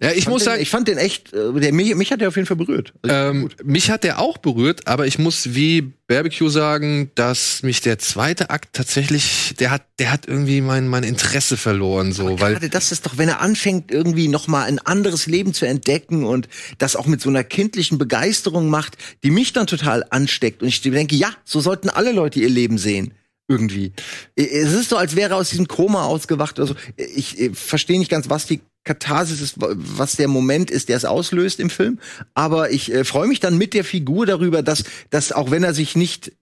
Ja, 0.00 0.12
ich 0.12 0.24
fand 0.24 0.34
muss 0.34 0.42
den, 0.42 0.50
sagen, 0.52 0.62
ich 0.62 0.70
fand 0.70 0.88
den 0.88 0.98
echt, 0.98 1.32
äh, 1.32 1.52
der, 1.52 1.72
mich, 1.72 1.94
mich 1.96 2.12
hat 2.12 2.20
der 2.20 2.28
auf 2.28 2.36
jeden 2.36 2.46
Fall 2.46 2.56
berührt. 2.56 2.92
Also, 3.02 3.14
Ähm, 3.14 3.50
mich 3.64 3.90
hat 3.90 4.04
der 4.04 4.20
auch 4.20 4.38
berührt, 4.38 4.86
aber 4.86 5.06
ich 5.06 5.18
muss 5.18 5.54
wie 5.54 5.82
Barbecue 6.06 6.48
sagen, 6.48 7.10
dass 7.16 7.64
mich 7.64 7.80
der 7.80 7.98
zweite 7.98 8.50
Akt 8.50 8.68
tatsächlich, 8.72 9.54
der 9.58 9.72
hat, 9.72 9.82
der 9.98 10.12
hat 10.12 10.26
irgendwie 10.28 10.60
mein, 10.60 10.86
mein 10.86 11.02
Interesse 11.02 11.56
verloren, 11.56 12.12
so, 12.12 12.40
weil 12.40 12.52
Gerade 12.52 12.68
das 12.70 12.92
ist 12.92 13.04
doch, 13.04 13.18
wenn 13.18 13.28
er 13.28 13.40
anfängt, 13.40 13.90
irgendwie 13.90 14.28
noch 14.28 14.46
mal 14.46 14.62
ein 14.64 14.78
anderes 14.78 15.26
Leben 15.26 15.54
zu 15.54 15.66
entdecken 15.66 16.24
und 16.24 16.48
das 16.78 16.94
auch 16.94 17.06
mit 17.06 17.20
so 17.20 17.28
einer 17.28 17.42
kindlichen 17.42 17.98
Begeisterung 17.98 18.68
macht, 18.70 18.96
die 19.24 19.30
mich 19.30 19.52
dann 19.52 19.66
total 19.66 20.04
ansteckt. 20.10 20.62
Und 20.62 20.68
ich 20.68 20.80
denke, 20.82 21.16
ja, 21.16 21.30
so 21.44 21.60
sollten 21.60 21.90
alle 21.90 22.12
Leute 22.12 22.38
ihr 22.38 22.48
Leben 22.48 22.78
sehen. 22.78 23.12
Irgendwie. 23.48 23.92
Es 24.36 24.72
ist 24.72 24.90
so, 24.90 24.96
als 24.96 25.16
wäre 25.16 25.30
er 25.30 25.36
aus 25.36 25.50
diesem 25.50 25.66
Koma 25.66 26.04
ausgewacht 26.04 26.60
oder 26.60 26.68
so. 26.68 26.76
Ich, 26.96 27.36
ich 27.36 27.58
verstehe 27.58 27.98
nicht 27.98 28.10
ganz, 28.10 28.30
was 28.30 28.46
die 28.46 28.60
Katharsis 28.84 29.40
ist, 29.40 29.54
was 29.58 30.16
der 30.16 30.28
Moment 30.28 30.70
ist, 30.70 30.88
der 30.88 30.96
es 30.96 31.04
auslöst 31.04 31.60
im 31.60 31.70
Film. 31.70 31.98
Aber 32.34 32.70
ich 32.70 32.92
äh, 32.92 33.04
freue 33.04 33.28
mich 33.28 33.40
dann 33.40 33.58
mit 33.58 33.74
der 33.74 33.84
Figur 33.84 34.26
darüber, 34.26 34.62
dass, 34.62 34.84
dass 35.10 35.32
auch 35.32 35.50
wenn 35.50 35.64
er 35.64 35.74
sich 35.74 35.96
nicht 35.96 36.32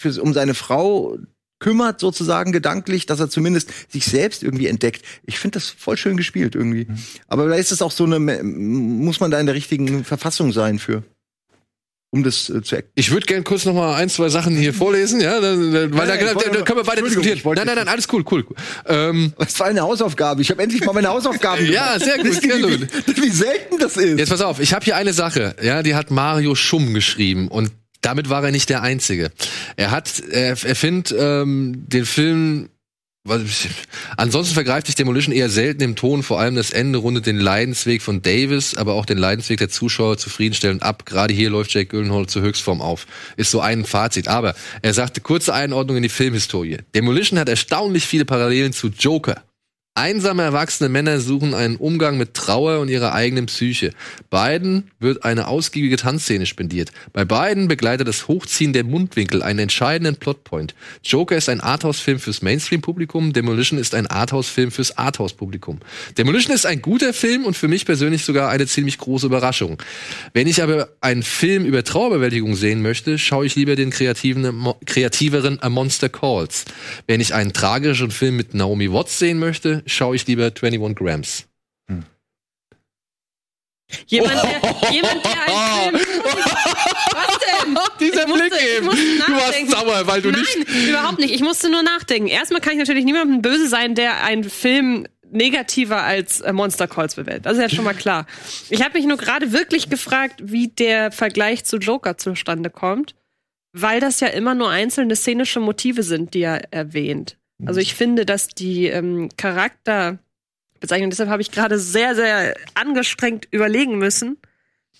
für, 0.00 0.22
um 0.22 0.32
seine 0.32 0.54
Frau 0.54 1.18
kümmert, 1.58 1.98
sozusagen 1.98 2.52
gedanklich, 2.52 3.06
dass 3.06 3.18
er 3.20 3.30
zumindest 3.30 3.72
sich 3.88 4.04
selbst 4.04 4.42
irgendwie 4.42 4.68
entdeckt. 4.68 5.04
Ich 5.24 5.38
finde 5.38 5.58
das 5.58 5.68
voll 5.70 5.96
schön 5.96 6.16
gespielt 6.16 6.54
irgendwie. 6.54 6.86
Aber 7.26 7.48
da 7.48 7.56
ist 7.56 7.72
es 7.72 7.82
auch 7.82 7.90
so 7.90 8.04
eine, 8.04 8.20
muss 8.20 9.18
man 9.18 9.30
da 9.30 9.40
in 9.40 9.46
der 9.46 9.56
richtigen 9.56 10.04
Verfassung 10.04 10.52
sein 10.52 10.78
für, 10.78 11.02
um 12.10 12.22
das 12.22 12.48
äh, 12.48 12.62
zu 12.62 12.76
erkennen. 12.76 12.92
Ich 12.94 13.10
würde 13.10 13.26
gern 13.26 13.44
kurz 13.44 13.64
noch 13.64 13.74
mal 13.74 13.94
ein, 13.96 14.08
zwei 14.08 14.28
Sachen 14.28 14.56
hier 14.56 14.72
vorlesen, 14.72 15.20
ja, 15.20 15.40
da, 15.40 15.54
da, 15.54 15.56
weil 15.56 15.88
da, 15.90 16.14
Nein, 16.16 16.18
da, 16.20 16.34
wollte 16.34 16.50
da, 16.50 16.56
da 16.58 16.62
können 16.64 16.78
wir 16.80 16.86
weiter 16.86 17.02
diskutieren. 17.02 17.40
Nein, 17.44 17.66
nein, 17.66 17.74
nein, 17.76 17.88
alles 17.88 18.06
cool, 18.12 18.24
cool. 18.30 18.46
Ähm, 18.86 19.32
Das 19.38 19.58
war 19.60 19.66
eine 19.66 19.82
Hausaufgabe. 19.82 20.40
Ich 20.42 20.50
habe 20.50 20.62
endlich 20.62 20.84
mal 20.84 20.92
meine 20.92 21.08
Hausaufgaben 21.08 21.64
Ja, 21.70 21.96
gemacht. 21.98 22.04
sehr 22.04 22.16
gut, 22.18 22.32
sehr 22.42 22.56
wie, 22.58 22.78
gut. 22.78 23.16
wie 23.22 23.30
selten 23.30 23.78
das 23.78 23.96
ist. 23.96 24.18
jetzt 24.18 24.30
pass 24.30 24.40
auf, 24.40 24.58
ich 24.60 24.72
habe 24.72 24.84
hier 24.84 24.96
eine 24.96 25.12
Sache, 25.12 25.54
ja, 25.62 25.82
die 25.82 25.94
hat 25.94 26.10
Mario 26.10 26.54
Schumm 26.54 26.94
geschrieben 26.94 27.48
und 27.48 27.72
damit 28.00 28.30
war 28.30 28.44
er 28.44 28.52
nicht 28.52 28.70
der 28.70 28.82
Einzige. 28.82 29.30
Er 29.76 29.90
hat, 29.90 30.22
er, 30.30 30.50
er 30.62 30.76
findet 30.76 31.14
ähm, 31.18 31.84
den 31.88 32.06
Film 32.06 32.68
Ansonsten 34.16 34.54
vergreift 34.54 34.86
sich 34.86 34.96
Demolition 34.96 35.34
eher 35.34 35.50
selten 35.50 35.82
im 35.82 35.96
Ton, 35.96 36.22
vor 36.22 36.40
allem 36.40 36.54
das 36.54 36.70
Ende 36.70 36.98
rundet 36.98 37.26
den 37.26 37.38
Leidensweg 37.38 38.00
von 38.00 38.22
Davis, 38.22 38.74
aber 38.74 38.94
auch 38.94 39.06
den 39.06 39.18
Leidensweg 39.18 39.58
der 39.58 39.68
Zuschauer 39.68 40.16
zufriedenstellend 40.18 40.82
ab. 40.82 41.04
Gerade 41.04 41.34
hier 41.34 41.50
läuft 41.50 41.72
Jake 41.74 41.88
Gyllenhaal 41.88 42.26
zur 42.26 42.42
Höchstform 42.42 42.80
auf. 42.80 43.06
Ist 43.36 43.50
so 43.50 43.60
ein 43.60 43.84
Fazit. 43.84 44.28
Aber 44.28 44.54
er 44.82 44.94
sagte 44.94 45.20
kurze 45.20 45.52
Einordnung 45.52 45.98
in 45.98 46.02
die 46.02 46.08
Filmhistorie. 46.08 46.78
Demolition 46.94 47.38
hat 47.38 47.48
erstaunlich 47.48 48.06
viele 48.06 48.24
Parallelen 48.24 48.72
zu 48.72 48.88
Joker. 48.88 49.42
Einsame 49.98 50.44
erwachsene 50.44 50.88
Männer 50.88 51.18
suchen 51.18 51.54
einen 51.54 51.74
Umgang 51.74 52.18
mit 52.18 52.34
Trauer 52.34 52.78
und 52.78 52.88
ihrer 52.88 53.14
eigenen 53.14 53.46
Psyche. 53.46 53.90
Beiden 54.30 54.92
wird 55.00 55.24
eine 55.24 55.48
ausgiebige 55.48 55.96
Tanzszene 55.96 56.46
spendiert. 56.46 56.92
Bei 57.12 57.24
beiden 57.24 57.66
begleitet 57.66 58.06
das 58.06 58.28
Hochziehen 58.28 58.72
der 58.72 58.84
Mundwinkel 58.84 59.42
einen 59.42 59.58
entscheidenden 59.58 60.14
Plotpoint. 60.14 60.76
Joker 61.02 61.36
ist 61.36 61.48
ein 61.48 61.60
Arthouse-Film 61.60 62.20
fürs 62.20 62.42
Mainstream-Publikum, 62.42 63.32
Demolition 63.32 63.76
ist 63.76 63.92
ein 63.92 64.06
Arthouse-Film 64.06 64.70
fürs 64.70 64.96
Arthouse-Publikum. 64.96 65.80
Demolition 66.16 66.54
ist 66.54 66.64
ein 66.64 66.80
guter 66.80 67.12
Film 67.12 67.44
und 67.44 67.56
für 67.56 67.66
mich 67.66 67.84
persönlich 67.84 68.24
sogar 68.24 68.50
eine 68.50 68.68
ziemlich 68.68 68.98
große 68.98 69.26
Überraschung. 69.26 69.82
Wenn 70.32 70.46
ich 70.46 70.62
aber 70.62 70.90
einen 71.00 71.24
Film 71.24 71.64
über 71.64 71.82
Trauerbewältigung 71.82 72.54
sehen 72.54 72.82
möchte, 72.82 73.18
schaue 73.18 73.46
ich 73.46 73.56
lieber 73.56 73.74
den 73.74 73.90
kreativen, 73.90 74.74
kreativeren 74.86 75.60
A 75.60 75.68
Monster 75.68 76.08
Calls. 76.08 76.66
Wenn 77.08 77.20
ich 77.20 77.34
einen 77.34 77.52
tragischen 77.52 78.12
Film 78.12 78.36
mit 78.36 78.54
Naomi 78.54 78.92
Watts 78.92 79.18
sehen 79.18 79.40
möchte, 79.40 79.82
schaue 79.88 80.16
ich 80.16 80.26
lieber 80.26 80.44
21 80.46 80.94
Grams. 80.96 81.44
Jemand, 84.06 84.34
der, 84.34 84.90
jemand, 84.92 85.24
der 85.24 85.42
einen 85.46 85.98
Film. 85.98 86.22
Was 86.24 87.38
denn? 87.38 87.78
Dieser 88.00 88.22
Ich 88.22 88.26
musste- 88.28 88.48
Blick 88.50 88.62
eben. 88.76 88.86
Du 88.90 89.32
warst 89.32 89.70
sauer, 89.70 90.06
weil 90.06 90.20
du 90.20 90.30
Nein, 90.30 90.42
nicht. 90.42 90.88
überhaupt 90.88 91.18
nicht. 91.18 91.32
Ich 91.34 91.40
musste 91.40 91.70
nur 91.70 91.82
nachdenken. 91.82 92.28
Erstmal 92.28 92.60
kann 92.60 92.72
ich 92.74 92.78
natürlich 92.80 93.06
niemandem 93.06 93.40
böse 93.40 93.66
sein, 93.66 93.94
der 93.94 94.22
einen 94.24 94.44
Film 94.44 95.06
negativer 95.30 96.02
als 96.02 96.42
äh, 96.42 96.52
Monster 96.52 96.86
Calls 96.86 97.14
bewertet. 97.14 97.46
Das 97.46 97.54
ist 97.56 97.62
ja 97.62 97.68
schon 97.70 97.84
mal 97.84 97.94
klar. 97.94 98.26
Ich 98.68 98.82
habe 98.82 98.98
mich 98.98 99.06
nur 99.06 99.16
gerade 99.16 99.52
wirklich 99.52 99.88
gefragt, 99.88 100.34
wie 100.42 100.68
der 100.68 101.10
Vergleich 101.10 101.64
zu 101.64 101.78
Joker 101.78 102.18
zustande 102.18 102.68
kommt, 102.68 103.14
weil 103.72 104.00
das 104.00 104.20
ja 104.20 104.28
immer 104.28 104.54
nur 104.54 104.68
einzelne 104.68 105.16
szenische 105.16 105.60
Motive 105.60 106.02
sind, 106.02 106.34
die 106.34 106.42
er 106.42 106.72
erwähnt. 106.74 107.37
Also 107.66 107.80
ich 107.80 107.94
finde, 107.94 108.24
dass 108.24 108.48
die 108.48 108.86
ähm, 108.86 109.30
Charakterbezeichnung, 109.36 111.10
deshalb 111.10 111.28
habe 111.28 111.42
ich 111.42 111.50
gerade 111.50 111.78
sehr, 111.78 112.14
sehr 112.14 112.54
angestrengt 112.74 113.48
überlegen 113.50 113.98
müssen, 113.98 114.38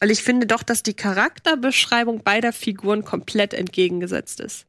weil 0.01 0.11
ich 0.11 0.23
finde 0.23 0.47
doch, 0.47 0.63
dass 0.63 0.83
die 0.83 0.95
Charakterbeschreibung 0.95 2.23
beider 2.23 2.53
Figuren 2.53 3.05
komplett 3.05 3.55
entgegengesetzt 3.55 4.41
ist. 4.41 4.67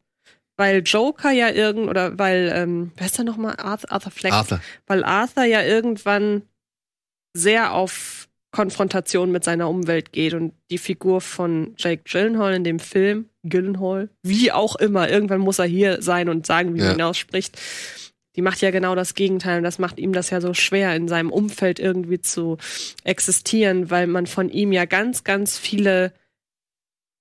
Weil 0.58 0.82
Joker 0.84 1.32
ja 1.32 1.50
irgend, 1.50 1.88
oder 1.88 2.20
weil, 2.20 2.52
ähm, 2.54 2.92
wer 2.98 3.06
ist 3.06 3.18
da 3.18 3.24
nochmal? 3.24 3.56
Arthur, 3.58 3.92
Arthur 3.92 4.12
Fleck. 4.12 4.34
Arthur. 4.34 4.62
Weil 4.88 5.04
Arthur 5.04 5.46
ja 5.46 5.64
irgendwann 5.64 6.44
sehr 7.34 7.74
auf 7.74 8.28
Konfrontation 8.52 9.32
mit 9.32 9.44
seiner 9.44 9.70
Umwelt 9.70 10.12
geht 10.12 10.34
und 10.34 10.54
die 10.70 10.80
Figur 10.80 11.22
von 11.22 11.76
Jake 11.78 12.04
Gyllenhaal 12.04 12.54
in 12.54 12.64
dem 12.64 12.80
Film, 12.80 13.29
Gyllenhaal, 13.44 14.10
wie 14.24 14.52
auch 14.52 14.76
immer, 14.76 15.10
irgendwann 15.10 15.40
muss 15.42 15.60
er 15.60 15.66
hier 15.66 16.02
sein 16.02 16.30
und 16.30 16.46
sagen, 16.46 16.76
wie 16.76 16.80
Ja. 16.80 16.86
man 16.88 16.96
ihn 16.96 17.02
ausspricht. 17.02 17.58
Die 18.36 18.42
macht 18.42 18.62
ja 18.62 18.72
genau 18.72 18.96
das 18.96 19.16
Gegenteil 19.16 19.58
und 19.58 19.64
das 19.64 19.80
macht 19.80 20.00
ihm 20.00 20.14
das 20.14 20.30
ja 20.30 20.40
so 20.40 20.54
schwer, 20.54 20.96
in 20.96 21.08
seinem 21.08 21.32
Umfeld 21.32 21.80
irgendwie 21.80 22.22
zu 22.22 22.58
existieren, 23.04 23.90
weil 23.90 24.08
man 24.08 24.28
von 24.28 24.50
ihm 24.50 24.72
ja 24.72 24.86
ganz, 24.86 25.24
ganz 25.24 25.58
viele 25.58 26.14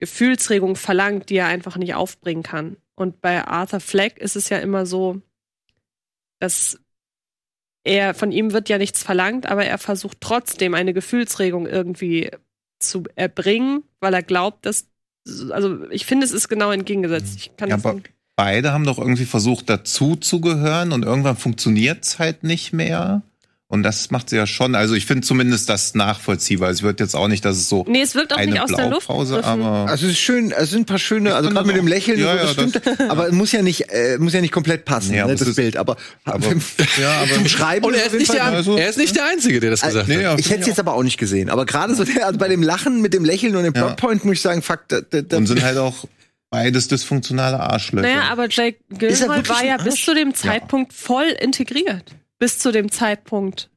Gefühlsregungen 0.00 0.76
verlangt, 0.76 1.30
die 1.30 1.36
er 1.36 1.46
einfach 1.46 1.76
nicht 1.76 1.94
aufbringen 1.94 2.42
kann. 2.42 2.76
Und 2.94 3.20
bei 3.20 3.44
Arthur 3.44 3.80
Fleck 3.80 4.18
ist 4.18 4.36
es 4.36 4.48
ja 4.48 4.58
immer 4.58 4.86
so, 4.86 5.20
dass 6.40 6.78
er, 7.84 8.14
von 8.14 8.30
ihm 8.32 8.52
wird 8.52 8.68
ja 8.68 8.78
nichts 8.78 9.02
verlangt, 9.02 9.46
aber 9.46 9.64
er 9.64 9.78
versucht 9.78 10.18
trotzdem 10.20 10.74
eine 10.74 10.92
Gefühlsregung 10.92 11.66
irgendwie 11.66 12.30
zu 12.78 13.04
erbringen, 13.16 13.82
weil 14.00 14.14
er 14.14 14.22
glaubt, 14.22 14.66
dass, 14.66 14.88
also 15.50 15.88
ich 15.90 16.06
finde, 16.06 16.24
es 16.26 16.32
ist 16.32 16.48
genau 16.48 16.70
entgegengesetzt. 16.70 17.36
Ich 17.36 17.56
kann 17.56 17.68
Ja, 17.68 17.76
aber 17.76 17.94
nicht- 17.94 18.10
beide 18.36 18.72
haben 18.72 18.84
doch 18.84 18.98
irgendwie 18.98 19.24
versucht, 19.24 19.68
dazu 19.68 20.16
zu 20.16 20.40
gehören 20.40 20.92
und 20.92 21.04
irgendwann 21.04 21.36
funktioniert's 21.36 22.18
halt 22.18 22.44
nicht 22.44 22.72
mehr. 22.72 23.22
Und 23.70 23.82
das 23.82 24.10
macht 24.10 24.30
sie 24.30 24.36
ja 24.36 24.46
schon. 24.46 24.74
Also 24.74 24.94
ich 24.94 25.04
finde 25.04 25.26
zumindest 25.26 25.68
das 25.68 25.94
nachvollziehbar. 25.94 26.70
Es 26.70 26.82
wird 26.82 27.00
jetzt 27.00 27.14
auch 27.14 27.28
nicht, 27.28 27.44
dass 27.44 27.58
es 27.58 27.68
so 27.68 27.84
nee, 27.86 28.00
es 28.00 28.14
wirkt 28.14 28.32
auch 28.32 28.38
eine 28.38 28.52
nicht 28.52 28.62
aus 28.62 28.70
der 28.72 28.88
Luft. 28.88 29.10
Aber 29.10 29.86
Also 29.86 30.06
es 30.06 30.12
ist 30.12 30.18
schön, 30.20 30.52
es 30.52 30.70
sind 30.70 30.80
ein 30.82 30.86
paar 30.86 30.98
schöne, 30.98 31.34
also 31.34 31.50
gerade 31.50 31.66
mit 31.66 31.76
das 31.76 31.82
dem 31.82 31.86
Lächeln, 31.86 32.18
Ja, 32.18 32.32
so, 32.32 32.36
ja, 32.38 32.42
das 32.44 32.52
stimmt, 32.52 33.00
aber 33.10 33.26
es 33.26 33.32
muss 33.34 33.52
ja 33.52 33.60
nicht, 33.60 33.90
äh, 33.92 34.16
muss 34.18 34.32
ja 34.32 34.40
nicht 34.40 34.52
komplett 34.52 34.86
passen, 34.86 35.10
Nee, 35.12 35.20
aber 35.20 35.32
ne, 35.32 35.36
das 35.38 35.48
ist- 35.48 35.56
Bild. 35.56 35.76
Aber, 35.76 35.96
aber- 36.24 36.46
ja, 36.98 37.12
aber- 37.20 37.34
zum 37.34 37.46
Schreiben. 37.46 37.84
Und 37.84 37.92
er 37.92 38.00
auf 38.00 38.06
ist, 38.06 38.12
jeden 38.12 38.18
nicht 38.20 38.28
Fall- 38.28 38.36
der, 38.36 38.44
Also- 38.46 38.76
er 38.78 38.88
ist 38.88 38.96
nicht 38.96 39.14
der 39.14 39.26
Einzige, 39.26 39.60
der 39.60 39.70
das 39.72 39.82
gesagt 39.82 40.08
Nee, 40.08 40.14
hat. 40.16 40.22
ja, 40.22 40.38
ich 40.38 40.48
hätte 40.48 40.62
es 40.62 40.66
jetzt 40.68 40.80
aber 40.80 40.94
auch 40.94 41.02
nicht 41.02 41.18
gesehen. 41.18 41.50
Aber 41.50 41.66
gerade 41.66 41.94
so 41.94 42.04
der, 42.04 42.24
also 42.26 42.38
bei 42.38 42.48
dem 42.48 42.62
Lachen 42.62 43.02
mit 43.02 43.12
dem 43.12 43.26
Lächeln 43.26 43.54
und 43.54 43.64
dem 43.64 43.74
Ja. 43.74 43.82
Plotpoint 43.88 44.24
muss 44.24 44.36
ich 44.36 44.40
sagen, 44.40 44.62
fuck, 44.62 44.84
da, 44.88 45.02
da, 45.02 45.20
da, 45.20 45.36
und 45.36 45.46
sind 45.46 45.62
halt 45.62 45.76
auch 45.76 46.06
beides 46.48 46.88
dysfunktionale 46.88 47.60
Arschlöcher. 47.60 48.08
Naja, 48.08 48.22
aber 48.32 48.48
Jake 48.48 48.78
Gyllenhaal 48.88 49.46
war 49.46 49.62
ja 49.62 49.76
bis 49.76 49.96
zu 50.02 50.14
dem 50.14 50.34
Zeitpunkt 50.34 50.94
voll 50.94 51.26
integriert. 51.38 52.04
Bis 52.38 52.58
zu 52.58 52.72
dem 52.72 52.90
Zeitpunkt. 52.90 53.70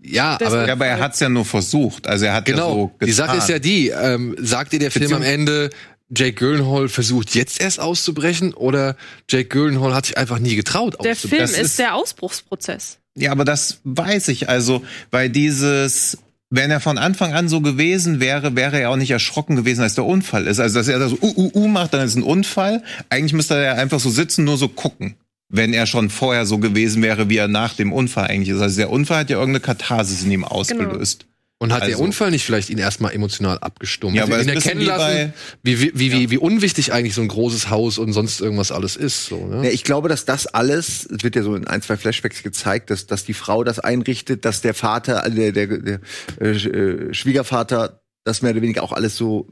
Ja, 0.00 0.38
aber 0.40 0.70
aber 0.70 0.86
er 0.86 1.00
hat's 1.00 1.18
ja 1.20 1.28
nur 1.28 1.44
versucht. 1.44 2.06
Also 2.06 2.26
er 2.26 2.34
hat 2.34 2.48
ja 2.48 2.56
so 2.56 2.62
Genau, 2.62 2.86
getan. 2.86 3.06
die 3.06 3.12
Sache 3.12 3.36
ist 3.38 3.48
ja 3.48 3.58
die, 3.58 3.88
ähm, 3.88 4.36
sagt 4.38 4.72
dir 4.72 4.78
der 4.78 4.92
Film 4.92 5.12
am 5.14 5.22
Ende, 5.22 5.70
Jake 6.14 6.34
Gyllenhaal 6.34 6.88
versucht 6.88 7.34
jetzt 7.34 7.60
erst 7.60 7.80
auszubrechen 7.80 8.54
oder 8.54 8.96
Jake 9.28 9.48
Gyllenhaal 9.48 9.94
hat 9.94 10.06
sich 10.06 10.16
einfach 10.16 10.38
nie 10.38 10.54
getraut 10.54 10.96
Der? 11.02 11.16
Film 11.16 11.42
ist, 11.42 11.58
ist- 11.58 11.78
der 11.78 11.94
Ausbruchsprozess. 11.94 12.98
Ja, 13.16 13.32
aber 13.32 13.44
das 13.44 13.80
weiß 13.84 14.28
ich. 14.28 14.48
Also, 14.48 14.82
weil 15.10 15.28
dieses, 15.30 16.18
wenn 16.50 16.70
er 16.70 16.80
von 16.80 16.98
Anfang 16.98 17.32
an 17.32 17.48
so 17.48 17.60
gewesen 17.60 18.20
wäre, 18.20 18.54
wäre 18.56 18.80
er 18.80 18.90
auch 18.90 18.96
nicht 18.96 19.10
erschrocken 19.10 19.56
gewesen, 19.56 19.82
als 19.82 19.94
der 19.94 20.04
Unfall 20.04 20.46
ist. 20.46 20.60
Also, 20.60 20.78
dass 20.78 20.88
er 20.88 20.98
da 20.98 21.08
so 21.08 21.18
uh, 21.20 21.32
uh, 21.36 21.50
uh 21.54 21.68
macht, 21.68 21.94
dann 21.94 22.04
ist 22.06 22.16
ein 22.16 22.22
Unfall. 22.24 22.82
Eigentlich 23.10 23.32
müsste 23.32 23.54
er 23.54 23.62
ja 23.62 23.74
einfach 23.74 24.00
so 24.00 24.10
sitzen, 24.10 24.44
nur 24.44 24.56
so 24.56 24.68
gucken. 24.68 25.16
Wenn 25.56 25.72
er 25.72 25.86
schon 25.86 26.10
vorher 26.10 26.46
so 26.46 26.58
gewesen 26.58 27.00
wäre, 27.02 27.28
wie 27.28 27.36
er 27.36 27.46
nach 27.46 27.74
dem 27.74 27.92
Unfall 27.92 28.26
eigentlich 28.26 28.48
ist. 28.48 28.60
Also 28.60 28.76
der 28.76 28.90
Unfall 28.90 29.18
hat 29.20 29.30
ja 29.30 29.36
irgendeine 29.38 29.60
Katharsis 29.60 30.24
in 30.24 30.30
ihm 30.32 30.44
ausgelöst. 30.44 31.26
Und 31.58 31.72
hat 31.72 31.82
der 31.82 31.90
Also- 31.90 32.02
Unfall 32.02 32.32
nicht 32.32 32.44
vielleicht 32.44 32.68
ihn 32.70 32.78
erstmal 32.78 33.14
emotional 33.14 33.58
abgestumpft? 33.58 34.16
Ja, 34.16 34.24
aber 34.24 34.42
ihn 34.42 34.48
erkennen 34.48 34.80
wie 34.80 34.84
lassen, 34.86 35.32
wie, 35.62 35.80
wie, 35.80 35.92
wie, 35.94 36.12
wie, 36.12 36.30
wie 36.30 36.38
unwichtig 36.38 36.92
eigentlich 36.92 37.14
so 37.14 37.22
ein 37.22 37.28
großes 37.28 37.70
Haus 37.70 37.98
und 37.98 38.12
sonst 38.12 38.40
irgendwas 38.40 38.72
alles 38.72 38.96
ist. 38.96 39.26
So, 39.26 39.46
ne? 39.46 39.64
Ja, 39.64 39.70
ich 39.70 39.84
glaube, 39.84 40.08
dass 40.08 40.24
das 40.24 40.48
alles, 40.48 41.06
es 41.06 41.22
wird 41.22 41.36
ja 41.36 41.42
so 41.44 41.54
in 41.54 41.66
ein, 41.68 41.80
zwei 41.80 41.96
Flashbacks 41.96 42.42
gezeigt, 42.42 42.90
dass, 42.90 43.06
dass 43.06 43.24
die 43.24 43.34
Frau 43.34 43.62
das 43.62 43.78
einrichtet, 43.78 44.44
dass 44.44 44.60
der 44.60 44.74
Vater, 44.74 45.22
also 45.22 45.36
der, 45.36 45.52
der, 45.52 45.66
der 45.78 46.00
äh, 46.40 46.50
äh, 46.50 47.14
Schwiegervater 47.14 48.02
das 48.24 48.42
mehr 48.42 48.50
oder 48.50 48.60
weniger 48.62 48.82
auch 48.82 48.92
alles 48.92 49.16
so 49.16 49.46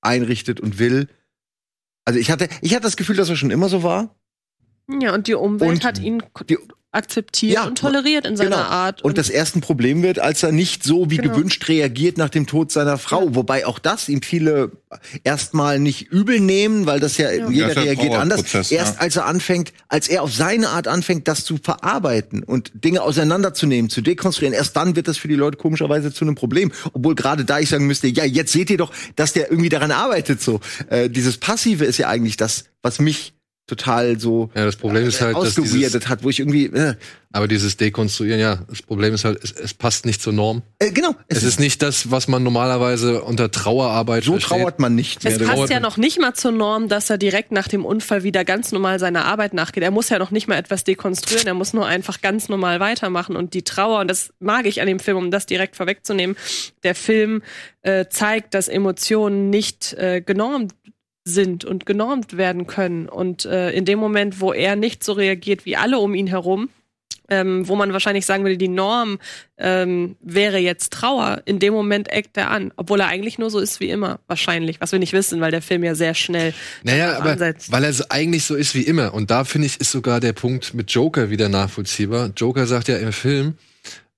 einrichtet 0.00 0.60
und 0.60 0.78
will. 0.78 1.08
Also 2.04 2.20
ich 2.20 2.30
hatte, 2.30 2.48
ich 2.62 2.72
hatte 2.72 2.84
das 2.84 2.96
Gefühl, 2.96 3.16
dass 3.16 3.28
er 3.28 3.36
schon 3.36 3.50
immer 3.50 3.68
so 3.68 3.82
war. 3.82 4.14
Ja, 5.00 5.14
und 5.14 5.26
die 5.26 5.34
Umwelt 5.34 5.70
Und 5.70 5.84
hat 5.84 5.98
ihn 5.98 6.22
die- 6.48 6.56
akzeptiert 6.90 7.52
Ja, 7.52 7.66
und 7.66 7.76
toleriert 7.76 8.26
in 8.26 8.38
seiner 8.38 8.56
genau. 8.56 8.62
Art. 8.62 9.02
Und 9.04 9.18
das 9.18 9.28
erst 9.28 9.54
ein 9.54 9.60
Problem 9.60 10.02
wird, 10.02 10.18
als 10.18 10.42
er 10.42 10.52
nicht 10.52 10.82
so 10.82 11.10
wie 11.10 11.18
Genau. 11.18 11.34
gewünscht 11.34 11.68
reagiert 11.68 12.16
nach 12.16 12.30
dem 12.30 12.46
Tod 12.46 12.72
seiner 12.72 12.96
Frau. 12.96 13.34
Wobei 13.34 13.66
auch 13.66 13.78
das 13.78 14.08
ihm 14.08 14.22
viele 14.22 14.72
erstmal 15.22 15.78
nicht 15.78 16.10
übel 16.10 16.40
nehmen, 16.40 16.86
weil 16.86 16.98
das 16.98 17.18
ja, 17.18 17.30
Ja. 17.30 17.50
jeder 17.50 17.66
Das 17.66 17.76
ja 17.76 17.82
reagiert 17.82 18.14
anders. 18.14 18.54
Erst 18.54 18.70
ja. 18.72 18.84
als 18.96 19.16
er 19.16 19.26
anfängt, 19.26 19.74
als 19.88 20.08
er 20.08 20.22
auf 20.22 20.32
seine 20.32 20.70
Art 20.70 20.88
anfängt, 20.88 21.28
das 21.28 21.44
zu 21.44 21.58
verarbeiten 21.62 22.42
und 22.42 22.72
Dinge 22.74 23.02
auseinanderzunehmen, 23.02 23.90
zu 23.90 24.00
dekonstruieren, 24.00 24.54
erst 24.54 24.74
dann 24.74 24.96
wird 24.96 25.08
das 25.08 25.18
für 25.18 25.28
die 25.28 25.34
Leute 25.34 25.58
komischerweise 25.58 26.10
zu 26.10 26.24
einem 26.24 26.36
Problem. 26.36 26.72
Obwohl 26.94 27.14
gerade 27.14 27.44
da 27.44 27.58
ich 27.60 27.68
sagen 27.68 27.86
müsste, 27.86 28.08
ja, 28.08 28.24
jetzt 28.24 28.50
seht 28.52 28.70
ihr 28.70 28.78
doch, 28.78 28.92
dass 29.14 29.34
der 29.34 29.50
irgendwie 29.50 29.68
daran 29.68 29.90
arbeitet. 29.92 30.40
So, 30.40 30.60
äh, 30.88 31.10
dieses 31.10 31.36
Passive 31.36 31.84
ist 31.84 31.98
ja 31.98 32.08
eigentlich 32.08 32.38
das, 32.38 32.64
was 32.80 32.98
mich 32.98 33.34
total 33.68 34.18
so 34.18 34.50
Ja, 34.54 34.64
das 34.64 34.76
Problem 34.76 35.06
ist 35.06 35.20
halt, 35.20 35.36
ausgeweirdet 35.36 36.08
hat, 36.08 36.24
wo 36.24 36.30
ich 36.30 36.40
irgendwie, 36.40 36.66
äh, 36.66 36.94
aber 37.30 37.46
dieses 37.46 37.76
Dekonstruieren, 37.76 38.40
ja, 38.40 38.60
das 38.68 38.82
Problem 38.82 39.12
ist 39.12 39.24
halt, 39.24 39.38
es, 39.44 39.52
es 39.52 39.74
passt 39.74 40.06
nicht 40.06 40.22
zur 40.22 40.32
Norm. 40.32 40.62
äh, 40.78 40.90
genau, 40.90 41.14
Es 41.28 41.42
ist 41.42 41.60
nicht 41.60 41.82
das, 41.82 42.10
was 42.10 42.26
man 42.26 42.42
normalerweise 42.42 43.22
unter 43.22 43.50
Trauerarbeit 43.50 44.24
so 44.24 44.32
versteht. 44.32 44.58
trauert 44.58 44.78
man 44.78 44.94
nicht 44.94 45.22
mehr. 45.22 45.34
Es 45.34 45.38
passt 45.38 45.50
trauert 45.50 45.70
ja 45.70 45.80
noch 45.80 45.98
nicht 45.98 46.18
mal 46.18 46.32
zur 46.34 46.52
Norm, 46.52 46.88
dass 46.88 47.10
er 47.10 47.18
direkt 47.18 47.52
nach 47.52 47.68
dem 47.68 47.84
Unfall 47.84 48.22
wieder 48.22 48.44
ganz 48.44 48.72
normal 48.72 48.98
seiner 48.98 49.26
Arbeit 49.26 49.52
nachgeht. 49.52 49.82
Er 49.84 49.90
muss 49.90 50.08
ja 50.08 50.18
noch 50.18 50.30
nicht 50.30 50.48
mal 50.48 50.56
etwas 50.56 50.84
dekonstruieren, 50.84 51.46
er 51.46 51.54
muss 51.54 51.74
nur 51.74 51.86
einfach 51.86 52.22
ganz 52.22 52.48
normal 52.48 52.80
weitermachen. 52.80 53.36
Und 53.36 53.52
die 53.52 53.62
Trauer, 53.62 54.00
und 54.00 54.08
das 54.08 54.32
mag 54.40 54.64
ich 54.64 54.80
an 54.80 54.86
dem 54.86 54.98
Film, 54.98 55.18
um 55.18 55.30
das 55.30 55.44
direkt 55.44 55.76
vorwegzunehmen, 55.76 56.34
der 56.82 56.94
Film 56.94 57.42
äh, 57.82 58.06
zeigt, 58.08 58.54
dass 58.54 58.68
Emotionen 58.68 59.50
nicht 59.50 59.92
äh, 59.92 60.22
genormt 60.24 60.72
sind 61.28 61.64
und 61.64 61.86
genormt 61.86 62.36
werden 62.36 62.66
können. 62.66 63.08
Und 63.08 63.44
äh, 63.44 63.70
in 63.70 63.84
dem 63.84 63.98
Moment, 63.98 64.40
wo 64.40 64.52
er 64.52 64.76
nicht 64.76 65.04
so 65.04 65.12
reagiert 65.12 65.64
wie 65.66 65.76
alle 65.76 65.98
um 65.98 66.14
ihn 66.14 66.26
herum, 66.26 66.68
ähm, 67.30 67.68
wo 67.68 67.76
man 67.76 67.92
wahrscheinlich 67.92 68.24
sagen 68.24 68.42
würde, 68.44 68.56
die 68.56 68.68
Norm 68.68 69.18
ähm, 69.58 70.16
wäre 70.20 70.56
jetzt 70.58 70.94
Trauer, 70.94 71.42
in 71.44 71.58
dem 71.58 71.74
Moment 71.74 72.10
eckt 72.10 72.38
er 72.38 72.50
an, 72.50 72.72
obwohl 72.76 73.00
er 73.00 73.08
eigentlich 73.08 73.38
nur 73.38 73.50
so 73.50 73.58
ist 73.58 73.80
wie 73.80 73.90
immer, 73.90 74.18
wahrscheinlich, 74.28 74.80
was 74.80 74.92
wir 74.92 74.98
nicht 74.98 75.12
wissen, 75.12 75.40
weil 75.42 75.50
der 75.50 75.60
Film 75.60 75.84
ja 75.84 75.94
sehr 75.94 76.14
schnell 76.14 76.54
Naja, 76.84 77.18
aber 77.18 77.32
ansetzt. 77.32 77.70
weil 77.70 77.84
er 77.84 77.92
so 77.92 78.04
eigentlich 78.08 78.44
so 78.44 78.54
ist 78.54 78.74
wie 78.74 78.82
immer. 78.82 79.12
Und 79.12 79.30
da 79.30 79.44
finde 79.44 79.66
ich, 79.66 79.78
ist 79.78 79.92
sogar 79.92 80.20
der 80.20 80.32
Punkt 80.32 80.72
mit 80.72 80.90
Joker 80.90 81.28
wieder 81.28 81.50
nachvollziehbar. 81.50 82.30
Joker 82.34 82.66
sagt 82.66 82.88
ja 82.88 82.96
im 82.96 83.12
Film, 83.12 83.58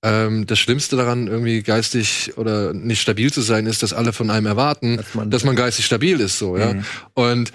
ähm, 0.02 0.46
das 0.46 0.58
Schlimmste 0.58 0.96
daran, 0.96 1.26
irgendwie 1.26 1.62
geistig 1.62 2.32
oder 2.36 2.72
nicht 2.72 3.00
stabil 3.02 3.32
zu 3.32 3.40
sein, 3.42 3.66
ist, 3.66 3.82
dass 3.82 3.92
alle 3.92 4.12
von 4.12 4.30
einem 4.30 4.46
erwarten, 4.46 4.96
Dass 4.96 5.14
man- 5.14 5.30
dass 5.30 5.44
man 5.44 5.56
geistig 5.56 5.84
stabil 5.86 6.18
ist, 6.20 6.38
so, 6.38 6.56
ja. 6.56 6.74
Und 7.14 7.52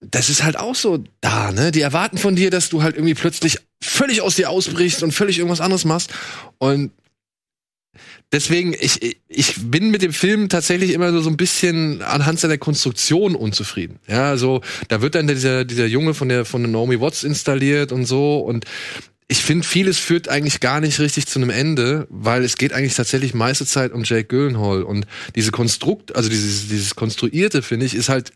das 0.00 0.28
ist 0.30 0.44
halt 0.44 0.56
auch 0.56 0.76
so 0.76 1.02
da, 1.20 1.50
ne? 1.50 1.72
Die 1.72 1.80
erwarten 1.80 2.18
von 2.18 2.36
dir, 2.36 2.50
dass 2.50 2.68
du 2.68 2.82
halt 2.84 2.94
irgendwie 2.94 3.14
plötzlich 3.14 3.58
völlig 3.82 4.22
aus 4.22 4.36
dir 4.36 4.48
ausbrichst 4.48 5.02
und 5.02 5.10
völlig 5.12 5.38
irgendwas 5.38 5.60
anderes 5.60 5.84
machst. 5.84 6.10
Und 6.58 6.92
deswegen, 8.30 8.74
ich, 8.78 9.16
ich 9.26 9.54
bin 9.58 9.90
mit 9.90 10.02
dem 10.02 10.12
Film 10.12 10.48
tatsächlich 10.48 10.92
immer 10.92 11.10
so, 11.10 11.20
so 11.20 11.30
ein 11.30 11.36
bisschen 11.36 12.02
anhand 12.02 12.38
seiner 12.38 12.58
Konstruktion 12.58 13.34
unzufrieden. 13.34 13.98
Ja, 14.06 14.36
so, 14.36 14.60
da 14.86 15.00
wird 15.02 15.16
dann 15.16 15.26
dieser, 15.26 15.64
dieser 15.64 15.86
Junge 15.86 16.14
von 16.14 16.28
der, 16.28 16.44
von 16.44 16.62
der 16.62 16.70
Naomi 16.70 17.00
Watts 17.00 17.24
installiert 17.24 17.90
und 17.90 18.04
so 18.04 18.38
und 18.38 18.66
ich 19.30 19.42
finde, 19.42 19.66
vieles 19.66 19.98
führt 19.98 20.28
eigentlich 20.28 20.60
gar 20.60 20.80
nicht 20.80 20.98
richtig 21.00 21.26
zu 21.26 21.38
einem 21.38 21.50
Ende, 21.50 22.06
weil 22.08 22.42
es 22.44 22.56
geht 22.56 22.72
eigentlich 22.72 22.94
tatsächlich 22.94 23.34
meiste 23.34 23.66
Zeit 23.66 23.92
um 23.92 24.02
Jake 24.02 24.24
Gyllenhaal 24.24 24.82
und 24.82 25.06
diese 25.34 25.50
Konstrukt, 25.50 26.16
also 26.16 26.30
dieses, 26.30 26.68
dieses 26.68 26.94
Konstruierte, 26.94 27.60
finde 27.60 27.84
ich, 27.84 27.94
ist 27.94 28.08
halt 28.08 28.32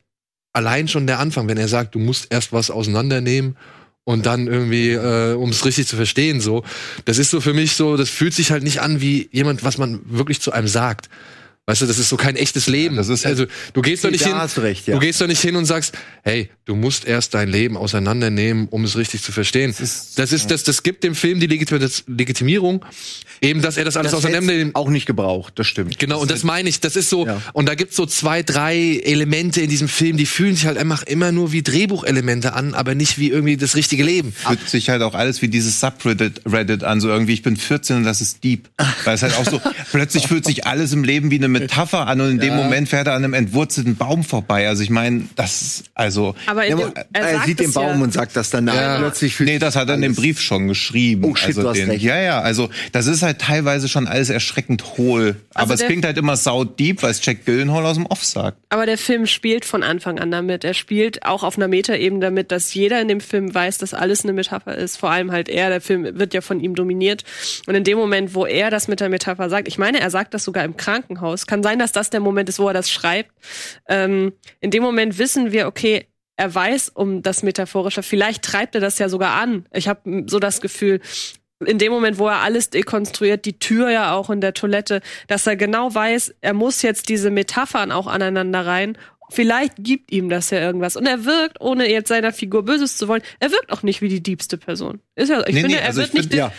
allein 0.52 0.88
schon 0.88 1.06
der 1.06 1.18
Anfang, 1.18 1.48
wenn 1.48 1.56
er 1.56 1.68
sagt, 1.68 1.94
du 1.94 1.98
musst 1.98 2.26
erst 2.30 2.52
was 2.52 2.70
auseinandernehmen 2.70 3.56
und 4.04 4.26
dann 4.26 4.46
irgendwie, 4.46 4.90
äh, 4.90 5.32
um 5.32 5.48
es 5.48 5.64
richtig 5.64 5.86
zu 5.86 5.96
verstehen, 5.96 6.42
so. 6.42 6.62
Das 7.06 7.16
ist 7.16 7.30
so 7.30 7.40
für 7.40 7.54
mich 7.54 7.72
so, 7.72 7.96
das 7.96 8.10
fühlt 8.10 8.34
sich 8.34 8.50
halt 8.50 8.62
nicht 8.62 8.82
an 8.82 9.00
wie 9.00 9.30
jemand, 9.32 9.64
was 9.64 9.78
man 9.78 10.00
wirklich 10.04 10.42
zu 10.42 10.52
einem 10.52 10.68
sagt. 10.68 11.08
Weißt 11.64 11.80
du, 11.80 11.86
das 11.86 11.96
ist 11.98 12.08
so 12.08 12.16
kein 12.16 12.34
echtes 12.34 12.66
Leben. 12.66 12.96
das 12.96 13.08
ist- 13.08 13.24
also 13.24 13.46
du 13.72 13.82
gehst 13.82 14.02
doch 14.04 14.10
nicht 14.10 14.24
hin, 14.24 14.34
recht, 14.34 14.88
ja. 14.88 14.94
du 14.94 15.00
gehst 15.00 15.20
doch 15.20 15.28
nicht 15.28 15.40
hin 15.40 15.54
und 15.54 15.64
sagst, 15.64 15.94
hey, 16.24 16.50
du 16.64 16.74
musst 16.74 17.04
erst 17.04 17.34
dein 17.34 17.48
Leben 17.48 17.76
auseinandernehmen, 17.76 18.66
um 18.68 18.82
es 18.82 18.96
richtig 18.96 19.22
zu 19.22 19.30
verstehen. 19.30 19.70
Das 19.70 19.80
ist- 19.80 20.18
ist, 20.18 20.50
das, 20.50 20.64
das, 20.64 20.82
gibt 20.82 21.04
dem 21.04 21.14
Film 21.14 21.38
die 21.38 21.46
Legit- 21.46 22.02
Legitimierung, 22.08 22.84
eben, 23.40 23.62
dass 23.62 23.76
er 23.76 23.84
das 23.84 23.96
alles 23.96 24.10
Das 24.10 24.18
hätt's 24.24 24.26
auseinandernimmt. 24.26 24.74
auch 24.74 24.88
nicht 24.88 25.06
gebraucht, 25.06 25.52
das 25.56 25.68
stimmt. 25.68 26.00
Genau, 26.00 26.20
und 26.20 26.32
das 26.32 26.42
meine 26.42 26.68
ich, 26.68 26.80
das 26.80 26.96
ist 26.96 27.08
so, 27.08 27.26
Ja. 27.26 27.40
und 27.52 27.68
da 27.68 27.76
gibt's 27.76 27.94
so 27.94 28.06
zwei, 28.06 28.42
drei 28.42 29.00
Elemente 29.04 29.60
in 29.60 29.70
diesem 29.70 29.86
Film, 29.88 30.16
die 30.16 30.26
fühlen 30.26 30.56
sich 30.56 30.66
halt 30.66 30.78
einfach 30.78 31.04
immer 31.04 31.30
nur 31.30 31.52
wie 31.52 31.62
Drehbuchelemente 31.62 32.54
an, 32.54 32.74
aber 32.74 32.96
nicht 32.96 33.18
wie 33.18 33.28
irgendwie 33.28 33.56
das 33.56 33.76
richtige 33.76 34.02
Leben. 34.02 34.32
fühlt 34.32 34.68
sich 34.68 34.88
halt 34.88 35.02
auch 35.02 35.14
alles 35.14 35.42
wie 35.42 35.48
dieses 35.48 35.78
Subreddit 35.78 36.40
Reddit 36.44 36.82
an, 36.82 37.00
so 37.00 37.08
irgendwie, 37.08 37.34
ich 37.34 37.42
bin 37.42 37.56
14 37.56 37.98
und 37.98 38.02
das 38.04 38.20
ist 38.20 38.42
deep. 38.42 38.68
Weil 39.04 39.14
es 39.14 39.22
halt 39.22 39.36
auch 39.36 39.48
so, 39.48 39.60
plötzlich 39.92 40.26
fühlt 40.26 40.44
sich 40.44 40.66
alles 40.66 40.92
im 40.92 41.04
Leben 41.04 41.30
wie 41.30 41.36
eine 41.36 41.51
Metapher 41.52 42.06
an 42.06 42.20
und 42.20 42.30
in 42.32 42.38
dem 42.40 42.56
Moment 42.56 42.88
fährt 42.88 43.06
er 43.06 43.14
an 43.14 43.24
einem 43.24 43.34
entwurzelten 43.34 43.96
Baum 43.96 44.24
vorbei. 44.24 44.68
Also 44.68 44.82
ich 44.82 44.90
meine, 44.90 45.24
das 45.36 45.62
ist, 45.62 45.84
also, 45.94 46.34
Aber 46.46 46.66
Ja, 46.66 46.74
aber 46.74 46.92
er, 47.12 47.32
sagt 47.34 47.46
sieht 47.46 47.60
den 47.60 47.68
es 47.68 47.74
Baum 47.74 47.98
ja. 47.98 48.04
und 48.04 48.12
sagt 48.12 48.36
das 48.36 48.50
danach. 48.50 48.74
Ja. 48.74 48.98
Plötzlich 48.98 49.34
fühlt 49.34 49.48
nee, 49.48 49.58
das 49.58 49.76
hat 49.76 49.88
er 49.88 49.94
in 49.94 50.02
dem 50.02 50.14
Brief 50.14 50.40
schon 50.40 50.68
geschrieben. 50.68 51.24
Oh, 51.24 51.34
shit, 51.34 51.48
also 51.48 51.62
du 51.62 51.68
hast 51.68 51.76
den, 51.78 51.90
recht. 51.90 52.02
Ja, 52.02 52.20
ja, 52.20 52.40
also 52.40 52.68
das 52.92 53.06
ist 53.06 53.22
halt 53.22 53.38
teilweise 53.40 53.88
schon 53.88 54.06
alles 54.06 54.30
erschreckend 54.30 54.96
hohl. 54.98 55.36
Aber 55.54 55.74
es 55.74 55.80
der- 55.80 55.88
klingt 55.88 56.04
halt 56.04 56.18
immer 56.18 56.36
sau 56.36 56.64
deep, 56.64 57.02
weil 57.02 57.10
es 57.10 57.24
Jack 57.24 57.44
Gyllenhaal 57.44 57.84
aus 57.86 57.96
dem 57.96 58.06
Off 58.06 58.24
sagt. 58.24 58.58
Aber 58.70 58.86
der 58.86 58.98
Film 58.98 59.26
spielt 59.26 59.64
von 59.64 59.82
Anfang 59.82 60.18
an 60.18 60.30
damit. 60.30 60.64
Er 60.64 60.74
spielt 60.74 61.24
auch 61.26 61.42
auf 61.42 61.56
einer 61.56 61.68
Metaebene 61.68 62.20
damit, 62.20 62.52
dass 62.52 62.72
jeder 62.74 63.00
in 63.00 63.08
dem 63.08 63.20
Film 63.20 63.54
weiß, 63.54 63.78
dass 63.78 63.94
alles 63.94 64.24
eine 64.24 64.32
Metapher 64.32 64.74
ist. 64.76 64.96
Vor 64.96 65.10
allem 65.10 65.30
halt 65.32 65.48
er. 65.48 65.68
Der 65.68 65.80
Film 65.80 66.18
wird 66.18 66.34
ja 66.34 66.40
von 66.40 66.60
ihm 66.60 66.74
dominiert. 66.74 67.24
Und 67.66 67.74
in 67.74 67.84
dem 67.84 67.98
Moment, 67.98 68.34
wo 68.34 68.46
er 68.46 68.70
das 68.70 68.88
mit 68.88 69.00
der 69.00 69.08
Metapher 69.08 69.50
sagt, 69.50 69.68
ich 69.68 69.78
meine, 69.78 70.00
er 70.00 70.10
sagt 70.10 70.34
das 70.34 70.44
sogar 70.44 70.64
im 70.64 70.76
Krankenhaus. 70.76 71.41
Kann 71.46 71.62
sein, 71.62 71.78
dass 71.78 71.92
das 71.92 72.10
der 72.10 72.20
Moment 72.20 72.48
ist, 72.48 72.58
wo 72.58 72.68
er 72.68 72.74
das 72.74 72.90
schreibt. 72.90 73.30
Ähm, 73.88 74.32
in 74.60 74.70
dem 74.70 74.82
Moment 74.82 75.18
wissen 75.18 75.52
wir, 75.52 75.66
okay, 75.66 76.06
er 76.36 76.54
weiß 76.54 76.90
um 76.90 77.22
das 77.22 77.42
Metaphorische. 77.42 78.02
Vielleicht 78.02 78.42
treibt 78.42 78.74
er 78.74 78.80
das 78.80 78.98
ja 78.98 79.08
sogar 79.08 79.34
an. 79.34 79.66
Ich 79.72 79.88
habe 79.88 80.24
so 80.26 80.38
das 80.38 80.60
Gefühl, 80.60 81.00
in 81.64 81.78
dem 81.78 81.92
Moment, 81.92 82.18
wo 82.18 82.26
er 82.26 82.40
alles 82.40 82.70
dekonstruiert, 82.70 83.44
die 83.44 83.58
Tür 83.58 83.90
ja 83.90 84.14
auch 84.14 84.30
in 84.30 84.40
der 84.40 84.54
Toilette, 84.54 85.00
dass 85.28 85.46
er 85.46 85.56
genau 85.56 85.94
weiß, 85.94 86.34
er 86.40 86.54
muss 86.54 86.82
jetzt 86.82 87.08
diese 87.08 87.30
Metaphern 87.30 87.92
auch 87.92 88.06
aneinander 88.06 88.66
rein. 88.66 88.98
Vielleicht 89.32 89.74
gibt 89.78 90.12
ihm 90.12 90.28
das 90.28 90.50
ja 90.50 90.60
irgendwas. 90.60 90.96
Und 90.96 91.06
er 91.06 91.24
wirkt, 91.24 91.60
ohne 91.60 91.90
jetzt 91.90 92.08
seiner 92.08 92.32
Figur 92.32 92.64
Böses 92.64 92.96
zu 92.96 93.08
wollen, 93.08 93.22
er 93.40 93.50
wirkt 93.50 93.72
auch 93.72 93.82
nicht 93.82 94.02
wie 94.02 94.08
die 94.08 94.22
diebste 94.22 94.56
Person. 94.58 95.00
Ist 95.14 95.28
ja, 95.28 95.40
ich 95.46 95.54
Nee, 95.54 95.60
finde, 95.62 95.76
nee, 95.76 95.80
er 95.82 95.86
also 95.88 96.00
wird 96.00 96.08
ich 96.08 96.14
nicht, 96.14 96.30
find- 96.32 96.34
ja, 96.34 96.52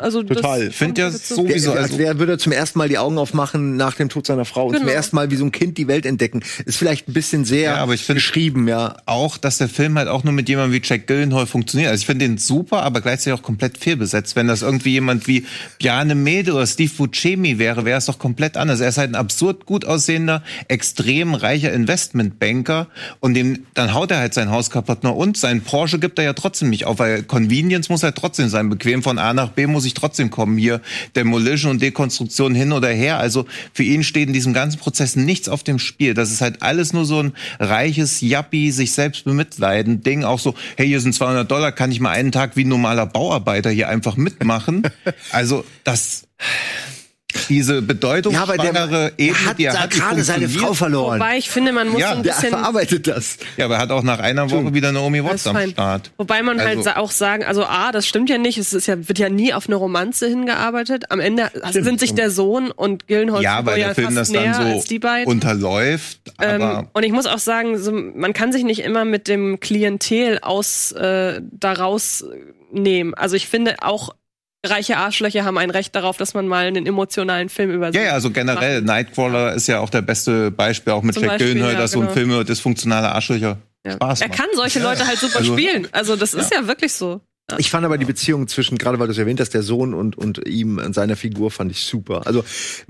also 0.00 0.22
total. 0.22 0.68
Ich 0.68 0.76
finde 0.76 1.00
ja 1.02 1.10
Sowieso, 1.10 1.72
also- 1.72 1.82
als 1.82 1.98
wer 1.98 2.18
würde 2.18 2.38
zum 2.38 2.52
ersten 2.52 2.78
Mal 2.78 2.88
die 2.88 2.98
Augen 2.98 3.18
aufmachen 3.18 3.76
nach 3.76 3.94
dem 3.94 4.08
Tod 4.08 4.26
seiner 4.26 4.44
Frau 4.44 4.66
und 4.66 4.74
zum 4.74 4.82
Genau. 4.82 4.92
ersten 4.94 5.16
Mal 5.16 5.30
wie 5.30 5.36
so 5.36 5.44
ein 5.44 5.52
Kind 5.52 5.78
die 5.78 5.86
Welt 5.88 6.06
entdecken. 6.06 6.42
Ist 6.64 6.76
vielleicht 6.76 7.08
ein 7.08 7.12
bisschen 7.12 7.44
sehr 7.44 7.62
Ja, 7.72 7.76
aber 7.76 7.94
ich 7.94 8.06
geschrieben, 8.06 8.66
ja. 8.68 8.96
auch, 9.06 9.36
dass 9.38 9.58
der 9.58 9.68
Film 9.68 9.96
halt 9.98 10.08
auch 10.08 10.24
nur 10.24 10.32
mit 10.32 10.48
jemandem 10.48 10.72
wie 10.80 10.84
Jack 10.86 11.06
Gyllenhaal 11.06 11.46
funktioniert. 11.46 11.90
Also 11.90 12.00
ich 12.02 12.06
finde 12.06 12.26
den 12.26 12.38
super, 12.38 12.82
aber 12.82 13.00
gleichzeitig 13.00 13.38
auch 13.38 13.42
komplett 13.44 13.78
fehlbesetzt. 13.78 14.34
Wenn 14.36 14.48
das 14.48 14.62
irgendwie 14.62 14.90
jemand 14.90 15.26
wie 15.28 15.46
Bjarne 15.78 16.14
Mädel 16.14 16.54
oder 16.54 16.66
Steve 16.66 16.90
Buscemi 16.96 17.58
wäre, 17.58 17.84
wäre 17.84 17.98
es 17.98 18.06
doch 18.06 18.18
komplett 18.18 18.56
anders. 18.56 18.80
Er 18.80 18.88
ist 18.88 18.98
halt 18.98 19.10
ein 19.10 19.14
absurd 19.14 19.66
gut 19.66 19.84
aussehender, 19.84 20.42
extrem 20.68 21.34
reicher 21.34 21.72
Investmentbanker 22.20 22.88
und 23.20 23.34
dem, 23.34 23.66
dann 23.74 23.94
haut 23.94 24.10
er 24.10 24.18
halt 24.18 24.34
sein 24.34 24.50
Haus 24.50 24.70
kaputt. 24.70 24.98
Na 25.02 25.10
und 25.10 25.36
sein 25.36 25.62
Porsche 25.62 25.98
gibt 25.98 26.18
er 26.18 26.24
ja 26.24 26.32
trotzdem 26.32 26.70
nicht 26.70 26.84
auf, 26.84 26.98
weil 26.98 27.22
Convenience 27.22 27.88
muss 27.88 28.02
halt 28.02 28.16
trotzdem 28.16 28.48
sein. 28.48 28.68
Bequem 28.68 29.02
von 29.02 29.18
A 29.18 29.32
nach 29.32 29.50
B 29.50 29.66
muss 29.66 29.84
ich 29.84 29.94
trotzdem 29.94 30.30
kommen. 30.30 30.58
Hier 30.58 30.80
Demolition 31.16 31.72
und 31.72 31.82
Dekonstruktion 31.82 32.54
hin 32.54 32.72
oder 32.72 32.88
her. 32.88 33.18
Also 33.18 33.46
für 33.72 33.82
ihn 33.82 34.04
steht 34.04 34.28
in 34.28 34.34
diesem 34.34 34.52
ganzen 34.52 34.78
Prozess 34.78 35.16
nichts 35.16 35.48
auf 35.48 35.62
dem 35.62 35.78
Spiel. 35.78 36.14
Das 36.14 36.30
ist 36.30 36.40
halt 36.40 36.62
alles 36.62 36.92
nur 36.92 37.04
so 37.04 37.22
ein 37.22 37.32
reiches 37.58 38.20
Yappi, 38.20 38.70
sich 38.70 38.92
selbst 38.92 39.24
bemitleiden 39.24 40.02
Ding. 40.02 40.24
Auch 40.24 40.38
so, 40.38 40.54
hey, 40.76 40.86
hier 40.86 41.00
sind 41.00 41.14
200 41.14 41.50
Dollar, 41.50 41.72
kann 41.72 41.92
ich 41.92 42.00
mal 42.00 42.10
einen 42.10 42.32
Tag 42.32 42.56
wie 42.56 42.64
ein 42.64 42.68
normaler 42.68 43.06
Bauarbeiter 43.06 43.70
hier 43.70 43.88
einfach 43.88 44.16
mitmachen? 44.16 44.82
also 45.30 45.64
das, 45.84 46.24
diese 47.48 47.82
bedeutungsschwangere 47.82 49.12
Ebene, 49.18 49.38
er 49.38 49.46
hat 49.46 49.58
die 49.58 49.64
er 49.64 49.80
hat, 49.80 49.90
gerade 49.90 50.22
seine. 50.24 50.48
Frau 50.48 50.72
verloren. 50.74 51.20
Wobei 51.20 51.38
ich 51.38 51.50
finde, 51.50 51.72
man 51.72 51.88
muss 51.88 52.00
Ja, 52.00 52.10
so 52.12 52.16
ein 52.16 52.22
Der 52.22 52.32
bisschen 52.32 52.48
verarbeitet 52.50 53.06
das. 53.06 53.38
Ja, 53.56 53.66
aber 53.66 53.74
er 53.76 53.80
hat 53.80 53.90
auch 53.90 54.02
nach 54.02 54.18
einer 54.18 54.50
Woche 54.50 54.74
wieder 54.74 54.92
Naomi 54.92 55.22
Watts 55.24 55.46
am. 55.46 55.56
Start. 55.70 56.10
Wobei 56.18 56.42
man 56.42 56.58
halt 56.60 56.70
Also- 56.78 56.82
sa- 56.82 56.96
auch 56.96 57.10
sagen, 57.10 57.44
also 57.44 57.64
A, 57.64 57.92
das 57.92 58.06
stimmt 58.06 58.30
ja 58.30 58.38
nicht, 58.38 58.58
es 58.58 58.72
ist 58.72 58.86
ja, 58.86 59.08
wird 59.08 59.18
ja 59.18 59.28
nie 59.28 59.52
auf 59.54 59.66
eine 59.66 59.76
Romanze 59.76 60.26
hingearbeitet. 60.28 61.04
Am 61.10 61.20
Ende 61.20 61.50
sind 61.72 62.00
sich 62.00 62.14
der 62.14 62.30
Sohn 62.30 62.70
und 62.70 63.06
Gillenholz 63.06 63.42
Ja, 63.44 63.64
weil 63.64 63.78
der 63.78 63.94
Film 63.94 64.06
fast 64.08 64.18
das 64.18 64.30
näher 64.30 64.52
dann 64.52 64.66
als 64.72 64.84
die 64.84 64.94
so 64.96 65.00
beiden. 65.00 65.26
unterläuft. 65.32 66.18
Ähm, 66.40 66.62
Aber 66.62 66.88
und 66.92 67.02
ich 67.04 67.12
muss 67.12 67.26
auch 67.26 67.38
sagen, 67.38 67.78
so, 67.78 67.92
man 67.92 68.32
kann 68.32 68.52
sich 68.52 68.64
nicht 68.64 68.80
immer 68.80 69.04
mit 69.04 69.28
dem 69.28 69.60
Klientel 69.60 70.38
aus 70.42 70.92
äh, 70.92 71.40
daraus 71.52 72.24
nehmen. 72.72 73.14
Also 73.14 73.36
ich 73.36 73.48
finde 73.48 73.76
auch 73.82 74.10
reiche 74.64 74.96
Arschlöcher 74.98 75.44
haben 75.44 75.58
ein 75.58 75.70
Recht 75.70 75.94
darauf, 75.94 76.16
dass 76.16 76.34
man 76.34 76.46
mal 76.46 76.66
einen 76.66 76.86
emotionalen 76.86 77.48
Film 77.48 77.70
über 77.70 77.90
ja, 77.90 78.02
ja, 78.02 78.12
also 78.12 78.30
generell, 78.30 78.82
macht. 78.82 78.86
Nightcrawler 78.86 79.54
ist 79.54 79.66
ja 79.66 79.80
auch 79.80 79.90
der 79.90 80.02
beste 80.02 80.50
Beispiel, 80.50 80.92
auch 80.92 81.02
mit 81.02 81.14
Zum 81.14 81.24
Jack 81.24 81.38
Gyllenhaal, 81.38 81.72
ja, 81.72 81.78
dass 81.78 81.92
so 81.92 81.98
ein 82.00 82.02
genau. 82.02 82.12
Film 82.14 82.30
über 82.30 82.44
dysfunktionale 82.44 83.10
Arschlöcher 83.10 83.58
Ja. 83.86 83.92
Spaß 83.92 84.20
Er 84.20 84.28
macht. 84.28 84.38
kann 84.38 84.48
solche 84.54 84.80
Leute 84.80 85.06
halt 85.06 85.18
super 85.18 85.38
Also- 85.38 85.52
spielen. 85.54 85.88
Also 85.92 86.16
das 86.16 86.34
ist 86.34 86.52
ja 86.54 86.66
wirklich 86.66 86.92
so. 86.92 87.20
Ich 87.58 87.70
fand 87.70 87.84
aber 87.84 87.98
die 87.98 88.04
Beziehung 88.04 88.48
zwischen, 88.48 88.78
gerade 88.78 88.98
weil 88.98 89.06
du 89.06 89.12
es 89.12 89.18
erwähnt 89.18 89.40
hast, 89.40 89.50
der 89.54 89.62
Sohn 89.62 89.94
und, 89.94 90.16
und 90.16 90.46
ihm 90.48 90.78
und 90.78 90.94
seiner 90.94 91.16
Figur 91.16 91.50
fand 91.50 91.70
ich 91.72 91.82
super. 91.84 92.26
Also 92.26 92.44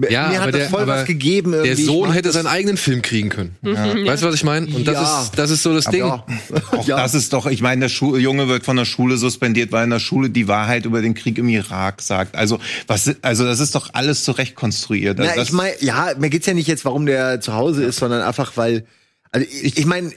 Ja, 0.08 0.28
mir 0.28 0.40
hat 0.40 0.48
das 0.48 0.60
der- 0.60 0.70
voll 0.70 0.86
was 0.86 1.06
gegeben. 1.06 1.52
Der 1.52 1.64
irgendwie. 1.64 1.82
Ich 1.82 1.86
Sohn 1.86 2.12
hätte 2.12 2.32
seinen 2.32 2.46
eigenen 2.46 2.76
Film 2.76 3.02
kriegen 3.02 3.28
können. 3.28 3.56
Weißt 3.62 4.22
du, 4.22 4.26
was 4.26 4.34
ich 4.34 4.44
meine? 4.44 4.66
Und 4.66 4.86
das, 4.86 4.94
Ja. 4.94 5.22
ist, 5.22 5.38
das 5.38 5.50
ist 5.50 5.62
so 5.62 5.72
das 5.74 5.86
Aber 5.86 5.96
Ding. 5.96 6.06
Ja. 6.06 6.24
Auch 6.78 6.86
ja. 6.86 6.96
das 6.96 7.14
ist 7.14 7.32
doch, 7.32 7.46
ich 7.46 7.62
meine, 7.62 7.80
der 7.82 7.88
Schu 7.88 8.16
Junge 8.16 8.48
wird 8.48 8.64
von 8.64 8.76
der 8.76 8.84
Schule 8.84 9.16
suspendiert, 9.16 9.72
weil 9.72 9.84
in 9.84 9.90
der 9.90 9.98
Schule 10.00 10.30
die 10.30 10.48
Wahrheit 10.48 10.84
über 10.84 11.00
den 11.02 11.14
Krieg 11.14 11.38
im 11.38 11.48
Irak 11.48 12.02
sagt. 12.02 12.34
Also, 12.36 12.58
was, 12.86 13.14
also 13.22 13.44
das 13.44 13.60
ist 13.60 13.74
doch 13.74 13.90
alles 13.92 14.24
zurecht 14.24 14.54
konstruiert. 14.54 15.18
Also 15.20 15.32
Na, 15.36 15.42
ich 15.42 15.52
meine, 15.52 15.74
ja, 15.80 16.12
mir 16.18 16.30
geht's 16.30 16.46
ja 16.46 16.54
nicht 16.54 16.66
jetzt, 16.68 16.84
warum 16.84 17.06
der 17.06 17.40
zu 17.40 17.54
Hause 17.54 17.84
ist, 17.84 17.96
sondern 17.96 18.22
einfach, 18.22 18.56
weil, 18.56 18.84
also 19.32 19.46
ich, 19.62 19.76
ich 19.78 19.86
meine, 19.86 20.10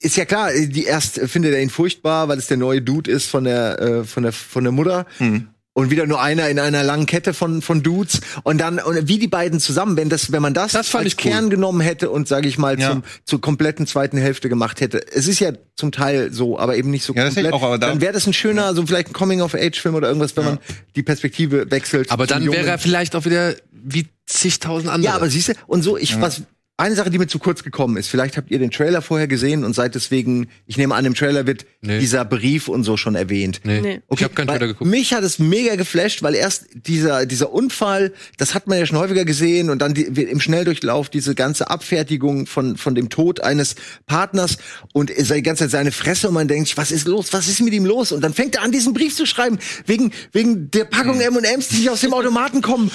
ist 0.00 0.16
ja 0.16 0.24
klar, 0.24 0.50
die 0.52 0.84
erst 0.84 1.18
findet 1.20 1.54
er 1.54 1.62
ihn 1.62 1.70
furchtbar, 1.70 2.28
weil 2.28 2.38
es 2.38 2.46
der 2.46 2.56
neue 2.56 2.80
Dude 2.82 3.10
ist 3.10 3.26
von 3.26 3.44
der, 3.44 3.80
äh, 3.80 4.04
von 4.04 4.22
der, 4.22 4.32
von 4.32 4.62
der 4.64 4.72
Mutter. 4.72 5.06
Hm. 5.18 5.48
Und 5.74 5.92
wieder 5.92 6.06
nur 6.08 6.20
einer 6.20 6.48
in 6.48 6.58
einer 6.58 6.82
langen 6.82 7.06
Kette 7.06 7.32
von, 7.32 7.62
von 7.62 7.84
Dudes. 7.84 8.20
Und 8.42 8.58
dann, 8.58 8.80
und 8.80 9.06
wie 9.06 9.20
die 9.20 9.28
beiden 9.28 9.60
zusammen, 9.60 9.96
wenn 9.96 10.08
das, 10.08 10.32
wenn 10.32 10.42
man 10.42 10.52
das, 10.52 10.72
Das 10.72 10.88
fand 10.88 11.04
als 11.04 11.12
ich 11.14 11.24
cool. 11.24 11.30
Kern 11.30 11.50
genommen 11.50 11.80
hätte 11.80 12.10
und, 12.10 12.26
sage 12.26 12.48
ich 12.48 12.58
mal, 12.58 12.80
Ja. 12.80 12.90
zum, 12.90 13.04
zur 13.24 13.40
kompletten 13.40 13.86
zweiten 13.86 14.18
Hälfte 14.18 14.48
gemacht 14.48 14.80
hätte. 14.80 15.00
Es 15.14 15.28
ist 15.28 15.38
ja 15.38 15.52
zum 15.76 15.92
Teil 15.92 16.32
so, 16.32 16.58
aber 16.58 16.76
eben 16.76 16.90
nicht 16.90 17.04
so 17.04 17.14
Ja, 17.14 17.26
komplett. 17.26 17.52
auch, 17.52 17.62
aber 17.62 17.78
da- 17.78 17.90
dann 17.90 18.00
wäre 18.00 18.12
das 18.12 18.26
ein 18.26 18.32
schöner, 18.32 18.74
so 18.74 18.84
vielleicht 18.86 19.10
ein 19.10 19.12
Coming-of-Age-Film 19.12 19.94
oder 19.94 20.08
irgendwas, 20.08 20.36
wenn 20.36 20.44
man 20.46 20.58
die 20.96 21.04
Perspektive 21.04 21.70
wechselt. 21.70 22.10
Aber 22.10 22.26
dann 22.26 22.50
wäre 22.50 22.66
er 22.66 22.78
vielleicht 22.78 23.14
auch 23.14 23.24
wieder 23.24 23.54
wie 23.70 24.08
zigtausend 24.26 24.90
andere. 24.90 25.12
Ja, 25.12 25.16
aber 25.16 25.30
siehst 25.30 25.48
du, 25.50 25.52
und 25.68 25.82
so, 25.82 25.96
ich, 25.96 26.20
was, 26.20 26.42
eine 26.78 26.94
Sache, 26.94 27.10
die 27.10 27.18
mir 27.18 27.26
zu 27.26 27.38
kurz 27.40 27.62
gekommen 27.64 27.96
ist, 27.96 28.08
vielleicht 28.08 28.36
habt 28.36 28.50
ihr 28.50 28.58
den 28.58 28.70
Trailer 28.70 29.02
vorher 29.02 29.26
gesehen 29.26 29.64
und 29.64 29.74
seid 29.74 29.94
deswegen, 29.96 30.46
ich 30.66 30.76
nehme 30.78 30.94
an, 30.94 31.04
im 31.04 31.14
Trailer 31.14 31.46
wird 31.46 31.66
Nee. 31.80 32.00
dieser 32.00 32.24
Brief 32.24 32.66
und 32.68 32.82
so 32.84 32.96
schon 32.96 33.14
erwähnt. 33.14 33.60
nee. 33.64 33.80
Nee. 33.80 34.00
Ich 34.10 34.24
habe 34.24 34.34
keinen 34.34 34.48
Trailer 34.48 34.66
geguckt. 34.68 34.90
Mich 34.90 35.12
hat 35.12 35.22
es 35.22 35.38
mega 35.38 35.76
geflasht, 35.76 36.22
weil 36.22 36.34
erst 36.34 36.66
dieser, 36.74 37.24
dieser 37.26 37.52
Unfall, 37.52 38.12
das 38.36 38.54
hat 38.54 38.66
man 38.66 38.78
ja 38.78 38.86
schon 38.86 38.98
häufiger 38.98 39.24
gesehen 39.24 39.70
und 39.70 39.80
dann 39.80 39.94
die, 39.94 40.02
im 40.02 40.40
Schnelldurchlauf 40.40 41.08
diese 41.08 41.34
ganze 41.34 41.70
Abfertigung 41.70 42.46
von, 42.46 42.76
von 42.76 42.94
dem 42.94 43.10
Tod 43.10 43.40
eines 43.40 43.74
Partners 44.06 44.58
und 44.92 45.10
die 45.10 45.42
ganze 45.42 45.64
Zeit 45.64 45.70
seine 45.70 45.92
Fresse 45.92 46.28
und 46.28 46.34
man 46.34 46.48
denkt, 46.48 46.68
sich, 46.68 46.76
was 46.76 46.90
ist 46.90 47.06
los? 47.06 47.32
Was 47.32 47.48
ist 47.48 47.60
mit 47.60 47.74
ihm 47.74 47.84
los? 47.86 48.10
Und 48.12 48.22
dann 48.22 48.34
fängt 48.34 48.56
er 48.56 48.62
an, 48.62 48.72
diesen 48.72 48.92
Brief 48.92 49.14
zu 49.16 49.26
schreiben, 49.26 49.58
wegen, 49.86 50.12
wegen 50.32 50.70
der 50.70 50.84
Packung 50.84 51.20
M&M's, 51.20 51.68
die 51.68 51.76
nicht 51.76 51.90
aus 51.90 52.00
dem 52.00 52.12
Automaten 52.12 52.60
kommen 52.62 52.90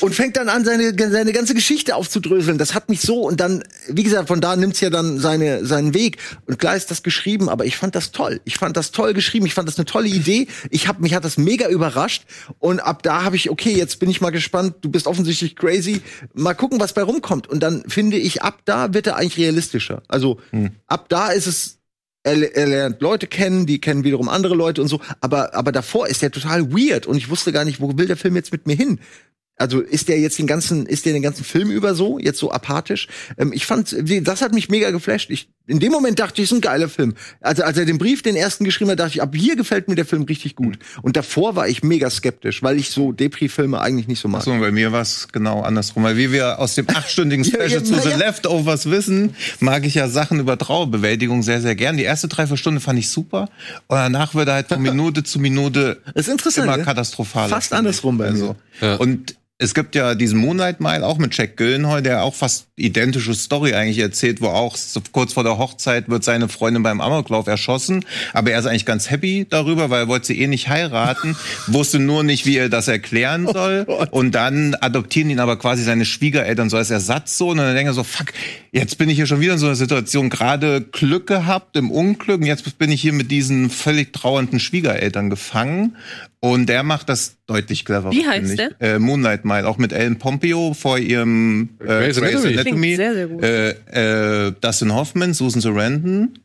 und 0.00 0.14
fängt 0.14 0.36
dann 0.36 0.48
an, 0.48 0.64
seine, 0.64 0.94
seine 1.10 1.32
ganze 1.32 1.54
Geschichte 1.54 1.94
aufzudröseln. 1.96 2.58
Das 2.58 2.74
hat 2.74 2.88
mich 2.88 3.00
so 3.00 3.27
und 3.28 3.40
dann, 3.40 3.62
wie 3.88 4.02
gesagt, 4.02 4.28
von 4.28 4.40
da 4.40 4.56
nimmt's 4.56 4.80
ja 4.80 4.88
dann 4.88 5.18
seine, 5.18 5.64
seinen 5.66 5.92
Weg. 5.92 6.16
Und 6.46 6.58
klar 6.58 6.74
ist 6.74 6.90
das 6.90 7.02
geschrieben, 7.02 7.48
aber 7.48 7.66
ich 7.66 7.76
fand 7.76 7.94
das 7.94 8.10
toll. 8.10 8.40
Ich 8.44 8.56
fand 8.56 8.76
das 8.76 8.90
toll 8.90 9.12
geschrieben, 9.12 9.44
ich 9.44 9.54
fand 9.54 9.68
das 9.68 9.78
eine 9.78 9.84
tolle 9.84 10.08
Idee. 10.08 10.48
Ich 10.70 10.88
hab, 10.88 10.98
mich 10.98 11.14
hat 11.14 11.24
das 11.24 11.36
mega 11.36 11.68
überrascht. 11.68 12.24
Und 12.58 12.80
ab 12.80 13.02
da 13.02 13.24
habe 13.24 13.36
ich, 13.36 13.50
okay, 13.50 13.76
jetzt 13.76 13.98
bin 13.98 14.08
ich 14.08 14.22
mal 14.22 14.30
gespannt, 14.30 14.76
du 14.80 14.90
bist 14.90 15.06
offensichtlich 15.06 15.56
crazy. 15.56 16.00
Mal 16.32 16.54
gucken, 16.54 16.80
was 16.80 16.94
bei 16.94 17.02
rumkommt. 17.02 17.46
Und 17.46 17.62
dann 17.62 17.84
finde 17.86 18.16
ich, 18.16 18.42
ab 18.42 18.60
da 18.64 18.94
wird 18.94 19.06
er 19.06 19.16
eigentlich 19.16 19.36
realistischer. 19.36 20.02
Also 20.08 20.40
ab 20.86 21.08
da 21.10 21.28
ist 21.28 21.46
es 21.46 21.78
er, 22.24 22.56
er 22.56 22.66
lernt 22.66 23.00
Leute 23.00 23.26
kennen, 23.26 23.66
die 23.66 23.80
kennen 23.80 24.04
wiederum 24.04 24.28
andere 24.28 24.54
Leute 24.54 24.82
und 24.82 24.88
so. 24.88 25.00
Aber, 25.20 25.54
aber 25.54 25.72
davor 25.72 26.08
ist 26.08 26.22
er 26.22 26.30
total 26.30 26.72
weird 26.72 27.06
und 27.06 27.16
ich 27.16 27.30
wusste 27.30 27.52
gar 27.52 27.64
nicht, 27.64 27.80
wo 27.80 27.96
will 27.96 28.06
der 28.06 28.16
Film 28.16 28.36
jetzt 28.36 28.52
mit 28.52 28.66
mir 28.66 28.76
hin? 28.76 29.00
Also 29.58 29.80
ist 29.80 30.08
der 30.08 30.20
jetzt 30.20 30.38
den 30.38 30.46
ganzen, 30.46 30.86
ist 30.86 31.04
der 31.04 31.12
den 31.12 31.22
ganzen 31.22 31.44
Film 31.44 31.70
über 31.70 31.94
so, 31.94 32.18
jetzt 32.18 32.38
so 32.38 32.52
apathisch? 32.52 33.08
Ähm, 33.36 33.52
ich 33.52 33.66
fand, 33.66 33.94
das 34.22 34.40
hat 34.40 34.54
mich 34.54 34.68
mega 34.68 34.90
geflasht. 34.92 35.30
Ich, 35.30 35.48
in 35.66 35.80
dem 35.80 35.90
Moment 35.90 36.20
dachte 36.20 36.40
ich, 36.40 36.44
es 36.46 36.52
ist 36.52 36.58
ein 36.58 36.60
geiler 36.60 36.88
Film. 36.88 37.14
Also 37.40 37.64
als 37.64 37.76
er 37.76 37.84
den 37.84 37.98
Brief, 37.98 38.22
den 38.22 38.36
ersten 38.36 38.64
geschrieben 38.64 38.92
hat, 38.92 39.00
dachte 39.00 39.14
ich, 39.14 39.22
ab 39.22 39.34
hier 39.34 39.56
gefällt 39.56 39.88
mir 39.88 39.96
der 39.96 40.06
Film 40.06 40.22
richtig 40.22 40.54
gut. 40.54 40.78
Und 41.02 41.16
davor 41.16 41.56
war 41.56 41.68
ich 41.68 41.82
mega 41.82 42.08
skeptisch, 42.08 42.62
weil 42.62 42.78
ich 42.78 42.90
so 42.90 43.10
Depri-Filme 43.10 43.80
eigentlich 43.80 44.06
nicht 44.06 44.20
so 44.20 44.28
mag. 44.28 44.42
So, 44.42 44.56
bei 44.58 44.70
mir 44.70 44.92
war 44.92 45.02
es 45.02 45.28
genau 45.32 45.62
andersrum. 45.62 46.04
Weil 46.04 46.16
wie 46.16 46.30
wir 46.30 46.60
aus 46.60 46.76
dem 46.76 46.88
achtstündigen 46.88 47.44
Ja, 47.48 47.68
Special 47.68 47.70
ja, 47.70 47.84
zu 47.84 47.94
The 48.00 48.10
ja. 48.10 48.16
Leftovers 48.16 48.88
wissen, 48.90 49.34
mag 49.58 49.84
ich 49.84 49.94
ja 49.94 50.08
Sachen 50.08 50.38
über 50.38 50.56
Trauerbewältigung 50.56 51.42
sehr, 51.42 51.60
sehr 51.60 51.74
gern. 51.74 51.96
Die 51.96 52.04
erste 52.04 52.28
Dreiviertelstunde 52.28 52.80
fand 52.80 52.98
ich 52.98 53.08
super. 53.08 53.48
Und 53.88 53.96
danach 53.96 54.34
wird 54.34 54.48
er 54.48 54.54
halt 54.54 54.68
von 54.68 54.80
Minute 54.82 55.24
zu 55.24 55.40
Minute 55.40 56.00
Das 56.14 56.26
ist 56.26 56.32
interessant. 56.32 56.66
immer 56.66 56.76
ne? 56.76 56.84
katastrophal. 56.84 57.48
Fast 57.48 57.72
andersrum 57.72 58.18
bei 58.18 58.30
mir. 58.30 58.54
Ja. 58.80 58.94
Und 58.96 59.34
es 59.60 59.74
gibt 59.74 59.96
ja 59.96 60.14
diesen 60.14 60.38
Moonlight 60.38 60.80
Mile 60.80 61.04
auch 61.04 61.18
mit 61.18 61.36
Jack 61.36 61.56
Gyllenhaal, 61.56 62.00
der 62.00 62.22
auch 62.22 62.34
fast 62.34 62.68
identische 62.76 63.34
Story 63.34 63.74
eigentlich 63.74 63.98
erzählt, 63.98 64.40
wo 64.40 64.46
auch 64.46 64.76
kurz 65.10 65.32
vor 65.32 65.42
der 65.42 65.58
Hochzeit 65.58 66.08
wird 66.08 66.22
seine 66.22 66.48
Freundin 66.48 66.84
beim 66.84 67.00
Amoklauf 67.00 67.48
erschossen, 67.48 68.04
aber 68.32 68.52
er 68.52 68.60
ist 68.60 68.66
eigentlich 68.66 68.86
ganz 68.86 69.10
happy 69.10 69.46
darüber, 69.50 69.90
weil 69.90 70.02
er 70.02 70.08
wollte 70.08 70.28
sie 70.28 70.40
eh 70.40 70.46
nicht 70.46 70.68
heiraten, 70.68 71.36
wusste 71.66 71.98
nur 71.98 72.22
nicht, 72.22 72.46
wie 72.46 72.56
er 72.56 72.68
das 72.68 72.86
erklären 72.86 73.48
soll. 73.52 73.84
Und 74.12 74.36
dann 74.36 74.76
adoptieren 74.76 75.28
ihn 75.28 75.40
aber 75.40 75.58
quasi 75.58 75.82
seine 75.82 76.04
Schwiegereltern 76.04 76.70
so 76.70 76.76
als 76.76 76.90
Ersatzsohn. 76.90 77.58
Und 77.58 77.64
dann 77.64 77.74
denkt 77.74 77.90
er 77.90 77.94
so, 77.94 78.04
fuck, 78.04 78.28
jetzt 78.70 78.96
bin 78.96 79.08
ich 79.08 79.16
hier 79.16 79.26
schon 79.26 79.40
wieder 79.40 79.54
in 79.54 79.58
so 79.58 79.66
einer 79.66 79.74
Situation, 79.74 80.30
gerade 80.30 80.82
Glück 80.82 81.26
gehabt 81.26 81.76
im 81.76 81.90
Unglück. 81.90 82.40
Und 82.40 82.46
jetzt 82.46 82.78
bin 82.78 82.92
ich 82.92 83.00
hier 83.00 83.12
mit 83.12 83.30
diesen 83.30 83.70
völlig 83.70 84.12
trauernden 84.12 84.60
Schwiegereltern 84.60 85.30
gefangen 85.30 85.96
und 86.40 86.66
der 86.68 86.82
macht 86.82 87.08
das 87.08 87.36
deutlich 87.46 87.84
cleverer. 87.84 88.12
Wie 88.12 88.26
heißt 88.26 88.58
ich. 88.58 88.70
Äh, 88.80 88.98
Moonlight 88.98 89.44
Mile, 89.44 89.66
auch 89.66 89.78
mit 89.78 89.92
Ellen 89.92 90.18
Pompeo 90.18 90.74
vor 90.74 90.98
ihrem 90.98 91.70
äh, 91.80 91.86
Grey's 91.86 92.16
Grey's 92.20 92.36
Anatomy. 92.36 92.58
Anatomy. 92.58 92.96
Sehr, 92.96 93.14
sehr 93.14 93.26
gut. 93.26 93.42
Äh, 93.42 94.46
äh, 94.46 94.52
Dustin 94.60 94.94
Hoffman, 94.94 95.34
Susan 95.34 95.60
Sarandon. 95.60 96.38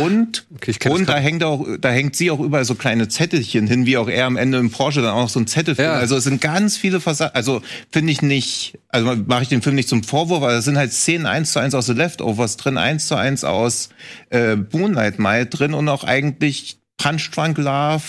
Und, 0.00 0.46
okay, 0.54 0.74
und 0.88 1.08
da 1.08 1.18
hängt 1.18 1.44
auch, 1.44 1.66
da 1.80 1.90
hängt 1.90 2.16
sie 2.16 2.30
auch 2.30 2.40
überall 2.40 2.64
so 2.64 2.74
kleine 2.74 3.08
Zettelchen 3.08 3.66
hin, 3.66 3.84
wie 3.84 3.98
auch 3.98 4.08
er 4.08 4.24
am 4.24 4.38
Ende 4.38 4.58
im 4.58 4.70
Porsche 4.70 5.02
dann 5.02 5.12
auch 5.12 5.28
so 5.28 5.38
ein 5.38 5.46
Zettel 5.46 5.74
findet. 5.74 5.92
Ja. 5.92 5.98
Also 5.98 6.16
es 6.16 6.24
sind 6.24 6.40
ganz 6.40 6.78
viele 6.78 6.98
Versa 7.00 7.26
also 7.34 7.60
finde 7.90 8.10
ich 8.10 8.22
nicht, 8.22 8.78
also 8.88 9.14
mache 9.26 9.42
ich 9.42 9.48
den 9.48 9.60
Film 9.60 9.76
nicht 9.76 9.88
zum 9.88 10.02
Vorwurf, 10.02 10.42
aber 10.42 10.54
es 10.54 10.64
sind 10.64 10.78
halt 10.78 10.92
Szenen 10.92 11.26
eins 11.26 11.52
zu 11.52 11.58
eins 11.58 11.74
aus 11.74 11.86
The 11.86 11.92
Leftovers 11.92 12.56
drin, 12.56 12.78
eins 12.78 13.06
zu 13.06 13.16
eins 13.16 13.44
aus 13.44 13.90
äh, 14.30 14.56
Moonlight 14.56 15.18
Mile 15.18 15.46
drin 15.46 15.74
und 15.74 15.88
auch 15.88 16.04
eigentlich 16.04 16.78
Punch 16.96 17.30
Drunk 17.30 17.58
Love 17.58 18.02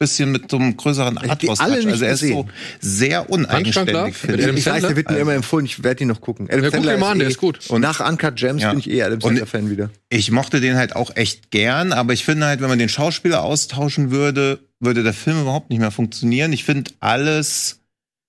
bisschen 0.00 0.32
mit 0.32 0.50
so 0.50 0.56
einem 0.56 0.76
größeren 0.78 1.14
nicht 1.14 1.30
Also 1.30 2.04
er 2.04 2.12
ist 2.12 2.20
so 2.20 2.44
gesehen. 2.44 2.50
sehr 2.80 3.28
uneigenständig. 3.30 3.94
Love? 3.94 4.12
finde 4.12 4.32
Mit 4.36 4.40
ich. 4.40 4.46
Adam 4.46 4.56
Ich 4.56 4.66
weiß, 4.66 4.72
der 4.72 4.80
Sandler? 4.80 4.96
wird 4.96 5.10
mir 5.10 5.18
immer 5.18 5.34
empfohlen, 5.34 5.66
ich 5.66 5.84
werde 5.84 6.02
ihn 6.02 6.08
noch 6.08 6.22
gucken. 6.22 6.46
Adam 6.48 6.60
Ja, 6.64 6.70
guck 6.70 6.74
Sandler 6.76 6.92
dir 6.94 6.98
mal 6.98 7.06
ist 7.06 7.12
an, 7.12 7.18
der 7.18 7.28
eh- 7.28 7.30
ist 7.30 7.38
gut. 7.38 7.60
Und 7.68 7.82
nach 7.82 8.00
Uncut 8.08 8.36
Gems 8.36 8.62
Ja. 8.62 8.70
bin 8.70 8.78
ich 8.80 8.90
eh 8.90 9.02
Adam 9.02 9.14
Und- 9.16 9.22
Sandler-Fan 9.22 9.70
wieder. 9.70 9.90
Ich 10.08 10.30
mochte 10.30 10.60
den 10.62 10.76
halt 10.76 10.96
auch 10.96 11.14
echt 11.16 11.50
gern, 11.50 11.92
aber 11.92 12.14
ich 12.14 12.24
finde 12.24 12.46
halt, 12.46 12.62
wenn 12.62 12.70
man 12.70 12.78
den 12.78 12.88
Schauspieler 12.88 13.42
austauschen 13.42 14.10
würde, 14.10 14.58
würde 14.80 15.02
der 15.02 15.12
Film 15.12 15.42
überhaupt 15.42 15.68
nicht 15.68 15.80
mehr 15.80 15.90
funktionieren. 15.90 16.54
Ich 16.54 16.64
finde 16.64 16.92
alles, 17.00 17.80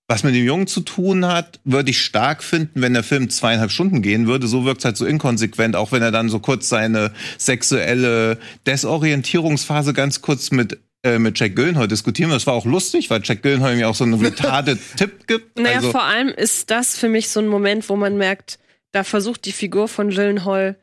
was 0.09 0.23
mit 0.25 0.35
dem 0.35 0.43
Jungen 0.43 0.67
zu 0.67 0.81
tun 0.81 1.25
hat, 1.25 1.61
würde 1.63 1.89
ich 1.91 2.01
stark 2.01 2.43
finden, 2.43 2.81
wenn 2.81 2.93
der 2.93 3.03
Film 3.03 3.29
zweieinhalb 3.29 3.71
Stunden 3.71 4.01
gehen 4.01 4.27
würde. 4.27 4.45
So 4.47 4.65
wirkt 4.65 4.79
es 4.81 4.85
halt 4.85 4.97
so 4.97 5.05
inkonsequent, 5.05 5.77
auch 5.77 5.93
wenn 5.93 6.01
er 6.01 6.11
dann 6.11 6.27
so 6.27 6.39
kurz 6.39 6.67
seine 6.67 7.13
sexuelle 7.37 8.37
Desorientierungsphase 8.67 9.93
ganz 9.93 10.21
kurz 10.21 10.51
mit 10.51 10.79
äh, 11.03 11.17
mit 11.19 11.39
Jack 11.39 11.55
Gyllenhaal 11.55 11.87
diskutieren. 11.87 12.29
Das 12.31 12.45
war 12.47 12.53
auch 12.53 12.65
lustig, 12.65 13.09
weil 13.09 13.21
Jack 13.23 13.41
Gyllenhaal 13.43 13.75
mir 13.75 13.89
auch 13.89 13.95
so 13.95 14.03
einen 14.03 14.13
retarded 14.25 14.79
Tipp 14.97 15.27
gibt. 15.27 15.57
Naja, 15.59 15.77
also, 15.77 15.91
vor 15.91 16.03
allem 16.03 16.29
ist 16.29 16.69
das 16.71 16.97
für 16.97 17.09
mich 17.09 17.29
so 17.29 17.39
ein 17.39 17.47
Moment, 17.47 17.89
wo 17.89 17.95
man 17.95 18.17
merkt, 18.17 18.59
da 18.91 19.03
versucht 19.03 19.45
die 19.45 19.51
Figur 19.51 19.87
von 19.87 20.09
Gyllenhaal 20.09 20.77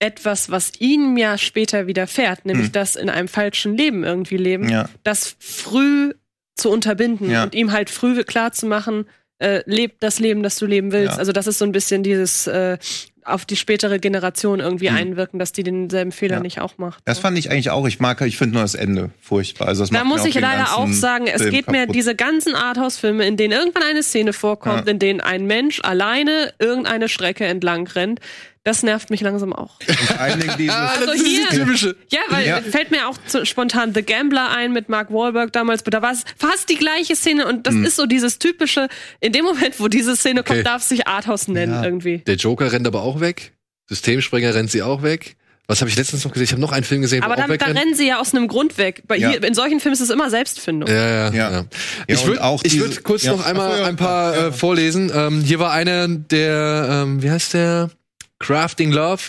etwas, 0.00 0.50
was 0.50 0.72
ihm 0.80 1.16
ja 1.16 1.38
später 1.38 1.86
widerfährt, 1.86 2.44
nämlich 2.44 2.66
Hm. 2.66 2.72
das 2.72 2.96
in 2.96 3.08
einem 3.08 3.28
falschen 3.28 3.76
Leben 3.76 4.04
irgendwie 4.04 4.36
leben, 4.36 4.68
ja. 4.68 4.88
das 5.02 5.36
früh 5.38 6.12
zu 6.56 6.70
unterbinden 6.70 7.30
Ja. 7.30 7.44
und 7.44 7.54
ihm 7.54 7.72
halt 7.72 7.90
früh 7.90 8.22
klar 8.24 8.52
zu 8.52 8.66
machen, 8.66 9.06
äh, 9.38 9.62
lebt 9.66 10.02
das 10.02 10.18
Leben, 10.18 10.42
das 10.42 10.56
du 10.58 10.66
leben 10.66 10.92
willst. 10.92 11.14
Ja. 11.14 11.18
Also 11.18 11.32
das 11.32 11.46
ist 11.46 11.58
so 11.58 11.64
ein 11.64 11.72
bisschen 11.72 12.02
dieses 12.02 12.46
äh, 12.46 12.76
auf 13.24 13.44
die 13.44 13.56
spätere 13.56 13.98
Generation 13.98 14.60
irgendwie 14.60 14.88
Hm. 14.90 14.96
einwirken, 14.96 15.38
dass 15.38 15.52
die 15.52 15.62
denselben 15.62 16.12
Fehler 16.12 16.36
Ja. 16.36 16.40
nicht 16.40 16.60
auch 16.60 16.78
macht. 16.78 17.00
Das 17.04 17.18
fand 17.18 17.38
ich 17.38 17.50
eigentlich 17.50 17.70
auch. 17.70 17.86
Ich 17.86 18.00
mag, 18.00 18.20
ich 18.20 18.36
finde 18.36 18.54
nur 18.54 18.62
das 18.62 18.74
Ende 18.74 19.10
furchtbar. 19.20 19.68
Also 19.68 19.82
das 19.82 19.90
Da 19.90 20.00
mir 20.04 20.04
muss 20.04 20.24
ich 20.24 20.34
leider 20.34 20.76
auch 20.76 20.88
sagen, 20.88 21.26
es 21.26 21.42
Film 21.42 21.50
geht 21.54 21.70
mir 21.70 21.80
kaputt. 21.82 21.94
diese 21.96 22.14
ganzen 22.14 22.54
Arthouse-Filme, 22.54 23.26
in 23.26 23.36
denen 23.36 23.52
irgendwann 23.52 23.82
eine 23.84 24.02
Szene 24.02 24.32
vorkommt, 24.32 24.86
Ja. 24.86 24.90
in 24.92 24.98
denen 24.98 25.20
ein 25.20 25.46
Mensch 25.46 25.80
alleine 25.82 26.52
irgendeine 26.58 27.08
Strecke 27.08 27.44
entlang 27.44 27.86
rennt, 27.88 28.20
das 28.64 28.82
nervt 28.82 29.10
mich 29.10 29.20
langsam 29.20 29.52
auch. 29.52 29.76
Allen 30.18 30.40
dieses, 30.58 30.74
Also 30.74 31.12
hier, 31.12 31.48
typische. 31.50 31.96
ja, 32.10 32.20
weil 32.30 32.46
Ja. 32.46 32.60
fällt 32.62 32.90
mir 32.90 33.08
auch 33.08 33.16
zu, 33.26 33.44
spontan 33.46 33.92
The 33.94 34.02
Gambler 34.02 34.50
ein 34.50 34.72
mit 34.72 34.88
Mark 34.88 35.10
Wahlberg 35.12 35.52
damals, 35.52 35.84
da 35.84 36.02
war 36.02 36.12
es 36.12 36.24
fast 36.36 36.68
die 36.70 36.76
gleiche 36.76 37.14
Szene 37.14 37.46
und 37.46 37.66
das 37.66 37.74
ist 37.74 37.96
so 37.96 38.06
dieses 38.06 38.38
typische, 38.38 38.88
in 39.20 39.32
dem 39.32 39.44
Moment, 39.44 39.78
wo 39.78 39.88
diese 39.88 40.16
Szene 40.16 40.40
Okay. 40.40 40.54
kommt, 40.54 40.66
darf 40.66 40.82
es 40.82 40.88
sich 40.88 41.06
Arthouse 41.06 41.48
nennen 41.48 41.74
Ja. 41.74 41.84
irgendwie. 41.84 42.18
Der 42.18 42.36
Joker 42.36 42.72
rennt 42.72 42.86
aber 42.86 43.02
auch 43.02 43.20
weg. 43.20 43.52
Systemsprenger 43.88 44.54
rennt 44.54 44.70
sie 44.70 44.82
auch 44.82 45.02
weg. 45.02 45.36
Was 45.66 45.80
habe 45.80 45.88
ich 45.88 45.96
letztens 45.96 46.24
noch 46.24 46.32
gesehen? 46.32 46.44
Ich 46.44 46.52
habe 46.52 46.60
noch 46.60 46.72
einen 46.72 46.84
Film 46.84 47.00
gesehen, 47.00 47.22
Aber 47.22 47.36
dann, 47.36 47.48
da 47.56 47.64
rennen 47.66 47.94
sie 47.94 48.06
ja 48.06 48.18
aus 48.20 48.34
einem 48.34 48.48
Grund 48.48 48.76
weg. 48.76 49.02
Bei 49.06 49.16
Ja. 49.16 49.30
hier, 49.30 49.42
in 49.44 49.54
solchen 49.54 49.80
Filmen 49.80 49.94
ist 49.94 50.00
es 50.02 50.10
immer 50.10 50.28
Selbstfindung. 50.28 50.88
Ja, 50.90 50.94
ja, 50.94 51.30
Ja. 51.30 51.30
ja. 51.32 51.50
Ja, 51.50 51.64
Ich 52.06 52.26
würde 52.26 52.42
auch 52.44 52.60
ich 52.64 52.72
diese- 52.72 52.84
würd 52.86 53.02
kurz 53.02 53.22
Ja. 53.24 53.32
noch 53.32 53.44
einmal 53.46 53.80
Ach 53.82 53.86
ein 53.88 53.96
paar 53.96 54.36
äh, 54.36 54.52
vorlesen. 54.52 55.10
Ähm, 55.14 55.40
hier 55.42 55.58
war 55.60 55.72
einer, 55.72 56.06
der, 56.08 57.04
ähm, 57.06 57.22
wie 57.22 57.30
heißt 57.30 57.54
der? 57.54 57.90
Crafting 58.38 58.92
Love. 58.92 59.22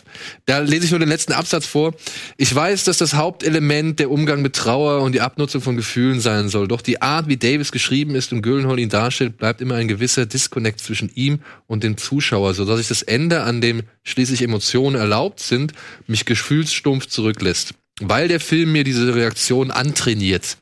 Da 0.45 0.59
lese 0.59 0.85
ich 0.85 0.91
nur 0.91 0.99
den 0.99 1.09
letzten 1.09 1.33
Absatz 1.33 1.65
vor. 1.65 1.93
Ich 2.37 2.53
weiß, 2.53 2.83
dass 2.83 2.97
das 2.97 3.13
Hauptelement 3.13 3.99
der 3.99 4.11
Umgang 4.11 4.41
mit 4.41 4.55
Trauer 4.55 5.01
und 5.01 5.13
die 5.13 5.21
Abnutzung 5.21 5.61
von 5.61 5.77
Gefühlen 5.77 6.19
sein 6.19 6.49
soll. 6.49 6.67
Doch 6.67 6.81
die 6.81 7.01
Art, 7.01 7.27
wie 7.27 7.37
Davis 7.37 7.71
geschrieben 7.71 8.15
ist 8.15 8.33
und 8.33 8.41
Gyllenhaal 8.41 8.79
ihn 8.79 8.89
darstellt, 8.89 9.37
bleibt 9.37 9.61
immer 9.61 9.75
ein 9.75 9.87
gewisser 9.87 10.25
Disconnect 10.25 10.79
zwischen 10.79 11.11
ihm 11.15 11.39
und 11.67 11.83
dem 11.83 11.97
Zuschauer, 11.97 12.53
so 12.53 12.65
dass 12.65 12.79
ich 12.79 12.87
das 12.87 13.03
Ende, 13.03 13.43
an 13.43 13.61
dem 13.61 13.83
schließlich 14.03 14.41
Emotionen 14.41 14.95
erlaubt 14.95 15.39
sind, 15.39 15.73
mich 16.07 16.25
gefühlsstumpf 16.25 17.07
zurücklässt. 17.07 17.73
Weil 18.01 18.27
der 18.27 18.41
Film 18.41 18.73
mir 18.73 18.83
diese 18.83 19.15
Reaktion 19.15 19.71
antrainiert. 19.71 20.57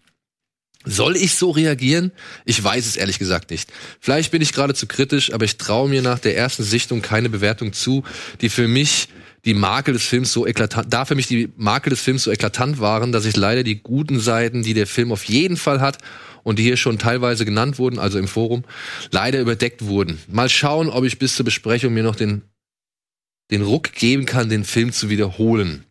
Soll 0.85 1.15
ich 1.15 1.35
so 1.35 1.51
reagieren? 1.51 2.11
Ich 2.45 2.61
weiß 2.61 2.85
es 2.85 2.97
ehrlich 2.97 3.19
gesagt 3.19 3.51
nicht. 3.51 3.71
Vielleicht 3.99 4.31
bin 4.31 4.41
ich 4.41 4.53
gerade 4.53 4.73
zu 4.73 4.85
kritisch, 4.85 5.33
aber 5.33 5.45
ich 5.45 5.57
traue 5.57 5.89
mir 5.89 6.01
nach 6.01 6.19
der 6.19 6.35
ersten 6.35 6.63
Sichtung 6.63 7.01
keine 7.01 7.29
Bewertung 7.29 7.73
zu, 7.73 8.03
die 8.41 8.49
für 8.49 8.67
mich 8.67 9.07
die 9.45 9.53
Makel 9.53 9.93
des 9.93 10.03
Films 10.03 10.31
so 10.31 10.47
eklatant, 10.47 10.93
da 10.93 11.05
für 11.05 11.15
mich 11.15 11.27
die 11.27 11.49
Makel 11.57 11.89
des 11.89 12.01
Films 12.01 12.23
so 12.23 12.31
eklatant 12.31 12.79
waren, 12.79 13.11
dass 13.11 13.25
ich 13.25 13.35
leider 13.35 13.63
die 13.63 13.81
guten 13.81 14.19
Seiten, 14.19 14.63
die 14.63 14.73
der 14.73 14.87
Film 14.87 15.11
auf 15.11 15.25
jeden 15.25 15.57
Fall 15.57 15.81
hat 15.81 15.97
und 16.43 16.59
die 16.59 16.63
hier 16.63 16.77
schon 16.77 16.97
teilweise 16.97 17.45
genannt 17.45 17.77
wurden, 17.79 17.99
also 17.99 18.19
im 18.19 18.27
Forum, 18.27 18.63
leider 19.11 19.39
überdeckt 19.39 19.85
wurden. 19.85 20.19
Mal 20.27 20.49
schauen, 20.49 20.89
ob 20.89 21.03
ich 21.03 21.19
bis 21.19 21.35
zur 21.35 21.45
Besprechung 21.45 21.93
mir 21.93 22.03
noch 22.03 22.15
den, 22.15 22.43
den 23.51 23.61
Ruck 23.61 23.93
geben 23.93 24.25
kann, 24.25 24.49
den 24.49 24.63
Film 24.63 24.91
zu 24.91 25.09
wiederholen. 25.09 25.85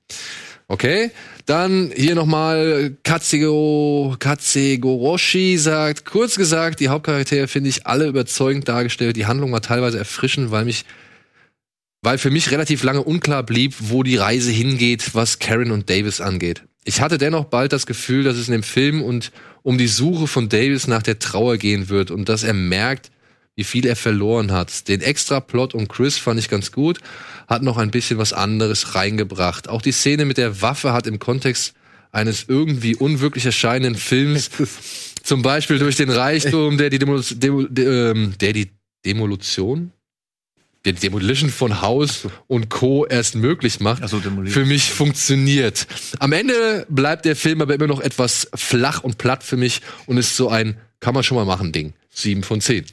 Okay, 0.68 1.10
dann 1.46 1.92
hier 1.94 2.14
nochmal 2.14 2.96
Katsego, 3.02 4.16
Katsegoroshi 4.18 5.58
sagt, 5.58 6.04
kurz 6.04 6.36
gesagt, 6.36 6.80
die 6.80 6.88
Hauptcharaktere 6.88 7.48
finde 7.48 7.70
ich 7.70 7.86
alle 7.86 8.06
überzeugend 8.06 8.68
dargestellt. 8.68 9.16
Die 9.16 9.26
Handlung 9.26 9.52
war 9.52 9.62
teilweise 9.62 9.98
erfrischend, 9.98 10.50
weil 10.50 10.64
mich, 10.64 10.84
weil 12.02 12.18
für 12.18 12.30
mich 12.30 12.50
relativ 12.50 12.82
lange 12.82 13.02
unklar 13.02 13.42
blieb, 13.42 13.74
wo 13.78 14.02
die 14.02 14.16
Reise 14.16 14.50
hingeht, 14.50 15.14
was 15.14 15.38
Karen 15.38 15.72
und 15.72 15.90
Davis 15.90 16.20
angeht. 16.20 16.62
Ich 16.84 17.00
hatte 17.00 17.18
dennoch 17.18 17.44
bald 17.44 17.72
das 17.72 17.86
Gefühl, 17.86 18.24
dass 18.24 18.36
es 18.36 18.48
in 18.48 18.52
dem 18.52 18.62
Film 18.62 19.02
und 19.02 19.30
um 19.62 19.78
die 19.78 19.88
Suche 19.88 20.26
von 20.26 20.48
Davis 20.48 20.86
nach 20.88 21.02
der 21.02 21.18
Trauer 21.18 21.56
gehen 21.56 21.88
wird 21.88 22.10
und 22.10 22.28
dass 22.28 22.42
er 22.42 22.54
merkt, 22.54 23.10
wie 23.54 23.64
viel 23.64 23.86
er 23.86 23.96
verloren 23.96 24.52
hat. 24.52 24.88
Den 24.88 25.00
extra 25.00 25.40
Plot 25.40 25.74
um 25.74 25.88
Chris 25.88 26.18
fand 26.18 26.38
ich 26.40 26.48
ganz 26.48 26.72
gut, 26.72 27.00
hat 27.48 27.62
noch 27.62 27.76
ein 27.76 27.90
bisschen 27.90 28.18
was 28.18 28.32
anderes 28.32 28.94
reingebracht. 28.94 29.68
Auch 29.68 29.82
die 29.82 29.92
Szene 29.92 30.24
mit 30.24 30.38
der 30.38 30.62
Waffe 30.62 30.92
hat 30.92 31.06
im 31.06 31.18
Kontext 31.18 31.74
eines 32.10 32.44
irgendwie 32.48 32.94
unwirklich 32.94 33.46
erscheinenden 33.46 34.00
Films, 34.00 34.50
zum 35.22 35.42
Beispiel 35.42 35.78
durch 35.78 35.96
den 35.96 36.10
Reichtum, 36.10 36.78
der 36.78 36.90
die, 36.90 36.98
Demo, 36.98 37.20
Demo, 37.20 37.62
de, 37.62 38.10
ähm, 38.10 38.34
der 38.40 38.52
die 38.52 38.70
Demolution 39.04 39.92
der 40.84 40.94
Demolition 40.94 41.50
von 41.50 41.80
Haus 41.80 42.26
und 42.48 42.68
Co. 42.68 43.06
erst 43.06 43.36
möglich 43.36 43.80
macht, 43.80 44.02
Ach 44.04 44.08
so, 44.08 44.18
Demolition. 44.18 44.64
für 44.64 44.68
mich 44.68 44.90
funktioniert. 44.90 45.86
Am 46.18 46.32
Ende 46.32 46.86
bleibt 46.88 47.24
der 47.24 47.36
Film 47.36 47.62
aber 47.62 47.74
immer 47.74 47.86
noch 47.86 48.00
etwas 48.00 48.48
flach 48.54 49.04
und 49.04 49.18
platt 49.18 49.44
für 49.44 49.56
mich 49.56 49.80
und 50.06 50.16
ist 50.16 50.36
so 50.36 50.48
ein 50.48 50.76
kann 51.00 51.14
man 51.14 51.24
schon 51.24 51.36
mal 51.36 51.44
machen 51.44 51.72
Ding. 51.72 51.94
Sieben 52.10 52.42
von 52.44 52.60
zehn. 52.60 52.84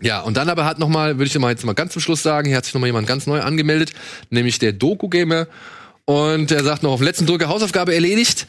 Ja, 0.00 0.20
und 0.20 0.36
dann 0.36 0.48
aber 0.48 0.64
hat 0.64 0.78
noch 0.78 0.88
mal, 0.88 1.18
würde 1.18 1.26
ich 1.26 1.38
mal 1.38 1.50
jetzt 1.50 1.64
mal 1.64 1.72
ganz 1.72 1.92
zum 1.92 2.02
Schluss 2.02 2.22
sagen, 2.22 2.48
hier 2.48 2.56
hat 2.56 2.64
sich 2.64 2.74
noch 2.74 2.80
mal 2.80 2.88
jemand 2.88 3.06
ganz 3.06 3.26
neu 3.26 3.40
angemeldet, 3.40 3.92
nämlich 4.30 4.58
der 4.58 4.72
Doku-Gamer. 4.72 5.46
Und 6.06 6.50
er 6.50 6.62
sagt 6.62 6.82
noch 6.82 6.92
auf 6.92 7.00
letzten 7.00 7.24
Drücker 7.24 7.48
Hausaufgabe 7.48 7.94
erledigt. 7.94 8.46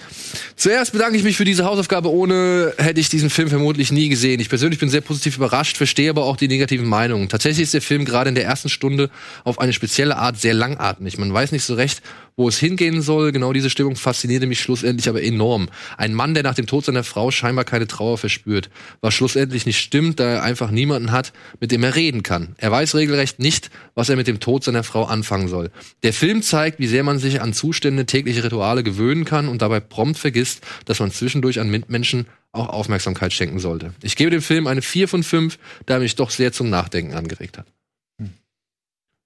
Zuerst 0.57 0.91
bedanke 0.91 1.17
ich 1.17 1.23
mich 1.23 1.37
für 1.37 1.45
diese 1.45 1.63
Hausaufgabe. 1.63 2.11
Ohne 2.11 2.73
hätte 2.77 2.99
ich 2.99 3.07
diesen 3.07 3.29
Film 3.29 3.47
vermutlich 3.47 3.93
nie 3.93 4.09
gesehen. 4.09 4.41
Ich 4.41 4.49
persönlich 4.49 4.77
bin 4.77 4.89
sehr 4.89 4.99
positiv 4.99 5.37
überrascht, 5.37 5.77
verstehe 5.77 6.09
aber 6.09 6.25
auch 6.25 6.35
die 6.35 6.49
negativen 6.49 6.85
Meinungen. 6.85 7.29
Tatsächlich 7.29 7.63
ist 7.63 7.73
der 7.73 7.81
Film 7.81 8.03
gerade 8.03 8.27
in 8.27 8.35
der 8.35 8.43
ersten 8.43 8.67
Stunde 8.67 9.09
auf 9.45 9.57
eine 9.57 9.71
spezielle 9.71 10.17
Art 10.17 10.37
sehr 10.37 10.53
langatmig. 10.53 11.17
Man 11.17 11.33
weiß 11.33 11.53
nicht 11.53 11.63
so 11.63 11.75
recht, 11.75 12.01
wo 12.37 12.47
es 12.47 12.57
hingehen 12.59 13.01
soll. 13.01 13.31
Genau 13.31 13.53
diese 13.53 13.69
Stimmung 13.69 13.95
faszinierte 13.95 14.47
mich 14.47 14.59
schlussendlich 14.59 15.07
aber 15.09 15.23
enorm. 15.23 15.69
Ein 15.97 16.13
Mann, 16.13 16.33
der 16.33 16.43
nach 16.43 16.55
dem 16.55 16.67
Tod 16.67 16.85
seiner 16.85 17.03
Frau 17.03 17.31
scheinbar 17.31 17.65
keine 17.65 17.87
Trauer 17.87 18.17
verspürt, 18.17 18.69
was 19.01 19.13
schlussendlich 19.13 19.65
nicht 19.65 19.79
stimmt, 19.79 20.19
da 20.19 20.25
er 20.25 20.43
einfach 20.43 20.71
niemanden 20.71 21.11
hat, 21.11 21.33
mit 21.59 21.71
dem 21.71 21.83
er 21.83 21.95
reden 21.95 22.23
kann. 22.23 22.55
Er 22.57 22.71
weiß 22.71 22.95
regelrecht 22.95 23.39
nicht, 23.39 23.69
was 23.93 24.09
er 24.09 24.15
mit 24.15 24.27
dem 24.27 24.39
Tod 24.39 24.63
seiner 24.63 24.83
Frau 24.83 25.05
anfangen 25.05 25.47
soll. 25.47 25.71
Der 26.03 26.13
Film 26.13 26.41
zeigt, 26.41 26.79
wie 26.79 26.87
sehr 26.87 27.03
man 27.03 27.19
sich 27.19 27.41
an 27.41 27.53
Zustände, 27.53 28.05
tägliche 28.05 28.43
Rituale 28.43 28.83
gewöhnen 28.83 29.25
kann 29.25 29.47
und 29.47 29.61
dabei 29.61 29.79
prompt 29.79 30.19
vergisst, 30.19 30.61
dass 30.85 30.99
man 30.99 31.11
zwischendurch 31.11 31.59
an 31.59 31.69
Mitmenschen 31.69 32.27
auch 32.51 32.69
Aufmerksamkeit 32.69 33.33
schenken 33.33 33.59
sollte. 33.59 33.93
Ich 34.01 34.15
gebe 34.15 34.31
dem 34.31 34.41
Film 34.41 34.67
eine 34.67 34.81
4 34.81 35.07
von 35.07 35.23
5, 35.23 35.57
da 35.85 35.95
er 35.95 35.99
mich 35.99 36.15
doch 36.15 36.29
sehr 36.29 36.51
zum 36.51 36.69
Nachdenken 36.69 37.13
angeregt 37.13 37.57
hat. 37.57 37.67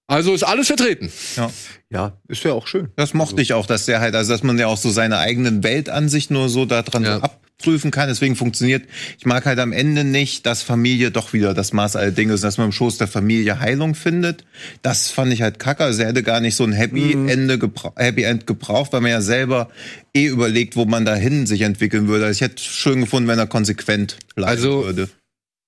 Also 0.10 0.34
ist 0.34 0.44
alles 0.44 0.68
vertreten. 0.68 1.11
Ja. 1.36 1.52
Ja, 1.91 2.18
ist 2.27 2.44
ja 2.44 2.52
auch 2.53 2.68
schön. 2.68 2.90
Das 2.95 3.14
mochte 3.14 3.41
ich 3.41 3.53
auch, 3.53 3.65
dass 3.68 3.86
der 3.86 3.99
halt, 3.99 4.15
also 4.15 4.31
dass 4.34 4.44
man 4.44 4.57
ja 4.57 4.68
auch 4.68 4.77
so 4.77 4.90
seine 4.91 5.18
eigenen 5.19 5.64
Weltansicht 5.64 6.31
nur 6.31 6.49
so 6.49 6.65
daran 6.65 7.03
Ja. 7.03 7.18
so 7.18 7.22
abprüfen 7.23 7.91
kann. 7.91 8.10
Deswegen 8.10 8.36
funktioniert. 8.36 8.84
Ich 9.19 9.26
mag 9.26 9.45
halt 9.45 9.60
am 9.60 9.72
Ende 9.72 10.03
nicht, 10.03 10.45
dass 10.45 10.61
Familie 10.64 11.11
doch 11.11 11.34
wieder 11.34 11.53
das 11.53 11.73
Maß 11.73 11.95
aller 11.95 12.11
Dinge 12.11 12.34
ist, 12.34 12.44
dass 12.44 12.57
man 12.57 12.68
im 12.68 12.72
Schoß 12.72 12.98
der 12.98 13.07
Familie 13.07 13.60
Heilung 13.60 13.94
findet. 13.95 14.45
Das 14.81 15.10
fand 15.11 15.31
ich 15.34 15.41
halt 15.44 15.60
kacke. 15.60 15.84
Also 15.84 16.02
er 16.02 16.10
hätte 16.10 16.23
gar 16.23 16.40
nicht 16.41 16.56
so 16.56 16.64
ein 16.64 16.73
Happy 16.73 17.14
Ende 17.14 17.60
gebra 17.60 17.94
Happy 17.95 18.23
End 18.23 18.48
gebraucht, 18.48 18.94
weil 18.94 19.02
man 19.02 19.11
ja 19.11 19.22
selber 19.22 19.69
eh 20.15 20.26
überlegt, 20.26 20.76
wo 20.76 20.86
man 20.86 21.06
dahin 21.06 21.45
sich 21.48 21.61
entwickeln 21.61 22.07
würde. 22.07 22.26
Also 22.26 22.38
ich 22.38 22.41
hätte 22.41 22.64
schön 22.64 23.02
gefunden, 23.02 23.27
wenn 23.30 23.40
er 23.40 23.48
konsequent 23.48 24.18
bleiben 24.36 24.49
Also, 24.52 24.86
würde. 24.86 25.10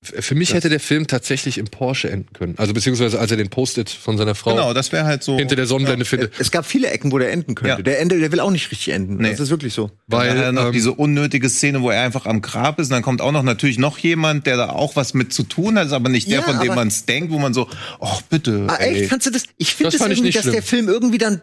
Für 0.03 0.33
mich 0.33 0.55
hätte 0.55 0.69
der 0.69 0.79
Film 0.79 1.05
tatsächlich 1.05 1.59
im 1.59 1.65
Porsche 1.67 2.09
enden 2.09 2.33
können. 2.33 2.55
Also 2.57 2.73
beziehungsweise 2.73 3.19
als 3.19 3.29
er 3.29 3.37
den 3.37 3.49
Post-it 3.49 3.91
von 3.91 4.17
seiner 4.17 4.33
Frau 4.33 4.55
Genau, 4.55 4.73
das 4.73 4.91
wäre 4.91 5.05
halt 5.05 5.21
so. 5.21 5.37
hinter 5.37 5.55
der 5.55 5.67
Sonnenblende 5.67 6.05
findet. 6.05 6.33
Es 6.39 6.49
gab 6.49 6.65
viele 6.65 6.89
Ecken, 6.89 7.11
wo 7.11 7.19
der 7.19 7.31
enden 7.31 7.53
könnte. 7.53 7.69
Ja. 7.77 7.81
Der 7.83 7.99
Ende, 7.99 8.19
der 8.19 8.31
will 8.31 8.39
auch 8.39 8.49
nicht 8.49 8.71
richtig 8.71 8.89
enden. 8.95 9.17
Nee. 9.17 9.29
Das 9.29 9.39
ist 9.39 9.51
wirklich 9.51 9.75
so. 9.75 9.91
Weil 10.07 10.21
Weil, 10.21 10.27
dann 10.29 10.37
hat 10.39 10.45
er 10.45 10.51
noch 10.53 10.65
ähm, 10.67 10.71
diese 10.73 10.91
unnötige 10.93 11.47
Szene, 11.49 11.83
wo 11.83 11.91
er 11.91 12.01
einfach 12.01 12.25
am 12.25 12.41
Grab 12.41 12.79
ist 12.79 12.87
und 12.87 12.93
dann 12.93 13.03
kommt 13.03 13.21
auch 13.21 13.31
noch 13.31 13.43
natürlich 13.43 13.77
noch 13.77 13.99
jemand, 13.99 14.47
der 14.47 14.57
da 14.57 14.69
auch 14.71 14.95
was 14.95 15.13
mit 15.13 15.33
zu 15.33 15.43
tun 15.43 15.77
hat, 15.77 15.85
ist 15.85 15.93
aber 15.93 16.09
nicht 16.09 16.27
der, 16.31 16.39
Ja, 16.39 16.41
von 16.45 16.59
dem 16.59 16.73
man 16.73 16.87
es 16.87 17.05
denkt, 17.05 17.31
wo 17.31 17.37
man 17.37 17.53
so, 17.53 17.67
ach 17.99 18.23
bitte. 18.23 18.65
Ah, 18.69 18.77
ey. 18.77 19.01
echt? 19.01 19.09
Fandst 19.11 19.27
du 19.27 19.31
das? 19.31 19.43
Ich 19.57 19.75
finde 19.75 19.91
Das 19.91 19.95
ich 19.95 20.01
irgendwie, 20.01 20.21
nicht 20.23 20.35
dass 20.37 20.41
schlimm. 20.45 20.53
der 20.53 20.63
Film 20.63 20.89
irgendwie 20.89 21.19
dann, 21.19 21.41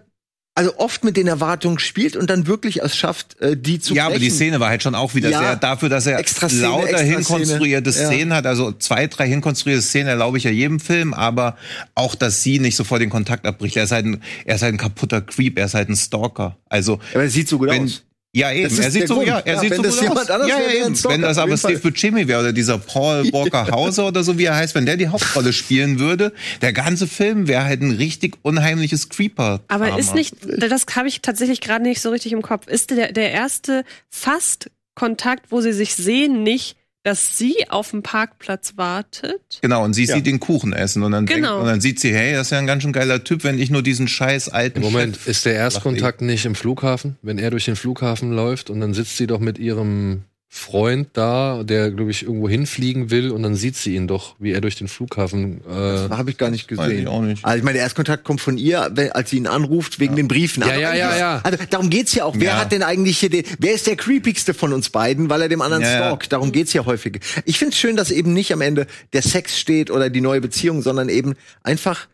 also 0.59 0.77
oft 0.79 1.05
mit 1.05 1.17
den 1.17 1.29
Erwartungen 1.29 1.79
spielt 1.79 2.17
und 2.17 2.29
dann 2.29 2.49
wirklich 2.49 2.83
es 2.83 2.97
schafft, 2.97 3.41
äh, 3.41 3.57
die 3.57 3.79
zu 3.79 3.95
Ja, 3.95 4.07
aber 4.07 4.15
die 4.15 4.27
brechen. 4.27 4.35
Szene 4.35 4.59
war 4.59 4.71
halt 4.71 4.83
schon 4.83 4.97
auch 4.97 5.15
wieder 5.15 5.31
Ja. 5.31 5.39
sehr 5.39 5.57
dafür, 5.57 5.89
dass 5.89 6.05
er 6.07 6.19
Extra 6.19 6.49
Szene, 6.49 6.63
lauter 6.63 6.89
extra 6.89 6.99
hinkonstruierte 7.05 7.93
Szene. 7.93 8.05
Ja. 8.05 8.11
Szenen 8.13 8.33
hat. 8.35 8.47
Also 8.47 8.73
zwei, 8.73 9.07
drei 9.07 9.29
hinkonstruierte 9.29 9.83
Szenen 9.83 10.09
erlaube 10.09 10.37
ich 10.39 10.43
ja 10.45 10.51
jedem 10.51 10.81
Film, 10.81 11.15
aber 11.15 11.57
auch, 11.95 12.17
dass 12.17 12.43
sie 12.43 12.59
nicht 12.59 12.75
sofort 12.75 13.01
den 13.01 13.09
Kontakt 13.09 13.47
abbricht. 13.47 13.77
Er 13.77 13.85
ist 13.85 13.93
halt 13.93 14.07
ein, 14.07 14.21
er 14.47 14.57
ist 14.57 14.63
halt 14.63 14.75
ein 14.75 14.79
kaputter 14.79 15.21
Creep, 15.21 15.57
er 15.61 15.67
ist 15.67 15.75
halt 15.75 15.89
ein 15.91 15.97
Stalker. 15.97 16.57
Also 16.69 16.99
Aber 17.15 17.23
er 17.23 17.31
sieht 17.31 17.49
so 17.49 17.59
gut 17.59 17.71
wenn, 17.71 17.85
aus. 17.85 18.03
Ja, 18.39 18.53
eben. 18.53 18.79
Er 18.79 18.91
sieht 18.91 19.09
so, 19.09 19.15
Grund. 19.17 19.27
ja, 19.27 19.39
er 19.41 19.55
Ja, 19.55 19.61
sieht 19.61 19.71
wenn 19.71 19.77
so 19.79 19.83
das 19.83 20.01
gut 20.01 20.11
aus. 20.17 20.29
ja, 20.29 20.61
ja, 20.61 20.71
eben. 20.87 21.05
Wenn 21.05 21.23
das 21.23 21.39
aber. 21.39 21.57
Steve 21.57 21.79
Buscemi 21.81 22.29
wäre 22.29 22.41
oder 22.41 22.53
dieser 22.53 22.79
Paul 22.79 23.33
Walker 23.33 23.69
Hauser 23.71 24.07
oder 24.07 24.23
so, 24.23 24.39
wie 24.39 24.45
er 24.45 24.55
heißt, 24.57 24.75
wenn 24.75 24.87
der 24.87 24.97
die 24.97 25.09
Hauptrolle 25.09 25.53
spielen 25.53 25.99
würde, 25.99 26.33
der 26.63 26.73
ganze 26.73 27.07
Film 27.07 27.49
wäre 27.49 27.65
halt 27.65 27.83
ein 27.83 27.93
richtig 27.93 28.37
unheimliches 28.43 29.09
Creeper. 29.09 29.61
Aber 29.69 29.99
ist 29.99 30.15
nicht, 30.15 30.37
das 30.45 30.87
habe 30.95 31.09
ich 31.09 31.21
tatsächlich 31.21 31.61
gerade 31.61 31.83
nicht 31.83 32.01
so 32.01 32.11
richtig 32.11 32.33
im 32.33 32.43
Kopf. 32.43 32.69
Ist 32.69 32.91
der, 32.91 33.13
der 33.13 33.33
erste 33.33 33.85
fast 34.09 34.71
Kontakt, 34.95 35.51
wo 35.51 35.61
sie 35.61 35.73
sich 35.73 35.95
sehen, 35.95 36.43
nicht, 36.43 36.77
dass 37.05 37.39
sie 37.39 37.55
auf 37.71 37.91
dem 37.91 38.03
Parkplatz 38.03 38.75
wartet? 38.77 39.59
Genau, 39.63 39.85
und 39.85 39.95
sie 39.95 40.05
Ja. 40.05 40.15
sieht 40.17 40.27
den 40.27 40.41
Kuchen 40.41 40.73
essen 40.73 41.03
und 41.03 41.13
dann, 41.13 41.27
denkt, 41.27 41.43
Genau. 41.43 41.61
und 41.61 41.67
dann 41.67 41.81
sieht 41.81 42.01
sie, 42.01 42.13
hey, 42.15 42.33
das 42.35 42.49
ist 42.49 42.51
ja 42.51 42.59
ein 42.59 42.67
ganz 42.67 42.83
schön 42.83 42.93
geiler 42.93 43.25
Typ, 43.25 43.45
wenn 43.45 43.59
ich 43.59 43.71
nur 43.71 43.83
diesen 43.83 44.09
scheiß 44.09 44.49
alten 44.49 44.81
Moment, 44.81 45.17
Chef- 45.17 45.27
ist 45.29 45.45
der 45.47 45.55
Erstkontakt 45.55 46.21
nicht 46.21 46.45
im 46.45 46.55
Flughafen? 46.55 47.17
Wenn 47.23 47.39
er 47.39 47.51
durch 47.51 47.65
den 47.65 47.77
Flughafen 47.77 48.33
läuft 48.33 48.69
und 48.71 48.81
dann 48.81 48.95
sitzt 48.95 49.17
sie 49.17 49.27
doch 49.27 49.41
mit 49.41 49.59
ihrem 49.59 50.25
Freund 50.51 51.09
da, 51.13 51.63
der, 51.63 51.91
glaube 51.91 52.11
ich, 52.11 52.23
irgendwo 52.23 52.49
hinfliegen 52.49 53.11
will 53.11 53.31
und 53.33 53.43
dann 53.43 53.55
sieht 53.55 53.77
sie 53.77 53.95
ihn 53.95 54.09
doch, 54.09 54.35
wie 54.39 54.53
er 54.53 54.63
durch 54.63 54.77
den 54.77 54.89
Flughafen. 54.89 55.61
Äh, 55.69 56.09
Habe 56.09 56.31
ich 56.31 56.39
gar 56.39 56.51
nicht 56.51 56.71
Weiß 56.71 56.87
gesehen. 56.87 57.03
ich 57.03 57.07
auch 57.07 57.21
nicht. 57.21 57.45
Also 57.45 57.59
ich 57.59 57.63
meine, 57.65 57.75
der 57.75 57.83
Erstkontakt 57.83 58.25
kommt 58.25 58.41
von 58.41 58.57
ihr, 58.57 58.91
als 59.15 59.29
sie 59.29 59.37
ihn 59.37 59.47
anruft 59.47 60.01
wegen 60.01 60.17
den 60.17 60.27
Briefen. 60.27 60.63
Ja, 60.63 60.69
Aber 60.71 60.79
ja, 60.81 60.95
ja, 60.95 61.17
ja. 61.19 61.41
Also 61.45 61.59
darum 61.69 61.91
geht's 61.91 62.15
ja 62.15 62.25
auch. 62.25 62.35
Wer 62.39 62.53
Ja. 62.53 62.57
hat 62.61 62.73
denn 62.73 62.83
eigentlich 62.83 63.19
hier 63.19 63.29
den, 63.29 63.45
wer 63.59 63.75
ist 63.75 63.87
der 63.87 63.97
creepigste 63.97 64.55
von 64.55 64.73
uns 64.73 64.89
beiden, 64.89 65.29
weil 65.29 65.43
er 65.43 65.51
dem 65.51 65.61
anderen 65.61 65.83
Ja, 65.83 65.91
ja. 65.91 65.97
stalkt? 65.99 66.33
Darum 66.33 66.51
geht's 66.51 66.73
ja 66.73 66.87
häufig. 66.87 67.21
Ich 67.45 67.59
find's 67.59 67.77
schön, 67.77 67.97
dass 67.97 68.11
eben 68.11 68.33
nicht 68.33 68.51
am 68.55 68.63
Ende 68.63 68.87
der 69.13 69.23
Sex 69.23 69.59
steht 69.59 69.91
oder 69.91 70.09
die 70.09 70.23
neue 70.23 70.41
Beziehung, 70.41 70.81
sondern 70.81 71.11
eben 71.11 71.35
einfach 71.63 72.09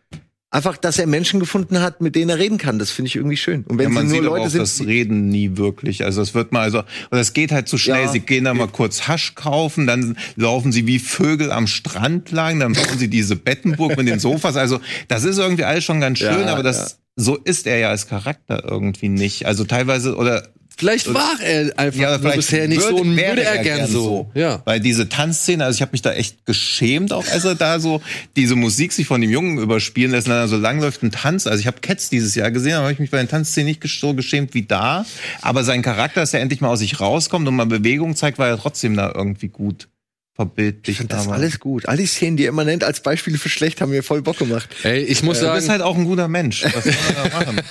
einfach, 0.55 0.77
dass 0.77 0.97
er 0.97 1.05
Menschen 1.05 1.39
gefunden 1.39 1.81
hat, 1.81 2.01
mit 2.01 2.15
denen 2.15 2.29
er 2.29 2.39
reden 2.39 2.57
kann. 2.57 2.79
Das 2.79 2.89
finde 2.89 3.07
ich 3.07 3.15
irgendwie 3.15 3.37
schön. 3.37 3.63
Und 3.65 3.77
wenn 3.77 3.89
Ja, 3.89 3.89
man 3.89 4.07
sie 4.07 4.15
nur 4.15 4.21
sieht 4.21 4.27
aber 4.27 4.37
Leute 4.37 4.47
auch 4.47 4.51
sind, 4.51 4.61
das 4.61 4.81
Reden 4.81 5.27
nie 5.27 5.57
wirklich. 5.57 6.03
Also 6.03 6.21
es 6.21 6.33
wird 6.33 6.51
mal, 6.51 6.61
also, 6.61 6.79
und 7.09 7.17
es 7.17 7.33
geht 7.33 7.51
halt 7.51 7.67
zu 7.67 7.77
schnell. 7.77 8.03
Ja. 8.03 8.11
Sie 8.11 8.21
gehen 8.21 8.45
da 8.45 8.53
mal 8.53 8.67
kurz 8.67 9.07
Hasch 9.07 9.35
kaufen, 9.35 9.85
dann 9.85 10.17
laufen 10.35 10.71
sie 10.71 10.87
wie 10.87 10.99
Vögel 10.99 11.51
am 11.51 11.67
Strand 11.67 12.31
lang, 12.31 12.59
dann 12.59 12.73
bauen 12.73 12.97
sie 12.97 13.09
diese 13.09 13.35
Bettenburg 13.35 13.97
mit 13.97 14.07
den 14.07 14.19
Sofas. 14.19 14.55
Also 14.55 14.79
das 15.07 15.25
ist 15.25 15.37
irgendwie 15.37 15.65
alles 15.65 15.83
schon 15.83 15.99
ganz 15.99 16.19
schön, 16.19 16.41
Ja, 16.41 16.53
aber 16.53 16.63
das, 16.63 16.99
so 17.15 17.35
ist 17.35 17.67
er 17.67 17.77
ja 17.77 17.89
als 17.89 18.07
Charakter 18.07 18.63
irgendwie 18.67 19.09
nicht. 19.09 19.45
Also 19.45 19.65
teilweise, 19.65 20.15
oder 20.15 20.47
vielleicht 20.77 21.13
war 21.13 21.39
er 21.41 21.77
einfach 21.77 21.99
Ja, 21.99 22.19
vielleicht 22.19 22.37
bisher 22.37 22.67
nicht 22.67 22.81
so 22.81 22.97
und 22.97 23.15
würde 23.15 23.43
er 23.43 23.57
gern 23.59 23.87
so. 23.87 24.29
Ja. 24.33 24.61
Weil 24.65 24.79
diese 24.79 25.09
Tanzszene, 25.09 25.65
also 25.65 25.77
ich 25.77 25.81
habe 25.81 25.91
mich 25.91 26.01
da 26.01 26.13
echt 26.13 26.45
geschämt, 26.45 27.13
auch 27.13 27.25
als 27.27 27.45
er 27.45 27.55
da 27.55 27.79
so 27.79 28.01
diese 28.35 28.55
Musik 28.55 28.93
sich 28.93 29.07
von 29.07 29.21
dem 29.21 29.31
Jungen 29.31 29.57
überspielen 29.57 30.11
lässt, 30.11 30.27
und 30.27 30.33
dann 30.33 30.47
so 30.47 30.57
lang 30.57 30.79
läuft 30.79 31.03
ein 31.03 31.11
Tanz. 31.11 31.47
Also 31.47 31.59
ich 31.59 31.67
habe 31.67 31.81
Cats 31.81 32.09
dieses 32.09 32.35
Jahr 32.35 32.51
gesehen, 32.51 32.73
aber 32.73 32.83
habe 32.83 32.93
ich 32.93 32.99
mich 32.99 33.11
bei 33.11 33.17
den 33.17 33.29
Tanzszenen 33.29 33.67
nicht 33.67 33.83
so 33.85 34.13
geschämt 34.13 34.53
wie 34.53 34.63
da. 34.63 35.05
Aber 35.41 35.63
sein 35.63 35.81
Charakter, 35.81 36.21
dass 36.21 36.33
er 36.33 36.41
endlich 36.41 36.61
mal 36.61 36.69
aus 36.69 36.79
sich 36.79 36.99
rauskommt 36.99 37.47
und 37.47 37.55
mal 37.55 37.65
Bewegung 37.65 38.15
zeigt, 38.15 38.37
war 38.37 38.47
ja 38.47 38.57
trotzdem 38.57 38.95
da 38.95 39.11
irgendwie 39.13 39.47
gut 39.47 39.87
verbildlicht. 40.35 40.89
ich 40.89 40.97
finde 40.97 41.15
das 41.15 41.27
alles 41.27 41.59
gut. 41.59 41.87
All 41.87 41.97
die 41.97 42.05
Szenen, 42.05 42.35
die 42.35 42.43
er 42.43 42.49
immer 42.49 42.65
nennt 42.65 42.83
als 42.83 43.01
Beispiele 43.01 43.37
für 43.37 43.49
schlecht, 43.49 43.81
haben 43.81 43.91
mir 43.91 44.03
voll 44.03 44.21
Bock 44.21 44.37
gemacht. 44.37 44.69
Ey, 44.83 45.01
ich 45.03 45.23
muss 45.23 45.39
Du 45.39 45.45
sagen, 45.45 45.55
bist 45.57 45.69
halt 45.69 45.81
auch 45.81 45.97
ein 45.97 46.03
guter 46.05 46.27
Mensch. 46.27 46.63
Was 46.63 46.83
soll 46.83 46.93
man 46.93 47.31
da 47.31 47.39
machen? 47.39 47.61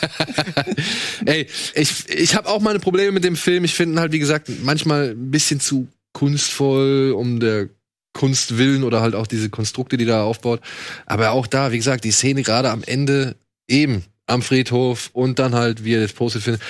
Ey, 1.27 1.47
ich, 1.75 2.09
ich 2.09 2.35
habe 2.35 2.49
auch 2.49 2.61
meine 2.61 2.79
Probleme 2.79 3.13
mit 3.13 3.25
dem 3.25 3.37
Film. 3.37 3.65
Ich 3.65 3.75
finde 3.75 3.97
ihn 3.97 4.01
halt, 4.01 4.13
wie 4.13 4.19
gesagt, 4.19 4.49
manchmal 4.63 5.11
ein 5.11 5.31
bisschen 5.31 5.61
zu 5.61 5.89
kunstvoll 6.15 7.13
um 7.17 7.39
der 7.41 7.69
Kunst 8.15 8.57
willen 8.57 8.85
oder 8.85 9.01
halt 9.03 9.15
auch 9.15 9.27
diese 9.27 9.51
Konstrukte, 9.51 9.97
die 9.97 10.07
da 10.07 10.23
aufbaut. 10.23 10.61
Aber 11.05 11.33
auch 11.33 11.47
da, 11.47 11.73
wie 11.73 11.77
gesagt, 11.77 12.05
die 12.05 12.13
Szene 12.13 12.43
gerade 12.43 12.71
am 12.71 12.83
Ende 12.85 13.37
eben 13.69 14.05
am 14.27 14.41
Friedhof 14.41 15.11
und 15.13 15.39
dann 15.39 15.55
halt, 15.55 15.85
wie 15.85 15.95
er 15.95 16.01
das 16.01 16.13
Postet 16.13 16.43
findet, 16.43 16.63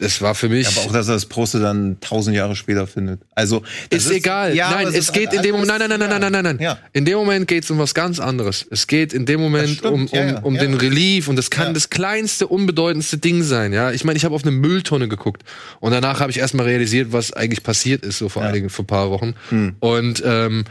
das 0.00 0.22
war 0.22 0.34
für 0.34 0.48
mich. 0.48 0.66
Aber 0.66 0.80
auch, 0.86 0.92
dass 0.92 1.08
er 1.08 1.14
das 1.14 1.26
Poste 1.26 1.60
dann 1.60 1.98
tausend 2.00 2.34
Jahre 2.34 2.56
später 2.56 2.86
findet. 2.86 3.20
Also 3.34 3.62
das 3.90 4.06
ist, 4.06 4.12
egal. 4.12 4.56
Ja, 4.56 4.70
nein, 4.70 4.88
es 4.88 4.94
ist 4.94 5.12
geht 5.12 5.32
in 5.32 5.42
dem 5.42 5.52
Moment. 5.52 5.68
Nein, 5.68 5.88
nein, 5.90 6.00
nein, 6.00 6.08
nein, 6.08 6.20
nein, 6.20 6.32
nein, 6.32 6.44
nein. 6.44 6.58
Ja. 6.58 6.78
In 6.92 7.04
dem 7.04 7.18
Moment 7.18 7.46
geht 7.46 7.64
es 7.64 7.70
um 7.70 7.78
was 7.78 7.94
ganz 7.94 8.18
anderes. 8.18 8.66
Es 8.70 8.86
geht 8.86 9.12
in 9.12 9.26
dem 9.26 9.40
Moment 9.40 9.84
um, 9.84 10.06
um, 10.06 10.08
ja, 10.10 10.40
um 10.40 10.56
den 10.56 10.74
Relief 10.74 11.28
und 11.28 11.36
das 11.36 11.50
kann 11.50 11.74
das 11.74 11.90
kleinste, 11.90 12.46
unbedeutendste 12.46 13.18
Ding 13.18 13.42
sein. 13.42 13.72
Ja, 13.74 13.92
ich 13.92 14.04
meine, 14.04 14.16
ich 14.16 14.24
habe 14.24 14.34
auf 14.34 14.42
eine 14.42 14.52
Mülltonne 14.52 15.06
geguckt 15.06 15.42
und 15.80 15.92
danach 15.92 16.20
habe 16.20 16.30
ich 16.30 16.38
erstmal 16.38 16.66
realisiert, 16.66 17.12
was 17.12 17.34
eigentlich 17.34 17.62
passiert 17.62 18.04
ist, 18.04 18.18
so 18.18 18.30
vor 18.30 18.42
einigen, 18.42 18.70
vor 18.70 18.84
ein 18.84 18.86
paar 18.86 19.10
Wochen. 19.10 19.34
Hm. 19.50 19.76
Und 19.80 20.22
ähm, 20.24 20.64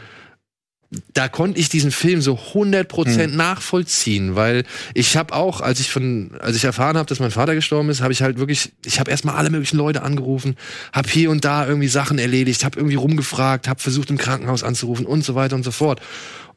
da 1.14 1.28
konnte 1.28 1.60
ich 1.60 1.70
diesen 1.70 1.92
Film 1.92 2.22
so 2.22 2.40
100% 2.54 3.24
Hm. 3.26 3.36
nachvollziehen, 3.36 4.36
weil 4.36 4.64
ich 4.96 5.16
habe 5.18 5.34
auch, 5.36 5.62
als 5.62 5.80
ich 5.80 5.92
von, 5.92 6.32
als 6.40 6.56
ich 6.56 6.64
erfahren 6.64 6.98
habe, 6.98 7.08
dass 7.08 7.20
mein 7.20 7.30
Vater 7.32 7.54
gestorben 7.54 7.90
ist, 7.90 8.02
habe 8.02 8.12
ich 8.12 8.24
halt 8.24 8.40
wirklich, 8.40 8.72
ich 8.86 9.00
habe 9.00 9.12
erstmal 9.12 9.36
alle 9.36 9.52
möglichen 9.52 9.78
Leute 9.78 10.02
angerufen, 10.02 10.56
habe 10.92 11.08
hier 11.10 11.30
und 11.30 11.46
da 11.46 11.68
irgendwie 11.68 11.88
Sachen 11.88 12.18
erledigt, 12.18 12.64
habe 12.64 12.80
irgendwie 12.80 12.96
rumgefragt, 12.96 13.68
habe 13.68 13.80
versucht 13.80 14.10
im 14.10 14.18
Krankenhaus 14.18 14.64
anzurufen 14.64 15.06
und 15.06 15.24
so 15.24 15.36
weiter 15.36 15.56
und 15.56 15.64
so 15.64 15.72
fort 15.72 16.02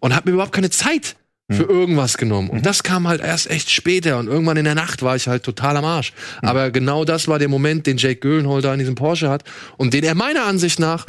und 0.01 0.15
habe 0.15 0.31
mir 0.31 0.35
überhaupt 0.35 0.55
keine 0.55 0.71
Zeit 0.71 1.17
Hm. 1.51 1.57
für 1.57 1.65
irgendwas 1.65 2.19
genommen. 2.19 2.49
Mhm. 2.49 2.59
Und 2.59 2.67
das 2.67 2.85
kam 2.85 3.09
halt 3.09 3.21
erst 3.21 3.51
echt 3.51 3.69
später 3.69 4.19
und 4.19 4.29
irgendwann 4.29 4.57
in 4.57 4.65
der 4.65 4.77
Nacht 4.77 5.03
war 5.03 5.17
ich 5.17 5.27
halt 5.27 5.43
total 5.43 5.77
am 5.77 5.85
Arsch. 5.85 6.13
Hm. 6.41 6.49
Aber 6.49 6.71
genau 6.71 7.05
das 7.05 7.27
war 7.27 7.41
der 7.41 7.49
Moment, 7.49 7.87
den 7.89 7.97
Jake 7.97 8.21
Gyllenhaal 8.21 8.63
da 8.63 8.73
in 8.73 8.79
diesem 8.79 8.95
Porsche 8.95 9.29
hat 9.29 9.43
und 9.77 9.93
den 9.93 10.05
er 10.05 10.15
meiner 10.15 10.45
Ansicht 10.45 10.79
nach 10.79 11.05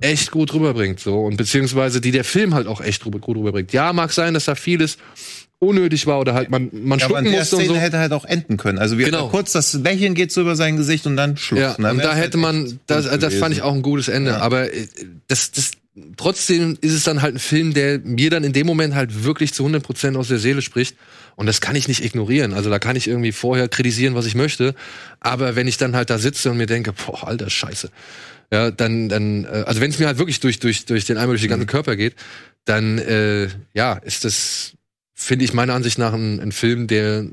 echt 0.00 0.30
gut 0.30 0.52
rüberbringt, 0.54 1.00
so 1.00 1.20
und 1.24 1.36
beziehungsweise 1.36 2.00
die 2.00 2.10
der 2.12 2.24
Film 2.24 2.54
halt 2.54 2.66
auch 2.66 2.80
echt 2.80 3.04
rüber, 3.06 3.18
gut 3.18 3.36
rüberbringt. 3.36 3.72
Ja, 3.72 3.92
mag 3.92 4.12
sein, 4.12 4.34
dass 4.34 4.44
da 4.46 4.54
vieles 4.54 4.98
unnötig 5.58 6.06
war 6.06 6.20
oder 6.20 6.34
halt 6.34 6.50
man, 6.50 6.68
man 6.72 6.98
Ja, 6.98 7.06
aber 7.06 7.14
schlucken 7.14 7.26
in 7.26 7.32
der 7.32 7.40
musste 7.40 7.56
und 7.56 7.62
Szene 7.62 7.74
so. 7.76 7.80
hätte 7.80 7.98
halt 7.98 8.12
auch 8.12 8.26
enden 8.26 8.58
können. 8.58 8.78
Also 8.78 8.98
wir 8.98 9.06
Genau. 9.06 9.28
kurz 9.28 9.52
das 9.52 9.72
Lächeln 9.72 10.14
geht 10.14 10.30
so 10.30 10.42
über 10.42 10.54
sein 10.54 10.76
Gesicht 10.76 11.06
und 11.06 11.16
dann 11.16 11.36
Schluss. 11.38 11.60
Ja, 11.60 11.72
Und 11.72 11.82
dann 11.84 11.96
und 11.96 12.04
da 12.04 12.14
hätte 12.14 12.38
halt 12.42 12.56
man, 12.66 12.78
das, 12.86 13.04
das 13.06 13.12
fand 13.12 13.24
ich 13.32 13.38
gewesen. 13.40 13.62
auch 13.62 13.72
ein 13.74 13.80
gutes 13.82 14.08
Ende. 14.08 14.32
Ja. 14.32 14.38
Aber 14.40 14.70
äh, 14.72 14.86
das, 15.28 15.52
das, 15.52 15.70
trotzdem 16.18 16.76
ist 16.82 16.92
es 16.92 17.04
dann 17.04 17.22
halt 17.22 17.36
ein 17.36 17.38
Film, 17.38 17.72
der 17.72 18.00
mir 18.00 18.28
dann 18.28 18.44
in 18.44 18.52
dem 18.52 18.66
Moment 18.66 18.94
halt 18.94 19.24
wirklich 19.24 19.54
zu 19.54 19.64
100% 19.66 20.16
aus 20.16 20.28
der 20.28 20.38
Seele 20.38 20.60
spricht. 20.60 20.94
Und 21.36 21.46
das 21.46 21.62
kann 21.62 21.74
ich 21.74 21.88
nicht 21.88 22.04
ignorieren. 22.04 22.52
Also 22.52 22.68
da 22.68 22.78
kann 22.78 22.96
ich 22.96 23.08
irgendwie 23.08 23.32
vorher 23.32 23.68
kritisieren, 23.68 24.14
was 24.14 24.26
ich 24.26 24.34
möchte. 24.34 24.74
Aber 25.20 25.56
wenn 25.56 25.68
ich 25.68 25.78
dann 25.78 25.96
halt 25.96 26.10
da 26.10 26.18
sitze 26.18 26.50
und 26.50 26.58
mir 26.58 26.66
denke, 26.66 26.92
boah, 26.92 27.26
alter 27.28 27.48
Scheiße. 27.48 27.88
Ja, 28.52 28.70
dann, 28.70 29.08
dann, 29.08 29.44
äh, 29.44 29.64
also 29.66 29.80
wenn 29.80 29.90
es 29.90 29.98
mir 29.98 30.06
halt 30.06 30.18
wirklich 30.18 30.40
durch, 30.40 30.58
durch, 30.60 30.84
durch 30.86 31.04
den 31.04 31.16
einmal 31.16 31.34
durch 31.34 31.42
den 31.42 31.50
ganzen 31.50 31.66
Körper 31.66 31.96
geht, 31.96 32.14
dann, 32.64 32.98
äh, 32.98 33.48
ja, 33.74 33.94
ist 33.94 34.24
das, 34.24 34.74
finde 35.14 35.44
ich 35.44 35.52
meiner 35.52 35.74
Ansicht 35.74 35.98
nach 35.98 36.12
ein, 36.12 36.40
ein 36.40 36.52
Film, 36.52 36.86
der 36.86 37.26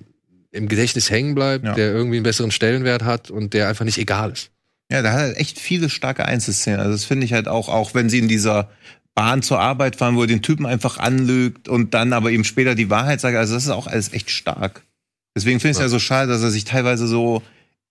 im 0.51 0.67
Gedächtnis 0.67 1.09
hängen 1.09 1.35
bleibt, 1.35 1.65
Ja. 1.65 1.73
der 1.73 1.91
irgendwie 1.91 2.17
einen 2.17 2.23
besseren 2.23 2.51
Stellenwert 2.51 3.03
hat 3.03 3.31
und 3.31 3.53
der 3.53 3.67
einfach 3.67 3.85
nicht 3.85 3.97
egal 3.97 4.31
ist. 4.31 4.51
Ja, 4.91 5.01
da 5.01 5.11
hat 5.13 5.19
er 5.21 5.39
echt 5.39 5.59
viele 5.59 5.89
starke 5.89 6.25
Einzelszenen. 6.25 6.79
Also 6.79 6.91
das 6.91 7.05
finde 7.05 7.25
ich 7.25 7.33
halt 7.33 7.47
auch, 7.47 7.69
auch 7.69 7.93
wenn 7.95 8.09
sie 8.09 8.19
in 8.19 8.27
dieser 8.27 8.69
Bahn 9.15 9.41
zur 9.41 9.59
Arbeit 9.59 9.95
fahren, 9.95 10.15
wo 10.15 10.21
er 10.21 10.27
den 10.27 10.41
Typen 10.41 10.65
einfach 10.65 10.97
anlügt 10.97 11.67
und 11.69 11.93
dann 11.93 12.13
aber 12.13 12.31
ihm 12.31 12.43
später 12.43 12.75
die 12.75 12.89
Wahrheit 12.89 13.21
sagt. 13.21 13.35
Also 13.37 13.53
das 13.55 13.63
ist 13.63 13.69
auch 13.69 13.87
alles 13.87 14.13
echt 14.13 14.29
stark. 14.29 14.83
Deswegen 15.35 15.59
finde 15.59 15.71
ich 15.71 15.77
es 15.77 15.79
ja. 15.79 15.85
Ja. 15.85 15.89
so 15.89 15.99
schade, 15.99 16.31
dass 16.31 16.41
er 16.43 16.51
sich 16.51 16.63
teilweise 16.65 17.07
so 17.07 17.41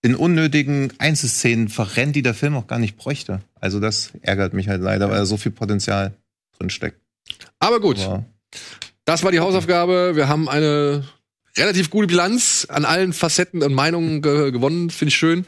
in 0.03 0.15
unnötigen 0.15 0.91
Einzelszenen 0.99 1.69
verrennt, 1.69 2.15
die 2.15 2.21
der 2.21 2.33
Film 2.33 2.55
auch 2.55 2.67
gar 2.67 2.77
nicht 2.77 2.97
bräuchte. 2.97 3.39
Also 3.59 3.79
das 3.79 4.11
ärgert 4.21 4.53
mich 4.53 4.67
halt 4.67 4.81
leider, 4.81 5.09
weil 5.09 5.17
da 5.17 5.25
so 5.25 5.37
viel 5.37 5.51
Potenzial 5.53 6.13
drin 6.59 6.69
steckt. 6.69 6.99
Aber 7.59 7.79
gut, 7.79 7.99
Aber 8.01 8.25
das 9.05 9.23
war 9.23 9.31
die 9.31 9.39
Hausaufgabe. 9.39 10.11
Wir 10.15 10.27
haben 10.27 10.49
eine 10.49 11.07
relativ 11.57 11.89
gute 11.89 12.07
Bilanz 12.07 12.67
an 12.69 12.83
allen 12.83 13.13
Facetten 13.13 13.63
und 13.63 13.73
Meinungen 13.73 14.21
ge 14.21 14.51
gewonnen. 14.51 14.89
Finde 14.89 15.09
ich 15.09 15.15
schön. 15.15 15.45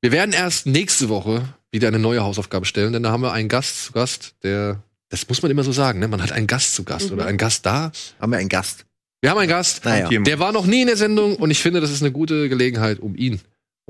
Wir 0.00 0.10
werden 0.10 0.32
erst 0.32 0.66
nächste 0.66 1.10
Woche 1.10 1.46
wieder 1.70 1.88
eine 1.88 1.98
neue 1.98 2.22
Hausaufgabe 2.22 2.64
stellen, 2.64 2.94
denn 2.94 3.02
da 3.02 3.10
haben 3.10 3.22
wir 3.22 3.32
einen 3.32 3.48
Gast 3.48 3.84
zu 3.84 3.92
Gast, 3.92 4.34
der, 4.42 4.82
das 5.10 5.28
muss 5.28 5.42
man 5.42 5.50
immer 5.50 5.64
so 5.64 5.72
sagen, 5.72 6.00
ne? 6.00 6.08
man 6.08 6.22
hat 6.22 6.32
einen 6.32 6.46
Gast 6.46 6.74
zu 6.74 6.84
Gast 6.84 7.12
oder 7.12 7.26
einen 7.26 7.38
Gast 7.38 7.64
da. 7.66 7.92
Haben 8.20 8.32
wir 8.32 8.38
einen 8.38 8.48
Gast. 8.48 8.86
Wir 9.20 9.30
haben 9.30 9.38
einen 9.38 9.48
Gast, 9.48 9.84
Naja. 9.84 10.08
der 10.08 10.38
war 10.38 10.52
noch 10.52 10.66
nie 10.66 10.80
in 10.80 10.88
der 10.88 10.96
Sendung 10.96 11.36
und 11.36 11.50
ich 11.50 11.60
finde, 11.60 11.80
das 11.80 11.90
ist 11.90 12.02
eine 12.02 12.10
gute 12.10 12.48
Gelegenheit, 12.48 12.98
um 12.98 13.14
ihn 13.16 13.40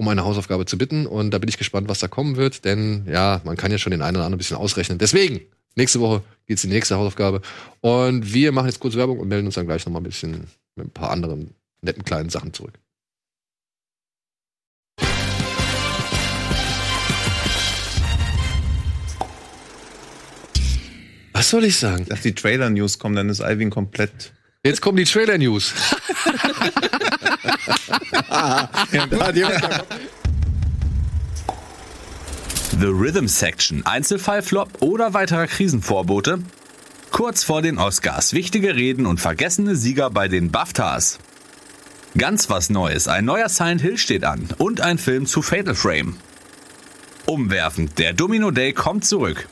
um 0.03 0.09
eine 0.09 0.25
Hausaufgabe 0.25 0.67
zu 0.67 0.77
bitten. 0.77 1.07
Und 1.07 1.31
da 1.31 1.39
bin 1.39 1.49
ich 1.49 1.59
gespannt, 1.59 1.89
was 1.89 2.01
da 2.01 2.09
kommen 2.09 2.37
wird, 2.37 2.65
denn 2.65 3.07
ja, 3.07 3.41
man 3.45 3.57
kann 3.57 3.71
ja 3.71 3.79
schon 3.79 3.93
den 3.93 4.03
einen 4.03 4.17
oder 4.17 4.25
anderen 4.25 4.35
ein 4.35 4.39
bisschen 4.39 4.57
ausrechnen. 4.57 4.99
Deswegen, 4.99 5.41
nächste 5.77 6.01
Woche 6.01 6.23
geht's 6.47 6.65
in 6.65 6.71
die 6.71 6.77
nächste 6.77 6.97
Hausaufgabe. 6.97 7.41
Und 7.81 8.35
wir 8.35 8.51
machen 8.51 8.67
jetzt 8.67 8.81
kurz 8.81 8.97
Werbung 8.97 9.21
und 9.21 9.29
melden 9.29 9.47
uns 9.47 9.55
dann 9.55 9.67
gleich 9.67 9.87
noch 9.87 9.93
mal 9.93 10.01
ein 10.01 10.05
bisschen 10.05 10.49
mit 10.75 10.89
ein 10.89 10.91
paar 10.91 11.11
anderen 11.11 11.55
netten 11.83 12.05
kleinen 12.05 12.31
Sachen 12.31 12.53
zurück. 12.53 12.73
Was 21.33 21.49
soll 21.49 21.65
ich 21.65 21.77
sagen? 21.77 22.07
dass 22.07 22.23
die 22.23 22.35
Trailer-News 22.35 22.99
kommen, 22.99 23.15
dann 23.15 23.29
ist 23.29 23.41
Alvin 23.41 23.71
komplett. 23.71 24.33
Jetzt 24.65 24.81
kommen 24.81 24.97
die 24.97 25.03
Trailer-News. 25.03 25.75
The 32.79 32.87
Rhythm 32.87 33.27
Section, 33.27 33.85
Einzelfallflop 33.85 34.81
oder 34.81 35.15
weiterer 35.15 35.49
Krisenvorbote? 35.49 36.45
Kurz 37.11 37.43
vor 37.43 37.61
den 37.61 37.79
Oscars, 37.79 38.35
wichtige 38.35 38.77
Reden 38.77 39.07
und 39.07 39.19
vergessene 39.19 39.75
Sieger 39.75 40.11
bei 40.11 40.29
den 40.29 40.53
BAFTAs. 40.53 41.19
Ganz 42.17 42.49
was 42.49 42.71
Neues, 42.71 43.09
ein 43.09 43.25
neuer 43.25 43.49
Silent 43.49 43.81
Hill 43.81 43.99
steht 43.99 44.23
an 44.23 44.49
und 44.59 44.81
ein 44.81 44.99
Film 44.99 45.27
zu 45.27 45.43
Fatal 45.43 45.75
Frame. 45.75 46.17
Umwerfend, 47.27 47.99
der 47.99 48.13
Domino 48.13 48.53
Day 48.53 48.73
kommt 48.73 49.05
zurück. 49.05 49.49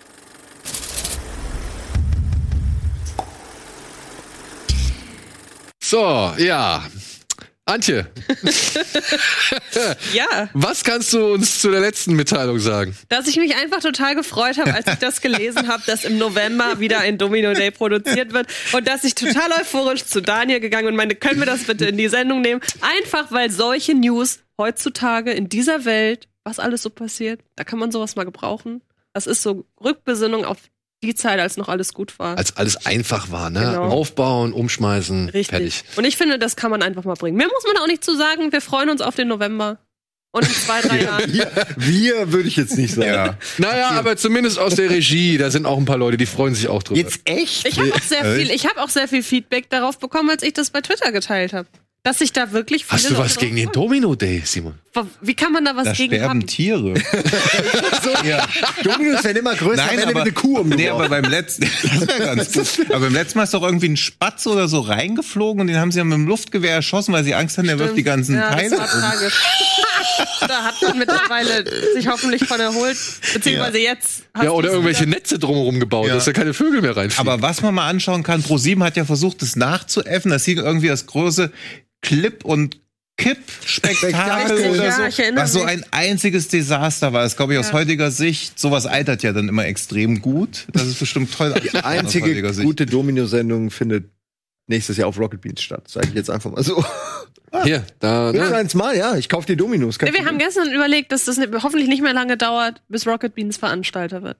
So, 5.90 6.32
ja. 6.38 6.84
Antje, 7.64 8.06
Ja, 10.12 10.48
was 10.52 10.84
kannst 10.84 11.12
du 11.12 11.34
uns 11.34 11.60
zu 11.60 11.68
der 11.72 11.80
letzten 11.80 12.14
Mitteilung 12.14 12.60
sagen? 12.60 12.96
dass 13.08 13.26
ich 13.26 13.38
mich 13.38 13.56
einfach 13.56 13.80
total 13.80 14.14
gefreut 14.14 14.58
habe, 14.58 14.72
als 14.72 14.86
ich 14.86 15.00
das 15.00 15.20
gelesen 15.20 15.66
habe, 15.66 15.82
dass 15.86 16.04
im 16.04 16.16
November 16.16 16.78
wieder 16.78 17.00
ein 17.00 17.18
Domino 17.18 17.54
Day 17.54 17.72
produziert 17.72 18.32
wird 18.32 18.46
und 18.70 18.86
dass 18.86 19.02
ich 19.02 19.16
total 19.16 19.50
euphorisch 19.60 20.04
zu 20.04 20.22
Daniel 20.22 20.60
gegangen 20.60 20.86
und 20.86 20.94
meine, 20.94 21.16
können 21.16 21.40
wir 21.40 21.46
das 21.46 21.64
bitte 21.64 21.86
in 21.86 21.96
die 21.96 22.06
Sendung 22.06 22.40
nehmen? 22.40 22.60
Einfach 22.82 23.32
weil 23.32 23.50
solche 23.50 23.96
News 23.96 24.38
heutzutage 24.58 25.32
in 25.32 25.48
dieser 25.48 25.84
Welt, 25.84 26.28
was 26.44 26.60
alles 26.60 26.84
so 26.84 26.90
passiert, 26.90 27.40
da 27.56 27.64
kann 27.64 27.80
man 27.80 27.90
sowas 27.90 28.14
mal 28.14 28.22
gebrauchen. 28.22 28.80
Das 29.12 29.26
ist 29.26 29.42
so 29.42 29.66
Rückbesinnung 29.82 30.44
auf 30.44 30.58
die 31.02 31.14
Zeit, 31.14 31.40
als 31.40 31.56
noch 31.56 31.68
alles 31.68 31.94
gut 31.94 32.18
war. 32.18 32.36
Als 32.36 32.56
alles 32.56 32.86
einfach 32.86 33.30
war, 33.30 33.50
ne? 33.50 33.60
Genau. 33.60 33.84
Aufbauen, 33.88 34.52
umschmeißen, 34.52 35.30
Richtig. 35.30 35.48
fertig. 35.48 35.84
Und 35.96 36.04
ich 36.04 36.16
finde, 36.16 36.38
das 36.38 36.56
kann 36.56 36.70
man 36.70 36.82
einfach 36.82 37.04
mal 37.04 37.14
bringen. 37.14 37.36
Mehr 37.36 37.48
muss 37.48 37.64
man 37.72 37.82
auch 37.82 37.86
nicht 37.86 38.04
zu 38.04 38.16
sagen. 38.16 38.52
Wir 38.52 38.60
freuen 38.60 38.90
uns 38.90 39.00
auf 39.00 39.14
den 39.14 39.28
November. 39.28 39.78
Und 40.32 40.46
in 40.46 40.54
zwei, 40.54 40.80
drei 40.80 41.02
Jahren. 41.02 41.32
Wir, 41.32 41.50
wir 41.76 42.32
würde 42.32 42.48
ich 42.48 42.56
jetzt 42.56 42.76
nicht 42.76 42.94
sagen. 42.94 43.08
Ja. 43.08 43.38
Naja, 43.58 43.90
aber 43.90 44.16
zumindest 44.16 44.58
aus 44.58 44.76
der 44.76 44.88
Regie, 44.90 45.38
da 45.38 45.50
sind 45.50 45.66
auch 45.66 45.76
ein 45.78 45.86
paar 45.86 45.96
Leute, 45.96 46.16
die 46.16 46.26
freuen 46.26 46.54
sich 46.54 46.68
auch 46.68 46.82
drüber. 46.82 47.00
Jetzt 47.00 47.20
echt? 47.24 47.66
Ich 47.66 47.78
habe 47.78 47.92
auch 47.92 48.02
sehr 48.02 48.24
viel, 48.36 48.50
ich 48.50 48.66
habe 48.66 48.80
auch 48.82 48.90
sehr 48.90 49.08
viel 49.08 49.22
Feedback 49.24 49.68
darauf 49.70 49.98
bekommen, 49.98 50.30
als 50.30 50.42
ich 50.42 50.52
das 50.52 50.70
bei 50.70 50.82
Twitter 50.82 51.10
geteilt 51.10 51.52
habe. 51.52 51.66
Dass 52.02 52.18
sich 52.18 52.32
da 52.32 52.52
wirklich 52.52 52.86
viele 52.86 52.94
Hast 52.96 53.10
du 53.10 53.14
Leute 53.14 53.24
was 53.24 53.36
gegen 53.36 53.56
den. 53.56 53.70
Domino 53.72 54.14
Day, 54.14 54.40
Simon? 54.42 54.78
Wie 55.20 55.34
kann 55.34 55.52
man 55.52 55.66
da 55.66 55.76
was 55.76 55.84
Da 55.84 55.92
gegen 55.92 56.14
sterben 56.14 56.28
haben? 56.30 56.46
Tiere. 56.46 56.94
ja. 58.24 58.46
Dominos 58.82 59.22
werden 59.22 59.36
immer 59.36 59.54
größer, 59.54 59.84
Nein, 59.84 60.08
aber, 60.08 60.22
eine 60.22 60.32
Kuh 60.32 60.64
nee, 60.64 60.88
aber 60.88 61.10
beim 61.10 61.24
letzten, 61.24 61.62
das 61.82 62.08
wäre 62.08 62.36
ganz 62.36 62.52
gut. 62.52 62.86
Aber 62.90 63.00
beim 63.00 63.12
letzten 63.12 63.38
Mal 63.38 63.44
ist 63.44 63.52
doch 63.52 63.62
irgendwie 63.62 63.90
ein 63.90 63.98
Spatz 63.98 64.46
oder 64.46 64.66
so 64.66 64.80
reingeflogen 64.80 65.60
und 65.60 65.66
den 65.66 65.76
haben 65.76 65.92
sie 65.92 65.98
ja 65.98 66.04
mit 66.04 66.14
dem 66.14 66.26
Luftgewehr 66.26 66.72
erschossen, 66.72 67.12
weil 67.12 67.22
sie 67.22 67.34
Angst 67.34 67.58
hatten, 67.58 67.68
der 67.68 67.78
wirft 67.78 67.98
die 67.98 68.02
ganzen 68.02 68.36
ja, 68.36 68.50
Teile 68.50 68.70
Das 68.70 68.78
war 68.78 68.94
um. 68.94 69.00
tragisch. 69.00 69.42
da 70.40 70.64
hat 70.64 70.74
man 70.82 70.98
mittlerweile 70.98 71.64
sich 71.94 72.08
hoffentlich 72.08 72.46
von 72.46 72.58
erholt. 72.60 72.96
Beziehungsweise 73.34 73.78
jetzt. 73.78 74.22
hast 74.34 74.44
Ja, 74.44 74.50
oder 74.52 74.70
irgendwelche 74.70 75.02
wieder. 75.02 75.16
Netze 75.16 75.38
drumherum 75.38 75.78
gebaut, 75.78 76.08
Ja. 76.08 76.14
dass 76.14 76.24
da 76.24 76.32
keine 76.32 76.54
Vögel 76.54 76.80
mehr 76.80 76.96
reinfliegen. 76.96 77.28
Aber 77.30 77.42
was 77.42 77.60
man 77.60 77.74
mal 77.74 77.88
anschauen 77.88 78.22
kann, 78.22 78.42
ProSieben 78.42 78.82
hat 78.82 78.96
ja 78.96 79.04
versucht, 79.04 79.42
das 79.42 79.54
nachzuäffen. 79.54 80.30
Das 80.30 80.44
sieht 80.44 80.58
irgendwie 80.58 80.88
das 80.88 81.06
große 81.06 81.52
Clip- 82.02 82.44
und 82.44 82.80
Kipp-Spektakel 83.16 84.70
oder 84.70 84.84
ja, 84.86 84.92
so. 84.96 85.02
ich 85.04 85.18
erinnere 85.18 85.42
was 85.44 85.52
so 85.52 85.62
ein 85.62 85.84
einziges 85.90 86.48
Desaster 86.48 87.12
war. 87.12 87.22
Das 87.22 87.36
glaube 87.36 87.52
ich 87.52 87.58
aus 87.58 87.68
Ja. 87.68 87.72
heutiger 87.74 88.10
Sicht. 88.10 88.58
Sowas 88.58 88.86
altert 88.86 89.22
ja 89.22 89.32
dann 89.32 89.48
immer 89.48 89.66
extrem 89.66 90.22
gut. 90.22 90.66
Das 90.72 90.84
ist 90.86 90.98
bestimmt 90.98 91.32
toll. 91.34 91.54
Die 91.62 91.74
einzige 91.76 92.42
gute 92.62 92.86
Domino-Sendung 92.86 93.70
findet 93.70 94.10
nächstes 94.66 94.96
Jahr 94.96 95.08
auf 95.08 95.18
Rocket 95.18 95.40
Beans 95.42 95.60
statt. 95.60 95.84
Sag 95.88 96.06
ich 96.06 96.14
jetzt 96.14 96.30
einfach 96.30 96.50
mal 96.50 96.62
so. 96.62 96.82
Hier, 97.64 97.84
da, 97.98 98.30
Ja. 98.32 98.48
ne? 98.50 98.56
eins 98.56 98.74
mal, 98.74 98.96
ja. 98.96 99.16
Ich 99.16 99.28
kaufe 99.28 99.46
die 99.46 99.56
Dominos. 99.56 99.98
Nee, 100.00 100.12
wir 100.14 100.24
haben 100.24 100.38
gestern 100.38 100.72
überlegt, 100.72 101.10
dass 101.12 101.24
das 101.24 101.36
ne- 101.36 101.50
hoffentlich 101.62 101.88
nicht 101.88 102.00
mehr 102.02 102.12
lange 102.14 102.36
dauert, 102.36 102.80
bis 102.88 103.06
Rocket 103.06 103.34
Beans 103.34 103.56
Veranstalter 103.56 104.22
wird. 104.22 104.38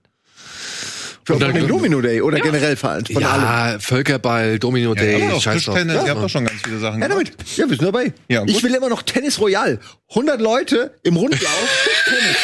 Für 1.33 1.45
dann- 1.45 1.53
den 1.55 1.67
Domino 1.67 2.01
Day 2.01 2.21
oder 2.21 2.39
generell 2.39 2.75
von 2.75 3.05
von 3.05 3.23
allem. 3.23 3.41
ja, 3.43 3.79
Völkerball, 3.79 4.59
Domino 4.59 4.93
Ja, 4.95 5.01
Day, 5.01 5.27
doch 5.29 5.41
scheiß 5.41 5.63
drauf. 5.65 5.75
Tischtennis, 5.75 5.95
Ja. 5.95 6.03
ihr 6.05 6.09
habt 6.11 6.23
doch 6.23 6.29
schon 6.29 6.45
ganz 6.45 6.61
viele 6.63 6.79
Sachen 6.79 7.01
Ja, 7.01 7.07
damit. 7.07 7.29
Ja, 7.57 7.69
wir 7.69 7.77
sind 7.77 7.83
dabei. 7.83 8.13
Ja, 8.29 8.43
ich 8.45 8.61
will 8.63 8.73
immer 8.73 8.89
noch 8.89 9.01
Tennis 9.03 9.39
Royal. 9.39 9.79
100 10.09 10.39
Leute 10.41 10.93
im 11.03 11.15
Rundlauf. 11.17 11.87
Tennis. 12.05 12.37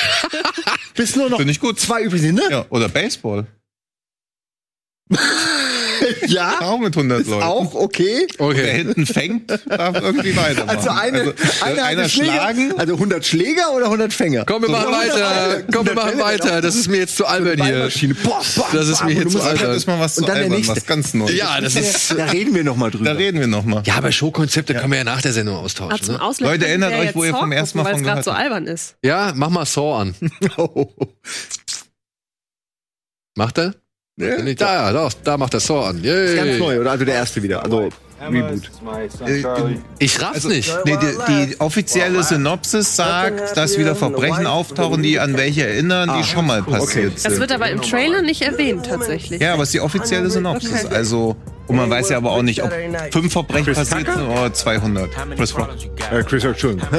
Bis 0.96 1.16
nur 1.16 1.30
noch 1.30 1.38
Finde 1.38 1.52
ich 1.52 1.60
gut. 1.60 1.80
zwei 1.80 2.02
übrig 2.02 2.22
sind, 2.22 2.36
ne? 2.36 2.44
Ja, 2.50 2.66
oder 2.70 2.90
Baseball. 2.90 3.46
Ja. 6.28 6.60
Auch 6.62 6.80
mit 6.80 6.96
100 6.96 7.22
Ist 7.22 7.28
Leuten. 7.30 7.44
auch 7.44 7.74
okay. 7.76 8.28
Wer 8.38 8.48
Okay. 8.48 8.72
hinten 8.78 9.06
fängt, 9.06 9.50
darf 9.50 9.96
irgendwie 10.02 10.36
weitermachen. 10.36 10.78
Also 10.78 10.90
eine, 10.90 11.20
also, 11.20 11.34
einer, 11.64 11.84
einer 11.84 12.04
hat 12.04 12.12
Schläger, 12.12 12.32
schlagen. 12.34 12.74
Also 12.78 12.94
100 12.96 13.26
Schläger 13.26 13.74
oder 13.74 13.86
100 13.86 14.14
Fänger? 14.14 14.46
Komm, 14.46 14.62
wir 14.64 14.70
machen 14.70 14.92
weiter. 14.92 15.64
Komm, 15.72 15.86
wir 15.88 15.94
machen 15.94 16.20
weiter. 16.20 16.62
Das 16.62 16.76
ist 16.76 16.88
mir 16.90 16.98
jetzt 16.98 17.16
zu 17.18 17.26
albern 17.26 17.62
hier. 17.64 17.90
Boah, 18.24 18.42
boah, 18.56 18.68
Das 18.74 18.88
ist 18.88 19.04
mir 19.04 19.12
und 19.18 19.24
jetzt 19.24 19.32
zu 19.34 19.42
albern. 19.42 19.68
Das 19.68 19.78
ist 19.78 19.88
mal 19.88 20.00
was 20.00 20.16
zu 20.16 20.22
Und 20.22 20.28
dann 20.30 20.36
der 20.36 20.44
albern, 20.46 20.58
nächste. 20.58 20.76
was 20.76 20.86
ganz 20.86 21.14
Neues. 21.14 21.36
Ja, 21.36 21.60
das 21.62 21.76
ist. 21.76 22.12
Da 22.18 22.26
reden 22.26 22.54
wir 22.56 22.64
noch 22.64 22.76
mal 22.76 22.92
drüber. 22.92 23.06
Da 23.06 23.12
reden 23.14 23.40
wir 23.40 23.48
noch 23.48 23.64
mal. 23.66 23.84
Ja, 23.86 23.96
aber 23.96 24.12
Showkonzepte 24.12 24.74
können 24.76 24.92
wir 24.92 24.98
ja 25.00 25.04
nach 25.04 25.22
der 25.22 25.34
Sendung 25.34 25.56
austauschen. 25.58 26.08
Ne? 26.16 26.20
Leute, 26.40 26.68
erinnert 26.68 26.94
euch, 26.94 27.16
wo 27.16 27.24
ihr 27.24 27.34
vom 27.36 27.52
ersten 27.52 27.78
Mal 27.78 27.84
von 27.86 27.94
Weil 27.94 28.00
es 28.00 28.04
gerade 28.06 28.22
gehört 28.22 28.26
so 28.26 28.32
habt. 28.34 28.42
albern 28.44 28.68
ist. 28.68 28.96
Ja, 29.04 29.32
mach 29.36 29.50
mal 29.50 29.66
Saw 29.66 30.02
an. 30.02 30.16
Macht 33.36 33.58
er? 33.60 33.76
Ja. 34.20 34.42
Nicht 34.42 34.60
da, 34.60 34.92
da, 34.92 35.10
da 35.24 35.38
macht 35.38 35.54
er 35.54 35.60
Saw 35.60 35.90
an. 35.90 36.04
Yay. 36.04 36.36
Ganz 36.36 36.58
neu, 36.60 36.80
oder? 36.80 36.92
Also 36.92 37.06
der 37.06 37.16
erste 37.16 37.42
wieder. 37.44 37.64
Also 37.64 37.90
Reboot. 38.20 38.72
Ich 40.00 40.20
raff's 40.20 40.46
nicht. 40.46 40.76
Nee, 40.86 40.98
die, 41.00 41.46
die 41.46 41.60
offizielle 41.62 42.24
Synopsis 42.24 42.96
sagt, 42.96 43.56
dass 43.56 43.78
wieder 43.78 43.96
Verbrechen 43.96 44.48
auftauchen, 44.48 45.04
die 45.04 45.20
an 45.20 45.38
welche 45.38 45.68
erinnern, 45.68 46.12
die 46.18 46.24
schon 46.24 46.48
mal 46.48 46.64
passiert 46.64 47.14
Das 47.14 47.24
sind. 47.24 47.40
wird 47.40 47.52
aber 47.52 47.70
im 47.70 47.80
Trailer 47.82 48.24
nicht 48.24 48.42
erwähnt, 48.42 48.88
tatsächlich. 48.88 49.40
Ja, 49.40 49.54
aber 49.54 49.62
es 49.64 49.70
ist 49.70 49.74
die 49.74 49.82
offizielle 49.82 50.32
Synopsis. 50.32 50.86
Also 50.88 51.36
Und 51.68 51.76
man 51.76 51.90
weiß 51.92 52.10
ja 52.10 52.18
aber 52.18 52.32
auch 52.32 52.42
nicht, 52.42 52.64
ob 52.64 52.74
fünf 53.12 53.32
Verbrechen 53.32 53.76
passiert 53.76 54.08
sind 54.12 54.28
oder 54.28 54.52
200. 54.52 55.10
Chris 55.36 55.56
Rock. 55.56 55.70
Äh, 56.12 56.24
Chris 56.24 56.44
Rock 56.44 56.58
schon. 56.58 56.82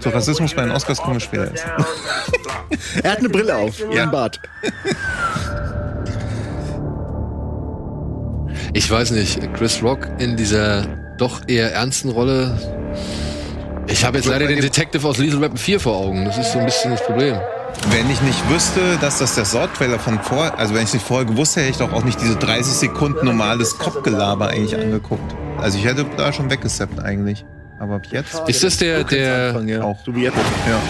So 0.00 0.10
Rassismus 0.10 0.54
bei 0.54 0.62
den 0.62 0.72
Oscars 0.72 0.98
kommen 0.98 1.16
wir 1.16 1.20
später 1.20 1.50
erst. 1.50 1.64
er 3.02 3.12
hat 3.12 3.18
eine 3.18 3.28
Brille 3.28 3.56
auf. 3.56 3.78
Ja. 3.92 4.04
Im 4.04 4.10
Bart. 4.10 4.40
Ich 8.74 8.90
weiß 8.90 9.10
nicht, 9.10 9.52
Chris 9.54 9.82
Rock 9.82 10.08
in 10.18 10.36
dieser 10.36 10.86
doch 11.18 11.46
eher 11.46 11.72
ernsten 11.72 12.10
Rolle. 12.10 12.58
Ich 13.86 14.04
habe 14.04 14.16
jetzt 14.16 14.26
leider 14.26 14.46
den 14.46 14.60
Detective 14.60 15.06
aus 15.06 15.18
Lethal 15.18 15.40
Weapon 15.40 15.58
4 15.58 15.80
vor 15.80 15.96
Augen. 15.96 16.24
Das 16.24 16.38
ist 16.38 16.52
so 16.52 16.58
ein 16.58 16.64
bisschen 16.64 16.92
das 16.92 17.04
Problem. 17.04 17.38
Wenn 17.90 18.10
ich 18.10 18.20
nicht 18.22 18.50
wüsste, 18.50 18.80
dass 19.00 19.18
das 19.18 19.34
der 19.34 19.44
Sword-Trailer 19.44 19.98
von 19.98 20.20
vor, 20.20 20.58
also 20.58 20.74
wenn 20.74 20.84
ich 20.84 20.92
nicht 20.94 21.06
vorher 21.06 21.26
gewusst 21.26 21.56
hätte, 21.56 21.66
hätte 21.66 21.82
ich 21.82 21.88
doch 21.88 21.92
auch 21.92 22.04
nicht 22.04 22.20
diese 22.20 22.36
30 22.36 22.72
Sekunden 22.72 23.24
normales 23.26 23.78
Kopfgelaber 23.78 24.48
eigentlich 24.48 24.76
angeguckt. 24.76 25.34
Also 25.58 25.78
ich 25.78 25.84
hätte 25.84 26.06
da 26.16 26.32
schon 26.32 26.50
weggesappt 26.50 27.00
eigentlich. 27.00 27.44
Aber 27.82 27.96
ab 27.96 28.02
jetzt 28.12 28.40
Ist 28.46 28.62
das 28.62 28.76
der, 28.76 29.02
der, 29.02 29.48
Anfang, 29.48 29.66
ja. 29.66 29.82
auch. 29.82 29.98
So 30.06 30.14
wie 30.14 30.22
jetzt. 30.22 30.36
Ja. 30.36 30.80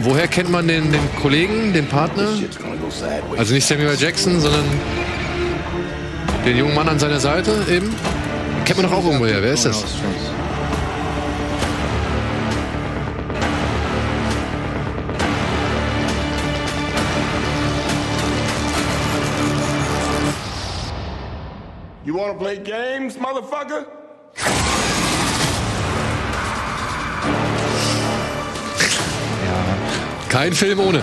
woher 0.00 0.28
kennt 0.28 0.50
man 0.50 0.68
den, 0.68 0.92
den 0.92 1.00
Kollegen, 1.22 1.72
den 1.72 1.86
Partner? 1.86 2.28
Also 3.38 3.54
nicht 3.54 3.66
Samuel 3.66 3.96
Jackson, 3.98 4.38
sondern 4.38 4.66
den 6.44 6.58
jungen 6.58 6.74
Mann 6.74 6.90
an 6.90 6.98
seiner 6.98 7.20
Seite 7.20 7.52
eben? 7.70 7.94
Kennt 8.66 8.82
man 8.82 8.90
doch 8.90 8.98
auch 8.98 9.04
irgendwoher. 9.06 9.42
Wer 9.42 9.54
ist 9.54 9.64
das? 9.64 9.82
You 22.04 22.14
wanna 22.14 22.34
play 22.34 22.58
games, 22.58 23.18
motherfucker? 23.18 23.86
Kein 30.28 30.52
Film 30.52 30.80
ohne. 30.80 31.02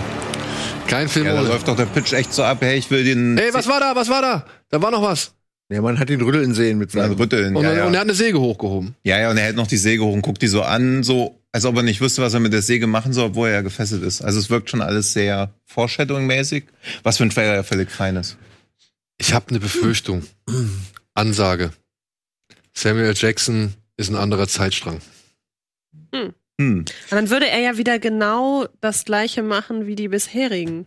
Kein 0.88 1.08
Film 1.10 1.26
Ja, 1.26 1.34
da 1.34 1.40
ohne. 1.42 1.50
läuft 1.50 1.68
doch 1.68 1.76
der 1.76 1.86
Pitch 1.86 2.14
echt 2.14 2.34
so 2.34 2.44
ab, 2.44 2.58
hey, 2.62 2.78
ich 2.78 2.90
will 2.92 3.04
den 3.04 3.38
Hey, 3.38 3.54
was 3.54 3.68
war 3.68 3.80
da? 3.80 3.96
Was 3.96 4.10
war 4.10 4.22
da? 4.22 4.46
Da 4.70 4.82
war 4.82 4.92
noch 4.92 5.02
was. 5.02 5.34
Ja, 5.70 5.82
man 5.82 5.98
hat 5.98 6.10
ihn 6.10 6.22
rütteln 6.22 6.54
sehen 6.54 6.78
mit 6.78 6.90
also 6.96 7.00
seinem. 7.08 7.18
rütteln. 7.20 7.56
Und, 7.56 7.64
Ja, 7.64 7.74
ja. 7.74 7.86
und 7.86 7.94
er 7.94 8.02
hat 8.02 8.08
eine 8.08 8.14
Säge 8.16 8.40
hochgehoben. 8.40 8.96
ja, 9.04 9.18
ja, 9.20 9.32
und 9.32 9.38
er 9.38 9.44
hält 9.46 9.56
noch 9.56 9.68
die 9.68 9.78
Säge 9.78 10.04
hoch 10.04 10.14
und 10.14 10.22
guckt 10.22 10.42
die 10.42 10.48
so 10.48 10.62
an, 10.62 11.04
so 11.04 11.40
als 11.52 11.66
ob 11.66 11.76
er 11.78 11.84
nicht 11.84 12.02
wüsste, 12.02 12.22
was 12.22 12.34
er 12.34 12.40
mit 12.42 12.52
der 12.54 12.62
Säge 12.62 12.86
machen 12.88 13.14
soll, 13.14 13.28
obwohl 13.28 13.48
er 13.48 13.54
ja 13.56 13.62
gefesselt 13.62 14.04
ist. 14.04 14.22
Also 14.22 14.40
es 14.40 14.50
wirkt 14.50 14.70
schon 14.70 14.82
alles 14.82 15.14
sehr 15.14 15.54
Foreshadowing-mäßig, 15.74 16.64
was 17.04 17.18
für 17.18 17.24
ein 17.24 17.30
Trailer 17.30 17.56
ja 17.56 17.64
völlig 17.64 17.92
fein 17.92 18.16
ist. 18.18 18.38
Ich 19.20 19.34
habe 19.34 19.46
eine 19.50 19.60
Befürchtung. 19.60 20.24
Ansage. 21.14 21.72
Samuel 22.74 23.14
Jackson 23.16 23.74
ist 23.98 24.10
ein 24.10 24.16
anderer 24.16 24.48
Zeitstrang. 24.48 25.00
Hm. 26.60 26.80
Und 26.80 26.92
dann 27.12 27.30
würde 27.30 27.48
er 27.48 27.60
ja 27.60 27.78
wieder 27.78 28.00
genau 28.00 28.68
das 28.82 29.06
gleiche 29.06 29.44
machen 29.44 29.88
wie 29.88 29.96
die 29.96 30.08
bisherigen. 30.08 30.86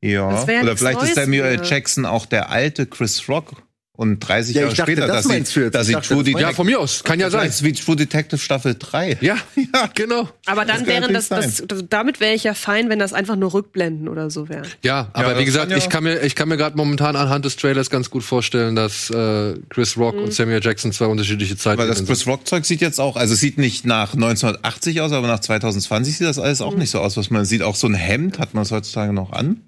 Ja. 0.00 0.28
Oder 0.28 0.76
vielleicht 0.76 1.02
ist 1.02 1.02
Neues 1.02 1.14
Samuel 1.14 1.56
mehr. 1.56 1.64
Jackson 1.64 2.04
auch 2.04 2.26
der 2.26 2.50
alte 2.50 2.86
Chris 2.86 3.28
Rock 3.28 3.63
und 3.96 4.18
30 4.18 4.56
Ja, 4.56 4.62
Jahre 4.62 4.74
dachte, 4.74 4.90
später, 4.92 5.06
das 5.06 5.24
dass 5.28 5.46
sie, 5.52 5.70
dass 5.70 5.82
Ich 5.82 5.86
sie 5.86 5.92
dachte, 5.92 6.08
True 6.08 6.24
Detective, 6.24 6.42
Ja, 6.50 6.52
von 6.52 6.66
mir 6.66 6.80
aus. 6.80 7.04
Kann 7.04 7.20
ja 7.20 7.30
sein. 7.30 7.46
Das 7.46 7.56
ist 7.56 7.62
wie 7.64 7.72
True 7.72 7.94
Detective 7.94 8.38
Staffel 8.40 8.74
3. 8.78 9.18
Ja, 9.20 9.36
genau. 9.94 10.28
Aber 10.46 10.64
dann 10.64 10.78
kann 10.78 10.86
wäre 10.86 11.00
natürlich 11.02 11.28
das, 11.28 11.58
das, 11.58 11.62
das 11.68 11.84
damit 11.88 12.18
wäre 12.18 12.34
ich 12.34 12.42
ja 12.44 12.54
fein, 12.54 12.88
wenn 12.88 12.98
das 12.98 13.12
einfach 13.12 13.36
nur 13.36 13.54
Rückblenden 13.54 14.08
oder 14.08 14.30
so 14.30 14.48
wäre. 14.48 14.62
Ja, 14.82 15.10
aber 15.12 15.30
das 15.30 15.38
wie 15.38 15.44
gesagt, 15.44 15.68
kann 15.68 15.70
ja- 15.70 15.76
ich 15.84 15.88
kann 15.88 16.02
mir, 16.04 16.20
ich 16.22 16.34
kann 16.34 16.48
mir 16.48 16.56
gerade 16.56 16.76
momentan 16.76 17.14
anhand 17.14 17.44
des 17.44 17.56
Trailers 17.56 17.88
ganz 17.88 18.10
gut 18.10 18.24
vorstellen, 18.24 18.74
dass 18.74 19.10
äh, 19.10 19.54
Chris 19.68 19.96
Rock 19.96 20.16
und 20.16 20.32
Samuel 20.34 20.60
Jackson 20.62 20.90
zwei 20.92 21.06
unterschiedliche 21.06 21.56
Zeiten 21.56 21.78
Weil 21.78 21.86
das 21.86 21.98
sind. 21.98 22.06
Chris 22.06 22.26
Rock 22.26 22.48
Zeug 22.48 22.64
sieht 22.64 22.80
jetzt 22.80 22.98
auch, 23.00 23.14
also 23.16 23.34
es 23.34 23.40
sieht 23.40 23.58
nicht 23.58 23.86
nach 23.86 24.14
1980 24.14 25.00
aus, 25.02 25.12
aber 25.12 25.28
nach 25.28 25.40
2020 25.40 26.18
sieht 26.18 26.26
das 26.26 26.38
alles 26.40 26.60
auch 26.60 26.74
nicht 26.74 26.90
so 26.90 26.98
aus, 27.00 27.16
was 27.16 27.30
man 27.30 27.44
sieht. 27.44 27.62
Auch 27.62 27.76
so 27.76 27.86
ein 27.86 27.94
Hemd 27.94 28.38
hat 28.40 28.54
man 28.54 28.64
es 28.64 28.72
heutzutage 28.72 29.12
noch 29.12 29.30
an. 29.32 29.60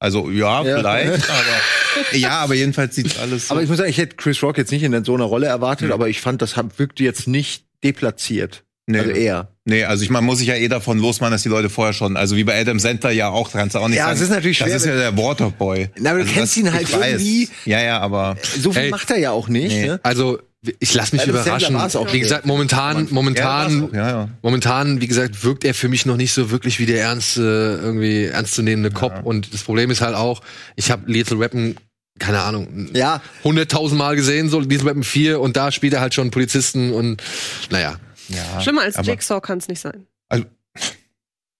Also 0.00 0.30
ja, 0.30 0.64
Ja. 0.64 0.78
vielleicht, 0.78 1.30
aber 1.30 2.16
ja, 2.16 2.30
aber 2.40 2.54
jedenfalls 2.54 2.94
sieht 2.96 3.18
alles. 3.18 3.48
So. 3.48 3.54
Aber 3.54 3.62
ich 3.62 3.68
muss 3.68 3.78
sagen, 3.78 3.90
ich 3.90 3.98
hätte 3.98 4.16
Chris 4.16 4.42
Rock 4.42 4.56
jetzt 4.58 4.72
nicht 4.72 4.82
in 4.82 5.04
so 5.04 5.14
einer 5.14 5.24
Rolle 5.24 5.46
erwartet, 5.46 5.88
Hm. 5.88 5.92
aber 5.92 6.08
ich 6.08 6.20
fand, 6.20 6.40
das 6.42 6.56
hat- 6.56 6.78
wirkte 6.78 7.04
jetzt 7.04 7.28
nicht 7.28 7.64
deplatziert. 7.84 8.64
nee, 8.86 8.98
Also 8.98 9.10
eher. 9.12 9.48
nee, 9.66 9.84
also 9.84 10.02
ich 10.02 10.10
man 10.10 10.24
muss 10.24 10.38
sich 10.38 10.48
ja 10.48 10.54
eh 10.56 10.66
davon 10.68 10.98
losmachen, 10.98 11.30
dass 11.32 11.42
die 11.44 11.48
Leute 11.48 11.70
vorher 11.70 11.92
schon, 11.92 12.16
also 12.16 12.34
wie 12.34 12.42
bei 12.44 12.58
Adam 12.60 12.78
Sandler 12.80 13.10
ja 13.12 13.28
auch, 13.28 13.52
kannst 13.52 13.74
du 13.74 13.78
auch 13.78 13.86
nicht 13.88 13.98
Ja, 13.98 14.04
sagen. 14.06 14.16
es 14.16 14.22
ist 14.22 14.30
natürlich 14.30 14.58
schwer, 14.58 14.66
Das 14.68 14.82
ist 14.82 14.86
ja 14.88 14.96
der 14.96 15.16
Waterboy. 15.16 15.90
Na, 15.98 16.10
aber 16.10 16.20
du 16.20 16.24
Also 16.24 16.34
kennst 16.34 16.56
ihn 16.56 16.72
halt 16.72 16.88
irgendwie- 16.90 17.48
Ja, 17.66 17.80
ja, 17.80 18.00
aber 18.00 18.36
So 18.58 18.72
viel 18.72 18.82
Ey. 18.84 18.90
macht 18.90 19.10
er 19.10 19.18
ja 19.18 19.30
auch 19.30 19.48
nicht. 19.48 19.70
Nee. 19.72 19.86
Ne? 19.86 20.00
Also 20.02 20.40
ich 20.78 20.92
lasse 20.94 21.16
mich 21.16 21.26
überraschen. 21.26 21.74
Wie 22.12 22.20
gesagt, 22.20 22.44
momentan, 22.44 23.08
momentan, 23.10 23.88
Ja, 23.92 23.98
ja, 23.98 24.08
ja. 24.10 24.28
momentan, 24.42 25.00
wie 25.00 25.06
gesagt, 25.06 25.42
wirkt 25.42 25.64
er 25.64 25.72
für 25.74 25.88
mich 25.88 26.04
noch 26.04 26.16
nicht 26.16 26.32
so 26.32 26.50
wirklich 26.50 26.78
wie 26.78 26.86
der 26.86 27.00
ernste, 27.00 27.80
irgendwie 27.82 28.24
ernstzunehmende 28.24 28.90
Cop. 28.90 29.24
Und 29.24 29.54
das 29.54 29.62
Problem 29.62 29.90
ist 29.90 30.00
halt 30.02 30.14
auch, 30.14 30.42
ich 30.76 30.90
habe 30.90 31.10
Lethal 31.10 31.40
Weapon, 31.40 31.76
keine 32.18 32.40
Ahnung, 32.42 32.90
Ja, 32.92 33.22
hunderttausend 33.42 33.98
Mal 33.98 34.16
gesehen, 34.16 34.50
so 34.50 34.60
Lethal 34.60 34.84
Weapon 34.86 35.02
4 35.04 35.40
und 35.40 35.56
da 35.56 35.72
spielt 35.72 35.94
er 35.94 36.02
halt 36.02 36.12
schon 36.12 36.30
Polizisten 36.30 36.92
und 36.92 37.22
naja. 37.70 37.96
ja. 38.28 38.60
Schlimmer 38.60 38.82
als 38.82 38.96
Jigsaw 39.06 39.40
kann 39.40 39.58
es 39.58 39.68
nicht 39.68 39.80
sein. 39.80 40.06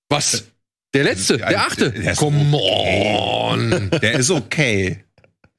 Was? 0.09 0.45
Der 0.93 1.05
letzte, 1.05 1.39
Ja, 1.39 1.49
der 1.51 1.61
achte. 1.67 1.91
der 1.93 2.17
Come 2.17 2.57
on. 2.59 3.91
Der 4.03 4.15
ist 4.15 4.31
okay. 4.31 5.05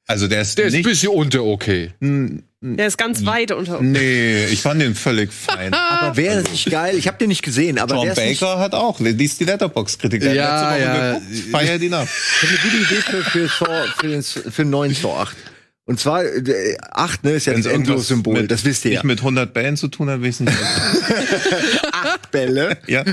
Also 0.06 0.26
der 0.28 0.42
ist 0.42 0.58
Der 0.58 0.66
ist 0.66 0.72
ein 0.74 0.78
nicht. 0.78 0.86
bisschen 0.88 1.10
unter 1.10 1.44
okay. 1.44 1.92
Der 2.00 2.86
ist 2.86 2.98
ganz 2.98 3.24
weit 3.24 3.52
unter. 3.52 3.80
Nee, 3.80 4.46
ich 4.46 4.60
fand 4.62 4.82
den 4.82 4.94
völlig 4.94 5.32
fein. 5.32 5.72
aber 5.72 6.16
wäre 6.16 6.40
es 6.40 6.50
nicht 6.50 6.70
geil? 6.70 6.96
Ich 6.98 7.06
habe 7.08 7.18
den 7.18 7.28
nicht 7.28 7.42
gesehen, 7.42 7.78
aber 7.78 7.94
John 7.94 8.06
wäre 8.08 8.20
es 8.20 8.28
nicht 8.28 8.40
Baker 8.40 8.58
hat 8.58 8.74
auch, 8.74 8.98
liest 9.00 9.40
die 9.40 9.44
Letterbox-Kritik. 9.44 10.20
Der 10.20 10.34
Ja, 10.34 10.76
ja. 10.76 11.12
geguckt, 11.14 11.26
feier 11.50 11.78
die 11.78 11.88
nach. 11.88 12.02
Ich 12.04 12.42
habe 12.48 12.52
eine 12.52 12.70
gute 12.70 12.76
Idee 12.94 13.02
für, 13.02 13.22
für, 13.24 13.48
Saw, 13.48 13.84
für, 13.98 14.08
den, 14.08 14.22
für 14.22 14.62
den 14.62 14.70
neuen 14.70 14.94
Saw 14.94 15.20
8. 15.22 15.36
Und 15.84 15.98
zwar, 15.98 16.24
äh, 16.24 16.76
8, 16.92 17.24
ne, 17.24 17.32
ist 17.32 17.46
ja 17.46 17.54
Wenn's 17.54 17.64
das 17.64 17.72
irgendwas 17.72 17.90
Endlos-Symbol, 17.94 18.42
mit- 18.42 18.50
das 18.52 18.64
wisst 18.64 18.84
ihr 18.84 18.92
ja. 18.92 18.98
Nicht 18.98 19.04
mit 19.04 19.18
100 19.20 19.52
Bällen 19.52 19.76
zu 19.76 19.88
tun 19.88 20.08
hat, 20.10 20.22
ich 20.22 20.38
nicht. 20.40 20.52
Acht 21.92 22.30
Bälle. 22.30 22.78
ja. 22.86 23.04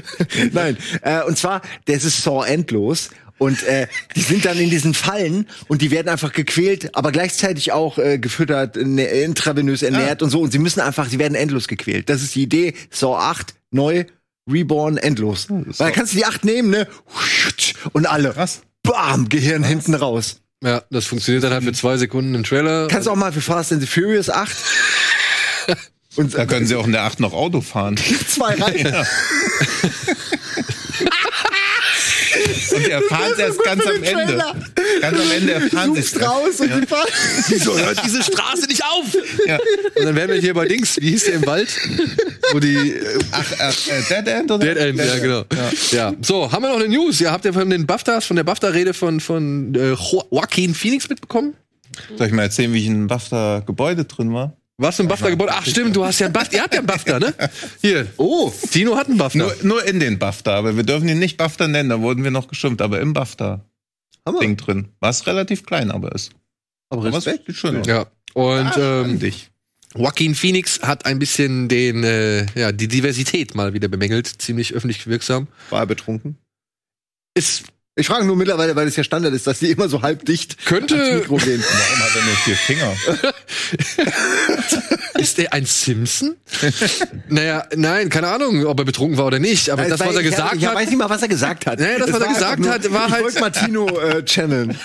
Nein, 0.52 0.78
äh, 1.02 1.22
und 1.24 1.38
zwar, 1.38 1.62
das 1.86 2.04
ist 2.04 2.22
Saw 2.22 2.46
endlos. 2.48 3.10
Und 3.40 3.64
äh, 3.64 3.88
die 4.16 4.22
sind 4.22 4.46
dann 4.46 4.60
in 4.60 4.70
diesen 4.70 4.94
Fallen 4.94 5.48
und 5.68 5.82
die 5.82 5.90
werden 5.90 6.10
einfach 6.10 6.34
gequält, 6.34 6.96
aber 6.96 7.12
gleichzeitig 7.12 7.72
auch 7.72 7.98
äh, 7.98 8.20
gefüttert, 8.20 8.76
ne, 8.76 9.06
intravenös 9.06 9.82
ernährt 9.82 10.22
und 10.22 10.30
so. 10.30 10.42
Und 10.42 10.52
sie 10.52 10.60
müssen 10.60 10.82
einfach, 10.82 11.10
sie 11.10 11.18
werden 11.18 11.36
endlos 11.36 11.68
gequält. 11.68 12.10
Das 12.10 12.22
ist 12.22 12.36
die 12.36 12.44
Idee. 12.44 12.76
Saw 12.92 13.18
8, 13.18 13.56
neu, 13.72 14.06
reborn, 14.50 14.98
endlos. 14.98 15.48
Weil 15.50 15.64
dann 15.78 15.94
kannst 15.94 16.14
du 16.14 16.18
die 16.18 16.26
8 16.26 16.46
nehmen, 16.46 16.70
ne? 16.70 16.88
Und 17.94 18.06
alle. 18.08 18.34
Krass. 18.34 18.62
Bam, 18.84 19.30
Gehirn 19.30 19.64
hinten 19.64 19.94
raus. 19.94 20.42
Ja, 20.64 20.84
das 20.90 21.06
funktioniert 21.06 21.44
dann 21.44 21.54
halt 21.54 21.64
für 21.64 21.74
zwei 21.74 21.98
Sekunden 21.98 22.36
im 22.36 22.44
Trailer. 22.44 22.88
Kannst 22.90 23.08
auch 23.08 23.16
mal 23.16 23.32
für 23.32 23.42
Fast 23.42 23.72
and 23.72 23.82
the 23.82 23.88
Furious 23.88 24.30
8. 24.30 24.56
Und 26.16 26.34
Da 26.34 26.46
können 26.46 26.66
sie 26.66 26.76
auch 26.76 26.86
in 26.86 26.92
der 26.92 27.04
8 27.04 27.20
noch 27.22 27.34
Auto 27.34 27.62
fahren. 27.62 27.96
zwei 28.28 28.56
rein. 28.56 29.06
Und 32.86 32.90
erfahren 32.92 33.32
es 33.34 33.40
erst 33.40 33.64
ganz 33.64 33.86
am 33.86 34.04
Ende. 34.04 34.44
Ganz 35.02 35.20
am 35.20 35.32
Ende 35.32 35.54
erfahren 35.54 35.94
sie 35.96 36.00
es. 36.02 36.22
Raus 36.22 36.60
und. 36.60 36.70
Wieso 37.50 37.78
hört 37.78 38.04
diese 38.06 38.24
Straße 38.24 38.66
nicht 38.68 38.84
auf? 38.84 39.06
Ja. 39.46 39.58
Und 39.96 40.06
dann 40.06 40.16
wären 40.16 40.30
wir 40.30 40.38
hier 40.40 40.54
bei 40.54 40.68
Dings, 40.68 40.98
wie 41.02 41.10
hieß 41.12 41.26
der 41.26 41.36
im 41.36 41.46
Wald? 41.46 41.70
Wo 42.52 42.60
die 42.60 42.76
äh, 42.94 43.20
Ach, 43.32 43.52
äh, 43.60 44.02
Dead 44.10 44.28
End 44.28 44.52
oder? 44.52 44.66
Dead 44.74 44.78
End, 44.78 44.98
ja 45.00 45.18
genau. 45.20 45.44
Ja. 45.92 46.14
So, 46.22 46.52
haben 46.52 46.64
wir 46.64 46.70
noch 46.70 46.80
eine 46.80 46.88
News? 46.88 47.22
Ihr 47.22 47.32
habt 47.32 47.46
ja 47.46 47.54
von 47.54 47.70
den 47.70 47.86
BAFTAs, 47.86 48.26
von 48.26 48.36
der 48.36 48.44
BAFTA-Rede 48.44 48.94
von, 48.94 49.20
von 49.20 49.74
äh, 49.76 49.90
Jo- 49.94 50.24
Joaquin 50.32 50.74
Phoenix 50.74 51.10
mitbekommen? 51.10 51.54
Soll 52.18 52.28
ich 52.28 52.34
mal 52.34 52.44
erzählen, 52.44 52.72
wie 52.74 52.80
ich 52.80 52.86
in 52.88 53.08
BAFTA-Gebäude 53.08 54.06
drin 54.06 54.34
war? 54.34 54.56
Was 54.82 54.96
für 54.96 55.04
ein 55.04 55.10
BAFTA-Gebäude? 55.10 55.52
Ach 55.54 55.66
stimmt, 55.66 55.94
du 55.96 56.06
hast 56.06 56.20
ja 56.20 56.28
ein 56.28 56.34
BAFTA, 56.34 56.56
ihr 56.58 56.64
habt 56.64 56.74
ja 56.74 56.80
ein 56.80 56.86
BAFTA, 56.86 57.20
ne? 57.20 57.34
Hier. 57.82 58.08
Oh, 58.16 58.50
Tino 58.72 58.96
hat 58.96 59.08
einen 59.08 59.18
BAFTA. 59.18 59.38
Nur, 59.40 59.56
nur 59.62 59.86
in 59.86 60.00
den 60.00 60.18
BAFTA, 60.20 60.56
aber 60.56 60.78
wir 60.78 60.84
dürfen 60.84 61.10
ihn 61.10 61.20
nicht 61.20 61.36
BAFTA 61.38 61.68
nennen, 61.68 61.90
da 61.90 62.00
wurden 62.00 62.24
wir 62.24 62.32
noch 62.32 62.48
geschimpft, 62.48 62.82
aber 62.82 63.02
im 63.02 63.12
BAFTA-Ding 63.14 63.62
Hammer. 64.26 64.56
drin. 64.56 64.88
War 65.02 65.10
es 65.10 65.28
relativ 65.28 65.66
klein, 65.66 65.92
aber 65.92 66.14
ist. 66.16 66.32
Aber 66.90 67.06
Aber 67.06 67.18
es 67.18 67.26
Respekt. 67.26 67.48
sieht 67.48 67.56
schön. 67.58 67.84
Ja. 67.84 68.08
Und 68.34 68.78
Ah, 68.78 69.02
ähm, 69.02 69.20
dich. 69.20 69.50
Joaquin 69.96 70.34
Phoenix 70.36 70.82
hat 70.82 71.06
ein 71.06 71.20
bisschen 71.20 71.68
den, 71.68 72.04
äh, 72.06 72.46
ja, 72.58 72.72
die 72.72 72.88
Diversität 72.88 73.56
mal 73.56 73.74
wieder 73.74 73.90
bemängelt, 73.90 74.28
ziemlich 74.28 74.74
öffentlich 74.76 75.08
wirksam. 75.08 75.48
War 75.72 75.82
er 75.82 75.88
betrunken? 75.88 76.38
Ist 77.34 77.64
Ich 78.00 78.08
frage 78.08 78.24
nur 78.26 78.38
mittlerweile, 78.38 78.76
weil 78.78 78.88
es 78.88 78.96
ja 78.96 79.04
Standard 79.04 79.34
ist, 79.34 79.46
dass 79.46 79.60
die 79.60 79.72
immer 79.72 79.90
so 79.90 80.02
halb 80.02 80.24
dicht 80.26 80.66
Könnte- 80.66 81.16
Mikro 81.16 81.36
gehen. 81.36 81.62
Warum 81.62 82.00
hat 82.00 82.16
er 82.16 82.24
nur 82.24 82.36
vier 82.36 82.56
Finger? 82.56 82.96
Ist 85.20 85.38
er 85.40 85.54
ein 85.54 85.66
Simpson? 85.66 86.36
naja, 87.28 87.66
nein, 87.76 88.10
keine 88.10 88.28
Ahnung, 88.28 88.66
ob 88.66 88.80
er 88.80 88.86
betrunken 88.86 89.18
war 89.18 89.26
oder 89.26 89.40
nicht, 89.40 89.70
aber 89.70 89.84
das, 89.86 90.00
was 90.00 90.16
er 90.16 90.24
gesagt 90.24 90.56
ich, 90.56 90.62
ich 90.62 90.68
hat. 90.68 90.76
weiß 90.76 90.90
nicht 90.90 90.98
mal, 90.98 91.10
was 91.10 91.22
er 91.22 91.28
gesagt 91.28 91.66
hat. 91.66 91.80
Nee, 91.80 91.98
das, 92.00 92.12
was 92.12 92.22
er 92.22 92.28
gesagt 92.28 92.68
hat, 92.68 92.92
war 92.94 93.08
ich 93.08 93.12
halt- 93.14 93.24
wollte 93.24 93.40
Martino 93.40 93.88
äh, 94.00 94.24
channeln. 94.26 94.78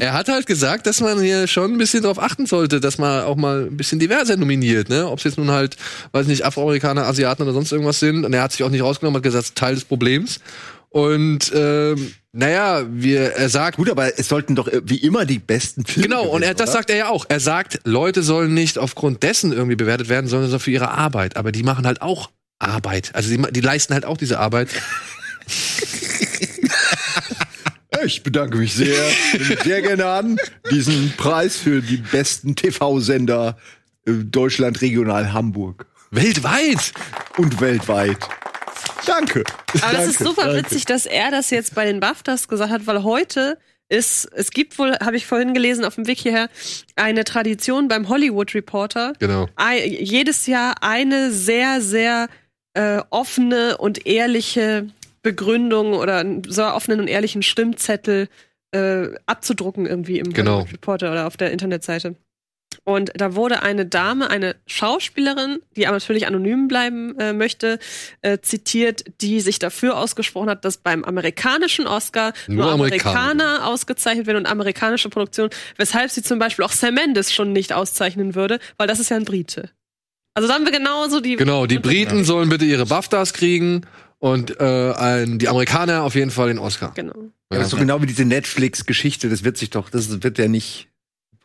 Er 0.00 0.12
hat 0.12 0.28
halt 0.28 0.46
gesagt, 0.46 0.86
dass 0.86 1.00
man 1.00 1.20
hier 1.20 1.46
schon 1.46 1.72
ein 1.72 1.78
bisschen 1.78 2.02
drauf 2.02 2.18
achten 2.20 2.46
sollte, 2.46 2.80
dass 2.80 2.98
man 2.98 3.22
auch 3.24 3.36
mal 3.36 3.66
ein 3.66 3.76
bisschen 3.76 3.98
diverser 3.98 4.36
nominiert, 4.36 4.88
ne? 4.88 5.08
Ob 5.08 5.18
es 5.18 5.24
jetzt 5.24 5.38
nun 5.38 5.50
halt, 5.50 5.76
weiß 6.12 6.26
nicht, 6.26 6.44
Afroamerikaner, 6.44 7.06
Asiaten 7.06 7.42
oder 7.42 7.52
sonst 7.52 7.72
irgendwas 7.72 8.00
sind. 8.00 8.24
Und 8.24 8.32
er 8.34 8.42
hat 8.42 8.52
sich 8.52 8.62
auch 8.62 8.70
nicht 8.70 8.82
rausgenommen, 8.82 9.16
hat 9.16 9.22
gesagt, 9.22 9.54
Teil 9.54 9.74
des 9.74 9.84
Problems. 9.84 10.40
Und 10.94 11.50
ähm, 11.52 12.12
naja, 12.30 12.84
wir, 12.88 13.32
er 13.32 13.48
sagt, 13.48 13.78
Gut, 13.78 13.90
aber 13.90 14.16
es 14.16 14.28
sollten 14.28 14.54
doch 14.54 14.68
wie 14.84 14.98
immer 14.98 15.24
die 15.24 15.40
besten 15.40 15.84
Filme 15.84 16.08
Genau, 16.08 16.22
und 16.26 16.42
er, 16.42 16.50
gewinnen, 16.50 16.56
das 16.58 16.72
sagt 16.72 16.88
er 16.88 16.96
ja 16.96 17.08
auch. 17.08 17.26
Er 17.28 17.40
sagt, 17.40 17.80
Leute 17.82 18.22
sollen 18.22 18.54
nicht 18.54 18.78
aufgrund 18.78 19.24
dessen 19.24 19.52
irgendwie 19.52 19.74
bewertet 19.74 20.08
werden, 20.08 20.28
sondern 20.28 20.50
so 20.50 20.60
für 20.60 20.70
ihre 20.70 20.92
Arbeit. 20.92 21.36
Aber 21.36 21.50
die 21.50 21.64
machen 21.64 21.84
halt 21.84 22.00
auch 22.00 22.30
Arbeit. 22.60 23.10
Also 23.12 23.28
die, 23.28 23.42
die 23.50 23.60
leisten 23.60 23.92
halt 23.92 24.04
auch 24.04 24.16
diese 24.16 24.38
Arbeit. 24.38 24.68
Ich 28.04 28.22
bedanke 28.22 28.58
mich 28.58 28.74
sehr, 28.74 29.02
nehme 29.32 29.62
sehr 29.62 29.80
gerne 29.80 30.06
an, 30.06 30.36
diesen 30.70 31.14
Preis 31.16 31.56
für 31.56 31.80
die 31.80 31.96
besten 31.96 32.54
TV-Sender 32.54 33.56
äh, 34.04 34.12
Deutschland, 34.12 34.82
Regional, 34.82 35.32
Hamburg 35.32 35.86
Weltweit! 36.10 36.92
und 37.38 37.62
weltweit. 37.62 38.18
Danke. 39.06 39.44
Aber 39.82 39.92
das 39.92 40.06
ist 40.06 40.18
super 40.18 40.46
danke. 40.46 40.58
witzig, 40.58 40.84
dass 40.86 41.06
er 41.06 41.30
das 41.30 41.50
jetzt 41.50 41.74
bei 41.74 41.84
den 41.84 42.00
BAFTAs 42.00 42.48
gesagt 42.48 42.70
hat, 42.70 42.86
weil 42.86 43.02
heute 43.04 43.58
ist, 43.90 44.28
es 44.34 44.50
gibt 44.50 44.78
wohl, 44.78 44.92
habe 44.98 45.16
ich 45.16 45.26
vorhin 45.26 45.52
gelesen 45.54 45.84
auf 45.84 45.96
dem 45.96 46.06
Weg 46.06 46.18
hierher, 46.18 46.48
eine 46.96 47.24
Tradition 47.24 47.88
beim 47.88 48.08
Hollywood 48.08 48.54
Reporter. 48.54 49.12
Genau. 49.18 49.48
Ei- 49.56 49.86
jedes 49.86 50.46
Jahr 50.46 50.76
eine 50.82 51.30
sehr, 51.30 51.80
sehr 51.82 52.28
äh, 52.72 53.00
offene 53.10 53.76
und 53.76 54.06
ehrliche 54.06 54.88
Begründung 55.22 55.92
oder 55.94 56.18
einen 56.18 56.42
sehr 56.44 56.74
offenen 56.74 57.00
und 57.00 57.08
ehrlichen 57.08 57.42
Stimmzettel 57.42 58.28
äh, 58.72 59.08
abzudrucken 59.26 59.86
irgendwie 59.86 60.18
im 60.18 60.32
Genau. 60.32 60.56
Hollywood 60.56 60.72
Reporter 60.72 61.12
oder 61.12 61.26
auf 61.26 61.36
der 61.36 61.50
Internetseite. 61.52 62.16
Und 62.84 63.12
da 63.14 63.34
wurde 63.34 63.62
eine 63.62 63.86
Dame, 63.86 64.30
eine 64.30 64.56
Schauspielerin, 64.66 65.60
die 65.76 65.86
aber 65.86 65.96
natürlich 65.96 66.26
anonym 66.26 66.66
bleiben 66.66 67.18
äh, 67.18 67.32
möchte, 67.32 67.78
äh, 68.22 68.38
zitiert, 68.38 69.04
die 69.20 69.40
sich 69.40 69.58
dafür 69.58 69.96
ausgesprochen 69.96 70.50
hat, 70.50 70.64
dass 70.64 70.78
beim 70.78 71.04
amerikanischen 71.04 71.86
Oscar 71.86 72.32
Nur 72.48 72.64
nur, 72.64 72.72
Amerikaner. 72.72 73.20
Amerikaner 73.20 73.66
ausgezeichnet 73.66 74.26
werden 74.26 74.38
und 74.38 74.46
amerikanische 74.46 75.08
Produktion, 75.08 75.50
weshalb 75.76 76.10
sie 76.10 76.22
zum 76.22 76.38
Beispiel 76.38 76.64
auch 76.64 76.72
Sam 76.72 76.94
Mendes 76.94 77.32
schon 77.32 77.52
nicht 77.52 77.72
auszeichnen 77.72 78.34
würde, 78.34 78.58
weil 78.76 78.86
das 78.86 79.00
ist 79.00 79.10
ja 79.10 79.16
ein 79.16 79.24
Brite. 79.24 79.70
Also 80.34 80.48
da 80.48 80.54
haben 80.54 80.64
wir 80.64 80.72
genauso 80.72 81.20
die. 81.20 81.36
Genau, 81.36 81.66
die 81.66 81.78
Briten 81.78 82.24
sollen 82.24 82.48
bitte 82.48 82.64
ihre 82.64 82.86
BAFTAs 82.86 83.32
kriegen 83.34 83.82
und 84.18 84.58
äh, 84.58 84.92
ein, 84.92 85.38
die 85.38 85.48
Amerikaner 85.48 86.02
auf 86.02 86.14
jeden 86.14 86.30
Fall 86.30 86.48
den 86.48 86.58
Oscar. 86.58 86.92
Genau. 86.94 87.14
Ja, 87.52 87.58
das 87.58 87.64
ist 87.64 87.70
so 87.70 87.76
genau 87.76 88.02
wie 88.02 88.06
diese 88.06 88.24
Netflix-Geschichte, 88.24 89.28
das 89.28 89.44
wird 89.44 89.56
sich 89.56 89.70
doch, 89.70 89.90
das 89.90 90.22
wird 90.22 90.38
ja 90.38 90.48
nicht. 90.48 90.88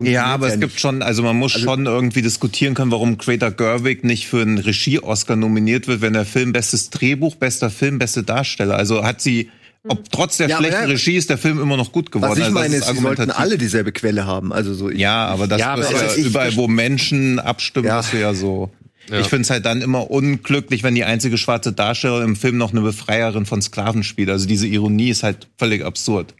Ja, 0.02 0.26
aber 0.26 0.48
es 0.48 0.54
ja 0.54 0.60
gibt 0.60 0.74
nicht. 0.74 0.80
schon, 0.80 1.02
also 1.02 1.24
man 1.24 1.36
muss 1.36 1.56
Also- 1.56 1.66
schon 1.66 1.86
irgendwie 1.86 2.22
diskutieren 2.22 2.74
können, 2.74 2.92
warum 2.92 3.18
Greta 3.18 3.50
Gerwig 3.50 4.04
nicht 4.06 4.28
für 4.28 4.42
einen 4.42 4.58
Regie-Oscar 4.58 5.36
nominiert 5.36 5.88
wird, 5.88 6.02
wenn 6.02 6.14
der 6.14 6.26
Film 6.26 6.54
bestes 6.54 6.90
Drehbuch, 6.90 7.36
bester 7.36 7.70
Film, 7.70 8.00
beste 8.00 8.24
Darsteller. 8.24 8.76
Also 8.78 9.04
hat 9.04 9.20
sie, 9.22 9.50
ob 9.88 10.10
trotz 10.10 10.38
der 10.38 10.48
Ja, 10.48 10.58
aber 10.58 10.68
schlechten 10.68 10.84
ja, 10.84 10.90
Regie 10.90 11.16
ist 11.18 11.30
der 11.30 11.38
Film 11.38 11.60
immer 11.62 11.76
noch 11.76 11.92
gut 11.92 12.12
geworden. 12.14 12.32
Was 12.32 12.38
ich 12.38 12.46
also 12.46 12.54
meine, 12.56 12.76
ist 12.78 12.88
ist, 12.90 12.96
sie 12.96 13.02
sollten 13.02 13.30
alle 13.32 13.58
dieselbe 13.58 13.92
Quelle 13.92 14.26
haben. 14.26 14.54
Also 14.54 14.74
so. 14.74 14.90
Ich, 14.90 15.00
Ja, 15.00 15.26
aber 15.28 15.48
das 15.48 15.60
Ja, 15.60 15.74
aber 15.74 15.82
ist 15.82 15.92
es 15.92 16.02
ja 16.02 16.16
ich- 16.16 16.26
überall, 16.28 16.56
wo 16.56 16.68
Menschen 16.70 17.40
abstimmen, 17.40 17.88
Ja. 17.88 18.00
ist 18.00 18.14
ja 18.14 18.34
so. 18.34 18.72
Ja. 19.10 19.20
Ich 19.20 19.28
finde 19.28 19.42
es 19.42 19.50
halt 19.50 19.66
dann 19.66 19.82
immer 19.82 20.10
unglücklich, 20.12 20.84
wenn 20.84 20.96
die 20.96 21.04
einzige 21.04 21.38
schwarze 21.38 21.74
Darstellerin 21.74 22.24
im 22.24 22.36
Film 22.38 22.58
noch 22.58 22.72
eine 22.72 22.82
Befreierin 22.82 23.46
von 23.46 23.62
Sklaven 23.62 24.04
spielt. 24.04 24.30
Also 24.30 24.46
diese 24.48 24.68
Ironie 24.68 25.10
ist 25.10 25.24
halt 25.24 25.48
völlig 25.58 25.84
absurd. 25.84 26.36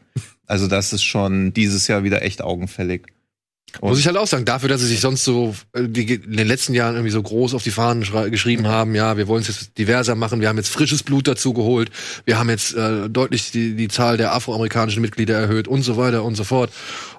Also 0.46 0.66
das 0.66 0.92
ist 0.94 1.02
schon 1.02 1.52
dieses 1.52 1.88
Jahr 1.88 2.04
wieder 2.04 2.22
echt 2.22 2.40
augenfällig. 2.42 3.02
Muss 3.80 3.98
ich 3.98 4.06
halt 4.06 4.16
auch 4.16 4.26
sagen, 4.26 4.44
dafür, 4.44 4.68
dass 4.68 4.80
sie 4.80 4.86
sich 4.86 5.00
sonst 5.00 5.24
so 5.24 5.54
äh, 5.72 5.82
die, 5.86 6.14
in 6.14 6.36
den 6.36 6.46
letzten 6.46 6.74
Jahren 6.74 6.94
irgendwie 6.94 7.12
so 7.12 7.22
groß 7.22 7.54
auf 7.54 7.62
die 7.62 7.70
Fahnen 7.70 8.04
geschrieben 8.30 8.66
haben, 8.66 8.94
ja, 8.94 9.16
wir 9.16 9.28
wollen 9.28 9.42
es 9.42 9.48
jetzt 9.48 9.78
diverser 9.78 10.14
machen, 10.14 10.40
wir 10.40 10.48
haben 10.48 10.56
jetzt 10.56 10.70
frisches 10.70 11.02
Blut 11.02 11.28
dazu 11.28 11.52
geholt, 11.52 11.90
wir 12.24 12.38
haben 12.38 12.50
jetzt 12.50 12.74
äh, 12.74 13.08
deutlich 13.08 13.50
die, 13.50 13.74
die 13.74 13.88
Zahl 13.88 14.16
der 14.16 14.34
afroamerikanischen 14.34 15.02
Mitglieder 15.02 15.38
erhöht 15.38 15.68
und 15.68 15.82
so 15.82 15.96
weiter 15.96 16.24
und 16.24 16.34
so 16.34 16.44
fort. 16.44 16.70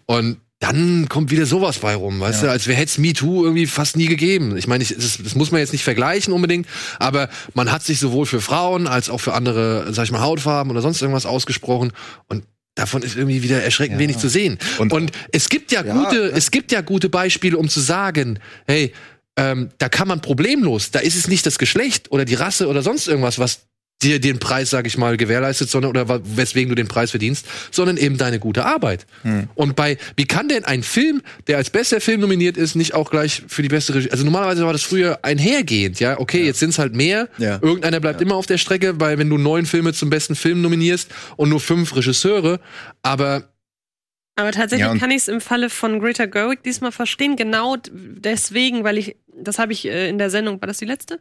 Und 0.06 0.38
dann 0.61 1.10
kommt 1.10 1.32
wieder 1.32 1.48
sowas 1.48 1.80
bei 1.80 1.95
rum, 1.95 2.19
weißt 2.19 2.44
du, 2.44 2.52
als 2.52 2.68
wäre 2.68 2.84
es 2.84 2.99
MeToo 2.99 3.44
irgendwie 3.44 3.65
fast 3.65 3.98
nie 3.98 4.06
gegeben. 4.06 4.56
Ich 4.57 4.68
meine, 4.68 4.84
das, 4.84 5.18
das 5.18 5.34
muss 5.34 5.52
man 5.52 5.60
jetzt 5.60 5.72
nicht 5.72 5.84
vergleichen 5.84 6.34
unbedingt, 6.34 6.68
aber 6.99 7.30
man 7.56 7.72
hat 7.72 7.82
sich 7.82 7.99
sowohl 7.99 8.28
für 8.28 8.41
Frauen 8.41 8.88
als 8.88 9.10
auch 9.10 9.18
für 9.18 9.34
andere, 9.34 9.91
sag 9.91 10.03
ich 10.03 10.11
mal, 10.11 10.22
Hautfarben 10.22 10.69
oder 10.69 10.82
sonst 10.82 11.02
irgendwas 11.02 11.26
ausgesprochen 11.26 11.94
und 12.28 12.44
davon 12.76 13.02
ist 13.03 13.15
irgendwie 13.15 13.43
wieder 13.43 13.61
erschreckend 13.64 13.99
wenig 13.99 14.18
zu 14.18 14.30
sehen. 14.30 14.57
Und, 14.80 14.93
Und- 14.93 15.11
es 15.31 15.49
gibt 15.49 15.72
ja, 15.72 15.84
Ja, 15.84 15.93
gute, 15.93 16.30
ja. 16.30 16.38
es 16.38 16.52
gibt 16.52 16.72
ja 16.72 16.81
gute 16.81 17.10
Beispiele, 17.10 17.57
um 17.57 17.69
zu 17.69 17.80
sagen, 17.80 18.39
hey, 18.68 18.93
ähm, 19.38 19.69
da 19.77 19.89
kann 19.89 20.07
man 20.07 20.22
problemlos, 20.22 20.91
da 20.91 20.99
ist 20.99 21.15
es 21.15 21.27
nicht 21.27 21.45
das 21.45 21.57
Geschlecht 21.57 22.11
oder 22.11 22.26
die 22.26 22.35
Rasse 22.35 22.68
oder 22.68 22.81
sonst 22.81 23.07
irgendwas, 23.07 23.39
was 23.39 23.61
dir 24.03 24.19
den 24.19 24.40
Preis, 24.40 24.69
sag 24.69 24.88
ich 24.88 24.98
mal, 24.98 25.18
gewährleistet, 25.18 25.69
sondern 25.69 25.91
oder 25.91 26.22
weswegen 26.36 26.69
du 26.69 26.76
den 26.76 26.88
Preis 26.88 27.11
verdienst, 27.11 27.45
sondern 27.72 27.98
eben 27.98 28.18
deine 28.18 28.40
gute 28.40 28.65
Arbeit. 28.65 29.06
Hm. 29.23 29.48
Und 29.56 29.76
bei, 29.76 29.98
wie 30.15 30.26
kann 30.26 30.48
denn 30.48 30.65
ein 30.65 30.84
Film, 30.84 31.22
der 31.48 31.57
als 31.57 31.69
bester 31.69 32.02
Film 32.02 32.22
nominiert 32.22 32.57
ist, 32.57 32.76
nicht 32.76 32.94
auch 32.94 33.11
gleich 33.11 33.44
für 33.48 33.61
die 33.61 33.69
beste 33.69 33.95
Regie? 33.95 34.11
Also 34.11 34.23
normalerweise 34.23 34.65
war 34.65 34.73
das 34.73 34.84
früher 34.84 35.19
einhergehend, 35.23 35.99
ja. 35.99 36.19
Okay, 36.19 36.45
jetzt 36.45 36.60
sind 36.60 36.69
es 36.69 36.80
halt 36.80 36.95
mehr. 36.95 37.30
Ja. 37.38 37.60
Irgendeiner 37.61 37.99
bleibt 37.99 38.22
immer 38.22 38.36
auf 38.36 38.45
der 38.45 38.57
Strecke, 38.57 38.99
weil 38.99 39.18
wenn 39.18 39.30
du 39.30 39.38
neun 39.38 39.65
Filme 39.65 39.94
zum 39.94 40.10
besten 40.10 40.36
Film 40.36 40.61
nominierst 40.61 41.10
und 41.38 41.49
nur 41.49 41.60
fünf 41.60 41.95
Regisseure, 41.95 42.60
aber 43.03 43.49
Aber 44.36 44.52
tatsächlich 44.52 44.88
Ja, 44.88 44.98
kann 44.98 45.11
ich 45.11 45.18
es 45.18 45.28
im 45.28 45.41
Falle 45.41 45.69
von 45.69 45.99
Greta 45.99 46.26
Gerwig 46.26 46.64
diesmal 46.64 46.91
verstehen, 46.91 47.36
genau 47.36 47.78
deswegen, 47.91 48.84
weil 48.84 48.98
ich, 48.98 49.18
das 49.36 49.60
habe 49.60 49.73
ich 49.73 49.86
äh, 49.86 50.10
in 50.10 50.18
der 50.18 50.30
Sendung, 50.30 50.61
war 50.61 50.68
das 50.68 50.80
die 50.80 50.86
letzte? 50.86 51.19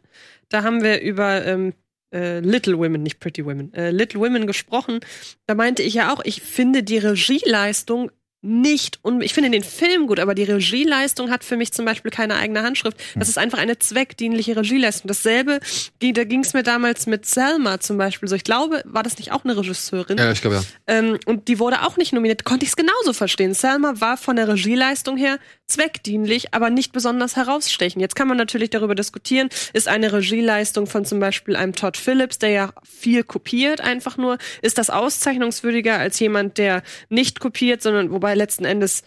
Da 0.49 0.63
haben 0.63 0.81
wir 0.81 1.01
über 1.01 1.45
ähm, 1.45 1.73
äh, 2.13 2.39
Little 2.39 2.77
Women, 2.77 3.03
nicht 3.03 3.19
Pretty 3.19 3.45
Women, 3.45 3.73
äh, 3.73 3.91
Little 3.91 4.19
Women 4.19 4.47
gesprochen. 4.47 4.99
Da 5.47 5.55
meinte 5.55 5.83
ich 5.83 5.93
ja 5.93 6.13
auch, 6.13 6.21
ich 6.23 6.41
finde 6.41 6.83
die 6.83 6.97
Regieleistung 6.97 8.11
nicht, 8.41 8.99
und 9.03 9.21
ich 9.21 9.33
finde 9.33 9.51
den 9.51 9.63
Film 9.63 10.07
gut, 10.07 10.19
aber 10.19 10.33
die 10.33 10.43
Regieleistung 10.43 11.29
hat 11.29 11.43
für 11.43 11.57
mich 11.57 11.73
zum 11.73 11.85
Beispiel 11.85 12.09
keine 12.09 12.35
eigene 12.37 12.63
Handschrift. 12.63 12.97
Das 13.15 13.29
ist 13.29 13.37
einfach 13.37 13.59
eine 13.59 13.77
zweckdienliche 13.77 14.55
Regieleistung. 14.55 15.07
Dasselbe, 15.07 15.59
ging- 15.99 16.15
da 16.15 16.23
ging 16.23 16.39
es 16.39 16.53
mir 16.53 16.63
damals 16.63 17.05
mit 17.05 17.25
Selma 17.27 17.79
zum 17.79 17.97
Beispiel 17.97 18.27
so. 18.27 18.35
Ich 18.35 18.43
glaube, 18.43 18.81
war 18.85 19.03
das 19.03 19.17
nicht 19.19 19.31
auch 19.31 19.43
eine 19.43 19.55
Regisseurin? 19.55 20.17
ja, 20.17 20.31
ich 20.31 20.41
glaube 20.41 20.55
ja. 20.57 20.63
Ähm, 20.87 21.19
und 21.25 21.47
die 21.47 21.59
wurde 21.59 21.83
auch 21.83 21.97
nicht 21.97 22.13
nominiert. 22.13 22.43
Konnte 22.43 22.63
ich 22.63 22.69
es 22.71 22.75
genauso 22.75 23.13
verstehen. 23.13 23.53
Selma 23.53 23.93
war 24.01 24.17
von 24.17 24.35
der 24.35 24.47
Regieleistung 24.47 25.17
her 25.17 25.37
zweckdienlich, 25.67 26.53
aber 26.53 26.69
nicht 26.69 26.91
besonders 26.91 27.35
herausstechen. 27.35 28.01
Jetzt 28.01 28.15
kann 28.15 28.27
man 28.27 28.37
natürlich 28.37 28.69
darüber 28.71 28.93
diskutieren, 28.95 29.49
ist 29.73 29.87
eine 29.87 30.11
Regieleistung 30.11 30.85
von 30.87 31.05
zum 31.05 31.19
Beispiel 31.19 31.55
einem 31.55 31.73
Todd 31.73 31.95
Phillips, 31.95 32.39
der 32.39 32.49
ja 32.49 32.73
viel 32.83 33.23
kopiert 33.23 33.79
einfach 33.81 34.17
nur, 34.17 34.37
ist 34.61 34.77
das 34.77 34.89
auszeichnungswürdiger 34.89 35.97
als 35.97 36.19
jemand, 36.19 36.57
der 36.57 36.83
nicht 37.09 37.39
kopiert, 37.39 37.81
sondern 37.81 38.11
wobei 38.11 38.30
letzten 38.35 38.65
Endes, 38.65 39.03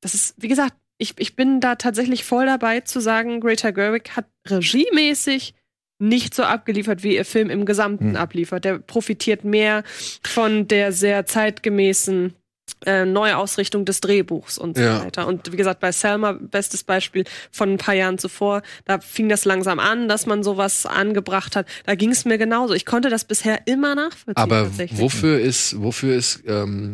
das 0.00 0.14
ist, 0.14 0.34
wie 0.36 0.48
gesagt, 0.48 0.74
ich, 0.98 1.14
ich 1.18 1.34
bin 1.36 1.60
da 1.60 1.74
tatsächlich 1.74 2.24
voll 2.24 2.46
dabei 2.46 2.80
zu 2.80 3.00
sagen, 3.00 3.40
Greta 3.40 3.70
Gerwig 3.72 4.10
hat 4.16 4.26
regiemäßig 4.48 5.54
nicht 5.98 6.34
so 6.34 6.42
abgeliefert, 6.42 7.02
wie 7.02 7.14
ihr 7.16 7.24
Film 7.24 7.50
im 7.50 7.64
Gesamten 7.66 8.10
Hm. 8.10 8.16
abliefert. 8.16 8.64
Der 8.64 8.78
profitiert 8.78 9.44
mehr 9.44 9.84
von 10.22 10.68
der 10.68 10.92
sehr 10.92 11.24
zeitgemäßen 11.26 12.34
äh, 12.86 13.04
Neuausrichtung 13.04 13.84
des 13.84 14.00
Drehbuchs 14.00 14.58
und 14.58 14.76
so 14.76 14.82
Ja. 14.82 15.04
weiter. 15.04 15.26
Und 15.26 15.52
wie 15.52 15.56
gesagt, 15.56 15.80
bei 15.80 15.92
Selma, 15.92 16.32
bestes 16.32 16.82
Beispiel 16.82 17.24
von 17.50 17.72
ein 17.72 17.76
paar 17.78 17.94
Jahren 17.94 18.18
zuvor, 18.18 18.62
da 18.84 18.98
fing 19.00 19.28
das 19.28 19.44
langsam 19.44 19.78
an, 19.78 20.08
dass 20.08 20.26
man 20.26 20.42
sowas 20.42 20.84
angebracht 20.86 21.56
hat. 21.56 21.66
Da 21.86 21.94
ging 21.94 22.10
es 22.10 22.24
mir 22.24 22.38
genauso. 22.38 22.74
Ich 22.74 22.86
konnte 22.86 23.08
das 23.10 23.24
bisher 23.24 23.66
immer 23.66 23.94
nachvollziehen. 23.94 24.34
Aber 24.36 24.70
wofür 24.92 25.38
ist, 25.40 25.80
wofür 25.82 26.16
ist 26.16 26.42
ähm, 26.46 26.92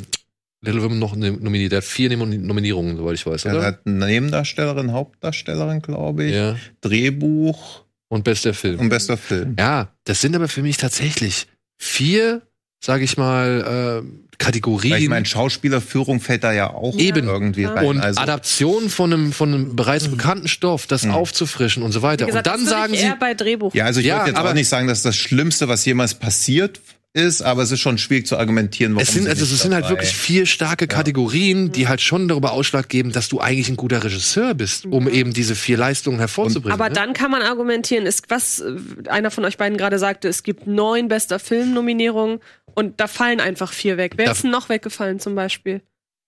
Little 0.63 0.83
Women 0.83 0.99
noch 0.99 1.17
ne- 1.17 1.33
nominiert? 1.33 1.73
Der 1.73 1.79
hat 1.79 1.85
vier 1.85 2.15
Nom- 2.17 2.29
Nominierungen, 2.47 2.97
soweit 2.97 3.15
ich 3.15 3.25
weiß, 3.27 3.45
Er 3.47 3.55
oder? 3.57 3.65
hat 3.65 3.81
eine 3.87 4.07
Nebendarstellerin, 4.07 4.93
Hauptdarstellerin, 4.93 5.81
glaube 5.83 6.25
ich. 6.25 6.35
Ja. 6.35 6.57
Drehbuch 6.83 7.85
Und 8.09 8.25
bester 8.25 8.53
Film. 8.55 8.79
und 8.81 8.89
bester 8.91 9.17
Film. 9.17 9.57
Ja, 9.59 9.89
das 10.05 10.21
sind 10.21 10.35
aber 10.37 10.49
für 10.49 10.63
mich 10.63 10.77
tatsächlich 10.77 11.47
vier, 11.79 12.43
sag 12.85 13.01
ich 13.03 13.17
mal, 13.17 14.03
äh, 14.05 14.27
Kategorien. 14.37 14.93
Weil 14.93 15.03
ich 15.03 15.09
meine, 15.09 15.27
Schauspielerführung 15.27 16.19
fällt 16.21 16.45
da 16.45 16.53
ja 16.53 16.71
auch 16.73 16.97
Eben. 16.99 17.27
irgendwie 17.29 17.63
Ja. 17.63 17.73
rein. 17.75 17.87
und 17.87 18.01
also, 18.01 18.21
Adaption 18.21 18.89
von 18.89 19.13
einem, 19.13 19.33
von 19.33 19.53
einem 19.55 19.77
bereits 19.77 20.09
bekannten 20.09 20.49
Stoff, 20.49 20.87
das 20.87 21.05
Mhm. 21.05 21.11
aufzufrischen 21.13 21.83
und 21.83 21.93
so 21.93 22.01
weiter. 22.03 22.25
gesagt, 22.27 22.47
und 22.47 22.55
dann 22.55 22.65
sagen 22.67 22.95
ich 22.95 23.01
sie, 23.01 23.07
eher 23.07 23.17
bei 23.17 23.35
Drehbuch. 23.35 23.75
ja, 23.75 23.85
also 23.85 24.01
ich 24.01 24.07
Ja, 24.07 24.19
würde 24.21 24.31
jetzt 24.31 24.39
aber- 24.39 24.51
auch 24.51 24.55
nicht 24.55 24.69
sagen, 24.69 24.89
dass 24.89 25.03
das 25.03 25.17
Schlimmste, 25.17 25.69
was 25.69 25.85
jemals 25.85 26.15
passiert 26.15 26.81
ist, 27.13 27.43
aber 27.43 27.63
es 27.63 27.73
ist 27.73 27.81
schon 27.81 27.99
schwierig 27.99 28.27
zu 28.27 28.37
argumentieren, 28.37 28.93
warum 28.95 29.03
Es 29.03 29.13
sind, 29.13 29.25
sie 29.25 29.29
also, 29.31 29.43
nicht 29.43 29.53
es 29.53 29.63
sind 29.63 29.75
halt 29.75 29.89
wirklich 29.89 30.15
vier 30.15 30.47
starke 30.47 30.87
Kategorien, 30.87 31.73
die 31.73 31.89
halt 31.89 32.01
schon 32.01 32.29
darüber 32.29 32.53
Ausschlag 32.53 32.89
geben, 32.89 33.11
dass 33.11 33.29
du 33.29 33.41
eigentlich 33.41 33.69
ein 33.69 33.77
guter 33.77 34.05
Regisseur 34.05 34.55
bist, 34.55 34.87
um 34.87 35.09
eben 35.09 35.33
diese 35.33 35.57
vier 35.57 35.77
Leistungen 35.77 36.19
hervorzubringen. 36.21 36.73
Aber 36.73 36.89
ne? 36.89 36.95
dann 36.95 37.13
kann 37.13 37.31
man 37.33 37.43
argumentieren, 37.43 38.07
ist 38.07 38.27
was 38.31 38.61
äh, 38.61 38.77
einer 39.09 39.31
von 39.33 39.45
euch 39.45 39.57
beiden 39.59 39.77
gerade 39.77 39.99
sagte, 39.99 40.29
es 40.29 40.43
gibt 40.45 40.67
neun 40.69 41.09
bester 41.09 41.39
Film-Nominierungen 41.41 42.39
und 42.75 43.01
da 43.01 43.09
fallen 43.09 43.41
einfach 43.41 43.73
vier 43.73 43.97
weg. 43.97 44.13
Wer 44.17 44.27
Da- 44.27 44.33
ist 44.33 44.45
denn 44.45 44.51
noch 44.53 44.69
weggefallen 44.69 45.19
zum 45.19 45.35
Beispiel? 45.35 45.81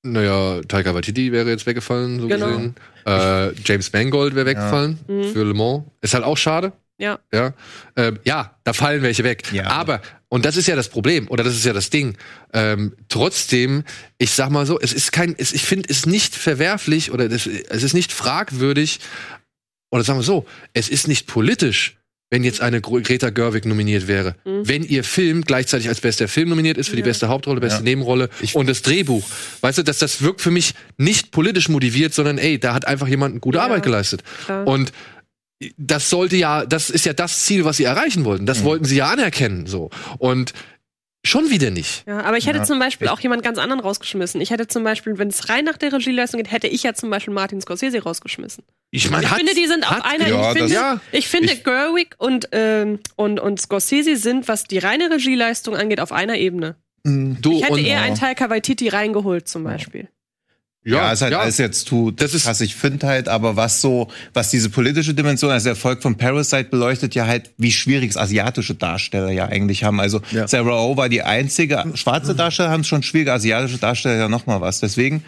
Naja, 0.04 0.60
Taika 0.66 0.94
Waititi 0.96 1.30
wäre 1.30 1.48
jetzt 1.50 1.64
weggefallen, 1.64 2.18
so 2.18 2.26
Genau. 2.26 2.46
gesehen. 2.48 2.74
Äh, 3.06 3.52
James 3.64 3.92
Mangold 3.92 4.34
wäre 4.34 4.46
weggefallen 4.46 4.98
Mhm. 5.06 5.32
für 5.32 5.44
Le 5.44 5.54
Mans. 5.54 5.84
Ist 6.00 6.14
halt 6.14 6.24
auch 6.24 6.36
schade. 6.36 6.72
Ja. 6.98 7.18
Ja, 7.32 7.52
ähm, 7.96 8.18
ja, 8.24 8.56
da 8.64 8.72
fallen 8.72 9.02
welche 9.02 9.24
weg. 9.24 9.44
Ja. 9.52 9.66
Aber, 9.68 10.00
und 10.32 10.46
das 10.46 10.56
ist 10.56 10.66
ja 10.66 10.76
das 10.76 10.88
Problem, 10.88 11.28
oder 11.28 11.44
das 11.44 11.54
ist 11.54 11.66
ja 11.66 11.74
das 11.74 11.90
Ding. 11.90 12.16
Ähm, 12.54 12.94
trotzdem, 13.10 13.84
ich 14.16 14.30
sag 14.30 14.48
mal 14.48 14.64
so, 14.64 14.80
es 14.80 14.94
ist 14.94 15.12
kein, 15.12 15.34
es, 15.36 15.52
ich 15.52 15.60
finde 15.62 15.90
es 15.90 16.06
nicht 16.06 16.34
verwerflich 16.34 17.10
oder 17.12 17.28
das, 17.28 17.46
es 17.46 17.82
ist 17.82 17.92
nicht 17.92 18.12
fragwürdig, 18.12 19.00
oder 19.90 20.04
sagen 20.04 20.18
wir 20.20 20.24
so, 20.24 20.46
es 20.72 20.88
ist 20.88 21.06
nicht 21.06 21.26
politisch, 21.26 21.98
wenn 22.30 22.44
jetzt 22.44 22.62
eine 22.62 22.80
Greta 22.80 23.28
Gerwig 23.28 23.66
nominiert 23.66 24.06
wäre. 24.06 24.34
Mhm. 24.46 24.66
Wenn 24.66 24.84
ihr 24.84 25.04
Film 25.04 25.42
gleichzeitig 25.42 25.90
als 25.90 26.00
bester 26.00 26.28
Film 26.28 26.48
nominiert 26.48 26.78
ist 26.78 26.88
für 26.88 26.96
die 26.96 27.00
Ja. 27.02 27.09
beste 27.09 27.28
Hauptrolle, 27.28 27.60
beste 27.60 27.80
Ja. 27.80 27.84
Nebenrolle 27.84 28.30
und 28.54 28.70
das 28.70 28.80
Drehbuch. 28.80 29.22
Weißt 29.60 29.76
du, 29.76 29.82
dass 29.82 29.98
das 29.98 30.22
wirkt 30.22 30.40
für 30.40 30.50
mich 30.50 30.72
nicht 30.96 31.30
politisch 31.30 31.68
motiviert, 31.68 32.14
sondern 32.14 32.38
ey, 32.38 32.59
da 32.59 32.72
hat 32.72 32.86
einfach 32.86 33.06
jemand 33.06 33.32
eine 33.32 33.40
gute 33.40 33.59
Ja. 33.59 33.64
Arbeit 33.64 33.82
geleistet. 33.82 34.22
Klar. 34.46 34.66
Und 34.66 34.92
das 35.76 36.10
sollte 36.10 36.36
ja, 36.36 36.66
das 36.66 36.90
ist 36.90 37.06
ja 37.06 37.12
das 37.12 37.44
Ziel, 37.44 37.64
was 37.64 37.76
sie 37.76 37.84
erreichen 37.84 38.24
wollten. 38.24 38.47
Das 38.47 38.64
wollten 38.64 38.84
sie 38.84 38.97
ja 38.97 39.06
anerkennen, 39.10 39.66
so. 39.66 39.90
Und 40.18 40.52
schon 41.24 41.51
wieder 41.51 41.70
nicht. 41.70 42.05
Ja, 42.06 42.20
aber 42.22 42.36
ich 42.36 42.47
hätte 42.47 42.59
Ja. 42.59 42.64
zum 42.64 42.78
Beispiel 42.80 43.06
auch 43.09 43.20
jemand 43.20 43.43
ganz 43.44 43.59
anderen 43.59 43.80
rausgeschmissen. 43.80 44.40
Ich 44.40 44.51
hätte 44.51 44.66
zum 44.66 44.82
Beispiel, 44.82 45.18
wenn 45.18 45.28
es 45.28 45.48
rein 45.48 45.64
nach 45.64 45.76
der 45.76 45.93
Regieleistung 45.93 46.39
geht, 46.43 46.51
hätte 46.51 46.66
ich 46.66 46.82
ja 46.82 46.94
zum 46.94 47.10
Beispiel 47.10 47.32
Martin 47.32 47.60
Scorsese 47.60 48.02
rausgeschmissen. 48.02 48.64
Ich 48.90 49.09
meine, 49.10 49.24
Ich 49.26 49.30
finde, 49.32 49.55
die 49.55 49.66
sind 49.66 49.89
auf 49.89 50.05
einer. 50.05 50.28
ja, 50.28 50.40
ich 50.40 50.47
finde, 50.59 50.60
das- 50.62 50.72
Ja. 50.72 51.01
ich 51.12 51.28
finde 51.28 51.52
Ich- 51.52 51.62
Gerwig 51.64 52.14
und, 52.18 52.48
ähm, 52.52 52.98
und, 53.16 53.39
und 53.39 53.60
Scorsese 53.60 54.16
sind, 54.16 54.48
was 54.48 54.64
die 54.64 54.78
reine 54.78 55.10
Regieleistung 55.10 55.76
angeht, 55.76 56.01
auf 56.01 56.10
einer 56.12 56.36
Ebene. 56.39 56.74
du 57.05 57.52
Ich 57.52 57.62
hätte 57.62 57.72
und, 57.74 57.84
eher 57.84 58.01
einen 58.02 58.14
Taika 58.16 58.48
Waititi 58.51 58.89
reingeholt, 58.89 59.48
zum 59.48 59.64
Beispiel. 59.64 60.09
Ja, 60.84 61.12
ist 61.12 61.22
halt 61.22 61.32
ja. 61.32 61.40
alles 61.40 61.59
jetzt 61.59 61.86
tut. 61.86 62.20
Das 62.20 62.32
Das 62.32 62.40
ist- 62.40 62.46
was 62.48 62.60
ich 62.60 62.74
finde 62.74 63.06
halt, 63.06 63.28
aber 63.28 63.54
was 63.56 63.80
so, 63.80 64.09
was 64.34 64.50
diese 64.50 64.68
politische 64.68 65.14
Dimension, 65.14 65.50
also 65.52 65.64
der 65.64 65.72
Erfolg 65.74 66.02
von 66.02 66.16
Parasite 66.16 66.64
beleuchtet 66.64 67.14
ja 67.14 67.26
halt, 67.26 67.52
wie 67.56 67.70
schwierig 67.70 68.10
es 68.10 68.16
asiatische 68.16 68.74
Darsteller 68.74 69.30
ja 69.30 69.46
eigentlich 69.46 69.84
haben. 69.84 70.00
Also 70.00 70.20
Ja. 70.32 70.48
Sarah 70.48 70.80
Oh 70.82 70.96
war 70.96 71.09
die 71.09 71.22
einzige, 71.22 71.84
schwarze 71.94 72.34
Darsteller 72.34 72.70
haben 72.70 72.80
es 72.80 72.88
schon 72.88 73.02
schwierig, 73.04 73.28
asiatische 73.28 73.78
Darsteller 73.78 74.16
ja 74.16 74.28
noch 74.28 74.46
mal 74.46 74.60
was. 74.60 74.80
Deswegen, 74.80 75.22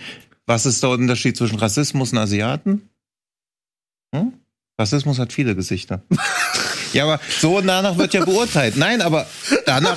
was 0.46 0.66
ist 0.66 0.82
der 0.82 0.90
Unterschied 0.90 1.36
zwischen 1.36 1.58
Rassismus 1.58 2.10
und 2.12 2.18
Asiaten? 2.18 2.88
Hm? 4.14 4.32
Rassismus 4.78 5.20
hat 5.20 5.32
viele 5.32 5.54
Gesichter. 5.54 6.02
ja, 6.92 7.04
aber 7.04 7.20
so 7.40 7.58
und 7.58 7.66
danach 7.68 7.96
wird 7.96 8.12
ja 8.12 8.24
beurteilt. 8.24 8.76
Nein, 8.76 9.02
aber 9.02 9.24
danach, 9.66 9.96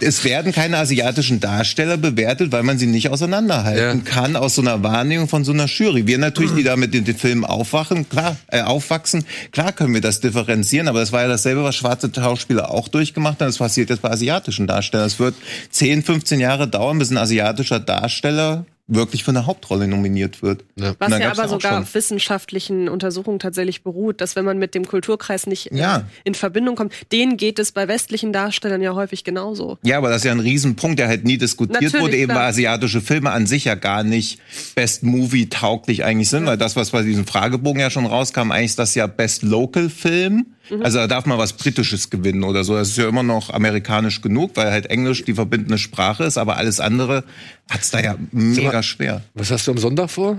es 0.00 0.22
werden 0.22 0.52
keine 0.52 0.78
asiatischen 0.78 1.40
Darsteller 1.40 1.96
bewertet, 1.96 2.52
weil 2.52 2.62
man 2.62 2.78
sie 2.78 2.86
nicht 2.86 3.08
auseinanderhalten 3.08 4.04
Ja. 4.04 4.04
kann 4.12 4.36
aus 4.36 4.54
so 4.54 4.62
einer 4.62 4.80
Wahrnehmung 4.84 5.26
von 5.28 5.44
so 5.44 5.50
einer 5.52 5.66
Jury. 5.66 6.06
Wir 6.06 6.18
natürlich, 6.18 6.54
die 6.54 6.62
da 6.62 6.76
mit 6.76 6.94
den, 6.94 7.04
den 7.04 7.16
Filmen 7.16 7.44
aufwachen, 7.44 8.08
klar, 8.08 8.36
äh, 8.46 8.60
aufwachsen, 8.62 9.24
klar 9.50 9.72
können 9.72 9.92
wir 9.92 10.00
das 10.00 10.20
differenzieren, 10.20 10.86
aber 10.86 11.00
das 11.00 11.10
war 11.10 11.22
ja 11.22 11.28
dasselbe, 11.28 11.64
was 11.64 11.74
schwarze 11.74 12.08
Schauspieler 12.14 12.70
auch 12.70 12.86
durchgemacht 12.86 13.40
haben. 13.40 13.48
Das 13.48 13.58
passiert 13.58 13.90
jetzt 13.90 14.02
bei 14.02 14.10
asiatischen 14.10 14.68
Darstellern. 14.68 15.06
Es 15.08 15.18
wird 15.18 15.34
10, 15.70 16.04
15 16.04 16.38
Jahre 16.38 16.68
dauern, 16.68 17.00
bis 17.00 17.10
ein 17.10 17.18
asiatischer 17.18 17.80
Darsteller 17.80 18.66
wirklich 18.88 19.24
für 19.24 19.32
eine 19.32 19.46
Hauptrolle 19.46 19.88
nominiert 19.88 20.42
wird. 20.42 20.64
Ja. 20.76 20.94
Was 20.98 21.18
ja 21.18 21.30
aber 21.32 21.48
sogar 21.48 21.80
auf 21.80 21.94
wissenschaftlichen 21.94 22.88
Untersuchungen 22.88 23.38
tatsächlich 23.38 23.82
beruht, 23.82 24.20
dass 24.20 24.36
wenn 24.36 24.44
man 24.44 24.58
mit 24.58 24.74
dem 24.74 24.86
Kulturkreis 24.86 25.46
nicht 25.46 25.70
Ja. 25.72 26.04
in 26.24 26.34
Verbindung 26.34 26.76
kommt, 26.76 26.92
denen 27.10 27.36
geht 27.36 27.58
es 27.58 27.72
bei 27.72 27.88
westlichen 27.88 28.32
Darstellern 28.32 28.80
ja 28.82 28.94
häufig 28.94 29.24
genauso. 29.24 29.78
Ja, 29.82 29.98
aber 29.98 30.08
das 30.08 30.18
ist 30.18 30.24
ja 30.24 30.32
ein 30.32 30.40
Riesenpunkt, 30.40 30.98
der 31.00 31.08
halt 31.08 31.24
nie 31.24 31.36
diskutiert 31.38 31.82
Natürlich, 31.82 32.00
wurde, 32.00 32.16
eben 32.16 32.30
klar. 32.30 32.42
weil 32.42 32.48
asiatische 32.50 33.00
Filme 33.00 33.30
an 33.32 33.46
sich 33.46 33.64
ja 33.64 33.74
gar 33.74 34.04
nicht 34.04 34.38
Best 34.76 35.02
Movie 35.02 35.48
tauglich 35.48 36.04
eigentlich 36.04 36.30
sind, 36.30 36.46
weil 36.46 36.56
das, 36.56 36.76
was 36.76 36.90
bei 36.90 37.02
diesem 37.02 37.26
Fragebogen 37.26 37.80
ja 37.80 37.90
schon 37.90 38.06
rauskam, 38.06 38.52
eigentlich 38.52 38.66
ist 38.66 38.78
das 38.78 38.94
ja 38.94 39.06
Best 39.08 39.42
Local 39.42 39.90
Film. 39.90 40.46
Mhm. 40.70 40.82
Also 40.82 40.98
da 40.98 41.06
darf 41.06 41.26
man 41.26 41.38
was 41.38 41.52
Britisches 41.52 42.10
gewinnen 42.10 42.44
oder 42.44 42.64
so. 42.64 42.74
Das 42.74 42.88
ist 42.88 42.96
ja 42.98 43.08
immer 43.08 43.22
noch 43.22 43.50
amerikanisch 43.50 44.20
genug, 44.20 44.52
weil 44.54 44.70
halt 44.70 44.86
Englisch 44.86 45.24
die 45.24 45.34
verbindende 45.34 45.78
Sprache 45.78 46.24
ist, 46.24 46.38
aber 46.38 46.56
alles 46.56 46.80
andere 46.80 47.24
hat's 47.70 47.90
da 47.90 48.00
ja 48.00 48.16
mega 48.32 48.82
schwer. 48.82 49.22
Was 49.34 49.50
hast 49.50 49.66
du 49.66 49.72
am 49.72 49.78
Sonntag 49.78 50.10
vor? 50.10 50.36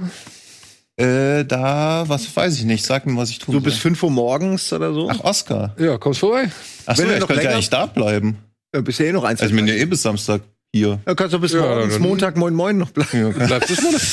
Äh, 0.97 1.45
da, 1.45 2.05
was 2.07 2.35
weiß 2.35 2.57
ich 2.57 2.65
nicht, 2.65 2.83
sag 2.83 3.05
mir, 3.05 3.15
was 3.17 3.29
ich 3.29 3.37
tun 3.39 3.53
So 3.53 3.61
bis 3.61 3.73
soll. 3.75 3.81
5 3.81 4.03
Uhr 4.03 4.11
morgens 4.11 4.73
oder 4.73 4.93
so. 4.93 5.09
Ach, 5.09 5.23
Oscar. 5.23 5.75
Ja, 5.77 5.97
kommst 5.99 6.19
vorbei? 6.21 6.49
Ach 6.87 6.95
so, 6.95 7.03
du 7.03 7.09
ja, 7.09 7.13
ich 7.15 7.19
noch 7.21 7.27
könnte 7.27 7.43
ja 7.43 7.51
eigentlich 7.51 7.69
da 7.69 7.85
bleiben. 7.85 8.37
Ja, 8.73 8.81
bisher 8.81 9.07
eh 9.07 9.11
noch 9.11 9.23
eins. 9.23 9.39
Also 9.39 9.53
ich 9.53 9.55
bin 9.55 9.67
ja 9.67 9.75
eh 9.75 9.85
bis 9.85 10.01
Samstag 10.01 10.41
hier. 10.77 10.99
ja, 11.05 11.15
kannst 11.15 11.33
du 11.33 11.39
bis 11.39 11.51
Ja, 11.53 11.61
morgens, 11.61 11.99
Montag, 11.99 12.37
moin, 12.37 12.53
moin 12.53 12.77
noch 12.77 12.91
bleiben. 12.91 13.33
Bleibst 13.33 13.69
du 13.77 13.81
Monat? 13.81 14.01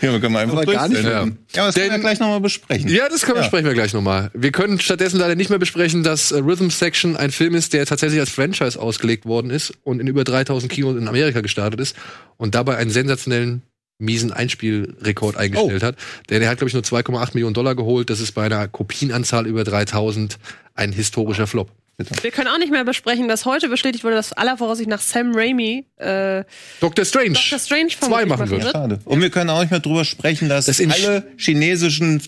Ja, 0.00 0.12
wir 0.12 0.20
können 0.20 0.36
einfach 0.36 0.58
Aber 0.58 0.72
gar 0.72 0.86
nicht. 0.88 1.02
Ja, 1.02 1.22
aber 1.22 1.32
das 1.52 1.74
können 1.74 1.86
wir 1.86 1.90
Denn- 1.90 2.00
gleich 2.02 2.20
nochmal 2.20 2.40
besprechen. 2.40 2.88
Ja, 2.88 3.08
das 3.08 3.22
können 3.22 3.36
wir 3.38 3.42
Ja. 3.42 3.46
sprechen 3.48 3.64
wir 3.66 3.74
gleich 3.74 3.92
nochmal. 3.92 4.30
Wir 4.32 4.52
können 4.52 4.78
stattdessen 4.78 5.18
leider 5.18 5.34
nicht 5.34 5.50
mehr 5.50 5.58
besprechen, 5.58 6.04
dass 6.04 6.30
äh, 6.30 6.38
Rhythm 6.38 6.68
Section 6.70 7.16
ein 7.16 7.32
Film 7.32 7.56
ist, 7.56 7.72
der 7.72 7.84
tatsächlich 7.84 8.20
als 8.20 8.30
Franchise 8.30 8.80
ausgelegt 8.80 9.26
worden 9.26 9.50
ist 9.50 9.72
und 9.82 10.00
in 10.00 10.06
über 10.06 10.22
3000 10.22 10.70
Kinos 10.70 10.96
in 10.96 11.08
Amerika 11.08 11.40
gestartet 11.40 11.80
ist 11.80 11.96
und 12.36 12.54
dabei 12.54 12.76
einen 12.76 12.90
sensationellen 12.90 13.62
miesen 13.98 14.32
Einspielrekord 14.32 15.36
eingestellt 15.36 15.82
hat. 15.82 15.96
Denn 16.30 16.42
er 16.42 16.48
hat, 16.50 16.58
glaube 16.58 16.68
ich, 16.68 16.74
nur 16.74 16.82
2,8 16.84 17.30
Millionen 17.34 17.54
Dollar 17.54 17.74
geholt. 17.74 18.08
Das 18.08 18.20
ist 18.20 18.32
bei 18.32 18.44
einer 18.44 18.68
Kopienanzahl 18.68 19.46
über 19.48 19.64
3000 19.64 20.38
ein 20.74 20.92
historischer 20.92 21.46
Flop. 21.48 21.70
Wir 21.98 22.30
können 22.30 22.48
auch 22.48 22.58
nicht 22.58 22.72
mehr 22.72 22.84
besprechen, 22.84 23.28
dass 23.28 23.44
heute 23.44 23.68
bestätigt 23.68 24.02
wurde, 24.04 24.16
dass 24.16 24.32
aller 24.32 24.56
Voraussicht 24.56 24.88
nach 24.88 25.00
Sam 25.00 25.32
Raimi 25.34 25.86
äh, 25.96 26.44
Dr. 26.80 27.04
Strange. 27.04 27.32
Dr. 27.32 27.58
Strange 27.58 27.88
Zwei 27.88 28.24
machen 28.24 28.50
wird. 28.50 28.70
Schade. 28.70 28.98
Und 29.04 29.20
wir 29.20 29.30
können 29.30 29.50
auch 29.50 29.60
nicht 29.60 29.70
mehr 29.70 29.80
drüber 29.80 30.04
sprechen, 30.04 30.48
dass 30.48 30.66
Das 30.66 30.80
alle 30.80 31.24
chinesischen 31.36 32.22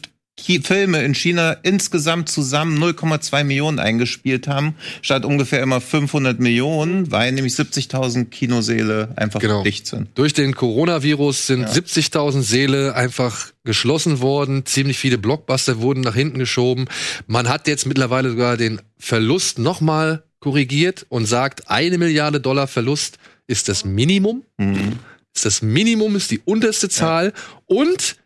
Filme 0.63 1.03
in 1.03 1.15
China 1.15 1.53
insgesamt 1.63 2.29
zusammen 2.29 2.79
0,2 2.83 3.45
Millionen 3.45 3.79
eingespielt 3.79 4.49
haben, 4.49 4.75
statt 5.01 5.25
ungefähr 5.25 5.63
immer 5.63 5.81
500 5.81 6.39
Millionen, 6.41 7.11
weil 7.11 7.33
nämlich 7.33 7.55
70.000 7.55 8.27
Kinoseele 8.27 9.11
einfach 9.17 9.41
Genau. 9.41 9.63
dicht 9.63 9.87
sind. 9.87 10.09
Durch 10.17 10.33
den 10.35 10.55
Coronavirus 10.55 11.47
sind 11.47 11.67
70.000 11.69 12.43
Seele 12.43 12.95
einfach 12.95 13.53
geschlossen 13.65 14.21
worden. 14.21 14.67
Ziemlich 14.67 14.99
viele 14.99 15.19
Blockbuster 15.19 15.81
wurden 15.81 16.01
nach 16.03 16.15
hinten 16.15 16.39
geschoben. 16.39 16.87
Man 17.27 17.49
hat 17.49 17.67
jetzt 17.69 17.87
mittlerweile 17.87 18.31
sogar 18.31 18.57
den 18.57 18.81
Verlust 18.99 19.59
nochmal 19.59 20.25
korrigiert 20.41 21.07
und 21.09 21.25
sagt, 21.27 21.71
eine 21.71 21.97
Milliarde 21.97 22.41
Dollar 22.41 22.67
Verlust 22.67 23.19
ist 23.47 23.69
das 23.69 23.85
Minimum. 23.85 24.43
Mhm. 24.59 24.99
Ist 25.35 25.45
das 25.47 25.63
Minimum, 25.63 26.17
ist 26.17 26.31
die 26.31 26.41
unterste 26.45 26.89
Zahl. 26.89 27.33
Und 27.67 28.17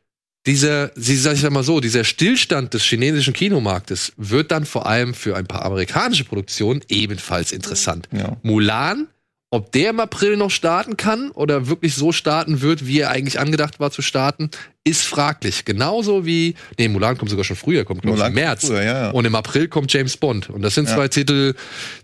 dieser, 0.47 0.93
sie 0.95 1.17
sag 1.17 1.35
ich 1.35 1.51
mal 1.51 1.63
so, 1.63 1.81
dieser 1.81 2.05
Stillstand 2.05 2.73
des 2.75 2.83
chinesischen 2.83 3.35
Kinomarktes 3.35 4.13
wird 4.17 4.51
dann 4.51 4.65
vor 4.65 4.87
allem 4.87 5.15
für 5.15 5.37
ein 5.37 5.47
paar 5.47 5.65
amerikanische 5.65 6.25
Produktionen 6.25 6.81
ebenfalls 6.89 7.53
interessant. 7.53 8.09
Ja. 8.13 8.37
Mulan, 8.43 9.09
ob 9.51 9.73
der 9.73 9.91
im 9.91 10.01
April 10.01 10.37
noch 10.37 10.51
starten 10.51 10.97
kann 10.99 11.31
oder 11.31 11.69
wirklich 11.69 11.95
so 11.95 12.13
starten 12.13 12.61
wird, 12.61 12.87
wie 12.87 13.01
er 13.01 13.11
eigentlich 13.11 13.41
angedacht 13.41 13.81
war 13.81 13.91
zu 13.91 14.03
starten, 14.03 14.51
ist 14.85 15.07
fraglich. 15.07 15.65
Genauso 15.65 16.27
wie, 16.27 16.55
nee, 16.79 16.89
Mulan 16.89 17.17
kommt 17.17 17.31
sogar 17.31 17.45
schon 17.45 17.57
früher, 17.57 17.85
kommt 17.87 18.03
glaube 18.03 18.19
ich 18.19 18.25
im 18.27 18.35
März. 18.35 18.67
früher, 18.67 18.83
ja, 18.83 19.05
ja. 19.05 19.11
Und 19.11 19.25
im 19.25 19.35
April 19.35 19.69
kommt 19.69 19.91
James 19.93 20.19
Bond. 20.19 20.51
Und 20.51 20.61
das 20.61 20.75
sind 20.75 20.89
Ja. 20.89 20.97
zwei 20.97 21.09
Titel, 21.09 21.55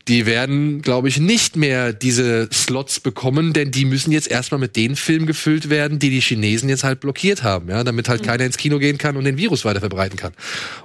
die 0.09 0.25
werden, 0.25 0.81
glaube 0.81 1.09
ich, 1.09 1.19
nicht 1.19 1.57
mehr 1.57 1.93
diese 1.93 2.49
Slots 2.51 3.01
bekommen, 3.01 3.53
denn 3.53 3.71
die 3.71 3.85
müssen 3.85 4.11
jetzt 4.11 4.31
erstmal 4.31 4.59
mit 4.59 4.75
den 4.77 4.97
Filmen 4.97 5.27
gefüllt 5.27 5.69
werden, 5.69 5.99
die 5.99 6.09
die 6.11 6.21
Chinesen 6.21 6.71
jetzt 6.71 6.85
halt 6.85 7.01
blockiert 7.01 7.43
haben, 7.43 7.69
ja, 7.69 7.85
damit 7.85 8.09
halt 8.09 8.23
keiner 8.23 8.45
ins 8.45 8.57
Kino 8.57 8.79
gehen 8.79 8.97
kann 8.97 9.17
und 9.19 9.25
den 9.25 9.37
Virus 9.37 9.67
weiter 9.67 9.81
verbreiten 9.81 10.17
kann. 10.19 10.33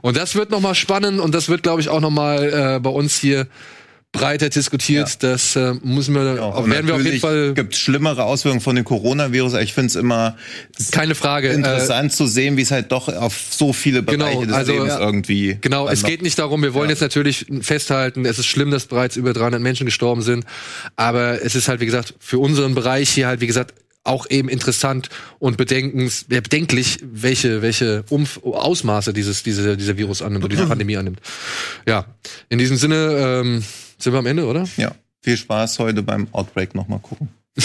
Und 0.02 0.18
das 0.18 0.36
wird 0.36 0.52
noch 0.52 0.60
mal 0.62 0.76
spannend 0.76 1.22
und 1.22 1.34
das 1.34 1.48
wird, 1.48 1.64
glaube 1.64 1.80
ich, 1.80 1.88
auch 1.88 2.02
noch 2.02 2.12
mal 2.12 2.76
äh, 2.76 2.80
bei 2.82 2.90
uns 2.90 3.18
hier 3.18 3.48
breiter 4.12 4.50
diskutiert. 4.50 5.22
Das 5.22 5.56
äh, 5.56 5.76
müssen 5.84 6.16
wir, 6.16 6.36
Ja, 6.36 6.70
werden 6.70 6.88
wir 6.88 6.96
auf 6.96 7.04
jeden 7.04 7.20
Fall 7.20 7.54
gibt 7.54 7.76
schlimmere 7.76 8.24
Auswirkungen 8.24 8.62
von 8.62 8.76
dem 8.76 8.86
Coronavirus. 8.86 9.54
Ich 9.56 9.74
finde 9.74 9.88
es 9.88 9.96
immer 9.96 10.36
keine 10.92 11.16
Frage. 11.16 11.50
Äh, 11.50 11.54
interessant 11.56 12.14
zu 12.14 12.26
sehen, 12.26 12.58
wie 12.58 12.64
es 12.64 12.72
halt 12.72 12.92
doch 12.92 13.08
auf 13.08 13.36
so 13.52 13.72
viele 13.72 14.02
Bereiche 14.02 14.40
Genau, 14.40 14.46
des 14.46 14.54
also, 14.56 14.72
Lebens 14.74 14.90
ja. 14.90 15.00
irgendwie. 15.00 15.58
Genau, 15.62 15.88
es 15.88 16.04
geht 16.04 16.22
nicht 16.22 16.40
darum, 16.40 16.64
wir 16.64 16.74
wollen 16.74 16.90
jetzt 16.90 17.02
natürlich 17.02 17.46
festhalten, 17.62 18.26
es 18.26 18.40
ist 18.40 18.48
schlimm, 18.48 18.72
dass 18.72 18.88
bereits 18.88 19.16
über 19.16 19.34
300 19.34 19.62
Menschen 19.62 19.86
gestorben 19.86 20.22
sind, 20.22 20.46
aber 20.96 21.44
es 21.44 21.56
ist 21.56 21.68
halt, 21.68 21.80
wie 21.80 21.86
gesagt, 21.86 22.16
für 22.20 22.40
unseren 22.40 22.76
Bereich 22.76 23.10
hier 23.10 23.28
halt, 23.28 23.42
wie 23.42 23.48
gesagt, 23.48 23.74
auch 24.04 24.28
eben 24.30 24.50
interessant 24.50 25.10
und 25.38 25.58
bedenkens, 25.58 26.26
ja, 26.30 26.42
bedenklich, 26.42 27.00
welche, 27.04 27.62
welche 27.62 28.04
Umf 28.10 28.40
Ausmaße 28.44 29.14
dieses, 29.14 29.44
diese, 29.44 29.78
dieser 29.78 29.98
Virus 29.98 30.22
annimmt 30.22 30.46
oder 30.46 30.56
diese 30.56 30.68
Pandemie 30.68 30.98
annimmt. 30.98 31.20
Ja, 31.88 32.06
in 32.50 32.58
diesem 32.58 32.78
Sinne 32.78 33.42
ähm, 33.44 33.64
sind 34.00 34.14
wir 34.14 34.20
am 34.20 34.26
Ende, 34.26 34.46
oder? 34.46 34.68
Ja. 34.78 34.92
Viel 35.22 35.38
Spaß 35.38 35.80
heute 35.80 36.02
beim 36.02 36.28
Outbreak 36.32 36.76
nochmal 36.76 37.00
gucken. 37.00 37.30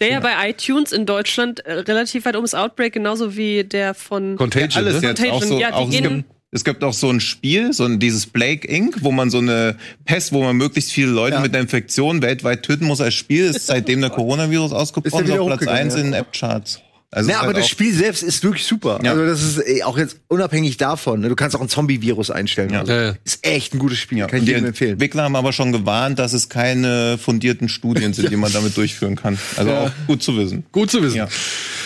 Der 0.00 0.10
ja 0.10 0.20
bei 0.20 0.50
iTunes 0.50 0.92
in 0.92 1.06
Deutschland 1.06 1.60
äh, 1.60 1.72
relativ 1.72 2.24
weit 2.24 2.36
ums 2.36 2.54
Outbreak, 2.54 2.92
genauso 2.92 3.36
wie 3.36 3.64
der 3.64 3.94
von 3.94 4.36
Contagion, 4.36 4.84
Alles 4.84 5.00
ne? 5.02 5.08
jetzt 5.08 5.20
auch 5.20 5.40
Contagion, 5.40 5.48
so. 5.48 5.60
ja, 5.60 5.72
auch, 5.72 5.88
es, 5.88 6.00
gibt, 6.02 6.24
es 6.50 6.64
gibt 6.64 6.84
auch 6.84 6.92
so 6.92 7.10
ein 7.10 7.20
Spiel, 7.20 7.72
so 7.72 7.84
ein, 7.84 7.98
dieses 7.98 8.26
Plague 8.26 8.68
Inc., 8.68 9.02
wo 9.02 9.10
man 9.10 9.30
so 9.30 9.38
eine 9.38 9.76
Pest, 10.04 10.32
wo 10.32 10.42
man 10.42 10.56
möglichst 10.56 10.92
viele 10.92 11.10
Leute 11.10 11.36
Ja. 11.36 11.40
mit 11.40 11.52
der 11.52 11.60
Infektion 11.60 12.22
weltweit 12.22 12.62
töten 12.62 12.86
muss 12.86 13.00
als 13.00 13.14
Spiel, 13.14 13.46
ist 13.46 13.66
seitdem 13.66 14.00
der 14.00 14.10
Coronavirus 14.10 14.72
ausgebrochen 14.72 15.24
Ist 15.24 15.30
ja 15.30 15.40
auf 15.40 15.46
Platz 15.46 15.60
hochgegangen, 15.62 15.82
1 15.82 15.94
ja. 15.94 16.00
in 16.00 16.06
den 16.06 16.14
App-Charts. 16.14 16.80
Also 17.14 17.30
Ja, 17.30 17.36
ist 17.36 17.40
aber 17.42 17.46
halt 17.48 17.56
das 17.58 17.68
Spiel 17.68 17.94
selbst 17.94 18.22
ist 18.22 18.42
wirklich 18.42 18.64
super. 18.66 18.98
Ja. 19.02 19.12
Also 19.12 19.24
das 19.24 19.42
ist 19.42 19.58
äh, 19.58 19.82
auch 19.84 19.96
jetzt 19.96 20.16
unabhängig 20.28 20.76
davon. 20.76 21.20
ne? 21.20 21.28
Du 21.28 21.36
kannst 21.36 21.54
auch 21.56 21.60
ein 21.60 21.68
Zombie-Virus 21.68 22.30
einstellen. 22.30 22.70
Ja. 22.70 22.80
Also, 22.80 22.92
Ja, 22.92 23.02
ja. 23.02 23.14
Ist 23.24 23.46
echt 23.46 23.74
ein 23.74 23.78
gutes 23.78 23.98
Spiel. 23.98 24.18
Ja, 24.18 24.26
Kann 24.26 24.40
ich 24.42 24.48
jedem 24.48 24.66
empfehlen. 24.66 24.92
Entwickler 24.92 25.22
haben 25.22 25.36
aber 25.36 25.52
schon 25.52 25.72
gewarnt, 25.72 26.18
dass 26.18 26.32
es 26.32 26.48
keine 26.48 27.18
fundierten 27.18 27.68
Studien 27.68 28.12
sind, 28.12 28.30
die 28.32 28.36
man 28.36 28.52
damit 28.52 28.76
durchführen 28.76 29.16
kann. 29.16 29.38
Also 29.56 29.70
auch 29.72 29.90
gut 30.06 30.22
zu 30.22 30.36
wissen. 30.36 30.64
Gut 30.72 30.90
zu 30.90 31.02
wissen. 31.02 31.16
Ja. 31.16 31.28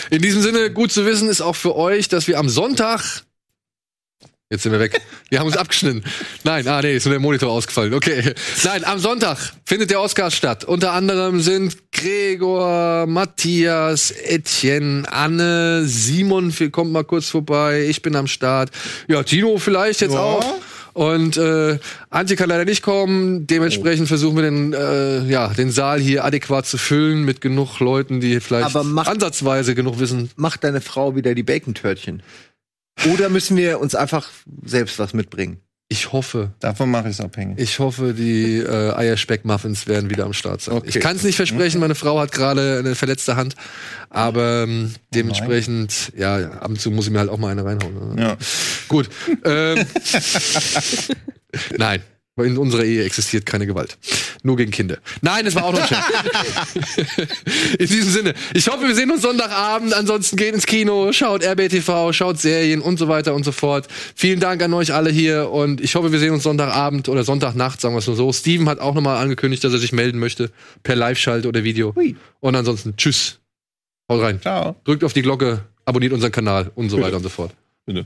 In 0.09 0.21
diesem 0.21 0.41
Sinne, 0.41 0.71
gut 0.71 0.91
zu 0.91 1.05
wissen 1.05 1.29
ist 1.29 1.41
auch 1.41 1.55
für 1.55 1.75
euch, 1.75 2.07
dass 2.07 2.27
wir 2.27 2.39
am 2.39 2.49
Sonntag. 2.49 3.23
Jetzt 4.51 4.63
sind 4.63 4.71
wir 4.71 4.79
weg. 4.79 4.99
Wir 5.29 5.37
haben 5.39 5.45
uns 5.45 5.57
abgeschnitten. 5.57 6.03
Nein, 6.43 6.67
ah 6.67 6.81
nee, 6.81 6.95
ist 6.95 7.05
nur 7.05 7.11
der 7.13 7.19
Monitor 7.19 7.51
ausgefallen. 7.51 7.93
Okay. 7.93 8.33
Nein, 8.63 8.83
am 8.83 8.97
Sonntag 8.97 9.37
findet 9.63 9.91
der 9.91 10.01
Oscar 10.01 10.31
statt. 10.31 10.63
Unter 10.65 10.93
anderem 10.93 11.39
sind 11.39 11.77
Gregor, 11.91 13.05
Matthias, 13.05 14.09
Etienne, 14.09 15.03
Anne, 15.11 15.83
Simon 15.85 16.51
kommt 16.71 16.91
mal 16.91 17.03
kurz 17.03 17.29
vorbei. 17.29 17.85
Ich 17.87 18.01
bin 18.01 18.15
am 18.15 18.25
Start. 18.25 18.71
Ja, 19.07 19.21
Tino 19.21 19.59
vielleicht 19.59 20.01
jetzt 20.01 20.13
Ja. 20.13 20.19
auch. 20.19 20.55
Und 20.93 21.37
äh, 21.37 21.77
Antje 22.09 22.35
kann 22.35 22.49
leider 22.49 22.65
nicht 22.65 22.81
kommen. 22.81 23.45
Dementsprechend 23.45 24.07
versuchen 24.07 24.35
wir 24.35 24.43
den, 24.43 24.73
äh, 24.73 25.25
ja, 25.29 25.49
den 25.49 25.69
Saal 25.69 25.99
hier 25.99 26.25
adäquat 26.25 26.65
zu 26.65 26.79
füllen 26.79 27.23
mit 27.23 27.39
genug 27.39 27.79
Leuten, 27.79 28.19
die 28.19 28.39
vielleicht 28.39 28.65
Aber 28.75 28.83
macht- 28.83 29.09
ansatzweise 29.09 29.75
genug 29.75 29.99
wissen. 29.99 30.31
Macht 30.35 30.63
deine 30.63 30.81
Frau 30.81 31.15
wieder 31.15 31.35
die 31.35 31.43
Bacon-Törtchen? 31.43 32.23
Oder 33.13 33.29
müssen 33.29 33.55
wir 33.57 33.79
uns 33.79 33.95
einfach 33.95 34.29
selbst 34.65 34.99
was 34.99 35.13
mitbringen? 35.13 35.59
Ich 35.91 36.11
hoffe, 36.11 36.51
Davon 36.59 36.91
mache 36.91 37.09
ich 37.09 37.15
es 37.17 37.19
abhängig. 37.21 37.57
ich 37.57 37.79
hoffe, 37.79 38.13
die 38.13 38.57
äh, 38.57 38.93
Eierspeck-Muffins 38.93 39.87
werden 39.87 40.11
wieder 40.11 40.25
am 40.25 40.33
Start 40.33 40.61
sein. 40.61 40.75
Okay. 40.75 40.89
Ich 40.89 40.99
kann 40.99 41.15
es 41.15 41.23
nicht 41.23 41.35
versprechen, 41.35 41.79
meine 41.79 41.95
Frau 41.95 42.19
hat 42.19 42.31
gerade 42.31 42.77
eine 42.77 42.93
verletzte 42.93 43.35
Hand, 43.35 43.55
aber 44.11 44.63
ähm, 44.63 44.93
dementsprechend, 45.15 46.11
ja, 46.15 46.35
ab 46.51 46.69
und 46.69 46.79
zu 46.79 46.91
muss 46.91 47.07
ich 47.07 47.11
mir 47.11 47.17
halt 47.17 47.29
auch 47.31 47.39
mal 47.39 47.49
eine 47.49 47.65
reinhauen. 47.65 48.15
Ne? 48.15 48.21
Ja. 48.21 48.37
Gut. 48.87 49.09
Ähm, 49.43 49.83
Nein. 51.77 52.03
In 52.45 52.57
unserer 52.57 52.83
Ehe 52.83 53.03
existiert 53.03 53.45
keine 53.45 53.65
Gewalt. 53.65 53.97
Nur 54.43 54.57
gegen 54.57 54.71
Kinder. 54.71 54.97
Nein, 55.21 55.45
es 55.45 55.55
war 55.55 55.65
auch 55.65 55.73
noch 55.73 55.87
schön. 55.87 55.97
In 57.79 57.87
diesem 57.87 58.09
Sinne, 58.09 58.33
ich 58.53 58.67
hoffe, 58.67 58.87
wir 58.87 58.95
sehen 58.95 59.11
uns 59.11 59.21
Sonntagabend. 59.21 59.93
Ansonsten 59.93 60.37
geht 60.37 60.53
ins 60.53 60.65
Kino, 60.65 61.11
schaut 61.11 61.43
RBTV, 61.43 62.13
schaut 62.13 62.39
Serien 62.39 62.81
und 62.81 62.97
so 62.97 63.07
weiter 63.07 63.33
und 63.33 63.43
so 63.43 63.51
fort. 63.51 63.87
Vielen 64.15 64.39
Dank 64.39 64.61
an 64.61 64.73
euch 64.73 64.93
alle 64.93 65.09
hier 65.09 65.49
und 65.49 65.81
ich 65.81 65.95
hoffe, 65.95 66.11
wir 66.11 66.19
sehen 66.19 66.33
uns 66.33 66.43
Sonntagabend 66.43 67.09
oder 67.09 67.23
Sonntagnacht, 67.23 67.81
sagen 67.81 67.95
wir 67.95 67.99
es 67.99 68.07
nur 68.07 68.15
so. 68.15 68.31
Steven 68.31 68.69
hat 68.69 68.79
auch 68.79 68.93
nochmal 68.93 69.17
angekündigt, 69.17 69.63
dass 69.63 69.73
er 69.73 69.79
sich 69.79 69.91
melden 69.91 70.19
möchte 70.19 70.51
per 70.83 70.95
Live-Schalt 70.95 71.45
oder 71.45 71.63
Video. 71.63 71.93
Und 72.39 72.55
ansonsten, 72.55 72.95
tschüss. 72.97 73.39
Haut 74.09 74.21
rein. 74.21 74.41
Ciao. 74.41 74.75
Drückt 74.85 75.03
auf 75.03 75.13
die 75.13 75.21
Glocke, 75.21 75.65
abonniert 75.85 76.13
unseren 76.13 76.31
Kanal 76.31 76.71
und 76.75 76.89
so 76.89 76.99
weiter 76.99 77.17
und 77.17 77.23
so 77.23 77.29
fort. 77.29 77.51
Bitte. 77.85 78.05